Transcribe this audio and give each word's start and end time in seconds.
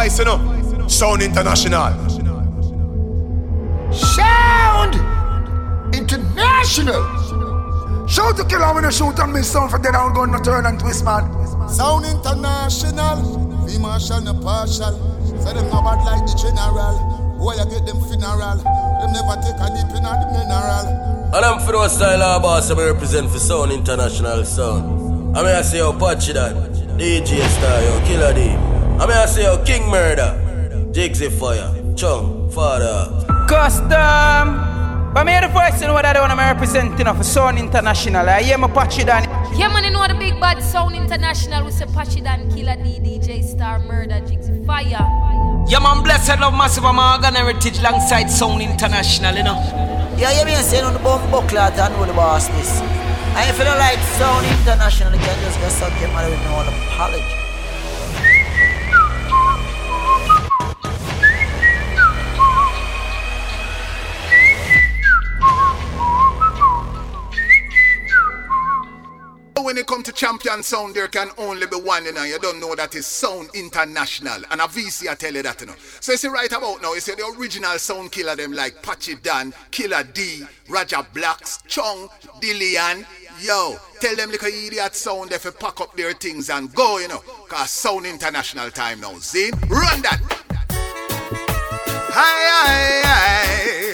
voice, 0.00 0.18
you 0.18 0.24
know. 0.24 0.88
Sound 0.88 1.22
International. 1.22 1.92
Sound 3.92 4.94
International. 5.94 7.02
Shout 8.08 8.36
to 8.36 8.44
kill 8.44 8.74
when 8.74 8.84
you 8.84 8.90
shoot 8.90 9.18
and 9.18 9.32
miss 9.32 9.50
sound 9.52 9.70
for 9.70 9.78
dead 9.78 9.94
out 9.94 10.14
gun, 10.14 10.32
no 10.32 10.38
turn 10.38 10.66
and 10.66 10.80
twist, 10.80 11.04
man. 11.04 11.22
Sound 11.68 12.06
International. 12.06 13.66
Be 13.66 13.78
marshal, 13.78 14.20
no 14.20 14.34
partial. 14.34 14.94
Say 15.42 15.54
them 15.54 15.68
no 15.70 15.82
bad 15.82 16.02
like 16.04 16.26
the 16.26 16.34
general. 16.40 16.96
Why 17.38 17.54
I 17.54 17.64
get 17.64 17.86
them 17.86 18.00
funeral? 18.08 18.58
Them 19.00 19.12
never 19.12 19.36
take 19.40 19.60
a 19.60 19.68
dip 19.70 19.94
in 19.96 20.02
the 20.02 20.26
mineral. 20.32 20.86
And 21.32 21.44
I'm 21.44 21.60
for 21.64 21.72
those 21.72 21.94
style 21.94 22.22
of 22.22 22.42
boss, 22.42 22.70
I 22.70 22.74
represent 22.74 23.30
for 23.30 23.38
Sound 23.38 23.70
International 23.72 24.44
Sound. 24.44 25.36
I 25.36 25.42
mean, 25.42 25.54
I 25.54 25.62
say, 25.62 25.78
yo, 25.78 25.92
Patchy 25.92 26.32
that. 26.32 26.56
DJ 26.98 27.38
Star, 27.48 27.82
yo, 27.82 28.06
Killa 28.06 28.34
D. 28.34 28.59
I 29.00 29.06
mean, 29.06 29.16
I 29.16 29.24
say, 29.24 29.44
yo, 29.44 29.64
King 29.64 29.88
Murder. 29.88 30.36
Jigsy 30.92 31.30
Fire. 31.30 31.72
Chung, 31.96 32.50
Father. 32.50 33.24
Custom. 33.48 33.88
But 35.14 35.24
me 35.24 35.40
the 35.40 35.48
first 35.48 35.78
thing 35.78 35.90
what 35.90 36.04
I 36.04 36.12
don't 36.12 36.30
I'm 36.30 36.36
representing 36.36 37.06
of 37.06 37.24
Sound 37.24 37.58
International. 37.58 38.28
I 38.28 38.42
hear 38.42 38.58
my 38.58 38.68
Patchy 38.68 39.04
Dan. 39.04 39.24
Yeah, 39.56 39.72
man, 39.72 39.84
you 39.84 39.90
know 39.90 40.06
the 40.06 40.12
big 40.12 40.38
bad 40.38 40.62
Sound 40.62 40.94
International 40.94 41.64
with 41.64 41.80
Patchy 41.94 42.20
Dan, 42.20 42.50
Killa 42.50 42.76
D, 42.76 43.00
DJ 43.00 43.42
Star, 43.42 43.78
Murder, 43.78 44.20
Jigsy 44.20 44.66
Fire. 44.66 44.84
Yeah, 45.66 45.78
man, 45.80 46.02
blessed 46.04 46.38
love 46.38 46.52
massive 46.52 46.84
Morgan 46.84 47.34
heritage 47.34 47.78
alongside 47.78 48.28
Sound 48.28 48.60
International, 48.60 49.34
you 49.34 49.44
know. 49.44 49.56
Yeah, 50.18 50.38
you 50.38 50.44
mean 50.44 50.56
saying 50.56 50.84
on 50.84 50.92
the 50.92 51.00
bomb 51.00 51.24
buckler 51.30 51.72
and 51.72 51.94
know 51.94 52.04
the 52.04 52.12
boss 52.12 52.48
this. 52.48 52.80
And 53.32 53.48
if 53.48 53.56
you 53.56 53.64
don't 53.64 53.78
like 53.78 53.98
Sound 54.20 54.44
International, 54.44 55.10
you 55.14 55.20
can 55.20 55.40
just 55.42 55.58
get 55.58 55.72
suck 55.72 56.00
your 56.02 56.10
mother 56.12 56.28
with 56.28 56.44
no 56.44 56.60
apology. 56.60 57.39
When 69.70 69.78
it 69.78 69.86
come 69.86 70.02
to 70.02 70.10
champion 70.10 70.64
sound, 70.64 70.96
there 70.96 71.06
can 71.06 71.30
only 71.38 71.64
be 71.64 71.76
one, 71.76 72.04
you 72.04 72.12
know. 72.12 72.24
You 72.24 72.40
don't 72.40 72.58
know 72.58 72.74
that 72.74 72.96
is 72.96 73.06
Sound 73.06 73.50
International. 73.54 74.42
And 74.50 74.60
a 74.60 74.64
VC, 74.64 75.08
I 75.08 75.14
tell 75.14 75.32
you 75.32 75.44
that, 75.44 75.60
you 75.60 75.68
know. 75.68 75.76
So 76.00 76.10
you 76.10 76.18
see 76.18 76.26
right 76.26 76.50
about 76.50 76.82
now, 76.82 76.92
you 76.94 76.98
see 76.98 77.14
the 77.14 77.32
original 77.38 77.78
sound 77.78 78.10
killer 78.10 78.34
them 78.34 78.52
like 78.52 78.82
Patchy 78.82 79.14
Dan, 79.14 79.54
Killa 79.70 80.02
D, 80.02 80.42
Roger 80.68 81.06
Blacks, 81.14 81.62
Chong, 81.68 82.08
Dillian. 82.40 83.06
Yo, 83.40 83.76
tell 84.00 84.16
them 84.16 84.32
like 84.32 84.42
a 84.42 84.48
idiot 84.48 84.96
sound 84.96 85.30
if 85.30 85.44
you 85.44 85.52
pack 85.52 85.80
up 85.80 85.96
their 85.96 86.14
things 86.14 86.50
and 86.50 86.74
go, 86.74 86.98
you 86.98 87.06
know. 87.06 87.22
Cause 87.48 87.70
Sound 87.70 88.06
International 88.06 88.72
time 88.72 88.98
now. 88.98 89.14
See? 89.20 89.52
Run 89.68 90.02
that! 90.02 90.20
Hi, 92.12 92.42
hi, 92.50 93.02
hi. 93.04 93.89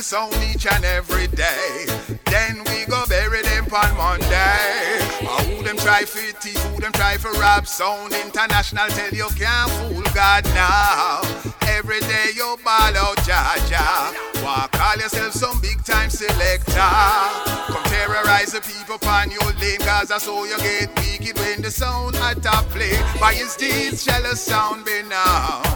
Kill 0.00 0.30
sound 0.30 0.34
each 0.44 0.66
and 0.66 0.82
every 0.82 1.26
day. 1.26 1.84
Then 2.24 2.64
we 2.68 2.86
go 2.86 3.04
bury 3.06 3.42
them 3.42 3.64
on 3.64 3.94
Monday. 3.98 4.98
Who 5.44 5.62
them 5.62 5.76
try 5.76 6.06
for 6.06 6.20
thief, 6.40 6.56
who 6.56 6.80
them 6.80 6.92
try 6.92 7.18
for 7.18 7.30
rob. 7.32 7.66
Sound 7.66 8.14
International 8.14 8.88
tell 8.88 9.12
you 9.12 9.28
can't 9.36 9.70
fool 9.70 10.02
God 10.14 10.44
now. 10.54 11.59
Every 11.92 12.06
day 12.06 12.26
you 12.36 12.56
ball 12.64 12.96
out, 12.96 13.16
Jaja. 13.26 14.14
Why 14.44 14.68
call 14.70 14.94
yourself 14.98 15.32
some 15.32 15.60
big 15.60 15.82
time 15.82 16.08
selector? 16.08 16.72
Come 16.72 17.82
terrorize 17.82 18.52
the 18.52 18.60
people 18.60 18.94
upon 18.94 19.32
your 19.32 19.50
lane, 19.60 19.80
cause 19.80 20.06
that's 20.06 20.24
how 20.26 20.44
you 20.44 20.56
get 20.58 20.88
wicked 21.00 21.36
when 21.40 21.62
the 21.62 21.70
sound 21.72 22.14
at 22.14 22.40
top 22.44 22.66
play. 22.66 22.96
By 23.18 23.34
his 23.34 23.56
deeds 23.56 24.04
shall 24.04 24.24
a 24.24 24.36
sound 24.36 24.84
be 24.84 25.02
known. 25.02 25.66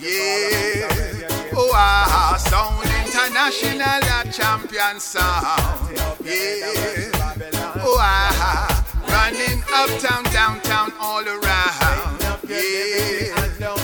Yeah. 0.00 1.28
Oh, 1.52 1.70
ah, 1.74 2.38
sound 2.40 2.88
international, 3.04 3.82
a 3.82 4.32
champion 4.32 4.98
sound. 4.98 5.94
Yeah. 6.24 7.10
Oh, 7.84 7.98
ah, 8.00 8.80
running 9.10 9.62
uptown, 9.74 10.24
downtown, 10.32 10.90
all 10.98 11.28
around. 11.28 12.48
Yeah. 12.48 13.79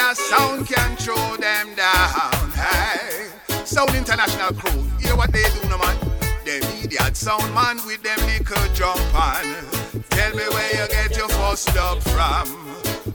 Other 0.00 0.14
sound 0.14 0.66
can 0.66 0.96
throw 0.96 1.36
them 1.36 1.74
down. 1.74 2.50
Hey. 2.52 3.30
Sound 3.64 3.94
international 3.94 4.52
crew, 4.54 4.82
hear 5.00 5.16
what 5.16 5.32
they 5.32 5.42
do, 5.42 5.68
no 5.68 5.76
man. 5.76 5.96
Them 6.44 6.62
idiot 6.82 7.16
sound 7.16 7.52
man 7.52 7.78
with 7.84 8.02
them 8.02 8.18
little 8.26 8.74
jump 8.74 9.14
on. 9.14 9.44
Tell 10.10 10.34
me 10.36 10.44
where 10.54 10.70
you 10.70 10.88
get 10.88 11.16
your 11.16 11.28
first 11.28 11.74
love 11.74 12.02
from. 12.04 12.46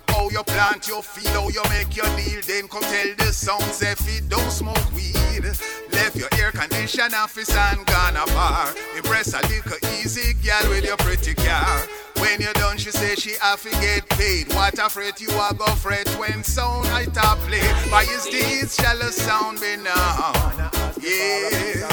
How 0.09 0.29
you 0.29 0.43
plant 0.43 0.87
your 0.87 1.01
field, 1.01 1.33
how 1.33 1.47
you 1.49 1.63
make 1.69 1.95
your 1.95 2.05
deal. 2.17 2.41
Then 2.45 2.67
come 2.67 2.83
tell 2.83 3.15
the 3.17 3.31
sounds 3.31 3.81
if 3.81 4.05
it 4.17 4.27
don't 4.27 4.51
smoke 4.51 4.93
weed. 4.93 5.45
Left 5.91 6.15
your 6.15 6.29
air 6.37 6.51
condition 6.51 7.13
office 7.13 7.55
and 7.55 7.85
gone 7.85 8.17
a 8.17 8.25
bar. 8.33 8.67
Impress 8.95 9.33
a 9.33 9.41
little 9.47 9.77
easy 9.99 10.33
girl 10.45 10.69
with 10.69 10.83
your 10.83 10.97
pretty 10.97 11.33
car. 11.33 11.79
When 12.23 12.39
you're 12.39 12.53
done, 12.53 12.77
she 12.77 12.89
say 12.89 13.15
she 13.15 13.33
have 13.41 13.61
to 13.63 13.69
get 13.81 14.07
paid. 14.07 14.47
What 14.53 14.79
a 14.79 14.87
fret 14.87 15.19
you 15.19 15.29
are 15.31 15.53
go 15.53 15.65
fret 15.65 16.07
when 16.17 16.41
sound 16.41 16.87
I 16.87 17.03
top 17.03 17.37
play. 17.39 17.59
By 17.91 18.05
his 18.05 18.23
deeds 18.23 18.75
shall 18.75 18.97
a 19.01 19.11
sound 19.11 19.59
be 19.59 19.75
known. 19.75 20.71
Yeah. 21.03 21.83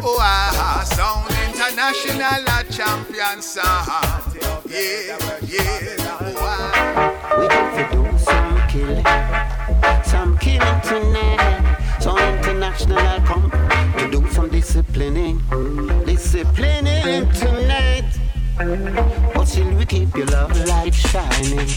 Oh, 0.00 0.16
ah, 0.18 0.82
sound 0.96 1.28
international, 1.44 2.48
a 2.48 2.64
champion 2.72 3.42
sound. 3.42 4.38
Yeah, 4.70 5.18
yeah. 5.42 6.16
Oh, 6.18 6.34
ah. 6.38 7.38
We 7.38 7.48
got 7.48 7.68
to 7.76 7.84
do 7.94 8.18
some 8.18 8.68
killing, 8.72 9.04
some 10.02 10.38
killing 10.38 10.80
tonight. 10.80 11.76
So 12.00 12.16
international 12.16 13.20
come 13.26 13.50
to 13.98 14.10
do 14.10 14.26
some 14.30 14.48
disciplining, 14.48 15.42
disciplining 16.06 17.30
tonight. 17.32 18.17
But 18.58 19.44
still 19.44 19.72
we 19.76 19.86
keep 19.86 20.16
your 20.16 20.26
love 20.26 20.50
light 20.66 20.92
shining, 20.92 21.68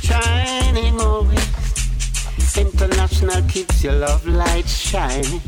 shining 0.00 1.00
always. 1.00 2.56
International 2.56 3.42
keeps 3.48 3.82
your 3.82 3.94
love 3.94 4.24
light 4.24 4.68
shining, 4.68 5.40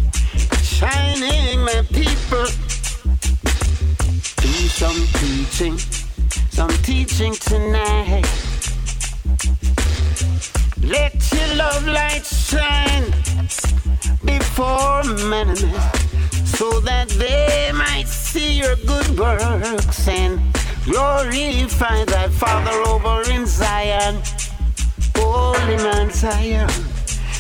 shining, 0.61 1.61
my 1.61 1.87
people. 1.89 2.47
Do 4.43 4.53
some 4.75 5.07
teaching, 5.21 5.79
some 6.51 6.71
teaching 6.83 7.35
tonight. 7.35 8.27
Let 10.83 11.15
your 11.33 11.55
love 11.55 11.87
light 11.87 12.27
shine 12.27 13.05
before 14.25 15.05
men 15.29 15.51
and 15.51 15.63
men 15.63 16.34
so 16.57 16.81
that 16.81 17.09
they 17.11 17.73
might 17.75 18.07
see 18.07 18.59
your 18.59 18.77
good 18.87 19.19
works 19.19 20.07
and 20.09 20.41
glorify 20.85 22.05
thy 22.05 22.29
Father 22.29 22.77
over 22.89 23.29
in 23.31 23.47
Zion. 23.47 24.23
Holy 25.17 25.77
man 25.77 26.11
Zion, 26.11 26.69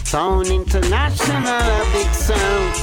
Sound 0.04 0.48
International, 0.48 1.46
a 1.46 1.84
big 1.92 2.10
sound. 2.12 2.74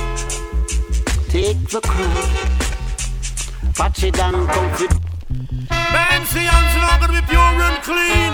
Take 1.29 1.67
the 1.69 1.81
crown, 1.81 3.73
patch 3.73 4.03
it 4.03 4.13
down, 4.13 4.47
comfort. 4.47 4.93
Nancy 5.69 6.39
Hansen 6.39 6.81
are 6.89 6.99
gonna 6.99 7.21
be 7.21 7.27
pure 7.27 7.41
and 7.41 7.83
clean. 7.83 8.33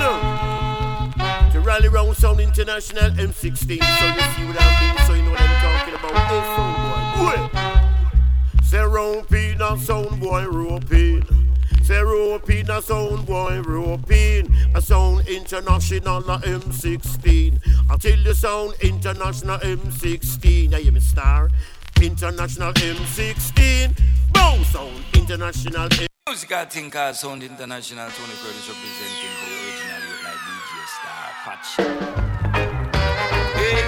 To 1.51 1.59
rally 1.61 1.89
round 1.89 2.15
Sound 2.15 2.39
International 2.39 3.09
M16, 3.11 3.57
so 3.57 3.73
you 3.73 4.21
see 4.33 4.45
what 4.45 4.57
I 4.59 4.67
mean, 4.81 5.07
so 5.07 5.13
you 5.13 5.23
know 5.23 5.31
what 5.31 5.41
I'm 5.41 5.55
talking 5.65 5.93
about. 5.95 6.13
Hey, 6.29 6.41
sound 6.55 6.75
boy, 7.17 7.63
Wait. 7.63 7.76
Say 8.67 8.83
Pete, 9.29 9.57
now 9.57 9.77
sound 9.77 10.19
boy, 10.19 10.45
roping. 10.45 11.23
Say 11.83 12.01
roping, 12.01 12.69
a 12.69 12.81
sound 12.81 13.25
boy, 13.25 13.61
roping. 13.61 14.53
A 14.75 14.81
sound 14.81 15.25
international, 15.29 16.17
a 16.29 16.37
M16. 16.39 17.61
I 17.89 17.95
tell 17.95 18.19
you, 18.19 18.33
sound 18.33 18.73
international 18.81 19.57
M16. 19.59 20.73
I 20.73 20.79
hear 20.81 20.91
me 20.91 20.99
star. 20.99 21.49
International 22.01 22.73
M16. 22.73 23.97
Bow 24.33 24.61
sound 24.63 25.01
international 25.13 25.87
M16. 25.87 26.07
Musical 26.27 26.65
thing 26.65 26.91
called 26.91 27.15
Sound 27.15 27.43
International, 27.43 28.09
Tony 28.09 28.33
Curtis 28.33 28.67
representing 28.67 29.31
the 29.39 29.47
original 29.63 30.03
like 30.25 30.41
DJ 30.43 30.73
Star 30.91 31.27
Patch. 31.45 31.69
Hey, 33.55 33.79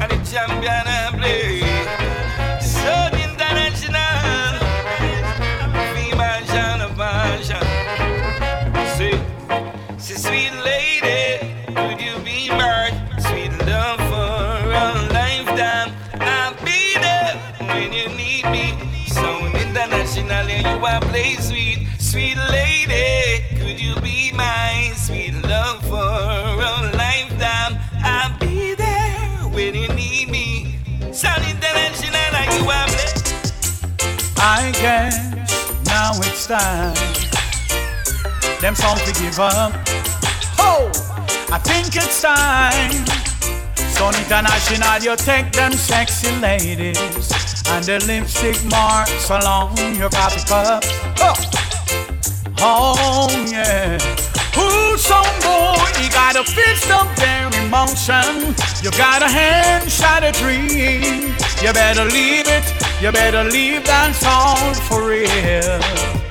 and 0.00 0.10
the 0.10 0.16
champion 0.30 0.86
I 0.86 1.10
play. 1.18 2.01
I 20.92 21.00
play 21.00 21.36
sweet, 21.36 21.88
sweet 21.98 22.36
lady. 22.50 23.42
Could 23.56 23.80
you 23.80 23.94
be 24.02 24.30
my 24.32 24.92
sweet 24.94 25.32
love 25.48 25.80
for 25.88 25.96
a 25.96 26.92
lifetime? 26.94 27.78
I'll 28.04 28.38
be 28.38 28.74
there 28.74 29.48
when 29.56 29.74
you 29.74 29.88
need 29.88 30.28
me. 30.28 30.76
Sound 31.10 31.44
international, 31.44 32.32
like 32.34 32.52
you 32.60 32.68
are 32.68 32.88
I 34.36 34.70
guess 34.82 35.16
now 35.86 36.12
it's 36.16 36.46
time. 36.46 36.92
Them 38.60 38.74
songs 38.74 39.02
to 39.04 39.18
give 39.18 39.40
up. 39.40 39.72
Oh, 40.58 40.90
I 41.50 41.58
think 41.58 41.96
it's 41.96 42.20
time. 42.20 43.31
Sound 44.02 44.16
International, 44.16 44.98
you 44.98 45.14
take 45.14 45.52
them 45.52 45.70
sexy 45.70 46.34
ladies 46.40 46.98
and 47.68 47.84
the 47.84 48.02
lipstick 48.04 48.58
marks 48.68 49.30
along 49.30 49.76
your 49.94 50.10
coffee 50.10 50.44
cup. 50.48 50.82
Oh, 51.20 51.34
oh 52.58 53.46
yeah. 53.48 53.94
Ooh, 54.58 54.98
some 54.98 55.22
boy, 55.38 55.86
you 56.02 56.10
got 56.10 56.34
a 56.34 56.42
fist 56.42 56.90
of 56.90 57.14
their 57.14 57.46
emotion. 57.64 58.56
You 58.82 58.90
got 58.98 59.22
a 59.22 59.28
hand 59.28 59.88
shot 59.88 60.24
a 60.24 60.32
dream. 60.32 61.36
You 61.62 61.72
better 61.72 62.04
leave 62.04 62.48
it, 62.48 62.64
you 63.00 63.12
better 63.12 63.44
leave 63.44 63.84
that 63.84 64.16
song 64.16 64.74
for 64.88 65.06
real. 65.06 66.21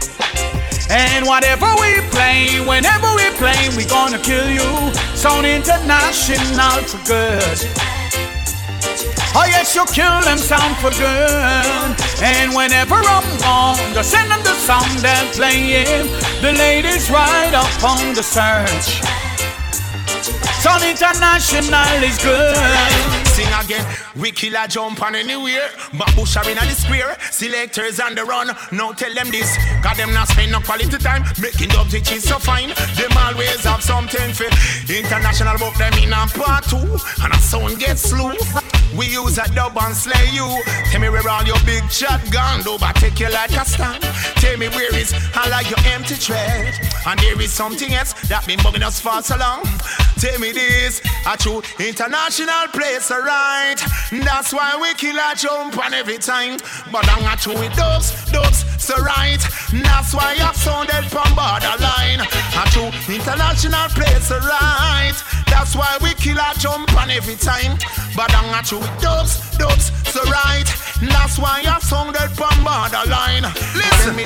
And 0.91 1.25
whatever 1.25 1.67
we 1.79 2.01
play, 2.11 2.59
whenever 2.67 3.07
we 3.15 3.23
play, 3.39 3.69
we 3.77 3.85
gonna 3.85 4.19
kill 4.19 4.49
you. 4.49 4.91
Sound 5.15 5.45
international 5.45 6.83
for 6.83 6.99
good. 7.07 7.57
Oh 9.33 9.47
yes, 9.47 9.73
you 9.73 9.85
kill 9.85 10.19
them 10.27 10.37
sound 10.37 10.75
for 10.83 10.91
good. 10.91 11.95
And 12.21 12.53
whenever 12.53 12.95
I'm 12.95 13.23
gone, 13.39 13.79
just 13.93 14.11
send 14.11 14.29
them 14.29 14.43
the 14.43 14.53
song 14.67 14.89
they're 14.99 15.31
playing. 15.31 16.11
The 16.41 16.51
ladies 16.59 17.09
right 17.09 17.53
up 17.53 17.71
on 17.83 18.13
the 18.13 18.21
search. 18.21 18.99
Sound 20.59 20.83
international 20.83 22.03
is 22.03 22.17
good 22.21 23.30
sing 23.31 23.51
again. 23.63 23.85
We 24.15 24.31
kill 24.31 24.55
a 24.55 24.67
jump 24.67 25.01
on 25.01 25.15
anywhere. 25.15 25.69
But 25.97 26.13
bush 26.15 26.37
are 26.37 26.49
in 26.49 26.55
the 26.55 26.75
square. 26.75 27.17
Selectors 27.31 27.99
on 27.99 28.15
the 28.15 28.23
run. 28.23 28.47
Now 28.71 28.91
tell 28.91 29.13
them 29.13 29.29
this. 29.31 29.57
Got 29.81 29.97
them 29.97 30.13
not 30.13 30.27
spend 30.27 30.51
no 30.51 30.59
quality 30.59 30.97
time. 30.97 31.23
Making 31.41 31.69
dubs 31.69 31.93
which 31.93 32.11
is 32.11 32.23
so 32.27 32.37
fine. 32.39 32.69
Them 32.95 33.11
always 33.17 33.63
have 33.63 33.81
something 33.81 34.33
for 34.33 34.49
international 34.91 35.57
book 35.57 35.75
them 35.75 35.93
in 36.03 36.13
a 36.13 36.27
part 36.35 36.65
two. 36.65 36.97
And 37.23 37.33
a 37.33 37.37
sound 37.37 37.79
gets 37.79 38.09
slew. 38.09 38.33
We 38.97 39.07
use 39.07 39.37
a 39.37 39.47
dub 39.55 39.77
and 39.79 39.95
slay 39.95 40.27
you. 40.33 40.47
Tell 40.91 40.99
me 40.99 41.09
where 41.09 41.27
all 41.29 41.43
your 41.43 41.59
big 41.65 41.89
shotgun 41.89 42.61
do, 42.63 42.77
but 42.77 42.95
take 42.97 43.19
you 43.19 43.29
like 43.31 43.51
a 43.51 43.63
stand. 43.63 44.03
Tell 44.35 44.57
me 44.57 44.67
where 44.69 44.93
is 44.95 45.13
I 45.33 45.47
like 45.49 45.69
your 45.69 45.79
empty 45.93 46.15
tread. 46.15 46.73
And 47.05 47.19
there 47.19 47.39
is 47.39 47.53
something 47.53 47.93
else 47.93 48.13
that 48.27 48.45
been 48.45 48.59
bugging 48.59 48.83
us 48.83 48.99
for 48.99 49.21
so 49.21 49.37
long. 49.37 49.63
Tell 50.19 50.37
me 50.39 50.51
this, 50.51 51.01
a 51.25 51.37
true 51.37 51.63
international 51.79 52.67
place, 52.73 53.09
alright. 53.21 53.81
That's 54.11 54.53
why 54.53 54.77
we 54.81 54.93
kill 54.95 55.15
a 55.15 55.35
jump 55.35 55.77
on 55.77 55.93
every 55.93 56.17
time. 56.17 56.57
But 56.91 57.07
I'm 57.09 57.23
not 57.23 57.39
true 57.39 57.53
with 57.53 57.73
dubs, 57.75 58.31
dubs, 58.31 58.65
so 58.81 58.95
right. 58.97 59.41
That's 59.71 60.13
why 60.13 60.35
I've 60.39 60.55
sounded 60.55 61.05
from 61.09 61.29
borderline. 61.35 62.21
A 62.21 62.63
true 62.73 62.91
international 63.13 63.89
place, 63.89 64.27
so 64.27 64.39
right. 64.39 65.13
That's 65.47 65.75
why 65.75 65.97
we 66.01 66.13
kill 66.15 66.37
a 66.37 66.53
jump 66.57 66.93
on 66.99 67.09
every 67.09 67.35
time. 67.35 67.77
But 68.15 68.33
I'm 68.35 68.49
not 68.51 68.65
true 68.65 68.79
with 68.79 69.01
dubs, 69.01 69.57
dubs, 69.57 69.91
so 70.09 70.23
right. 70.23 70.67
That's 71.01 71.37
why 71.37 71.63
I've 71.65 71.83
sounded 71.83 72.29
from 72.31 72.55
borderline. 72.63 73.43
Listen 73.75 74.15
me 74.15 74.25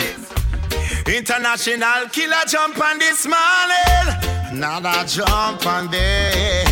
International 1.08 2.10
killer 2.12 2.46
jump 2.48 2.80
on 2.82 2.98
this 2.98 3.28
morning. 3.28 4.60
Not 4.60 4.86
a 4.86 5.08
jump 5.08 5.66
on 5.66 5.92
there. 5.92 6.65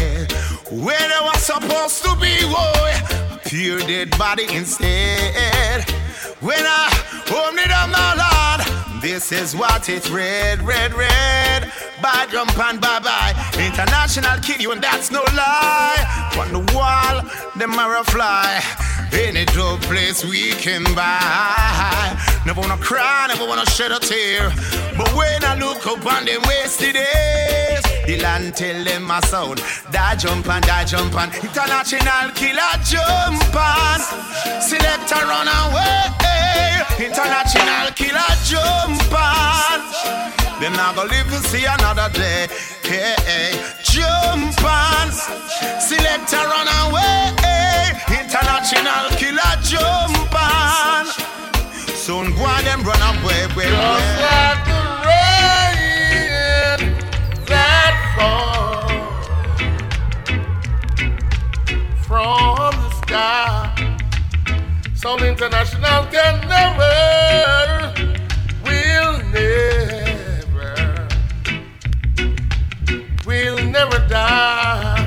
Where 0.81 0.97
they 0.97 1.21
was 1.21 1.41
supposed 1.43 2.03
to 2.03 2.15
be, 2.15 2.33
boy. 2.49 3.39
Pure 3.45 3.81
dead 3.81 4.09
body 4.17 4.45
instead. 4.49 5.87
When 6.41 6.65
I 6.65 6.89
opened 7.29 7.59
it 7.59 7.69
up, 7.69 7.89
my 7.91 8.17
Lord, 8.17 9.01
this 9.01 9.31
is 9.31 9.55
what 9.55 9.87
it 9.87 10.09
read, 10.09 10.63
red, 10.63 10.93
red. 10.95 11.71
Bye, 12.01 12.25
jump 12.31 12.57
and 12.57 12.81
bye 12.81 12.99
bye. 12.99 13.33
International 13.53 14.39
kid, 14.39 14.61
you 14.63 14.71
and 14.71 14.81
that's 14.81 15.11
no 15.11 15.21
lie. 15.35 16.31
On 16.39 16.51
the 16.51 16.73
wall, 16.73 17.21
the 17.55 17.67
mirror 17.67 18.03
fly. 18.05 18.59
Any 19.13 19.45
drug 19.45 19.79
place 19.81 20.25
we 20.25 20.53
can 20.53 20.83
buy. 20.95 22.19
Never 22.47 22.61
wanna 22.61 22.77
cry, 22.77 23.27
never 23.27 23.45
wanna 23.45 23.65
shed 23.67 23.91
a 23.91 23.99
tear. 23.99 24.49
But 24.97 25.13
when 25.13 25.43
I 25.43 25.55
look 25.55 25.85
up 25.85 26.03
on 26.03 26.25
them 26.25 26.41
wasted 26.47 26.95
days, 26.95 27.93
the 28.05 28.19
land 28.21 28.55
tell 28.55 28.83
them 28.83 29.03
my 29.03 29.19
sound. 29.21 29.61
Die 29.91 30.15
jump 30.15 30.47
and 30.50 30.65
die 30.65 30.85
jump 30.85 31.15
and 31.15 31.33
international 31.35 32.29
killer 32.35 32.75
jump 32.83 33.55
on. 33.55 34.00
Selector 34.61 35.23
run 35.25 35.47
away. 35.47 36.13
International 37.00 37.88
killer 37.95 38.33
jump 38.45 39.11
on. 39.11 39.79
Then 40.59 40.75
I 40.79 40.94
go 40.95 41.03
live 41.03 41.27
to 41.27 41.39
see 41.50 41.65
another 41.65 42.09
day. 42.13 42.47
Hey, 42.83 43.15
hey. 43.27 43.73
jump 43.83 44.63
on. 44.63 45.11
Selector 45.79 46.44
run 46.44 46.69
away. 46.88 47.33
International 48.09 49.09
killer 49.17 49.53
jump 49.63 50.33
on. 50.33 51.06
Soon 51.95 52.35
go 52.35 52.44
on 52.44 52.63
them 52.63 52.81
run 52.83 53.01
away, 53.15 53.47
way, 53.56 53.69
Just 53.69 54.72
Some 65.03 65.19
international 65.19 66.05
can 66.05 66.39
never, 66.47 67.94
will 68.63 69.17
never, 69.33 71.07
will 73.25 73.57
never 73.65 74.00
die, 74.07 75.05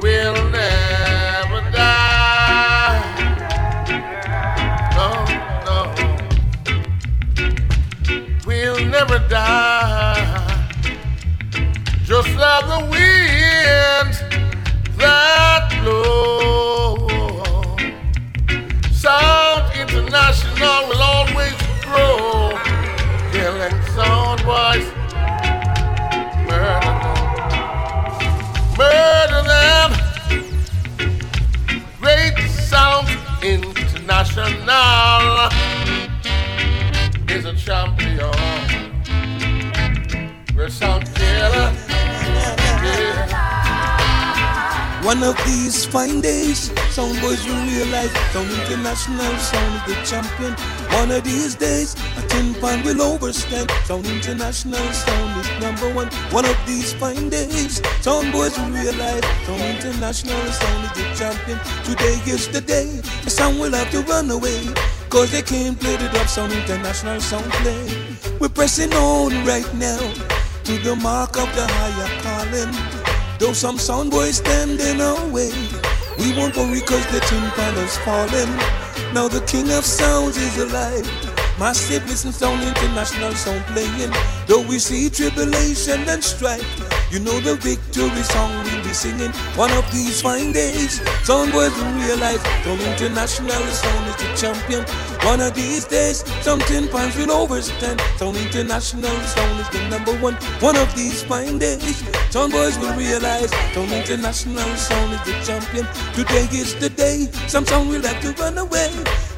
will 0.00 0.50
never 0.50 1.60
die. 1.72 3.02
No, 4.94 5.08
no, 5.66 5.78
will 8.46 8.84
never 8.86 9.18
die. 9.28 10.62
Just 12.04 12.36
like 12.36 12.66
the 12.68 12.80
wind 12.88 14.14
that 14.96 15.80
blows. 15.82 16.61
International 20.12 20.88
will 20.88 21.00
always 21.00 21.56
grow. 21.80 22.52
Killing 23.32 23.82
sound 23.94 24.44
boys. 24.44 24.86
Murder 26.46 26.80
them. 26.84 27.06
Murder 28.76 29.42
them. 29.48 29.90
Great 31.98 32.36
Sound 32.50 33.08
International 33.42 33.70
is 37.30 37.46
a 37.46 37.54
champion. 37.56 38.36
We're 40.54 40.68
sound 40.68 41.06
killer. 41.14 41.91
One 45.02 45.24
of 45.24 45.36
these 45.44 45.84
fine 45.84 46.20
days, 46.20 46.70
sound 46.94 47.20
boys 47.20 47.44
will 47.44 47.66
realize 47.66 48.12
Sound 48.30 48.48
International 48.52 49.36
Sound 49.36 49.74
is 49.74 49.96
the 49.96 50.02
champion. 50.06 50.52
One 50.94 51.10
of 51.10 51.24
these 51.24 51.56
days, 51.56 51.96
a 52.16 52.22
tin 52.28 52.54
pan 52.54 52.84
will 52.84 53.02
overstand. 53.02 53.68
Sound 53.84 54.06
International 54.06 54.92
Sound 54.92 55.40
is 55.40 55.60
number 55.60 55.92
one. 55.92 56.06
One 56.30 56.44
of 56.44 56.56
these 56.68 56.92
fine 56.94 57.28
days, 57.30 57.82
sound 58.00 58.30
boys 58.30 58.56
will 58.56 58.70
realize 58.70 59.24
Sound 59.44 59.62
International 59.74 60.46
Sound 60.52 60.84
is 60.84 60.92
the 60.94 61.14
champion. 61.18 61.58
Today 61.82 62.22
is 62.30 62.46
the 62.46 62.60
day, 62.60 62.86
the 63.24 63.30
sound 63.30 63.58
will 63.58 63.72
have 63.72 63.90
to 63.90 64.02
run 64.02 64.30
away. 64.30 64.62
Cause 65.10 65.32
they 65.32 65.42
can't 65.42 65.78
play 65.80 65.96
the 65.96 66.08
dub 66.10 66.28
Sound 66.28 66.52
International 66.52 67.18
Sound 67.18 67.50
play. 67.64 68.06
We're 68.38 68.50
pressing 68.50 68.94
on 68.94 69.44
right 69.44 69.74
now 69.74 69.98
to 70.62 70.78
the 70.78 70.94
mark 70.94 71.36
of 71.36 71.52
the 71.56 71.66
higher 71.66 72.22
calling. 72.22 73.01
Though 73.42 73.52
some 73.52 73.76
sound 73.76 74.12
boys 74.12 74.36
standing 74.36 74.98
way, 75.32 75.50
we 76.16 76.32
won't 76.38 76.56
worry 76.56 76.80
cause 76.80 77.04
the 77.10 77.18
tin 77.26 77.42
pan 77.56 77.74
has 77.74 77.98
fallen. 78.06 78.48
Now 79.12 79.26
the 79.26 79.40
king 79.48 79.68
of 79.72 79.84
sounds 79.84 80.36
is 80.36 80.58
alive. 80.58 81.04
Massive 81.58 82.06
listen 82.06 82.30
sound 82.30 82.62
international 82.62 83.32
sound 83.32 83.64
playing. 83.64 84.12
Though 84.46 84.62
we 84.62 84.78
see 84.78 85.10
tribulation 85.10 86.08
and 86.08 86.22
strife, 86.22 86.91
You 87.12 87.20
know 87.20 87.40
the 87.40 87.56
victory 87.56 88.22
song 88.22 88.64
we'll 88.64 88.82
be 88.82 88.94
singing 88.94 89.32
one 89.52 89.70
of 89.72 89.84
these 89.92 90.22
fine 90.22 90.50
days. 90.50 90.96
Some 91.28 91.52
boys 91.52 91.68
will 91.76 91.92
realize 92.00 92.40
some 92.64 92.80
international 92.80 93.60
sound 93.68 94.08
is 94.08 94.16
the 94.16 94.32
champion. 94.32 94.82
One 95.20 95.42
of 95.42 95.54
these 95.54 95.84
days, 95.84 96.24
some 96.40 96.58
pans 96.60 97.14
will 97.18 97.30
overstand. 97.32 98.00
Some 98.16 98.34
international 98.34 99.12
sound 99.28 99.60
is 99.60 99.68
the 99.68 99.86
number 99.90 100.16
one. 100.24 100.36
One 100.64 100.76
of 100.76 100.88
these 100.96 101.22
fine 101.22 101.58
days, 101.58 102.02
some 102.30 102.50
boys 102.50 102.78
will 102.78 102.96
realize 102.96 103.52
some 103.74 103.92
international 103.92 104.72
sound 104.80 105.12
is 105.12 105.20
the 105.28 105.36
champion. 105.44 105.84
Today 106.14 106.48
is 106.48 106.76
the 106.76 106.88
day, 106.88 107.28
some 107.46 107.66
sound 107.66 107.90
will 107.90 108.00
have 108.00 108.22
to 108.22 108.32
run 108.40 108.56
away. 108.56 108.88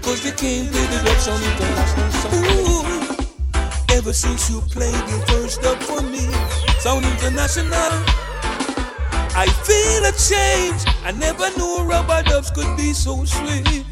Cause 0.00 0.22
they 0.22 0.30
can't 0.30 0.70
play 0.70 0.86
the 0.94 1.02
red 1.02 1.18
sound 1.18 1.42
international 1.42 2.10
sound. 2.22 2.34
Ooh. 2.54 2.84
Ever 3.90 4.12
since 4.12 4.48
you 4.48 4.60
played 4.70 4.94
the 5.10 5.24
first 5.26 5.64
up 5.64 5.82
for 5.82 6.02
me, 6.02 6.30
Sound 6.84 7.06
International. 7.06 7.92
I 9.34 9.46
feel 9.64 10.04
a 10.04 10.12
change. 10.12 10.84
I 11.02 11.12
never 11.16 11.48
knew 11.56 11.82
rubber 11.82 12.22
dubs 12.24 12.50
could 12.50 12.76
be 12.76 12.92
so 12.92 13.24
sweet. 13.24 13.86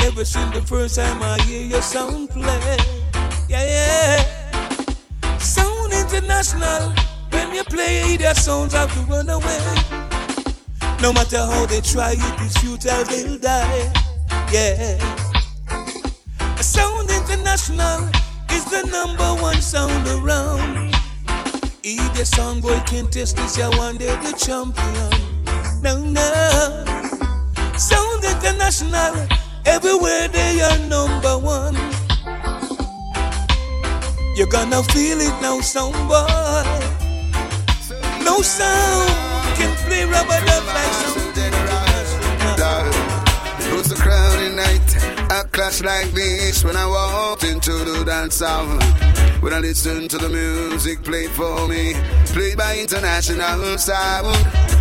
Ever 0.00 0.24
since 0.24 0.52
the 0.56 0.62
first 0.66 0.96
time 0.96 1.22
I 1.22 1.40
hear 1.42 1.62
your 1.62 1.80
sound 1.80 2.30
play, 2.30 2.78
yeah, 3.48 3.62
yeah. 3.62 5.38
Sound 5.38 5.92
International. 5.92 6.92
When 7.30 7.54
you 7.54 7.62
play, 7.62 8.16
their 8.16 8.34
sounds 8.34 8.72
have 8.72 8.92
to 8.94 9.00
run 9.02 9.30
away. 9.30 9.62
No 11.00 11.12
matter 11.12 11.38
how 11.38 11.64
they 11.66 11.80
try, 11.80 12.14
it, 12.14 12.18
it 12.18 12.40
is 12.40 12.56
futile, 12.56 13.04
they'll 13.04 13.38
die. 13.38 13.92
Yeah. 14.50 14.98
Sound 16.56 17.08
International 17.08 18.10
is 18.50 18.64
the 18.64 18.82
number 18.90 19.40
one 19.40 19.62
sound 19.62 20.08
around. 20.08 20.87
If 21.90 22.12
the 22.12 22.26
song 22.26 22.60
boy 22.60 22.78
can 22.84 23.06
test 23.06 23.36
this, 23.36 23.56
you 23.56 23.64
one 23.78 23.96
day 23.96 24.14
the 24.16 24.36
champion. 24.36 25.08
No, 25.80 25.96
no. 25.96 26.84
Sound 27.78 28.24
International, 28.24 29.26
everywhere 29.64 30.28
they 30.28 30.60
are 30.60 30.78
number 30.86 31.38
one. 31.38 31.74
You're 34.36 34.52
gonna 34.52 34.82
feel 34.92 35.18
it 35.18 35.32
now, 35.40 35.60
sound 35.60 35.94
boy. 36.12 36.28
No 38.22 38.42
sound 38.42 39.08
can 39.56 39.74
play 39.86 40.04
rubber 40.04 40.44
dub 40.44 40.66
like 40.66 40.92
sound 40.92 41.38
It 43.64 43.72
was 43.72 43.90
a 43.92 43.96
crowded 43.96 44.54
night, 44.54 44.94
a 45.32 45.48
clash 45.48 45.80
like 45.80 46.10
this 46.10 46.62
when 46.64 46.76
I 46.76 46.86
walked 46.86 47.44
into 47.44 47.72
the 47.72 48.04
dance 48.04 48.40
hall. 48.40 48.78
When 49.40 49.52
I 49.52 49.60
listened 49.60 50.10
to 50.10 50.18
the 50.18 50.28
music 50.28 51.04
played 51.04 51.30
for 51.30 51.68
me, 51.68 51.94
played 52.26 52.58
by 52.58 52.76
international 52.76 53.78
sound. 53.78 54.36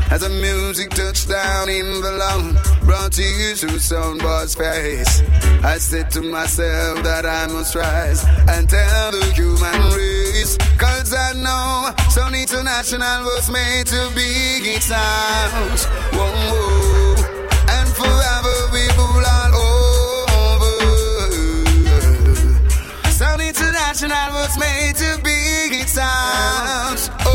As 0.10 0.22
the 0.22 0.30
music 0.30 0.90
touched 0.90 1.30
down 1.30 1.70
in 1.70 2.02
the 2.02 2.12
lung, 2.12 2.58
brought 2.86 3.12
to 3.14 3.22
you 3.22 3.56
to 3.56 3.68
soundboard's 3.78 4.56
face. 4.56 5.22
I 5.64 5.78
said 5.78 6.10
to 6.12 6.22
myself 6.22 7.04
that 7.04 7.26
I 7.26 7.46
must 7.48 7.76
rise 7.76 8.24
and 8.50 8.68
tell 8.68 9.12
the 9.12 9.26
human 9.36 9.82
race. 9.96 10.58
Cause 10.78 11.14
I 11.14 11.34
know 11.34 11.94
Sound 12.10 12.36
International 12.36 13.26
was 13.26 13.52
made 13.52 13.86
to 13.88 14.12
be 14.16 14.74
its 14.74 14.86
sounds. 14.86 15.86
Whoa, 16.16 16.32
whoa. 16.50 17.16
And 17.70 17.90
forever 17.90 18.56
we 18.74 18.88
rule 18.98 19.26
International 23.98 24.42
was 24.42 24.58
made 24.60 24.96
to 24.96 25.18
be 25.24 25.34
its 25.82 25.94
sounds. 25.94 27.10
Oh, 27.25 27.34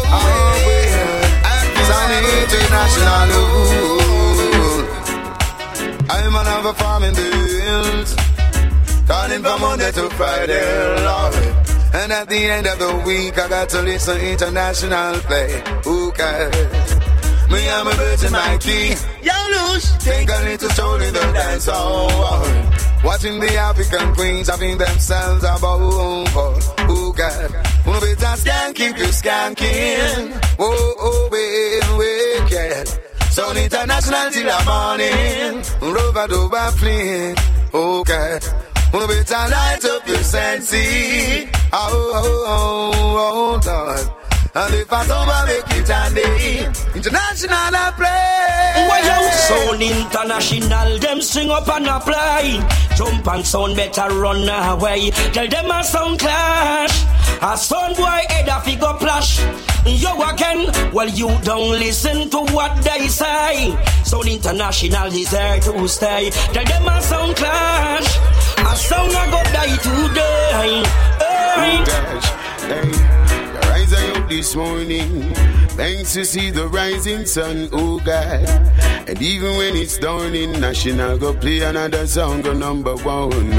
yeah. 0.63 1.51
And 1.51 1.75
Sound 1.91 2.13
International. 2.39 3.31
ooh. 3.35 4.87
I'm 6.09 6.35
another 6.37 6.73
farm 6.75 7.03
in 7.03 7.15
the 7.15 7.31
hills. 7.67 8.15
Calling 9.09 9.43
from 9.43 9.61
Monday 9.61 9.91
to 9.91 10.09
Friday, 10.11 11.05
Lord. 11.05 11.35
And 11.95 12.13
at 12.13 12.29
the 12.29 12.39
end 12.39 12.69
of 12.69 12.79
the 12.79 12.95
week, 13.05 13.37
I 13.41 13.49
got 13.49 13.69
to 13.71 13.83
listen 13.83 14.21
international 14.21 15.15
play. 15.23 15.65
Who 15.83 16.13
cares? 16.13 16.55
Me, 17.51 17.69
I'm 17.71 17.89
a 17.89 17.91
virgin 17.91 18.31
Mikey. 18.31 18.95
Young 19.21 19.51
loose. 19.51 19.97
Take 19.99 20.29
a 20.29 20.41
little 20.45 20.71
stroll 20.71 21.03
in 21.03 21.13
the 21.13 21.33
dance 21.33 21.67
hall. 21.67 22.82
Watching 23.05 23.41
the 23.41 23.57
African 23.57 24.15
queens 24.15 24.49
having 24.49 24.79
themselves 24.79 25.43
a 25.45 25.57
ball. 25.61 26.25
Who 26.87 27.13
cares? 27.13 27.53
Who 27.85 27.93
better 28.01 28.37
scan, 28.37 28.75
keep 28.75 28.97
you 28.97 29.07
skanking. 29.07 30.41
Oh, 30.59 30.95
oh, 30.99 31.29
wait, 31.33 32.53
yeah. 32.53 32.85
Sound 33.31 33.59
international 33.59 34.31
till 34.31 34.47
the 34.47 34.65
morning. 34.65 35.63
Rover 35.95 36.29
Dover 36.29 36.71
fleet. 36.79 37.37
Okay. 37.75 38.39
Who 38.93 39.07
better 39.09 39.49
light 39.51 39.85
up 39.85 40.07
your 40.07 40.23
senses. 40.23 41.49
Oh, 41.73 42.13
oh, 42.15 42.45
oh, 42.47 43.61
oh, 43.65 43.67
Lord. 43.67 44.22
And 44.55 44.75
if 44.75 44.93
I 44.93 45.07
don't 45.07 45.47
make 45.49 45.81
it 45.81 45.89
and 45.89 46.15
day, 46.15 46.67
international 46.95 47.73
I 47.73 47.89
play. 47.97 48.85
Why 48.85 49.01
you 49.01 49.33
sound 49.49 49.81
international? 49.81 50.99
Them 50.99 51.23
sing 51.23 51.49
up 51.49 51.67
and 51.71 51.87
apply. 51.87 52.61
Jump 52.95 53.27
and 53.29 53.47
sound 53.47 53.77
better 53.77 54.09
run 54.13 54.47
away. 54.47 55.11
Tell 55.33 55.49
them 55.49 55.71
a 55.71 55.83
sound 55.83 56.19
clash. 56.21 57.03
A 57.41 57.57
sound 57.57 57.97
boy 57.97 58.21
head 58.29 58.49
a 58.49 58.61
figure 58.61 58.93
flash. 59.01 59.41
You 59.87 60.23
again, 60.23 60.71
well 60.93 61.09
you 61.09 61.29
don't 61.45 61.71
listen 61.71 62.29
to 62.29 62.41
what 62.53 62.77
they 62.85 63.09
say. 63.09 63.75
Sound 64.05 64.29
international 64.29 65.07
is 65.15 65.31
there 65.31 65.61
to 65.61 65.89
stay. 65.89 66.29
Tell 66.53 66.65
them 66.65 66.89
a 66.89 67.01
sound 67.01 67.37
clash. 67.37 68.19
A 68.59 68.77
sound 68.77 69.13
a 69.13 69.31
go 69.33 69.43
die 69.49 69.77
today. 69.81 70.83
Hey. 71.17 72.23
Hey, 72.69 72.93
rise 72.93 73.03
I 73.03 73.17
up 73.17 73.22
this 74.37 74.57
morning. 74.57 75.35
Thanks 75.77 76.15
to 76.15 76.25
see 76.25 76.51
the 76.51 76.67
rising 76.69 77.27
sun, 77.27 77.69
oh 77.71 77.99
God. 77.99 78.49
And 79.07 79.21
even 79.21 79.57
when 79.59 79.77
it's 79.77 79.99
dawning, 79.99 80.53
National 80.59 81.19
go 81.19 81.35
play 81.35 81.61
another 81.61 82.07
song, 82.07 82.41
go 82.41 82.55
number 82.55 82.97
one. 82.97 83.51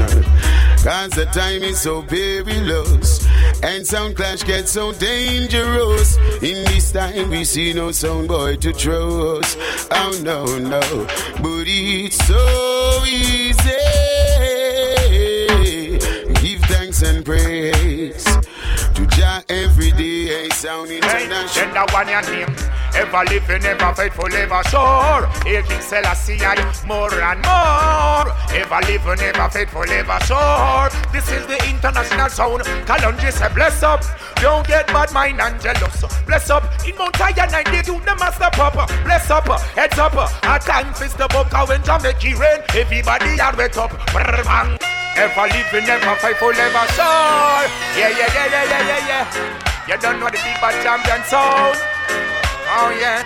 Cause 0.82 1.10
the 1.10 1.28
time 1.32 1.62
is 1.62 1.80
so 1.80 2.02
perilous. 2.02 3.24
And 3.62 3.86
sound 3.86 4.16
clash 4.16 4.42
gets 4.42 4.72
so 4.72 4.92
dangerous. 4.92 6.16
In 6.42 6.64
this 6.64 6.90
time, 6.90 7.30
we 7.30 7.44
see 7.44 7.72
no 7.72 7.92
sound 7.92 8.26
boy 8.26 8.56
to 8.56 8.72
trust. 8.72 9.56
Oh 9.92 10.20
no, 10.24 10.44
no. 10.58 10.80
But 11.40 11.66
it's 11.68 12.18
so 12.26 13.04
easy. 13.06 13.70
Give 16.42 16.60
thanks 16.62 17.02
and 17.02 17.24
praise 17.24 18.26
to 18.94 19.06
Jah 19.06 19.42
every 19.48 19.90
day. 19.92 20.48
Sound 20.50 20.88
Hey, 20.88 20.98
international. 20.98 21.48
then 21.54 21.74
that 21.74 21.92
one 21.92 22.08
your 22.08 22.22
name. 22.30 22.54
Ever 22.94 23.24
living, 23.26 23.64
ever 23.66 23.94
faithful, 23.94 24.32
ever 24.32 24.62
sure. 24.70 25.26
Hail 25.42 25.62
King 25.62 25.80
Selassie, 25.80 26.38
I 26.40 26.54
more 26.86 27.12
and 27.12 27.42
more. 27.42 28.30
Ever 28.54 28.80
living, 28.86 29.20
ever 29.26 29.48
faithful, 29.50 29.90
ever 29.90 30.18
sure. 30.24 30.88
This 31.12 31.28
is 31.30 31.44
the 31.46 31.58
international 31.68 32.28
sound. 32.30 32.62
Kalonji 32.86 33.32
say 33.32 33.52
bless 33.52 33.82
up. 33.82 34.02
Don't 34.36 34.66
get 34.66 34.86
bad 34.86 35.12
mind 35.12 35.40
and 35.40 35.60
jealous. 35.60 36.04
Bless 36.26 36.50
up. 36.50 36.62
In 36.86 36.96
Mount 36.96 37.16
Zion, 37.16 37.50
I 37.52 37.62
did 37.64 37.86
you 37.86 37.98
the 38.00 38.14
master 38.14 38.50
pop. 38.52 38.74
Bless 39.04 39.28
up. 39.30 39.48
Heads 39.74 39.98
up. 39.98 40.14
A 40.14 40.58
time 40.58 40.94
fist 40.94 41.18
the 41.18 41.26
book. 41.28 41.50
When 41.68 41.82
Jamaica 41.82 42.38
rain. 42.38 42.60
Everybody 42.74 43.40
are 43.40 43.56
wet 43.56 43.76
up. 43.76 43.90
Brr, 44.12 44.42
bang. 44.44 44.78
Ever 45.16 45.46
living, 45.46 45.88
ever 45.88 46.16
faithful, 46.16 46.50
ever 46.50 46.86
sure. 46.92 47.64
Yeah, 47.94 48.10
yeah, 48.10 48.28
yeah, 48.34 48.46
yeah, 48.50 48.64
yeah, 48.64 48.82
yeah, 48.88 49.08
yeah. 49.08 49.88
You 49.88 49.96
don't 49.98 50.18
know 50.18 50.26
the 50.26 50.40
big 50.42 50.58
bad 50.60 50.74
champion 50.82 51.22
sound. 51.24 51.78
Oh 52.66 52.90
yeah. 52.98 53.22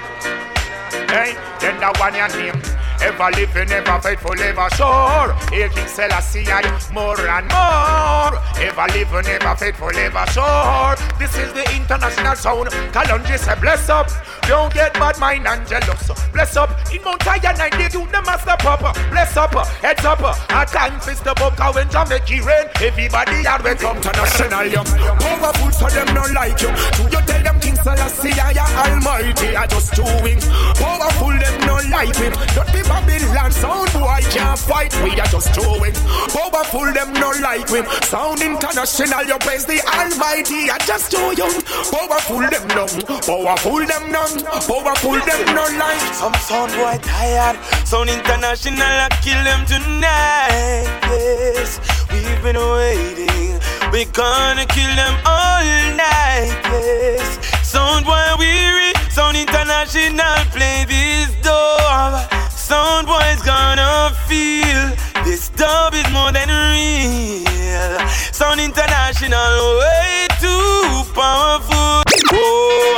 Hey, 1.09 1.33
then 1.61 1.81
that 1.81 1.97
one 1.99 2.15
your 2.15 2.29
name. 2.29 2.78
Ever 3.01 3.31
living, 3.37 3.71
ever 3.71 4.01
faithful, 4.01 4.41
ever 4.41 4.69
sure. 4.75 5.33
Hail 5.51 5.69
King 5.71 5.87
Selassie, 5.87 6.45
I 6.49 6.63
more 6.93 7.21
and 7.21 7.49
more. 7.49 8.41
Ever 8.59 8.87
living, 8.93 9.31
ever 9.33 9.57
faithful, 9.57 9.95
ever 9.95 10.27
sure. 10.33 10.97
This 11.19 11.37
is 11.39 11.53
the 11.53 11.65
international 11.75 12.35
sound. 12.35 12.69
Kalonji 12.93 13.39
say 13.39 13.55
bless 13.61 13.89
up. 13.89 14.11
Don't 14.49 14.73
get 14.73 14.95
bad 14.95 15.19
mind 15.19 15.47
and 15.47 15.67
jealous. 15.69 16.11
Bless 16.33 16.57
up. 16.57 16.71
In 16.93 17.03
Mount 17.05 17.23
Zion, 17.23 17.61
I 17.61 17.69
did 17.71 17.93
you 17.93 18.07
the 18.07 18.23
master 18.23 18.57
pop. 18.59 18.81
Bless 19.11 19.37
up. 19.37 19.55
Heads 19.85 20.05
up. 20.05 20.21
A 20.21 20.65
time 20.67 20.99
fist 21.01 21.25
the 21.25 21.35
book. 21.35 21.59
When 21.75 21.89
Jamaica 21.91 22.45
rain. 22.47 22.67
Everybody 22.81 23.45
wet 23.45 23.85
up. 23.85 23.97
International, 23.97 24.65
you. 24.65 24.83
Powerful, 25.21 25.71
so 25.71 25.89
them 25.89 26.15
not 26.15 26.33
like 26.33 26.61
you. 26.63 26.73
Do 26.97 27.03
you 27.05 27.23
tell 27.29 27.43
them 27.43 27.61
King 27.61 27.77
Selassie, 27.77 28.41
I 28.41 28.57
am 28.57 29.05
almighty. 29.05 29.55
I 29.55 29.67
just 29.67 29.95
chewing. 29.95 30.41
Powerful, 30.81 31.37
them 31.37 31.61
not 31.67 31.85
like 31.91 32.17
him. 32.17 32.33
Don't 32.57 32.73
be 32.73 32.88
Babylon 32.89 33.53
sound 33.53 33.93
boy. 33.93 34.21
can't 34.33 34.59
fight, 34.59 34.93
we 35.05 35.13
are 35.21 35.27
just 35.29 35.53
throwing. 35.55 35.93
Powerful, 36.33 36.89
them 36.93 37.13
no 37.15 37.31
like 37.41 37.69
we. 37.71 37.85
Sound 38.09 38.41
international, 38.41 39.25
you 39.25 39.39
praise 39.39 39.67
the 39.67 39.79
Almighty, 39.85 40.71
I 40.71 40.79
just 40.87 41.11
too 41.13 41.37
young. 41.37 41.53
Powerful, 41.93 42.41
them 42.41 42.65
none. 42.73 42.97
Powerful, 43.29 43.85
them 43.85 44.11
none. 44.11 44.41
Powerful, 44.65 45.21
them 45.21 45.43
no 45.55 45.65
like. 45.77 46.01
Some 46.17 46.35
sound 46.49 46.73
boy 46.73 46.97
tired. 47.03 47.57
Sound 47.87 48.09
international, 48.09 48.81
I 48.81 49.09
kill 49.21 49.43
them 49.45 49.67
tonight. 49.69 50.89
Yes, 51.13 51.81
we've 52.11 52.43
been 52.43 52.57
waiting. 52.57 53.61
We 53.93 54.05
gonna 54.07 54.67
kill 54.67 54.93
them 54.97 55.15
all 55.25 55.65
night. 55.97 56.57
Yes, 56.73 57.69
sound 57.69 58.05
boy 58.05 58.37
weary. 58.39 58.93
Sound 59.11 59.37
international, 59.37 60.41
play 60.53 60.85
this 60.89 61.35
dub. 61.43 62.38
Sound 62.69 63.07
boy's 63.07 63.41
gonna 63.41 64.13
feel 64.27 64.93
this 65.25 65.49
dub 65.49 65.95
is 65.95 66.05
more 66.13 66.31
than 66.33 66.49
real. 66.49 67.99
Sound 68.31 68.61
international, 68.61 69.79
way 69.81 70.29
too 70.39 71.03
powerful. 71.15 72.03
Oh, 72.31 72.45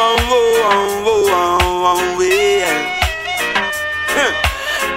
um, 0.03 0.27
oh, 0.27 0.67
um, 0.67 1.07
oh, 1.07 1.23
oh, 1.31 1.59
oh, 1.63 2.17
oh, 2.17 2.21
yeah. 2.21 2.91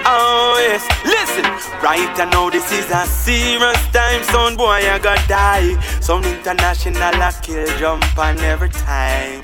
Oh 0.06 0.58
yes, 0.58 0.82
listen. 1.04 1.44
Right 1.80 2.10
I 2.18 2.28
know 2.32 2.50
this 2.50 2.72
is 2.72 2.90
a 2.90 3.06
serious 3.06 3.78
time. 3.92 4.24
Sound 4.24 4.58
boy, 4.58 4.90
I 4.90 4.98
gotta 4.98 5.28
die. 5.28 5.80
Sound 6.00 6.26
international, 6.26 7.00
I 7.00 7.32
kill 7.42 7.66
jump 7.78 8.18
on 8.18 8.40
every 8.40 8.70
time. 8.70 9.40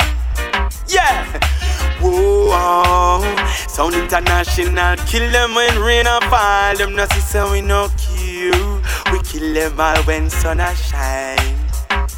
Yeah. 0.88 1.59
Whoa, 2.02 3.20
sound 3.68 3.94
international, 3.94 4.96
kill 5.06 5.30
them 5.30 5.54
when 5.54 5.78
rain 5.78 6.06
a 6.06 6.20
fall. 6.30 6.76
Them 6.76 6.96
not 6.96 7.12
see 7.12 7.20
so 7.20 7.52
we 7.52 7.60
no 7.60 7.88
kill. 7.96 8.80
We 9.12 9.18
kill 9.22 9.52
them 9.52 9.78
all 9.78 10.02
when 10.04 10.30
sun 10.30 10.60
a 10.60 10.74
shine. 10.74 11.56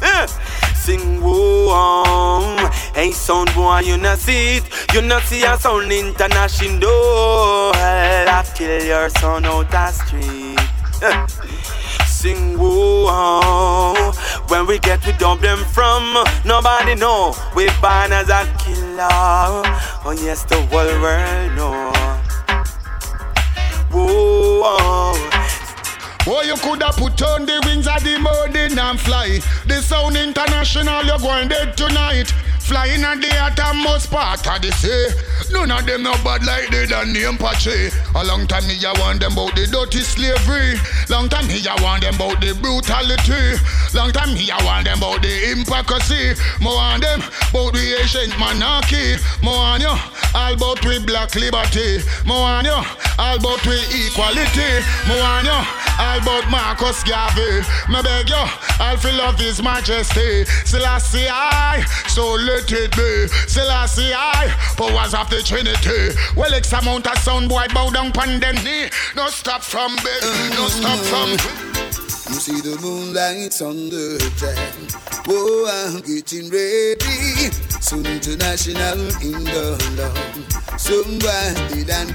Uh, 0.01 0.27
sing 0.75 1.21
whoa, 1.21 2.55
hey 2.93 3.11
sound 3.11 3.53
boy, 3.53 3.79
you 3.79 3.97
not 3.97 4.19
see 4.19 4.57
it. 4.57 4.93
You 4.93 5.01
not 5.01 5.23
see 5.23 5.43
a 5.43 5.57
sound 5.57 5.91
international. 5.91 6.89
I 7.75 8.43
kill 8.55 8.83
your 8.85 9.09
son 9.09 9.45
out 9.45 9.69
the 9.69 9.91
street. 9.91 10.59
Uh, 11.01 11.27
sing 12.23 12.57
whoa. 12.57 14.13
When 14.47 14.65
we 14.65 14.79
get 14.79 15.01
to 15.01 15.11
them 15.11 15.59
from, 15.75 16.03
nobody 16.45 16.95
know 16.95 17.35
we 17.53 17.65
born 17.81 18.13
as 18.13 18.29
a 18.29 18.47
killer. 18.63 19.09
Oh 20.05 20.15
yes, 20.17 20.45
the 20.45 20.55
whole 20.71 21.01
world 21.03 21.51
know. 21.57 21.91
Whoa. 23.91 25.13
Boy, 26.23 26.43
you 26.43 26.55
coulda 26.55 26.91
put 26.95 27.21
on 27.23 27.45
the 27.45 27.61
wings 27.65 27.87
of 27.87 28.01
the 28.01 28.17
morning 28.17 28.79
and 28.79 28.97
fly. 28.97 29.39
The 29.67 29.81
sound 29.81 30.15
international, 30.15 31.03
you're 31.03 31.19
going 31.19 31.49
dead 31.49 31.75
tonight. 31.75 32.33
Flying 32.63 33.03
at 33.03 33.19
the 33.19 33.27
uttermost 33.43 34.09
part 34.09 34.47
of 34.47 34.61
the 34.61 34.71
sea. 34.71 35.07
None 35.51 35.69
of 35.69 35.85
them 35.85 36.03
no 36.03 36.13
bad 36.23 36.45
like 36.45 36.69
they 36.69 36.85
done 36.85 37.11
name 37.11 37.37
Patchy. 37.37 37.91
A 38.15 38.23
long 38.23 38.47
time 38.47 38.65
me 38.67 38.79
I 38.79 38.93
want 38.99 39.19
them 39.19 39.33
about 39.33 39.55
the 39.55 39.67
dirty 39.67 39.99
slavery. 39.99 40.79
Long 41.09 41.27
time 41.27 41.47
me 41.47 41.59
I 41.67 41.75
want 41.83 42.03
them 42.03 42.15
about 42.15 42.39
the 42.39 42.55
brutality. 42.55 43.59
Long 43.91 44.11
time 44.15 44.33
me 44.33 44.47
I 44.47 44.63
want 44.63 44.85
them 44.85 44.99
about 44.99 45.21
the 45.21 45.27
hypocrisy. 45.27 46.39
More 46.63 46.79
on 46.79 47.01
them 47.01 47.19
about 47.19 47.73
the 47.73 47.83
ancient 47.99 48.31
monarchy. 48.39 49.19
More 49.43 49.75
on 49.75 49.81
you 49.81 49.91
all 50.33 50.53
about 50.53 50.79
we 50.85 51.03
black 51.03 51.35
liberty. 51.35 51.99
More 52.23 52.47
on 52.47 52.63
you 52.63 52.79
all 53.19 53.35
about 53.35 53.59
we 53.67 53.75
equality. 53.91 54.71
More 55.11 55.19
on 55.19 55.43
you 55.43 55.59
all 55.99 56.15
about 56.15 56.47
Marcus 56.47 57.03
Garvey. 57.03 57.59
Me 57.91 57.99
beg 57.99 58.31
you 58.31 58.45
all 58.79 58.95
feel 58.95 59.19
love 59.19 59.35
His 59.35 59.61
Majesty. 59.61 60.45
Selassie 60.63 61.27
I 61.27 61.83
so 62.13 62.33
let 62.33 62.52
it 62.57 62.95
be. 62.95 63.27
Selassie 63.47 64.13
I 64.13 64.47
powers 64.77 65.13
of 65.13 65.29
the 65.29 65.41
Trinity. 65.41 66.15
Well, 66.35 66.53
X 66.53 66.73
amount 66.73 67.07
of 67.07 67.17
sound 67.19 67.49
boy 67.49 67.65
bow 67.73 67.89
down 67.89 68.11
pon 68.11 68.39
them 68.39 68.55
knee. 68.63 68.89
No 69.15 69.27
stop 69.27 69.61
from 69.61 69.95
bed, 69.97 70.23
no 70.51 70.67
stop 70.67 70.99
from. 70.99 71.29
Mm. 71.29 71.37
me. 71.37 71.73
You 72.33 72.39
see 72.39 72.61
the 72.61 72.79
moonlight 72.81 73.61
on 73.61 73.89
the 73.89 74.17
town. 74.41 74.87
Oh, 75.27 75.69
I'm 75.69 76.01
getting 76.01 76.49
ready. 76.49 77.51
Soon 77.81 78.05
international 78.05 78.99
in 79.21 79.43
the 79.43 79.77
lawn. 79.99 80.79
Soon 80.79 81.19
branded 81.19 81.89
and. 81.89 82.13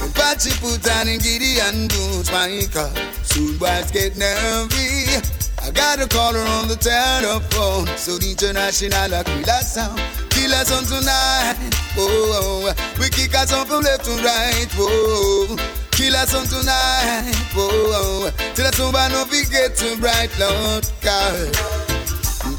When 0.00 0.12
Patchy 0.12 0.50
put 0.58 0.90
on 0.90 1.06
in 1.06 1.18
Gideon 1.20 1.86
boots, 1.88 2.32
my 2.32 2.66
car. 2.72 2.90
Soon 3.22 3.56
boys 3.58 3.90
get 3.92 4.16
nervy. 4.16 5.51
I 5.62 5.70
got 5.70 6.00
a 6.02 6.08
caller 6.08 6.40
on 6.58 6.66
the 6.66 6.74
telephone. 6.74 7.86
So 7.96 8.18
the 8.18 8.30
international 8.34 9.14
a 9.14 9.22
killer 9.22 9.62
sound. 9.62 10.02
Killer 10.30 10.64
sound 10.66 10.90
tonight. 10.90 11.54
Oh, 11.94 12.02
oh, 12.02 12.74
oh, 12.74 12.98
we 12.98 13.08
kick 13.10 13.34
us 13.38 13.52
on 13.52 13.66
from 13.66 13.82
left 13.82 14.04
to 14.06 14.10
right. 14.26 14.66
Oh, 14.74 15.54
killer 15.92 16.26
sound 16.26 16.50
tonight. 16.50 17.30
Oh, 17.54 18.30
till 18.54 18.66
the 18.66 18.72
sun 18.74 19.12
no 19.12 19.24
get 19.30 19.76
too 19.76 19.94
bright, 20.02 20.34
Lord 20.38 20.82
God. 21.00 21.54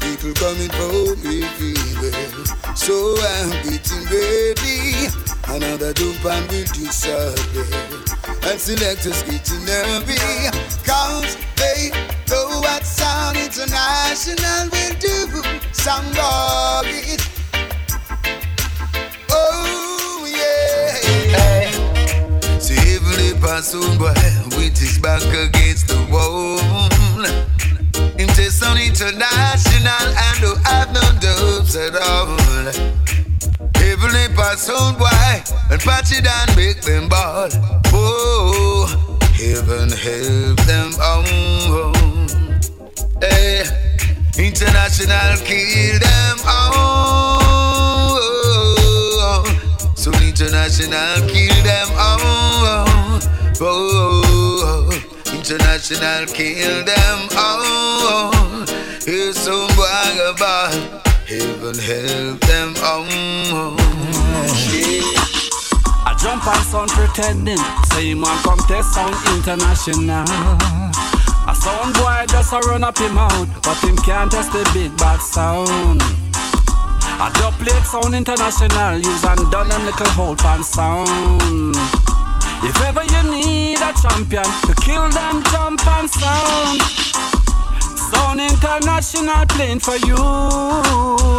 People 0.00 0.32
coming 0.40 0.72
for 0.72 1.12
me 1.20 1.44
everywhere. 1.44 2.74
So 2.74 3.16
I'm 3.20 3.52
getting 3.68 4.04
ready. 4.08 5.12
Another 5.52 5.92
jump 5.92 6.24
and 6.24 6.48
will 6.48 6.64
disappear. 6.72 7.68
And 8.48 8.58
selectors 8.58 9.22
getting 9.24 9.64
nervy. 9.68 10.16
Cause 10.88 11.36
they 11.56 11.92
know 12.34 12.60
what 12.60 12.84
Sound 12.84 13.36
International 13.36 14.62
will 14.74 14.96
do. 15.06 15.14
Sound 15.72 16.18
of 16.18 16.86
it. 16.86 17.22
Oh, 19.30 20.26
yeah. 20.38 21.70
See, 22.58 22.80
every 22.96 23.32
person 23.40 23.98
boy 23.98 24.14
with 24.56 24.76
his 24.78 24.98
back 24.98 25.22
against 25.46 25.88
the 25.88 26.00
wall. 26.10 26.60
Just 28.36 28.64
on 28.64 28.76
international 28.76 30.06
and 30.24 30.40
don't 30.42 30.60
have 30.66 30.92
no 30.92 31.00
dubs 31.18 31.76
at 31.76 31.94
all. 31.94 32.36
Heavenly 33.76 34.28
pass 34.36 34.68
on 34.68 34.98
boy 34.98 35.08
and 35.70 35.80
patch 35.80 36.12
it 36.12 36.26
and 36.26 36.56
make 36.56 36.82
them 36.82 37.08
ball. 37.08 37.48
Oh, 37.92 39.18
heaven 39.34 39.88
help 39.88 40.58
them 40.66 40.90
oh. 41.00 42.03
Hey, 43.20 43.62
international 44.38 45.36
kill 45.44 45.98
them 46.00 46.36
oh. 46.44 47.40
So 49.96 50.10
international 50.12 51.28
kill 51.28 51.62
them 51.62 51.88
oh. 51.92 53.20
Oh, 53.60 54.90
international 55.32 56.26
kill 56.26 56.84
them 56.84 57.28
oh. 57.32 58.64
Here's 59.06 59.36
some 59.36 59.68
boy 59.76 60.30
about 60.30 60.74
heaven 61.28 61.78
help 61.78 62.40
them 62.40 62.74
oh. 62.78 63.76
I 66.06 66.14
jump 66.20 66.46
on 66.46 66.62
sound 66.64 66.90
pretending, 66.90 67.58
say 67.92 68.14
want 68.14 68.42
come 68.42 68.58
test 68.66 68.92
sound 68.94 69.14
international. 69.36 70.24
Sound 71.64 71.94
boy 71.94 72.26
just 72.28 72.52
a 72.52 72.58
run 72.68 72.84
up 72.84 72.98
him 72.98 73.16
out, 73.16 73.48
but 73.62 73.78
him 73.82 73.96
can't 73.96 74.30
test 74.30 74.52
the 74.52 74.68
big 74.74 74.94
bad 74.98 75.18
sound. 75.20 76.02
I 77.16 77.32
dub 77.40 77.54
plate 77.54 77.84
sound 77.84 78.14
international, 78.14 78.98
use 78.98 79.24
and 79.24 79.50
done 79.50 79.68
them 79.70 79.84
little 79.86 80.12
hold 80.12 80.38
pan 80.38 80.62
sound. 80.62 81.74
If 82.60 82.76
ever 82.84 83.04
you 83.04 83.22
need 83.32 83.80
a 83.80 83.92
champion 83.96 84.44
to 84.44 84.74
kill 84.84 85.08
them 85.08 85.42
jump 85.52 85.80
and 85.86 86.10
sound. 86.10 86.82
Sound 88.12 88.40
international 88.40 89.46
playing 89.48 89.80
for 89.80 89.96
you, 90.04 90.20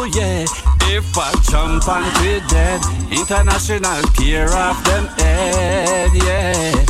yeah. 0.09 0.45
If 0.89 1.17
I 1.17 1.33
jump 1.49 1.87
and 1.87 2.09
be 2.17 2.41
dead, 2.49 2.81
international 3.11 4.01
care 4.17 4.49
of 4.49 4.83
them 4.85 5.05
head, 5.21 6.11
yeah. 6.15 6.85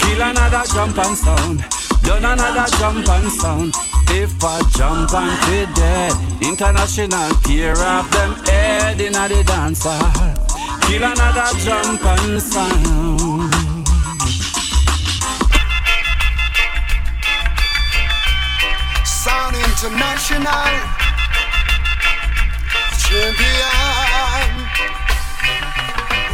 Kill 0.00 0.22
another 0.22 0.64
jump 0.72 0.96
and 0.98 1.16
sound, 1.16 1.64
done 2.02 2.24
another 2.24 2.66
jump 2.78 3.08
and 3.08 3.32
sound. 3.32 3.74
If 4.08 4.42
I 4.44 4.60
jump 4.76 5.12
and 5.14 5.34
be 5.46 5.72
dead, 5.74 6.12
international 6.42 7.34
care 7.42 7.72
of 7.72 8.10
them 8.10 8.34
head 8.44 9.00
in 9.00 9.12
the 9.12 9.42
dancer. 9.46 9.98
Kill 10.86 11.02
another 11.02 11.58
jump 11.64 12.04
and 12.04 12.42
sound. 12.42 13.52
Sound 19.04 19.54
International 19.54 20.72
Champion 23.02 24.50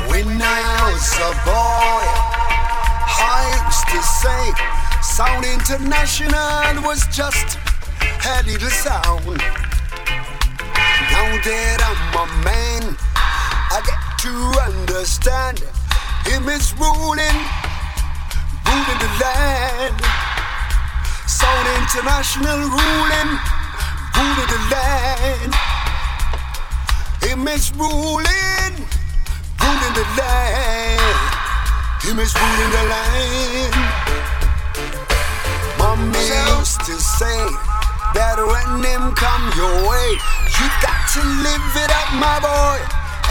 When 0.09 0.40
I 0.40 0.92
was 0.92 1.18
a 1.18 1.33
boy 1.44 2.28
used 3.68 3.88
to 3.88 4.02
say, 4.02 4.88
Sound 5.18 5.44
International 5.44 6.81
was 6.87 7.04
just 7.09 7.59
a 8.24 8.40
little 8.46 8.70
sound. 8.70 9.26
Now 11.11 11.26
that 11.42 11.78
I'm 11.83 12.14
a 12.14 12.26
man, 12.46 12.94
I 13.74 13.83
get 13.83 13.98
to 14.22 14.31
understand 14.62 15.59
him 16.22 16.46
is 16.46 16.70
ruling, 16.78 17.35
ruling 18.62 19.00
the 19.02 19.11
land. 19.18 19.98
Sound 21.26 21.66
International 21.83 22.70
ruling, 22.78 23.31
ruling 24.14 24.50
the 24.54 24.61
land. 24.70 25.50
Him 27.26 27.42
is 27.48 27.74
ruling, 27.74 28.74
ruling 29.66 29.94
the 29.98 30.07
land. 30.14 31.18
Him 32.07 32.20
is 32.20 32.33
ruling 32.38 32.70
the 32.70 32.85
land. 32.87 34.07
Mommy 35.78 36.18
used 36.58 36.80
to 36.86 36.94
say 36.98 37.40
that 38.14 38.36
when 38.38 38.82
them 38.82 39.14
come 39.14 39.44
your 39.56 39.76
way, 39.88 40.10
you 40.58 40.66
got 40.82 41.00
to 41.14 41.22
live 41.46 41.70
it 41.76 41.90
up, 41.90 42.10
my 42.18 42.38
boy, 42.42 42.78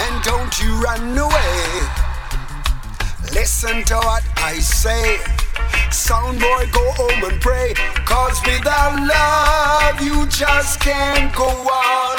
and 0.04 0.14
don't 0.24 0.54
you 0.62 0.72
run 0.82 1.18
away. 1.18 2.08
Listen 3.34 3.84
to 3.86 3.96
what 3.96 4.24
I 4.38 4.60
say. 4.60 5.18
Sound 5.92 6.40
boy, 6.40 6.70
go 6.72 6.92
home 6.94 7.32
and 7.32 7.42
pray. 7.42 7.74
Cause 8.06 8.40
without 8.46 8.96
love, 8.96 10.02
you 10.02 10.26
just 10.28 10.80
can't 10.80 11.36
go 11.36 11.46
on. 11.46 12.18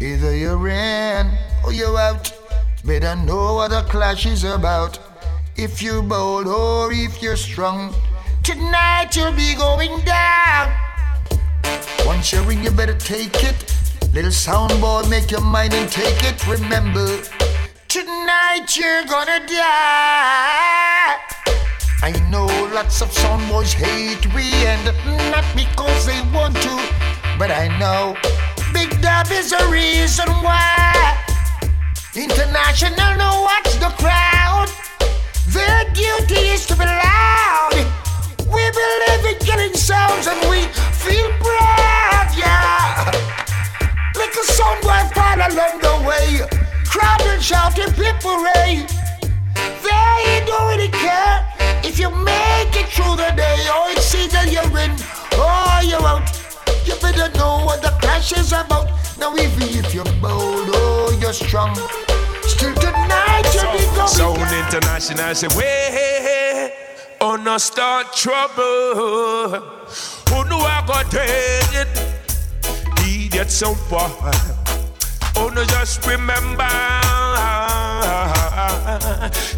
Either 0.00 0.36
you're 0.36 0.68
in 0.68 1.30
or 1.64 1.72
you're 1.72 1.98
out. 1.98 2.32
Better 2.84 3.16
know 3.16 3.54
what 3.54 3.70
the 3.70 3.82
clash 3.82 4.26
is 4.26 4.44
about. 4.44 4.98
If 5.60 5.82
you're 5.82 6.02
bold 6.02 6.46
or 6.46 6.92
if 6.92 7.20
you're 7.20 7.34
strong, 7.34 7.92
tonight 8.44 9.16
you'll 9.16 9.32
be 9.32 9.56
going 9.56 9.90
down. 10.04 10.72
Once 12.06 12.32
you're 12.32 12.48
in, 12.52 12.62
you 12.62 12.70
better 12.70 12.94
take 12.94 13.42
it. 13.42 13.74
Little 14.14 14.30
sound 14.30 14.80
boy, 14.80 15.02
make 15.10 15.32
your 15.32 15.40
mind 15.40 15.74
and 15.74 15.90
take 15.90 16.22
it. 16.22 16.46
Remember, 16.46 17.08
tonight 17.88 18.76
you're 18.76 19.02
gonna 19.06 19.44
die. 19.48 21.18
I 22.06 22.12
know 22.30 22.46
lots 22.72 23.02
of 23.02 23.12
sound 23.12 23.48
boys 23.48 23.72
hate 23.72 24.32
we, 24.32 24.44
and 24.62 24.84
not 25.32 25.44
because 25.56 26.06
they 26.06 26.20
want 26.32 26.54
to, 26.54 26.78
but 27.36 27.50
I 27.50 27.66
know 27.80 28.14
Big 28.72 29.02
Dub 29.02 29.26
is 29.32 29.50
the 29.50 29.68
reason 29.72 30.28
why. 30.40 31.18
International 32.14 33.16
know 33.16 33.42
watch 33.42 33.72
the 33.80 33.92
crowd. 33.98 34.87
Their 35.48 35.84
duty 35.92 36.48
is 36.54 36.66
to 36.66 36.74
be 36.76 36.84
loud. 36.84 37.74
We 38.38 38.64
believe 38.70 39.24
in 39.32 39.38
getting 39.46 39.74
sounds 39.74 40.26
and 40.26 40.40
we 40.50 40.62
feel 40.92 41.28
proud, 41.40 42.28
yeah. 42.36 43.12
Sound 44.58 44.80
boy 44.82 45.02
fall 45.14 45.36
along 45.36 45.78
the 45.80 45.94
way. 46.08 46.40
Crowd 46.86 47.20
and 47.22 47.42
shouting, 47.42 47.92
people 47.92 48.36
ray. 48.38 48.86
They 49.54 50.42
don't 50.46 50.68
really 50.68 50.88
care 50.88 51.46
if 51.84 51.98
you 51.98 52.10
make 52.10 52.74
it 52.74 52.88
through 52.88 53.16
the 53.16 53.30
day 53.36 53.58
or 53.68 53.90
it's 53.90 54.14
either 54.14 54.50
you're 54.50 54.78
in 54.78 54.90
or 55.38 55.82
you're 55.82 56.02
out. 56.02 56.26
You 56.86 56.94
better 57.00 57.30
know 57.38 57.64
what 57.64 57.82
the 57.82 57.90
clash 58.00 58.32
is 58.32 58.52
about. 58.52 58.90
Now, 59.18 59.34
even 59.36 59.68
if 59.68 59.94
you're 59.94 60.12
bold 60.20 60.68
or 60.74 61.12
you're 61.14 61.32
strong, 61.32 61.76
still 62.58 62.74
tonight 62.74 63.44
you'll 63.54 63.72
be 63.72 63.84
going 63.94 64.08
Sound 64.08 64.38
down. 64.38 64.66
International 64.66 65.34
say, 65.34 65.48
way, 65.56 66.72
oh 67.20 67.36
no 67.36 67.56
start 67.58 68.12
trouble. 68.12 69.60
Who 70.28 70.44
know 70.48 70.58
I 70.58 70.84
got 70.86 71.14
it? 71.14 71.88
Idiot 72.98 73.50
sound 73.50 73.78
boy. 73.88 74.08
Oh 75.36 75.50
no, 75.54 75.64
just 75.64 76.04
remember. 76.06 76.68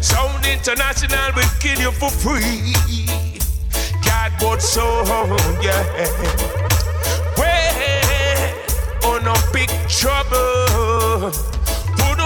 Sound 0.01 0.45
International 0.45 1.31
will 1.35 1.49
kill 1.59 1.79
you 1.79 1.91
for 1.91 2.11
free. 2.11 2.73
God 4.05 4.31
bought 4.39 4.61
sound, 4.61 5.63
yeah. 5.63 5.83
Way, 7.37 8.53
oh 9.03 9.19
no 9.23 9.33
big 9.51 9.69
trouble. 9.89 11.31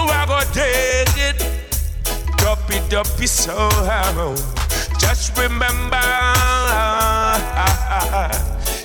I 0.08 0.26
got 0.26 0.56
it? 0.56 1.38
Duppy 2.38 2.80
duppy 2.88 3.26
sound. 3.26 4.38
Just 4.98 5.36
remember, 5.38 6.00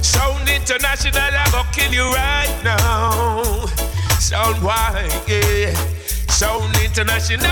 Sound 0.02 0.50
International, 0.50 1.32
I 1.34 1.48
go 1.52 1.64
kill 1.72 1.92
you 1.92 2.12
right 2.14 2.62
now. 2.64 3.66
Sound 4.20 4.62
wide, 4.64 5.12
yeah. 5.28 5.74
Sound 6.30 6.76
International, 6.84 7.48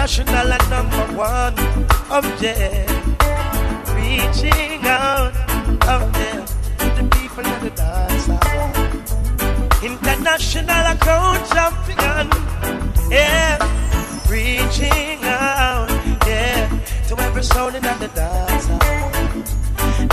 international 0.00 0.52
and 0.52 0.70
number 0.70 1.06
one 1.14 1.54
of 2.10 2.24
jail. 2.40 2.86
Reaching 3.94 4.80
out 4.86 5.36
of 5.86 6.12
jail 6.14 6.44
to 6.78 6.86
the 6.96 7.06
people 7.12 7.44
in 7.44 7.60
the 7.60 7.70
dance 7.76 8.26
International 9.82 10.86
account 10.92 11.46
champion. 11.52 12.30
Yeah, 13.10 13.58
reaching 14.30 15.20
out, 15.24 15.90
yeah, 16.26 16.66
to 17.08 17.20
every 17.20 17.42
soul 17.42 17.68
in 17.68 17.82
the 17.82 18.10
dance 18.14 18.68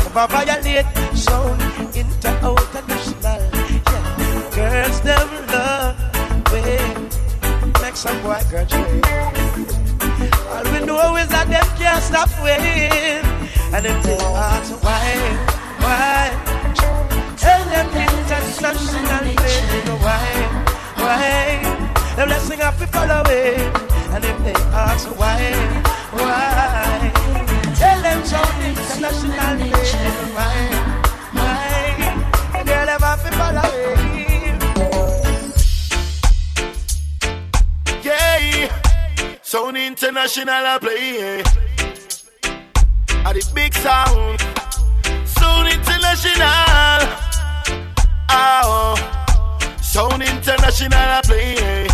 Never 0.04 0.28
violate 0.28 1.18
sound 1.18 1.62
inter 1.96 2.38
out 2.42 2.74
national. 2.90 3.40
Yeah, 3.88 4.50
girls 4.54 5.00
them 5.00 5.30
love 5.48 6.52
way 6.52 7.08
make 7.82 7.96
some 7.96 8.22
boy 8.22 8.42
girl 8.52 8.66
trade. 8.66 9.37
All 10.58 10.64
we 10.74 10.80
know 10.88 11.16
is 11.18 11.28
that 11.28 11.46
them 11.54 11.68
can't 11.78 12.02
stop 12.02 12.30
waiting, 12.42 13.22
and 13.70 13.86
them 13.86 14.02
take 14.02 14.20
hearts 14.20 14.72
why, 14.82 15.06
why? 15.86 16.34
Tell 17.38 17.62
them 17.70 17.86
international 17.94 18.74
baby, 19.22 19.94
why, 20.02 20.26
why? 20.98 21.62
Them 22.16 22.30
let's 22.30 22.46
sing 22.46 22.62
up 22.62 22.80
we 22.80 22.88
follow 22.88 23.22
it, 23.30 23.60
and 24.10 24.24
them 24.24 24.44
they 24.44 24.58
ask 24.74 25.08
why, 25.20 25.54
why? 26.18 27.12
Tell 27.78 28.02
them 28.02 28.26
so 28.26 28.42
international 28.66 29.58
baby, 29.62 29.70
why, 30.34 30.58
why? 31.38 32.64
Girl, 32.66 32.86
them 32.88 33.02
have 33.02 33.22
to 33.30 34.17
Sound 39.50 39.78
International 39.78 40.66
I 40.66 40.78
play. 40.78 41.20
Eh? 41.22 41.42
At 43.26 43.34
the 43.34 43.50
big 43.56 43.74
sound, 43.76 44.42
Sound 45.26 45.70
International. 45.70 46.44
Ah, 48.30 48.62
oh, 48.66 48.96
Sound 49.82 50.22
International 50.22 51.00
I 51.00 51.22
play. 51.24 51.56
Eh? 51.56 51.88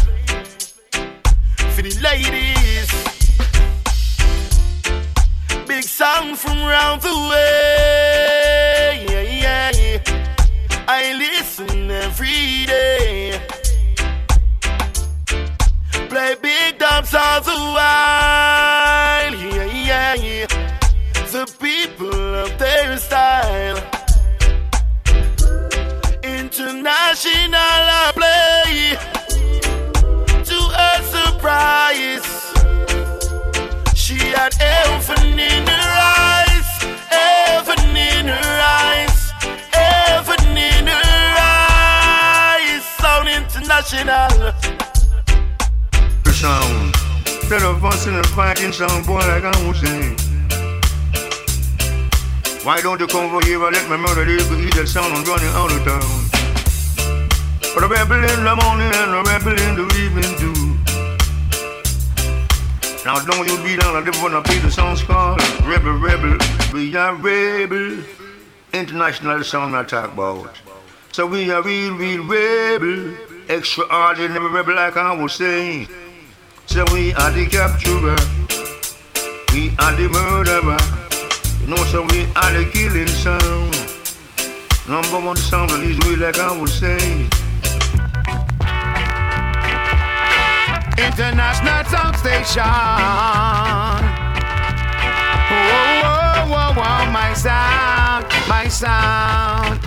For 1.75 1.83
the 1.83 1.93
ladies, 2.01 2.89
big 5.67 5.83
sound 5.83 6.39
from 6.39 6.57
round 6.57 7.03
the 7.03 7.13
way. 7.29 7.83
I 10.87 11.13
listen 11.13 11.91
every 11.91 12.65
day 12.65 13.32
play 16.13 16.35
big 16.41 16.77
time 16.77 17.05
sounds 17.05 17.47
a 17.47 17.57
while. 17.75 19.33
Yeah, 19.33 19.69
yeah, 19.89 20.13
yeah. 20.13 20.47
The 21.33 21.43
people 21.59 22.15
love 22.35 22.55
their 22.59 22.97
style. 22.97 23.79
International 26.23 28.11
play 28.19 28.95
to 30.49 30.57
her 30.77 30.97
surprise. 31.15 32.29
She 33.95 34.19
had 34.37 34.53
heaven 34.53 35.39
in 35.51 35.65
her 35.73 35.91
eyes, 36.21 36.69
heaven 37.15 37.83
in 38.11 38.25
her 38.37 38.55
eyes, 38.85 39.17
heaven 39.79 40.57
in 40.69 40.85
her 40.95 41.25
eyes. 41.39 42.83
Sound 43.01 43.27
international 43.29 44.82
boy 49.13 49.27
like 49.27 49.43
I 49.43 49.67
was 49.67 49.79
saying. 49.79 50.17
Why 52.63 52.81
don't 52.81 52.99
you 52.99 53.07
come 53.07 53.25
over 53.25 53.45
here 53.45 53.61
and 53.63 53.75
let 53.75 53.89
me 53.89 53.97
murder 53.97 54.25
this 54.25 54.49
evil 54.49 54.87
sound 54.87 55.13
and 55.13 55.27
running 55.27 55.53
out 55.53 55.71
of 55.71 55.83
town? 55.85 56.11
But 57.73 57.83
a 57.83 57.87
rebel 57.87 58.23
in 58.23 58.43
the 58.43 58.55
morning 58.55 58.91
and 59.01 59.11
a 59.19 59.21
rebel 59.29 59.55
in 59.67 59.73
the 59.75 59.85
evening 60.03 60.33
too. 60.41 60.59
Now 63.05 63.19
don't 63.25 63.47
you 63.47 63.57
be 63.63 63.75
down, 63.75 63.95
I 63.95 64.01
just 64.05 64.21
wanna 64.23 64.41
play 64.41 64.59
the 64.59 64.71
song 64.71 64.95
called 64.97 65.41
Rebel 65.65 65.97
Rebel. 65.97 66.37
We 66.73 66.95
are 66.95 67.15
rebel. 67.15 68.03
International 68.73 69.43
song 69.43 69.75
I 69.75 69.83
talk 69.83 70.13
about. 70.13 70.55
So 71.11 71.27
we 71.27 71.51
are 71.51 71.61
real, 71.61 71.93
real 71.95 72.23
rebel. 72.25 73.15
Extraordinary 73.49 74.49
rebel 74.49 74.75
like 74.75 74.97
I 74.97 75.13
was 75.13 75.33
saying. 75.33 75.87
So 76.65 76.85
we 76.91 77.13
are 77.13 77.31
the 77.31 77.45
capturer. 77.45 78.17
We 79.53 79.69
are 79.79 79.95
the 79.95 80.09
murderer. 80.09 80.77
You 81.61 81.67
know, 81.67 81.83
so 81.85 82.01
we 82.09 82.25
are 82.35 82.51
the 82.51 82.69
killing 82.71 83.07
sound. 83.07 83.73
Number 84.87 85.25
one 85.25 85.37
sound 85.37 85.71
of 85.71 85.79
this 85.81 85.97
way 86.05 86.15
like 86.15 86.39
I 86.39 86.57
was 86.59 86.73
say. 86.73 87.27
International 90.97 91.83
Sound 91.85 92.17
Station. 92.17 92.63
My 97.13 97.31
sound, 97.33 98.25
my 98.47 98.67
sound. 98.67 99.79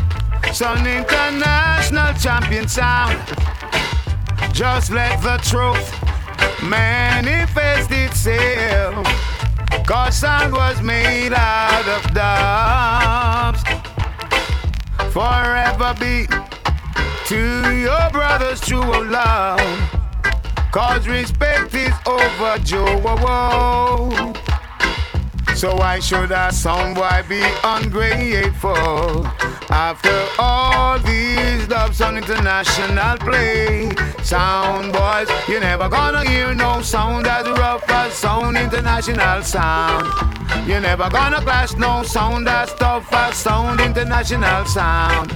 Sun 0.54 0.86
International 0.86 2.12
Champion 2.14 2.68
Sound. 2.68 3.18
Just 4.52 4.90
let 4.90 5.20
the 5.22 5.38
truth 5.38 6.15
manifest 6.62 7.90
itself. 7.90 9.06
Cause 9.86 10.16
sound 10.16 10.52
was 10.52 10.80
made 10.82 11.32
out 11.32 11.86
of 11.86 12.02
dubs. 12.14 13.62
Forever 15.12 15.94
be 15.98 16.26
to 17.26 17.76
your 17.76 18.10
brothers 18.10 18.60
true 18.60 19.04
love. 19.10 19.60
Cause 20.72 21.06
respect 21.08 21.74
is 21.74 21.94
overdue. 22.06 22.96
So 25.56 25.74
why 25.74 26.00
should 26.00 26.32
a 26.32 26.52
sound 26.52 26.96
boy 26.96 27.24
be 27.30 27.40
ungrateful? 27.64 29.26
After 29.70 30.14
all 30.38 30.98
these 30.98 31.66
dubs 31.66 32.02
on 32.02 32.18
international 32.18 33.16
play, 33.16 33.90
sound 34.22 34.92
boys, 34.92 35.30
you 35.48 35.58
never 35.58 35.88
gonna 35.88 36.28
hear 36.28 36.54
no 36.54 36.82
sound 36.82 37.26
as 37.26 37.48
rough 37.48 37.88
as 37.88 38.12
sound 38.12 38.58
international 38.58 39.42
sound. 39.42 40.04
You 40.68 40.78
never 40.78 41.08
gonna 41.08 41.40
clash 41.40 41.74
no 41.76 42.02
sound 42.02 42.46
as 42.48 42.74
tough 42.74 43.10
as 43.14 43.36
sound 43.36 43.80
international 43.80 44.66
sound. 44.66 45.32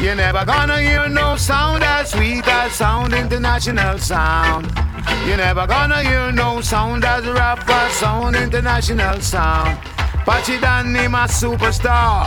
You 0.00 0.14
never 0.14 0.44
gonna 0.44 0.80
hear 0.80 1.08
no 1.08 1.34
sound 1.34 1.82
as 1.82 2.12
sweet 2.12 2.46
as 2.46 2.72
sound 2.72 3.12
international 3.14 3.98
sound. 3.98 4.72
You 5.26 5.36
never 5.36 5.66
gonna 5.66 6.02
hear 6.02 6.32
no 6.32 6.60
sound 6.60 7.04
as 7.04 7.26
rough 7.26 7.68
as 7.68 7.92
sound 7.92 8.36
international 8.36 9.20
sound. 9.20 9.78
Patchy 10.24 10.58
Dan 10.58 10.94
him 10.94 11.14
a 11.14 11.26
superstar. 11.28 12.26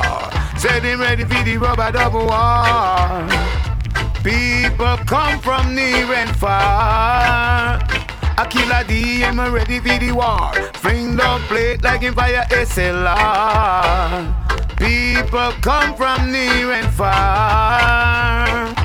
Said 0.58 0.84
him 0.84 1.00
ready 1.02 1.24
for 1.24 1.44
the 1.44 1.58
rubber 1.58 1.92
double 1.92 2.26
war. 2.26 3.28
People 4.24 4.98
come 5.06 5.40
from 5.40 5.76
near 5.76 6.14
and 6.14 6.36
far. 6.36 7.80
A 8.38 8.46
Killa 8.48 8.84
D, 8.88 9.24
I'm 9.24 9.40
ready 9.54 9.80
for 9.80 9.98
the 9.98 10.12
war. 10.12 10.54
Fling 10.76 11.16
the 11.16 11.42
plate 11.48 11.84
like 11.84 12.04
in 12.04 12.14
fire 12.14 12.46
SLR. 12.52 13.16
People 14.78 15.52
come 15.62 15.96
from 15.96 16.32
near 16.32 16.72
and 16.72 16.94
far. 16.94 18.79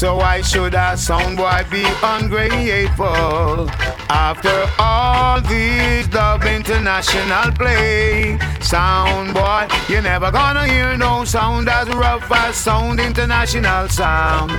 So 0.00 0.16
why 0.16 0.40
should 0.40 0.72
a 0.72 0.96
sound 0.96 1.36
boy 1.36 1.60
be 1.70 1.84
ungrateful? 2.02 3.68
After 4.08 4.66
all 4.78 5.42
these 5.42 6.08
dub 6.08 6.42
international 6.42 7.52
play, 7.52 8.38
sound 8.62 9.34
boy, 9.34 9.68
you're 9.90 10.00
never 10.00 10.30
gonna 10.30 10.66
hear 10.66 10.96
no 10.96 11.26
sound 11.26 11.68
as 11.68 11.86
rough 11.90 12.32
as 12.32 12.56
sound 12.56 12.98
international 12.98 13.90
sound. 13.90 14.52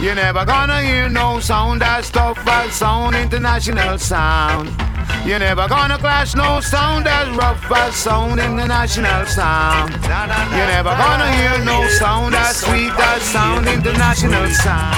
You're 0.00 0.14
never 0.14 0.46
gonna 0.46 0.80
hear 0.80 1.10
no 1.10 1.38
sound 1.38 1.82
as 1.82 2.10
tough 2.10 2.38
as 2.48 2.72
sound 2.72 3.14
international 3.14 3.98
sound. 3.98 4.70
You 5.24 5.38
never 5.38 5.68
gonna 5.68 5.98
clash 5.98 6.34
no 6.34 6.60
sound 6.60 7.06
as 7.06 7.28
rough 7.36 7.70
as 7.70 7.94
sound 7.94 8.40
international 8.40 9.26
sound. 9.26 9.92
You're 9.92 10.70
never 10.76 10.90
gonna 10.90 11.30
hear 11.32 11.64
no 11.64 11.86
sound 11.88 12.34
as 12.34 12.56
sweet 12.56 12.92
as 12.92 13.22
sound 13.22 13.68
international 13.68 14.48
sound. 14.50 14.96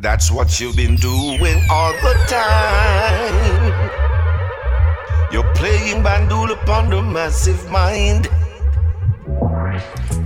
That's 0.00 0.30
what 0.30 0.60
you've 0.60 0.76
been 0.76 0.96
doing 0.96 1.58
all 1.70 1.92
the 1.92 2.14
time. 2.28 3.90
You're 5.32 5.50
playing 5.54 6.02
bandul 6.02 6.50
upon 6.52 6.90
the 6.90 7.00
massive 7.00 7.70
mind. 7.70 8.28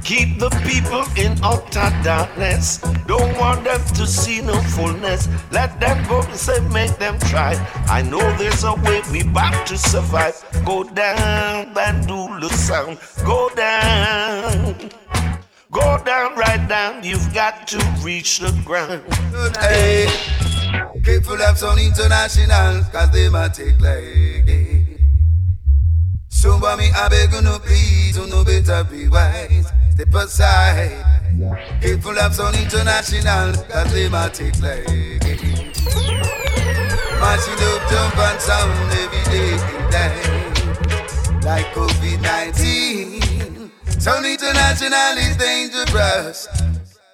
Keep 0.04 0.38
the 0.38 0.50
people 0.66 1.04
in 1.16 1.36
utter 1.42 1.90
darkness. 2.02 2.78
Don't 3.06 3.36
want 3.38 3.64
them 3.64 3.80
to 3.94 4.06
see 4.06 4.40
no 4.40 4.54
fullness. 4.76 5.28
Let 5.50 5.78
them 5.80 6.06
go 6.08 6.22
and 6.22 6.34
say, 6.36 6.60
make 6.68 6.96
them 6.98 7.18
try. 7.20 7.54
I 7.88 8.02
know 8.02 8.24
there's 8.36 8.64
a 8.64 8.74
way 8.74 9.02
we 9.12 9.22
back 9.22 9.66
to 9.66 9.76
survive. 9.76 10.42
Go 10.64 10.84
down, 10.84 11.74
bandula 11.74 12.50
sound. 12.50 12.98
Go 13.24 13.50
down. 13.54 14.90
Go 15.70 16.02
down, 16.04 16.34
right 16.36 16.66
down. 16.68 17.04
You've 17.04 17.34
got 17.34 17.68
to 17.68 17.78
reach 18.02 18.38
the 18.38 18.52
ground. 18.64 19.04
Hey, 19.58 20.08
careful 21.04 21.40
of 21.42 21.58
some 21.58 21.78
international, 21.78 22.84
cause 22.90 23.10
they 23.10 23.28
might 23.28 23.52
take 23.52 23.78
like 23.80 24.02
it. 24.02 24.27
So 26.38 26.56
me, 26.56 26.88
I 26.94 27.08
beg 27.08 27.32
you 27.32 27.42
no 27.42 27.58
please, 27.58 28.16
you 28.16 28.24
know 28.28 28.44
better 28.44 28.84
be 28.84 29.08
wise. 29.08 29.72
Step 29.90 30.14
aside. 30.14 31.04
Careful 31.82 32.16
of 32.16 32.32
some 32.32 32.54
international, 32.54 33.54
cause 33.66 33.92
they 33.92 34.08
might 34.08 34.34
take 34.34 34.54
like 34.62 34.84
it. 34.86 35.18
Mashing 37.18 37.58
up, 37.58 37.90
jump 37.90 38.18
and 38.18 38.40
sound 38.40 38.92
every 39.02 39.24
day 39.34 39.58
and 39.58 39.90
day. 39.90 41.40
Like 41.42 41.66
COVID 41.74 42.22
19. 42.22 43.72
Sound 43.98 44.24
international 44.24 45.18
is 45.18 45.36
dangerous. 45.36 46.46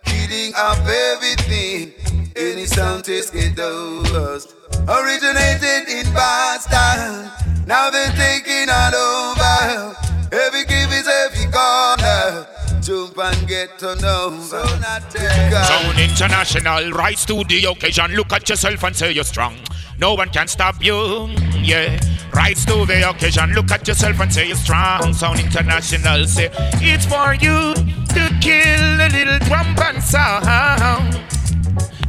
Heating 0.04 0.52
up 0.54 0.86
everything. 0.86 1.94
Any 2.36 2.66
sound 2.66 3.04
test 3.04 3.32
get 3.32 3.56
dust. 3.56 4.54
Originated 4.86 5.88
in 5.88 6.12
Boston. 6.12 7.53
Now 7.66 7.88
they're 7.88 8.12
taking 8.12 8.68
all 8.68 8.94
over. 8.94 9.96
Every 10.32 10.64
give 10.64 10.92
is 10.92 11.08
every 11.08 11.50
corner. 11.50 12.46
Jump 12.82 13.16
and 13.18 13.48
get 13.48 13.78
to 13.78 13.96
know. 13.96 14.38
So 14.42 14.62
not 14.80 15.10
Sound 15.10 15.98
international, 15.98 16.90
rise 16.90 17.24
to 17.24 17.42
the 17.44 17.64
occasion. 17.64 18.12
Look 18.14 18.32
at 18.32 18.46
yourself 18.48 18.84
and 18.84 18.94
say 18.94 19.12
you're 19.12 19.24
strong. 19.24 19.56
No 19.98 20.14
one 20.14 20.28
can 20.28 20.46
stop 20.48 20.84
you. 20.84 21.30
Yeah, 21.56 21.98
rise 22.34 22.66
to 22.66 22.84
the 22.84 23.08
occasion. 23.08 23.52
Look 23.52 23.70
at 23.70 23.88
yourself 23.88 24.20
and 24.20 24.30
say 24.30 24.48
you're 24.48 24.56
strong. 24.56 25.14
Sound 25.14 25.40
international, 25.40 26.26
say 26.26 26.50
it's 26.82 27.06
for 27.06 27.32
you 27.34 27.72
to 28.12 28.38
kill 28.42 29.00
a 29.00 29.08
little 29.08 29.38
drum 29.48 29.74
and 29.78 30.02
sound. 30.02 31.14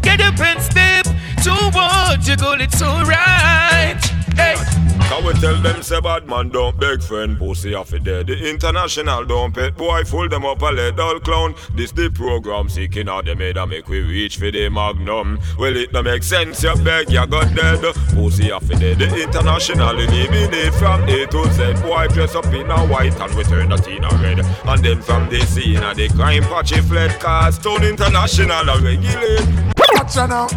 Get 0.01 0.19
up 0.19 0.37
and 0.39 0.61
step 0.61 1.05
towards 1.41 2.27
your 2.27 2.37
goal. 2.37 2.59
It's 2.59 2.81
alright. 2.81 4.03
Hey. 4.35 4.84
Can 5.01 5.25
we 5.25 5.33
tell 5.33 5.55
them 5.61 5.83
say 5.83 5.99
bad 5.99 6.27
man 6.27 6.49
don't 6.49 6.79
beg 6.79 7.01
friend? 7.01 7.37
Pussy 7.37 7.73
off 7.73 7.93
it 7.93 8.03
dead. 8.03 8.27
The 8.27 8.49
international 8.49 9.25
don't 9.25 9.53
pet 9.53 9.75
boy. 9.75 10.03
Fool 10.03 10.29
them 10.29 10.45
up 10.45 10.61
a 10.61 10.65
let 10.65 10.99
all 10.99 11.19
clown. 11.19 11.55
This 11.73 11.91
the 11.91 12.09
program 12.09 12.69
seeking 12.69 13.09
out 13.09 13.25
the 13.25 13.35
made 13.35 13.57
make 13.67 13.87
we 13.87 14.01
reach 14.01 14.37
for 14.37 14.51
the 14.51 14.69
magnum. 14.69 15.39
Well 15.57 15.75
it 15.75 15.93
no 15.93 16.01
make 16.01 16.23
sense. 16.23 16.63
You 16.63 16.75
beg 16.77 17.11
you 17.11 17.25
got 17.27 17.53
dead. 17.55 17.81
Pussy 18.13 18.51
off 18.51 18.69
it 18.71 18.79
dead. 18.79 18.99
The 18.99 19.23
international 19.23 19.99
eliminate 19.99 20.73
from 20.73 21.03
A 21.03 21.25
to 21.27 21.51
Z. 21.51 21.73
Boy 21.81 22.07
dress 22.07 22.35
up 22.35 22.45
in 22.47 22.69
a 22.71 22.87
white 22.87 23.19
and 23.19 23.33
we 23.35 23.43
turn 23.43 23.69
that 23.69 23.87
in 23.87 24.03
a 24.03 24.09
red. 24.17 24.39
And 24.39 24.83
then 24.83 25.01
from 25.01 25.29
the 25.29 25.41
scene 25.45 25.83
of 25.83 25.95
the 25.97 26.09
crime 26.09 26.43
patchy 26.43 26.81
fled 26.81 27.19
Cause 27.19 27.55
Stone 27.55 27.83
International 27.83 28.69
a 28.69 28.81
regulate. 28.81 29.75
Watch 29.77 30.17
out 30.17 30.29
now. 30.29 30.47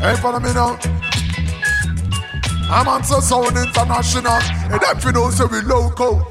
Hey, 0.00 0.16
follow 0.16 0.40
me 0.40 0.52
now. 0.54 1.09
I'm 2.70 2.86
on 2.86 3.02
so 3.02 3.18
sound 3.18 3.56
international. 3.56 4.38
And 4.70 4.80
if 4.80 5.04
you 5.04 5.10
know, 5.10 5.28
say 5.30 5.44
we 5.50 5.60
local. 5.62 6.24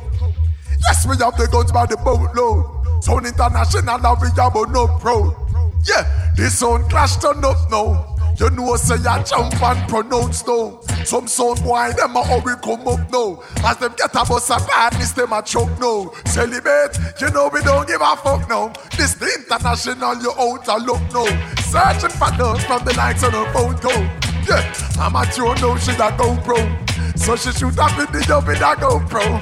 Yes, 0.87 1.05
we 1.05 1.17
have 1.17 1.35
the 1.35 1.47
guns 1.51 1.71
by 1.71 1.85
the 1.85 1.97
boatload. 1.97 3.03
Sound 3.03 3.25
international, 3.25 3.99
now 3.99 4.15
we 4.21 4.29
have 4.37 4.55
no 4.71 4.87
pro. 4.99 5.35
Yeah, 5.83 6.31
this 6.35 6.59
sound 6.59 6.89
clash 6.89 7.17
turn 7.17 7.43
up 7.43 7.57
now. 7.69 8.15
You 8.39 8.49
know, 8.51 8.73
say 8.77 8.95
I 9.05 9.21
jump 9.23 9.61
and 9.61 9.89
pronounce 9.89 10.47
no. 10.47 10.79
Some 11.03 11.27
sound 11.27 11.61
boy, 11.61 11.91
them 11.97 12.15
a 12.15 12.23
hurry 12.23 12.55
come 12.63 12.87
up 12.87 13.11
now. 13.11 13.43
As 13.67 13.75
them 13.77 13.93
get 13.97 14.15
a 14.15 14.23
bus 14.23 14.49
of 14.49 14.65
badness, 14.65 15.11
them 15.11 15.33
a 15.33 15.41
choke 15.41 15.77
now. 15.77 16.09
Celebrate, 16.23 16.95
you 17.19 17.31
know 17.31 17.49
we 17.51 17.61
don't 17.63 17.85
give 17.85 17.99
a 17.99 18.15
fuck 18.15 18.47
now. 18.47 18.71
This 18.95 19.15
the 19.15 19.27
international, 19.43 20.15
you 20.21 20.31
out 20.39 20.67
a 20.69 20.77
look 20.77 21.01
now. 21.11 21.27
Searching 21.67 22.15
for 22.15 22.31
those 22.37 22.63
from 22.63 22.85
the 22.85 22.93
likes 22.95 23.23
of 23.23 23.33
the 23.33 23.43
photo. 23.51 24.28
Yeah, 24.49 24.73
I'm 24.97 25.15
a 25.15 25.23
tune 25.31 25.53
now, 25.61 25.77
she 25.77 25.91
a 25.91 26.09
GoPro. 26.17 27.19
So 27.19 27.35
she 27.35 27.51
shoot 27.51 27.77
up 27.77 27.91
in 27.99 28.11
the 28.11 28.25
dub 28.27 28.49
in 28.49 28.55
a 28.55 28.75
GoPro. 28.75 29.39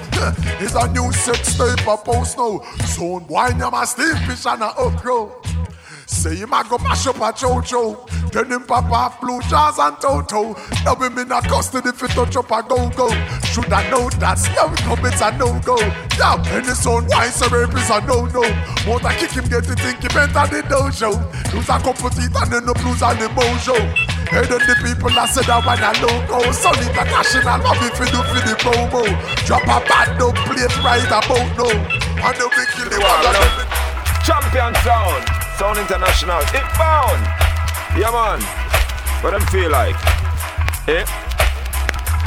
it's 0.62 0.76
a 0.76 0.92
new 0.92 1.14
sex 1.14 1.58
tape 1.58 1.88
a 1.88 1.96
post 1.96 2.38
now. 2.38 2.60
Sound 2.86 3.26
boy, 3.26 3.48
you 3.58 3.70
a 3.72 3.88
steam 3.88 4.16
fish 4.28 4.46
and 4.46 4.64
a 4.64 4.68
upgrow. 4.72 5.47
Say 6.08 6.38
him 6.38 6.54
a 6.54 6.64
go 6.64 6.78
mash 6.78 7.06
up 7.06 7.20
a 7.20 7.36
chow 7.36 7.60
Then 8.32 8.48
him 8.48 8.64
pop 8.64 8.90
off 8.90 9.20
blue 9.20 9.42
jars 9.52 9.78
and 9.78 10.00
toto. 10.00 10.56
Now 10.86 10.96
him 10.96 11.18
in 11.20 11.32
a 11.32 11.42
custody 11.42 11.92
fi 11.92 12.08
touch 12.08 12.38
up 12.38 12.50
a 12.50 12.64
go 12.64 12.88
go. 12.96 13.12
Should 13.52 13.68
I 13.68 13.84
know 13.92 14.08
that 14.24 14.40
slow 14.40 14.72
come 14.88 15.04
it's 15.04 15.20
a 15.20 15.36
no 15.36 15.60
go. 15.68 15.76
Yeah, 16.16 16.40
his 16.64 16.80
son 16.80 17.12
so 17.12 17.50
rape 17.52 17.76
is 17.76 17.92
a 17.92 18.00
no 18.08 18.24
no. 18.32 18.40
Want 18.88 19.04
to 19.04 19.12
kick 19.20 19.36
him 19.36 19.52
get 19.52 19.68
it 19.68 19.76
think 19.76 20.00
he 20.00 20.08
better 20.08 20.48
the 20.48 20.64
dojo. 20.72 21.12
Lose 21.52 21.68
a 21.68 21.76
couple 21.76 22.10
teeth 22.10 22.40
and 22.40 22.52
then 22.56 22.64
the 22.64 22.74
blues 22.80 23.04
and 23.04 23.20
the 23.20 23.28
mojo. 23.36 23.76
Head 24.32 24.48
of 24.48 24.64
the 24.64 24.76
people 24.80 25.12
that 25.12 25.28
said 25.36 25.44
that 25.52 25.60
when 25.64 25.80
I 25.80 25.92
logo 26.04 26.52
Sun 26.52 26.84
International 26.84 27.64
love 27.64 27.80
it 27.80 27.96
for 27.96 28.08
do 28.12 28.20
for 28.28 28.44
the 28.44 28.60
promo 28.60 29.08
Drop 29.48 29.64
a 29.64 29.80
bad 29.88 30.20
no 30.20 30.36
plate 30.36 30.68
right 30.84 31.08
about 31.08 31.48
now 31.56 31.72
And 31.72 32.36
then 32.36 32.50
we 32.52 32.64
kill 32.76 32.92
the 32.92 33.00
one 33.00 33.24
Champion 34.28 34.76
sound 34.84 35.47
Sound 35.58 35.80
International, 35.80 36.40
it 36.54 36.78
bound. 36.78 37.24
Yeah, 37.98 38.12
man. 38.12 38.40
What 39.24 39.32
them 39.32 39.42
feel 39.48 39.72
like? 39.72 39.96
Eh? 40.88 41.27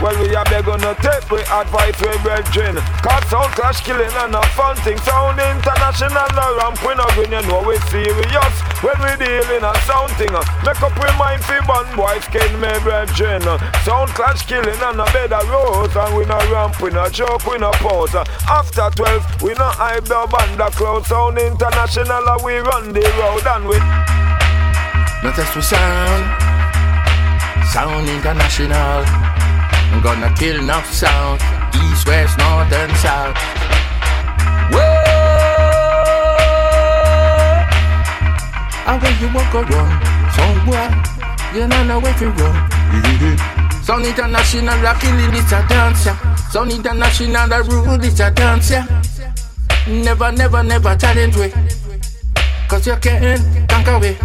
Well, 0.01 0.17
we 0.17 0.35
are 0.35 0.49
beg 0.49 0.65
on 0.65 0.81
the 0.81 0.97
tape, 1.05 1.29
we 1.29 1.45
advise 1.45 1.93
we 2.01 2.09
brethren. 2.25 2.81
Cause 3.05 3.21
sound 3.29 3.53
clash 3.53 3.85
killing 3.85 4.09
and 4.09 4.33
a 4.35 4.41
fun 4.57 4.75
thing. 4.81 4.97
Sound 5.05 5.37
international, 5.37 6.25
no 6.33 6.57
ramp, 6.57 6.81
we 6.81 6.97
not 6.97 7.13
going, 7.13 7.29
you 7.29 7.45
know 7.45 7.61
we 7.61 7.77
serious. 7.93 8.55
When 8.81 8.97
we 9.05 9.13
dealing 9.21 9.61
a 9.61 9.77
sound 9.85 10.09
thing, 10.17 10.33
uh, 10.33 10.41
make 10.65 10.81
up 10.81 10.97
we 10.97 11.05
mind 11.21 11.45
for 11.45 11.61
one 11.69 11.85
boys, 11.93 12.25
skin 12.25 12.49
me 12.57 12.73
brethren. 12.81 13.45
Sound 13.85 14.09
clash 14.17 14.49
killing 14.49 14.81
and 14.81 15.05
a 15.05 15.05
bed 15.13 15.37
of 15.37 15.45
rose. 15.53 15.95
And 15.95 16.17
we 16.17 16.25
not 16.25 16.49
ramp, 16.49 16.81
we 16.81 16.89
not 16.89 17.13
joke, 17.13 17.45
we 17.45 17.59
not 17.59 17.77
pause. 17.85 18.17
After 18.49 18.89
12, 18.97 19.43
we 19.43 19.53
not 19.53 19.77
hype 19.77 20.09
the 20.09 20.25
band, 20.33 20.57
the 20.57 20.73
crowd. 20.81 21.05
Sound 21.05 21.37
international, 21.37 22.25
uh, 22.25 22.41
we 22.43 22.57
run 22.57 22.95
the 22.97 23.05
road 23.21 23.45
and 23.45 23.69
we. 23.69 23.77
Not 25.21 25.37
just 25.37 25.53
for 25.53 25.61
sound, 25.61 26.25
sound 27.69 28.09
international. 28.09 29.30
I'm 29.93 30.03
gonna 30.03 30.33
kill 30.35 30.59
enough 30.61 30.87
sound, 30.93 31.41
east, 31.75 32.07
west, 32.07 32.39
north, 32.39 32.73
and 32.73 32.97
south. 32.97 33.37
Whoa! 34.73 35.11
And 38.87 39.03
when 39.03 39.15
you 39.21 39.29
walk 39.35 39.55
around, 39.55 40.11
boy, 40.65 40.89
you 41.55 41.67
don't 41.69 41.87
know 41.89 41.99
where 42.01 42.15
to 42.15 42.31
run. 42.31 43.71
Sound 43.83 44.07
international, 44.07 44.87
I 44.87 44.99
killing 45.01 45.35
it's 45.35 45.53
a 45.53 45.67
dancer. 45.69 46.15
Sound 46.51 46.71
international, 46.71 47.49
the 47.49 47.63
rule 47.65 48.05
it's 48.05 48.21
a 48.21 48.31
dancer. 48.31 48.87
Never, 49.89 50.31
never, 50.31 50.63
never 50.63 50.95
challenge 50.97 51.37
way. 51.37 51.53
Cause 52.69 52.87
you 52.87 52.97
can't 52.97 53.69
conquer 53.69 53.99
way. 53.99 54.17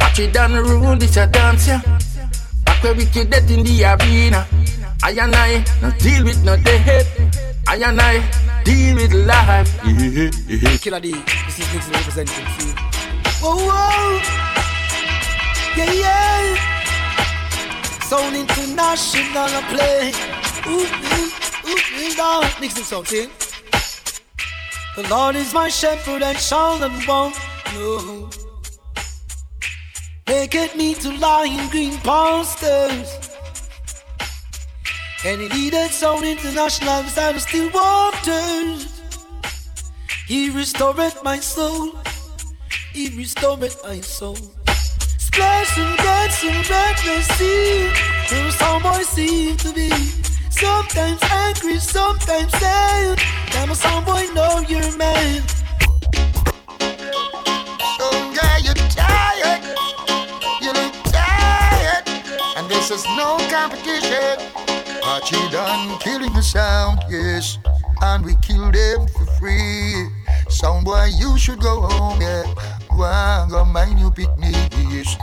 Watch 0.00 0.20
it 0.20 0.32
down 0.32 0.52
the 0.52 0.62
rule, 0.62 1.02
it's 1.02 1.16
a 1.16 1.26
dancer. 1.26 1.82
Back 2.64 2.82
where 2.82 2.94
we 2.94 3.04
kill 3.06 3.26
death 3.26 3.50
in 3.50 3.62
the 3.62 3.84
arena. 3.84 4.46
I 5.02 5.12
and 5.12 5.34
I, 5.34 5.64
no 5.80 5.90
deal 5.98 6.24
with 6.24 6.44
no 6.44 6.56
dead. 6.56 7.06
I 7.68 7.76
and 7.76 8.00
I, 8.00 8.20
deal 8.64 8.96
with 8.96 9.12
life. 9.12 9.72
Yeah, 9.84 10.30
yeah. 10.48 10.76
Killa 10.78 11.00
D, 11.00 11.12
this 11.12 11.58
is 11.60 11.72
Nixon 11.72 11.92
representing. 11.92 12.46
See? 12.58 12.74
Whoa, 13.40 13.56
whoa. 13.56 14.20
Yeah, 15.76 15.92
yeah. 15.92 16.56
Sound 18.02 18.34
international 18.36 19.62
play. 19.70 20.12
Ooh, 20.66 20.86
ooh, 21.14 21.30
ooh, 21.68 22.14
down. 22.16 22.44
Nixon 22.60 22.84
sound, 22.84 23.06
see? 23.06 23.28
The 24.96 25.08
Lord 25.08 25.36
is 25.36 25.54
my 25.54 25.68
shepherd 25.68 26.22
and 26.22 26.36
shall 26.36 26.78
not 26.80 27.06
want 27.06 27.36
no. 27.74 28.28
Maketh 30.26 30.74
me 30.76 30.94
to 30.94 31.16
lie 31.18 31.46
in 31.46 31.70
green 31.70 31.96
pastures. 31.98 33.27
And 35.24 35.40
he 35.40 35.48
leadeth 35.48 35.92
sound 35.92 36.24
international 36.24 37.02
beside 37.02 37.40
still 37.40 37.70
waters. 37.70 39.02
He 40.28 40.48
restored 40.50 41.12
my 41.24 41.38
soul. 41.40 41.96
He 42.92 43.08
restored 43.16 43.60
my 43.82 44.00
soul. 44.00 44.36
Splash 45.18 45.76
and 45.76 45.98
dance 45.98 46.44
and 46.44 46.70
recklessly. 46.70 47.90
There 48.30 48.50
some 48.52 48.82
boy 48.82 49.02
seem 49.02 49.56
to 49.56 49.72
be. 49.72 49.90
Sometimes 50.50 51.20
angry, 51.22 51.78
sometimes 51.78 52.52
sad. 52.52 53.18
Boy 54.04 54.26
know 54.34 54.60
you're 54.68 54.96
man. 54.96 55.42
Yeah, 58.34 58.58
you're 58.58 58.74
tired. 58.88 59.62
You 60.62 60.72
look 60.72 60.94
tired. 61.04 62.08
And 62.56 62.68
this 62.68 62.90
is 62.90 63.04
no 63.16 63.36
competition. 63.50 64.67
Archie 65.08 65.48
done 65.50 65.98
killing 66.00 66.34
the 66.34 66.42
sound, 66.42 67.02
yes. 67.08 67.58
And 68.02 68.22
we 68.22 68.34
killed 68.42 68.74
them 68.74 69.06
for 69.08 69.24
free. 69.40 70.06
Sound 70.50 70.84
boy, 70.84 71.08
you 71.16 71.38
should 71.38 71.60
go 71.60 71.80
home, 71.80 72.20
yeah. 72.20 72.44
Go 72.90 73.04
on, 73.04 73.48
go 73.48 73.64
mind 73.64 73.98
your 73.98 74.10
picnic, 74.10 74.54
yes. 74.90 75.16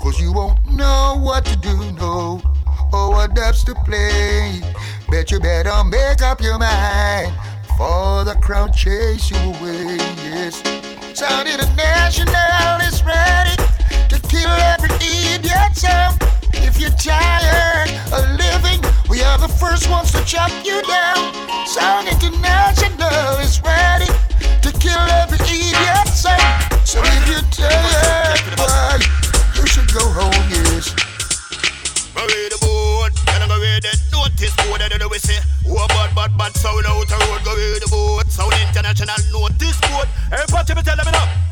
Cause 0.00 0.20
you 0.20 0.32
won't 0.32 0.58
know 0.72 1.20
what 1.20 1.44
to 1.44 1.56
do, 1.56 1.76
no. 1.92 2.42
Or 2.92 3.10
what 3.10 3.36
dubs 3.36 3.62
to 3.64 3.76
play. 3.86 4.60
Bet 5.08 5.30
you 5.30 5.38
better 5.38 5.84
make 5.84 6.20
up 6.20 6.40
your 6.40 6.58
mind. 6.58 7.32
For 7.76 8.24
the 8.24 8.36
crowd 8.42 8.74
chase 8.74 9.30
you 9.30 9.36
away, 9.36 9.98
yes. 10.26 10.60
Sound 11.16 11.46
International 11.46 12.80
is 12.88 13.04
ready 13.04 13.54
to 14.08 14.20
kill 14.28 14.50
every 14.50 14.90
idiot 15.32 15.76
sound. 15.76 16.27
If 16.78 16.86
you're 16.86 17.10
tired 17.10 17.90
of 18.14 18.22
living, 18.38 18.78
we 19.10 19.20
are 19.20 19.36
the 19.36 19.50
first 19.50 19.90
ones 19.90 20.12
to 20.12 20.22
chop 20.24 20.46
you 20.62 20.80
down. 20.86 21.34
Sound 21.66 22.06
International 22.06 23.34
is 23.42 23.60
ready 23.66 24.06
to 24.62 24.70
kill 24.78 25.02
every 25.18 25.42
idiot 25.42 26.06
sound. 26.06 26.70
So 26.86 27.02
if 27.02 27.26
you're 27.26 27.42
tired, 27.50 28.38
boy, 28.54 28.94
you 29.58 29.66
should 29.66 29.90
go 29.90 30.06
home, 30.06 30.30
yes. 30.54 30.94
Away 32.14 32.46
the 32.46 32.58
boat, 32.62 33.10
and 33.34 33.42
I'm 33.42 33.50
away 33.50 33.82
the 33.82 33.98
notice 34.14 34.54
board, 34.62 34.78
and 34.78 35.02
we 35.10 35.18
say, 35.18 35.42
oh, 35.66 35.84
bad, 35.88 36.14
bad, 36.14 36.38
bad, 36.38 36.54
sound 36.54 36.86
out 36.86 37.08
the 37.08 37.18
road, 37.26 37.42
go 37.42 37.58
away 37.58 37.82
the 37.82 37.90
boat, 37.90 38.30
sound 38.30 38.54
international 38.54 39.18
notice 39.34 39.80
board. 39.90 40.06
Me 40.30 40.82
tell 40.84 40.94
them 40.94 41.08
enough. 41.08 41.47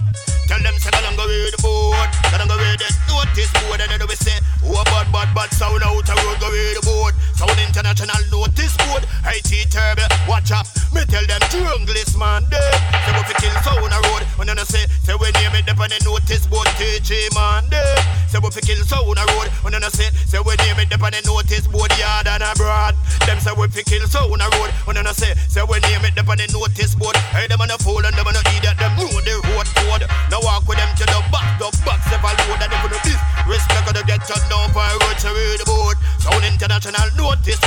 Tell 0.47 0.63
them 0.63 0.79
say 0.79 0.91
go 1.19 1.27
with 1.27 1.57
the 1.57 1.63
boat, 1.63 2.11
go 2.47 2.55
with 2.55 2.79
the 2.79 2.89
notice 3.11 3.51
board, 3.67 3.81
and 3.83 3.91
then 3.91 4.07
we 4.07 4.15
say, 4.15 4.39
oh 4.63 4.83
bad 4.87 5.11
bad 5.11 5.35
bad 5.35 5.51
sound 5.53 5.83
out 5.83 6.07
the 6.07 6.15
road, 6.23 6.39
go 6.39 6.49
with 6.51 6.79
the 6.79 6.83
boat. 6.87 7.15
Sound 7.37 7.61
international 7.61 8.23
notice 8.33 8.77
board, 8.89 9.05
IT 9.29 9.69
turbo, 9.69 10.09
watch 10.27 10.51
out. 10.51 10.65
Me 10.97 11.05
tell 11.05 11.25
them 11.29 11.41
junglist 11.53 12.17
man 12.17 12.49
dead. 12.49 12.73
Say 13.05 13.13
we 13.13 13.23
fi 13.29 13.35
kill 13.37 13.57
sound 13.61 13.93
a 13.93 13.99
road, 14.09 14.25
when 14.41 14.49
you 14.49 14.65
say, 14.65 14.89
say 15.05 15.13
we 15.21 15.29
name 15.37 15.53
it 15.53 15.69
up 15.69 15.77
on 15.77 15.93
the 15.93 16.01
notice 16.01 16.47
board, 16.49 16.67
TG 16.81 17.29
man 17.37 17.69
dead. 17.69 18.01
Say 18.33 18.41
we 18.41 18.49
fi 18.49 18.61
kill 18.65 18.81
sound 18.89 19.21
a 19.21 19.25
road, 19.37 19.53
when 19.61 19.77
you 19.77 19.91
say, 19.93 20.09
say 20.25 20.41
we 20.41 20.57
name 20.65 20.81
it 20.81 20.93
up 20.97 21.05
on 21.05 21.13
the 21.13 21.21
notice 21.29 21.69
board, 21.69 21.93
yard 22.01 22.25
and 22.25 22.41
abroad. 22.41 22.97
Them 23.29 23.37
say 23.45 23.53
we 23.53 23.69
fi 23.69 23.85
kill 23.85 24.09
sound 24.09 24.41
a 24.41 24.49
road, 24.57 24.73
when 24.89 24.97
you 24.97 25.13
say, 25.13 25.37
say 25.53 25.61
we 25.61 25.77
name 25.85 26.09
it 26.09 26.17
up 26.17 26.33
on 26.33 26.41
the 26.41 26.49
notice 26.49 26.97
board. 26.97 27.21
Hey, 27.37 27.45
them 27.53 27.61
on 27.61 27.69
the 27.69 27.77
fool 27.85 28.01
and 28.01 28.17
them 28.17 28.25
on 28.25 28.33
the 28.33 28.41
idiot, 28.57 28.81
them 28.81 28.97
know 28.97 29.13
the 29.13 29.35
road 29.53 29.69
code. 29.77 30.09
Now 30.33 30.41
walk 30.41 30.65
with 30.65 30.81
them 30.81 30.89
to 30.89 31.05
the 31.05 31.21
back, 31.29 31.61
the 31.61 31.69
back, 31.85 32.01
step 32.09 32.25
a 32.25 32.33
load 32.33 32.65
and 32.65 32.73
if 32.73 32.81
you 32.81 32.91
do 32.97 32.99
this, 33.05 33.21
respect 33.45 33.85
gonna 33.85 34.01
get 34.09 34.25
turned 34.25 34.49
down 34.49 34.73
for 34.73 34.81
a 34.81 34.95
road 35.05 35.17
to 35.21 35.29
read 35.37 35.61
the 35.61 35.69
board. 35.69 36.01
Sound 36.17 36.43
international 36.49 37.09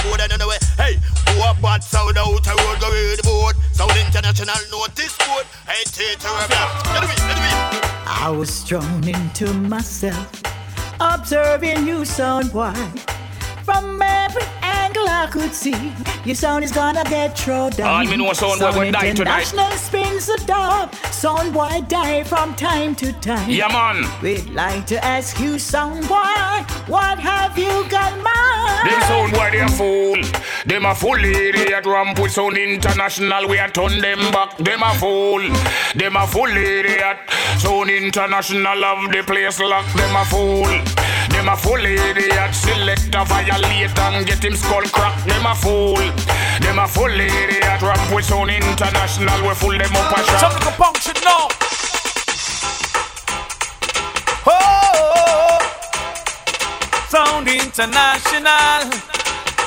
board 0.04 0.22
and 0.22 0.32
anyway, 0.32 0.58
hey, 0.78 0.96
a 1.28 1.62
bad 1.62 1.84
sound 1.84 2.18
out 2.18 2.48
a 2.48 2.50
road 2.50 2.80
go 2.80 2.90
read 2.92 3.20
the 3.20 3.24
board. 3.24 3.56
Sound 3.74 3.92
international 3.92 4.56
notice 4.72 5.18
board, 5.18 5.46
hey, 5.68 5.84
of 6.24 6.50
I 8.08 8.30
was 8.36 8.62
thrown 8.64 9.08
into 9.08 9.54
myself, 9.54 10.42
observing 11.00 11.88
you, 11.88 12.06
sound 12.06 12.52
boy, 12.52 12.74
from 13.64 14.02
every 14.02 14.59
angle 14.86 15.08
I 15.08 15.28
could 15.32 15.54
see, 15.54 15.94
your 16.26 16.36
sound 16.36 16.64
is 16.64 16.72
gonna 16.72 17.04
get 17.04 17.38
thrown 17.38 17.72
down. 17.72 17.88
All 17.88 18.06
me 18.06 18.18
know 18.18 18.34
sound 18.34 18.60
boy 18.60 18.72
will 18.78 18.92
die 18.92 19.14
tonight. 19.14 19.44
International 19.44 19.72
spins 19.72 20.26
the 20.28 20.42
dog. 20.46 20.94
Sound 21.12 21.54
boy 21.54 21.82
die 21.88 22.24
from 22.24 22.56
time 22.56 22.96
to 22.96 23.12
time. 23.14 23.50
Yeah, 23.50 23.68
man. 23.68 24.08
We'd 24.22 24.50
like 24.52 24.86
to 24.88 25.04
ask 25.04 25.40
you, 25.40 25.60
sound 25.60 26.08
boy, 26.08 26.64
what 26.88 27.20
have 27.20 27.58
you 27.58 27.86
got 27.90 28.14
mind? 28.24 28.90
Them 28.90 29.02
sound 29.02 29.34
boy 29.34 29.50
they 29.52 29.60
a 29.60 29.68
fool. 29.68 30.22
Them 30.66 30.86
a 30.86 30.96
fool 30.96 31.24
idiot. 31.24 31.86
Ramp 31.86 32.20
with 32.20 32.32
sound 32.32 32.58
international. 32.58 33.48
We 33.48 33.58
a 33.58 33.68
turn 33.70 34.00
them 34.00 34.20
back. 34.32 34.58
Them 34.58 34.84
a 34.84 34.94
fool. 34.96 35.42
Them 35.96 36.16
a 36.16 36.28
fool 36.28 36.56
idiot. 36.56 37.18
Sound 37.58 37.90
international 37.90 38.84
of 38.86 39.12
the 39.12 39.24
place 39.24 39.60
lock. 39.60 39.86
Them 39.94 40.16
a 40.16 40.24
fool. 40.26 40.72
Them 41.30 41.50
a 41.50 41.58
fool 41.58 41.84
idiot. 41.84 42.54
Select 42.54 43.16
a 43.16 43.26
violate 43.26 44.00
and 44.00 44.26
get 44.26 44.44
him 44.44 44.56
skull 44.70 44.88
crack. 44.94 45.16
Them 45.26 45.46
a 45.46 45.56
fool. 45.56 45.96
Them 46.62 46.80
a 46.80 46.88
fool 46.88 47.10
idiot. 47.10 47.82
Ramp 47.82 48.14
with 48.14 48.26
sound 48.26 48.52
international. 48.52 49.40
We 49.48 49.54
fool 49.56 49.78
them 49.78 49.96
up 49.96 50.18
a 50.18 50.24
shot. 50.24 50.40
Something 50.40 51.02
should 51.02 51.22
know. 51.26 51.48
Oh, 54.46 55.60
Sound 57.10 57.48
International. 57.48 58.82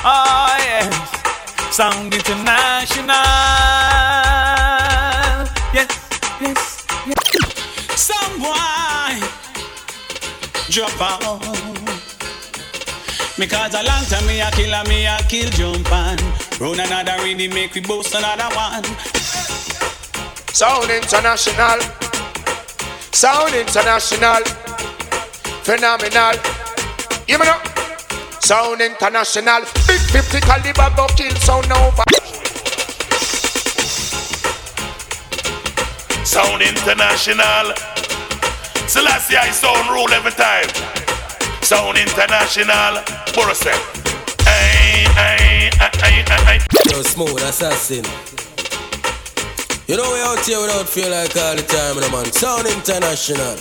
Oh, 0.05 0.55
yes. 0.59 1.75
Sound 1.75 2.13
International. 2.13 3.15
Yes, 5.73 5.91
yes, 6.41 6.85
yes. 7.07 7.19
Someone 7.95 9.19
drop 10.69 11.01
out. 11.01 11.82
Because 13.37 13.73
a 13.73 13.81
long 13.81 14.05
time 14.05 14.27
me 14.27 14.41
a 14.41 14.51
kill 14.51 14.73
and 14.75 14.87
me 14.87 15.07
a 15.07 15.17
kill 15.27 15.49
jump 15.49 15.91
on. 15.91 16.17
Run 16.59 16.79
another 16.79 17.15
really 17.23 17.47
make 17.47 17.73
we 17.73 17.81
boast 17.81 18.13
another 18.13 18.53
one. 18.55 18.83
Sound 20.53 20.91
international. 20.91 21.79
Sound 23.11 23.55
international. 23.55 24.43
Phenomenal. 25.65 26.33
Give 27.25 27.39
me 27.39 27.47
now. 27.47 27.59
Sound 28.39 28.81
international. 28.81 29.61
Big 29.87 29.99
50 30.13 30.39
caliber 30.41 30.93
go 30.95 31.07
kill 31.17 31.33
sound 31.41 31.71
over. 31.71 32.03
Sound 36.23 36.61
international. 36.61 37.73
Selassie 38.87 39.37
I 39.37 39.49
sound 39.49 39.89
rule 39.89 40.11
every 40.13 40.31
time. 40.33 41.02
Sound 41.73 41.97
international. 41.97 43.01
Boris 43.33 43.65
Ay, 43.65 45.07
ay, 45.17 45.71
ay, 45.81 45.89
ay, 46.05 46.23
ay, 46.29 46.41
ay. 46.45 46.59
Yo, 46.91 47.01
smooth 47.01 47.41
assassin. 47.41 48.05
You 49.87 49.97
know 49.97 50.05
we 50.13 50.21
out 50.21 50.45
here 50.45 50.61
without 50.61 50.87
feel 50.87 51.09
like 51.09 51.35
all 51.35 51.55
the 51.55 51.65
time, 51.65 51.97
no 51.97 52.07
man. 52.13 52.31
Sound 52.31 52.67
international. 52.69 53.57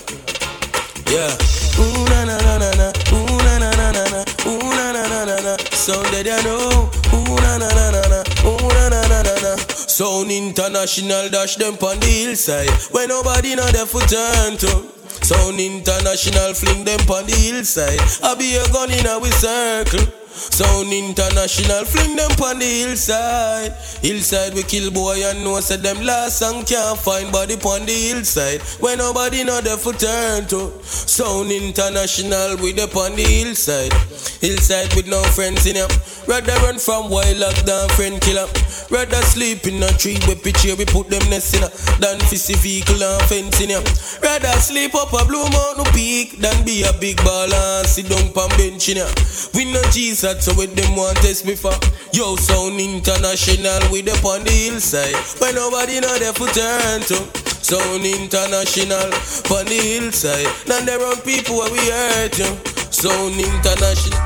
Yeah. 1.08 1.32
Ooh 1.80 2.04
na 2.12 2.28
na 2.28 2.36
na 2.44 2.54
na 2.60 2.70
na. 2.76 2.88
Ooh 3.16 3.38
na 3.48 3.54
na 3.64 3.70
na 3.80 3.88
na 3.96 4.04
na. 4.04 4.20
Ooh 4.44 4.60
na 4.60 4.92
na 4.92 5.02
na 5.08 5.24
na 5.24 5.36
na. 5.40 5.56
Sound 5.72 6.04
that 6.12 6.28
you 6.28 6.36
know. 6.44 6.92
Ooh 7.16 7.40
na 7.40 7.56
na 7.56 7.68
na 7.72 7.96
na 7.96 8.02
na. 8.12 8.20
Ooh 8.44 8.68
na 8.76 8.92
na 8.92 9.00
na 9.08 9.22
na 9.24 9.34
na. 9.40 9.56
Sound 9.72 10.30
international 10.30 11.30
dash 11.30 11.56
them 11.56 11.80
on 11.80 11.98
the 12.00 12.12
hillside. 12.28 12.68
When 12.92 13.08
nobody 13.08 13.56
know 13.56 13.64
there 13.72 13.86
for 13.86 14.04
turn 14.04 14.58
to. 14.58 15.01
Sound 15.22 15.60
international 15.60 16.52
fling 16.54 16.84
them 16.84 17.00
on 17.08 17.26
the 17.26 17.34
hillside. 17.34 18.00
I 18.22 18.34
be 18.34 18.56
a 18.56 18.66
gun 18.72 18.90
in 18.90 19.06
a 19.06 19.18
we 19.18 19.30
circle. 19.30 20.21
Sound 20.32 20.90
international 20.90 21.84
fling 21.84 22.16
them 22.16 22.30
on 22.40 22.58
the 22.58 22.64
hillside. 22.64 23.72
Hillside 24.00 24.54
we 24.54 24.62
kill 24.62 24.90
boy 24.90 25.20
and 25.28 25.44
know 25.44 25.60
say 25.60 25.76
them 25.76 26.00
last 26.02 26.38
song 26.38 26.64
can't 26.64 26.98
find 26.98 27.30
body 27.30 27.54
on 27.54 27.84
the 27.84 27.92
hillside. 27.92 28.62
When 28.80 28.96
nobody 28.96 29.44
know 29.44 29.60
there 29.60 29.76
for 29.76 29.92
turn 29.92 30.48
to. 30.48 30.72
Sound 30.84 31.52
international 31.52 32.56
we 32.64 32.72
up 32.80 32.96
on 32.96 33.14
the 33.14 33.22
hillside. 33.22 33.92
Hillside 34.40 34.94
with 34.96 35.06
no 35.06 35.22
friends 35.36 35.66
in 35.66 35.76
ya. 35.76 35.86
Rather 36.26 36.56
run 36.64 36.78
from 36.78 37.10
wild 37.10 37.36
lockdown 37.36 37.90
friend 37.92 38.18
killer. 38.22 38.48
Rather 38.88 39.20
sleep 39.28 39.66
in 39.66 39.82
a 39.82 39.88
tree 40.00 40.16
we 40.26 40.34
picture 40.34 40.74
we 40.76 40.86
put 40.86 41.10
them 41.12 41.22
nest 41.28 41.52
in 41.54 41.60
ya. 41.60 41.68
Than 42.00 42.16
fissy 42.32 42.56
vehicle 42.56 43.02
and 43.02 43.22
fence 43.28 43.60
in 43.60 43.68
ya. 43.68 43.84
Rather 44.24 44.56
sleep 44.64 44.94
up 44.94 45.12
a 45.12 45.28
blue 45.28 45.44
mountain 45.52 45.92
peak 45.92 46.40
than 46.40 46.64
be 46.64 46.84
a 46.88 46.92
big 46.96 47.18
baller 47.20 47.84
and 47.84 47.86
sit 47.86 48.08
down 48.08 48.32
pan 48.32 48.48
bench 48.56 48.88
in 48.88 48.96
ya. 48.96 49.08
We 49.52 49.68
no 49.68 49.82
Jesus 49.92 50.21
so 50.22 50.54
with 50.54 50.72
them 50.76 50.94
want 50.94 51.16
test 51.18 51.44
me 51.44 51.56
for. 51.56 51.74
Yo 52.12 52.36
sound 52.36 52.78
international 52.78 53.82
we 53.90 54.06
up 54.06 54.24
on 54.24 54.44
the 54.44 54.52
hillside. 54.54 55.18
When 55.40 55.54
nobody 55.56 55.98
know 55.98 56.16
there 56.18 56.32
for 56.32 56.46
turn 56.46 57.00
to. 57.10 57.18
Sound 57.58 58.06
international 58.06 59.10
on 59.50 59.66
the 59.66 59.80
hillside. 59.82 60.46
None 60.68 60.86
there 60.86 61.02
on 61.04 61.16
people 61.22 61.56
where 61.58 61.72
we 61.72 61.82
hurt 61.90 62.38
you. 62.38 62.54
Sound 62.92 63.34
international. 63.34 64.20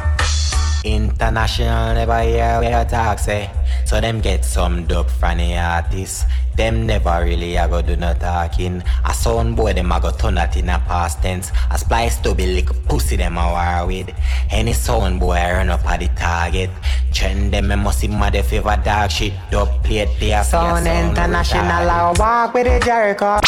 International 0.84 1.94
never 1.94 2.20
hear 2.22 2.60
we 2.60 2.68
talk 2.88 3.18
say 3.18 3.50
So 3.86 4.00
them 4.00 4.20
get 4.20 4.44
some 4.44 4.86
dope 4.86 5.10
from 5.10 5.38
the 5.38 5.56
artists 5.56 6.24
Them 6.56 6.86
never 6.86 7.22
really 7.22 7.56
a 7.56 7.68
go 7.68 7.82
do 7.82 7.96
no 7.96 8.14
talking 8.14 8.82
A 9.04 9.12
sound 9.12 9.56
boy 9.56 9.74
them 9.74 9.92
a 9.92 10.00
go 10.00 10.10
turn 10.10 10.36
that 10.36 10.56
in 10.56 10.68
a 10.70 10.78
past 10.80 11.20
tense 11.22 11.52
A 11.70 11.78
splice 11.78 12.18
to 12.22 12.34
be 12.34 12.46
lick 12.46 12.68
pussy 12.88 13.16
them 13.16 13.36
a 13.36 13.44
war 13.50 13.86
with 13.86 14.14
Any 14.50 14.72
sound 14.72 15.20
boy 15.20 15.34
run 15.34 15.68
up 15.68 15.84
at 15.86 16.00
the 16.00 16.08
target 16.08 16.70
Trend 17.12 17.52
them 17.52 17.68
me 17.68 17.76
must 17.76 18.00
see 18.00 18.08
mad 18.08 18.34
if 18.34 18.52
ever 18.52 18.80
dog 18.82 19.10
shit 19.10 19.34
Dub 19.50 19.68
plate 19.84 20.08
there 20.18 20.42
for 20.44 20.56
your 20.56 20.76
Sound 20.76 20.86
sound 20.86 21.10
international, 21.10 21.90
I 21.90 22.14
walk 22.18 22.54
with 22.54 22.66
the 22.66 22.84
Jericho. 22.84 23.38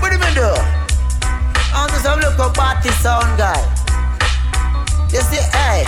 What 0.00 0.10
do 0.10 0.16
you 0.16 0.20
mean 0.20 0.34
do? 0.34 0.52
I'm 1.72 1.88
just 1.90 2.06
have 2.06 2.18
look 2.18 2.38
up 2.38 2.58
at 2.58 2.82
the 2.82 2.90
sound 2.92 3.38
guy. 3.38 3.60
You 5.12 5.20
see, 5.20 5.42
hey, 5.56 5.84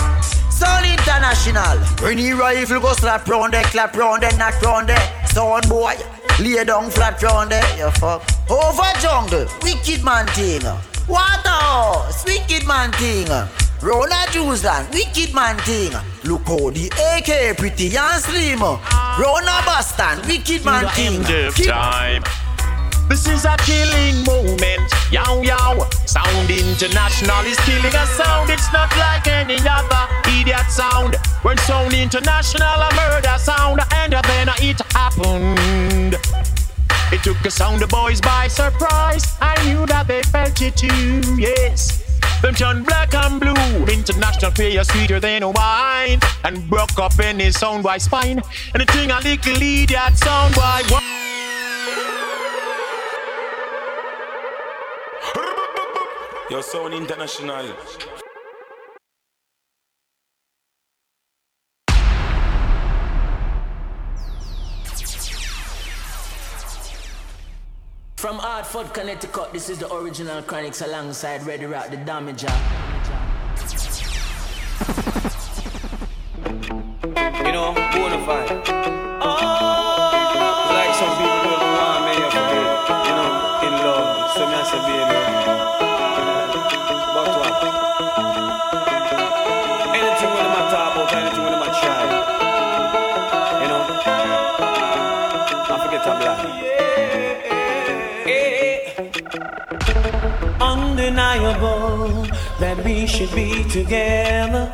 sound 0.51 0.87
international. 0.87 1.79
When 2.05 2.19
he 2.19 2.33
rifle 2.33 2.81
go 2.81 2.93
slap 2.95 3.27
round 3.29 3.53
there, 3.53 3.63
clap 3.65 3.97
round 3.97 4.23
there, 4.23 4.37
knock 4.39 4.61
round 4.63 4.89
there. 4.89 5.27
Sound 5.27 5.69
boy, 5.69 5.95
lay 6.41 6.65
down 6.65 6.91
flat 6.91 7.23
round 7.23 7.51
there. 7.51 7.65
You 7.79 7.91
fuck. 7.93 8.23
Over 8.51 8.93
jungle, 9.01 9.47
wicked 9.63 10.05
man 10.05 10.27
thing. 10.29 10.63
Waterhouse, 11.09 12.25
wicked 12.25 12.67
man 12.67 12.93
thing. 12.93 13.29
Rona 13.83 14.27
Jerusalem, 14.31 14.87
wicked 14.93 15.35
man 15.35 15.57
thing. 15.59 15.93
Look 16.25 16.47
how 16.47 16.71
the 16.71 16.87
AK 16.91 17.57
pretty 17.59 17.97
and 17.97 18.23
slim. 18.23 18.61
Rona 18.61 19.63
Boston, 19.67 20.21
wicked 20.29 20.65
man 20.65 20.87
thing. 20.95 21.25
Keep- 21.55 21.67
time. 21.69 22.23
This 23.09 23.27
is 23.27 23.45
a 23.45 23.57
killing 23.59 24.25
moment. 24.25 24.91
Yow 25.11 25.43
yow. 25.43 25.87
Sound 26.07 26.51
International 26.51 27.45
is 27.45 27.59
killing 27.61 27.95
a 27.95 28.07
sound. 28.07 28.51
It's 28.51 28.73
not 28.73 28.91
like 28.97 29.27
any 29.27 29.59
other 29.69 30.09
idiot 30.29 30.71
sound. 30.71 31.17
When 31.43 31.59
Sound 31.59 31.93
International 31.93 32.81
a 32.81 32.91
murder 32.95 33.37
sound, 33.39 33.81
and 33.93 34.13
then 34.13 34.49
it 34.61 34.81
happened. 34.93 36.17
It 37.13 37.23
took 37.23 37.39
the 37.43 37.51
sound 37.51 37.87
boys 37.91 38.21
by 38.21 38.49
surprise. 38.49 39.37
I 39.41 39.63
knew 39.65 39.85
that 39.87 40.07
they 40.09 40.23
felt 40.23 40.61
it 40.63 40.77
too. 40.77 41.37
Yes. 41.37 42.03
Them 42.41 42.55
turn 42.55 42.83
black 42.85 43.15
and 43.15 43.39
blue. 43.39 43.85
International 43.85 44.51
player 44.51 44.83
sweeter 44.83 45.21
than 45.21 45.43
wine. 45.53 46.21
And 46.45 46.69
broke 46.71 46.99
up 46.99 47.19
any 47.21 47.51
sound 47.53 47.83
by 47.83 47.99
spine. 47.99 48.41
Anything 48.75 49.11
a 49.11 49.21
little 49.21 49.63
idiot 49.63 50.17
sound 50.17 50.55
by 50.55 50.83
one. 50.89 51.03
Yo, 56.53 56.61
Sound 56.61 56.93
International. 56.93 57.65
From 68.17 68.37
Hartford, 68.37 68.93
Connecticut, 68.93 69.55
this 69.55 69.71
is 69.71 69.79
the 69.79 69.91
original 69.95 70.43
Chronics 70.43 70.83
alongside 70.83 71.43
Ready 71.47 71.65
Rock 71.65 71.89
the 71.89 71.97
Damager. 71.97 72.53
You 77.47 77.53
know, 77.53 77.73
bonafide. 77.95 78.69
Like 78.69 79.43
oh. 79.43 79.52
Undeniable 101.13 102.25
that 102.59 102.83
we 102.87 103.07
should 103.07 103.31
be 103.35 103.65
together. 103.65 104.73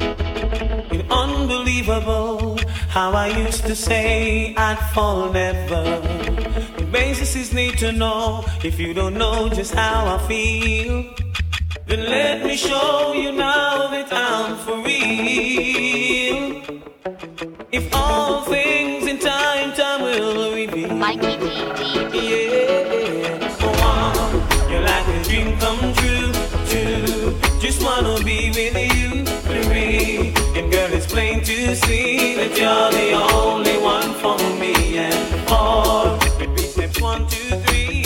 It's 0.00 1.08
unbelievable 1.08 2.58
how 2.88 3.12
I 3.12 3.28
used 3.28 3.64
to 3.66 3.76
say 3.76 4.56
I'd 4.56 4.76
fall 4.92 5.32
never. 5.32 5.84
The 6.78 6.88
basis 6.90 7.36
is 7.36 7.52
need 7.54 7.78
to 7.78 7.92
know 7.92 8.44
if 8.64 8.80
you 8.80 8.92
don't 8.92 9.14
know 9.14 9.48
just 9.50 9.72
how 9.72 10.16
I 10.16 10.18
feel. 10.26 11.14
Then 11.86 12.00
let 12.10 12.44
me 12.44 12.56
show 12.56 13.12
you 13.12 13.30
now 13.30 13.86
that 13.86 14.08
I'm 14.12 14.56
for 14.56 14.78
real. 14.82 16.60
If 17.70 17.94
all 17.94 18.42
things 18.42 19.06
in 19.06 19.20
time, 19.20 19.74
time 19.74 20.02
will 20.02 20.52
reveal. 20.56 20.92
Mikey, 20.96 21.38
Yeah, 22.18 22.87
dream 25.28 25.58
come 25.58 25.92
true, 25.94 26.32
true. 26.70 27.34
Just 27.60 27.82
wanna 27.82 28.16
be 28.24 28.48
with 28.48 28.76
you, 28.96 29.26
free. 29.46 30.32
And 30.56 30.72
girl, 30.72 30.90
it's 30.92 31.06
plain 31.06 31.42
to 31.44 31.76
see 31.76 32.34
that 32.36 32.56
you're 32.56 32.90
the 32.98 33.12
only 33.34 33.76
one 33.78 34.14
for 34.22 34.38
me. 34.58 34.96
And 34.96 35.48
four, 35.48 36.18
repeat 36.40 36.70
steps 36.70 37.00
one, 37.00 37.26
two, 37.28 37.56
three, 37.66 37.97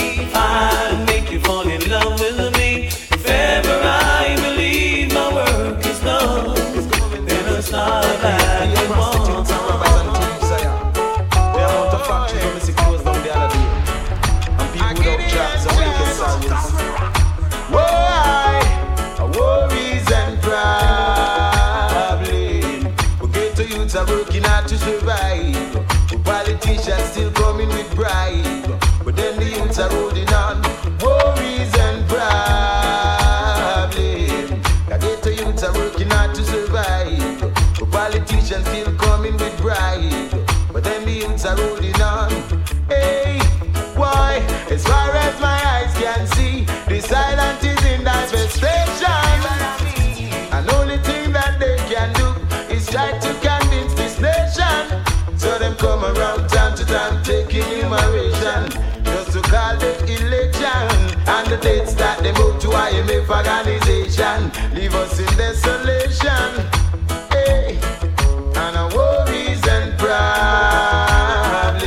Dates 61.63 61.95
that 61.95 62.19
they 62.25 62.33
move 62.33 62.59
to 62.61 62.69
IMF 62.69 63.29
organization 63.31 64.51
leave 64.75 64.95
us 64.97 65.19
in 65.21 65.27
desolation. 65.37 66.67
Hey, 67.31 67.79
and 68.57 68.77
our 68.77 68.91
worries 68.91 69.63
and 69.69 69.97
problems 69.97 71.85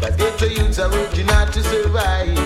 that 0.00 0.14
get 0.16 0.38
to 0.38 0.48
youths 0.48 0.78
are 0.78 0.90
working 0.90 1.26
hard 1.26 1.52
to 1.54 1.62
survive. 1.64 2.36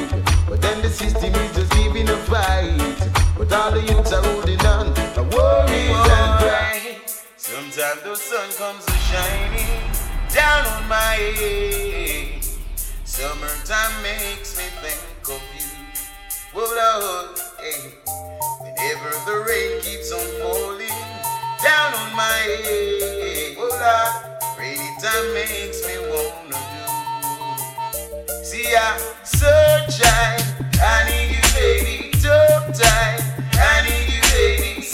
But 0.48 0.62
then 0.62 0.80
the 0.80 0.88
system 0.88 1.34
is 1.34 1.54
just 1.54 1.70
giving 1.72 2.08
a 2.08 2.16
fight. 2.16 2.96
But 3.36 3.52
all 3.52 3.70
the 3.70 3.82
youths 3.82 4.12
are 4.14 4.22
holding 4.22 4.64
on. 4.64 4.94
The 5.14 5.24
worries 5.24 6.08
and 6.18 6.32
problems. 6.40 7.26
Sometimes 7.36 8.02
the 8.02 8.14
sun 8.16 8.50
comes 8.56 8.86
shining 9.10 9.82
down 10.32 10.64
on 10.64 10.88
my 10.88 11.14
head. 11.36 12.42
Summertime 13.04 14.02
makes 14.02 14.56
me 14.56 14.64
think 14.80 15.28
of 15.28 15.42
you. 15.54 15.57
Whoa, 16.54 16.64
Lord, 16.64 17.38
hey. 17.60 17.76
Eh. 17.76 17.90
Whenever 18.60 19.10
the 19.26 19.44
rain 19.46 19.80
keeps 19.82 20.10
on 20.12 20.26
falling 20.40 20.88
down 21.62 21.94
on 21.94 22.16
my 22.16 22.38
head. 22.64 23.56
Whoa, 23.56 23.68
Lord, 23.68 24.12
rainy 24.58 24.88
time 25.00 25.34
makes 25.34 25.86
me 25.86 25.94
wanna 26.08 26.60
do. 26.72 28.44
See, 28.44 28.74
I 28.74 28.98
sunshine, 29.24 30.40
I 30.80 31.04
need 31.08 31.36
you, 31.36 31.44
baby, 31.54 32.10
tough 32.22 32.72
time. 32.72 33.20
I 33.52 33.82
need 33.84 34.08
you, 34.14 34.22
baby. 34.32 34.88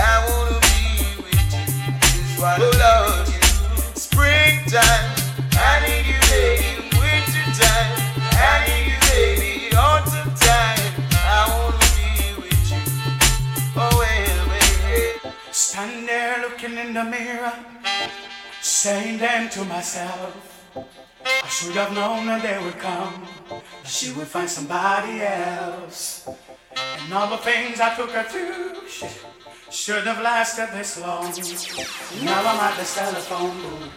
I 0.00 0.24
wanna 0.28 0.58
be 0.60 1.22
with 1.22 1.52
you. 1.52 1.66
Just. 2.76 4.10
Springtime, 4.12 5.17
in 16.88 16.94
the 16.94 17.04
mirror, 17.04 17.52
saying 18.62 19.18
then 19.18 19.50
to 19.50 19.62
myself, 19.64 20.32
I 20.74 21.48
should 21.48 21.74
have 21.74 21.92
known 21.92 22.26
that 22.26 22.40
they 22.40 22.58
would 22.64 22.78
come. 22.78 23.26
She 23.84 24.12
would 24.12 24.26
find 24.26 24.48
somebody 24.48 25.20
else. 25.20 26.26
And 26.76 27.12
all 27.12 27.28
the 27.28 27.36
things 27.38 27.78
I 27.80 27.94
took 27.94 28.10
her 28.12 28.22
through 28.22 28.88
should, 28.88 29.10
should 29.70 30.06
have 30.06 30.22
lasted 30.22 30.68
this 30.72 30.98
long. 30.98 31.26
Now 32.24 32.40
I'm 32.40 32.60
at 32.66 32.76
this 32.78 32.94
telephone 32.96 33.54
booth, 33.60 33.92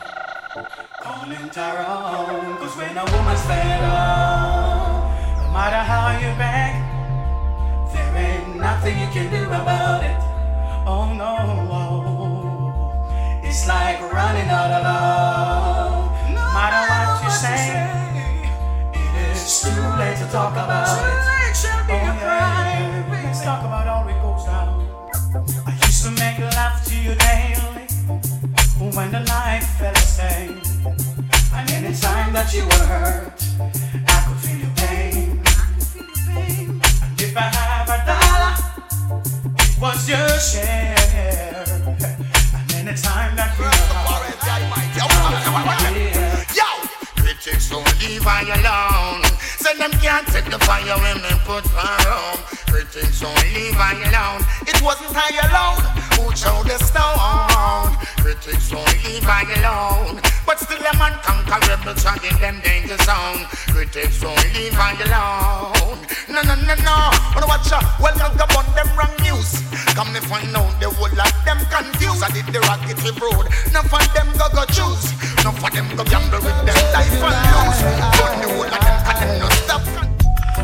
calling 0.99 1.49
Tyrone. 1.49 2.57
Cause 2.57 2.75
when 2.75 2.97
a 2.97 3.05
woman's 3.05 3.45
fed 3.45 3.83
up, 3.85 4.99
oh, 4.99 5.47
no 5.47 5.53
matter 5.53 5.83
how 5.91 6.11
you 6.19 6.31
beg, 6.43 6.73
there 7.93 8.11
ain't 8.17 8.57
nothing 8.57 8.99
you 8.99 9.07
can 9.15 9.31
do 9.31 9.45
about 9.45 10.03
it. 10.03 10.19
Oh 10.85 11.13
no. 11.13 11.37
Oh, 11.71 12.20
It's 13.51 13.67
like 13.67 13.99
running 14.13 14.47
out 14.47 14.71
of 14.71 14.83
love. 14.85 16.29
No 16.29 16.43
matter 16.55 16.87
what 16.87 17.21
you 17.21 17.29
say, 17.29 17.83
it 18.95 19.35
is 19.35 19.59
too 19.59 19.75
late 19.99 20.15
to 20.19 20.27
talk 20.31 20.53
about 20.53 20.87
it. 20.87 21.03
Oh, 21.03 21.91
yeah. 21.91 23.09
Let's 23.11 23.41
talk 23.43 23.65
about 23.65 23.87
all 23.87 24.07
it 24.07 24.15
goes 24.23 24.45
down. 24.45 24.87
I 25.67 25.73
used 25.85 26.01
to 26.05 26.11
make 26.11 26.39
love 26.55 26.81
to 26.85 26.95
you 26.95 27.13
daily 27.27 27.87
when 28.95 29.11
the 29.11 29.19
night 29.19 29.63
fell 29.77 29.95
asleep. 29.95 30.63
And 31.53 31.71
anytime 31.71 32.31
that 32.31 32.53
you 32.53 32.63
were 32.63 32.85
hurt, 32.87 33.43
I 34.07 34.17
could 34.27 34.39
feel 34.45 34.59
your 34.59 34.75
pain. 34.77 35.41
And 36.31 37.21
if 37.21 37.35
I 37.35 37.51
have 37.59 37.89
a 37.89 37.99
dollar, 38.07 38.55
it 39.59 39.81
was 39.81 40.07
your 40.07 40.39
share. 40.39 42.30
Anytime 42.81 43.35
that 43.35 43.55
you 46.15 46.20
Critics 47.41 47.71
don't 47.71 47.99
leave 48.05 48.21
I 48.21 48.45
alone. 48.53 49.25
Say 49.57 49.73
them 49.73 49.89
can't 49.97 50.27
take 50.27 50.45
the 50.45 50.59
fire 50.61 50.93
when 51.01 51.17
they 51.25 51.33
put 51.41 51.65
fire 51.73 52.13
on. 52.13 52.37
Critics 52.69 53.17
don't 53.17 53.33
leave 53.57 53.73
I 53.81 53.97
alone. 53.97 54.45
It 54.69 54.77
wasn't 54.85 55.09
I 55.17 55.25
alone 55.49 55.81
who 56.21 56.29
chose 56.37 56.69
the 56.69 56.77
stone. 56.85 57.97
Critics 58.21 58.69
don't 58.69 58.85
leave 59.01 59.25
I 59.25 59.41
alone. 59.57 60.21
But 60.45 60.61
still 60.61 60.85
a 60.85 60.93
man 61.01 61.17
conquerable 61.25 61.97
trying 61.97 62.21
in 62.29 62.37
them 62.37 62.61
danger 62.61 63.01
zone. 63.09 63.49
Critics 63.73 64.21
don't 64.21 64.37
leave 64.53 64.77
I 64.77 64.93
alone. 65.01 65.97
No, 66.29 66.45
no, 66.45 66.53
no, 66.53 66.75
no. 66.85 66.95
Wanna 67.33 67.49
watch 67.49 67.73
out? 67.73 67.81
Well, 67.97 68.13
not 68.21 68.37
go 68.37 68.45
on 68.53 68.69
them 68.77 68.85
wrong 68.93 69.17
news. 69.25 69.65
Come 69.97 70.13
to 70.13 70.21
find 70.29 70.53
out 70.53 70.77
the 70.77 70.93
whole 70.93 71.09
of 71.09 71.33
them 71.41 71.57
confused. 71.73 72.21
I 72.21 72.29
did 72.29 72.45
the 72.53 72.61
rocket 72.69 73.01
road. 73.17 73.49
None 73.73 73.81
of 73.81 74.13
them 74.13 74.29
go 74.37 74.45
go 74.53 74.61
choose. 74.69 75.09
None 75.43 75.57
of 75.57 75.73
them 75.73 75.89
go 75.97 76.03
gamble 76.05 76.37
with 76.37 76.65
them 76.69 76.77
life 76.93 77.40
and 77.41 77.55
lose. 77.57 77.81
Don't 78.17 78.41
the 78.41 78.49
whole 78.53 78.65
of 78.65 78.81
them 78.87 79.01
can 79.19 79.39
them. 79.67 79.81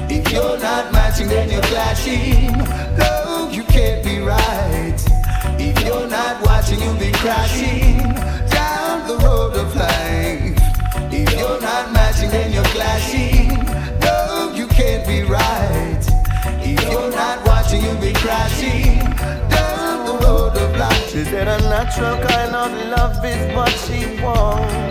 If 0.09 0.31
you're 0.31 0.59
not 0.59 0.91
matching, 0.91 1.27
then 1.27 1.49
you're 1.49 1.61
clashing. 1.63 2.51
No, 2.97 3.49
you 3.51 3.63
can't 3.63 4.03
be 4.03 4.19
right. 4.19 4.99
If 5.59 5.83
you're 5.85 6.07
not 6.07 6.41
watching, 6.45 6.79
you'll 6.81 6.97
be 6.97 7.11
crashing 7.11 7.97
down 8.49 9.07
the 9.07 9.17
road 9.25 9.53
of 9.55 9.75
life. 9.75 10.57
If 11.11 11.31
you're 11.33 11.61
not 11.61 11.91
matching, 11.91 12.29
then 12.29 12.51
you're 12.53 12.71
clashing. 12.75 13.49
No, 14.01 14.51
you 14.53 14.67
can't 14.67 15.05
be 15.07 15.23
right. 15.23 16.03
If 16.61 16.81
you're 16.89 17.11
not 17.11 17.45
watching, 17.45 17.81
you'll 17.83 18.01
be 18.01 18.13
crashing 18.13 18.99
down 19.49 20.05
the 20.05 20.17
road 20.25 20.55
of 20.57 20.77
life. 20.77 21.09
She 21.09 21.23
said 21.23 21.47
a 21.47 21.59
natural 21.69 22.17
kind 22.27 22.55
of 22.55 22.71
love 22.89 23.25
is 23.25 23.55
what 23.55 23.71
she 23.71 24.21
wants. 24.21 24.87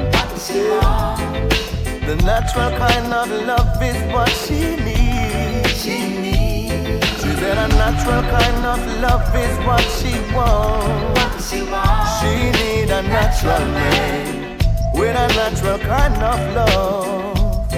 The 2.06 2.14
natural 2.22 2.70
kind 2.78 3.12
of 3.12 3.28
love 3.48 3.82
is 3.82 3.96
what 4.14 4.28
she 4.28 4.76
needs. 4.76 5.82
She 5.82 6.06
needs. 6.06 7.04
She 7.20 7.30
said 7.34 7.58
a 7.58 7.66
natural 7.66 8.22
kind 8.22 8.64
of 8.64 8.78
love 9.02 9.34
is 9.34 9.58
what 9.66 9.82
she 9.98 10.14
wants. 10.32 11.50
She 11.50 11.56
need 11.58 12.90
a 12.90 13.02
natural 13.02 13.58
man 13.58 14.56
with 14.94 15.16
a 15.16 15.26
natural 15.34 15.80
kind 15.80 16.22
of 16.22 16.38
love. 16.54 17.72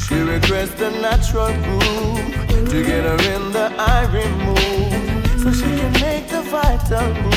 She 0.00 0.16
requests 0.16 0.74
the 0.74 0.90
natural 0.90 1.54
groove 1.62 2.70
to 2.70 2.82
get 2.82 3.04
her 3.04 3.20
in 3.34 3.52
the 3.52 3.72
iron 3.78 4.32
mood 4.46 5.40
so 5.42 5.52
she 5.52 5.70
can 5.78 5.92
make 6.02 6.26
the 6.26 6.42
vital 6.42 7.06
move 7.22 7.36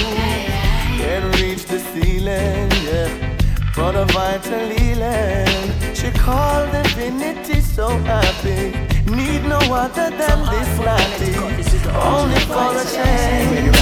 and 1.14 1.40
reach 1.40 1.66
the 1.66 1.78
ceiling. 1.78 2.72
Yeah 2.88 3.39
for 3.74 3.92
the 3.92 4.06
vital 4.06 4.70
healing. 4.70 5.96
She 5.96 6.12
called 6.12 6.72
divinity 6.72 7.62
so 7.62 7.88
happy. 8.12 8.72
Need 9.10 9.44
no 9.46 9.60
other 9.74 10.10
than 10.10 10.40
this 10.54 10.72
natty. 10.86 11.34
Only 11.94 12.40
for 12.52 12.72
a 12.76 12.86
change. 12.96 13.76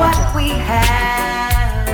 What 0.00 0.18
we 0.36 0.48
have 0.48 1.88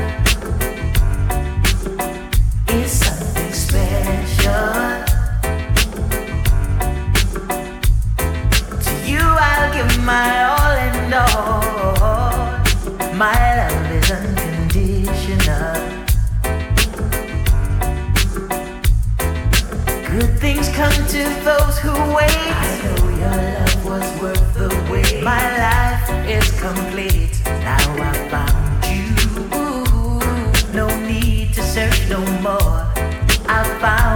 is 2.69 2.91
something 3.05 3.53
special. 3.53 4.67
To 8.85 8.93
you, 9.11 9.25
I'll 9.49 9.73
give 9.75 10.05
my 10.05 10.45
all 10.53 10.75
and 10.89 11.15
all. 11.15 11.57
My 13.15 13.39
love 13.57 13.86
Good 20.17 20.39
things 20.39 20.71
come 20.71 20.97
to 21.09 21.23
those 21.45 21.79
who 21.79 21.93
wait. 22.17 22.33
I 22.33 22.81
know 22.83 23.09
your 23.21 23.37
love 23.37 23.85
was 23.85 24.23
worth 24.23 24.55
the 24.55 24.69
wait. 24.91 25.23
My 25.23 25.45
life 25.59 26.09
is 26.27 26.49
complete. 26.59 27.39
Now 27.45 27.85
I 28.01 28.15
found 28.33 28.85
you. 28.89 29.13
No 30.73 30.87
need 31.07 31.53
to 31.53 31.63
search 31.63 32.09
no 32.09 32.21
more. 32.41 32.81
I 33.47 33.63
found 33.79 34.16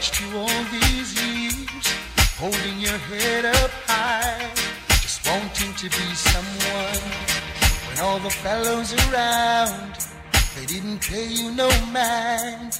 watched 0.00 0.20
you 0.22 0.38
all 0.38 0.64
these 0.72 1.12
years, 1.22 1.86
holding 2.38 2.78
your 2.78 2.96
head 3.10 3.44
up 3.44 3.70
high, 3.86 4.50
just 5.02 5.26
wanting 5.28 5.74
to 5.74 5.90
be 5.90 6.14
someone. 6.14 7.02
When 7.86 7.98
all 7.98 8.18
the 8.18 8.30
fellows 8.30 8.94
around, 8.94 9.96
they 10.56 10.64
didn't 10.64 11.00
pay 11.00 11.26
you 11.26 11.52
no 11.52 11.68
mind. 11.92 12.78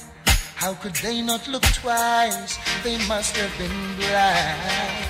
How 0.61 0.75
could 0.75 0.93
they 0.97 1.23
not 1.23 1.47
look 1.47 1.63
twice? 1.63 2.59
They 2.83 2.95
must 3.07 3.35
have 3.35 3.51
been 3.57 3.95
blind. 3.97 5.07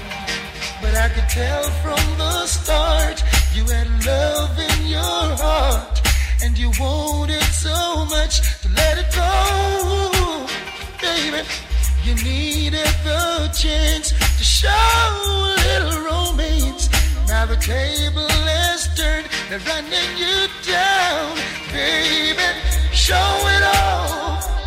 But 0.81 0.95
I 0.95 1.09
could 1.09 1.27
tell 1.27 1.63
from 1.83 1.99
the 2.17 2.47
start 2.47 3.21
you 3.53 3.65
had 3.65 3.89
love 4.05 4.57
in 4.57 4.87
your 4.87 5.25
heart, 5.43 5.99
and 6.41 6.57
you 6.57 6.71
wanted 6.79 7.43
so 7.51 8.05
much 8.05 8.39
to 8.61 8.69
let 8.79 8.97
it 8.97 9.11
go, 9.13 10.47
baby. 11.01 11.45
You 12.05 12.15
needed 12.23 12.95
the 13.03 13.51
chance 13.53 14.11
to 14.37 14.43
show 14.45 14.69
a 14.71 15.55
little 15.67 15.99
romance. 16.05 16.87
Now 17.27 17.45
the 17.45 17.57
table 17.57 18.31
is 18.71 18.87
turned, 18.95 19.27
they're 19.49 19.59
running 19.67 20.11
you 20.15 20.47
down, 20.63 21.35
baby. 21.73 22.39
Show 22.93 23.29
it 23.55 23.63
all. 23.63 24.60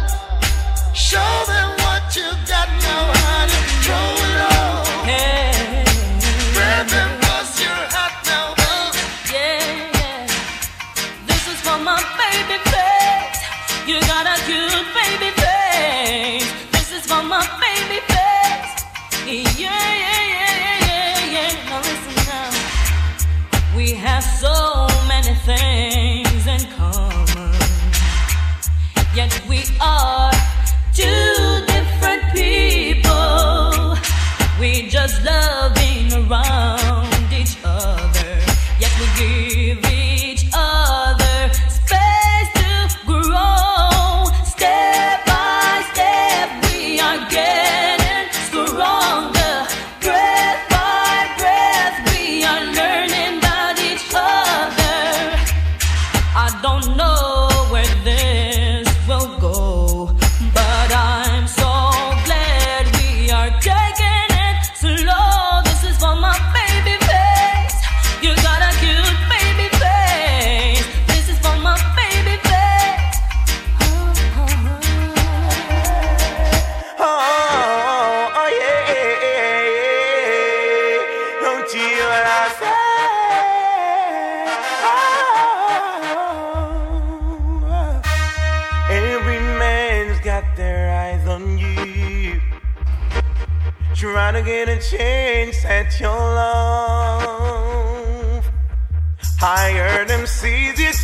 Show 1.15 1.45
them 1.47 1.71
what 1.85 2.17
you 2.17 2.29
got 2.51 2.69
now, 2.83 3.13
honey. 3.15 3.83
Show 3.87 3.95
it 4.27 4.41
all. 4.43 4.54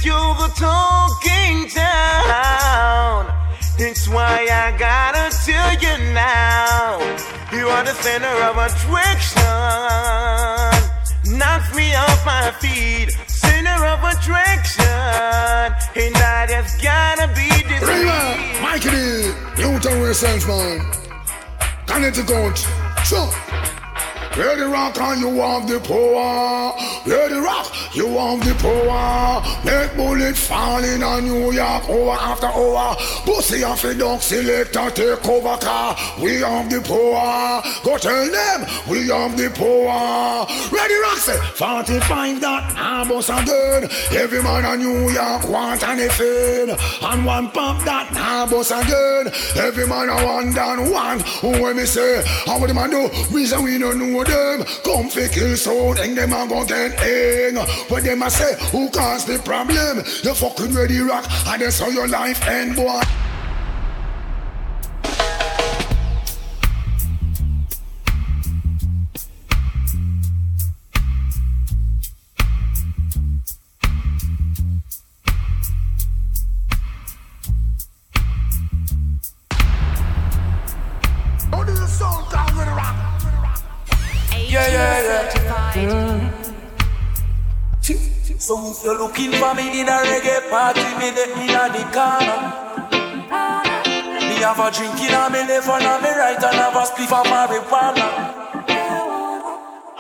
You're 0.05 0.35
the 0.35 0.51
talking 0.57 1.69
town. 1.69 3.27
It's 3.79 4.09
why 4.09 4.47
I 4.51 4.77
gotta 4.79 5.35
tell 5.45 5.73
you 5.75 5.97
now. 6.13 7.01
You 7.53 7.69
are 7.69 7.85
the 7.85 7.95
center 7.95 8.37
of 8.49 8.57
attraction. 8.57 9.41
Knock 11.39 11.75
me 11.75 11.95
off 11.95 12.27
my 12.27 12.51
feet. 12.61 13.11
Center 13.27 13.85
of 13.87 14.01
attraction. 14.05 14.85
And 15.97 16.17
I 16.17 16.47
just 16.49 16.83
gotta 16.83 17.29
be 17.29 17.49
this. 17.69 17.83
Mikey, 18.63 18.91
you 19.57 19.63
don't 19.63 19.83
tell 19.83 19.97
yourself, 19.97 20.47
man. 20.47 20.81
Connecticut. 21.87 22.59
So. 23.05 23.80
The 24.35 24.69
rock 24.69 24.97
and 25.01 25.21
you 25.21 25.29
have 25.41 25.67
the 25.67 25.81
power. 25.81 26.73
The 27.05 27.41
rock, 27.43 27.67
you 27.95 28.07
have 28.07 28.39
the 28.47 28.55
power. 28.63 29.43
Make 29.65 29.97
bullet 29.97 30.37
falling 30.37 31.03
on 31.03 31.25
New 31.25 31.51
York 31.51 31.89
over 31.89 32.11
after 32.11 32.47
over. 32.47 32.95
Pussy 33.25 33.65
off 33.65 33.83
the 33.83 33.95
dog 33.95 34.21
selector 34.21 34.91
take 34.91 35.27
over 35.27 35.57
car. 35.57 35.97
We 36.23 36.41
have 36.41 36.71
the 36.71 36.81
power. 36.81 37.61
Go 37.83 37.99
tell 37.99 38.31
them 38.31 38.67
we 38.89 39.09
have 39.09 39.37
the 39.37 39.51
power. 39.51 40.47
Ready 40.71 40.95
rock 40.95 41.19
say 41.19 41.39
45 41.57 42.41
that 42.41 42.73
I 42.77 43.09
bust 43.09 43.31
again. 43.31 43.91
Every 44.13 44.43
man 44.45 44.65
in 44.75 44.87
New 44.87 45.11
York 45.11 45.49
want 45.49 45.83
anything. 45.83 46.71
And 47.03 47.27
one 47.27 47.51
pop 47.51 47.83
that 47.85 48.09
I 48.15 48.49
bust 48.49 48.71
again. 48.71 49.33
Every 49.57 49.89
man 49.89 50.09
a 50.09 50.25
one 50.25 50.55
down 50.55 50.89
one. 50.91 51.19
When 51.43 51.77
me 51.77 51.85
say, 51.85 52.23
how 52.47 52.61
would 52.61 52.71
the 52.71 52.75
man 52.75 52.91
do? 52.91 53.11
Reason 53.35 53.63
we 53.65 53.77
don't 53.77 53.99
know 53.99 54.20
them. 54.25 54.65
Come 54.85 55.09
fi 55.09 55.29
kill 55.29 55.57
sound 55.57 55.99
and 55.99 56.17
them 56.17 56.33
a 56.33 56.47
go 56.49 56.65
get 56.67 56.93
hang. 56.99 57.57
When 57.89 58.05
them 58.05 58.23
a 58.23 58.31
say, 58.31 58.57
who 58.71 58.91
caused 58.91 59.27
the 59.27 59.39
problem? 59.39 59.99
You 60.23 60.35
fucking 60.35 60.75
ready 60.75 61.01
rock 61.01 61.27
and 61.47 61.63
that's 61.63 61.81
how 61.81 61.89
your 61.89 62.09
life 62.09 62.47
end, 62.47 62.77
boy. 62.77 63.01
So 88.51 88.59
if 88.67 88.83
you're 88.83 88.99
looking 88.99 89.31
for 89.31 89.55
me 89.55 89.81
in 89.81 89.87
a 89.87 90.03
reggae 90.11 90.51
party, 90.51 90.83
me 90.99 91.15
let 91.15 91.39
me 91.39 91.47
in 91.47 91.71
the 91.71 91.87
corner. 91.95 92.51
Me 94.27 94.35
have 94.43 94.59
a 94.59 94.67
drink 94.75 94.99
in 94.99 95.15
a 95.15 95.31
me 95.31 95.47
left 95.47 95.71
and 95.71 95.87
a 95.87 95.95
me 96.03 96.11
right 96.19 96.35
and 96.35 96.59
have 96.59 96.75
a 96.75 96.83
spliff 96.83 97.15
of 97.15 97.31
marijuana. 97.31 98.11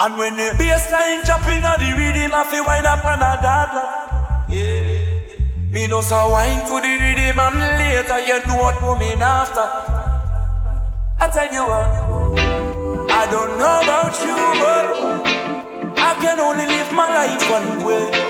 And 0.01 0.18
when 0.18 0.34
the 0.34 0.53
bass 0.59 0.90
line 0.90 1.22
chopping 1.22 1.62
on 1.62 1.78
the 1.78 1.94
rhythm, 1.94 2.34
I 2.34 2.42
feel 2.51 2.64
wind 2.66 2.86
up 2.86 3.05
on 3.05 3.22
a 3.22 3.38
dada. 3.38 3.86
Yeah. 4.51 5.70
Me 5.70 5.86
know 5.86 6.01
so 6.01 6.30
wine 6.30 6.66
to 6.66 6.80
the 6.82 6.98
rhythm 6.98 7.38
and 7.38 7.55
later 7.55 8.18
you 8.18 8.42
know 8.48 8.57
what 8.66 8.74
coming 8.78 9.22
after. 9.22 9.62
I 11.20 11.30
tell 11.30 11.53
you 11.55 11.62
what, 11.70 11.86
I 13.12 13.30
don't 13.30 13.59
know 13.61 13.78
about 13.78 14.18
you, 14.26 14.34
but 14.59 14.90
I 16.03 16.14
can 16.20 16.40
only 16.40 16.66
live 16.66 16.92
my 16.92 17.07
life 17.07 17.48
one 17.48 17.84
way. 17.86 18.30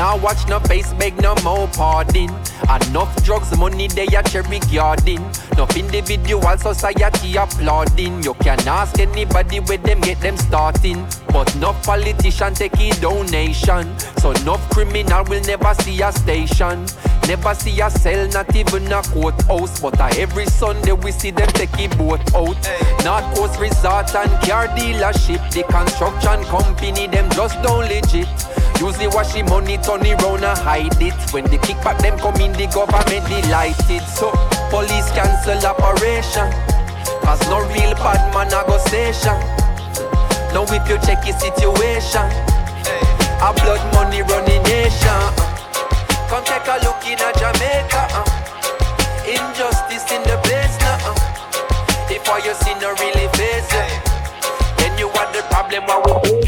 now 0.00 0.16
watch 0.16 0.48
no 0.48 0.58
face, 0.60 0.94
beg 0.94 1.20
no 1.20 1.34
more 1.44 1.68
pardon. 1.68 2.30
Enough 2.88 3.22
drugs, 3.22 3.54
money 3.58 3.86
they 3.86 4.06
a 4.06 4.22
cherry 4.22 4.58
garden. 4.72 5.20
Enough 5.52 5.76
individual 5.76 6.56
society 6.56 7.36
applauding. 7.36 8.22
You 8.22 8.32
can 8.34 8.66
ask 8.66 8.98
anybody 8.98 9.60
where 9.60 9.76
them 9.76 10.00
get 10.00 10.18
them 10.22 10.38
starting. 10.38 11.06
But 11.34 11.54
no 11.56 11.74
politician 11.82 12.54
take 12.54 12.80
a 12.80 12.98
donation. 12.98 13.98
So 14.22 14.32
no 14.48 14.56
criminal 14.72 15.22
will 15.24 15.42
never 15.42 15.74
see 15.82 16.00
a 16.00 16.10
station. 16.12 16.86
Never 17.28 17.54
see 17.54 17.78
a 17.82 17.90
cell, 17.90 18.26
not 18.28 18.56
even 18.56 18.90
a 18.90 19.02
courthouse. 19.02 19.80
But 19.80 20.00
every 20.16 20.46
Sunday 20.46 20.92
we 20.92 21.12
see 21.12 21.30
them 21.30 21.48
take 21.48 21.78
a 21.78 21.94
boat 21.98 22.22
out. 22.34 22.56
North 23.04 23.36
Coast 23.36 23.60
Resort 23.60 24.14
and 24.14 24.32
car 24.48 24.66
dealership. 24.68 25.42
The 25.52 25.62
construction 25.64 26.42
company, 26.44 27.06
them 27.06 27.28
just 27.32 27.60
don't 27.62 27.86
legit. 27.86 28.28
Usually 28.80 29.08
wash 29.08 29.36
money, 29.44 29.76
turn 29.76 29.89
it 29.98 30.22
round 30.22 30.44
and 30.44 30.58
hide 30.58 31.02
it. 31.02 31.14
When 31.32 31.44
the 31.44 31.58
kickback 31.58 31.98
them 31.98 32.18
come 32.18 32.36
in, 32.40 32.52
the 32.52 32.66
government 32.70 33.26
delighted. 33.26 34.02
So 34.06 34.30
police 34.70 35.10
cancel 35.10 35.58
operation. 35.66 36.46
Cause 37.26 37.42
no 37.50 37.58
real 37.74 37.94
bad 37.98 38.22
man 38.34 38.52
a 38.54 38.62
go 38.66 38.78
station. 38.78 39.34
Now 40.54 40.62
if 40.70 40.84
you 40.86 40.98
check 41.02 41.22
the 41.26 41.34
situation, 41.34 42.26
a 43.42 43.50
blood 43.62 43.82
money 43.94 44.22
running 44.22 44.62
nation. 44.64 45.10
Uh. 45.10 45.48
Come 46.30 46.44
take 46.46 46.66
a 46.70 46.78
look 46.86 47.02
in 47.06 47.18
a 47.18 47.30
Jamaica. 47.34 48.02
uh. 48.14 48.26
Injustice 49.26 50.06
in 50.14 50.22
the 50.22 50.38
place 50.46 50.76
now. 50.86 51.14
If 52.10 52.28
all 52.28 52.38
you 52.38 52.54
see 52.54 52.74
no 52.78 52.94
really 52.94 53.28
face 53.34 53.68
then 54.78 54.96
you 54.98 55.08
are 55.08 55.32
the 55.32 55.42
problem. 55.50 55.84
You 55.86 55.94
alone 55.94 56.39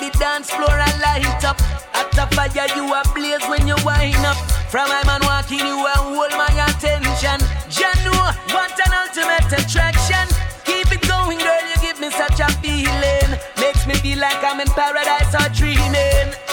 make 0.00 0.12
the 0.12 0.18
dance 0.18 0.50
floor 0.50 0.68
a 0.70 0.90
light 1.00 1.44
up. 1.44 1.60
At 1.94 2.10
the 2.12 2.26
fire 2.34 2.68
you 2.76 2.92
a 2.92 3.02
blaze 3.14 3.44
when 3.48 3.66
you 3.66 3.76
wind 3.84 4.24
up. 4.24 4.36
From 4.70 4.88
my 4.88 5.04
man 5.04 5.20
walking 5.24 5.58
you 5.58 5.84
a 5.86 5.90
hold 5.90 6.32
my 6.32 6.48
attention. 6.68 7.40
Janu, 7.68 8.12
what 8.52 8.78
an 8.78 8.92
ultimate 8.92 9.52
attraction. 9.52 10.28
Keep 10.64 10.92
it 10.92 11.08
going, 11.08 11.38
girl. 11.38 11.64
You 11.68 11.76
give 11.80 12.00
me 12.00 12.10
such 12.10 12.40
a 12.40 12.48
feeling. 12.60 13.38
Makes 13.58 13.86
me 13.86 13.94
feel 13.94 14.18
like 14.18 14.42
I'm 14.42 14.60
in 14.60 14.68
paradise 14.68 15.34
or 15.34 15.48
dreaming. 15.54 16.51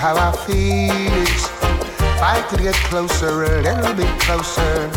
How 0.00 0.16
I 0.16 0.32
feel. 0.46 1.28
If 1.28 2.22
I 2.22 2.40
could 2.48 2.60
get 2.60 2.74
closer, 2.88 3.44
a 3.44 3.60
little 3.60 3.94
bit 3.94 4.08
closer, 4.20 4.88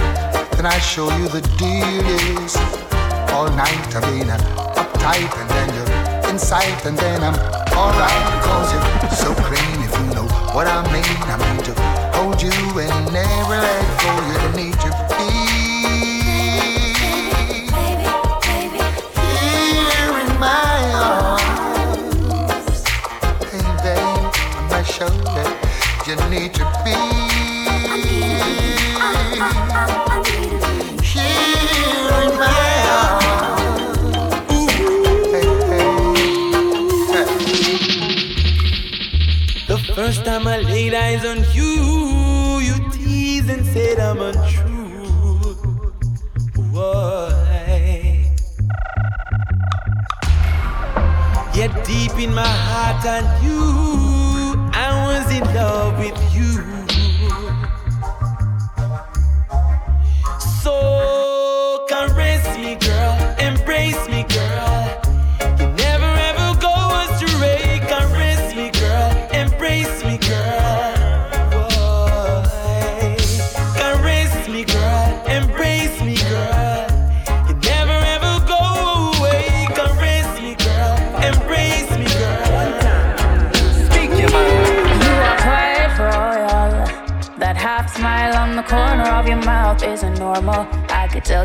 then 0.55 0.65
I'd 0.65 0.79
show 0.79 1.11
you 1.17 1.27
the 1.27 1.41
deal 1.59 2.07
is. 2.39 2.55
All 3.35 3.51
night 3.51 3.93
I've 3.93 4.07
been 4.07 4.31
uptight, 4.31 5.31
and 5.41 5.49
then 5.49 5.67
you're 5.75 6.29
inside, 6.31 6.85
and 6.85 6.97
then 6.97 7.21
I'm 7.21 7.35
alright 7.75 8.23
because 8.31 8.71
you're 8.71 9.11
so 9.25 9.35
clean. 9.43 9.77
If 9.83 9.91
you 9.99 10.07
know 10.15 10.27
what 10.55 10.67
I 10.67 10.79
mean, 10.93 11.17
I 11.27 11.35
mean 11.43 11.59
to 11.67 11.73
hold 12.15 12.41
you 12.41 12.55
and 12.79 13.11
never 13.11 13.59
let 13.59 13.85
go. 13.99 14.11
You 14.31 14.63
need 14.63 14.79
to 14.79 14.89
be 15.17 16.12
need 26.33 26.53
to 26.53 26.65
be. 26.83 26.91
Here 31.13 32.13
in 32.23 32.31
my 32.41 32.59
The 39.67 39.77
first 39.95 40.25
time 40.25 40.47
I 40.47 40.57
laid 40.57 40.93
eyes 40.95 41.23
on 41.25 41.39
you, 41.53 41.71
you 42.67 42.75
teased 42.91 43.49
and 43.49 43.65
said 43.65 43.99
I'm 43.99 44.19
untrue. 44.19 45.53
Why? 46.71 48.35
Yet 51.53 51.71
deep 51.85 52.17
in 52.17 52.33
my 52.33 52.53
heart, 52.67 53.05
I 53.05 53.19
knew 53.41 54.02
was 55.23 55.33
in 55.35 55.43
love 55.53 55.97
with 55.99 56.35
you. 56.35 56.62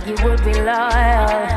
you 0.06 0.14
would 0.24 0.42
be 0.44 0.54
loyal. 0.54 1.48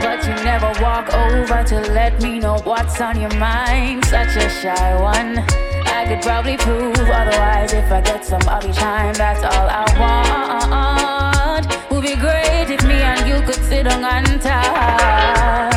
But 0.00 0.22
you 0.26 0.34
never 0.44 0.70
walk 0.80 1.12
over 1.12 1.64
to 1.64 1.80
let 1.92 2.22
me 2.22 2.38
know 2.38 2.58
what's 2.64 3.00
on 3.00 3.20
your 3.20 3.34
mind. 3.34 4.04
Such 4.04 4.36
a 4.36 4.48
shy 4.48 5.00
one. 5.00 5.38
I 5.86 6.04
could 6.06 6.22
probably 6.22 6.56
prove 6.56 6.98
otherwise 6.98 7.72
if 7.72 7.90
I 7.90 8.00
get 8.00 8.24
some 8.24 8.46
other 8.46 8.72
time. 8.72 9.14
That's 9.14 9.42
all 9.42 9.68
I 9.68 9.84
want. 9.98 11.90
Would 11.90 12.02
be 12.02 12.14
great 12.16 12.70
if 12.70 12.84
me 12.84 12.94
and 12.94 13.28
you 13.28 13.44
could 13.46 13.62
sit 13.64 13.86
on 13.86 14.04
and 14.04 14.40
talk. 14.40 15.67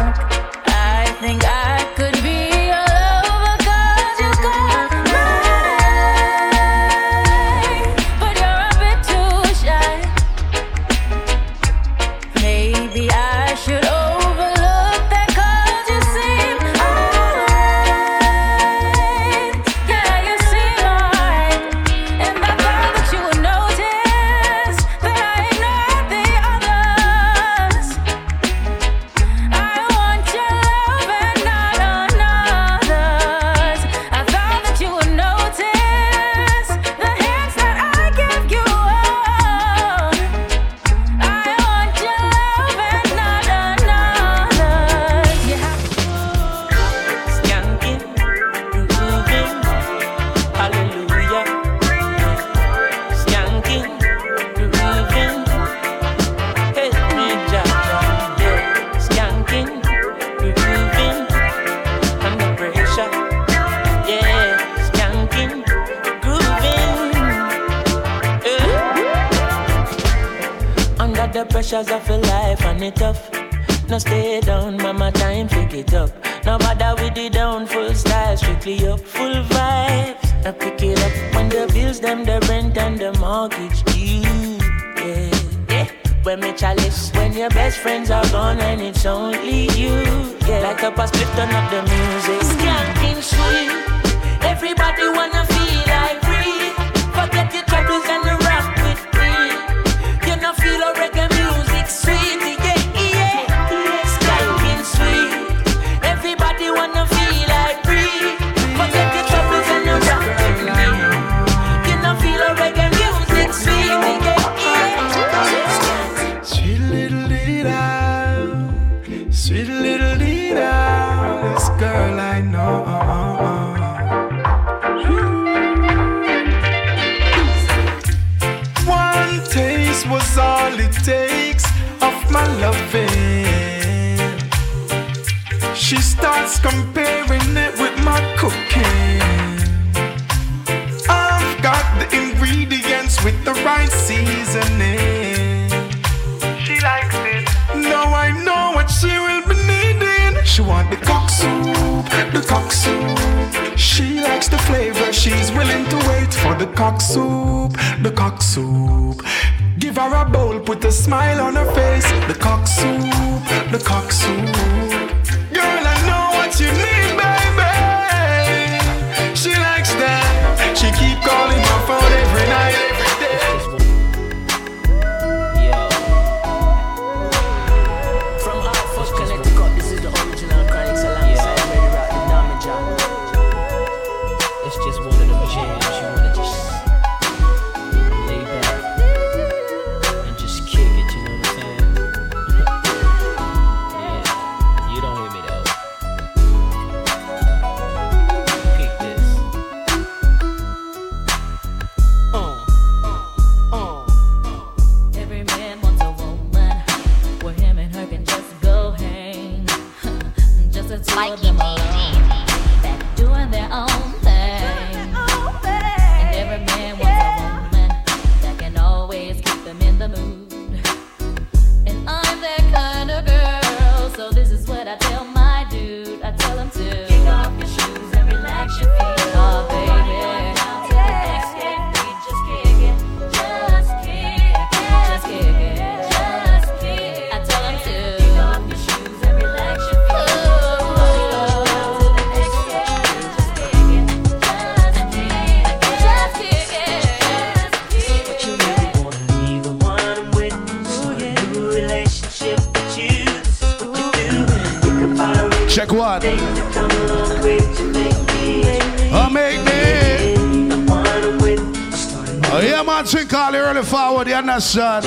Understand? 264.76 265.06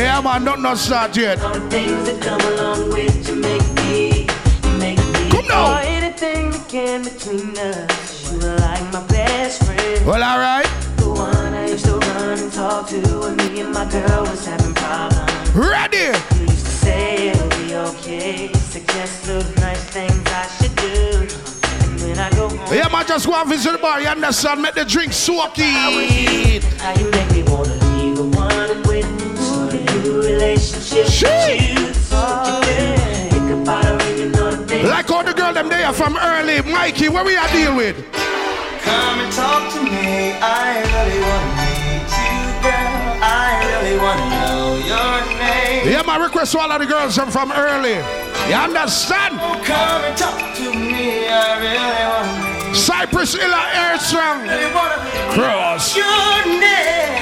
Yeah, 0.00 0.20
man, 0.20 0.44
don't 0.44 0.62
not 0.62 0.78
start 0.78 1.16
yet. 1.16 1.38
Come 1.38 1.68
now. 5.48 5.78
Anything 5.78 6.50
that 6.50 6.68
came 6.68 7.02
between 7.02 7.56
us, 7.56 8.32
you 8.32 8.38
were 8.38 8.56
like 8.56 8.92
my 8.92 9.06
best 9.06 9.62
friend. 9.64 10.06
Well, 10.06 10.22
all 10.22 10.38
right. 10.38 10.66
The 10.96 11.08
one 11.08 11.54
I 11.54 11.68
used 11.68 11.84
to 11.84 11.96
run 11.96 12.38
and 12.38 12.52
talk 12.52 12.88
to 12.88 13.00
when 13.20 13.36
me 13.36 13.60
and 13.60 13.72
my 13.72 13.88
girl 13.90 14.22
was 14.22 14.44
having 14.46 14.74
problems. 14.74 15.50
Ready. 15.54 16.18
You 16.36 16.46
used 16.46 16.66
to 16.66 16.72
say 16.72 17.28
it'll 17.28 17.48
be 17.50 17.74
okay, 17.76 18.52
suggest 18.52 19.28
little 19.28 19.54
nice 19.60 19.84
things 19.90 20.22
I 20.26 20.46
should 20.58 20.74
do. 20.76 21.28
When 22.04 22.18
I 22.18 22.30
go 22.30 22.48
home, 22.48 22.74
Yeah, 22.74 22.88
man, 22.88 23.06
just 23.06 23.26
go 23.26 23.34
and 23.34 23.48
visit 23.48 23.72
the 23.72 23.78
bar, 23.78 24.00
you 24.00 24.08
understand? 24.08 24.60
Make 24.60 24.74
the 24.74 24.84
drink 24.84 25.12
soak 25.12 25.54
it. 25.58 26.64
how 26.80 26.94
you 26.98 27.10
make 27.10 27.30
me 27.30 27.42
wanna 27.44 27.83
thing. 34.84 34.86
Like 34.86 35.10
all 35.10 35.24
the 35.24 35.32
girl 35.32 35.52
them 35.52 35.68
there 35.68 35.92
from 35.92 36.16
early. 36.16 36.62
Mikey, 36.62 37.08
what 37.08 37.26
we 37.26 37.36
are 37.36 37.48
deal 37.48 37.76
with? 37.76 37.96
Come 38.82 39.20
and 39.20 39.32
talk 39.32 39.72
to 39.74 39.82
me. 39.82 40.32
I 40.40 40.82
really 40.92 41.20
wanna 41.24 41.50
meet 41.60 42.10
you, 42.20 42.36
girl. 42.62 42.94
I 43.22 43.48
really 43.70 43.96
wanna 43.98 44.26
know 44.34 44.76
your 44.92 45.14
name. 45.38 45.88
Yeah, 45.88 46.02
my 46.02 46.16
request 46.22 46.52
to 46.52 46.58
all 46.58 46.70
of 46.70 46.80
the 46.80 46.86
girls 46.86 47.14
from, 47.14 47.30
from 47.30 47.52
early. 47.52 47.96
You 48.48 48.56
understand? 48.56 49.38
Oh, 49.40 49.60
come 49.64 50.04
and 50.04 50.16
talk 50.16 50.54
to 50.56 50.72
me. 50.74 51.28
I 51.28 51.58
really 51.64 52.04
wanna 52.12 52.68
meet 52.68 52.76
Cypress 52.76 53.34
Illa 53.34 53.70
Earthstrong. 53.86 54.48
Cross. 55.32 55.96
your 55.96 56.44
name. 56.60 57.14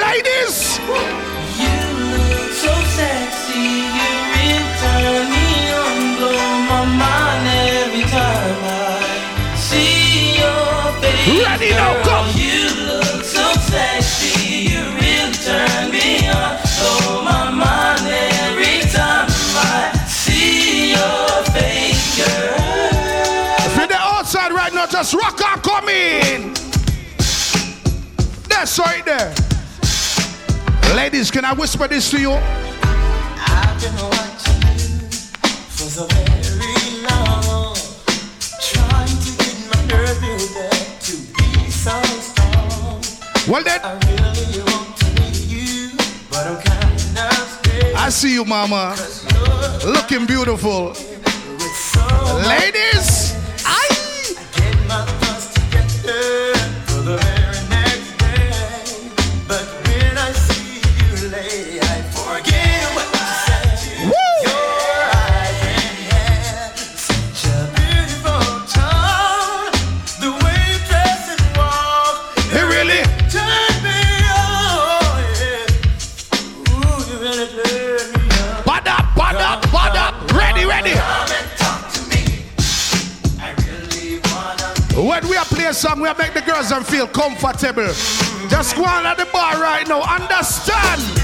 Ladies. 0.00 1.31
Ready 11.02 11.70
now, 11.70 12.02
come. 12.04 12.28
You 12.36 12.68
look 12.86 13.24
so 13.24 13.52
sexy, 13.54 14.70
you 14.70 14.80
really 15.00 15.32
turn 15.32 15.90
me 15.90 16.28
on, 16.28 16.58
blow 16.78 17.24
my 17.24 17.50
mind 17.50 18.00
every 18.06 18.80
time 18.90 19.26
I 19.28 19.92
see 20.06 20.90
your 20.90 21.42
face, 21.50 22.16
girl. 22.16 23.66
If 23.66 23.76
you're 23.76 23.86
the 23.88 23.98
outside 23.98 24.52
right 24.52 24.72
now, 24.72 24.86
just 24.86 25.14
rock 25.14 25.40
and 25.40 25.62
come 25.62 25.88
in. 25.88 26.54
That's 28.48 28.78
right 28.78 29.04
there. 29.04 29.34
Ladies, 30.94 31.30
can 31.32 31.44
I 31.44 31.52
whisper 31.52 31.88
this 31.88 32.10
to 32.12 32.20
you? 32.20 32.30
I've 32.30 33.80
been 33.80 33.94
watching 33.94 34.62
you 34.78 35.10
for 35.10 35.88
so 35.88 36.31
Well 43.48 43.64
then, 43.64 43.80
I 43.82 43.94
really 44.06 44.62
want 44.62 44.96
to 44.98 45.06
meet 45.20 45.36
you, 45.48 45.90
but 46.30 46.46
I'm 46.46 46.62
kind 46.62 47.18
of 47.18 47.32
scared. 47.64 47.94
I 47.96 48.08
see 48.08 48.32
you, 48.34 48.44
mama. 48.44 48.94
Looking 49.84 50.26
beautiful. 50.26 50.94
Ladies, 52.46 53.34
I 53.66 53.88
get 54.54 54.76
my 54.86 55.04
thoughts 55.04 55.54
together 55.54 57.31
When 84.94 85.26
we 85.26 85.36
are 85.36 85.44
play 85.46 85.64
a 85.64 85.74
song, 85.74 86.00
we 86.00 86.08
are 86.08 86.14
make 86.18 86.34
the 86.34 86.42
girls 86.42 86.70
and 86.70 86.86
feel 86.86 87.06
comfortable. 87.06 87.92
Just 88.48 88.76
go 88.76 88.84
on 88.84 89.06
at 89.06 89.16
the 89.16 89.26
bar 89.32 89.54
right 89.60 89.88
now. 89.88 90.02
Understand? 90.02 91.21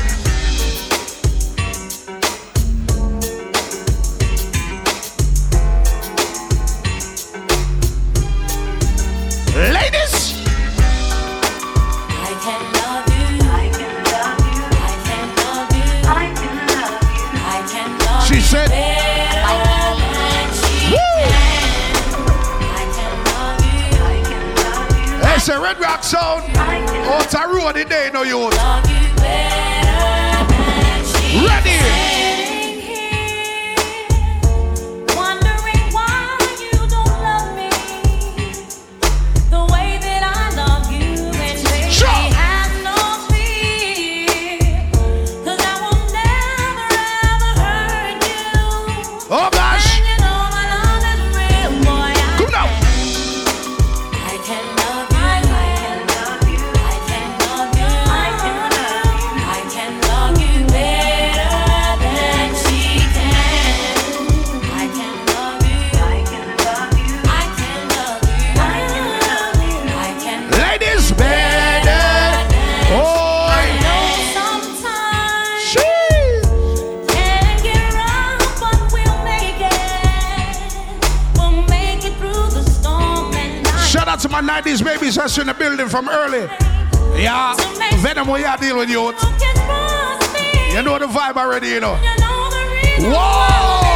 Sound. 26.18 26.42
Oh, 26.56 27.38
Out 27.38 27.44
a 27.44 27.54
road 27.54 27.74
today, 27.74 28.10
no 28.12 28.22
youth. 28.22 28.54
Love 28.56 28.90
you 28.90 29.14
better 29.16 30.44
Ready. 31.46 32.07
90s 85.08 85.22
babies 85.22 85.38
in 85.38 85.46
the 85.46 85.54
building 85.54 85.88
from 85.88 86.08
early. 86.08 86.46
Yeah, 87.20 87.54
Venom, 87.96 88.28
what 88.28 88.40
you 88.40 88.56
deal 88.58 88.78
with 88.78 88.90
you. 88.90 89.06
You 90.74 90.82
know 90.82 90.98
the 90.98 91.06
vibe 91.06 91.36
already, 91.36 91.68
you 91.68 91.80
know. 91.80 91.96
Whoa! 93.00 93.87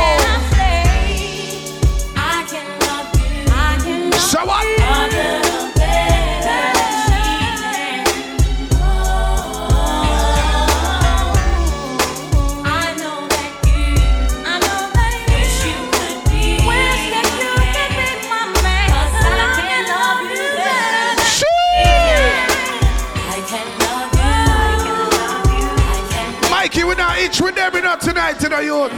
Each 27.93 28.07
with 28.07 28.15
them, 28.15 28.23
we 28.23 28.33
not 28.33 28.41
tonight, 28.41 28.43
you 28.43 28.49
know, 28.49 28.61
youth. 28.61 28.93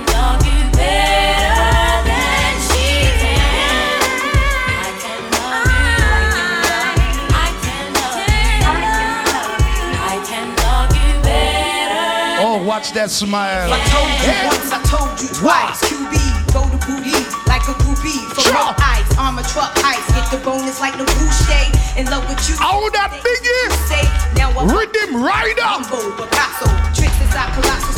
Oh, 12.46 12.62
watch 12.62 12.92
that 12.92 13.10
smile. 13.10 13.72
I 13.72 13.80
told 13.88 14.10
you 14.20 14.32
once, 14.46 14.70
I 14.70 14.82
told 14.84 15.20
you 15.20 15.28
twice. 15.32 15.80
QB, 15.88 16.14
go 16.52 16.62
to 16.62 16.78
booty 16.86 17.16
like 17.46 17.62
a 17.62 17.74
groupie. 17.82 18.20
For 18.34 18.42
sure. 18.42 18.74
ice, 18.78 19.18
armor 19.18 19.42
truck 19.42 19.72
ice. 19.82 20.06
Get 20.12 20.30
the 20.30 20.44
bonus 20.44 20.80
like 20.80 20.96
the 20.98 21.04
Boucher. 21.04 21.98
In 21.98 22.06
love 22.06 22.28
with 22.28 22.48
you. 22.48 22.56
Oh, 22.60 22.90
that 22.92 23.10
biggie. 23.24 23.70
Say, 23.88 24.04
now 24.36 24.50
I'm 24.50 24.68
Rhythm 24.68 25.22
rider. 25.22 25.62
Humble, 25.62 26.12
Picasso. 26.18 26.68
Tricks 26.94 27.18
inside 27.22 27.50
Colossus. 27.54 27.93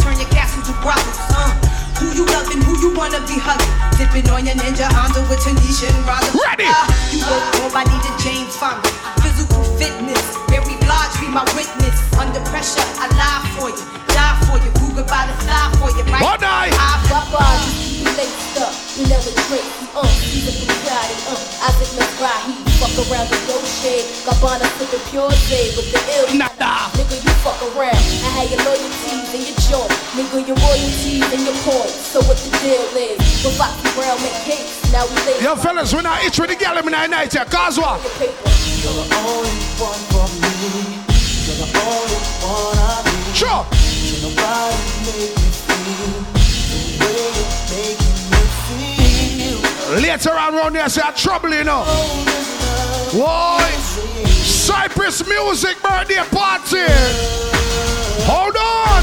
Turn 0.86 1.02
your 1.02 1.10
castle 1.10 1.26
to 1.26 1.26
brothels. 1.26 1.34
Uh, 1.34 1.50
who 1.98 2.06
you 2.14 2.24
loving, 2.30 2.62
who 2.62 2.78
you 2.78 2.94
wanna 2.94 3.18
be 3.26 3.34
hugging. 3.34 3.74
Dipping 3.98 4.30
on 4.30 4.46
your 4.46 4.54
ninja 4.54 4.86
Honda 4.86 5.20
with 5.26 5.42
Tanisha 5.42 5.90
and 5.90 6.06
Rada. 6.06 6.30
Ready. 6.46 6.70
Uh, 6.70 6.86
you 7.10 7.20
go 7.26 7.34
nobody 7.58 7.90
to 7.90 8.10
Jane 8.22 8.46
Fonda. 8.46 8.86
Physical 9.18 9.64
fitness. 9.74 10.22
Very 10.46 10.78
large, 10.86 11.14
be 11.18 11.26
my 11.26 11.42
witness. 11.58 11.96
Under 12.14 12.40
pressure, 12.46 12.86
I 13.02 13.10
lie 13.18 13.42
for 13.58 13.70
you. 13.74 13.82
Die 14.14 14.36
for 14.46 14.62
you. 14.62 14.70
Google 14.78 15.04
by 15.10 15.26
the 15.26 15.34
thigh 15.42 15.74
for 15.82 15.90
you. 15.90 16.04
Right? 16.06 16.22
One 16.22 16.44
eye. 16.44 16.70
I 16.70 16.96
laced 18.16 18.56
up, 18.56 18.72
you 18.96 19.04
never 19.12 19.28
drink, 19.44 19.66
uh, 19.92 20.06
he's 20.24 20.48
a 20.48 20.52
Bugatti, 20.56 21.16
uh, 21.28 21.68
Isaac 21.68 21.90
Mizrahi, 22.00 22.54
fuck 22.80 22.96
around 23.04 23.28
with 23.28 23.44
your 23.44 23.60
shade, 23.66 24.06
Gabbana 24.24 24.64
sipping 24.78 25.04
pure 25.10 25.28
J 25.50 25.76
with 25.76 25.92
the 25.92 26.00
ill, 26.16 26.55
Nada. 26.76 26.92
nigga, 26.98 27.16
you 27.24 27.32
fuck 27.40 27.60
around, 27.72 27.96
I 27.96 28.30
had 28.36 28.50
your 28.52 28.60
loyalties 28.68 29.32
and 29.32 29.42
your 29.48 29.56
joint, 29.64 29.92
nigga, 30.12 30.46
your 30.46 30.56
royalties 30.60 31.24
and 31.24 31.42
your 31.48 31.56
points, 31.64 31.96
so 32.12 32.20
what 32.28 32.36
the 32.36 32.52
deal 32.60 32.84
is, 33.00 33.16
with 33.40 33.56
Foxy 33.56 33.88
Brown 33.96 34.20
make 34.20 34.36
cakes, 34.44 34.84
now 34.92 35.08
we 35.08 35.16
lay 35.24 35.40
Yo, 35.40 35.56
fellas, 35.56 35.94
when 35.94 36.04
I 36.04 36.26
itch 36.26 36.38
with 36.38 36.50
the 36.50 36.56
girl 36.56 36.76
in 36.76 36.84
the 36.84 36.90
night 36.90 37.32
here, 37.32 37.44
cause 37.46 37.78
what? 37.78 38.00
You're 38.20 38.92
the 38.92 39.08
only 39.24 39.56
one 39.80 40.02
for 40.12 40.28
me. 40.36 41.00
You're 41.48 41.64
the 41.64 41.68
only 41.80 42.20
one 42.44 42.76
I 42.76 43.00
need. 43.08 43.32
Sure. 43.32 43.64
Can 43.72 44.20
nobody 44.20 44.76
make 45.08 45.32
me 45.32 45.48
feel 45.64 46.12
the 46.70 46.80
way 47.00 47.24
you're 47.40 47.56
making 47.72 48.20
me 48.30 48.42
feel? 48.68 49.58
Later 50.02 50.36
on 50.36 50.54
round 50.54 50.74
there, 50.76 50.88
say 50.88 51.02
I 51.04 51.10
trouble 51.12 51.54
you 51.54 51.64
know. 51.64 51.84
Why? 53.16 53.95
Cypress 54.66 55.24
Music 55.28 55.80
birthday 55.80 56.16
party. 56.32 56.82
Hold 58.26 58.56
on. 58.56 59.02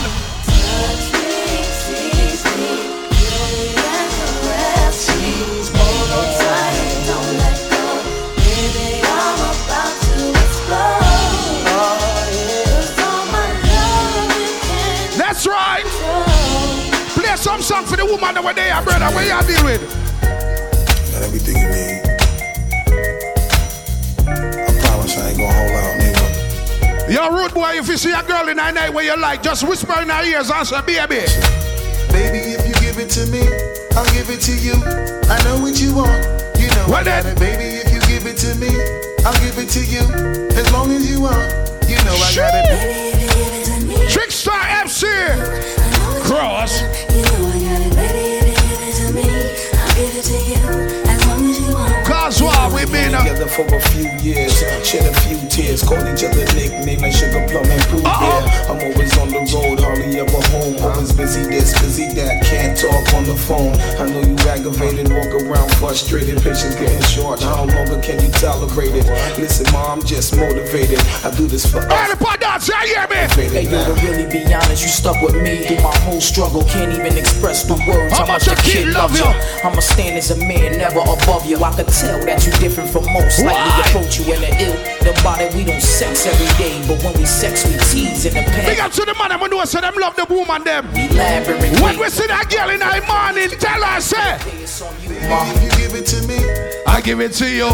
That's 15.16 15.48
right. 15.48 15.86
Play 17.14 17.36
some 17.38 17.62
song 17.62 17.86
for 17.86 17.96
the 17.96 18.06
woman 18.06 18.38
over 18.38 18.54
there, 18.54 18.82
brother. 18.82 19.06
Where 19.16 19.24
you 19.24 19.48
deal 19.48 19.64
with? 19.64 19.82
Got 21.14 21.24
everything 21.24 21.56
you 21.56 21.70
need. 21.70 21.93
Nigga. 27.14 27.30
Yo, 27.30 27.36
rude 27.36 27.54
boy, 27.54 27.78
if 27.78 27.88
you 27.88 27.98
see 27.98 28.12
a 28.12 28.24
girl 28.24 28.48
in 28.50 28.58
the 28.58 28.72
night 28.72 28.94
where 28.94 29.04
you 29.04 29.20
like, 29.20 29.42
just 29.44 29.68
whisper 29.68 30.02
in 30.02 30.10
her 30.10 30.24
ears 30.24 30.50
and 30.50 30.68
say, 30.68 30.82
baby. 30.82 31.26
Baby, 32.12 32.40
if 32.54 32.68
you 32.68 32.74
give 32.82 32.98
it 33.00 33.10
to 33.12 33.26
me, 33.28 33.42
I'll 33.96 34.06
give 34.14 34.30
it 34.30 34.42
to 34.42 34.56
you. 34.58 34.74
I 35.30 35.42
know 35.44 35.62
what 35.62 35.80
you 35.80 35.96
want. 35.96 36.24
You 36.60 36.70
know 36.70 36.88
What 36.88 37.08
I 37.08 37.22
got 37.22 37.26
it. 37.26 37.40
Baby, 37.40 37.82
if 37.82 37.94
you 37.94 38.02
give 38.02 38.26
it 38.26 38.38
to 38.38 38.56
me, 38.56 38.70
I'll 39.26 39.34
give 39.42 39.58
it 39.58 39.70
to 39.70 39.84
you. 39.86 40.04
As 40.58 40.72
long 40.72 40.92
as 40.92 41.10
you 41.10 41.22
want. 41.22 41.42
You 41.90 41.98
know 42.06 42.14
I 42.14 42.32
got 42.36 42.54
it. 42.56 44.10
Trickstar 44.10 44.62
FC. 44.84 45.06
Cross. 46.24 47.13
For 53.54 53.66
a 53.70 53.82
few 53.94 54.10
years, 54.26 54.58
shed 54.58 55.06
a 55.06 55.14
few 55.22 55.38
tears, 55.48 55.84
call 55.84 56.02
each 56.10 56.24
other 56.24 56.46
nickname 56.58 57.02
like 57.02 57.14
Sugar 57.14 57.46
Plum 57.48 57.66
and 57.70 57.82
Pooh 57.84 58.02
Yeah, 58.02 58.66
I'm 58.66 58.82
always 58.82 59.14
on 59.20 59.30
the 59.30 59.46
road, 59.54 59.80
hardly 59.80 60.20
ever 60.20 60.42
home. 60.50 60.76
Always 60.82 61.14
busy 61.14 61.44
this, 61.44 61.78
busy 61.80 62.08
that, 62.18 62.44
can't 62.46 62.76
talk 62.76 63.14
on 63.14 63.26
the 63.26 63.36
phone. 63.38 63.78
I 64.02 64.10
know 64.10 64.22
you 64.26 64.36
aggravated, 64.50 65.10
walk 65.14 65.30
around 65.38 65.70
frustrated, 65.76 66.42
patience 66.42 66.76
getting 66.76 67.02
short. 67.04 67.42
How 67.42 67.66
longer 67.66 68.02
can 68.02 68.20
you 68.26 68.32
tolerate 68.32 68.96
it? 68.96 69.06
Listen, 69.38 69.72
mom, 69.72 70.00
I'm 70.00 70.06
just 70.06 70.36
motivated. 70.36 71.00
I 71.24 71.30
do 71.38 71.46
this 71.46 71.70
for 71.70 71.78
us. 71.78 72.10
Everybody 72.10 72.43
dance, 72.54 72.68
you 72.68 72.76
hear 72.86 73.08
me? 73.08 73.16
Hey, 73.52 73.64
yo, 73.64 73.84
to 73.86 73.94
really 74.06 74.30
be 74.30 74.44
honest, 74.54 74.82
you 74.84 74.90
stuck 74.90 75.22
with 75.22 75.36
me 75.42 75.66
through 75.66 75.82
my 75.82 75.96
whole 76.00 76.22
struggle. 76.22 76.64
Can't 76.64 76.92
even 76.94 77.18
express 77.18 77.64
the 77.64 77.74
words 77.88 78.14
How 78.18 78.26
much 78.26 78.48
a 78.48 78.56
kid 78.56 78.90
love 78.94 79.16
you? 79.16 79.26
I'ma 79.64 79.80
stand 79.80 80.18
as 80.18 80.32
a 80.32 80.38
man, 80.38 80.78
never 80.78 81.00
above 81.00 81.46
you. 81.46 81.64
I 81.64 81.72
could 81.76 81.88
tell 81.88 82.20
that 82.26 82.46
you 82.46 82.52
different 82.54 82.90
from 82.90 83.06
most. 83.12 83.38
Slightly 83.38 83.70
Why? 83.72 83.82
approach 83.88 84.20
you 84.20 84.34
in 84.34 84.42
the 84.42 84.52
ill. 84.62 84.76
The 85.04 85.20
body 85.24 85.50
we 85.56 85.64
don't 85.64 85.82
sex 85.82 86.26
every 86.26 86.48
day, 86.58 86.80
but 86.88 87.04
when 87.04 87.14
we 87.18 87.26
sex, 87.26 87.66
we 87.66 87.74
tease 87.90 88.26
in 88.26 88.34
the 88.34 88.42
Big 88.66 88.78
past. 88.78 88.82
up 88.82 88.92
to 88.94 89.12
the 89.12 89.18
man, 89.20 89.32
I'm 89.32 89.40
gonna 89.40 89.66
say 89.68 89.82
them 89.82 89.96
love 89.98 90.16
the 90.16 90.26
woman 90.30 90.64
them. 90.64 90.88
Elaborate. 90.96 91.80
When 91.82 92.00
we 92.00 92.10
see 92.10 92.28
that 92.28 92.50
girl 92.50 92.70
in 92.70 92.80
the 92.80 93.02
morning, 93.08 93.50
tell 93.60 93.82
her, 93.84 94.00
say, 94.02 94.38
Baby, 94.44 94.64
if 94.64 95.64
you 95.64 95.70
give 95.78 95.96
it 95.96 96.06
to 96.08 96.28
me, 96.28 96.38
I 96.88 97.02
give 97.02 97.20
it 97.20 97.34
to 97.34 97.48
you. 97.50 97.68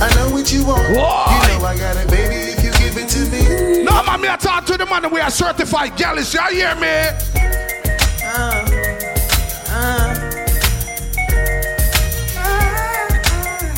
I 0.00 0.14
know 0.14 0.30
what 0.30 0.52
you 0.52 0.64
want. 0.64 0.82
Why? 0.94 1.42
You 1.52 1.58
know 1.58 1.64
I 1.66 1.76
got 1.76 1.96
it. 1.96 2.08
Baby, 2.10 2.52
if 2.54 2.62
you 2.64 2.70
give 2.78 2.96
it 2.96 3.08
to 3.10 3.20
me. 3.30 3.67
No, 3.88 4.02
man, 4.04 4.20
me 4.20 4.28
I 4.28 4.36
talk 4.36 4.66
to 4.66 4.76
the 4.76 4.84
man 4.84 5.10
we 5.10 5.20
are 5.20 5.30
certified 5.30 5.96
girls, 5.96 6.34
Y'all 6.34 6.52
hear 6.52 6.74
me? 6.76 7.08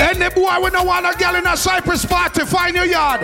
Any 0.01 0.29
boy 0.35 0.65
we 0.65 0.71
don't 0.71 0.87
want 0.87 1.07
a 1.07 1.17
girl 1.17 1.37
in 1.37 1.47
a 1.47 1.57
Cypress 1.57 2.05
party, 2.05 2.45
find 2.45 2.75
your 2.75 2.87
yard. 2.87 3.21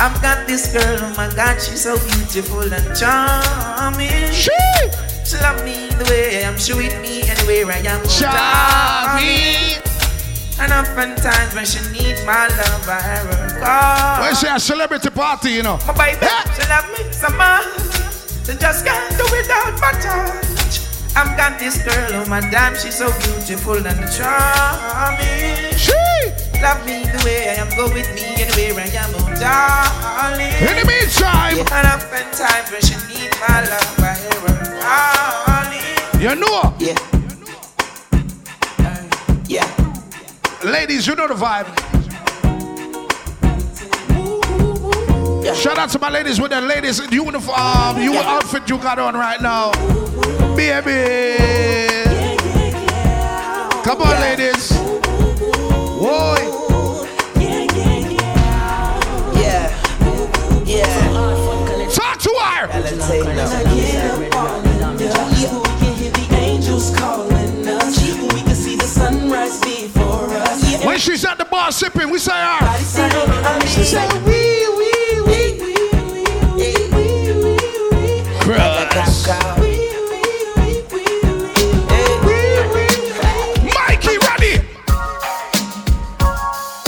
I've 0.00 0.20
got 0.20 0.46
this 0.48 0.72
girl, 0.72 0.98
oh 1.00 1.14
my 1.16 1.32
god, 1.34 1.60
she's 1.60 1.82
so 1.82 1.96
beautiful 1.98 2.72
and 2.72 2.98
charming. 2.98 4.32
She, 4.32 4.50
she 5.24 5.36
love 5.36 5.64
me 5.64 5.88
the 5.98 6.06
way 6.10 6.38
I 6.38 6.48
am, 6.48 6.58
she 6.58 6.74
with 6.74 7.00
me 7.00 7.22
anywhere 7.22 7.66
I 7.72 7.78
am. 7.86 8.04
Charming. 8.08 9.87
And 10.60 10.72
oftentimes 10.72 11.54
when 11.54 11.64
she 11.64 11.78
needs 11.92 12.24
my 12.26 12.48
love, 12.48 12.88
I 12.88 12.98
her 13.00 13.60
call. 13.62 14.22
When 14.22 14.34
she 14.34 14.46
a 14.48 14.58
celebrity 14.58 15.10
party, 15.10 15.50
you 15.52 15.62
know. 15.62 15.78
My 15.86 15.94
baby, 15.94 16.26
she 16.54 16.66
love 16.68 16.88
me 16.98 17.12
so 17.12 17.30
much, 17.38 17.64
she 18.44 18.58
just 18.58 18.84
can't 18.84 19.10
do 19.16 19.22
without 19.30 19.78
my 19.80 19.92
touch. 20.02 20.82
I've 21.14 21.36
got 21.36 21.58
this 21.58 21.78
girl, 21.82 22.22
oh 22.22 22.26
my 22.28 22.40
damn, 22.40 22.74
she's 22.74 22.96
so 22.96 23.06
beautiful 23.22 23.74
and 23.74 24.02
charming. 24.10 25.74
She 25.78 25.94
love 26.60 26.84
me 26.86 27.06
the 27.06 27.22
way 27.24 27.50
I 27.50 27.62
am, 27.62 27.70
go 27.76 27.86
with 27.94 28.12
me 28.14 28.22
anywhere 28.42 28.84
I 28.84 28.98
am, 28.98 29.14
oh 29.14 29.30
darling. 29.38 30.54
In 30.58 30.74
the 30.74 30.86
meantime, 30.86 31.58
and 31.70 31.86
oftentimes 31.86 32.70
when 32.70 32.82
she 32.82 32.94
needs 33.06 33.34
my 33.46 33.62
love, 33.62 33.98
I 33.98 34.14
her 34.26 34.78
calling. 34.82 36.22
You 36.22 36.34
know? 36.34 36.74
Yeah. 36.78 36.94
yeah. 36.98 37.07
Ladies, 40.64 41.06
you 41.06 41.14
know 41.14 41.28
the 41.28 41.34
vibe. 41.34 41.66
Shout 45.54 45.78
out 45.78 45.88
to 45.90 45.98
my 46.00 46.10
ladies 46.10 46.40
with 46.40 46.50
the 46.50 46.60
ladies 46.60 46.98
uniform, 47.12 48.00
you 48.00 48.14
outfit 48.16 48.68
you 48.68 48.76
got 48.78 48.98
on 48.98 49.14
right 49.14 49.40
now. 49.40 49.70
Baby. 50.56 51.36
Come 53.84 54.02
on, 54.02 54.20
ladies. 54.20 54.72
Whoa. 56.00 56.34
Yeah. 59.36 59.70
Yeah. 60.64 61.88
Talk 61.88 62.18
to 62.18 62.30
her. 62.30 63.87
When 70.98 71.02
she's 71.02 71.24
at 71.24 71.38
the 71.38 71.44
bar 71.44 71.70
sipping, 71.70 72.10
we 72.10 72.18
say 72.18 72.32
ah. 72.34 72.58
her. 72.58 73.66
She 73.68 73.84
say, 73.84 74.04
wee, 74.26 74.66
wee, 74.74 75.20
wee, 75.22 75.54
Mikey, 83.78 84.18
ready? 84.26 84.58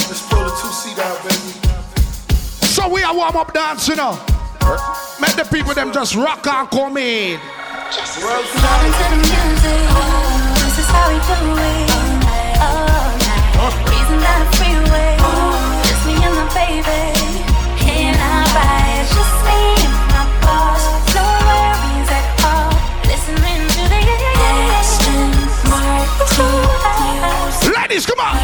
Let's 0.09 0.27
pull 0.27 0.43
the 0.43 0.51
two 0.61 0.73
seat 0.74 0.99
out, 0.99 1.23
baby. 1.23 2.66
So 2.66 2.89
we 2.89 3.05
are 3.05 3.15
warm 3.15 3.37
up 3.37 3.55
dance, 3.55 3.87
you 3.87 3.95
know. 3.95 4.19
Make 5.20 5.37
the 5.37 5.47
people 5.53 5.73
them 5.73 5.93
just 5.93 6.16
rock 6.16 6.45
and 6.49 6.69
come 6.69 6.97
in. 6.97 7.39
Vibing 7.39 8.91
to 8.91 9.07
the 9.07 9.19
music. 9.23 9.87
This 10.65 10.78
is 10.81 10.87
how 10.87 11.09
we 11.12 11.15
do 11.15 11.61
it. 11.62 11.90
ladies, 28.01 28.07
come 28.07 28.21
on. 28.21 28.37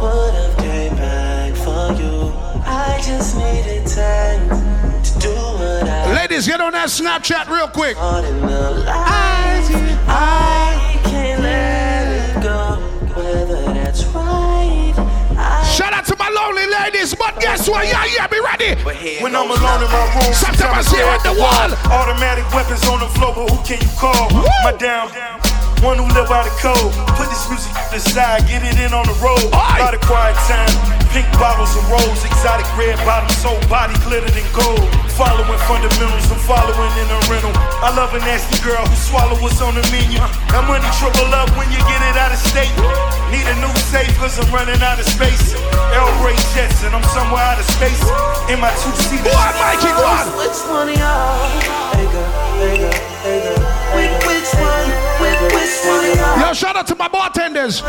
Would 0.00 0.34
have 0.34 0.56
came 0.58 0.96
back 0.96 1.54
for 1.56 1.92
you. 2.00 2.32
I 2.66 3.00
just 3.02 3.36
needed 3.36 3.86
time 3.86 4.48
to 5.02 5.18
do 5.18 5.30
what 5.30 5.88
I 5.88 6.14
Ladies, 6.14 6.46
get 6.46 6.60
on 6.60 6.72
that 6.72 6.88
Snapchat 6.88 7.48
real 7.48 7.68
quick. 7.68 7.96
Shout 15.74 15.92
out 15.92 16.04
to 16.06 16.16
my 16.16 16.28
lonely 16.28 16.66
ladies, 16.66 17.14
but 17.14 17.40
guess 17.40 17.68
what? 17.68 17.84
Yeah, 17.86 18.04
yeah, 18.14 18.26
be 18.28 18.40
ready. 18.40 18.80
When 19.20 19.34
I'm 19.34 19.50
alone 19.50 19.82
in 19.82 19.90
my 19.90 20.14
room, 20.14 20.32
sometimes 20.32 20.78
I 20.78 20.82
stare 20.82 21.06
at 21.06 21.22
the 21.22 21.32
wall. 21.32 21.72
Automatic 21.92 22.44
weapons 22.54 22.86
on 22.86 23.00
the 23.00 23.08
floor, 23.08 23.34
but 23.34 23.50
who 23.50 23.64
can 23.64 23.80
you 23.82 23.92
call? 23.98 24.28
Woo! 24.32 24.46
My 24.62 24.72
down. 24.78 25.12
down 25.12 25.53
one 25.80 25.98
who 25.98 26.06
live 26.14 26.28
by 26.28 26.44
the 26.44 26.54
code. 26.60 26.92
Put 27.16 27.30
this 27.32 27.48
music 27.48 27.72
to 27.72 27.84
the 27.96 28.00
side, 28.00 28.46
get 28.46 28.62
it 28.62 28.78
in 28.78 28.92
on 28.92 29.06
the 29.06 29.16
road. 29.22 29.42
Lot 29.50 29.94
of 29.94 30.02
quiet 30.04 30.36
time, 30.46 30.70
pink 31.10 31.26
bottles 31.40 31.74
and 31.74 31.86
rolls, 31.88 32.20
exotic 32.24 32.66
red 32.76 32.98
bottoms, 33.06 33.34
soul 33.38 33.58
body 33.66 33.94
glittered 34.06 34.34
in 34.36 34.46
gold. 34.54 34.84
Following 35.14 35.62
fundamentals, 35.70 36.26
I'm 36.26 36.42
following 36.42 36.90
in 36.98 37.06
a 37.06 37.18
rental. 37.30 37.54
I 37.78 37.94
love 37.94 38.10
a 38.14 38.20
nasty 38.26 38.58
girl 38.66 38.82
who 38.82 38.96
swallow 38.98 39.38
what's 39.38 39.62
on 39.62 39.78
the 39.78 39.84
menu. 39.94 40.18
That 40.50 40.66
money 40.66 40.90
triple 40.98 41.30
up 41.30 41.54
when 41.54 41.70
you 41.70 41.78
get 41.86 42.02
it 42.10 42.18
out 42.18 42.34
of 42.34 42.40
state. 42.42 42.74
Need 43.30 43.46
a 43.46 43.54
new 43.62 43.70
safe 43.94 44.10
cause 44.18 44.34
I'm 44.42 44.50
running 44.50 44.82
out 44.82 44.98
of 44.98 45.06
space. 45.06 45.54
L 45.94 46.10
Ray 46.18 46.34
jets 46.50 46.82
and 46.82 46.98
I'm 46.98 47.06
somewhere 47.14 47.46
out 47.46 47.62
of 47.62 47.66
space. 47.78 48.02
In 48.50 48.58
my 48.58 48.74
two 48.82 48.90
seat. 49.06 49.22
What, 49.22 49.54
Mikey? 49.62 49.94
What? 49.94 50.34
Which 50.34 50.58
one 50.66 50.90
of 50.90 50.98
y'all? 50.98 51.38
Hey 51.94 52.10
girl, 52.10 52.26
hey 52.58 52.74
girl, 52.82 52.98
hey 53.22 53.38
girl. 53.38 53.62
Which, 53.94 54.10
which 54.26 54.50
one? 54.50 54.50
Which, 54.50 54.50
which 54.50 54.58
one 54.58 54.66
of 54.66 54.82
y'all? 54.82 54.83
Yo, 56.40 56.52
shout 56.52 56.76
out 56.76 56.86
to 56.86 56.94
my 56.94 57.08
bartenders. 57.08 57.82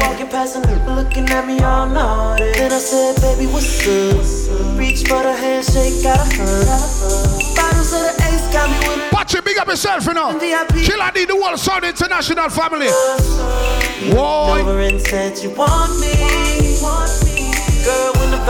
Walking 0.00 0.28
past 0.28 0.56
looking 0.88 1.28
at 1.30 1.46
me 1.46 1.60
all 1.60 1.86
naughty. 1.86 2.52
Then 2.52 2.72
I 2.72 2.78
said, 2.78 3.16
baby, 3.20 3.46
what's 3.50 3.86
up? 3.86 4.78
Reach 4.78 5.02
for 5.08 5.22
the 5.22 5.32
handshake, 5.32 6.02
got 6.02 6.20
a 6.20 6.26
hug. 6.36 7.56
Bottles 7.56 7.92
of 7.92 8.02
the 8.02 8.12
ace 8.28 8.52
got 8.52 8.68
me 8.70 8.78
with 8.88 9.12
a 9.12 9.14
Watch 9.14 9.34
it, 9.34 9.44
big 9.44 9.58
up 9.58 9.68
yourself, 9.68 10.06
you 10.06 10.14
know. 10.14 10.38
Kill 10.38 11.02
I 11.02 11.10
need 11.14 11.28
the 11.28 11.36
world 11.36 11.58
sound 11.58 11.84
international 11.84 12.50
family. 12.50 12.88
Whoa. 14.12 14.56
you 15.42 15.50
want 15.50 16.00
me. 16.00 16.12
Girl, 17.84 18.12
when 18.18 18.30
the 18.30 18.40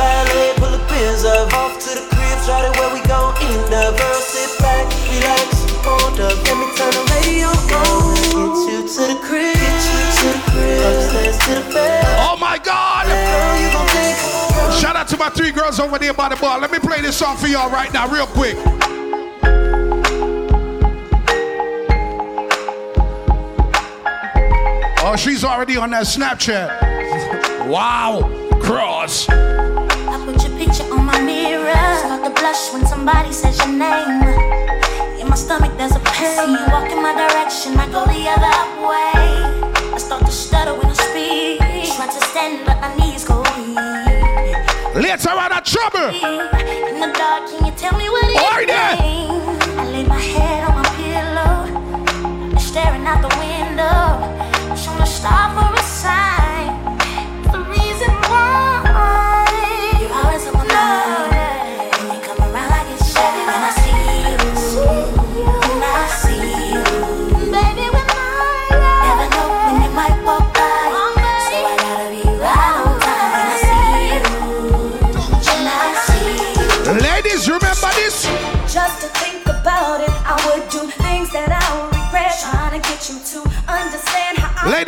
pull 0.58 0.70
the 0.70 0.84
pins 0.88 1.24
up, 1.24 1.52
off 1.52 1.78
to 1.78 1.94
the 1.94 2.17
crib, 2.48 2.76
where 2.76 2.92
we 2.94 3.00
gon' 3.06 3.36
end 3.44 3.74
up. 3.74 3.96
Girl, 3.96 4.20
sit 4.20 4.58
back, 4.58 4.86
relax, 5.12 5.68
hold 5.84 6.20
up, 6.20 6.36
let 6.44 6.56
me 6.56 6.66
turn 6.76 6.92
the 6.96 7.04
radio 7.20 7.48
on. 7.76 8.16
Get 8.32 8.72
you 8.72 8.80
to 8.88 9.02
the 9.12 9.18
crib, 9.20 9.54
get 9.54 9.76
you 9.84 10.00
to 10.16 10.26
the 10.32 10.40
crib, 10.50 10.80
upstairs 10.88 11.38
to 11.44 11.50
the 11.60 11.74
bed. 11.74 12.04
Oh 12.20 12.36
my 12.40 12.58
God. 12.58 13.06
Girl, 13.06 13.60
you 13.60 13.68
gon' 13.72 13.86
think 13.88 14.16
Shout 14.80 14.96
out 14.96 15.08
to 15.08 15.16
my 15.16 15.30
three 15.30 15.50
girls 15.50 15.80
over 15.80 15.98
there 15.98 16.14
by 16.14 16.28
the 16.28 16.36
bar. 16.36 16.60
Let 16.60 16.70
me 16.70 16.78
play 16.78 17.00
this 17.00 17.16
song 17.16 17.36
for 17.36 17.48
y'all 17.48 17.70
right 17.70 17.92
now, 17.92 18.08
real 18.08 18.26
quick. 18.26 18.56
Oh, 25.00 25.16
she's 25.16 25.42
already 25.42 25.76
on 25.76 25.90
that 25.90 26.04
Snapchat. 26.04 27.66
Wow. 27.66 28.30
Cross. 28.60 29.26
I 30.18 30.24
put 30.26 30.42
your 30.42 30.58
picture 30.58 30.84
on 30.92 31.04
my 31.06 31.20
mirror. 31.20 31.72
Start 31.98 32.24
to 32.24 32.30
blush 32.30 32.72
when 32.72 32.84
somebody 32.86 33.32
says 33.32 33.56
your 33.58 33.68
name. 33.68 34.22
In 35.20 35.28
my 35.28 35.36
stomach, 35.36 35.76
there's 35.78 35.94
a 35.94 36.00
pain. 36.00 36.36
See 36.36 36.52
you 36.52 36.66
walk 36.72 36.90
in 36.90 37.00
my 37.02 37.14
direction, 37.14 37.78
I 37.78 37.86
go 37.86 38.04
the 38.06 38.26
other 38.34 38.56
way. 38.82 39.94
I 39.94 39.98
start 39.98 40.24
to 40.26 40.32
stutter 40.32 40.74
when 40.74 40.86
I 40.86 40.94
speak. 40.94 41.58
Try 41.94 42.06
to 42.06 42.20
stand, 42.30 42.66
but 42.66 42.80
my 42.80 42.94
knees 42.96 43.24
go 43.24 43.42
weak. 43.56 43.78
Later 44.94 45.30
on 45.30 45.52
a 45.52 45.60
trouble. 45.62 46.10
In 46.90 47.00
the 47.00 47.10
dark, 47.14 47.48
can 47.48 47.66
you 47.66 47.72
tell 47.72 47.96
me 47.96 48.08
what 48.08 48.24
it 48.26 48.66
there. 48.66 48.98
I 49.78 49.84
lay 49.92 50.04
my 50.04 50.18
head 50.18 50.64
on 50.68 50.74
my 50.74 50.84
pillow, 50.98 51.54
I'm 52.50 52.58
staring 52.58 53.06
out 53.06 53.22
the 53.22 53.30
window. 53.38 54.34
Trying 54.82 54.98
to 54.98 55.06
stop 55.06 55.54
for 55.54 55.74
a 55.74 55.82
sign. 55.82 56.37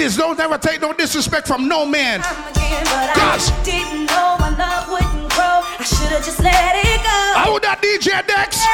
Ladies, 0.01 0.17
don't 0.17 0.41
ever 0.41 0.57
take 0.57 0.81
no 0.81 0.95
disrespect 0.95 1.47
from 1.47 1.69
no 1.69 1.85
man. 1.85 2.23
am 2.25 2.49
again, 2.53 2.85
but 2.85 3.13
I 3.19 3.61
didn't 3.63 4.07
know 4.07 4.35
my 4.41 4.49
love 4.57 4.89
wouldn't 4.89 5.31
grow. 5.31 5.61
I 5.79 5.85
should 5.85 6.09
have 6.09 6.25
just 6.25 6.41
let 6.41 6.75
it 6.75 7.03
go. 7.03 7.39
How 7.39 7.53
would 7.53 7.63
that 7.65 7.83
DJ 7.83 8.27
Dex? 8.27 8.65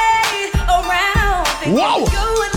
Around. 0.71 1.75
Whoa. 1.75 2.56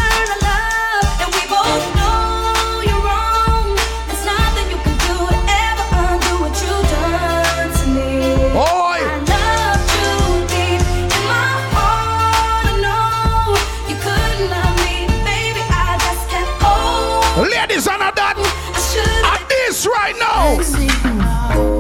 Right 20.58 20.66
mm-hmm. 20.66 21.18
now. 21.18 21.80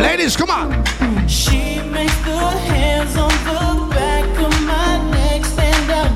Ladies, 0.00 0.36
come 0.36 0.50
on. 0.50 0.84
She 1.26 1.80
makes 1.90 2.16
the 2.24 2.38
hands 2.70 3.16
on 3.16 3.30
the 3.30 3.94
back 3.94 4.26
of 4.38 4.62
my 4.62 5.10
neck 5.10 5.44
stand 5.44 5.90
up. 5.90 6.12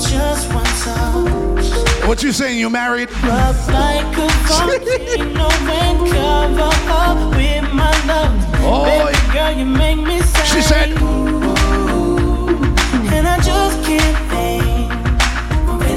Just 0.00 0.52
one 0.54 0.64
touch. 0.84 2.06
What 2.08 2.22
you 2.22 2.32
saying? 2.32 2.58
You 2.58 2.70
married? 2.70 3.10
Rub 3.22 3.56
like 3.68 4.16
a 4.16 4.28
volcano 4.46 5.48
and 5.70 5.98
cover 6.10 6.72
up 6.90 7.36
with 7.36 7.72
my 7.72 8.06
love. 8.06 8.46
Oh, 8.62 8.84
Baby 8.84 9.32
girl, 9.32 9.52
you 9.58 9.64
make 9.64 9.96
me 9.98 10.20
say. 10.20 10.44
She 10.44 10.60
said- 10.62 11.19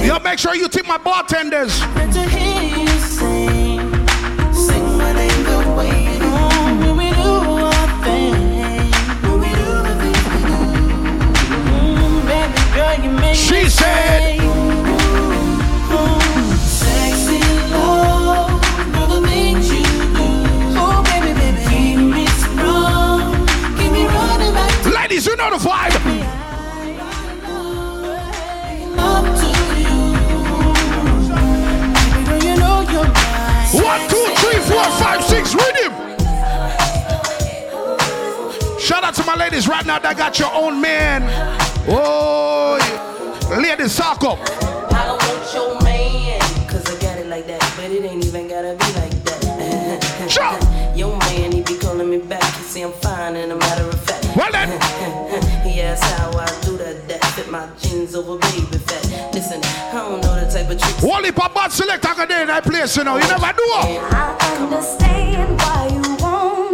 Yo, 0.03 0.19
make 0.19 0.37
sure 0.39 0.55
you 0.55 0.67
tip 0.67 0.85
my 0.87 0.97
bartenders. 0.97 1.79
to 1.79 2.21
hear 2.29 2.77
you 2.77 2.87
sing. 2.99 3.79
Sing 4.53 4.97
my 4.97 5.13
name 5.13 5.43
One, 33.73 34.07
two, 34.07 34.23
three, 34.37 34.59
four, 34.69 34.83
five, 35.01 35.23
six. 35.23 35.55
Rhythm. 35.55 35.93
Shout 38.79 39.03
out 39.03 39.15
to 39.15 39.23
my 39.25 39.35
ladies 39.35 39.67
right 39.67 39.83
now 39.83 39.97
that 39.97 40.13
got 40.15 40.37
your 40.37 40.53
own 40.53 40.79
man. 40.79 41.23
Oh, 41.87 42.77
yeah. 43.49 43.57
ladies, 43.57 43.95
talk 43.95 44.23
up. 44.23 44.37
I 44.93 45.07
don't 45.07 45.23
want 45.23 45.53
your 45.55 45.81
man, 45.81 46.39
cause 46.67 46.85
I 46.85 47.01
got 47.01 47.17
it 47.17 47.25
like 47.25 47.47
that, 47.47 47.73
but 47.75 47.89
it 47.89 48.05
ain't 48.05 48.23
even 48.23 48.47
gotta 48.47 48.77
be 48.77 48.85
like 48.99 49.23
that. 49.23 50.29
Sure. 50.29 50.53
Your 50.95 51.17
man, 51.17 51.51
he 51.51 51.63
be 51.63 51.75
calling 51.79 52.09
me 52.09 52.19
back, 52.19 52.43
he 52.57 52.63
say 52.63 52.83
I'm 52.83 52.91
fine, 52.91 53.35
and 53.35 53.51
a 53.51 53.55
matter 53.55 53.85
of 53.85 53.99
fact. 54.03 54.37
Well 54.37 54.51
then. 54.51 54.69
he 55.67 55.81
asks 55.81 56.07
how 56.11 56.29
I 56.37 56.45
do 56.61 56.77
that, 56.77 57.07
that 57.07 57.25
fit 57.33 57.49
my 57.49 57.67
jeans 57.81 58.13
over 58.13 58.37
baby. 58.37 58.82
Listen, 59.33 59.59
I 59.63 59.91
don't 59.93 60.21
know 60.21 60.45
the 60.45 60.51
type 60.51 60.69
of 60.69 60.79
tricks. 60.79 61.01
Wally 61.01 61.31
Papa 61.31 61.67
select 61.71 62.05
I 62.05 62.25
day 62.27 62.41
in 62.43 62.47
that 62.49 62.63
place, 62.63 62.95
you 62.95 63.03
know. 63.03 63.17
You 63.17 63.27
never 63.27 63.51
do. 63.57 63.63
I 63.65 64.37
understand 64.59 65.57
why 65.57 65.87
you 65.91 66.15
want 66.23 66.72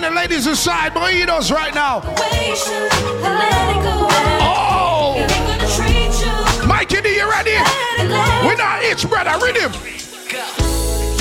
about 0.00 0.10
the 0.10 0.16
ladies 0.16 0.46
inside 0.46 0.92
Burritos 0.92 1.50
right 1.52 1.74
now. 1.74 2.00
the 2.00 2.10
way 2.10 2.50
he 2.50 2.56
should, 2.56 2.90
then 3.22 3.38
let 3.38 3.76
it 3.76 3.82
go. 3.82 4.08
Oh! 4.42 5.14
If 5.16 5.30
he 5.30 5.36
ain't 5.36 5.46
gonna 5.48 5.68
treat 5.76 6.12
you, 6.24 6.66
Mikey, 6.66 7.00
D, 7.00 7.16
you 7.16 7.30
ready? 7.30 7.50
let 7.52 8.00
it 8.00 8.10
let 8.10 8.42
it 8.42 8.46
We're 8.46 8.56
not 8.56 8.82
itch, 8.82 9.08
brother. 9.08 9.44
Rhythm. 9.44 9.72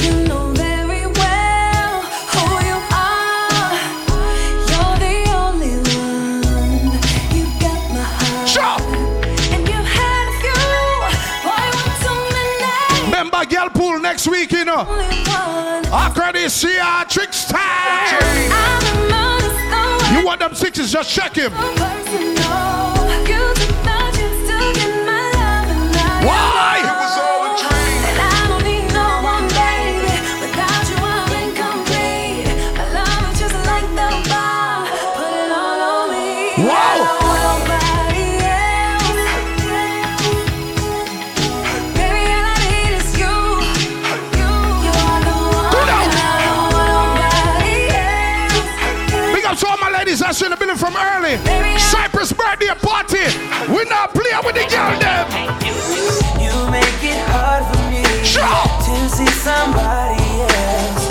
You 0.04 0.28
know 0.28 0.52
very 0.54 1.06
well 1.08 2.02
who 2.34 2.44
you 2.68 2.78
are. 2.96 3.74
You're 4.70 4.98
the 5.06 5.16
only 5.36 5.76
one. 6.00 6.94
You 7.36 7.46
got 7.60 7.84
my 7.92 8.04
heart. 8.56 8.82
And 9.52 9.68
you 9.68 9.80
had 9.98 10.26
a 10.28 10.36
few. 10.40 10.62
Boy, 11.44 11.66
want 11.76 11.98
too 12.04 12.20
many. 12.36 13.06
Remember, 13.06 13.46
girl 13.46 13.70
pool 13.70 14.00
next 14.00 14.28
week, 14.28 14.52
you 14.52 14.66
know. 14.66 14.86
Year, 16.64 17.06
tricks 17.10 17.46
time. 17.46 18.22
You 20.14 20.26
want 20.26 20.40
them 20.40 20.54
sixes? 20.54 20.92
Just 20.92 21.10
check 21.10 21.36
him. 21.36 21.52
From 50.90 50.98
early. 50.98 51.38
Cypress 51.78 52.34
birthday 52.34 52.74
party. 52.82 53.26
We 53.70 53.86
not 53.86 54.14
play 54.14 54.34
with 54.44 54.56
the 54.56 54.66
girl 54.70 54.98
them. 54.98 55.26
You 56.42 56.54
make 56.72 57.02
it 57.06 57.22
hard 57.30 57.64
for 57.70 57.82
me 57.90 58.02
to 58.02 59.10
see 59.10 59.30
somebody 59.46 60.26
else. 60.42 61.06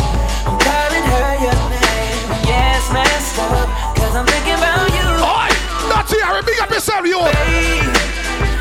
I'm 0.46 0.58
calling 0.58 1.04
her 1.14 1.30
your 1.46 1.58
name. 1.70 2.26
Yes, 2.42 2.90
messed 2.92 3.38
up. 3.38 3.68
Cause 3.96 4.14
I'm 4.16 4.26
thinking 4.26 4.58
about 4.58 4.90
you. 4.90 5.08
Oi! 5.22 5.50
Not 5.88 6.10
here, 6.10 6.42
big 6.42 6.60
up 6.60 6.70
yourself, 6.70 7.06
you. 7.06 7.20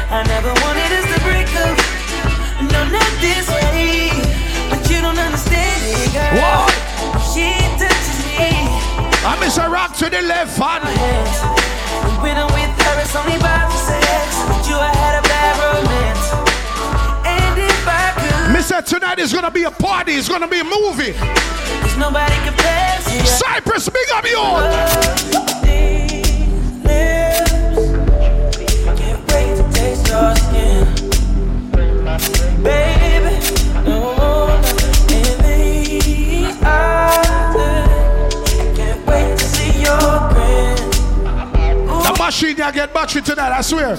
I 0.09 0.23
never 0.27 0.53
wanted 0.61 0.91
us 0.97 1.07
to 1.13 1.19
break 1.25 1.49
up. 1.65 1.77
No, 2.71 2.79
not 2.93 3.11
this 3.21 3.47
way. 3.49 4.11
But 4.69 4.89
you 4.89 5.01
don't 5.01 5.17
understand 5.17 5.81
it, 5.83 6.13
girl. 6.13 6.41
What? 6.41 6.66
I 9.27 9.37
miss 9.41 9.57
a 9.57 9.69
rock 9.69 9.93
to 9.97 10.09
the 10.09 10.21
left 10.21 10.57
hand. 10.57 10.83
When 12.23 12.37
I'm 12.37 12.47
with 12.53 12.71
her, 12.79 13.01
it's 13.01 13.13
only 13.13 13.35
about 13.35 13.69
the 13.69 13.75
sex. 13.75 14.39
But 14.47 14.65
you, 14.69 14.77
I 14.79 14.87
had 14.87 15.19
a 15.19 15.23
bad 15.27 15.53
romance. 15.67 16.31
And 17.27 17.59
if 17.59 17.85
I 17.85 18.15
could, 18.15 18.53
Miss 18.53 18.71
tonight 18.89 19.19
is 19.19 19.33
gonna 19.33 19.51
be 19.51 19.65
a 19.65 19.71
party, 19.71 20.13
it's 20.13 20.29
gonna 20.29 20.47
be 20.47 20.61
a 20.61 20.63
movie. 20.63 21.11
cause 21.11 21.97
nobody 21.97 22.35
compares 22.45 23.13
you. 23.13 23.25
Cypress, 23.25 23.89
big 23.89 24.09
up 24.15 24.23
you. 24.23 24.37
Can't 28.95 29.21
wait 29.27 29.57
to 29.57 29.63
taste 29.73 30.07
your 30.07 30.35
skin. 30.37 30.87
Baby, 32.63 33.35
no, 33.83 34.16
machine 42.27 42.57
ya 42.57 42.71
get 42.71 42.93
battery 42.93 43.21
tonight, 43.21 43.53
I 43.53 43.61
swear. 43.61 43.95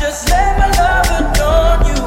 Just 0.00 0.28
let 0.28 0.58
my 0.58 0.66
love 0.80 1.06
adorn 1.20 1.80
you. 1.86 2.02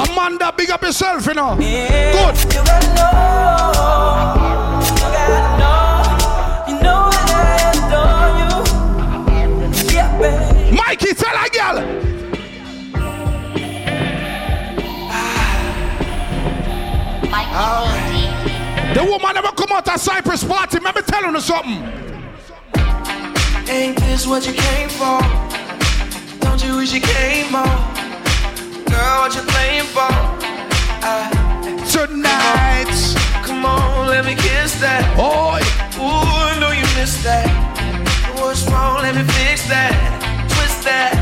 Amanda, 0.00 0.48
big 0.56 0.70
up 0.70 0.82
yourself, 0.82 1.26
you 1.26 1.34
know. 1.34 1.54
Good. 1.56 2.36
You 2.54 2.62
gotta 2.64 2.88
know. 2.96 3.72
You 4.88 5.08
gotta 5.16 5.40
know. 5.60 5.84
You 6.68 6.74
know 6.80 7.00
that 7.12 7.28
I 7.36 7.76
adore 7.76 8.30
you. 8.40 8.52
Yeah, 9.92 10.08
baby. 10.18 10.74
Mikey, 10.74 11.12
tell 11.12 11.36
a 11.36 11.46
girl. 11.50 12.02
The 18.94 19.02
woman 19.02 19.34
never 19.34 19.52
come 19.52 19.72
out 19.72 19.88
of 19.88 19.98
Cypress 19.98 20.44
party. 20.44 20.78
Let 20.78 20.94
me 20.94 21.00
tell 21.02 21.24
you 21.24 21.40
something. 21.40 21.82
Ain't 23.68 23.96
this 23.96 24.26
what 24.26 24.46
you 24.46 24.52
came 24.52 24.90
for? 24.90 25.18
Don't 26.40 26.62
you 26.62 26.76
wish 26.76 26.92
you 26.92 27.00
came 27.00 27.50
more? 27.50 27.64
Girl, 28.84 29.20
what 29.22 29.34
you 29.34 29.40
playing 29.48 29.88
for? 29.96 30.12
Ah. 31.00 31.30
Tonight. 31.90 32.92
Come 33.42 33.64
on, 33.64 34.08
let 34.08 34.26
me 34.26 34.34
kiss 34.34 34.78
that. 34.80 35.02
Oh, 35.16 35.56
Ooh, 35.96 36.50
I 36.52 36.58
know 36.60 36.72
you 36.72 36.84
missed 37.00 37.24
that. 37.24 37.48
What's 38.36 38.68
wrong? 38.70 39.00
Let 39.00 39.14
me 39.14 39.22
fix 39.22 39.66
that. 39.68 39.94
Twist 40.52 40.84
that. 40.84 41.16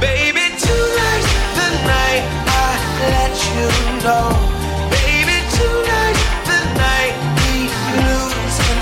Baby, 0.00 0.56
tonight's 0.56 1.32
the 1.58 1.68
night 1.84 2.24
I 2.48 2.70
let 3.12 3.34
you 3.52 4.04
know. 4.04 4.59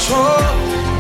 Control. 0.09 0.40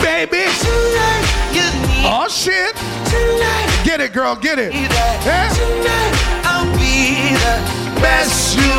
Baby. 0.00 0.44
Tonight 0.60 1.24
you 1.52 1.66
need 1.88 2.04
Oh 2.04 2.28
shit. 2.28 2.76
Tonight. 3.08 3.84
Get 3.84 4.00
it, 4.00 4.12
girl, 4.12 4.36
get 4.36 4.58
it. 4.58 4.72
that. 4.72 5.50
Tonight 5.56 6.14
I'll 6.44 6.68
be 6.76 7.34
the 7.34 7.56
Best 8.00 8.56
you 8.56 8.70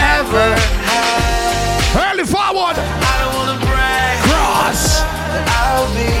ever 0.00 0.56
had. 0.88 2.10
Early 2.10 2.24
forward. 2.24 2.76
I 2.76 3.14
don't 3.20 3.34
wanna 3.36 3.58
brag. 3.66 4.18
Cross. 4.26 5.02
I'll 5.60 5.88
be 5.94 6.12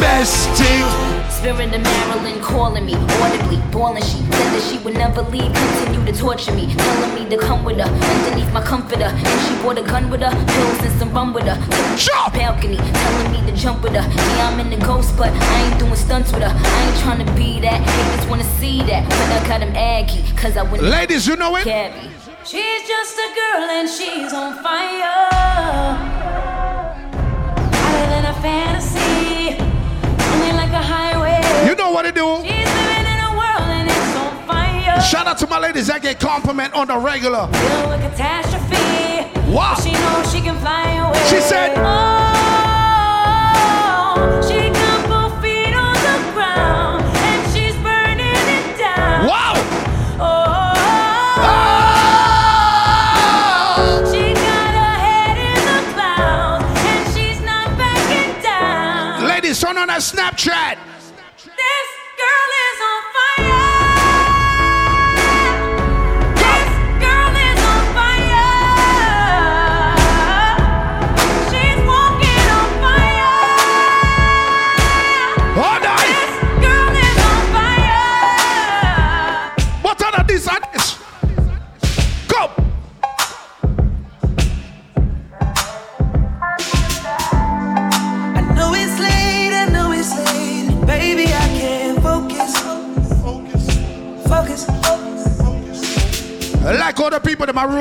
Best 0.00 0.48
thing. 0.58 1.19
Spirit 1.40 1.74
of 1.74 1.80
Marilyn 1.80 2.38
calling 2.42 2.84
me 2.84 2.92
audibly, 2.94 3.56
bawling. 3.72 4.02
She 4.02 4.18
said 4.18 4.52
that 4.52 4.62
she 4.70 4.76
would 4.84 4.92
never 4.92 5.22
leave, 5.22 5.50
continue 5.50 6.04
to 6.04 6.12
torture 6.12 6.52
me, 6.52 6.66
telling 6.74 7.14
me 7.14 7.30
to 7.30 7.38
come 7.38 7.64
with 7.64 7.78
her 7.78 7.88
underneath 7.88 8.52
my 8.52 8.60
comforter. 8.62 9.04
And 9.04 9.40
she 9.48 9.62
brought 9.62 9.78
a 9.78 9.82
gun 9.82 10.10
with 10.10 10.20
her, 10.20 10.28
pills 10.28 10.82
and 10.84 11.00
some 11.00 11.14
rum 11.14 11.32
with 11.32 11.44
her. 11.44 11.56
Took 11.96 12.34
me 12.34 12.38
balcony, 12.38 12.76
telling 12.76 13.32
me 13.32 13.50
to 13.50 13.56
jump 13.56 13.82
with 13.82 13.94
her. 13.94 14.06
Yeah, 14.36 14.50
I'm 14.50 14.60
in 14.60 14.68
the 14.68 14.84
ghost, 14.84 15.16
but 15.16 15.32
I 15.32 15.62
ain't 15.62 15.80
doing 15.80 15.96
stunts 15.96 16.30
with 16.30 16.42
her. 16.42 16.52
I 16.54 16.86
ain't 16.86 16.98
trying 16.98 17.24
to 17.24 17.32
be 17.32 17.58
that. 17.60 17.88
Haters 17.88 18.28
wanna 18.28 18.44
see 18.60 18.82
that, 18.82 19.08
but 19.08 19.32
I 19.32 19.48
got 19.48 19.62
him 19.62 19.74
aggy, 19.74 20.22
cause 20.36 20.58
I 20.58 20.62
wouldn't. 20.62 20.90
Ladies, 20.90 21.26
you 21.26 21.36
know 21.36 21.56
it? 21.56 21.64
Cabby. 21.64 22.10
She's 22.44 22.86
just 22.86 23.16
a 23.16 23.28
girl 23.40 23.64
and 23.64 23.88
she's 23.88 24.34
on 24.34 24.62
fire. 24.62 25.24
Hotter 27.72 28.06
than 28.12 28.26
a 28.26 28.34
fantasy. 28.42 29.56
Running 29.56 30.56
like 30.56 30.72
a 30.72 30.82
highway. 30.82 31.09
You 31.66 31.74
know 31.76 31.90
what 31.90 32.02
to 32.02 32.12
do. 32.12 32.26
She's 32.42 32.66
living 32.80 33.06
in 33.12 33.18
a 33.28 33.30
world 33.40 33.68
and 33.78 33.88
it's 33.88 34.16
on 34.16 34.46
fire. 34.46 35.00
Shout 35.02 35.26
out 35.26 35.38
to 35.38 35.46
my 35.46 35.58
ladies 35.58 35.86
that 35.88 36.02
get 36.02 36.18
compliment 36.20 36.72
on 36.74 36.86
the 36.88 36.96
regular. 36.96 37.48
Wow. 39.50 39.74
She 39.82 39.92
knows 39.92 40.30
she 40.32 40.40
can 40.40 40.56
fly 40.60 40.92
away. 40.94 41.18
She 41.28 41.40
said- 41.40 41.76
Oh, 41.76 42.39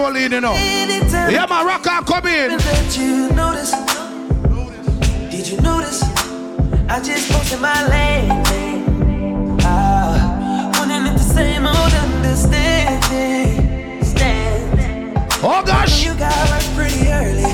the 0.04 0.08
people 0.08 0.10
that 0.10 0.10
are 0.10 0.10
rolling, 0.14 0.32
you 0.32 0.42
know. 0.42 0.54
Yeah, 1.30 1.46
my 1.50 1.64
rocker, 1.64 2.02
come 2.06 2.26
in. 2.28 2.58
Did 2.58 2.96
you 2.96 3.30
notice? 3.32 3.72
Did 5.30 5.48
you 5.48 5.62
notice? 5.62 6.04
I 6.90 7.00
just 7.04 7.32
posted 7.32 7.60
my 7.62 7.88
lane. 7.88 8.44
Ah, 9.62 10.72
the 10.74 11.18
same 11.20 11.66
old 11.66 11.94
understanding. 11.94 14.04
Stand. 14.04 15.18
Oh 15.44 15.62
gosh. 15.66 16.04
You 16.06 16.14
got 16.16 16.52
up 16.52 16.64
pretty 16.76 17.08
early. 17.10 17.46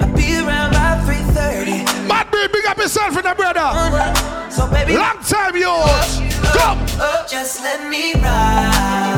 I'll 0.00 0.12
be 0.16 0.38
around 0.38 0.72
by 0.72 0.98
3:30. 1.04 1.84
Mad 2.08 2.30
Breed, 2.30 2.50
big 2.52 2.66
up 2.66 2.78
yourself 2.78 3.16
and 3.16 3.24
the 3.24 3.34
brother. 3.34 3.70
So 4.50 4.66
baby, 4.68 4.96
Long 4.96 5.18
time 5.22 5.56
yours. 5.56 6.20
Come. 6.56 6.78
Oh, 7.00 7.24
just 7.28 7.60
let 7.62 7.88
me 7.88 8.14
ride. 8.14 9.17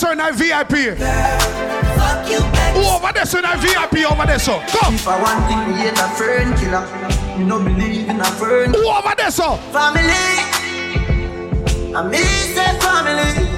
There, 0.00 0.12
in 0.12 0.18
that 0.18 0.34
VIP. 0.34 0.98
Fuck 0.98 2.30
you 2.30 2.40
back. 2.52 2.74
Who 2.74 2.82
over 2.82 3.12
there, 3.12 3.26
sir, 3.26 3.38
in 3.38 3.44
that 3.44 3.58
VIP 3.60 4.10
over 4.10 4.26
there, 4.26 4.38
sir? 4.38 4.60
If 4.64 5.06
I 5.06 5.20
want 5.20 5.46
me 5.48 5.54
hate 5.78 5.98
a 5.98 6.08
fern 6.16 6.54
killer. 6.58 6.84
No 7.38 7.58
believe 7.62 8.08
in 8.08 8.20
a. 8.20 8.24
Who 8.72 8.88
over 8.88 9.14
there? 9.16 9.30
Family. 9.72 10.54
I 11.94 12.02
me 12.08 12.18
say 12.54 12.78
family. 12.80 13.48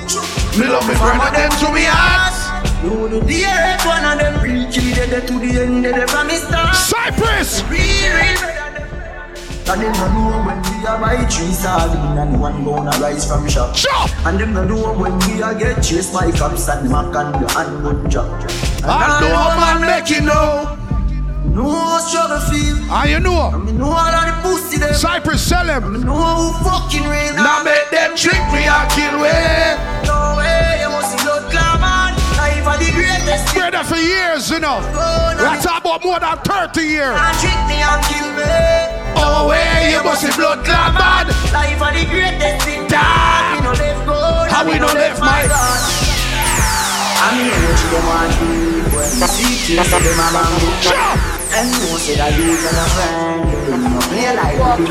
Me 0.58 0.66
love 0.66 0.88
me 0.88 0.94
brother, 0.94 1.36
them 1.36 1.50
to 1.60 1.72
me 1.72 1.84
heart. 1.84 2.36
You 2.82 3.08
the 3.08 3.20
one 3.86 4.04
of 4.04 4.18
them 4.18 4.42
real 4.42 4.70
kill 4.70 4.94
dead 4.94 5.26
to 5.26 5.38
the 5.38 5.60
end 5.60 5.86
of 5.86 5.94
the 5.94 6.36
start. 6.36 6.74
Cypress. 6.76 7.62
Real, 7.64 8.14
real. 8.14 8.55
And 9.68 9.82
them 9.82 9.92
no 9.92 10.06
know 10.14 10.46
when 10.46 10.58
we 10.62 10.86
a 10.86 10.94
buy 10.98 11.24
three 11.26 11.52
sardine 11.52 12.16
and 12.18 12.40
one 12.40 12.64
gonna 12.64 12.90
rise 13.00 13.26
from 13.26 13.48
shop. 13.48 13.74
And 14.24 14.38
them 14.38 14.52
no 14.54 14.64
know 14.64 14.92
when 14.94 15.18
we 15.26 15.42
a 15.42 15.54
get 15.58 15.82
chased 15.82 16.12
by 16.14 16.30
cops 16.30 16.68
and 16.68 16.88
mac 16.88 17.06
and 17.14 17.34
the 17.34 17.52
hand 17.52 17.82
gun 17.82 18.08
drop. 18.08 18.26
And 18.78 18.86
I 18.86 19.20
know 19.20 19.58
man 19.58 19.80
make 19.80 20.08
you 20.10 20.20
know. 20.22 20.78
No 21.46 21.98
struggle 21.98 22.38
feel. 22.50 22.76
And 22.92 23.10
you 23.10 23.20
know. 23.20 23.40
I 23.40 23.56
mean, 23.56 23.78
know 23.78 23.90
all 23.90 23.98
of 23.98 24.26
the 24.26 24.34
pussy 24.42 24.78
them. 24.78 24.94
Cypress 24.94 25.42
sell 25.42 25.66
them. 25.66 25.96
I 25.96 25.98
know 25.98 26.14
who 26.14 26.64
fucking 26.64 27.02
real. 27.02 27.34
Now 27.34 27.62
make 27.64 27.90
them 27.90 28.14
trick 28.16 28.38
me 28.52 28.66
and 28.70 28.90
kill 28.92 29.18
way. 29.20 29.74
No 30.04 30.36
way, 30.38 30.78
you 30.82 30.88
must 30.90 31.10
see 31.10 31.24
blood 31.24 31.50
clam 31.50 31.82
on. 31.82 32.12
Life 32.38 32.66
are 32.66 32.78
the 32.78 32.90
greatest. 32.92 33.48
thing. 33.50 33.62
Brother 33.62 33.84
for 33.84 33.96
years, 33.96 34.50
you 34.50 34.60
know. 34.60 34.78
Oh, 34.82 35.34
That's 35.38 35.64
about 35.64 36.04
more 36.04 36.20
than 36.20 36.38
30 36.38 36.82
years. 36.82 37.16
And 37.18 37.38
trick 37.38 37.60
me 37.66 37.82
and 37.82 38.04
kill 38.06 38.30
me. 38.36 39.05
Oh, 39.28 39.48
way, 39.48 39.90
you 39.90 40.02
must 40.04 40.22
blood 40.36 40.64
clot. 40.64 40.94
Life 41.52 41.82
are 41.82 41.92
the 41.92 42.04
greatest 42.06 42.64
thing. 42.64 42.86
Damn. 42.86 43.58
We 43.58 43.60
no 43.66 43.72
left. 43.74 44.06
How 44.52 44.64
we 44.64 44.78
no 44.78 44.86
left 44.86 45.20
my- 45.20 45.46
God. 45.50 45.80
I 47.18 47.34
mean, 47.34 47.50
what 47.50 47.74
you 47.82 47.90
don't 47.90 48.06
want 48.06 48.30
to 48.32 48.38
do. 48.38 48.46
When 48.96 49.28
see 49.28 49.74
kids, 49.74 49.90
so 49.90 49.98
them 49.98 50.20
a 50.20 50.30
bamboo. 50.30 50.70
Chop. 50.80 51.18
And 51.58 51.66
no 51.72 51.96
say 51.98 52.14
that 52.16 52.30
you 52.38 52.54
and 52.54 52.78
a 52.78 52.86
friend. 52.94 53.50
You 53.66 53.76
no 53.82 53.98
play 54.06 54.30
like 54.36 54.58
the 54.78 54.84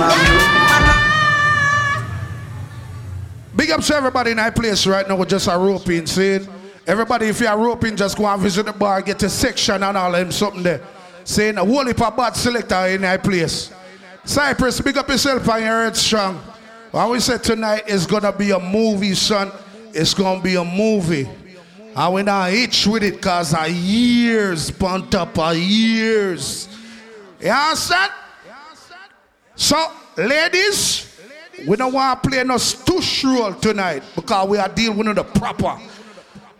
Big 3.56 3.72
up 3.72 3.82
to 3.82 3.96
everybody 3.96 4.32
in 4.32 4.38
that 4.38 4.54
place 4.56 4.86
right 4.86 5.08
now 5.08 5.16
with 5.16 5.30
just 5.30 5.48
a 5.48 5.58
roping 5.58 6.06
saying. 6.06 6.48
Everybody, 6.88 7.28
if 7.28 7.40
you're 7.40 7.58
roping, 7.58 7.96
just 7.96 8.16
go 8.18 8.28
and 8.28 8.40
visit 8.40 8.66
the 8.68 8.74
bar, 8.74 9.02
get 9.02 9.24
a 9.24 9.30
section 9.30 9.82
and 9.82 9.98
all 9.98 10.12
them 10.12 10.32
something 10.32 10.62
there. 10.62 10.82
Saying 11.24 11.58
a 11.58 11.66
whole 11.66 11.84
heap 11.86 12.00
of 12.00 12.16
bad 12.16 12.36
selector 12.36 12.86
in 12.88 13.02
that 13.02 13.24
place. 13.24 13.72
Cypress, 14.26 14.82
big 14.82 14.98
up 14.98 15.08
yourself 15.08 15.48
and 15.50 15.64
your 15.64 15.94
strong. 15.94 16.36
What 16.90 17.12
we 17.12 17.20
said 17.20 17.44
tonight 17.44 17.88
is 17.88 18.08
gonna 18.08 18.32
be 18.32 18.52
a 18.52 18.60
movie, 18.60 19.14
son. 19.14 19.52
It's 19.94 20.16
gonna 20.16 20.42
be 20.42 20.56
a 20.56 20.64
movie. 20.64 21.30
And 21.96 22.14
we 22.14 22.24
not 22.24 22.52
itch 22.52 22.88
with 22.88 23.04
it 23.04 23.22
cause 23.22 23.54
of 23.54 23.70
years, 23.70 24.72
on 24.82 25.14
up 25.16 25.38
of 25.38 25.56
years. 25.56 26.68
You 27.40 27.52
understand? 27.52 28.12
So, 29.56 29.92
ladies, 30.18 31.18
we 31.68 31.78
don't 31.78 31.94
want 31.94 32.22
to 32.22 32.30
play 32.30 32.44
no 32.44 32.56
stush 32.56 33.24
role 33.24 33.54
tonight 33.54 34.04
because 34.16 34.50
we 34.50 34.58
are 34.58 34.68
dealing 34.68 34.98
with 34.98 35.16
the 35.16 35.24
proper. 35.24 35.80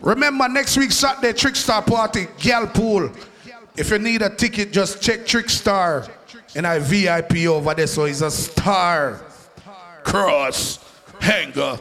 Remember, 0.00 0.48
next 0.48 0.76
week, 0.76 0.92
Saturday, 0.92 1.32
Trickstar 1.32 1.84
Party, 1.84 2.28
Gal 2.38 2.68
Pool. 2.68 3.10
If 3.76 3.90
you 3.90 3.98
need 3.98 4.22
a 4.22 4.30
ticket, 4.30 4.72
just 4.72 5.02
check 5.02 5.20
Trickstar 5.26 6.08
and 6.56 6.66
I 6.66 6.78
VIP 6.78 7.46
over 7.46 7.74
there. 7.74 7.86
So 7.86 8.06
he's 8.06 8.22
a 8.22 8.30
star. 8.30 9.20
Cross, 10.02 10.78
Hanger, 11.20 11.78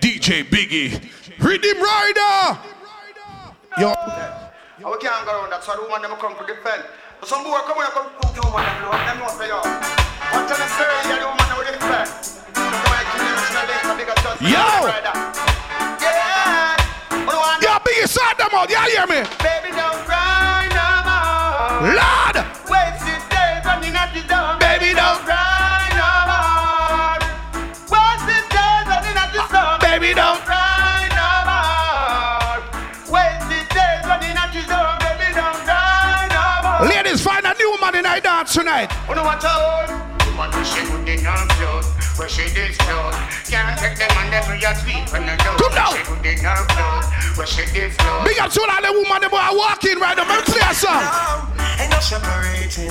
DJ 0.00 0.42
Biggie, 0.42 0.98
Rhythm 1.38 1.82
Rider. 1.82 2.58
Yo, 3.78 3.92
we 4.90 4.96
can't 4.98 5.24
go 5.26 5.36
around 5.36 5.50
that, 5.50 5.62
so 5.62 5.76
the 5.76 5.82
woman 5.82 6.02
them 6.02 6.18
come 6.18 6.34
to 6.34 6.46
defend. 6.48 6.82
But 7.20 7.28
some 7.28 7.44
boy 7.44 7.60
come 7.68 7.76
here, 7.76 7.92
come 7.92 8.08
put 8.18 8.32
the 8.34 8.40
woman 8.40 8.64
them 8.64 8.88
low, 8.88 8.96
them 8.96 9.20
know 9.20 9.28
say 9.36 9.52
yo. 9.52 9.60
What 9.60 10.48
tell 10.48 10.56
them 10.56 10.70
say, 10.80 10.88
yeah, 11.06 11.20
the 11.20 11.28
woman 11.28 11.44
them 11.44 11.60
will 11.60 11.68
defend. 11.68 12.08
Come 12.56 12.72
here, 12.72 13.04
kill 13.12 13.20
them, 13.20 13.36
it's 13.36 13.52
not 13.52 13.68
late, 13.68 13.84
a 13.84 13.94
bigger 14.00 14.16
just 14.16 14.40
Yo! 14.40 14.64
Yeah, 16.00 16.72
but 17.12 17.30
the 17.30 17.38
one 17.38 17.60
yo, 17.60 17.76
Biggie, 17.84 18.08
sort 18.08 18.34
them 18.40 18.48
out. 18.56 18.72
Y'all 18.72 18.88
hear 18.88 19.06
me? 19.06 19.28
baby 19.44 19.76
don't 19.76 20.00
cry 20.08 20.72
no 20.72 20.88
more. 21.04 22.00
Lord, 22.00 22.27
I 38.18 38.20
dance 38.20 38.52
tonight. 38.52 38.90
Oh, 39.06 39.10
you 39.10 39.14
know 39.14 39.22
what 39.22 39.38
I 39.46 39.86
Woman, 40.26 40.50
we 40.50 40.66
she 40.66 40.82
good 40.90 41.06
in 41.06 41.22
her 41.22 41.46
clothes, 41.54 41.86
where 42.18 42.26
she 42.26 42.50
disclose. 42.50 43.14
Can't 43.46 43.78
take 43.78 43.94
them 43.94 44.10
on 44.18 44.26
them 44.34 44.42
where 44.50 44.58
you 44.58 44.74
sleep 44.74 45.06
on 45.14 45.22
the 45.22 45.38
door. 45.38 45.54
Come 45.54 45.74
down. 45.78 45.94
She 45.94 46.02
good 46.02 46.26
in 46.26 46.42
her 46.42 46.66
clothes, 46.66 47.06
where 47.38 47.46
she 47.46 47.62
disclose. 47.70 48.26
Big 48.26 48.42
up 48.42 48.50
to 48.50 48.60
all 48.66 48.82
the 48.82 48.90
woman 48.90 49.22
that 49.22 49.30
are 49.30 49.54
walking 49.54 50.02
right 50.02 50.18
now. 50.18 50.26
Let 50.26 50.42
me 50.42 50.50
play 50.50 50.66
a 50.66 50.74
song. 50.74 50.98
Ain't 51.78 51.94
no 51.94 52.02
separating. 52.02 52.90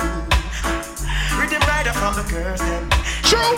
Rhythm 1.36 1.60
rider 1.68 1.92
from 1.92 2.16
the 2.16 2.24
girls 2.24 2.64
them. 2.64 2.88
True. 3.28 3.52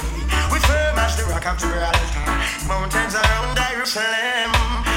We 0.51 0.59
firm 0.67 0.99
as 0.99 1.15
the 1.15 1.31
rock 1.31 1.47
of 1.47 1.55
Gibraltar. 1.55 2.35
Mountains 2.67 3.15
around 3.15 3.55
Jerusalem. 3.55 4.90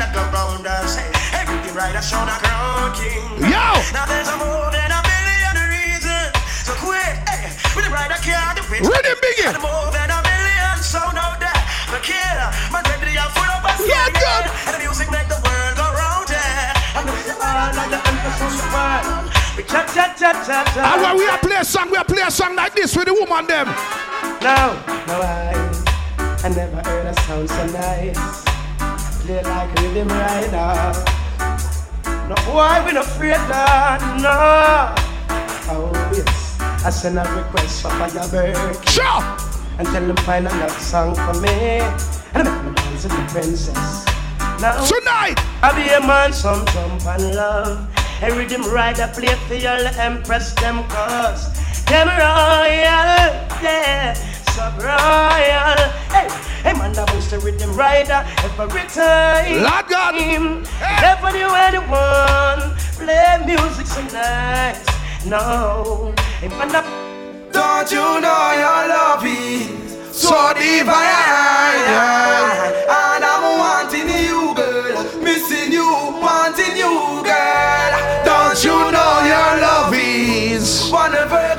Cannot 0.00 0.16
go 0.16 0.24
round 0.32 0.66
and 0.66 0.88
say 0.88 1.04
everything 1.36 1.76
right 1.76 1.92
I 1.92 2.00
show 2.00 2.24
the 2.24 2.32
crown 2.40 2.88
king. 2.96 3.20
Yo. 3.44 3.68
Now 3.92 4.08
there's 4.08 4.32
a 4.32 4.36
more 4.40 4.72
than 4.72 4.88
a 4.88 5.00
million 5.04 5.54
reasons. 5.68 6.32
So 6.64 6.72
quit, 6.80 7.04
hey, 7.28 7.52
with 7.76 7.84
the 7.84 7.92
rider 7.92 8.16
can't 8.24 8.56
do 8.56 8.64
it. 8.72 8.80
Rhythm 8.80 9.18
Biggie. 9.20 9.52
And 9.52 9.60
more 9.60 9.92
than 9.92 10.08
a 10.08 10.20
million 10.24 10.76
sound 10.80 11.20
out 11.20 11.36
there. 11.36 11.52
The 11.92 12.00
killer, 12.00 12.48
my 12.72 12.80
baby, 12.80 13.12
I'm 13.12 13.28
full 13.36 13.44
of 13.44 13.60
a 13.60 13.72
Yeah, 13.84 14.08
good. 14.08 14.44
And 14.72 14.72
the 14.72 14.80
music 14.80 15.12
make 15.12 15.28
the 15.28 15.36
world 15.36 15.74
go 15.76 15.84
round, 15.92 16.32
yeah. 16.32 16.96
And 16.96 17.04
the 17.04 17.36
world 17.36 17.72
like 17.76 17.92
the 17.92 18.00
empress 18.00 18.40
of 18.40 18.52
the 18.56 18.68
world. 18.72 19.28
We 19.52 19.62
cha 19.68 19.84
cha 19.84 20.16
cha 20.16 20.32
cha 20.32 20.64
cha. 20.64 20.80
And 20.80 20.98
when 21.04 21.14
we 21.20 21.28
are 21.28 21.40
play 21.44 21.60
a 21.60 21.64
song, 21.64 21.92
we 21.92 22.00
are 22.00 22.08
play 22.08 22.24
a 22.24 22.32
song 22.32 22.56
like 22.56 22.72
this 22.72 22.96
with 22.96 23.04
the 23.04 23.12
woman 23.12 23.44
them. 23.44 23.68
No, 24.40 24.80
no, 25.04 25.16
I, 25.20 25.52
I 26.40 26.48
never 26.48 26.80
heard 26.88 27.04
a 27.04 27.14
sound 27.28 27.52
so 27.52 27.66
nice. 27.68 28.49
Play 29.30 29.42
like 29.44 29.78
a 29.78 29.82
rhythm 29.82 30.08
rider. 30.08 30.92
No, 32.26 32.34
why 32.50 32.84
we 32.84 32.92
not 32.92 33.06
afraid 33.06 33.38
that? 33.46 34.02
No. 34.18 34.90
Oh, 35.70 35.92
yes. 36.12 36.58
I 36.60 36.90
send 36.90 37.16
a 37.16 37.22
request 37.38 37.82
for 37.82 37.90
firework. 37.90 38.88
Sure. 38.88 39.22
And 39.78 39.86
tell 39.86 40.04
them 40.04 40.16
find 40.26 40.48
another 40.48 40.74
song 40.80 41.14
for 41.14 41.40
me. 41.40 41.78
And 42.34 42.48
I 42.48 42.62
make 42.62 42.64
them 42.64 42.74
dance 42.74 43.04
with 43.04 43.12
the 43.12 43.22
princess. 43.30 44.04
Now, 44.58 44.82
Tonight. 44.82 45.38
I 45.62 45.78
be 45.78 45.86
a 45.94 46.00
man, 46.04 46.32
some 46.32 46.66
jump 46.66 47.06
and 47.06 47.32
love. 47.32 47.86
A 48.24 48.34
rhythm 48.34 48.62
rider 48.74 49.08
play 49.14 49.36
for 49.46 49.54
your 49.54 49.78
empress 49.94 50.54
them 50.54 50.82
cause 50.88 51.54
them 51.86 52.08
royal, 52.08 52.66
yeah, 52.66 54.14
royal. 54.78 55.78
Hey, 56.62 56.74
man, 56.74 56.92
that 56.92 57.10
was 57.14 57.30
the 57.30 57.38
rhythm 57.38 57.74
rider 57.76 58.24
every 58.58 58.86
time. 58.88 59.62
Lord 59.62 59.86
God, 59.88 60.14
him. 60.14 60.64
Hey. 60.80 61.00
Never 61.00 61.30
knew 61.32 61.48
anyone 61.48 62.76
play 63.00 63.38
music 63.46 63.86
so 63.86 64.02
nice. 64.12 64.84
No, 65.24 66.12
hey 66.40 66.48
man, 66.48 66.68
that. 66.68 66.84
Don't 67.52 67.90
you 67.90 68.20
know 68.20 68.52
your 68.62 68.88
love 68.88 69.24
is 69.24 70.16
so 70.16 70.52
divine? 70.54 71.84
And 72.88 73.24
I'm 73.24 73.44
wanting 73.58 74.08
you, 74.08 74.54
girl, 74.54 75.04
missing 75.22 75.72
you, 75.72 75.88
wanting 76.22 76.76
you, 76.76 77.24
girl. 77.24 77.92
Don't 78.24 78.64
you 78.64 78.92
know 78.92 79.12
your 79.24 79.60
love 79.60 79.94
is 79.94 80.90
wonderful? 80.92 81.49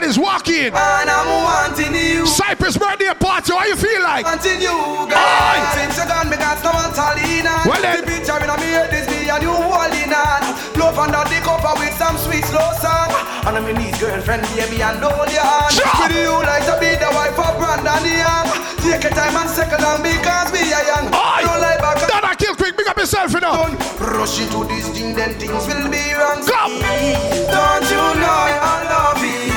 Ladies, 0.00 0.18
walk 0.18 0.48
in. 0.48 0.74
And 0.74 1.08
I'm 1.10 1.28
wanting 1.46 1.94
you. 1.94 2.26
Cypress 2.26 2.76
birthday 2.76 3.14
party, 3.14 3.52
how 3.52 3.64
you 3.64 3.76
feel 3.76 4.02
like? 4.02 4.26
Wanting 4.26 4.60
you, 4.60 5.06
girl. 5.06 5.70
Since 5.78 5.98
you 5.98 6.06
gone, 6.10 6.28
me 6.30 6.36
got 6.36 6.58
no 6.66 6.74
one 6.74 6.90
on. 6.90 7.66
Well 7.68 7.82
then. 7.82 8.02
The 8.02 8.06
picture 8.06 8.38
in 8.42 8.48
my 8.50 8.58
head 8.58 8.90
is 8.90 9.06
me 9.06 9.30
and 9.30 9.42
you 9.42 9.54
holding 9.54 10.10
on. 10.10 10.42
Love 10.74 10.98
under 10.98 11.22
the 11.30 11.38
cover 11.46 11.78
with 11.78 11.94
some 11.94 12.18
sweet 12.18 12.44
slow 12.50 12.74
song. 12.82 13.14
And 13.46 13.54
I'm 13.54 13.66
need 13.78 13.94
girlfriend, 14.00 14.42
baby, 14.58 14.82
and 14.82 14.98
hold 14.98 15.30
your 15.30 15.46
hand. 15.46 15.70
With 15.70 16.18
you 16.18 16.32
like 16.42 16.66
to 16.66 16.74
be 16.82 16.90
the 16.98 17.10
wife 17.14 17.38
of 17.38 17.54
Brandon 17.62 18.02
Young. 18.02 18.50
Take 18.82 19.06
your 19.06 19.14
time 19.14 19.36
and 19.38 19.48
settle 19.48 19.78
down 19.78 20.02
because 20.02 20.50
we 20.50 20.74
are 20.74 20.84
young. 20.90 21.06
Don't 21.06 21.60
lie 21.62 21.78
back. 21.78 22.02
Don't 22.08 22.24
I 22.24 22.34
kill 22.34 22.56
quick, 22.56 22.76
big 22.76 22.88
up 22.88 22.98
yourself, 22.98 23.32
you 23.32 23.40
know. 23.40 23.70
Rush 24.00 24.42
into 24.42 24.66
this 24.66 24.90
thing, 24.90 25.14
then 25.14 25.38
things 25.38 25.64
will 25.70 25.86
be 25.86 26.02
wrong. 26.18 26.42
Come. 26.42 26.82
Don't 26.82 27.86
you 27.86 28.04
know 28.18 28.42
I 28.58 28.82
love 28.90 29.22
you? 29.22 29.53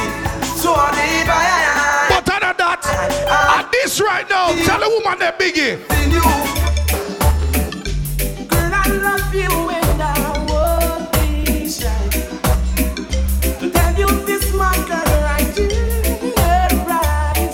So 0.67 0.73
deep 0.73 1.29
I 1.29 2.07
But 2.09 2.27
other 2.29 2.39
than 2.41 2.57
that, 2.57 2.81
ah. 3.29 3.59
at 3.59 3.71
this 3.71 4.01
right 4.01 4.29
now, 4.29 4.47
tell 4.65 4.81
the 4.81 4.89
woman 4.89 5.17
that 5.19 5.39
biggie. 5.39 5.79
Girl, 8.51 8.73
I 8.73 8.87
love 9.07 9.33
you 9.33 9.47
and 9.47 10.01
I 10.01 10.11
won't 10.49 11.07
be 11.13 11.69
shy. 11.69 11.87
Tell 13.75 13.93
you 13.95 14.09
this, 14.25 14.53
my 14.53 14.75
girl, 14.89 15.07
right 15.23 15.55
here, 15.55 16.67
right. 16.83 17.53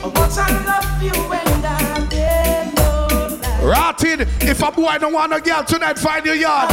How 0.00 0.24
I 0.40 0.64
love 0.64 1.02
you 1.02 1.16
and 1.40 1.66
I 1.66 2.06
dare 2.08 2.72
no 2.76 2.88
lie. 3.42 3.60
Rotted, 3.62 4.20
if 4.40 4.62
a 4.62 4.72
boy 4.72 4.96
don't 4.98 5.12
want 5.12 5.34
a 5.34 5.40
girl 5.42 5.62
tonight, 5.62 5.98
find 5.98 6.24
your 6.24 6.34
yard. 6.34 6.70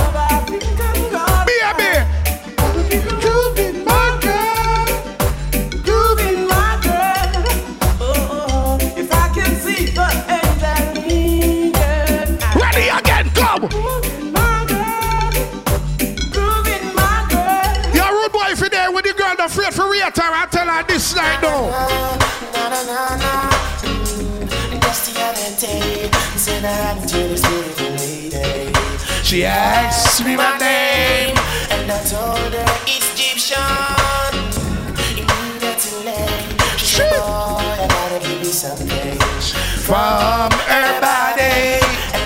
Baby. 1.45 2.10
Afraid 19.51 19.73
for 19.73 19.89
real 19.91 20.11
time. 20.11 20.33
I 20.33 20.45
tell 20.49 20.67
her 20.67 20.83
this 20.87 21.15
night 21.15 21.41
now. 21.41 21.67
Na 22.53 22.69
na 22.69 22.81
na 22.83 22.99
na. 23.17 23.33
Just 24.81 25.13
the 25.13 25.21
other 25.21 25.51
day, 25.59 26.09
said 26.37 26.63
I 26.63 26.99
to 27.05 27.17
this 27.27 27.41
beautiful 27.47 27.89
lady. 27.99 28.71
She 29.23 29.45
asked 29.45 30.23
me 30.23 30.35
my 30.35 30.57
name, 30.57 31.35
and 31.73 31.91
I 31.91 31.99
told 32.03 32.53
her 32.53 32.71
it's 32.87 33.07
Egyptian. 33.13 34.33
Immediately, 35.19 36.21
she 36.77 36.85
said, 36.85 37.11
"Boy, 37.11 37.83
I 37.83 37.87
gotta 37.89 38.19
give 38.19 38.39
you 38.39 38.53
something 38.63 39.19
from 39.87 40.51
her 40.71 41.01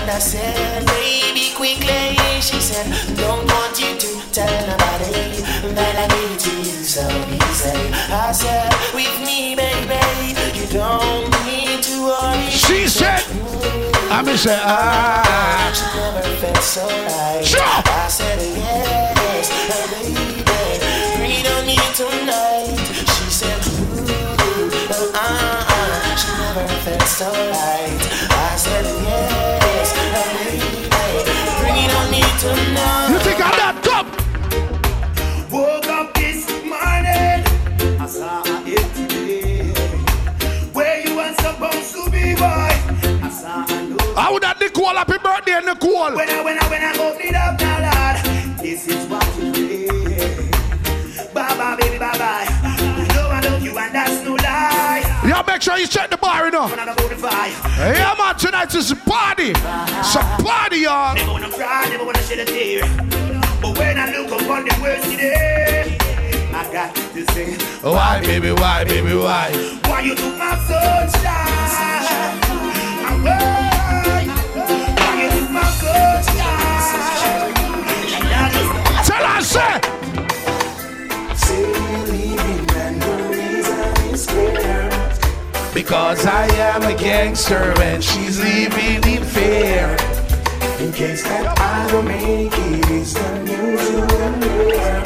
body." 0.06 0.10
And 0.10 0.10
I 0.10 0.18
said, 0.18 0.86
"Baby, 0.86 1.52
quickly." 1.54 2.16
She 2.40 2.60
said, 2.60 2.86
"Don't 3.16 3.44
want 3.50 3.78
you 3.80 3.96
to 3.98 4.08
tell 4.32 4.66
nobody 4.66 5.42
that 5.74 5.96
I 5.96 6.06
gave 6.08 6.38
to 6.38 6.50
you 6.56 6.84
so 6.84 7.06
easy." 7.30 7.92
I 8.12 8.32
said, 8.32 8.72
"With 8.94 9.18
me, 9.20 9.56
baby, 9.56 10.34
you 10.54 10.66
don't 10.72 11.28
need 11.44 11.82
to 11.82 11.94
worry." 12.06 12.50
She 12.50 12.88
said, 12.88 13.22
I 14.10 14.22
mean, 14.22 14.36
say, 14.36 14.58
ah. 14.62 15.72
She 15.74 15.84
never 15.98 16.22
felt 16.38 16.62
so 16.62 16.86
right. 16.86 17.44
Sure. 17.44 17.62
I 17.62 18.08
said 18.08 18.38
yes, 18.40 19.50
baby, 19.68 20.14
it 21.26 21.46
on 21.50 21.66
me 21.66 21.76
tonight. 21.94 22.78
She 23.14 23.28
said, 23.30 23.60
ooh, 23.66 24.70
uh, 24.88 25.10
uh, 25.14 25.74
uh. 25.74 26.16
She 26.16 26.30
never 26.38 26.66
felt 26.84 27.02
so 27.02 27.28
right. 27.28 28.00
I 28.30 28.56
said 28.56 28.84
yes, 28.84 29.65
bring 31.86 31.90
it 31.90 31.96
on 31.96 32.10
me 32.10 32.20
tonight. 32.38 33.08
You 33.10 33.18
think 33.18 33.40
I'm 33.40 33.56
that 33.58 33.76
top? 33.82 34.06
Woke 35.50 35.86
up 35.86 36.14
this 36.14 36.48
morning, 36.64 38.00
I 38.00 38.06
saw 38.06 38.42
a 38.42 38.56
empty. 38.66 39.72
Where 40.72 41.06
you 41.06 41.16
were 41.16 41.32
supposed 41.34 41.94
to 41.94 42.10
be, 42.10 42.34
boy? 42.34 42.72
I 43.22 43.30
saw 43.30 43.64
a 43.64 44.32
would 44.32 44.42
that 44.42 44.58
Nicole 44.60 44.86
happy 44.94 45.18
birthday, 45.18 45.60
Nicole? 45.64 46.14
When 46.14 46.28
I, 46.28 46.42
when 46.42 46.58
I, 46.58 46.68
when 46.70 46.82
I 46.82 46.92
open 46.98 47.26
it 47.26 47.34
up 47.34 47.60
now, 47.60 47.84
Lord, 47.86 48.58
this 48.58 48.86
is 48.88 49.06
what 49.08 49.24
you 49.38 49.52
read. 49.52 51.34
Bye 51.34 51.56
bye, 51.56 51.76
baby, 51.78 51.98
bye 51.98 52.16
bye. 52.18 52.46
You 52.98 53.06
know 53.14 53.28
I 53.28 53.40
love 53.40 53.62
you 53.62 53.78
and 53.78 53.94
that's 53.94 54.24
no 54.24 54.36
Yeah, 55.36 55.42
make 55.46 55.60
sure 55.60 55.76
you 55.76 55.86
check 55.86 56.08
the 56.08 56.16
bar, 56.16 56.46
you 56.46 56.50
know. 56.50 56.66
When 56.66 56.78
I'm 56.78 56.88
about 56.88 57.10
to 57.10 57.16
fight. 57.16 57.52
Yeah, 57.76 58.14
man, 58.16 58.36
tonight 58.36 58.74
is 58.74 58.90
a 58.90 58.96
party. 58.96 59.50
It's 59.50 60.14
a 60.16 60.20
party, 60.42 60.78
y'all. 60.78 61.14
Never 61.14 61.32
wanna 61.32 61.50
cry, 61.50 61.86
never 61.90 62.06
wanna 62.06 62.22
shed 62.22 62.38
a 62.38 62.46
tear. 62.46 62.80
But 63.60 63.76
when 63.76 63.98
I 63.98 64.16
look 64.16 64.32
upon 64.40 64.64
the 64.64 64.74
words 64.80 65.04
today, 65.10 65.98
I 66.54 66.72
got 66.72 66.94
to 66.96 67.26
say, 67.32 67.54
Why, 67.82 68.22
baby, 68.22 68.50
why, 68.52 68.84
baby, 68.84 69.14
why? 69.14 69.52
Why 69.84 70.00
you 70.00 70.14
took 70.14 70.38
my 70.38 70.56
sunshine? 70.56 72.40
Why? 73.22 74.24
Why 74.96 75.22
you 75.22 75.28
took 75.38 75.50
my 75.50 75.68
sunshine? 75.82 77.52
And 78.24 78.40
I 78.40 78.48
just 78.54 79.06
Tell 79.06 79.26
her, 79.26 79.42
say. 79.42 79.96
Because 85.86 86.26
I 86.26 86.46
am 86.56 86.82
a 86.82 86.98
gangster 86.98 87.72
and 87.80 88.02
she's 88.02 88.42
leaving 88.42 89.04
in 89.08 89.22
fear. 89.22 89.96
In 90.80 90.92
case 90.92 91.22
that 91.22 91.56
I 91.60 91.88
don't 91.92 92.08
make 92.08 92.50
it, 92.52 92.90
it's 92.90 93.14
the 93.14 93.44
news 93.44 93.90
you 93.90 94.00
will 94.00 94.34
hear. 94.42 95.02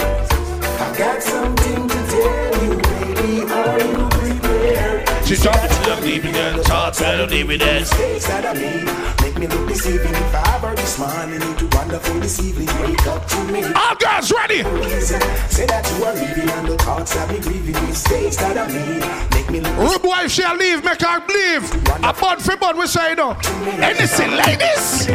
I 0.81 0.95
got 0.97 1.23
something 1.23 1.87
to 1.87 1.95
tell 2.09 2.65
you, 2.65 2.77
baby. 2.81 3.53
Are 3.53 3.79
you 3.79 4.09
prepared? 4.09 5.27
She 5.27 5.37
talking 5.37 5.69
to 5.69 5.91
the 5.91 6.01
deep 6.03 6.25
and 6.25 6.63
thoughts 6.63 7.03
I 7.03 7.15
don't 7.15 7.31
even 7.35 7.59
dance. 7.59 7.91
Mistakes 7.91 8.27
that 8.29 8.47
I 8.47 8.55
made 8.55 9.20
make 9.31 9.49
me 9.49 9.57
look 9.57 9.69
deceiving. 9.69 10.15
If 10.15 10.35
I 10.35 10.57
ever 10.57 10.75
this 10.75 10.99
morning 10.99 11.43
into 11.43 11.67
wonderful 11.77 12.21
this 12.21 12.41
evening, 12.41 12.69
wake 12.81 13.07
up 13.07 13.27
to 13.27 13.45
me. 13.53 13.63
All 13.75 13.95
girls 13.97 14.33
ready. 14.33 14.63
Reason, 14.63 15.21
say 15.49 15.67
that 15.67 15.87
you 15.93 16.05
are 16.05 16.15
leaving 16.15 16.51
and 16.51 16.69
the 16.69 16.77
thoughts 16.79 17.15
that 17.15 17.31
me 17.31 17.39
grieving. 17.41 17.75
Mistakes 17.87 18.37
that 18.37 18.57
I 18.59 18.67
made 18.67 19.05
make 19.35 19.51
me 19.51 19.61
look 19.61 19.77
Rude 19.79 20.03
wife 20.03 20.31
shall 20.31 20.57
leave, 20.57 20.85
make 20.85 21.01
her 21.01 21.23
leave. 21.29 21.65
A 22.05 22.13
bun 22.13 22.41
for 22.41 22.57
bun, 22.57 22.79
we 22.79 22.87
say 22.87 23.15
no. 23.15 23.37
Anything, 23.81 24.33
ladies. 24.33 25.07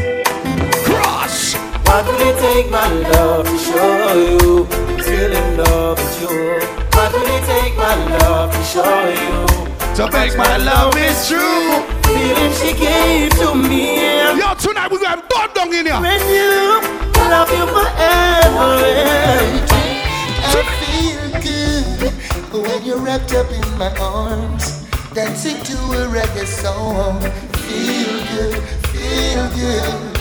Cross. 0.85 1.55
What 1.85 2.05
will 2.05 2.19
it 2.19 2.39
take, 2.39 2.71
my 2.71 2.87
love, 2.87 3.45
to 3.45 3.57
show 3.57 4.13
you 4.15 4.65
I'm 4.65 5.01
still 5.01 5.31
in 5.31 5.57
love 5.57 5.97
with 5.97 6.21
you? 6.21 6.59
What 6.93 7.11
will 7.13 7.27
it 7.27 7.45
take, 7.45 7.77
my 7.77 7.95
love, 8.17 8.51
to 8.51 8.63
show 8.63 9.09
you 9.09 9.64
To 9.95 10.11
make 10.11 10.35
my 10.35 10.57
love 10.57 10.97
is 10.97 11.29
true. 11.29 11.71
Feeling 12.03 12.51
she 12.51 12.73
gave 12.77 13.31
to 13.39 13.55
me. 13.55 13.95
Yo, 14.37 14.53
tonight 14.55 14.91
we 14.91 14.99
got 14.99 15.29
bun 15.29 15.49
down 15.53 15.73
in 15.73 15.85
here. 15.85 16.01
When 16.01 16.19
you 16.27 16.81
love 17.15 17.49
you 17.49 17.65
forever. 17.65 18.75
I 20.43 20.63
feel 20.83 21.41
good 21.41 22.11
when 22.51 22.83
you're 22.83 22.99
wrapped 22.99 23.33
up 23.33 23.49
in 23.49 23.77
my 23.77 23.95
arms, 23.97 24.85
dancing 25.13 25.63
to 25.63 25.73
a 25.73 26.07
reggae 26.11 26.45
song. 26.45 27.21
Feel 27.63 28.19
good, 28.35 28.61
feel 28.91 29.47
good. 29.55 30.19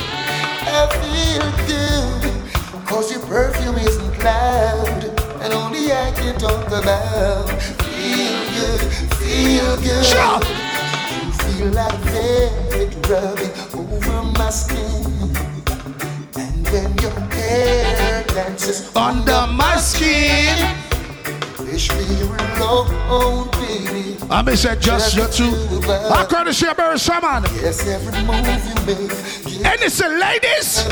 I 0.67 0.87
feel 1.03 1.51
good, 1.67 2.87
cause 2.87 3.11
your 3.11 3.23
perfume 3.23 3.79
isn't 3.79 4.23
loud, 4.23 5.03
and 5.45 5.53
only 5.53 5.93
I 5.93 6.11
can 6.12 6.39
talk 6.39 6.66
about. 6.69 7.49
Feel 7.83 8.41
good, 8.57 8.81
feel 9.21 9.77
good. 9.77 10.05
Sure. 10.05 10.41
Feel 11.43 11.69
like 11.69 11.99
velvet 12.12 13.09
rubbing 13.09 13.53
over 13.75 14.23
my 14.39 14.51
skin. 14.51 15.05
And 16.37 16.69
when 16.69 16.97
your 16.99 17.21
hair 17.37 18.25
dances 18.29 18.91
Under 18.97 19.47
my 19.53 19.77
skin. 19.77 20.84
Wish 21.75 21.91
we 21.91 22.25
were 22.29 22.37
alone, 22.37 23.51
baby. 23.51 24.17
I 24.31 24.43
may 24.43 24.55
say 24.55 24.77
just 24.77 25.17
you 25.17 25.27
two. 25.27 25.51
I 25.91 26.25
courtesy 26.31 26.69
of 26.69 26.77
Barry 26.77 26.97
Shaman. 26.97 27.43
Yes, 27.57 27.85
every 27.89 28.13
move 28.23 28.47
you 28.47 28.77
make. 28.87 29.67
Anything, 29.67 30.21
ladies. 30.21 30.87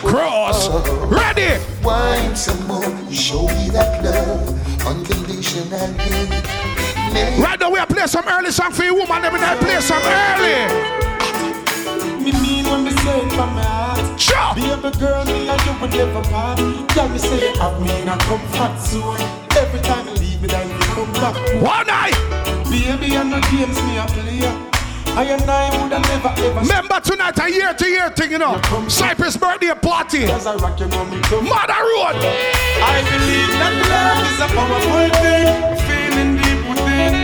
Cross. 0.00 0.70
Ready. 1.12 1.62
Wine 1.82 2.34
some 2.34 2.66
more. 2.66 2.80
Show 3.12 3.48
me 3.48 3.68
that 3.76 4.02
love 4.02 4.48
unconditionally. 4.86 5.92
Make 7.12 7.44
Right 7.44 7.60
now 7.60 7.70
we 7.70 7.78
are 7.78 7.86
play 7.86 8.06
some 8.06 8.26
early 8.26 8.50
song 8.50 8.72
for 8.72 8.84
you 8.84 8.94
woman. 8.94 9.20
Let 9.20 9.30
me 9.30 9.40
now 9.40 9.58
play 9.58 9.78
some 9.82 10.00
early. 10.00 10.72
Me 12.24 12.32
mean 12.40 12.64
when 12.64 12.84
me 12.84 12.92
say 12.92 13.20
it 13.20 13.30
from 13.34 13.52
my 13.56 13.62
heart. 13.62 14.18
Sure. 14.18 14.54
Baby 14.54 14.98
girl, 14.98 15.22
me 15.26 15.48
and 15.50 15.66
you 15.66 15.72
will 15.78 15.88
never 15.88 16.22
part. 16.30 16.56
Girl, 16.94 17.08
me 17.10 17.18
say 17.18 17.52
you 17.52 17.60
have 17.60 17.78
me 17.78 18.00
in 18.00 18.08
a 18.08 18.16
comfort 18.16 18.80
zone. 18.80 19.43
Every 19.64 19.80
time 19.80 20.06
you 20.08 20.14
leave 20.14 20.42
me, 20.42 20.48
then 20.48 20.68
you 20.68 20.78
come 20.92 21.10
back. 21.14 21.34
One 21.62 21.86
night. 21.86 22.12
Baby, 22.68 23.16
and 23.16 23.32
the 23.32 23.40
games 23.50 23.80
me 23.88 23.96
a 23.96 24.04
play. 24.12 24.44
I 25.16 25.22
and 25.24 25.48
I 25.48 25.70
woulda 25.80 26.00
never 26.00 26.28
ever. 26.36 26.60
Remember 26.60 27.00
tonight 27.00 27.38
a 27.38 27.48
year 27.50 27.72
to 27.72 27.86
year 27.86 28.10
thing, 28.10 28.32
you 28.32 28.38
know. 28.38 28.60
Cypress 28.88 29.38
birthday 29.38 29.72
party. 29.80 30.26
I 30.26 30.56
rock 30.56 30.78
your 30.78 30.88
mommy 30.90 31.18
come. 31.22 31.48
Mother 31.48 31.80
Road. 31.80 32.18
I 32.92 32.96
believe 33.08 33.52
that 33.56 33.74
love 33.88 34.20
is 34.28 34.38
a 34.44 34.48
powerful 34.52 35.08
thing, 35.22 35.48
feeling 35.88 36.32
deep 36.36 36.60
within. 36.68 37.14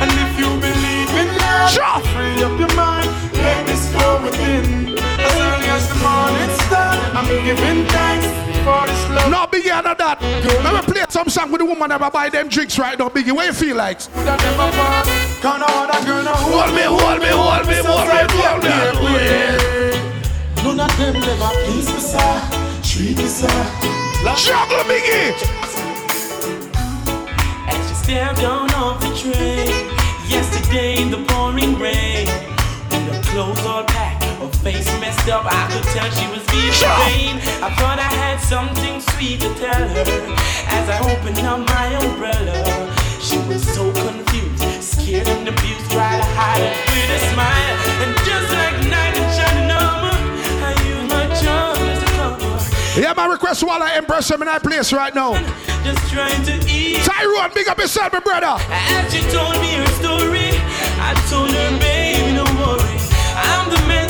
And 0.00 0.10
if 0.24 0.32
you 0.40 0.48
believe 0.56 1.10
in 1.20 1.28
love, 1.36 1.68
Sure. 1.68 2.00
free 2.14 2.40
up 2.46 2.56
your 2.58 2.72
mind, 2.74 3.10
let 3.34 3.66
this 3.66 3.92
flow 3.92 4.22
within. 4.22 4.96
As 4.96 5.34
early 5.36 5.68
as 5.76 5.84
the 5.90 5.96
morning 6.00 6.52
star, 6.64 6.96
I'm 7.18 7.28
giving 7.44 7.84
thanks 7.92 8.49
for 8.70 8.86
this 8.86 9.04
love. 9.10 9.30
No 9.30 9.46
biggie 9.50 9.70
out 9.70 9.86
of 9.86 9.98
that. 9.98 10.22
Let 10.64 10.72
me 10.74 10.92
play 10.92 11.04
some 11.08 11.28
song 11.28 11.50
with 11.50 11.60
the 11.60 11.66
woman 11.66 11.88
that 11.90 12.12
buy 12.12 12.28
them 12.28 12.48
drinks 12.48 12.78
right 12.78 12.98
now, 12.98 13.08
biggie. 13.08 13.34
What 13.34 13.46
you 13.46 13.52
feel 13.52 13.76
like? 13.76 13.98
Woulda. 14.14 14.36
Can't 15.42 16.06
girl 16.06 16.22
no 16.22 16.34
Hold 16.46 16.74
me, 16.76 16.84
hold 16.84 17.20
me, 17.24 17.30
hold 17.40 17.66
me, 17.66 17.76
hold 17.82 18.06
me, 18.08 18.20
hold 18.38 18.62
me. 18.64 18.74
None 20.62 20.80
of 20.80 20.92
them 20.98 21.14
never 21.14 21.52
please 21.64 21.88
me, 21.90 22.00
sir. 22.12 22.32
Treat 22.82 23.16
me, 23.18 23.26
sir. 23.26 23.60
Juggle, 24.44 24.84
biggie. 24.90 25.32
As 27.66 27.88
she 27.88 27.94
stepped 27.94 28.40
down 28.40 28.70
off 28.74 29.00
the 29.00 29.10
train 29.16 29.66
yesterday 30.28 31.00
in 31.02 31.10
the 31.10 31.24
pouring 31.28 31.78
rain, 31.78 32.26
with 32.90 33.04
her 33.10 33.22
clothes 33.32 33.64
all 33.64 33.84
packed, 33.84 34.19
her 34.40 34.48
face 34.64 34.88
messed 35.00 35.28
up, 35.28 35.44
I 35.46 35.68
could 35.70 35.84
tell 35.92 36.10
she 36.10 36.26
was 36.32 36.40
Sure. 36.74 36.88
pain. 37.06 37.36
I 37.62 37.68
thought 37.76 37.98
I 37.98 38.10
had 38.22 38.40
something 38.40 39.00
sweet 39.00 39.40
to 39.40 39.52
tell 39.54 39.84
her 39.94 40.04
as 40.68 40.88
I 40.88 40.98
opened 41.12 41.38
up 41.44 41.60
my 41.68 41.86
umbrella. 42.02 42.88
She 43.20 43.38
was 43.48 43.62
so 43.74 43.92
confused, 43.92 44.82
scared 44.82 45.28
and 45.28 45.48
abused, 45.48 45.90
tried 45.90 46.18
to 46.18 46.28
hide 46.38 46.62
it 46.62 46.76
with 46.88 47.16
a 47.16 47.20
smile, 47.32 47.76
and 48.02 48.12
just 48.28 48.48
like 48.60 48.76
night 48.88 49.14
in 49.20 49.26
shining 49.36 49.70
armor, 49.70 50.16
I 50.68 50.72
used 50.88 51.08
my 51.12 51.26
charm 51.40 51.78
as 51.92 52.02
a 52.02 52.06
cover. 52.16 53.00
Yeah, 53.00 53.12
my 53.16 53.26
request 53.26 53.62
while 53.62 53.82
I 53.82 53.98
impress 53.98 54.30
him 54.30 54.40
in 54.42 54.46
that 54.48 54.62
place 54.62 54.92
right 54.92 55.14
now. 55.14 55.34
Just 55.84 56.02
trying 56.12 56.42
to 56.44 56.54
eat. 56.68 57.02
Tyrone, 57.04 57.50
big 57.54 57.68
up 57.68 57.78
yourself, 57.78 58.12
my 58.12 58.20
brother. 58.20 58.56
As 58.70 59.12
she 59.12 59.20
told 59.30 59.56
me 59.60 59.74
her 59.80 59.92
story, 60.00 60.50
I 61.00 61.12
told 61.28 61.50
her, 61.50 61.70
baby, 61.78 62.36
don't 62.36 62.56
worry. 62.56 62.96
I'm 63.36 63.70
the 63.70 63.80
man 63.88 64.09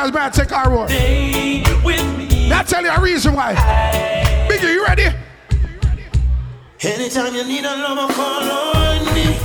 tell 0.00 0.06
you 0.06 0.12
the 0.12 0.20
real 0.20 0.24
reason 0.24 0.24
why 0.24 0.26
I 0.26 0.30
take 0.30 0.52
our 0.52 0.70
road? 0.70 0.88
Stay 0.88 1.62
with 1.84 2.18
me. 2.18 2.48
May 2.48 2.56
I 2.56 2.62
tell 2.62 2.82
you 2.82 2.90
a 2.90 3.00
reason 3.00 3.34
why? 3.34 3.54
Biggie, 4.48 4.72
you 4.72 4.84
ready? 4.84 5.08
Anytime 6.82 7.34
you 7.34 7.44
need 7.44 7.64
a 7.64 7.76
lover, 7.76 8.12
call 8.14 8.42
on 8.42 9.04
me. 9.14 9.36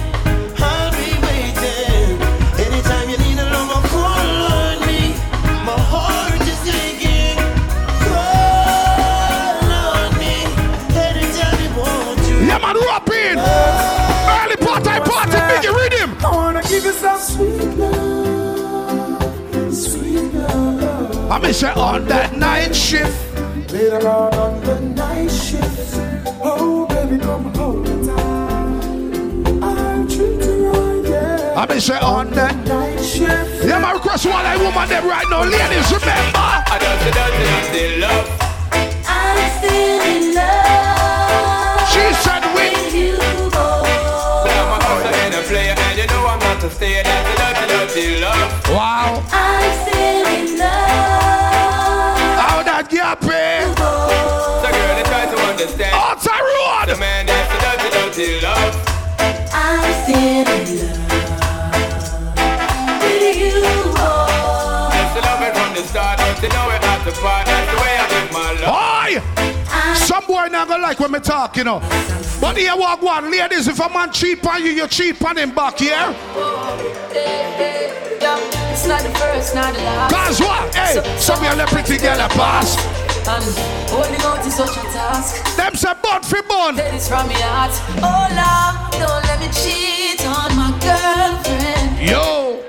I'll 0.58 0.92
be 0.92 1.12
waiting. 1.26 2.22
Anytime 2.58 3.10
you 3.10 3.18
need 3.18 3.40
a 3.40 3.50
lover, 3.52 3.88
call 3.90 4.54
on 4.54 4.80
me. 4.88 5.14
My 5.66 5.76
heart 5.92 6.42
is 6.42 6.68
aching. 6.70 7.38
Call 8.08 9.72
on 9.92 10.18
me. 10.18 10.36
Anytime 10.96 11.58
you 11.64 11.72
want 11.78 12.20
to. 12.20 12.34
Yeah, 12.46 12.60
man, 12.60 12.76
rope 12.76 13.10
in. 13.14 13.38
Early 13.38 14.05
I 21.30 21.40
miss 21.40 21.62
you 21.62 21.68
on 21.70 22.06
that 22.06 22.36
night 22.38 22.76
shift. 22.76 23.34
Later 23.72 24.08
on 24.08 24.34
on 24.36 24.62
the 24.64 24.80
night 24.80 25.30
shift. 25.32 25.96
Oh, 26.44 26.86
baby, 26.88 27.18
come 27.22 27.54
hold. 27.56 27.88
I'll 29.64 30.08
treat 30.08 30.40
you 30.46 30.70
right, 30.70 31.10
yeah. 31.10 31.54
I 31.58 31.66
miss 31.68 31.88
you 31.88 31.96
on 31.96 32.30
that. 32.32 32.56
night 32.68 33.00
shift. 33.04 33.66
Yeah, 33.66 33.80
my 33.80 33.94
request 33.94 34.26
while 34.26 34.46
I 34.46 34.56
woman 34.58 34.88
them 34.88 35.08
right 35.08 35.26
now. 35.30 35.44
Ladies, 35.44 35.92
remember. 35.92 36.40
I 36.40 36.78
don't 36.80 37.00
see 37.02 37.14
nothing, 37.18 37.50
I 37.58 37.62
still 37.70 38.00
love. 38.00 38.28
I'm 39.08 39.38
still 39.58 40.02
in 40.14 40.36
love 40.36 41.90
She 41.90 42.04
said 42.24 42.44
we. 42.54 42.70
with 42.70 42.94
you, 42.94 43.18
boy. 43.50 44.46
I'm 44.46 44.72
a 44.72 44.78
hustler 44.84 45.16
and 45.26 45.34
a 45.34 45.42
player, 45.50 45.74
and 45.76 45.98
you 46.00 46.08
know 46.08 46.28
I'm 46.28 46.40
not 46.40 46.62
to 46.62 46.70
stay. 46.70 47.02
That's 47.04 47.28
a 47.30 47.36
dirty, 47.42 47.66
dirty 47.94 48.22
love. 48.22 48.70
Wow. 48.70 49.24
I'm 49.32 49.72
still 49.82 50.00
in 50.00 50.04
love 50.04 50.04
How 50.04 50.05
that 52.90 53.20
gap? 53.20 53.22
So 53.24 53.30
girl, 54.72 54.96
they 54.96 55.04
try 55.04 55.26
to 55.26 55.38
understand. 55.42 55.94
Oh, 55.94 56.12
Outside 56.12 56.88
The 56.90 56.98
man, 56.98 57.26
that's 57.26 57.54
a 57.54 57.58
dirty, 57.62 57.90
dirty 57.90 58.42
love. 58.42 58.76
I'm 59.54 59.94
still 60.04 60.18
in 60.18 60.46
love 60.46 61.06
with 63.02 63.38
you, 63.38 63.62
boy. 63.94 64.92
That's 64.92 65.14
the 65.16 65.22
love 65.22 65.42
it 65.42 65.54
from 65.56 65.72
the 65.76 65.84
start, 65.88 66.18
but 66.20 66.42
you 66.42 66.50
know 66.50 66.70
it 66.70 66.84
has 66.84 67.02
to 67.06 67.22
part. 67.22 67.46
That's 67.46 67.72
the 67.72 67.78
way 67.82 67.94
I 67.98 68.06
give 68.10 68.32
my 68.34 68.52
love. 68.62 68.76
Oi! 68.76 69.96
Some 69.96 70.26
boy 70.28 70.48
not 70.52 70.68
gonna 70.68 70.84
like 70.84 71.00
when 71.00 71.12
me 71.12 71.20
talk, 71.20 71.58
you 71.58 71.64
know. 71.64 71.80
But 72.42 72.58
here 72.58 72.76
walk 72.76 73.02
one, 73.02 73.32
ladies, 73.32 73.68
if 73.68 73.80
a 73.80 73.90
man 73.90 74.12
cheat 74.12 74.46
on 74.46 74.64
you, 74.64 74.72
you 74.72 74.88
cheat 74.88 75.24
on 75.24 75.38
him 75.38 75.52
back, 75.56 75.80
yeah? 75.82 76.14
It's 78.76 78.86
not 78.86 79.02
the 79.04 79.10
first, 79.18 79.56
not 79.56 79.74
the 79.74 79.80
last. 79.84 80.14
Cause 80.14 80.42
what? 80.42 80.76
Hey, 80.76 80.96
so, 80.96 81.02
some 81.16 81.46
of 81.46 81.58
you 81.58 81.66
pretty 81.68 81.96
girl 81.96 82.20
a 82.20 82.28
pass. 82.28 82.76
And 83.24 83.42
holding 83.88 84.20
out 84.20 84.46
is 84.46 84.54
such 84.54 84.76
a 84.76 84.84
task. 84.92 85.56
Them 85.56 85.76
say 85.76 85.94
bun 86.04 86.22
for 86.22 86.44
bun. 86.44 86.76
That 86.76 86.94
is 86.94 87.08
from 87.08 87.32
your 87.32 87.40
heart. 87.40 87.72
Oh 88.04 88.28
Lord, 88.36 88.76
don't 89.00 89.24
let 89.32 89.40
me 89.40 89.48
cheat 89.56 90.20
on 90.28 90.52
my 90.60 90.76
girlfriend. 90.84 92.04
Yo. 92.04 92.68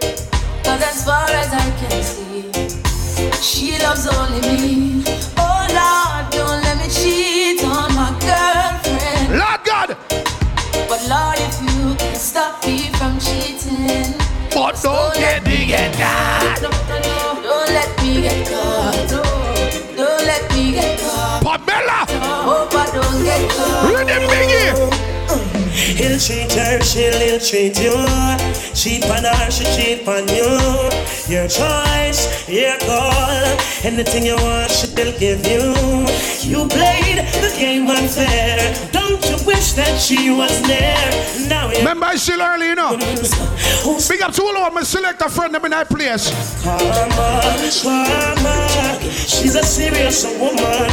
Cause 0.62 0.82
as 0.86 1.04
far 1.04 1.26
as 1.26 1.50
I 1.50 1.66
can 1.74 1.98
see, 1.98 2.54
she 3.42 3.76
loves 3.82 4.06
only 4.06 4.46
me. 4.46 5.02
Oh 5.42 5.66
Lord, 5.74 6.30
don't 6.30 6.62
let 6.62 6.78
me 6.78 6.86
cheat 6.86 7.66
on 7.66 7.90
my 7.98 8.14
girlfriend. 8.22 9.42
Lord 9.42 9.60
God. 9.66 9.98
But 10.86 11.02
Lord, 11.10 11.38
if 11.42 11.58
you 11.66 11.96
can 11.98 12.14
stop 12.14 12.64
me 12.64 12.94
from 12.94 13.18
cheating. 13.18 14.14
But 14.54 14.80
don't 14.82 15.12
get 15.16 15.44
me 15.44 15.55
get 15.88 15.98
that. 15.98 16.58
Don't 16.62 17.70
let 17.70 17.90
me 18.02 18.22
get 18.22 18.48
caught. 18.48 19.08
Don't 19.08 20.24
let 20.26 20.42
me 20.52 20.72
get 20.72 20.98
caught. 21.00 21.42
Pamela. 21.42 22.06
Hope 22.42 22.74
I 22.74 22.86
don't 22.90 23.24
get 23.24 23.50
caught. 23.50 23.90
Read 23.90 24.08
biggie. 24.30 25.06
He'll 25.96 26.18
treat 26.18 26.52
her, 26.52 26.80
she'll 26.82 27.20
ill 27.22 27.40
treat 27.40 27.78
you. 27.78 27.94
Cheap 28.74 29.04
on 29.10 29.24
her, 29.24 29.50
she 29.50 29.64
cheat 29.74 30.08
on 30.08 30.26
you. 30.28 30.50
Your 31.28 31.48
choice, 31.48 32.48
your 32.48 32.78
call. 32.80 33.56
Anything 33.84 34.26
you 34.26 34.36
want, 34.36 34.70
she'll 34.70 35.12
give 35.18 35.46
you. 35.46 35.74
You 36.42 36.66
played 36.68 37.18
the 37.42 37.54
game 37.58 37.88
unfair. 37.88 38.74
Don't 38.92 39.10
you 39.10 39.15
wish 39.46 39.72
that 39.72 39.98
she 40.00 40.30
was 40.30 40.60
there? 40.66 41.48
Now 41.48 41.70
you 41.70 41.78
Remember, 41.78 42.08
it's 42.10 42.22
still 42.22 42.42
early, 42.42 42.66
you 42.68 42.74
know. 42.74 42.98
Big 44.08 44.20
up 44.22 44.32
to 44.34 44.42
all 44.42 44.58
of 44.58 44.74
my 44.74 44.82
select 44.82 45.22
a 45.22 45.28
friend 45.30 45.54
them 45.54 45.64
in 45.64 45.70
that 45.70 45.88
place. 45.88 46.28
Karma, 46.62 47.40
karma, 47.82 48.98
she's 49.14 49.54
a 49.54 49.62
serious 49.62 50.24
woman. 50.38 50.90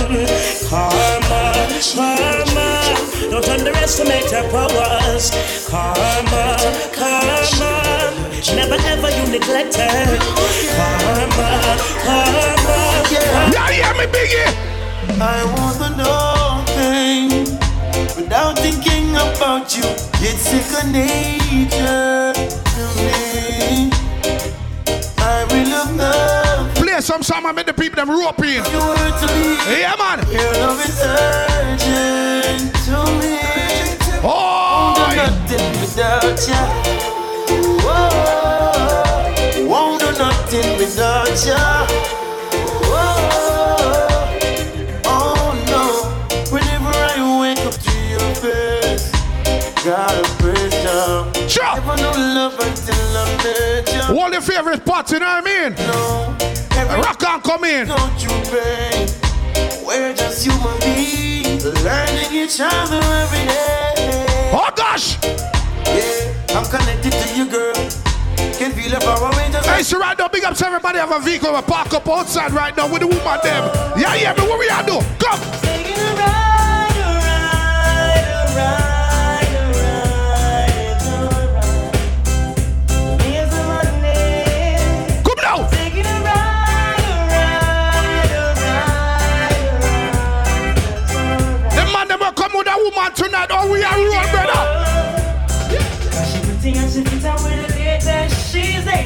Karma, 0.69 1.41
karma, 1.97 2.69
don't 3.31 3.49
underestimate 3.49 4.29
her 4.29 4.45
powers. 4.53 5.33
Karma, 5.67 6.57
karma, 6.93 7.73
never 8.55 8.77
ever 8.93 9.09
you 9.17 9.25
neglect 9.33 9.75
her. 9.75 10.17
Karma, 10.77 11.49
karma, 12.05 12.77
Yeah, 13.09 13.69
yeah, 13.71 13.93
me 13.97 14.05
biggie. 14.05 14.53
I 15.19 15.43
want 15.57 15.77
to 15.77 15.97
know 15.97 16.13
things 16.13 16.32
without 18.43 18.59
thinking 18.59 19.11
about 19.15 19.75
you. 19.77 19.83
It's 20.25 20.41
second 20.41 20.91
nature 20.91 22.33
to 22.33 22.83
me. 22.99 23.91
I 25.17 25.45
will 25.49 25.69
love 25.69 25.95
love. 25.95 26.75
Play 26.75 26.99
some 27.01 27.23
song 27.23 27.45
and 27.45 27.55
make 27.55 27.65
the 27.65 27.73
people 27.73 27.95
them 27.95 28.09
rope 28.09 28.39
in. 28.39 28.63
You 28.65 28.79
were 28.79 29.11
to 29.19 29.27
me. 29.33 29.57
Yeah, 29.79 29.95
man. 29.97 30.19
Your 30.31 30.51
love 30.53 30.81
is 30.83 30.99
urgent 31.01 32.73
to 32.85 32.97
me. 33.19 33.39
Oh, 34.25 34.93
Won't 34.97 35.15
do 35.15 35.15
nothing 35.15 35.81
without 35.81 36.47
ya. 36.47 36.61
Whoa. 37.85 39.67
Won't 39.67 39.99
do 40.01 40.11
nothing 40.17 40.77
without 40.77 41.45
ya. 41.45 42.02
Sure. 49.83 51.75
Never 51.75 51.97
know 51.97 52.11
love 52.15 52.57
until 52.57 52.95
I 53.17 53.25
met 53.43 53.93
ya. 53.93 54.17
All 54.17 54.31
your 54.31 54.39
favorite 54.39 54.85
parts, 54.85 55.11
you 55.11 55.19
know 55.19 55.25
what 55.25 55.45
I 55.45 55.69
mean? 55.69 55.75
No. 55.75 57.39
come 57.43 57.65
in. 57.65 57.87
Don't 57.87 58.23
you 58.23 58.29
pay? 58.49 59.07
We're 59.85 60.13
just 60.15 60.45
human 60.45 60.79
beings, 60.79 61.65
learning 61.83 62.31
each 62.31 62.61
other 62.61 62.95
every 62.95 63.45
day. 63.45 64.51
Oh 64.53 64.71
gosh! 64.73 65.21
Yeah, 65.21 66.57
I'm 66.57 66.63
connected 66.63 67.11
to 67.11 67.35
you, 67.35 67.49
girl. 67.51 67.73
Can 68.55 68.71
feel 68.71 68.93
it 68.93 69.03
far 69.03 69.19
away. 69.19 69.51
Just 69.51 69.67
Hey, 69.67 69.83
so 69.83 69.99
right 69.99 70.17
now, 70.17 70.29
big 70.29 70.45
up 70.45 70.55
to 70.55 70.65
everybody 70.65 70.99
have 70.99 71.11
a 71.11 71.19
vehicle 71.19 71.51
we 71.51 71.61
park 71.61 71.93
up 71.93 72.07
outside 72.07 72.53
right 72.53 72.75
now 72.77 72.89
with 72.89 73.01
the 73.01 73.07
woman 73.07 73.39
them. 73.43 73.69
Yeah, 73.99 74.15
yeah, 74.15 74.33
but 74.33 74.47
what 74.47 74.59
we 74.59 74.69
are 74.69 74.83
do? 74.85 75.01
Come! 75.19 75.72
Woman 92.83 93.13
tonight, 93.13 93.51
or 93.51 93.71
we 93.71 93.83
are 93.83 93.97
road, 93.97 94.29
brother. 94.31 94.93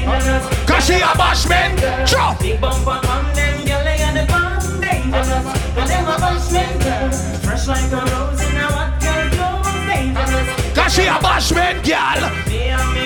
And. 0.09 0.67
Cause 0.67 0.85
she 0.85 0.95
a 0.95 1.13
bashman. 1.17 1.77
Sure. 2.07 2.35
Big 2.39 2.59
bumper 2.61 2.99
on 3.07 3.33
them, 3.35 3.65
girl, 3.65 3.83
got 3.83 4.13
the 4.13 4.25
fun 4.27 4.81
dangerous. 4.81 5.43
Cause 5.75 5.89
them 5.89 6.05
a 6.05 6.15
bashman, 6.17 6.73
girl. 6.83 7.11
Fresh 7.41 7.67
like 7.67 7.91
a 7.91 8.01
rose 8.11 8.41
in 8.41 8.57
a 8.57 8.65
hot 8.65 8.91
girl 9.01 9.29
clothes, 9.35 9.73
dangerous. 9.87 10.47
Cause 10.75 10.93
she 10.93 11.05
a 11.05 11.17
bashman, 11.21 11.75
girl. 11.85 12.21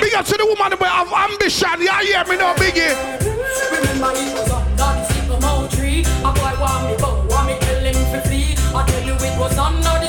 Big 0.01 0.13
up 0.13 0.25
to 0.25 0.35
the 0.37 0.45
woman 0.45 0.77
who 0.77 0.83
have 0.85 1.11
ambition. 1.11 1.81
Yeah, 1.81 2.01
hear 2.01 2.23
me 2.25 2.37
now, 2.37 2.53
biggie. 2.55 2.95
Remember 3.71 4.11
it 4.15 4.33
was 4.33 4.51
under 4.51 4.75
the 4.75 5.03
sycamore 5.13 5.67
tree. 5.69 6.03
A 6.23 6.31
boy 6.31 6.55
want 6.59 6.91
me 6.91 6.95
bow, 6.97 7.25
want 7.29 7.47
me 7.47 7.55
tell 7.59 7.83
him 7.83 7.93
to 7.93 8.21
flee. 8.27 8.55
I 8.73 8.85
tell 8.87 9.03
you 9.03 9.15
it 9.15 9.35
was 9.39 9.57
under 9.57 9.95
the 9.99 10.00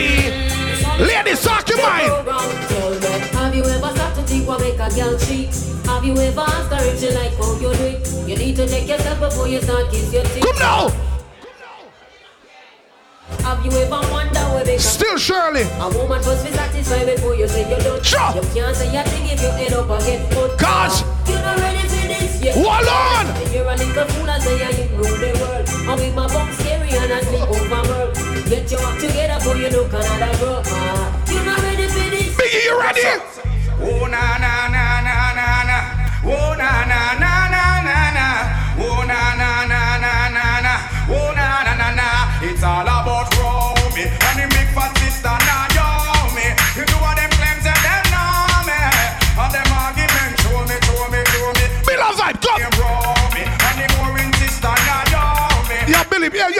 Tree. 0.00 1.04
Ladies, 1.04 1.42
talk 1.42 1.68
your 1.68 1.78
mind. 1.82 2.10
Have 3.36 3.54
you 3.54 3.64
ever 3.64 3.90
stopped 3.94 4.16
to 4.16 4.22
think 4.22 4.48
what 4.48 4.60
make 4.60 4.74
a 4.74 4.88
girl 4.94 5.18
cheat? 5.18 5.52
Have 5.84 6.04
you 6.04 6.16
ever 6.16 6.40
asked 6.40 6.72
her 6.72 6.84
if 6.88 7.00
she 7.00 7.10
like 7.10 7.34
how 7.36 7.52
you 7.60 7.74
do 7.74 7.84
it? 7.84 8.28
You 8.28 8.36
need 8.36 8.56
to 8.56 8.66
check 8.66 8.88
yourself 8.88 9.20
before 9.20 9.48
you 9.48 9.60
start 9.60 9.90
kiss 9.90 10.12
your 10.12 10.24
teeth. 10.24 10.44
Come 10.44 10.58
now. 10.58 10.88
Have 13.44 13.64
you 13.64 13.72
ever 13.72 14.00
wondered 14.10 14.48
where 14.54 14.64
they 14.64 14.78
Still 14.78 15.18
Shirley. 15.18 15.62
A 15.62 15.88
woman 15.88 16.08
must 16.24 16.44
be 16.46 16.52
satisfied 16.52 17.06
before 17.06 17.34
you 17.34 17.48
say 17.48 17.68
you're 17.68 17.78
done. 17.80 18.02
Sure. 18.02 18.34
You 18.34 18.42
can't 18.54 18.76
say 18.76 18.96
a 18.96 19.02
thing 19.04 19.28
if 19.28 19.42
you 19.42 19.48
end 19.48 19.74
up 19.74 19.90
again. 20.00 20.26
But 20.30 20.58
Cause 20.58 21.02
you're 21.28 21.40
not 21.42 21.58
ready 21.58 21.86
for 21.88 22.08
this 22.08 22.42
yet. 22.42 22.54
Hold 22.54 22.88
on. 22.88 23.52
You're 23.52 23.68
a 23.68 23.76
little 23.76 24.06
fool 24.06 24.30
and 24.30 24.42
say 24.42 24.56
you 24.56 24.96
rule 24.96 25.16
the 25.16 25.30
world. 25.40 25.68
And 25.68 26.00
with 26.00 26.14
my 26.14 26.26
bum 26.28 26.52
scary 26.52 26.88
and 26.88 27.12
I 27.12 27.20
over 27.48 27.88
world. 27.88 28.19
Get 28.50 28.68
your 28.70 28.80
act 28.82 29.00
together 29.00 29.38
before 29.38 29.56
you 29.56 29.68
look 29.70 29.92
another 29.92 30.36
girl. 30.38 30.62
Ah, 30.66 31.24
You're 31.30 31.44
not 31.44 31.62
ready 31.62 31.86
for 31.86 32.10
this. 32.10 32.34
Biggie, 32.34 32.64
you 32.66 32.80
ready? 32.80 33.06
Oh 33.78 34.06
na 34.10 34.38
na 34.42 34.66
na 34.74 34.84
na 35.06 35.16
na 35.38 35.48
na. 35.70 35.78
Oh 36.26 36.50
na 36.58 36.70
na 36.90 37.00
na 37.22 37.32
na 37.54 37.64
na 37.86 37.98
na. 38.10 38.26
Oh 38.82 39.06
na 39.06 39.20
na 39.38 39.50
na 39.70 39.80
na 40.02 40.12
na 40.34 40.60
na. 40.66 40.74
Oh 41.14 41.30
na 41.38 41.62
na 41.62 41.72
na 41.78 41.88
na. 41.94 42.08
It's 42.42 42.62
all 42.64 42.88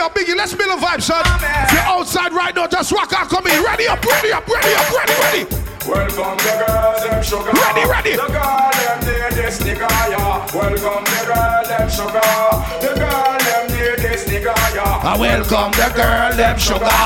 Yeah, 0.01 0.09
Biggie, 0.09 0.35
let's 0.35 0.55
build 0.55 0.73
a 0.73 0.81
vibe, 0.81 0.99
son. 0.99 1.21
If 1.21 1.73
you're 1.73 1.81
outside 1.81 2.33
right 2.33 2.55
now, 2.55 2.65
just 2.65 2.91
walk 2.91 3.13
out, 3.13 3.29
come 3.29 3.45
in. 3.45 3.63
Ready 3.63 3.85
up, 3.85 4.03
ready 4.03 4.31
up, 4.33 4.47
ready 4.47 4.73
up, 4.73 4.89
ready, 4.89 5.13
ready. 5.21 5.45
Welcome 5.85 6.41
the 6.41 6.53
girls, 6.57 7.05
them 7.05 7.21
sugar. 7.21 7.53
Ready, 7.53 7.85
ready. 7.85 8.17
The 8.17 8.25
girl, 8.33 8.73
them 8.81 8.97
near 9.05 9.29
this 9.29 9.61
nigga, 9.61 9.85
yeah. 10.09 10.41
Welcome 10.57 11.05
the 11.05 11.21
girl, 11.29 11.61
them 11.69 11.85
sugar. 11.85 12.33
The 12.81 12.91
girl, 12.97 13.37
them 13.45 13.77
near 13.77 13.95
this 14.01 14.25
nigga, 14.25 14.57
yeah. 14.73 15.05
I 15.05 15.17
welcome 15.21 15.69
the 15.77 15.93
girl, 15.93 16.33
them 16.33 16.57
sugar. 16.57 16.97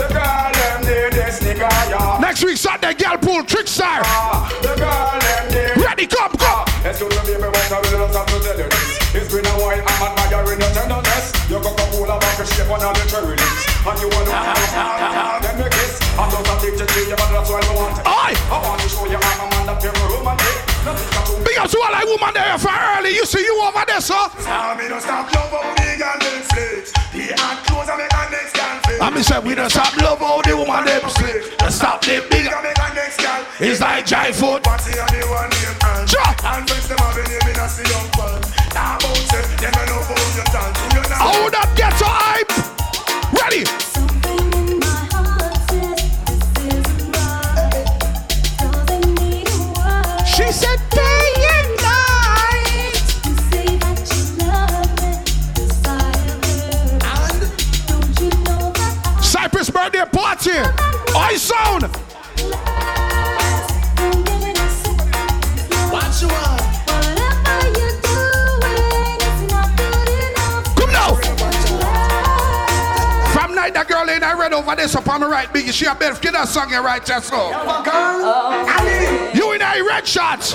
The 0.00 0.08
girl, 0.08 0.48
them 0.56 0.80
near 0.88 1.10
this 1.10 1.40
nigga, 1.44 1.68
yeah. 1.92 2.18
Next 2.18 2.42
week, 2.42 2.56
Sunday, 2.56 2.94
girl 2.94 3.18
pool, 3.18 3.44
trick 3.44 3.68
star. 3.68 4.00
The 4.64 4.72
girl, 4.72 5.20
them 5.20 5.52
near. 5.52 5.84
Ready, 5.84 6.06
come, 6.06 6.32
come. 6.32 6.64
Excuse 6.80 7.12
me, 7.12 7.36
baby, 7.36 7.44
but 7.44 7.72
I 7.72 7.80
really 7.92 8.08
have 8.08 8.24
to 8.24 8.40
tell 8.40 8.56
you 8.56 8.68
this. 8.72 9.14
It's 9.20 9.34
been 9.34 9.44
a 9.44 9.52
while, 9.60 9.84
I'm 9.84 10.16
admiring 10.16 10.60
your 10.60 10.72
tenderness. 10.72 11.37
Your 11.48 11.64
Coca-Cola 11.64 12.20
back 12.20 12.36
shape 12.44 12.68
on 12.68 12.84
all 12.84 12.92
the 12.92 13.08
cherry 13.08 13.32
lips. 13.32 13.64
And 13.80 13.96
you 14.04 14.08
want 14.12 14.28
to 14.28 14.36
let 14.36 15.56
me 15.56 15.64
kiss. 15.72 15.96
I'm 16.20 16.28
just 16.28 16.44
addicted 16.44 16.84
to 16.84 17.00
you, 17.08 17.16
but 17.16 17.24
that's 17.32 17.48
why 17.48 17.64
I 17.64 17.72
want 17.72 17.96
it. 17.96 18.04
Aye. 18.04 18.36
I 18.52 18.56
want 18.60 18.76
to 18.84 18.88
show 18.92 19.08
you 19.08 19.16
I'm 19.16 19.40
a 19.40 19.46
man 19.56 19.64
that 19.72 19.80
you're 19.80 19.96
romantic. 20.12 20.60
Got 20.84 21.00
Big 21.48 21.56
up 21.56 21.72
to 21.72 21.78
all 21.80 21.88
that 21.88 22.04
woman 22.04 22.36
there 22.36 22.52
for 22.60 22.68
early. 22.68 23.16
You 23.16 23.24
see 23.24 23.40
you 23.40 23.56
over 23.64 23.80
there, 23.88 24.04
sir. 24.04 24.28
Tell 24.44 24.76
me 24.76 24.92
don't 24.92 25.00
stop 25.00 25.32
love 25.32 25.48
how 25.48 25.64
the 25.72 25.88
girl 25.96 26.20
them 26.20 26.44
flex. 26.52 26.92
The 27.16 27.32
hot 27.40 27.64
clothes 27.64 27.88
and 27.88 27.96
make 27.96 28.12
next 28.28 28.52
girl. 28.52 29.00
I 29.00 29.08
mean, 29.08 29.24
say 29.24 29.40
we 29.40 29.56
don't 29.56 29.72
stop 29.72 29.96
love 30.04 30.20
how 30.20 30.44
the 30.44 30.52
woman 30.52 30.84
them 30.84 31.08
sleep. 31.08 31.56
Don't 31.56 31.72
stop 31.72 32.04
the 32.04 32.20
big. 32.28 32.44
Make 32.44 32.76
a 32.76 32.88
next 32.92 33.24
girl. 33.24 33.40
It's 33.56 33.80
like 33.80 34.04
dry 34.04 34.36
food. 34.36 34.68
Party 34.68 35.00
and 35.00 35.08
the 35.16 35.24
one 35.32 35.48
name 35.48 35.80
and 35.96 36.04
Sure. 36.04 36.28
And 36.44 36.68
friends 36.68 36.92
them 36.92 37.00
have 37.00 37.16
a 37.16 37.24
name 37.24 37.48
in 37.48 37.56
a 37.56 37.64
see 37.72 37.88
young 37.88 38.08
man. 38.20 38.36
Now 38.76 39.00
about 39.00 39.16
say 39.32 39.40
them 39.64 39.72
don't 39.72 39.88
know 39.88 40.04
how 40.04 40.36
you 40.36 40.44
dance. 40.52 40.97
Hold 41.20 41.54
up, 41.54 41.76
get 41.76 41.90
to 41.98 42.04
hype. 42.06 42.50
Ready. 43.32 43.64
She 50.24 50.52
said 50.52 50.78
day 50.90 51.32
and 51.54 51.70
night. 51.82 53.04
Cypress 59.22 59.70
birthday 59.70 60.04
party. 60.12 60.52
I 61.16 61.36
sound. 61.36 62.07
Night 74.08 74.20
girl 74.20 74.30
in 74.30 74.36
I 74.36 74.40
read 74.40 74.52
over 74.52 74.76
this 74.76 74.94
upon 74.94 75.20
my 75.20 75.26
right 75.26 75.48
biggie. 75.48 75.72
She 75.72 75.86
a 75.86 75.94
better 75.94 76.18
get 76.20 76.32
that 76.32 76.48
song 76.48 76.72
in 76.72 76.82
right 76.82 77.04
just 77.04 77.28
so. 77.28 77.48
You 79.34 79.52
in 79.52 79.62
I 79.62 79.80
red 79.86 80.06
shots. 80.06 80.52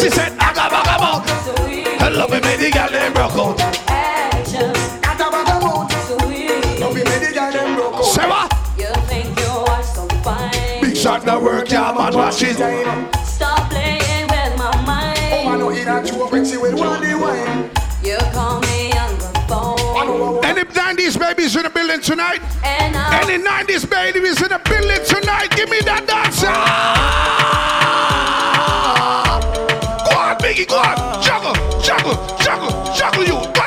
She 0.00 0.10
said, 0.10 0.32
I 0.38 0.52
got 0.54 0.70
back 0.70 0.86
about. 0.96 1.28
I 2.00 2.08
love 2.08 2.30
me, 2.30 2.40
baby, 2.40 2.70
girl, 2.70 2.88
they 2.90 3.10
broke 3.12 3.32
out. 3.32 3.58
Say 8.04 8.28
what? 8.28 8.52
You 8.78 8.86
think 9.06 9.38
you 9.38 9.46
are 9.46 9.82
so 9.82 10.08
fine. 10.22 10.80
Big 10.80 10.96
shot 10.96 11.24
now 11.24 11.40
work, 11.40 11.70
yeah, 11.70 11.92
man, 11.92 12.14
watch 12.14 12.42
it. 12.42 12.56
Stop 13.24 13.70
playing 13.70 14.26
with 14.28 14.58
my 14.58 14.82
mind. 14.84 15.18
Oh, 15.32 15.48
I 15.48 15.56
know 15.58 15.70
in 15.70 15.88
a 15.88 16.06
true 16.06 16.28
when 16.28 16.44
she 16.44 16.56
will 16.56 16.76
want 16.76 17.02
the 17.02 17.14
wine. 17.18 17.43
Babies 21.54 21.56
in 21.56 21.62
the 21.62 21.70
building 21.70 22.00
tonight? 22.00 22.40
And 22.64 22.96
I 22.96 23.22
Any 23.22 23.42
90s 23.42 23.88
babies 23.88 24.42
in 24.42 24.48
the 24.48 24.60
building 24.64 25.04
tonight? 25.06 25.50
Give 25.56 25.68
me 25.68 25.80
that 25.80 26.06
dancer. 26.06 26.46
Go 30.04 30.16
on, 30.18 30.36
Biggie, 30.38 30.68
go 30.68 30.76
on. 30.76 31.22
Juggle, 31.22 31.54
juggle, 31.82 32.38
juggle, 32.38 32.94
juggle 32.94 33.24
you. 33.24 33.63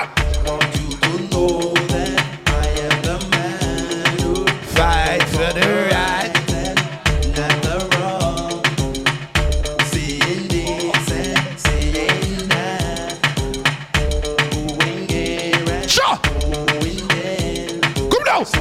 Come 18.37 18.43
now. 18.43 18.43
So 18.43 18.59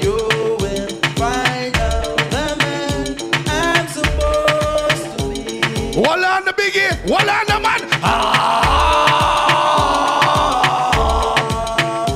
you 0.00 0.16
will 0.58 0.88
find 1.16 1.76
out 1.76 2.16
the 2.30 2.56
man 2.58 3.04
I'm 3.46 3.86
supposed 3.88 5.04
to 5.18 5.24
be. 5.28 5.60
Hold 5.94 6.24
on 6.24 6.44
the 6.46 6.52
Biggie. 6.52 6.92
Hold 7.08 7.28
on 7.28 7.44
the 7.46 7.60
man. 7.60 7.80
Ah. 8.02 8.24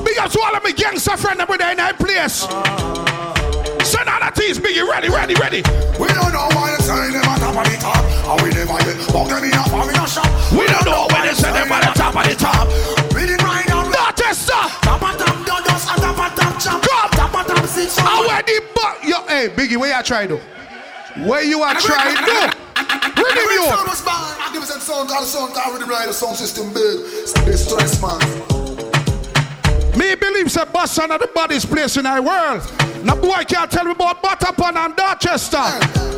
Big 0.05 0.19
up 0.19 0.31
to 0.31 0.41
all 0.41 0.57
of 0.57 0.63
my 0.65 0.73
gangster 0.73 1.17
friends 1.19 1.41
over 1.41 1.59
there 1.59 1.73
in 1.73 1.77
that 1.77 1.99
place. 1.99 2.47
Send 3.87 4.09
out 4.09 4.35
the 4.35 4.41
teas, 4.41 4.59
Biggie. 4.59 4.89
Ready, 4.89 5.11
ready, 5.11 5.35
ready. 5.35 5.63
We 6.01 6.09
don't 6.09 6.33
know 6.33 6.49
why 6.57 6.75
they 6.77 6.83
say 6.83 7.11
them 7.13 7.29
on 7.29 7.39
top 7.41 7.57
of 7.57 7.65
the 7.71 7.77
top. 7.79 8.03
And 8.25 8.41
we 8.41 8.49
never 8.57 8.79
yet 8.89 8.97
bug 9.13 9.29
them 9.29 9.45
in 9.45 9.53
a 9.53 9.65
farm 9.69 9.91
in 9.91 9.97
a 9.97 10.07
shop. 10.09 10.31
We 10.53 10.67
don't 10.67 10.87
know 10.87 11.07
when 11.13 11.27
they 11.27 11.35
say 11.35 11.53
them 11.53 11.71
on 11.73 11.81
the 11.83 11.93
top 11.93 12.17
of 12.17 12.25
the 12.25 12.35
top. 12.37 13.02
Six. 17.93 18.07
I 18.07 18.21
wear 18.27 18.43
the 18.43 18.65
butt. 18.75 19.05
Yo, 19.05 19.23
hey, 19.27 19.49
Biggie, 19.55 19.77
where 19.77 19.97
you 19.97 20.03
try 20.03 20.27
to? 20.27 20.41
Where 21.29 21.45
you 21.45 21.61
are 21.61 21.75
trying 21.75 22.17
to? 22.17 22.57
Rhythm 23.17 23.51
you. 23.53 23.65
Sound 23.69 23.89
was 23.89 24.01
bad. 24.01 24.41
I 24.41 24.51
give 24.53 24.63
us 24.63 24.73
that 24.73 24.81
sound, 24.81 25.09
call 25.09 25.21
the 25.21 25.27
sound, 25.27 25.53
call 25.53 25.73
rhythm 25.73 25.91
right, 25.91 26.07
the 26.07 26.15
sound 26.15 26.37
system 26.37 26.73
big. 26.73 27.05
A 27.47 27.57
stress, 27.57 28.01
man. 28.01 28.19
Me 29.99 30.15
believe 30.15 30.51
say 30.51 30.65
Boston 30.73 31.11
are 31.11 31.19
the 31.19 31.29
baddest 31.35 31.69
place 31.69 31.99
in 31.99 32.07
our 32.07 32.23
world. 32.23 32.63
No 33.05 33.15
boy 33.15 33.45
can't 33.45 33.71
tell 33.71 33.85
me 33.85 33.93
about 33.93 34.23
Mattapan 34.23 34.77
and 34.77 34.97
Dorchester. 34.97 35.59
Eh. 35.59 36.13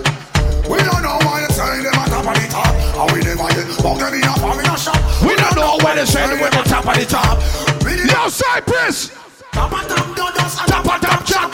We 0.71 0.79
don't 0.79 1.03
know 1.03 1.19
why 1.27 1.45
they 1.47 1.53
say 1.53 1.83
them 1.83 1.93
on 1.99 2.09
top 2.09 2.25
of 2.25 2.35
the 2.41 2.49
top. 2.49 2.71
And 2.71 3.13
we 3.13 3.21
never 3.27 3.51
yet 3.51 3.83
bug 3.83 3.99
them 3.99 4.15
in 4.15 4.23
a 4.23 4.73
a 4.73 4.79
shop. 4.79 4.97
We 5.27 5.35
don't 5.35 5.57
know 5.57 5.77
where 5.83 5.97
they 5.97 6.07
say 6.07 6.27
them 6.29 6.39
on 6.39 6.51
the 6.51 6.63
top 6.71 6.87
of 6.87 6.95
the 6.95 7.05
top. 7.05 7.37
Yo, 7.83 8.29
Cypress. 8.29 9.11
Top 9.53 9.73
of 9.73 9.89
top, 9.89 10.17
don't 10.17 10.35
just 10.35 10.59
Top 10.69 10.87
of 10.87 11.01
top, 11.01 11.54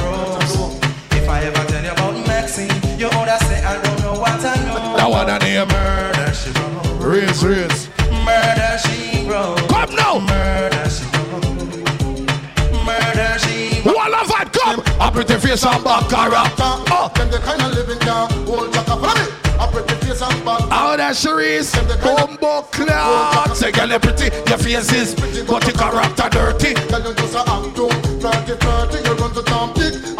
Maxine, 3.01 3.09
you 3.09 3.19
ought 3.19 3.39
to 3.39 3.45
say 3.45 3.63
I 3.63 3.81
don't 3.81 4.01
know 4.01 4.19
what 4.19 4.45
I 4.45 4.55
know. 4.65 4.97
That 4.97 5.09
one 5.09 5.29
a 5.29 5.39
name. 5.39 5.67
Murder 5.67 6.33
she 6.33 6.51
wrote. 6.51 7.01
Raise, 7.01 7.43
raise. 7.43 7.89
Murder 8.25 8.77
she 8.85 9.27
wrote. 9.27 9.57
Come 9.69 9.95
now. 9.95 10.19
Murder 10.19 10.89
she 10.89 11.05
wrote. 11.09 11.45
Murder 12.85 13.39
she 13.39 13.81
Who 13.81 13.97
I 13.97 14.07
love 14.07 14.29
it? 14.29 14.53
Come. 14.53 14.79
A 14.99 15.11
pretty 15.11 15.37
face 15.37 15.65
and 15.65 15.83
back 15.83 16.09
character. 16.09 16.61
Oh, 16.61 16.85
uh. 16.89 17.05
uh. 17.05 17.07
them 17.09 17.31
the 17.31 17.39
kind 17.39 17.61
of 17.61 17.73
living 17.73 17.99
down. 17.99 18.31
Old 18.47 18.73
Jacka 18.73 18.95
for 18.97 19.13
me. 19.17 19.25
A 19.59 19.67
pretty 19.71 19.95
face 20.05 20.21
and 20.21 20.45
back. 20.45 20.61
How 20.69 20.95
that 20.95 21.15
Cherise? 21.15 21.73
Bumbo 22.03 22.61
clock. 22.69 23.55
Say, 23.55 23.71
girl, 23.71 23.89
you 23.89 23.99
pretty. 23.99 24.29
Your 24.49 24.57
face 24.57 24.93
is, 24.93 25.15
pretty. 25.15 25.45
but 25.45 25.63
your 25.65 25.73
character 25.73 26.29
dirty. 26.29 26.73
Tell 26.73 27.01
you 27.01 27.13
just 27.15 27.35
a 27.35 27.39
act 27.39 27.75
too. 27.75 27.89
Flirty, 28.21 28.53
flirty, 28.61 28.97
you 29.07 29.15
run 29.15 29.33
to 29.33 29.41
Tom 29.43 29.73
Dick. 29.73 30.10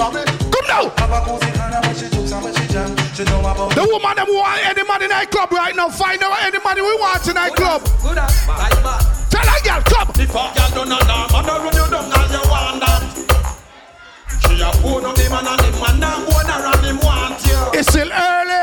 Sorry. 0.00 0.24
Come 0.24 0.64
now. 0.64 0.88
The 3.68 3.84
woman 3.84 4.16
them 4.16 4.32
want 4.32 4.64
any 4.64 4.80
man 4.88 5.02
in 5.02 5.10
night 5.10 5.30
club 5.30 5.52
right 5.52 5.76
now. 5.76 5.90
Find 5.90 6.22
out 6.22 6.40
any 6.40 6.58
money 6.64 6.80
we 6.80 6.94
want 6.96 7.28
in 7.28 7.34
night 7.34 7.52
club. 7.52 7.84
Tell 7.84 9.44
her 9.44 9.60
girl, 9.60 9.82
come. 9.84 10.08
If 10.16 10.32
a 10.32 10.40
girl 10.56 10.70
don't 10.72 10.88
know 10.88 11.04
man, 11.04 11.44
run 11.44 11.76
you 11.76 11.84
down 11.92 12.08
and 12.16 12.32
you 12.32 12.40
want 12.48 12.80
that. 12.80 13.12
She 14.40 14.56
a 14.64 14.72
phone 14.80 15.04
up 15.04 15.14
the 15.20 15.28
man 15.28 15.44
and 15.44 15.60
the 15.60 15.68
man 15.76 16.00
now 16.00 16.24
her 16.48 16.64
and 16.64 16.80
him 16.80 16.96
want 17.04 17.36
you. 17.44 17.60
It's 17.76 17.92
still 17.92 18.08
early. 18.08 18.56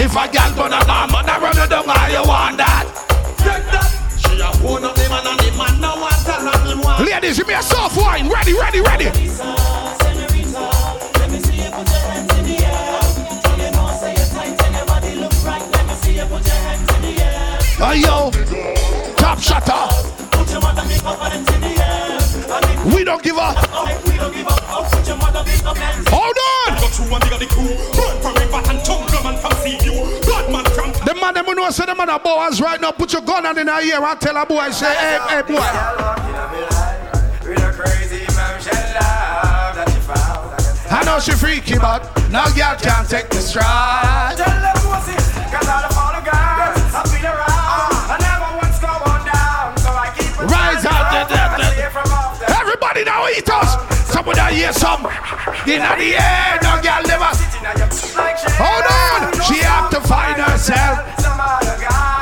If 0.00 0.16
a 0.16 0.24
girl 0.32 0.48
burn 0.56 0.72
a 0.72 0.80
bomb, 0.88 1.12
man, 1.12 1.28
run 1.44 1.60
you 1.60 1.68
down 1.68 1.92
and 1.92 2.08
you 2.08 2.24
want 2.24 2.56
that. 2.56 2.88
Take 3.36 3.68
that. 3.68 3.92
She 4.16 4.40
a 4.40 4.48
phone 4.64 4.80
up 4.80 4.96
the 4.96 5.12
man 5.12 5.28
and 5.28 5.40
the 5.44 5.52
man 5.60 5.76
now 5.76 6.00
want 6.00 6.24
her 6.24 6.40
and 6.40 6.72
him 6.72 6.80
want 6.80 7.04
Ladies, 7.04 7.36
give 7.36 7.48
me 7.48 7.52
a 7.52 7.60
soft 7.60 8.00
wine. 8.00 8.32
Ready, 8.32 8.54
ready, 8.56 8.80
ready. 8.80 9.12
Hey 17.76 18.02
yo, 18.02 18.30
top 19.16 19.40
shutter. 19.40 19.72
We 22.94 23.02
don't 23.02 23.20
give 23.20 23.36
up. 23.36 23.56
Hold 26.08 26.36
on. 26.38 26.76
The 31.04 31.14
man 31.20 31.34
them 31.34 31.44
who 31.46 31.54
know 31.54 31.70
say 31.70 31.86
the 31.86 31.94
man 31.96 32.10
are 32.10 32.20
boys 32.20 32.60
right 32.60 32.80
now. 32.80 32.92
Put 32.92 33.12
your 33.12 33.22
gun 33.22 33.44
on 33.44 33.58
in 33.58 33.66
her 33.66 33.80
ear 33.80 34.04
and 34.04 34.20
tell 34.20 34.36
a 34.36 34.46
boy 34.46 34.70
say, 34.70 34.94
hey, 34.94 35.18
hey 35.28 35.42
boy. 35.42 35.58
I 40.90 41.02
know 41.04 41.18
she 41.18 41.32
freaky, 41.32 41.78
but 41.78 42.04
no 42.30 42.44
girl 42.54 42.76
can't 42.76 43.08
take 43.10 43.30
the 43.30 43.40
stride. 43.40 44.38
Rise 44.38 44.40
out 46.94 47.10
the 47.10 47.18
death. 47.22 47.63
Everybody 52.48 53.04
now 53.04 53.28
eat 53.28 53.48
us. 53.48 53.76
Somebody 54.10 54.56
hear 54.56 54.72
some. 54.72 55.06
In 55.66 55.80
the 55.80 56.16
air, 56.18 56.58
no 56.62 56.80
girl 56.82 57.02
never. 57.06 57.30
Hold 58.58 58.84
on. 58.90 59.32
She 59.46 59.62
have 59.62 59.90
to 59.90 60.00
find 60.00 60.40
herself. 60.40 62.13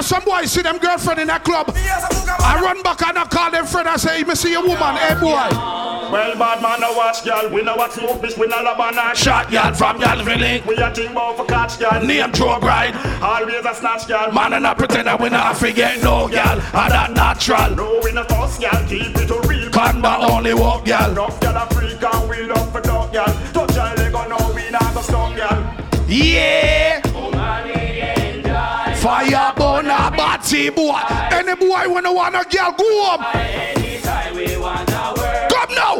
Back. 0.00 0.08
Some 0.08 0.24
boys 0.24 0.52
see 0.52 0.62
them 0.62 0.78
girlfriend 0.78 1.20
in 1.20 1.28
that 1.28 1.44
club. 1.44 1.72
I 1.74 2.60
run 2.62 2.82
back 2.82 3.02
and 3.02 3.18
I 3.18 3.24
call 3.24 3.50
them 3.50 3.66
friend. 3.66 3.88
I 3.88 3.96
say, 3.96 4.22
me 4.24 4.34
see 4.34 4.54
a 4.54 4.60
woman, 4.60 4.96
hey 4.96 5.14
boy. 5.14 5.48
Well, 6.10 6.36
bad 6.36 6.60
man, 6.60 6.80
no 6.80 6.92
watch, 6.94 7.24
girl. 7.24 7.48
We 7.50 7.62
know 7.62 7.76
what 7.76 7.92
smoke, 7.92 8.20
bitch. 8.20 8.36
We 8.36 8.48
know 8.48 8.62
love 8.62 8.80
and 8.80 8.96
night. 8.96 9.16
Shot 9.16 9.50
girl 9.50 9.72
from 9.74 10.00
y'all 10.00 10.24
really. 10.24 10.60
We 10.66 10.74
a 10.76 10.92
think 10.92 11.12
about 11.12 11.36
for 11.36 11.44
catch, 11.44 11.78
girl. 11.78 12.02
Name 12.02 12.32
Joe 12.32 12.58
Bride. 12.58 12.96
Always 13.22 13.64
a 13.64 13.74
snatch, 13.74 14.08
girl. 14.08 14.32
Man 14.32 14.54
and 14.54 14.66
I 14.66 14.74
pretend 14.74 15.06
that 15.06 15.20
we 15.20 15.28
not 15.28 15.56
forget 15.56 16.02
no 16.02 16.26
girl. 16.28 16.58
And 16.58 16.92
that 16.92 17.12
natural. 17.14 17.76
No, 17.76 18.00
we 18.02 18.12
not 18.12 18.28
toss, 18.28 18.58
girl. 18.58 18.84
Keep 18.88 19.16
it 19.16 19.30
real. 19.46 19.70
Kanda 19.70 20.16
only 20.26 20.54
walk 20.54 20.84
girl. 20.84 21.14
Rough, 21.14 21.40
girl, 21.40 21.56
a 21.56 21.66
freak 21.72 22.02
and 22.02 22.28
we 22.28 22.42
love 22.42 22.72
for 22.72 22.80
dog, 22.80 23.12
girl. 23.12 23.32
Touch 23.52 23.76
your 23.76 23.94
leg 23.94 24.14
on 24.14 24.30
no, 24.30 24.52
we 24.52 24.68
not 24.70 24.92
go 24.92 25.02
stun, 25.02 25.36
girl. 25.36 25.86
Yeah. 26.08 27.02
Oh, 27.14 27.89
Fire 29.00 29.52
burn 29.56 29.86
a 29.86 30.10
body 30.10 30.70
boy. 30.70 31.00
Any 31.32 31.54
boy 31.54 31.88
wanna 31.88 32.12
want 32.12 32.34
a 32.34 32.44
girl 32.44 32.72
go 32.72 33.04
home. 33.04 33.22
Come 35.50 35.74
now. 35.74 35.96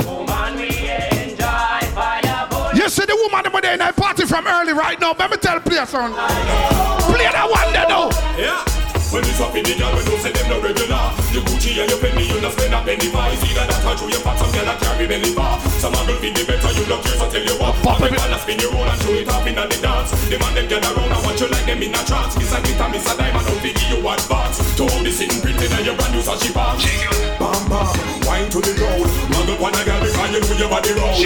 You 2.75 2.89
see 2.89 3.05
the 3.05 3.17
woman 3.17 3.47
over 3.47 3.61
there 3.61 3.73
in 3.73 3.79
that 3.81 3.97
party 3.97 4.25
from 4.27 4.47
early 4.47 4.73
right 4.73 4.99
now. 5.01 5.15
Let 5.19 5.31
me 5.31 5.37
tell 5.39 5.61
play 5.61 5.79
a 5.79 5.87
song. 5.87 6.13
Play 6.13 7.25
that 7.25 7.49
one 7.51 7.73
there 7.73 7.89
now. 7.89 8.11
Yeah. 8.39 8.80
When 9.11 9.27
you 9.27 9.35
swap 9.35 9.51
in 9.59 9.67
the 9.67 9.75
girl, 9.75 9.91
we 9.99 10.07
don't 10.07 10.23
say 10.23 10.31
them 10.31 10.47
no 10.47 10.63
regular. 10.63 11.11
You 11.35 11.43
Gucci 11.43 11.75
and 11.83 11.91
you 11.91 11.99
penny, 11.99 12.31
you 12.31 12.39
not 12.39 12.55
spend 12.55 12.71
a 12.71 12.79
penny 12.79 13.11
for. 13.11 13.27
It's 13.35 13.43
either 13.43 13.67
that 13.67 13.83
or 13.83 13.99
through 13.99 14.15
your 14.15 14.23
pot, 14.23 14.39
some 14.39 14.55
girl 14.55 14.71
that 14.71 14.79
carry 14.79 15.11
belly 15.11 15.35
bar. 15.35 15.59
Some 15.83 15.99
girl 15.99 16.15
be 16.23 16.31
the 16.31 16.47
better, 16.47 16.71
you 16.79 16.87
don't 16.87 17.03
care, 17.03 17.19
so 17.19 17.27
tell 17.27 17.43
you 17.43 17.59
what. 17.59 17.75
Pop 17.83 17.99
it, 18.07 18.15
man, 18.15 18.31
spin 18.39 18.63
your 18.63 18.71
roll 18.71 18.87
and 18.87 18.95
show 19.03 19.11
it 19.11 19.27
off 19.27 19.43
in 19.51 19.59
the 19.59 19.67
dance. 19.83 20.15
The 20.31 20.39
man 20.39 20.55
them 20.55 20.71
get 20.71 20.87
around, 20.87 21.11
I 21.11 21.19
want 21.27 21.43
you 21.43 21.51
like 21.51 21.67
them 21.67 21.83
in 21.83 21.91
a 21.91 22.01
trance. 22.07 22.39
Miss 22.39 22.55
a 22.55 22.63
glitter, 22.63 22.87
miss 22.87 23.07
a 23.11 23.19
diamond, 23.19 23.51
don't 23.51 23.59
think 23.59 23.83
you 23.91 23.99
advance. 23.99 24.57
To 24.79 24.83
all 24.87 25.03
the 25.03 25.11
sitting 25.11 25.43
pretty, 25.43 25.67
and 25.67 25.83
your 25.83 25.99
brand 25.99 26.15
new 26.15 26.23
Sachi 26.23 26.55
bar. 26.55 26.79
Bam 26.79 27.67
bam, 27.67 27.91
wine 28.31 28.47
to 28.47 28.63
the 28.63 28.79
ground. 28.79 29.11
Muggle 29.35 29.59
one 29.59 29.75
a 29.75 29.83
girl 29.83 29.99
because 30.07 30.31
you 30.31 30.39
know 30.39 30.55
your 30.55 30.71
body 30.71 30.95
roll. 30.95 31.19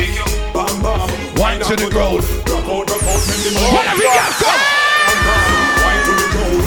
Bam 0.56 0.72
bam, 0.80 1.04
Wine 1.36 1.60
to 1.60 1.76
the 1.76 1.92
ground. 1.92 2.24
Drop 2.48 2.64
out, 2.64 2.88
drop 2.88 3.04
out, 3.04 3.20
make 3.28 3.44
the 3.44 3.52
move. 3.52 3.76
Whatever 3.76 4.00
you 4.00 4.08
got, 4.08 4.32
come. 4.40 4.62
Wine 5.84 6.00
to 6.08 6.12
the 6.16 6.28
ground. 6.32 6.63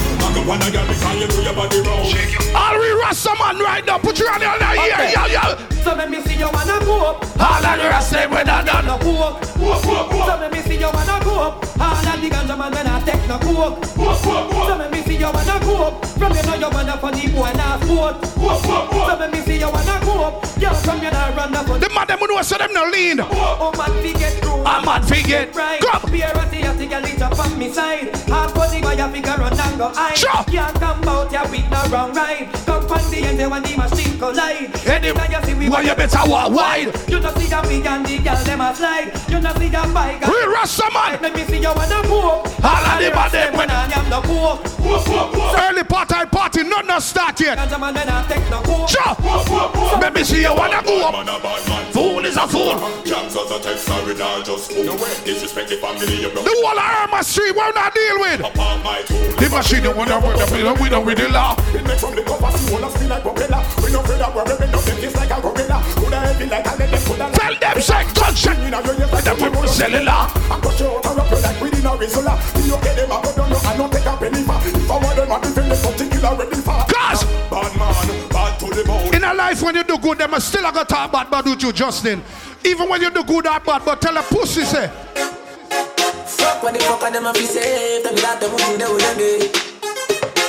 Muggle 0.47 0.55
one 0.55 0.61
a 0.63 0.71
girl 0.71 0.87
because 0.87 1.15
you 1.19 1.27
know 1.27 1.41
your 1.43 1.53
body 1.53 1.81
roll. 1.81 2.55
I'll 2.55 2.79
re-rust 2.79 3.27
man 3.37 3.59
right 3.59 3.85
now. 3.85 3.97
Put 3.97 4.17
your 4.19 4.31
hand 4.31 4.43
on 4.43 4.59
the 4.59 4.81
ear, 4.81 5.11
yo, 5.11 5.25
yo. 5.27 5.81
So 5.83 5.93
let 5.95 6.09
me 6.09 6.21
see 6.21 6.37
you 6.39 6.49
wanna 6.51 6.79
go 6.85 7.05
up. 7.11 7.25
All 7.39 7.65
of 7.65 7.77
the 7.77 7.83
rest 7.89 8.09
say 8.09 8.27
when 8.27 8.47
I 8.49 8.63
done. 8.63 8.85
No 8.85 8.97
go 8.97 9.23
up. 9.23 9.43
So 9.45 10.37
let 10.39 10.51
me 10.51 10.61
see 10.61 10.79
you 10.79 10.89
wanna 10.91 11.19
go 11.23 11.39
up. 11.41 11.65
All 11.79 12.07
of 12.07 12.21
the 12.21 12.29
ganja 12.29 12.57
man 12.57 12.71
when 12.71 12.87
I 12.87 12.99
take 13.03 13.15
take 13.15 13.27
no 13.27 13.37
coke. 13.39 13.85
So 13.85 14.75
let 14.77 14.91
me 14.91 15.01
see 15.03 15.17
you 15.17 15.25
wanna 15.31 15.59
go 15.65 15.83
up. 15.87 16.05
From 16.05 16.33
you 16.33 16.43
know 16.43 16.55
you 16.55 16.69
wanna 16.69 16.97
funny 16.97 17.27
boy 17.27 17.51
now 17.55 17.79
sport. 17.81 18.25
So 18.25 19.17
let 19.19 19.31
me 19.31 19.39
see 19.41 19.59
you 19.59 19.69
wanna 19.69 19.99
go 20.05 20.23
up. 20.25 20.59
Girl, 20.59 20.73
from 20.75 21.03
you 21.03 21.11
now 21.11 21.35
run 21.35 21.55
up. 21.55 21.65
The 21.67 21.89
man 21.93 22.07
them 22.07 22.19
who 22.19 22.27
know 22.27 22.41
so 22.41 22.57
them 22.57 22.73
no 22.73 22.85
lean. 22.89 23.19
Oh 23.21 23.71
man, 23.77 23.91
fi 24.01 24.13
get 24.13 24.33
through. 24.41 24.63
A 24.63 24.81
man 24.85 25.03
fi 25.03 25.21
get- 25.21 25.55
right. 25.55 25.81
Come. 25.81 26.11
Be 26.11 26.21
a 26.21 26.33
ratty, 26.33 26.61
a 26.61 26.73
thing, 26.73 26.93
a 26.93 26.99
lead 26.99 27.21
up 27.21 27.37
on 27.39 27.57
me 27.57 27.71
side. 27.71 28.15
Half 28.27 28.53
body 28.55 28.81
boy, 28.81 28.95
a 28.97 29.09
figure 29.09 29.35
run 29.37 29.59
and 29.59 29.77
go 29.77 29.89
high. 29.89 30.13
Sure. 30.45 30.53
Can't 30.53 30.79
come 30.79 31.07
out 31.09 31.31
ya 31.31 31.43
with 31.49 31.69
no 31.69 31.81
wrong 31.89 32.13
ride. 32.13 32.49
Come 32.65 32.87
from 32.87 33.11
the 33.11 33.17
end, 33.23 33.49
when 33.51 33.63
the 33.63 33.77
machine 33.77 34.17
collide. 34.19 34.75
Any- 34.87 35.07
Anytime 35.09 35.31
you 35.31 35.47
see 35.47 35.53
we 35.55 35.69
Why 35.69 35.81
you 35.81 35.95
better 35.95 36.29
walk 36.29 36.51
wide? 36.51 36.87
You 37.09 37.19
just 37.19 37.37
see 37.39 37.51
a 37.53 37.61
big 37.63 37.85
and 37.85 38.05
the 38.05 38.17
girl 38.19 38.35
them 38.43 38.61
a 38.61 38.75
slide. 38.75 39.11
You 39.29 39.39
just 39.39 39.57
see 39.57 39.67
a 39.67 39.87
bike. 39.93 40.21
and- 40.21 40.31
Real 40.33 40.51
Rasta 40.51 40.89
man. 40.93 41.19
Let 41.21 41.35
me 41.35 41.43
see 41.45 41.57
you 41.59 41.73
wanna 41.73 42.03
move. 42.03 42.23
All 42.63 42.85
of 42.85 42.99
them 42.99 43.17
are 43.17 43.29
them. 43.29 43.57
when 43.57 43.69
I 43.71 43.91
am 43.91 44.09
the 44.09 44.21
coke. 44.21 44.63
Early 44.87 45.83
part 45.83 46.09
time 46.09 46.29
party, 46.29 46.63
not 46.63 46.85
not 46.85 47.01
start 47.03 47.39
yet. 47.39 47.57
Ganja 47.57 47.79
man, 47.79 47.93
then 47.93 48.09
I 48.09 48.23
take 48.27 48.49
no 48.49 48.61
coke. 48.61 48.89
Sure. 48.89 49.99
Let 49.99 50.13
me 50.13 50.23
see 50.23 50.41
you 50.41 50.53
wanna 50.53 50.81
go 50.83 51.07
up. 51.07 51.27
Fool 51.93 52.25
is 52.25 52.37
a 52.37 52.47
fool. 52.47 52.75
Cancels 53.05 53.51
a 53.51 53.59
text, 53.59 53.85
sorry, 53.85 54.15
now 54.15 54.41
just 54.43 54.71
fool. 54.71 54.97
Disrespect 55.25 55.69
the 55.69 55.75
family, 55.77 56.21
you 56.21 56.33
know. 56.33 56.41
The 56.43 56.53
whole 56.63 56.77
of 56.79 57.09
Irma 57.09 57.23
Street, 57.23 57.55
we're 57.55 57.71
not 57.73 57.93
deal 57.93 58.19
with. 58.19 58.39
Upon 58.41 58.83
my 58.83 59.01
tool. 59.01 59.17
The 59.37 59.49
machine, 59.49 59.83
the 60.27 60.37
one 60.37 60.39
that 60.39 60.49
with 60.49 60.49
the 60.49 60.55
pillar, 60.55 60.73
we 60.73 60.89
don't 60.89 61.05
with 61.05 61.17
the 61.17 61.29
law. 61.29 61.55
It 61.73 61.83
makes 61.87 62.01
from 62.01 62.15
the 62.15 62.23
cover, 62.23 62.51
see 62.57 62.73
all 62.75 62.83
of 62.83 62.91
spin 62.91 63.09
like 63.09 63.21
propeller. 63.23 63.61
We 63.83 63.91
no 63.91 63.99
afraid 64.01 64.21
of 64.21 64.35
worry, 64.35 64.55
we 64.59 64.65
no 64.71 64.79
them 64.81 64.97
just 64.99 65.15
like 65.15 65.31
a 65.31 65.41
gorilla. 65.41 65.77
Coulda 65.95 66.19
heavy 66.19 66.45
like 66.47 66.67
a 66.67 66.73
lead, 66.75 66.99
coulda 67.05 67.25
Tell 67.33 67.55
them, 67.55 67.77
say, 67.81 68.03
gunshot. 68.13 68.57
in 68.59 68.73
a 68.73 68.79
your 68.83 68.95
ears 68.97 69.11
like 69.11 69.23
Them 69.23 69.37
a 69.37 69.39
people 69.39 69.67
cellular. 69.67 70.11
I 70.11 70.59
got 70.61 70.79
you 70.79 70.87
out 70.87 71.05
and 71.05 71.15
wrap 71.17 71.31
you 71.31 71.39
like 71.39 71.61
within 71.61 71.85
a 71.85 71.91
risola. 71.95 72.33
You 72.67 72.75
okay, 72.75 72.93
them 72.97 73.11
a 73.11 73.17
go 73.23 73.29
down, 73.35 73.49
you 73.51 73.59
and 73.61 73.77
not 73.77 73.91
take 73.91 74.07
a 74.07 74.13
penny 74.17 74.41
for. 74.43 74.57
If 74.67 74.91
I 74.91 74.97
want 74.97 75.15
them, 75.15 75.31
I 75.31 75.37
defend 75.41 75.71
them, 75.71 75.77
something 75.77 76.09
kill 76.09 76.25
already 76.25 76.61
for. 76.61 76.79
Cause 76.91 77.21
Bad 77.47 77.71
man, 77.79 78.29
bad 78.29 78.51
to 78.59 78.67
the 78.67 78.83
bone. 78.83 79.15
in 79.15 79.23
a 79.23 79.33
life 79.33 79.61
when 79.61 79.75
you 79.75 79.83
do 79.83 79.97
good, 79.97 80.17
them 80.17 80.33
are 80.33 80.39
still 80.41 80.65
a 80.65 80.71
got 80.71 80.89
talk 80.89 81.11
bad, 81.11 81.29
bad 81.31 81.45
with 81.45 81.61
you, 81.63 81.71
Justin. 81.71 82.21
Even 82.65 82.89
when 82.89 83.01
you 83.01 83.09
do 83.11 83.23
good 83.23 83.47
or 83.47 83.59
bad, 83.59 83.83
but 83.85 84.01
tell 84.01 84.17
a 84.17 84.23
pussy 84.23 84.63
say, 84.63 84.91
Fuck 86.27 86.61
what 86.61 86.73
the 86.73 86.79
fuck 86.81 87.01
are 87.03 87.11
them 87.11 87.25
a 87.25 87.33
fi 87.33 87.45
say? 87.45 88.01
Tell 88.03 88.13
me 88.13 88.21
that 88.21 88.39
them 88.41 88.51
who 88.51 88.77
they 88.77 88.85
will 88.85 88.97
them 88.97 89.17
be. 89.17 89.66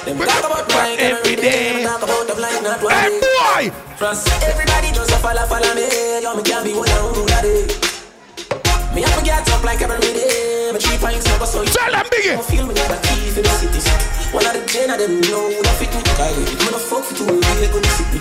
Them 0.09 0.17
talk 0.25 0.41
about 0.41 0.65
Mike 0.73 0.97
every 1.05 1.37
day. 1.37 1.85
Them 1.85 2.01
talk 2.01 2.01
about 2.01 2.25
them 2.25 2.41
like 2.41 2.63
not 2.65 2.81
one 2.81 2.97
hey 2.97 3.21
boy, 3.21 3.69
Plus 4.01 4.25
everybody 4.41 4.89
just 4.89 5.13
a 5.13 5.21
follow 5.21 5.45
follow 5.45 5.69
me. 5.77 5.85
Yo, 6.25 6.33
me 6.33 6.41
can't 6.41 6.65
be 6.65 6.73
one 6.73 6.89
and 6.89 7.13
who 7.13 7.29
that 7.29 7.45
day. 7.45 7.69
Me 8.97 9.05
have 9.05 9.13
to 9.13 9.23
get 9.23 9.45
up 9.53 9.61
like 9.69 9.85
every 9.85 10.01
day. 10.01 10.73
Me 10.73 10.81
three 10.81 10.97
pints 10.97 11.29
never 11.29 11.45
so 11.45 11.61
you 11.61 11.69
tell 11.77 11.93
them 11.93 12.09
biggie. 12.09 12.41
don't 12.41 12.49
feel 12.49 12.65
me 12.65 12.73
like 12.73 12.89
a 12.89 12.97
key 13.05 13.29
for 13.37 13.45
the 13.45 13.53
city. 13.61 13.85
One 14.33 14.49
of 14.49 14.57
the 14.57 14.65
gen 14.65 14.89
of 14.89 14.97
them 14.97 15.21
know 15.29 15.45
that 15.45 15.77
fit 15.77 15.93
me. 15.93 16.01
Kylie, 16.17 16.57
me 16.57 16.67
no 16.73 16.81
fuck 16.81 17.05
for 17.05 17.13
two, 17.13 17.29
really 17.29 17.69
good 17.69 17.85
to 17.85 18.03
me. 18.09 18.19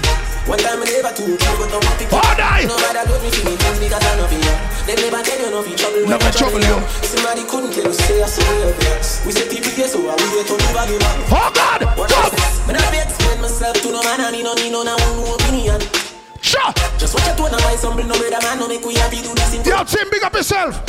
One 0.48 0.60
time 0.60 0.80
I 0.80 0.88
never 0.92 1.12
two, 1.12 1.36
three, 1.36 1.56
but 1.60 1.68
no 1.72 1.80
one 1.84 1.96
pick 2.00 2.08
All 2.12 2.24
night. 2.40 2.68
Nobody 2.68 3.00
got 3.04 3.20
me 3.20 3.28
feeling 3.32 3.60
things 3.60 3.80
because 3.84 4.00
I 4.00 4.16
know 4.16 4.32
you. 4.32 4.56
They 4.88 4.96
never 4.96 5.20
tell 5.20 5.40
you 5.44 5.52
no 5.52 5.60
fi 5.60 5.76
trouble. 5.76 6.08
Never 6.08 6.24
you 6.24 6.40
trouble 6.40 6.64
you. 6.64 6.78
Somebody 7.04 7.44
couldn't 7.44 7.76
tell 7.76 7.92
us 7.92 8.00
say 8.00 8.24
I 8.24 8.28
saw 8.32 8.48
you. 8.56 8.72
We 9.28 9.36
say 9.36 9.44
people 9.52 9.76
here, 9.76 9.92
so 9.92 10.00
I 10.08 10.16
here 10.32 10.48
to 10.48 10.56
live 10.56 10.80
a 10.80 10.84
game. 10.88 11.04
Oh 11.28 11.52
God, 11.52 11.77
no 14.48 14.56
man, 14.56 14.64
and 14.64 14.64
me 14.64 14.72
no 14.72 14.84
need 14.84 14.96
no 14.96 14.96
no 14.96 15.22
one 15.28 15.40
opinion. 15.42 15.82
Sure. 16.40 16.72
Just 16.96 17.14
watch 17.16 17.28
your 17.28 17.36
tone 17.36 17.52
and 17.52 17.62
why 17.68 17.76
some 17.76 17.98
no 17.98 18.16
brother 18.16 18.40
man 18.40 18.60
no 18.60 18.68
make 18.68 18.86
we 18.86 18.96
happy 18.96 19.20
do 19.20 19.34
this 19.36 19.52
in 19.52 19.66
Yo, 19.66 19.84
Tim, 19.84 20.08
big 20.10 20.24
up 20.24 20.34
yourself. 20.34 20.80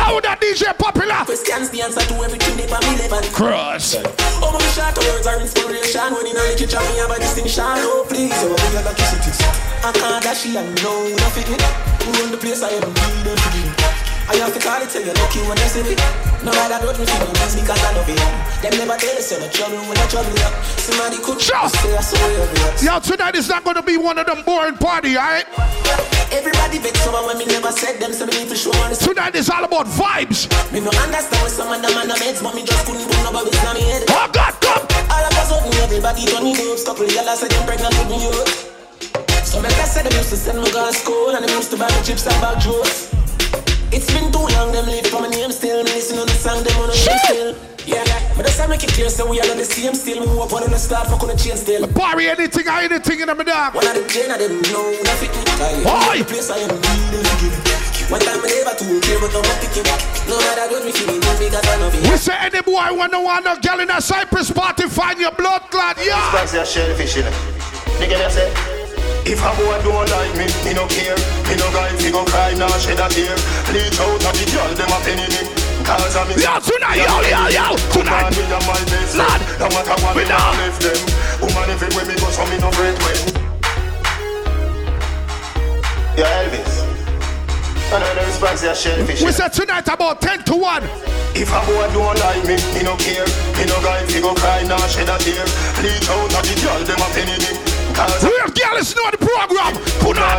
How 0.00 0.18
that 0.20 0.40
DJ 0.40 0.72
popular? 0.78 1.20
Questions 1.26 1.68
the 1.68 1.82
answer 1.82 2.00
to 2.00 2.14
everything 2.24 2.56
they 2.56 2.64
for 2.64 2.80
me 2.80 2.96
live 2.96 3.12
and 3.12 3.26
Cross. 3.34 4.00
Oh, 4.40 4.48
my 4.48 4.62
short 4.72 4.96
words 4.96 5.26
are 5.26 5.40
inspiration 5.40 6.08
When 6.16 6.26
in 6.26 6.36
a 6.36 6.42
literature 6.48 6.80
me 6.80 6.96
have 7.04 7.10
a 7.12 7.18
distinction 7.20 7.64
Oh, 7.84 8.06
please, 8.08 8.32
oh, 8.40 8.48
we 8.48 8.68
have 8.80 8.88
a 8.88 8.94
kiss 8.96 9.12
it 9.12 9.36
I 9.84 9.92
can't 9.92 10.22
dash 10.24 10.46
it 10.46 10.56
and 10.56 10.72
no, 10.82 11.04
no 11.04 11.28
fit 11.36 11.46
me 11.50 11.58
Who 12.06 12.10
run 12.16 12.30
the 12.32 12.38
place 12.38 12.62
I 12.62 12.70
am 12.70 12.88
needed 12.88 13.36
to 13.36 13.48
be 13.52 13.62
I 14.32 14.36
have 14.40 14.54
to 14.54 14.60
call 14.60 14.80
it, 14.80 14.88
tell 14.88 15.02
you 15.04 15.12
lucky 15.12 15.40
when 15.44 15.56
they 15.60 15.68
see 15.68 15.82
me 15.84 16.31
No 16.42 16.50
matter 16.50 16.82
what 16.84 16.98
me 16.98 17.06
feel, 17.06 17.22
it's 17.46 17.54
because 17.54 17.78
I 17.78 17.94
love 17.94 18.08
you 18.10 18.18
Them 18.66 18.74
never 18.82 18.98
tell 18.98 19.14
us 19.14 19.30
you're 19.30 19.46
trouble 19.54 19.78
when 19.86 19.94
I 19.94 20.06
trouble 20.10 20.34
you 20.34 20.50
Somebody 20.74 21.22
could 21.22 21.38
Sure. 21.38 21.68
say 21.70 21.94
I 21.94 22.02
saw 22.02 22.18
you 22.18 22.42
Yo, 22.82 22.98
tonight 22.98 23.36
is 23.38 23.48
not 23.48 23.62
going 23.62 23.76
to 23.78 23.82
be 23.82 23.96
one 23.96 24.18
of 24.18 24.26
them 24.26 24.42
boring 24.42 24.74
party, 24.74 25.14
alright? 25.16 25.46
Everybody 26.34 26.78
vex 26.82 26.98
someone 27.06 27.26
when 27.30 27.38
me 27.38 27.46
never 27.46 27.70
said 27.70 28.00
them 28.02 28.12
So 28.12 28.26
me 28.26 28.34
need 28.42 28.48
to 28.50 28.56
show 28.56 28.74
on 28.82 28.90
Tonight 28.98 29.36
is 29.36 29.50
all 29.50 29.62
about 29.62 29.86
vibes. 29.86 30.50
Me 30.72 30.80
no 30.82 30.90
understand 30.98 31.42
when 31.46 31.52
some 31.54 31.70
of 31.70 31.78
them 31.78 31.94
no 32.08 32.14
meds 32.18 32.42
But 32.42 32.54
me 32.58 32.66
just 32.66 32.86
couldn't 32.90 33.06
put 33.06 33.22
no 33.22 33.30
bubbles 33.30 33.54
in 33.54 33.62
my 33.62 33.78
head 33.78 34.02
Oh 34.10 34.26
God, 34.34 34.54
come. 34.58 34.82
All 35.14 35.22
of 35.22 35.30
a 35.38 35.42
sudden 35.46 35.70
everybody 35.78 36.26
turn 36.26 36.42
me 36.42 36.58
up 36.58 36.82
Couple 36.82 37.06
of 37.06 37.14
y'all 37.14 37.36
say 37.38 37.46
them 37.46 37.62
pregnant 37.70 37.94
with 38.02 38.10
me 38.10 38.18
up 38.26 38.48
So 39.46 39.62
like 39.62 39.78
I 39.78 39.86
said 39.86 40.10
them 40.10 40.18
used 40.18 40.34
to 40.34 40.36
send 40.36 40.58
me 40.58 40.66
to 40.74 40.90
school 40.90 41.30
And 41.38 41.46
them 41.46 41.54
used 41.54 41.70
to 41.70 41.78
buy 41.78 41.86
me 41.86 42.02
chips 42.02 42.26
and 42.26 42.34
bag 42.42 42.58
juice 42.58 43.14
It's 43.92 44.08
been 44.08 44.32
too 44.32 44.40
long 44.56 44.72
them 44.72 44.86
live 44.86 45.06
for 45.06 45.20
my 45.20 45.28
name 45.28 45.52
still 45.52 45.84
Me 45.84 45.92
listen 45.92 46.16
to 46.16 46.24
the 46.24 46.32
song 46.32 46.64
them 46.64 46.80
on 46.80 46.88
the 46.88 46.96
name 46.96 47.20
still. 47.28 47.52
Yeah, 47.84 48.00
but 48.32 48.48
that's 48.48 48.56
how 48.56 48.66
make 48.66 48.82
it 48.82 48.88
clear 48.96 49.10
So 49.10 49.28
we 49.28 49.36
are 49.40 49.46
not 49.46 49.58
the 49.60 49.68
same 49.68 49.92
still. 49.92 50.24
Me 50.24 50.32
hope 50.32 50.52
on 50.52 50.64
the 50.64 50.78
start 50.78 51.08
fuck 51.08 51.20
on 51.20 51.28
the 51.28 51.36
chain 51.36 51.56
still. 51.60 51.84
Party 51.92 52.24
anything 52.24 52.66
or 52.68 52.80
anything 52.80 53.20
in 53.20 53.28
the 53.28 53.44
dog. 53.44 53.74
One 53.76 53.84
of 53.84 53.92
the 53.92 54.08
gen 54.08 54.32
of 54.32 54.40
them 54.40 54.64
know 54.72 54.96
that 55.04 55.16
fit 55.20 55.28
me 55.36 55.44
Oi! 55.84 56.18
The 56.18 56.24
place 56.24 56.48
I 56.48 56.64
am 56.64 56.72
needed 56.72 57.20
to 57.20 57.32
give 57.44 58.08
One 58.08 58.24
time 58.24 58.40
I 58.40 58.48
never 58.48 58.74
too 58.80 58.96
care 59.04 59.20
but 59.20 59.34
I'm 59.36 59.44
picking 59.60 59.84
No 60.24 60.40
matter 60.40 60.64
what 60.72 60.82
me 60.88 60.92
feeling 60.96 61.20
Because 61.20 61.68
I 61.68 61.76
love 61.76 61.92
it. 61.92 62.00
We 62.08 62.16
say 62.16 62.36
any 62.40 62.62
boy 62.64 62.96
wanna 62.96 63.20
want 63.20 63.44
no 63.44 63.60
girl 63.60 63.80
in 63.80 63.92
a 63.92 64.00
Cypress 64.00 64.48
party, 64.50 64.88
find 64.88 65.20
your 65.20 65.36
blood 65.36 65.68
clot, 65.68 66.00
yeah. 66.00 66.32
Spicy 66.32 66.58
a 66.58 66.64
shellfish, 66.64 67.16
you 67.16 67.28
know. 67.28 67.34
Nigga, 68.00 68.16
they 68.16 68.30
say, 68.32 68.71
if 69.24 69.38
a 69.38 69.50
boy 69.54 69.78
don't 69.82 70.08
like 70.10 70.34
me, 70.34 70.46
me 70.66 70.72
no 70.74 70.86
care. 70.86 71.16
Me 71.46 71.54
no 71.54 71.66
guy, 71.70 71.90
fi 71.98 72.10
go 72.10 72.24
cry, 72.24 72.54
nah 72.54 72.70
shed 72.78 72.98
a 72.98 73.08
tear. 73.08 73.36
Leech 73.70 73.98
out 74.00 74.18
of 74.18 74.34
the 74.34 74.44
girl, 74.50 74.70
them 74.74 74.90
a 74.90 74.98
penny 75.06 75.26
me. 75.30 75.42
Cause 75.84 76.16
I'm 76.16 76.30
Yo, 76.38 76.58
tonight, 76.62 76.98
yo, 76.98 77.14
yo, 77.26 77.42
yo, 77.50 77.66
tonight. 77.90 78.30
Woman, 78.30 78.38
me 78.38 78.54
a 78.54 78.58
my 78.66 78.78
best 78.86 79.16
Lad. 79.16 79.40
No 79.58 79.66
matter 79.70 79.96
what 80.02 80.14
we 80.14 80.22
me 80.22 80.28
now. 80.28 80.38
not 80.38 80.58
left 80.58 80.80
them. 80.82 81.00
Woman, 81.42 81.70
if 81.70 81.82
it 81.82 81.94
when 81.94 82.06
me 82.06 82.14
go, 82.18 82.30
so 82.30 82.46
me 82.46 82.58
no 82.58 82.68
afraid 82.68 82.96
when. 83.02 83.18
Yo, 86.18 86.24
Elvis. 86.26 86.82
I 87.92 87.98
know 88.00 88.14
the 88.14 88.32
spicy 88.32 88.66
a 88.68 88.74
shellfish. 88.74 89.22
We 89.22 89.32
said 89.32 89.52
tonight 89.52 89.86
about 89.88 90.22
10 90.22 90.44
to 90.44 90.54
1. 90.56 90.82
If 91.34 91.52
a 91.52 91.60
boy 91.66 91.88
don't 91.92 92.18
like 92.20 92.44
me, 92.48 92.56
me 92.72 92.82
no 92.82 92.96
care. 92.96 93.26
Me 93.58 93.64
no 93.68 93.76
guy 93.82 94.06
fi 94.06 94.20
go 94.20 94.34
cry, 94.34 94.62
nah 94.64 94.80
shed 94.86 95.08
a 95.08 95.18
tear. 95.18 95.44
Leech 95.82 96.08
out 96.08 96.32
of 96.32 96.42
the 96.42 96.54
girl, 96.62 96.80
them 96.84 97.00
a 97.02 97.08
penny 97.12 97.36
me. 97.38 97.81
Real 97.92 98.48
girls 98.56 98.96
know 98.96 99.08
the 99.12 99.20
program. 99.20 99.76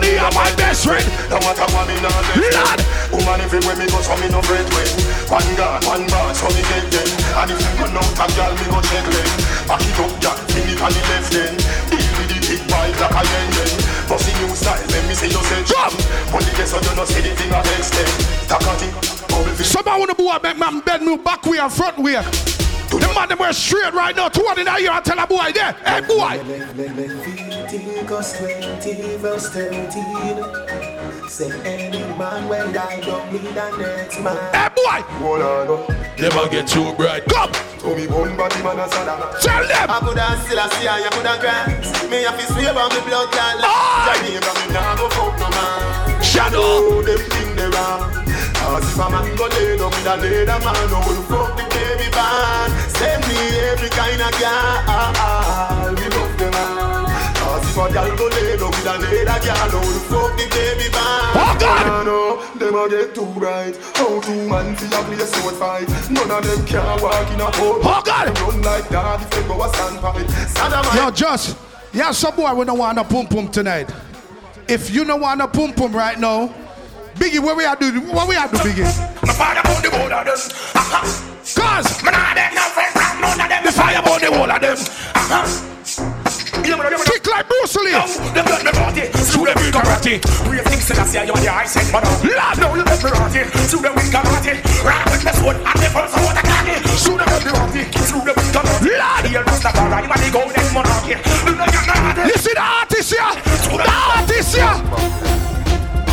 The 0.02 0.18
uh, 0.20 0.32
my 0.34 0.50
best 0.58 0.86
friend. 0.86 1.06
No 1.30 1.38
matter 1.40 1.68
what 1.74 1.88
me 1.88 1.96
left 2.02 2.38
Lad. 2.54 2.80
Woman 3.14 3.46
when 3.46 3.78
me 3.78 3.86
go 3.94 4.02
so 4.02 4.18
me 4.18 4.28
no 4.30 4.42
afraid 4.42 4.66
when 4.74 4.90
One 5.30 5.50
gun, 5.54 5.78
one 5.86 6.06
bar, 6.10 6.34
so 6.34 6.50
me 6.50 6.66
get 6.66 6.90
them 6.90 7.08
And 7.38 7.52
if 7.54 7.62
you 7.62 7.72
run 7.78 7.94
out 7.94 8.10
a 8.18 8.26
girl, 8.34 8.54
me 8.58 8.66
go 8.74 8.82
check 8.82 9.06
them 9.06 9.30
Back 9.70 9.86
it 9.86 10.00
up, 10.02 10.14
girl, 10.18 10.40
bring 10.50 10.66
it 10.66 10.82
on 10.82 10.90
the 10.90 11.02
left 11.14 11.30
then 11.30 11.54
Deal 11.94 12.10
with 12.18 12.30
the 12.34 12.38
big 12.42 12.62
boy 12.66 12.90
like 12.98 13.14
a 13.14 13.22
yen 13.22 13.48
then 13.54 13.72
Bust 14.10 14.26
the 14.26 14.34
new 14.42 14.50
style, 14.58 14.82
let 14.90 15.04
me 15.06 15.14
see 15.14 15.30
you 15.30 15.42
say 15.46 15.62
jump 15.62 15.94
Only 16.34 16.52
guess 16.58 16.74
so 16.74 16.82
you 16.82 16.94
no 16.98 17.06
see 17.06 17.22
the 17.22 17.32
thing 17.38 17.54
of 17.54 17.70
extend 17.78 18.10
Takati, 18.50 18.90
bubble 19.30 19.54
fish 19.54 19.70
Someone 19.70 20.00
want 20.02 20.10
to 20.10 20.18
boy 20.18 20.38
make 20.42 20.58
man 20.58 20.82
bend 20.82 21.06
me 21.06 21.18
back 21.18 21.46
way 21.46 21.62
and 21.62 21.72
front 21.72 22.02
way. 22.02 22.18
The 23.00 23.12
man 23.16 23.30
them 23.30 23.40
wear 23.40 23.54
straight 23.54 23.94
right 23.94 24.16
now. 24.16 24.30
To 24.30 24.42
one 24.42 24.60
in 24.60 24.68
a 24.68 24.80
year 24.80 24.92
and 24.92 25.04
tell 25.06 25.20
a 25.20 25.28
boy 25.28 25.52
there. 25.54 25.74
Hey 25.86 26.02
boy. 26.02 26.42
Leviticus 26.76 28.38
20 28.38 29.18
verse 29.18 29.50
13 29.50 31.30
Say 31.30 31.50
any 31.66 32.00
man 32.18 32.48
when 32.48 32.72
die 32.74 33.00
don't 33.02 33.32
need 33.32 33.46
a 33.46 33.78
next 33.78 34.20
man 34.22 34.38
Hey 34.54 34.70
boy. 34.76 35.02
Hold 35.18 35.42
on, 35.42 35.88
Never 36.20 36.48
get 36.50 36.68
too 36.68 36.94
bright. 36.94 37.26
Come. 37.26 37.52
to 37.52 37.96
me 37.96 38.08
bone 38.08 38.36
body 38.38 38.62
man 38.64 38.80
a 38.80 38.88
sada 38.90 39.38
Tell 39.42 39.68
them. 39.68 39.90
I 39.90 40.00
coulda 40.00 40.38
still 40.46 40.60
a 40.60 40.70
see 40.76 40.88
and 40.88 41.12
coulda 41.14 41.38
grant 41.42 42.12
Me 42.12 42.24
have 42.24 42.38
to 42.40 42.46
swear 42.54 42.74
on 42.78 42.90
me 42.94 43.02
blood 43.08 43.32
clot 43.32 43.58
Aye. 43.64 44.22
Jamaica 44.22 44.54
me 44.68 44.74
nah 44.74 44.96
go 44.96 45.10
fuck 45.10 45.40
no 45.40 45.50
man 45.50 46.22
Shadow. 46.24 46.60
Oh, 46.62 47.02
them 47.02 47.18
thing 47.18 47.56
they 47.56 47.70
wrong 47.70 48.12
Cause 48.64 48.88
if 48.90 49.00
a 49.00 49.10
man 49.10 49.36
go 49.36 49.46
lay 49.48 49.78
down 49.78 49.92
with 49.92 50.08
a 50.08 50.14
another 50.14 50.60
man 50.64 50.90
No 50.90 51.00
will 51.04 51.24
fuck 51.28 51.58
the 51.58 51.64
baby 51.70 52.08
band 52.16 52.72
Send 52.96 53.22
me 53.28 53.38
every 53.70 53.90
kind 53.90 54.22
of 54.24 54.32
girl 54.40 55.94
We 55.94 56.06
love 56.10 56.36
them 56.40 56.56
all 56.56 57.06
Cause 57.36 57.66
if 57.70 57.78
a 57.78 57.86
girl 57.94 58.16
go 58.18 58.26
lay 58.32 58.58
down 58.58 58.72
with 58.72 58.88
another 58.88 59.40
girl 59.44 59.66
No 59.74 59.80
will 59.84 60.04
fuck 60.10 60.32
the 60.40 60.46
baby 60.50 60.88
band 60.90 61.22
Oh, 61.36 61.58
God. 61.60 62.06
No, 62.06 62.46
them 62.60 62.76
a 62.76 62.90
get 62.90 63.14
too 63.16 63.26
bright 63.34 63.76
How 63.96 64.22
two 64.22 64.48
man 64.48 64.76
fi 64.76 64.86
a 64.86 65.04
play 65.04 65.18
a 65.18 65.26
sword 65.28 65.56
fight 65.56 65.90
None 66.10 66.32
of 66.32 66.44
them 66.46 66.66
can 66.66 67.02
walk 67.02 67.30
in 67.32 67.42
a 67.42 67.52
court 67.52 67.82
Oh, 67.84 68.02
God. 68.06 68.40
Run 68.40 68.62
like 68.62 68.88
that 68.90 69.22
if 69.22 69.30
they 69.30 69.48
go 69.48 69.62
a 69.64 69.68
stand 69.74 70.00
fight 70.00 70.28
Saddam 70.56 70.96
Yo, 70.96 71.12
just. 71.12 71.58
Yeah, 71.92 72.12
some 72.12 72.36
boy 72.36 72.54
we 72.56 72.66
don't 72.66 72.78
want 72.80 72.96
no 72.96 73.04
pum 73.04 73.28
pum 73.28 73.50
tonight. 73.50 73.88
If 74.68 74.90
you 74.90 75.04
don't 75.06 75.22
want 75.22 75.38
no 75.38 75.48
pum 75.48 75.74
pum 75.74 75.96
right 75.96 76.18
now, 76.20 76.52
Biggie, 77.16 77.40
what 77.40 77.58
we 77.58 77.66
are 77.66 77.76
do? 77.76 78.02
What 78.12 78.28
we 78.28 78.36
are 78.36 78.48
do, 78.48 78.58
Biggie? 78.58 78.86
My 79.26 79.34
father 79.34 79.62
put 79.64 79.84
the 79.84 79.90
board 79.90 80.12
on 80.12 80.26
this. 80.26 80.50
Cause 81.54 82.04
Man, 82.04 82.16
I 82.16 82.34
beg 82.34 82.54
no 82.56 82.64
the 84.24 84.32
whole 84.32 84.50
of 84.50 84.62
them. 84.62 84.78
Kick 87.04 87.28
like 87.28 87.48
Bruce 87.48 87.76
Lee. 87.76 87.92
Them 87.92 88.46
let 88.48 88.64
me 88.64 88.72
party 88.72 89.04
through 89.12 89.46
the 89.46 89.54
week 89.60 89.76
karate. 89.76 90.24
Real 90.48 90.64
things 90.64 90.90
in 90.90 90.96
the 90.96 91.04
sea, 91.04 91.26
you 91.28 91.34
are 91.34 91.42
the 91.44 91.52
ice 91.52 91.76
and 91.76 91.92
mother. 91.92 92.08
Lord, 92.24 92.58
now 92.58 92.72
you 92.76 92.84
let 92.84 93.04
me 93.04 93.12
party 93.12 93.44
through 93.68 93.84
the 93.84 93.92
week 93.92 94.12
karate. 94.12 94.64
Rock 94.80 95.06
with 95.12 95.24
the 95.28 95.34
sword 95.36 95.58
and 95.60 95.80
the 95.84 95.90
first 95.92 96.16
the 96.16 96.44
candy. 96.44 96.80
Through 97.04 97.20
the 97.20 97.26
let 97.28 97.44
me 97.44 97.52
party 97.52 97.84
through 98.08 98.24
the 98.24 98.34
week 98.34 98.52
karate. 98.56 98.96
Lord, 98.96 99.26
here 99.28 99.44
Rasta 99.44 99.72
Bara, 99.76 100.00
you 100.00 100.10
are 100.10 100.22
the 100.24 100.30
golden 100.32 100.68
monarchy. 100.72 101.16
You 101.20 102.38
see 102.40 102.56
the 102.56 102.64
artist 102.64 103.12
here? 103.12 103.32
The 103.76 103.92
artist 103.92 104.56
here? 104.56 105.53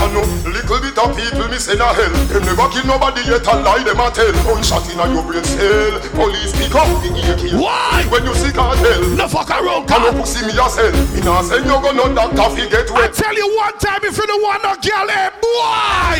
I 0.00 0.08
know 0.16 0.24
little 0.48 0.80
bit 0.80 0.96
of 0.96 1.12
people 1.12 1.44
me 1.52 1.60
send 1.60 1.84
a 1.84 1.92
hell. 1.92 2.08
Them 2.32 2.48
never 2.48 2.68
kill 2.72 2.88
nobody 2.88 3.20
yet 3.28 3.44
a 3.44 3.54
lie 3.60 3.84
them 3.84 4.00
a 4.00 4.08
tell. 4.08 4.32
Gunshot 4.48 4.88
in 4.88 4.96
a 4.96 5.04
your 5.12 5.20
brain 5.20 5.44
cell. 5.44 6.00
Police 6.16 6.56
pick 6.56 6.72
up 6.72 6.88
the 7.04 7.12
AK. 7.12 7.60
Why? 7.60 8.08
When 8.08 8.24
you 8.24 8.32
see 8.32 8.48
cartel. 8.48 9.04
No 9.12 9.28
fuck 9.28 9.52
around, 9.52 9.92
I 9.92 10.00
no 10.00 10.16
pussy 10.16 10.40
me 10.48 10.56
a 10.56 10.66
sell. 10.72 10.88
Me 11.12 11.20
nah 11.20 11.44
send 11.44 11.68
you 11.68 11.76
go 11.84 11.92
no 11.92 12.08
doctor 12.16 12.48
fi 12.56 12.64
get 12.64 12.88
I 12.88 13.12
tell 13.12 13.36
you 13.36 13.48
one 13.60 13.76
time 13.76 14.00
if 14.04 14.16
you 14.16 14.26
don't 14.26 14.40
want 14.40 14.64
no 14.64 14.72
girl, 14.80 15.08
hey 15.12 15.28
boy! 15.36 16.16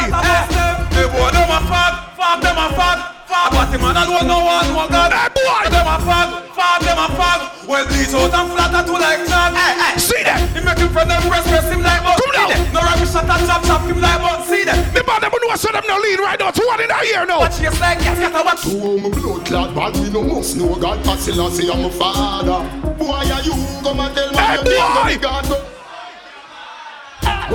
Hey 0.92 1.08
boy, 1.08 1.30
them 1.32 1.48
a 1.48 1.60
fag, 1.64 2.12
fag 2.20 2.42
them 2.44 2.58
a 2.60 2.68
fag. 2.76 3.19
Fag 3.30 3.54
what 3.54 3.70
and 3.70 3.82
alone 4.02 4.26
no 4.26 4.38
one 4.42 4.66
no 4.74 4.88
God. 4.90 5.14
Boy, 5.30 5.70
them 5.70 5.86
a 5.86 5.96
fag, 6.02 6.28
fag 6.50 6.80
them 6.82 6.98
a 6.98 7.06
fag. 7.14 7.40
Well 7.70 7.86
bleach 7.86 8.10
out 8.10 8.34
and 8.34 8.50
flatter 8.50 8.82
to 8.82 8.92
like 8.98 9.22
clog. 9.30 9.54
Hey, 9.54 9.72
hey, 9.78 9.94
see 10.02 10.22
them. 10.26 10.40
He 10.50 10.58
make 10.66 10.78
him 10.82 10.90
from 10.90 11.06
them 11.06 11.22
breast 11.30 11.46
press 11.46 11.70
him 11.70 11.80
like 11.82 12.02
bug. 12.02 12.18
Come 12.18 12.34
down. 12.34 12.50
No 12.74 12.80
rubbish 12.82 13.12
shot 13.14 13.30
and 13.30 13.46
chop 13.46 13.62
chop 13.62 13.82
him 13.86 14.00
like 14.02 14.18
bug. 14.18 14.42
See 14.50 14.64
them. 14.66 14.74
Me 14.92 15.00
man, 15.06 15.20
them 15.22 15.30
know 15.30 15.54
so 15.54 15.70
them 15.70 15.84
no 15.86 15.94
lead 16.02 16.18
right 16.18 16.38
now. 16.42 16.50
To 16.50 16.62
one 16.66 16.80
in 16.82 16.90
a 16.90 16.98
year 17.06 17.24
now. 17.24 17.38
Watch 17.46 17.60
your 17.62 17.70
like 17.78 18.02
yes, 18.02 18.18
get 18.18 18.34
a 18.34 18.42
watch. 18.42 18.66
Oh, 18.66 18.98
my 18.98 19.08
blood 19.14 19.46
clot 19.46 19.74
bad, 19.78 19.94
me 20.02 20.10
no 20.10 20.22
must 20.26 20.56
know 20.56 20.74
God. 20.74 20.98
Pasila 21.06 21.50
say 21.54 21.70
I'm 21.70 21.84
a 21.86 21.90
father. 21.90 22.66
Why 22.98 23.30
are 23.30 23.42
you 23.46 23.54
come 23.86 24.00
and 24.00 24.10
tell 24.14 24.30
me 24.30 24.36
Hey, 24.42 24.56
boy. 24.58 25.06
me 25.06 25.16
God? 25.22 25.46
go- 25.46 25.66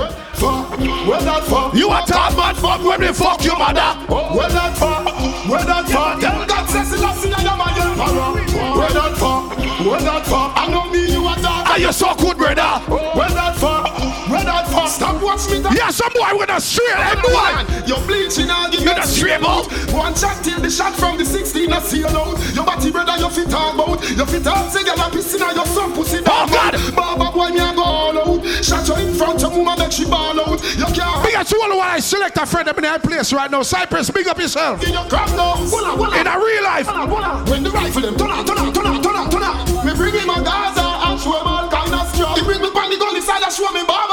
Where, 0.00 0.25
fuck, 0.36 0.78
where 0.78 1.20
that 1.20 1.42
fuck? 1.44 1.74
You 1.74 1.88
a 1.90 2.02
top 2.06 2.36
man 2.36 2.54
fuck 2.54 2.84
when 2.84 3.00
we 3.00 3.12
fuck 3.12 3.42
your 3.44 3.58
mother. 3.58 3.80
Where 4.08 4.48
that 4.48 4.76
fuck? 4.76 5.06
Where 5.48 5.64
that 5.64 5.88
fuck? 5.88 6.20
Tell 6.20 6.46
God 6.46 6.68
says 6.68 6.92
he 6.92 6.96
loves 7.00 7.24
you 7.24 7.32
and 7.32 7.48
I'm 7.48 7.60
a 7.60 7.68
young 7.76 7.96
para. 7.96 8.76
Where 8.78 8.92
that 8.92 9.16
fuck? 9.16 9.58
Where 9.86 10.00
that 10.00 10.26
fuck? 10.26 10.52
I 10.56 10.66
know 10.68 10.90
me, 10.90 11.10
you 11.12 11.26
a 11.26 11.34
dog. 11.40 11.66
Are 11.68 11.78
you 11.78 11.92
so 11.92 12.14
good, 12.14 12.36
brother? 12.36 12.80
Where 12.88 13.30
that 13.30 13.56
fuck? 13.56 13.95
Where 14.36 14.44
that 14.44 14.68
fuck? 14.68 14.88
Stop 14.92 15.22
watch 15.24 15.48
me. 15.48 15.64
Yeah, 15.72 15.88
some 15.88 16.12
boy 16.12 16.36
with 16.36 16.52
a 16.52 16.60
straight 16.60 16.92
head, 16.92 17.16
boy. 17.24 17.56
You're 17.88 18.04
bleaching 18.04 18.52
and 18.52 18.68
give 18.68 18.84
You 18.84 18.92
me 18.92 18.94
the 18.94 19.08
straight 19.08 19.40
out. 19.40 19.64
One 19.96 20.12
shot 20.12 20.44
till 20.44 20.60
the 20.60 20.68
shot 20.68 20.92
from 20.92 21.16
the 21.16 21.24
16 21.24 21.72
I 21.72 21.80
see 21.80 22.02
alone. 22.04 22.36
Your 22.52 22.68
body 22.68 22.92
brother, 22.92 23.16
you 23.16 23.30
fit 23.32 23.48
talk 23.48 23.72
about. 23.72 24.04
You 24.04 24.26
fit 24.28 24.44
talk 24.44 24.68
say 24.68 24.84
you're 24.84 24.92
a 24.92 25.08
pissing 25.08 25.40
and 25.40 25.56
your 25.56 25.64
son 25.64 25.96
pussy 25.96 26.20
oh, 26.20 26.28
down. 26.28 26.48
Oh, 26.48 26.52
God. 26.52 26.72
Baba 26.92 27.32
boy, 27.32 27.48
me 27.48 27.64
a 27.64 27.72
go 27.72 27.80
all 27.80 28.12
out. 28.12 28.44
Shot 28.60 28.84
you 28.84 29.08
in 29.08 29.14
front 29.14 29.40
of 29.40 29.56
woman, 29.56 29.78
make 29.78 29.92
she 29.92 30.04
ball 30.04 30.36
out. 30.36 30.60
You 30.76 30.84
can't 30.92 31.24
Big 31.24 31.34
up 31.34 31.46
to 31.48 31.56
all 31.56 31.70
the 31.72 31.76
while 31.76 31.96
I 31.96 32.00
select 32.00 32.36
a 32.36 32.44
friend 32.44 32.68
up 32.68 32.76
in 32.76 32.84
that 32.84 33.02
place 33.02 33.32
right 33.32 33.50
now. 33.50 33.62
Cypress, 33.62 34.10
big 34.10 34.28
up 34.28 34.38
yourself. 34.38 34.84
in 34.84 34.92
your 34.92 35.08
crap 35.08 35.30
now. 35.32 35.56
Hold 35.64 36.12
on. 36.12 36.20
In 36.20 36.26
a 36.26 36.36
real 36.36 36.62
life. 36.62 36.86
Hold 36.86 37.24
on. 37.24 37.46
When 37.48 37.62
the 37.62 37.70
rifle 37.70 38.02
them 38.02 38.16
turn 38.16 38.30
on, 38.30 38.44
turn 38.44 38.58
on, 38.58 38.72
turn 38.72 38.86
on, 38.86 39.02
turn 39.02 39.16
on, 39.16 39.30
turn 39.30 39.42
on. 39.42 39.86
Me 39.86 39.94
bring 39.96 40.12
him 40.12 40.28
a 40.28 40.44
Gaza 40.44 40.84
and 40.84 41.20
show 41.20 41.40
him 41.40 41.46
all 41.46 41.65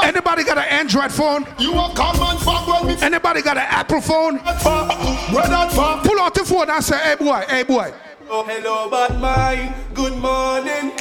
Anybody 0.02 0.44
got 0.44 0.58
an 0.58 0.64
Android 0.64 1.12
phone? 1.12 1.46
You 1.58 1.72
a 1.72 1.92
come 1.94 2.16
and 2.20 2.38
fuck 2.40 2.84
when 2.84 3.02
Anybody 3.02 3.42
got 3.42 3.56
an 3.56 3.66
Apple 3.68 4.00
phone? 4.00 4.38
fuck. 4.38 4.90
Where? 5.32 5.44
Pull 6.02 6.20
out 6.20 6.34
the 6.34 6.44
phone 6.44 6.70
and 6.70 6.84
say, 6.84 6.98
hey 6.98 7.16
boy, 7.16 7.44
hey 7.48 7.62
boy. 7.62 7.92
Oh, 8.28 8.44
hello, 8.44 8.90
bad 8.90 9.20
mind. 9.20 9.74
Good 9.94 10.14
morning. 10.18 10.92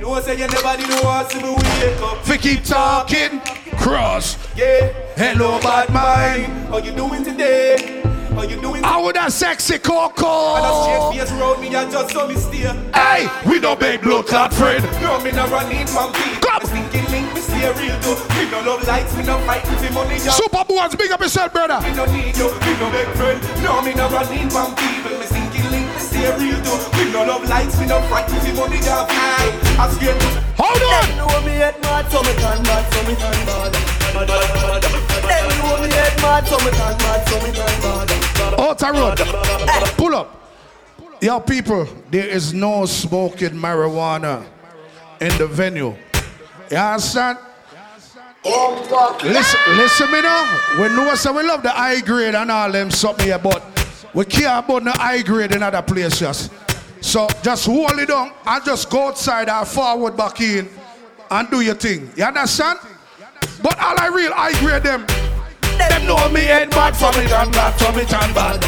No 0.00 0.20
say 0.20 0.32
you 0.32 0.46
never 0.48 0.76
did 0.76 1.04
want 1.04 1.30
to 1.30 1.36
me 1.38 1.50
wake 1.50 2.00
up. 2.00 2.24
Fi 2.24 2.36
keep 2.36 2.64
talking. 2.64 3.40
Cross. 3.78 4.36
Yeah. 4.56 4.92
Hello, 5.16 5.60
bad 5.60 5.90
mind. 5.90 6.46
How 6.68 6.78
you 6.78 6.92
doing 6.92 7.24
today? 7.24 8.09
How 8.34 8.42
you 8.42 8.60
doing? 8.60 8.82
How 8.82 9.04
with 9.04 9.16
that 9.16 9.32
sexy 9.32 9.74
a 9.74 9.78
coco? 9.78 10.56
straight 10.84 11.26
face 11.26 11.32
round 11.32 11.60
me 11.60 11.74
and 11.74 11.90
just 11.90 12.10
saw 12.10 12.26
me 12.26 12.36
steer. 12.36 12.72
Hey, 12.94 13.28
we 13.48 13.58
no 13.58 13.74
big 13.76 14.02
blood 14.02 14.26
clot 14.26 14.54
friend. 14.54 14.84
No, 15.02 15.20
me 15.20 15.32
no 15.32 15.46
run 15.48 15.70
in 15.72 15.86
from 15.86 16.12
people. 16.12 16.48
Come. 16.48 16.62
Thinking 16.62 17.06
link, 17.10 17.34
me 17.34 17.40
stay 17.40 17.66
real 17.74 17.98
though. 18.00 18.18
Me 18.38 18.50
no 18.50 18.60
love 18.62 18.86
likes, 18.86 19.16
me 19.16 19.24
no 19.24 19.38
for 19.38 19.92
money. 19.92 20.18
Super 20.18 20.64
boys, 20.64 20.94
big 20.96 21.10
up 21.10 21.20
yourself, 21.20 21.52
brother. 21.52 21.80
Me 21.86 21.94
no 21.94 22.06
need 22.06 22.36
you, 22.36 22.48
me 22.48 22.72
no 22.78 22.90
big 22.90 23.08
friend. 23.18 23.40
No, 23.62 23.82
me 23.82 23.94
no 23.94 24.08
run 24.08 24.28
in 24.32 24.48
from 24.50 24.74
people. 24.76 25.10
Me 25.18 25.26
me 25.26 25.49
stay 26.20 26.36
real 26.38 26.60
though. 26.60 26.90
Me 26.96 27.12
no 27.12 27.24
love 27.24 27.48
likes, 27.48 27.78
me 27.80 27.86
no 27.86 28.00
fighting 28.08 28.40
for 28.40 28.54
money. 28.54 28.78
Yeah. 28.78 29.06
Aye, 29.08 29.50
I 29.78 29.84
swear. 29.96 30.14
Hold 30.60 30.82
on. 30.84 31.16
know 31.16 31.46
me 31.46 31.52
head 31.56 31.80
mad, 31.82 32.10
so 32.10 32.22
me 32.22 32.32
turn 32.36 32.62
mad, 32.62 32.84
so 32.92 33.00
me 33.08 33.14
turn 33.16 33.40
mad. 33.48 33.72
Them 35.28 35.48
know 35.58 35.76
me 35.82 35.88
head 35.90 36.16
mad, 36.22 36.46
so 36.46 36.56
me 36.58 36.70
turn 36.70 36.96
mad, 36.98 37.28
so 37.28 37.36
me 37.42 37.50
turn 37.52 37.76
mad. 37.82 38.60
Outer 38.60 38.86
oh, 38.94 39.08
road. 39.08 39.20
Eh. 39.20 39.94
Pull 39.96 40.14
up. 40.14 40.36
Yo, 41.20 41.40
people, 41.40 41.86
there 42.10 42.28
is 42.28 42.54
no 42.54 42.86
smoking 42.86 43.50
marijuana 43.50 44.44
in 45.20 45.36
the 45.38 45.46
venue. 45.46 45.94
You 46.70 46.76
understand? 46.76 47.38
Oh, 48.42 49.18
listen, 49.22 49.60
listen 49.76 50.10
me 50.10 50.22
now. 50.22 50.60
We 50.80 50.88
know 50.96 51.14
so 51.14 51.34
we 51.34 51.42
love 51.42 51.62
the 51.62 51.70
high 51.70 52.00
grade 52.00 52.34
and 52.34 52.50
all 52.50 52.72
them 52.72 52.90
something 52.90 53.26
here, 53.26 53.38
but 53.38 53.62
we 54.14 54.24
care 54.24 54.58
about 54.58 54.84
the 54.84 54.92
high 54.92 55.22
grade 55.22 55.52
in 55.52 55.62
other 55.62 55.82
places. 55.82 56.50
So 57.00 57.28
just 57.42 57.66
hold 57.66 57.98
it 57.98 58.08
down 58.08 58.32
and 58.46 58.64
just 58.64 58.90
go 58.90 59.08
outside 59.08 59.48
and 59.48 59.66
forward 59.66 60.16
back 60.16 60.40
in 60.40 60.68
and 61.30 61.50
do 61.50 61.60
your 61.60 61.74
thing. 61.74 62.10
You 62.16 62.24
understand? 62.24 62.78
But 63.62 63.78
all 63.78 63.98
I 63.98 64.08
real 64.08 64.32
high 64.32 64.58
grade 64.60 64.82
them, 64.82 65.06
them 65.78 66.06
know 66.06 66.28
me 66.30 66.40
head 66.40 66.70
bad 66.70 66.96
from 66.96 67.14
it 67.14 67.30
and 67.30 67.52
bad 67.52 67.78
from 67.78 67.98
it 67.98 68.12
and 68.12 68.34
bad. 68.34 68.60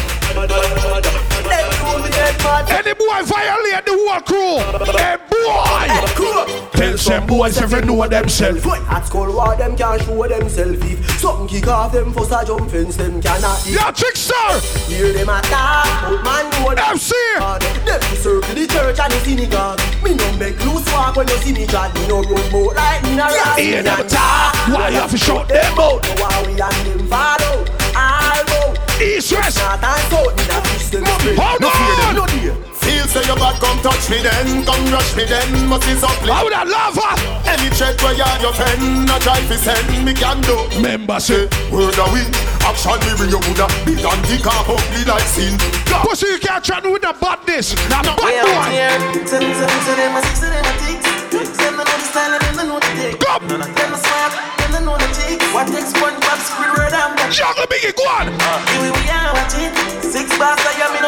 Any 2.69 2.93
boy 2.93 3.21
violate 3.23 3.85
the 3.85 3.93
whole 3.93 4.21
crew. 4.21 4.59
Hey 4.97 5.17
boy. 5.29 5.87
Eh, 5.89 6.69
Tell 6.73 6.97
some 6.97 7.27
boys 7.27 7.57
if 7.61 7.69
they 7.69 7.81
know 7.81 8.07
themselves. 8.07 8.65
At 8.65 9.03
school, 9.05 9.33
war 9.35 9.55
them 9.55 9.75
can't 9.75 10.01
show 10.01 10.27
themselves. 10.27 10.79
If 10.83 11.19
something 11.19 11.47
kick 11.47 11.67
off 11.67 11.91
them, 11.93 12.13
first 12.13 12.31
a 12.31 12.43
jump 12.45 12.69
fence, 12.71 12.97
them 12.97 13.21
cannot. 13.21 13.65
Yo, 13.65 13.91
trickster. 13.91 14.33
Hear 14.87 15.13
them 15.13 15.29
attack, 15.29 16.09
but 16.09 16.23
man 16.23 16.49
know 16.51 16.69
them. 16.75 16.79
MC. 16.93 17.13
Them 17.39 17.99
to 17.99 18.15
circle 18.15 18.55
the 18.55 18.67
church 18.67 18.99
and 18.99 19.13
the 19.13 19.19
synagogue. 19.23 19.79
Me 20.03 20.13
no 20.15 20.31
make 20.37 20.57
loose 20.65 20.85
walk 20.93 21.15
when 21.15 21.27
you 21.27 21.37
see 21.37 21.53
me 21.53 21.65
God. 21.67 21.93
Me 21.95 22.07
no 22.07 22.21
run 22.23 22.51
boat 22.51 22.75
like 22.75 23.03
me 23.03 23.15
no 23.15 23.25
rat. 23.25 23.59
Hear 23.59 23.83
them 23.83 24.07
talk. 24.07 24.53
Why 24.69 24.89
you 24.89 24.95
have 24.97 25.11
to 25.11 25.17
shut 25.17 25.47
them 25.47 25.79
out? 25.79 26.05
How 26.19 26.45
we 26.45 26.53
and 26.59 26.99
them 26.99 27.07
follow. 27.07 27.65
All 29.03 29.09
go. 29.09 29.17
East 29.17 29.31
west. 29.33 29.57
Not 29.57 29.83
and 29.83 30.01
south, 30.07 30.35
me 30.37 30.43
not 30.47 30.67
fish 30.67 30.89
them 30.89 31.05
straight. 31.05 31.37
Hold 31.37 31.61
No 31.61 31.69
fear 31.69 31.95
them, 31.95 32.07
on. 32.07 32.15
no 32.15 32.25
dear. 32.27 32.55
Feel 32.83 33.07
say 33.07 33.23
you 33.23 33.35
bad, 33.35 33.55
come 33.63 33.79
touch 33.79 34.09
me 34.09 34.19
then, 34.19 34.65
come 34.65 34.83
rush 34.91 35.15
me 35.15 35.23
then, 35.23 35.69
must 35.69 35.87
is 35.87 36.03
up 36.03 36.11
How 36.27 36.49
that 36.49 36.67
lava? 36.67 37.15
Any 37.47 37.71
threat 37.71 37.95
where 38.03 38.11
you're 38.11 38.39
your 38.43 38.51
friend, 38.51 39.07
I 39.07 39.19
try 39.19 39.39
to 39.39 39.55
send 39.55 39.87
me 40.03 40.13
can 40.13 40.41
do. 40.43 40.67
Member 40.81 41.19
say, 41.19 41.47
word 41.71 41.95
a 41.95 42.05
win, 42.11 42.27
action 42.59 42.99
me 43.07 43.11
bring 43.15 43.31
you 43.31 43.39
woulda 43.39 43.67
big 43.87 44.03
and 44.03 44.21
thick 44.27 44.43
and 44.43 44.67
ugly 44.67 45.03
like 45.07 45.23
sin. 45.23 45.55
Pussy, 46.03 46.27
you 46.27 46.39
can't 46.39 46.59
threaten 46.65 46.91
with 46.91 47.03
the 47.03 47.15
badness. 47.15 47.71
Now, 47.87 48.03
bad 48.03 48.19
boy. 48.43 48.73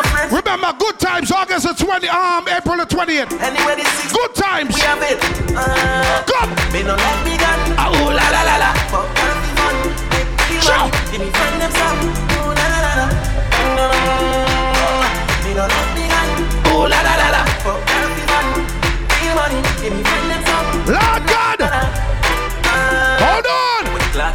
Friend 0.05 0.31
Remember, 0.31 0.73
good 0.79 0.99
times, 0.99 1.31
August 1.31 1.67
the 1.67 1.73
20, 1.73 2.07
um, 2.09 2.47
April 2.47 2.77
the 2.77 2.85
20th. 2.85 3.31
Anyway 3.41 3.75
this 3.75 3.87
six 3.99 4.11
Good 4.13 4.35
times. 4.35 4.75
We 4.75 4.81
have 4.81 5.01
it 5.01 5.19
uh, 5.55 6.23
Come. 6.25 6.51
Me 6.73 6.83
no 6.83 6.95
like 6.95 7.21
me 7.25 7.37
gun 7.37 7.59
Oh, 7.77 8.11
la 8.11 8.29
la 8.29 8.41
la 8.43 8.57
la. 8.57 8.71
Give 11.11 11.21
me 11.21 11.29
friend 11.31 11.61
them 11.61 11.71
some 11.71 11.99
Oh 12.37 12.53
la 12.53 12.65
la 12.73 12.79
la 12.85 12.93
la 12.99 13.07
Me 15.43 15.51
no 15.53 15.63
like 15.67 15.91
me 15.95 16.05
gun 16.07 16.29
Oh, 16.73 16.87
la 16.89 17.01
la 17.01 17.13
la 17.15 17.29
la. 17.29 17.41
Money 19.35 19.61
Give 19.81 19.93
me 19.93 20.01
friend 20.03 20.24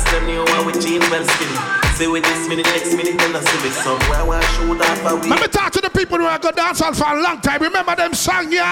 Clocks 0.00 0.12
them 0.12 0.26
new 0.26 0.42
one 0.44 0.66
with 0.66 0.80
jeans 0.80 1.10
well 1.10 1.24
skinny. 1.24 1.89
Say 2.00 2.08
with 2.08 2.24
this 2.24 2.48
minute, 2.48 2.64
next 2.64 2.96
minute, 2.96 3.12
then 3.18 3.36
I 3.36 3.44
see 3.44 3.60
me 3.60 3.68
somewhere 3.76 4.24
where 4.24 4.40
I 4.40 4.46
shoot 4.56 4.80
off 4.80 5.04
a 5.04 5.16
week. 5.20 5.28
Let 5.28 5.40
me 5.44 5.48
talk 5.52 5.70
to 5.76 5.82
the 5.84 5.90
people 5.90 6.16
who 6.16 6.24
have 6.24 6.40
got 6.40 6.56
dancehall 6.56 6.96
for 6.96 7.04
a 7.12 7.20
long 7.20 7.42
time. 7.42 7.60
Remember 7.60 7.94
them 7.94 8.14
song, 8.14 8.50
yeah? 8.50 8.64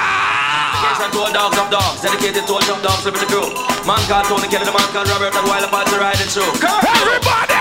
Dedication 0.80 1.12
to 1.12 1.18
all 1.20 1.32
dogs 1.36 1.58
of 1.60 1.68
dogs, 1.68 2.00
dedicated 2.00 2.46
to 2.48 2.52
all 2.56 2.64
jump 2.64 2.80
dogs 2.80 3.04
living 3.04 3.20
the 3.20 3.28
crew. 3.28 3.52
Man 3.84 4.00
called 4.08 4.32
Tony 4.32 4.48
Kelly, 4.48 4.64
the 4.64 4.72
man 4.72 4.88
called 4.96 5.12
Robert, 5.12 5.36
and 5.36 5.44
while 5.44 5.60
apart 5.60 5.92
to 5.92 6.00
ride 6.00 6.16
it 6.16 6.32
through. 6.32 6.56
Everybody! 6.56 7.60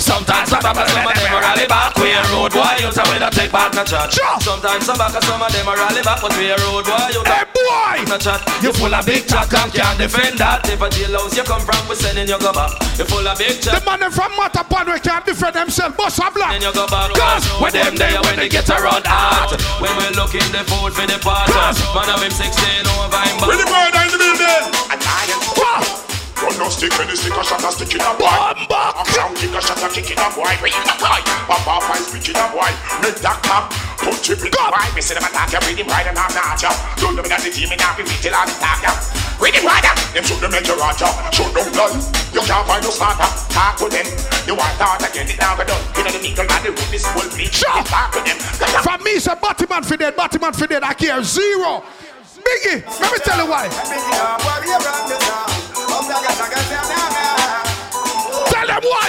Sometimes 0.00 0.48
some 0.48 0.60
back, 0.60 0.76
some 0.76 1.06
of 1.06 1.14
them 1.16 1.32
a 1.32 1.40
rally 1.40 1.66
back. 1.68 1.96
We 1.96 2.12
a 2.12 2.20
road 2.32 2.52
boy, 2.52 2.76
you 2.80 2.92
say 2.92 3.04
we 3.08 3.18
not 3.20 3.32
take 3.32 3.52
back 3.52 3.72
no 3.72 3.84
chat. 3.84 4.12
Sometimes 4.40 4.84
some 4.84 4.98
back, 4.98 5.16
some 5.22 5.40
of 5.40 5.52
them 5.52 5.68
a 5.68 5.72
rally 5.76 6.02
back, 6.02 6.20
but 6.20 6.32
we 6.36 6.48
a 6.48 6.56
road 6.64 6.84
boy, 6.84 7.08
you 7.12 7.22
hey 7.24 7.44
boy, 7.52 8.04
no 8.08 8.16
chat. 8.18 8.40
You 8.60 8.72
full 8.72 8.92
of 8.92 9.06
big 9.06 9.28
chat 9.28 9.52
and 9.52 9.72
can't 9.72 9.96
defend 9.96 10.38
that. 10.40 10.64
If 10.68 10.80
a 10.80 10.88
jailhouse 10.92 11.36
you 11.36 11.44
come 11.44 11.62
from, 11.64 11.80
we 11.88 11.94
sending 11.96 12.28
you 12.28 12.38
go 12.40 12.52
back. 12.52 12.72
You 12.98 13.04
full 13.04 13.26
of 13.26 13.38
big 13.38 13.60
chat. 13.60 13.80
The 13.80 13.84
man 13.84 14.04
from 14.10 14.32
Mattapan 14.36 14.92
we 14.94 15.00
can't 15.02 15.26
defend 15.26 15.54
themselves. 15.58 15.96
Boss 15.98 16.18
a 16.22 16.30
black. 16.30 16.54
Then 16.54 16.62
you 16.62 16.72
go 16.72 16.86
back. 16.86 17.10
Cause 17.18 17.42
when 17.58 17.74
them 17.74 17.98
there 17.98 18.22
when 18.22 18.38
they 18.38 18.48
get 18.48 18.70
around 18.70 19.02
hard. 19.02 19.58
When 19.82 19.90
we 19.98 20.06
look 20.14 20.38
in 20.38 20.46
the 20.54 20.62
food 20.70 20.94
for 20.94 21.02
the 21.02 21.18
part. 21.18 21.50
Man 21.50 22.06
of 22.14 22.22
him 22.22 22.30
16 22.30 22.46
over 22.86 23.10
him 23.10 23.34
back. 23.42 23.50
Ready 23.50 23.66
boy 23.66 23.90
down 23.90 24.06
in 24.06 24.14
the 24.14 24.18
building. 24.22 24.64
Run 26.34 26.54
no 26.58 26.68
stick 26.68 26.92
when 26.98 27.08
the 27.08 27.16
stick 27.16 27.34
a 27.34 27.42
shot 27.42 27.64
a 27.64 27.70
stick 27.74 27.94
in 27.94 28.06
a 28.06 28.10
boy. 28.14 28.30
A 28.30 29.02
crown 29.10 29.34
kick 29.34 29.50
a 29.50 29.58
shot 29.58 29.82
a 29.82 29.88
kick 29.90 30.14
in 30.14 30.18
a 30.22 30.26
boy. 30.30 30.54
Bring 30.62 30.74
in 30.78 30.86
a 30.86 30.94
boy. 30.94 31.18
Pop 31.50 31.66
off 31.66 31.90
and 31.90 32.06
speak 32.06 32.30
in 32.30 32.38
a 32.38 32.46
boy. 32.54 32.70
Make 33.02 33.18
that 33.18 33.42
clap. 33.42 33.74
Put 33.98 34.22
chip 34.22 34.46
in 34.46 34.54
the 34.54 34.62
boy. 34.62 34.86
Me 34.94 35.02
say 35.02 35.18
them 35.18 35.26
attack 35.26 35.50
you 35.50 35.58
with 35.66 35.74
him 35.74 35.90
right 35.90 36.06
and 36.06 36.14
I'm 36.14 36.30
not 36.30 36.62
ya. 36.62 36.70
Don't 37.02 37.18
them 37.18 37.26
in 37.26 37.40
the 37.42 37.50
team 37.50 37.66
and 37.74 37.82
have 37.82 37.98
him 37.98 38.06
till 38.22 38.30
all 38.30 38.46
the 38.46 38.54
talk 38.62 39.23
ya. 39.34 39.40
With 39.40 39.54
him 39.54 39.66
right 39.66 39.82
Them 40.14 40.24
shoot 40.24 40.40
them 40.40 40.50
make 40.50 40.66
you 40.66 40.76
rot. 40.76 40.98
Shoot 41.34 41.52
them 41.54 41.72
blood. 41.72 41.94
You 42.32 42.40
can't 42.40 42.66
find 42.66 42.82
no 42.82 42.90
starter. 42.90 43.28
Talk 43.50 43.76
to 43.78 43.88
them. 43.88 44.06
You 44.46 44.54
want 44.54 44.72
thought 44.78 45.02
again. 45.02 45.28
It 45.28 45.38
now 45.38 45.56
go 45.56 45.64
done. 45.64 45.82
You 45.96 46.04
know 46.04 46.10
the 46.10 46.22
legal 46.22 46.46
man. 46.46 46.62
The 46.62 46.70
root 46.70 46.88
this 46.90 47.06
whole 47.06 47.28
bleach. 47.30 47.60
Talk 47.60 48.12
to 48.12 48.20
them. 48.22 48.38
From 48.82 49.02
me, 49.02 49.18
say 49.18 49.34
Batman 49.40 49.82
for 49.82 49.96
dead, 49.96 50.16
Batman 50.16 50.52
for 50.52 50.66
dead. 50.66 50.82
I 50.82 50.94
care 50.94 51.22
zero. 51.22 51.82
Biggie, 52.44 52.84
let 53.00 53.12
me 53.12 53.18
tell 53.24 53.38
you 53.40 53.48
why. 53.50 53.68
Tell 58.52 58.66
them 58.66 58.82
why. 58.84 59.08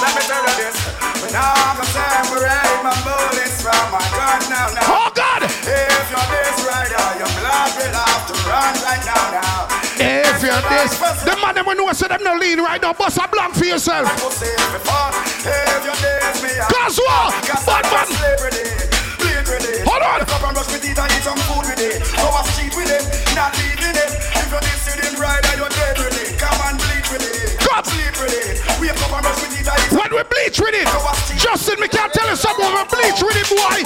Let 0.00 0.14
me 0.14 0.22
tell 0.22 0.42
you 0.46 0.54
this. 0.56 0.76
When 1.20 1.34
I'm 1.34 1.80
a 1.80 1.84
separate 1.90 2.82
my 2.84 2.94
bullets 3.02 3.62
from 3.62 3.90
my 3.90 3.98
gun 4.14 4.40
now, 4.48 4.70
now. 4.72 4.80
Oh 4.86 5.10
God! 5.14 5.39
If 5.70 6.06
you're 6.10 6.28
this 6.34 6.56
rider, 6.66 7.06
your 7.22 7.30
blood 7.38 7.70
will 7.78 7.94
have 7.94 8.24
to 8.26 8.34
run 8.50 8.74
right 8.82 9.02
now, 9.06 9.24
now. 9.38 9.70
If 10.02 10.42
you're 10.42 10.64
this, 10.66 10.92
the 11.22 11.36
man 11.38 11.54
them 11.54 11.66
will 11.66 11.76
know 11.76 11.92
say 11.92 12.08
them 12.08 12.22
no 12.24 12.34
lean 12.34 12.58
right 12.60 12.80
now. 12.82 12.92
Bust 12.92 13.18
a 13.18 13.28
blank 13.28 13.54
for 13.54 13.64
yourself. 13.66 14.08
I 14.08 14.14
will 14.22 14.30
say 14.34 14.50
it 14.50 14.70
before. 14.74 15.10
If 15.46 15.82
you're 15.86 16.00
this, 16.00 16.42
me, 16.42 16.50
I- 16.58 16.66
Cause 16.72 16.96
what? 16.98 17.34
Cause 17.46 17.64
Batman. 17.66 18.02
I'm 18.02 18.10
a 18.10 18.16
slave 18.18 18.40
with 18.42 18.56
it. 18.58 18.90
Bleed 19.20 19.46
with 19.46 19.64
it. 19.68 19.86
Hold 19.86 20.02
on. 20.02 20.20
Up 20.24 20.42
and 20.42 20.54
brush 20.56 20.70
my 20.72 20.78
teeth 20.80 20.98
and 20.98 21.10
eat 21.12 21.22
some 21.22 21.38
food 21.46 21.64
with 21.68 21.78
it. 21.84 22.00
Go 22.18 22.28
a 22.32 22.42
street 22.50 22.74
with 22.74 22.90
it, 22.90 23.04
not 23.36 23.52
leaving 23.60 23.94
it. 23.94 24.10
If 24.40 24.48
you're 24.50 24.64
this 24.64 24.80
student 24.88 25.14
rider, 25.20 25.52
you're 25.60 25.70
dead 25.76 25.96
with 26.00 26.16
it. 26.18 26.34
Come 26.40 26.58
and 26.66 26.76
bleed 26.80 27.06
with 27.12 27.22
it. 27.22 27.60
Come. 27.60 27.84
Sleep 27.84 28.14
with 28.18 28.32
it. 28.34 28.56
Wake 28.80 28.96
up 28.96 29.12
and 29.12 29.22
brush 29.22 29.38
my 29.38 29.48
teeth 29.52 29.68
and 29.68 29.78
eat 29.84 29.92
When 29.92 30.10
we 30.16 30.22
bleach 30.26 30.58
with 30.58 30.74
it, 30.74 30.88
Justin, 31.36 31.76
me 31.78 31.88
can't 31.92 32.08
tell 32.12 32.26
you 32.28 32.36
something 32.36 32.64
when 32.64 32.74
we 32.80 32.84
bleach 32.88 33.20
with 33.20 33.36
it, 33.36 33.48
boy. 33.52 33.84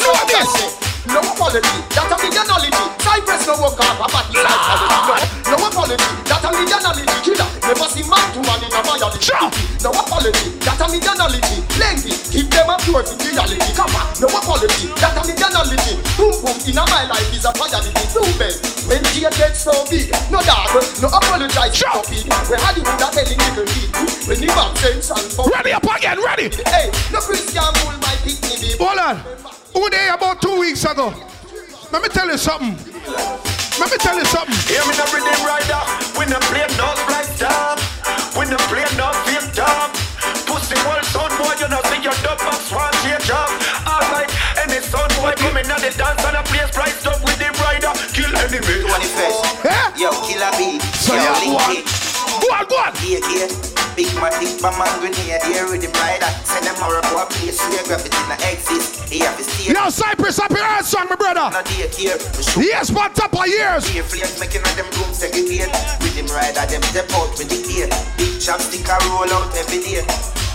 Know 0.00 0.16
this. 0.32 0.95
No 1.06 1.22
apology, 1.22 1.70
that 1.94 2.10
a 2.10 2.16
millionology. 2.18 2.70
Cypress 2.98 3.46
no 3.46 3.54
work 3.62 3.78
off 3.78 4.02
a 4.02 4.06
psychology. 4.10 4.86
No, 5.46 5.54
no 5.54 5.66
apology, 5.66 6.08
that 6.26 6.42
a 6.42 6.48
millionology. 6.50 7.06
Killer, 7.22 7.48
never 7.62 7.88
see 7.90 8.04
man 8.10 8.26
to 8.34 8.40
man 8.42 8.60
in 8.66 8.74
a 8.74 8.80
violence. 8.82 9.30
No 9.82 9.90
apology, 9.94 10.58
that 10.66 10.80
a 10.82 10.86
millionology. 10.90 11.56
Lengthy, 11.78 12.12
keep 12.32 12.50
them 12.50 12.70
up 12.70 12.82
pure 12.82 13.06
in 13.06 13.16
reality. 13.22 13.70
Come 13.78 13.94
on, 13.94 14.06
no 14.18 14.26
apology, 14.34 14.90
that 14.98 15.14
a 15.14 15.22
millionology. 15.22 15.94
Boom 16.18 16.34
boom 16.42 16.58
in 16.66 16.78
a 16.78 16.84
my 16.90 17.06
life 17.06 17.30
is 17.30 17.46
a 17.46 17.52
priority. 17.54 17.94
Two 18.10 18.26
bed, 18.40 18.56
when 18.90 19.02
the 19.02 19.30
gets 19.38 19.62
so 19.62 19.72
big, 19.86 20.10
no 20.32 20.42
dog, 20.42 20.74
no 20.98 21.08
apologize. 21.08 21.78
Up, 21.86 22.02
we 22.10 22.18
had 22.58 22.74
you 22.74 22.82
that 22.82 23.14
telling 23.14 23.38
little 23.38 23.66
kid. 23.70 23.90
When 24.26 24.40
the 24.42 24.48
back 24.50 24.74
sense 24.78 25.10
and 25.14 25.30
for 25.32 25.46
Ready 25.54 25.72
up 25.72 25.86
again, 25.86 26.18
ready. 26.18 26.50
Hey, 26.66 26.90
no 27.12 27.20
Christian 27.20 27.62
fool 27.78 27.94
my 28.02 28.14
picnic. 28.26 28.74
Hold 28.80 28.98
on. 28.98 29.55
Who 29.76 29.82
were 29.82 29.90
there 29.90 30.14
about 30.14 30.40
two 30.40 30.56
weeks 30.56 30.88
ago? 30.88 31.12
Let 31.92 32.00
me 32.00 32.08
tell 32.08 32.24
you 32.32 32.38
something. 32.38 32.80
Let 33.76 33.92
me 33.92 33.98
tell 34.00 34.16
you 34.16 34.24
something. 34.24 34.56
Hear 34.64 34.80
me 34.88 34.96
the 34.96 35.04
rhythm 35.12 35.36
rider. 35.44 35.84
We 36.16 36.24
no 36.32 36.40
play 36.48 36.64
no 36.80 36.96
black 37.04 37.28
dog. 37.36 37.76
We 38.40 38.48
no 38.48 38.56
play 38.72 38.88
no 38.96 39.12
fake 39.28 39.52
dog. 39.52 39.92
Pussy 40.48 40.80
world 40.88 41.04
son 41.12 41.28
boy, 41.36 41.60
you 41.60 41.68
know 41.68 41.84
see 41.92 42.00
your 42.00 42.16
dub 42.24 42.40
box 42.40 42.72
one 42.72 42.88
change 43.04 43.28
up. 43.28 43.52
Alright, 43.84 44.32
any 44.64 44.80
son 44.80 45.12
boy 45.20 45.36
coming 45.36 45.68
at 45.68 45.84
the 45.84 45.92
dance 45.92 46.24
and 46.24 46.40
a 46.40 46.42
place 46.48 46.72
priced 46.72 47.04
up 47.04 47.20
with 47.20 47.36
the 47.36 47.52
rider. 47.60 47.92
Kill 48.16 48.32
enemy. 48.32 48.80
21st. 48.80 49.60
Eh? 49.60 50.00
Yo, 50.00 50.08
killer 50.24 50.56
beat. 50.56 50.80
So 51.04 51.12
Yo, 51.12 51.20
yeah, 51.20 51.36
link 51.44 51.52
go 51.52 51.72
it. 51.76 52.05
Go 52.46 52.54
on, 52.54 52.66
go 52.68 52.76
on. 52.78 52.94
Here, 53.02 53.18
here. 53.26 53.50
Big 53.98 54.06
man, 54.22 54.30
big 54.38 54.54
man, 54.62 54.78
man, 54.78 54.86
grenade, 55.00 55.42
here 55.50 55.66
with 55.66 55.82
the 55.82 55.90
rider. 55.98 56.30
Send 56.46 56.62
them 56.62 56.76
to 56.78 57.18
a 57.18 57.26
place 57.26 57.58
where 57.58 57.82
gravity 57.82 58.14
no 58.30 58.36
exist. 58.46 59.10
Here, 59.10 59.26
have 59.26 59.36
to 59.36 59.42
stay. 59.42 59.72
Yo, 59.72 59.90
Cypress 59.90 60.38
up 60.38 60.50
your 60.50 60.62
earthstrong, 60.62 61.08
my 61.10 61.16
brother. 61.16 61.50
No 61.50 61.62
day 61.66 61.90
here. 61.90 62.14
Shoot 62.38 62.70
Yes, 62.70 62.90
but 62.90 63.16
top 63.16 63.34
of 63.34 63.48
years. 63.48 63.88
Here, 63.88 64.04
flames 64.04 64.38
making 64.38 64.62
all 64.62 64.74
them 64.78 64.86
rooms 64.94 65.18
segregate. 65.18 65.74
With 65.98 66.14
them 66.14 66.30
rider, 66.30 66.62
them 66.70 66.82
step 66.86 67.10
out 67.18 67.34
with 67.34 67.50
the 67.50 67.58
gear. 67.66 67.90
Big 68.14 68.38
chopstick 68.38 68.86
a 68.86 68.94
roll 69.10 69.26
out 69.26 69.50
every 69.58 69.82
day. 69.82 70.45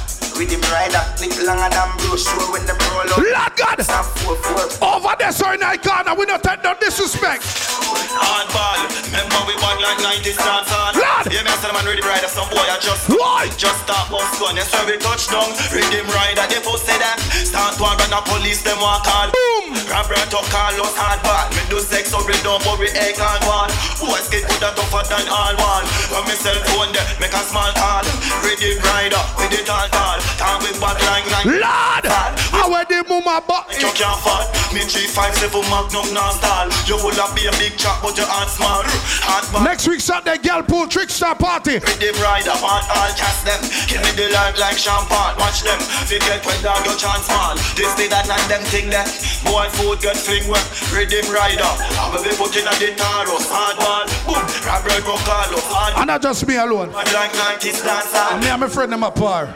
With 0.41 0.49
them 0.49 0.65
rider, 0.73 1.05
clip 1.21 1.37
longer 1.45 1.69
than 1.69 1.85
bro, 2.01 2.17
sure 2.17 2.49
when 2.49 2.65
them 2.65 2.73
roll 2.89 3.05
out. 3.05 3.21
Lord 3.21 3.53
God. 3.61 3.77
Four, 4.25 4.33
four. 4.41 4.65
Over 4.81 5.13
there, 5.21 5.29
so 5.29 5.53
in 5.53 5.61
that 5.61 5.85
corner, 5.85 6.17
we 6.17 6.25
don't 6.25 6.41
take 6.41 6.65
no 6.65 6.73
disrespect. 6.81 7.45
Hardball, 7.45 8.89
remember 9.05 9.37
we 9.45 9.53
won 9.61 9.77
like 9.85 10.01
90 10.01 10.33
stars 10.33 10.65
on. 10.73 10.97
Lord. 10.97 11.29
Yeah, 11.29 11.45
me 11.45 11.53
and 11.53 11.61
Solomon 11.61 11.85
ready 11.85 12.01
rider, 12.01 12.25
some 12.25 12.49
boy 12.49 12.65
I 12.65 12.81
just 12.81 13.05
Why? 13.05 13.53
Just 13.53 13.85
start 13.85 14.09
bust 14.09 14.33
gun, 14.41 14.57
yes 14.57 14.73
sir 14.73 14.81
we 14.89 14.97
touchdown. 14.97 15.53
Rhythm 15.69 16.09
rider, 16.09 16.49
they 16.49 16.57
post 16.65 16.89
say 16.89 16.97
that. 16.97 17.21
Start 17.45 17.77
one 17.77 18.01
run 18.01 18.09
a 18.09 18.25
police, 18.25 18.65
them 18.65 18.81
walk 18.81 19.05
call. 19.05 19.29
Boom. 19.29 19.77
Grab 19.85 20.09
right 20.09 20.25
up, 20.25 20.45
call 20.49 20.73
us 20.73 20.95
hardball. 20.97 21.53
Me 21.53 21.61
do 21.69 21.77
sex, 21.77 22.09
so 22.09 22.17
we 22.25 22.33
don't 22.41 22.65
worry, 22.65 22.89
egg 22.97 23.21
and 23.21 23.45
one. 23.45 23.69
Boys 24.01 24.25
get 24.33 24.41
good 24.49 24.65
and 24.65 24.73
tougher 24.73 25.05
than 25.05 25.29
all 25.29 25.53
one. 25.61 25.85
When 26.09 26.25
me 26.25 26.33
cell 26.33 26.57
phone 26.73 26.89
there, 26.97 27.05
make 27.21 27.37
a 27.37 27.45
small 27.45 27.69
call. 27.77 28.01
Rhythm 28.41 28.81
rider, 28.89 29.21
with 29.37 29.53
it 29.53 29.69
all 29.69 29.85
tall. 29.93 30.17
Time 30.37 30.61
with 30.63 30.79
back 30.79 30.99
line 31.03 31.27
like. 31.31 31.45
Lord, 31.45 32.05
I 32.53 32.67
wear 32.69 32.85
the 32.85 33.03
mama 33.07 33.43
but 33.47 33.71
You 33.79 33.89
can't 33.97 34.19
fall. 34.21 34.45
Me 34.71 34.87
357 34.87 35.51
Magnum 35.67 36.07
non-stall. 36.15 36.71
You 36.87 36.95
will 37.03 37.15
have 37.19 37.35
be 37.35 37.47
a 37.47 37.53
big 37.59 37.75
chap, 37.75 37.99
but 37.99 38.15
your 38.15 38.27
heart 38.27 38.47
small. 38.47 38.83
Heart 39.27 39.45
bad. 39.51 39.63
Next 39.67 39.87
week 39.87 39.99
Saturday, 39.99 40.39
girl 40.39 40.63
pool 40.63 40.87
trickster 40.87 41.35
party. 41.35 41.83
With 41.83 41.99
the 41.99 42.15
rider, 42.23 42.55
want 42.63 42.87
all 42.87 43.11
cast 43.19 43.43
them. 43.43 43.59
Give 43.91 43.99
me 43.99 44.11
the 44.15 44.31
light 44.31 44.55
like 44.55 44.79
champagne. 44.79 45.35
Watch 45.35 45.63
them. 45.65 45.79
Forget 46.07 46.39
when 46.47 46.59
dog 46.63 46.83
your 46.87 46.95
chance 46.95 47.27
small. 47.27 47.55
This 47.75 47.91
day 47.99 48.07
that 48.07 48.27
night 48.31 48.47
them 48.47 48.63
thing 48.71 48.87
that. 48.95 49.11
Boy 49.43 49.67
food 49.75 49.99
get 49.99 50.15
fling 50.15 50.47
wet. 50.47 50.63
Rhythm 50.91 51.27
rider. 51.31 51.67
I 51.99 52.07
will 52.11 52.23
be 52.23 52.31
putting 52.39 52.67
a 52.67 52.73
the 52.79 52.95
taros. 52.95 53.47
Hard 53.51 53.75
ball. 53.77 54.07
Boom. 54.23 54.43
Grab 54.63 54.85
right 54.87 55.03
go 55.03 55.15
Carlo. 55.27 55.59
Hard 55.67 55.99
And 55.99 56.07
not 56.07 56.21
just 56.21 56.47
me 56.47 56.55
alone. 56.55 56.91
bad 56.95 57.11
like 57.11 57.33
90s 57.59 57.83
dancer. 57.83 58.39
Me 58.39 58.47
and 58.47 58.61
my 58.61 58.67
friend 58.67 58.91
them 58.91 59.03
apart. 59.03 59.49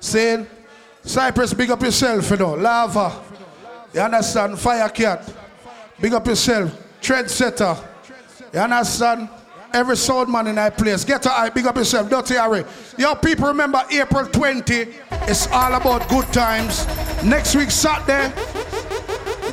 Saying, 0.00 0.46
Cypress, 1.02 1.54
big 1.54 1.70
up 1.70 1.82
yourself, 1.82 2.30
you 2.30 2.36
know. 2.36 2.54
Lava. 2.54 3.22
You 3.94 4.00
understand? 4.00 4.58
Fire 4.58 4.88
cat. 4.90 5.32
Big 6.00 6.12
up 6.12 6.26
yourself. 6.26 6.70
Trendsetter. 7.00 7.82
You 8.52 8.60
understand? 8.60 9.28
Every 9.72 9.96
sound 9.96 10.30
man 10.32 10.46
in 10.46 10.54
that 10.54 10.78
place. 10.78 11.04
Get 11.04 11.26
a 11.26 11.32
eye, 11.32 11.50
big 11.50 11.66
up 11.66 11.76
yourself. 11.76 12.08
Dirty 12.08 12.34
Harry. 12.34 12.64
Yo, 12.96 13.14
people 13.14 13.48
remember 13.48 13.82
April 13.90 14.26
20. 14.26 14.74
It's 15.22 15.46
all 15.48 15.74
about 15.74 16.08
good 16.08 16.26
times. 16.32 16.86
Next 17.22 17.54
week, 17.54 17.70
Saturday, 17.70 18.32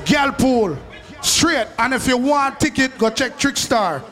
Gal 0.06 0.32
Pool. 0.32 0.78
Straight. 1.22 1.68
And 1.80 1.94
if 1.94 2.08
you 2.08 2.18
want 2.18 2.60
ticket, 2.60 2.98
go 2.98 3.10
check 3.10 3.38
Trickstar. 3.38 4.04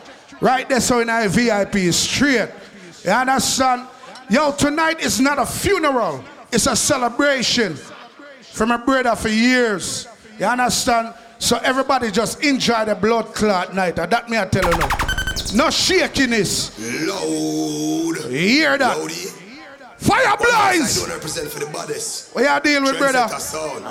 Right 0.42 0.68
there, 0.68 0.82
so 0.82 1.00
in 1.00 1.10
our 1.10 1.28
VIP. 1.30 1.94
Straight. 1.94 2.50
You 3.06 3.12
understand? 3.12 3.88
Yo, 4.30 4.52
tonight 4.52 5.00
is 5.02 5.20
not 5.20 5.38
a 5.40 5.46
funeral. 5.46 6.24
It's 6.52 6.68
a 6.68 6.76
celebration 6.76 7.76
from 8.42 8.72
a 8.72 8.78
brother 8.78 9.16
for 9.16 9.30
years. 9.30 10.08
You 10.40 10.46
understand? 10.46 11.14
So 11.40 11.58
everybody 11.64 12.10
just 12.12 12.44
enjoy 12.44 12.86
the 12.86 12.96
blood 12.96 13.34
clot 13.34 13.74
night. 13.76 13.96
That 13.98 14.30
me 14.30 14.38
I 14.38 14.46
tell 14.46 14.64
you 14.72 14.78
now. 14.78 14.88
No 15.56 15.70
shakiness. 15.70 16.78
Load. 17.08 18.32
You 18.32 18.38
hear 18.38 18.78
that? 18.78 18.98
Fire 19.98 20.36
blaze! 20.36 20.98
I 20.98 21.06
don't 21.08 21.16
represent 21.16 21.50
for 21.50 21.60
the 21.60 21.66
baddest. 21.68 22.36
What 22.36 22.44
you 22.44 22.72
deal 22.72 22.84
with, 22.84 22.98
brother? 22.98 23.20
Trendsetter 23.20 23.40
sound. 23.40 23.84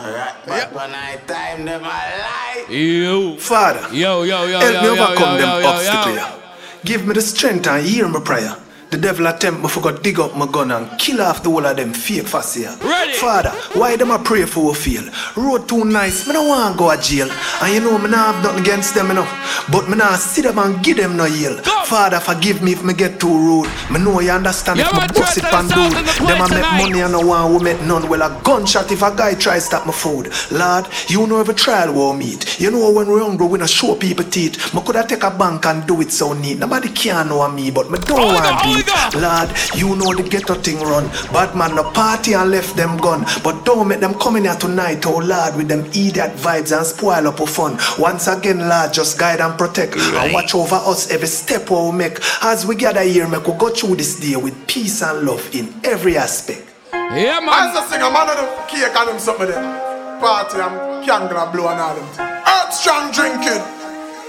But 0.46 0.72
when 0.74 0.90
I 0.94 1.16
time 1.26 1.64
them 1.64 1.80
alive. 1.82 2.70
Yo. 2.70 3.36
Father, 3.38 3.94
Yo, 3.94 4.22
yo, 4.24 4.44
yo, 4.44 4.58
help 4.60 4.74
yo, 4.74 4.90
me 4.92 4.96
yo, 4.98 5.04
overcome 5.04 5.38
yo, 5.38 5.46
them 5.46 5.62
yo, 5.62 5.68
obstacles. 5.68 6.06
yo. 6.06 6.14
yeah. 6.14 6.38
Give 6.84 7.06
me 7.06 7.14
the 7.14 7.22
strength 7.22 7.66
and 7.66 7.86
hear 7.86 8.08
my 8.08 8.20
prayer. 8.20 8.54
The 8.92 8.98
devil 8.98 9.26
attempt 9.26 9.62
me 9.62 9.68
for 9.70 9.80
go 9.80 9.90
dig 9.96 10.20
up 10.20 10.36
my 10.36 10.46
gun 10.46 10.70
and 10.70 10.86
kill 10.98 11.22
off 11.22 11.42
the 11.42 11.48
whole 11.48 11.64
of 11.64 11.76
them 11.78 11.94
fake 11.94 12.28
fuss 12.28 12.56
here. 12.56 12.76
Ready. 12.82 13.14
Father, 13.14 13.48
why 13.72 13.96
them 13.96 14.10
a 14.10 14.18
pray 14.18 14.44
for 14.44 14.66
we 14.68 14.74
fail? 14.74 15.04
Road 15.34 15.66
too 15.66 15.86
nice, 15.86 16.26
me 16.26 16.34
no 16.34 16.42
want 16.46 16.76
go 16.76 16.90
a 16.90 16.98
jail. 16.98 17.30
And 17.62 17.72
you 17.72 17.80
know 17.80 17.96
me 17.96 18.10
nah 18.10 18.32
have 18.32 18.44
nothing 18.44 18.60
against 18.60 18.94
them 18.94 19.10
enough. 19.10 19.32
But 19.72 19.88
me 19.88 19.96
nah 19.96 20.16
see 20.16 20.42
them 20.42 20.58
and 20.58 20.84
give 20.84 20.98
them 20.98 21.16
no 21.16 21.24
yield. 21.24 21.64
Father, 21.86 22.20
forgive 22.20 22.62
me 22.62 22.72
if 22.72 22.84
me 22.84 22.92
get 22.92 23.18
too 23.18 23.32
rude. 23.32 23.70
Me 23.90 23.98
know 23.98 24.20
you 24.20 24.30
understand 24.30 24.78
Yeah, 24.78 24.88
if 24.92 24.92
me 24.92 25.20
bust 25.20 25.38
it 25.38 25.44
and 25.44 25.68
dude. 25.70 26.28
Them 26.28 26.42
a 26.42 26.48
make 26.50 26.84
money 26.84 27.00
and 27.00 27.12
no 27.12 27.20
one 27.26 27.50
will 27.50 27.60
make 27.60 27.80
none. 27.80 28.06
Well, 28.10 28.20
a 28.20 28.42
gunshot 28.44 28.92
if 28.92 29.00
a 29.00 29.16
guy 29.16 29.34
try 29.36 29.58
stop 29.58 29.86
my 29.86 29.92
food. 29.94 30.30
Lord, 30.50 30.86
you 31.08 31.26
know 31.26 31.40
every 31.40 31.54
trial 31.54 31.94
we 31.94 32.18
meet. 32.18 32.60
You 32.60 32.70
know 32.70 32.90
when 32.90 33.10
we 33.10 33.20
hungry, 33.20 33.46
we 33.46 33.58
not 33.58 33.70
show 33.70 33.94
people 33.96 34.26
teeth. 34.26 34.74
Me 34.74 34.82
coulda 34.82 35.06
take 35.08 35.22
a 35.22 35.30
bank 35.30 35.64
and 35.64 35.86
do 35.86 35.98
it 36.02 36.12
so 36.12 36.34
neat. 36.34 36.58
Nobody 36.58 36.90
can 36.90 37.28
know 37.28 37.48
me, 37.50 37.70
but 37.70 37.90
me 37.90 37.98
don't 37.98 38.34
want 38.34 38.62
beat. 38.64 38.81
Lord, 39.14 39.50
you 39.74 39.94
know 39.96 40.14
the 40.14 40.26
ghetto 40.28 40.54
thing 40.54 40.80
run. 40.80 41.06
Bad 41.32 41.54
man 41.54 41.74
no 41.74 41.90
party 41.90 42.32
and 42.32 42.50
left 42.50 42.76
them 42.76 42.96
gone. 42.98 43.24
But 43.44 43.64
don't 43.64 43.88
make 43.88 44.00
them 44.00 44.14
come 44.14 44.36
in 44.36 44.44
here 44.44 44.54
tonight, 44.56 45.04
oh 45.06 45.18
Lord, 45.18 45.56
with 45.56 45.68
them 45.68 45.84
idiot 45.86 46.32
vibes 46.36 46.76
and 46.76 46.86
spoil 46.86 47.26
up 47.28 47.40
our 47.40 47.46
fun. 47.46 47.78
Once 47.98 48.26
again, 48.26 48.58
Lord, 48.68 48.92
just 48.92 49.18
guide 49.18 49.40
and 49.40 49.56
protect 49.58 49.96
and 49.96 50.32
watch 50.32 50.54
over 50.54 50.76
us 50.76 51.10
every 51.10 51.28
step 51.28 51.70
we 51.70 51.76
we 51.76 51.92
make. 51.92 52.18
As 52.42 52.66
we 52.66 52.74
gather 52.76 53.02
here, 53.02 53.28
make 53.28 53.46
we 53.46 53.52
go 53.54 53.68
through 53.70 53.96
this 53.96 54.18
day 54.18 54.36
with 54.36 54.66
peace 54.66 55.02
and 55.02 55.26
love 55.26 55.54
in 55.54 55.72
every 55.84 56.16
aspect. 56.16 56.68
Yeah, 56.92 57.40
man. 57.40 57.50
I 57.50 57.86
sing 57.90 58.00
a 58.00 58.10
man 58.10 58.28
of 58.30 58.36
the 58.36 58.64
cake 58.68 58.96
and 58.96 59.08
them 59.08 59.18
something 59.18 59.46
there. 59.46 60.18
Party 60.20 60.58
and 60.60 61.04
candle 61.04 61.46
blow 61.52 61.68
and 61.68 61.80
all 61.80 61.94
them. 61.94 62.08
Earthstrong 62.46 63.12
drinking. 63.12 63.81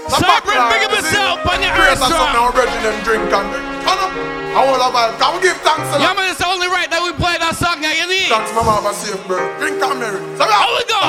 Cypress, 0.08 0.60
big 0.68 0.82
up 0.84 0.92
yourself 0.92 1.40
on 1.48 1.58
your 1.64 1.72
earth 1.72 1.96
and 1.96 2.12
strong. 2.12 2.28
something 2.28 2.40
our 2.44 2.52
brethren 2.52 2.80
them 2.84 2.96
drink 3.04 3.24
and 3.24 3.48
turn 3.84 3.98
up. 4.04 4.12
I 4.54 4.60
want 4.62 4.78
to 4.78 4.90
vibe. 4.92 5.16
Can 5.18 5.30
we 5.34 5.40
give 5.48 5.58
thanks 5.64 5.88
lot? 5.90 5.98
Yeah, 5.98 6.12
man, 6.14 6.30
it's 6.30 6.44
only 6.44 6.68
right 6.70 6.86
that 6.92 7.02
we 7.02 7.10
play 7.16 7.34
that 7.40 7.56
song 7.56 7.80
now, 7.82 7.90
you 7.90 8.06
need. 8.06 8.30
Thanks, 8.30 8.52
mama, 8.54 8.78
a 8.84 8.92
safe 8.94 9.18
birth. 9.26 9.42
Drink 9.58 9.82
and 9.82 9.98
merry. 9.98 10.20
So 10.38 10.44
How 10.46 10.68
we 10.76 10.84
go? 10.86 11.02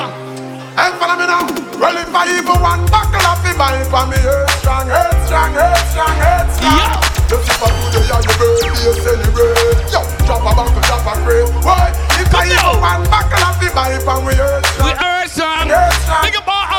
Hey, 0.74 0.90
follow 0.98 1.16
me 1.20 1.24
now. 1.28 1.44
Well, 1.78 1.96
if 1.96 2.10
I 2.10 2.24
even 2.32 2.58
one 2.58 2.82
buckle 2.90 3.20
of 3.22 3.38
the 3.44 3.52
buy 3.54 3.76
for 3.86 4.04
me, 4.08 4.18
earth 4.24 4.50
strong, 4.64 4.88
earth 4.88 5.14
strong, 5.28 5.52
earth 5.54 5.84
strong, 5.92 6.16
earth 6.16 6.50
strong. 6.56 6.76
Yeah. 6.80 7.00
The 7.28 7.36
super 7.42 7.70
today 7.92 8.08
on 8.12 8.22
your 8.24 8.36
birthday 8.40 8.96
celebrate. 9.02 9.92
Yo, 9.92 10.00
drop 10.24 10.40
a 10.44 10.50
buckle, 10.56 10.82
drop 10.88 11.04
a 11.04 11.14
crate. 11.22 11.48
Why? 11.64 11.92
If 12.16 12.32
I 12.32 12.48
even 12.48 12.76
one 12.80 13.04
buckle 13.12 13.44
of 13.44 13.56
the 13.60 13.68
buy 13.76 13.92
for 14.04 14.18
me, 14.24 14.34
earth 14.40 14.64
We 14.80 14.90
strong. 15.28 15.68
earth 15.68 15.96
strong. 16.04 16.24
Think 16.24 16.38
about 16.40 16.75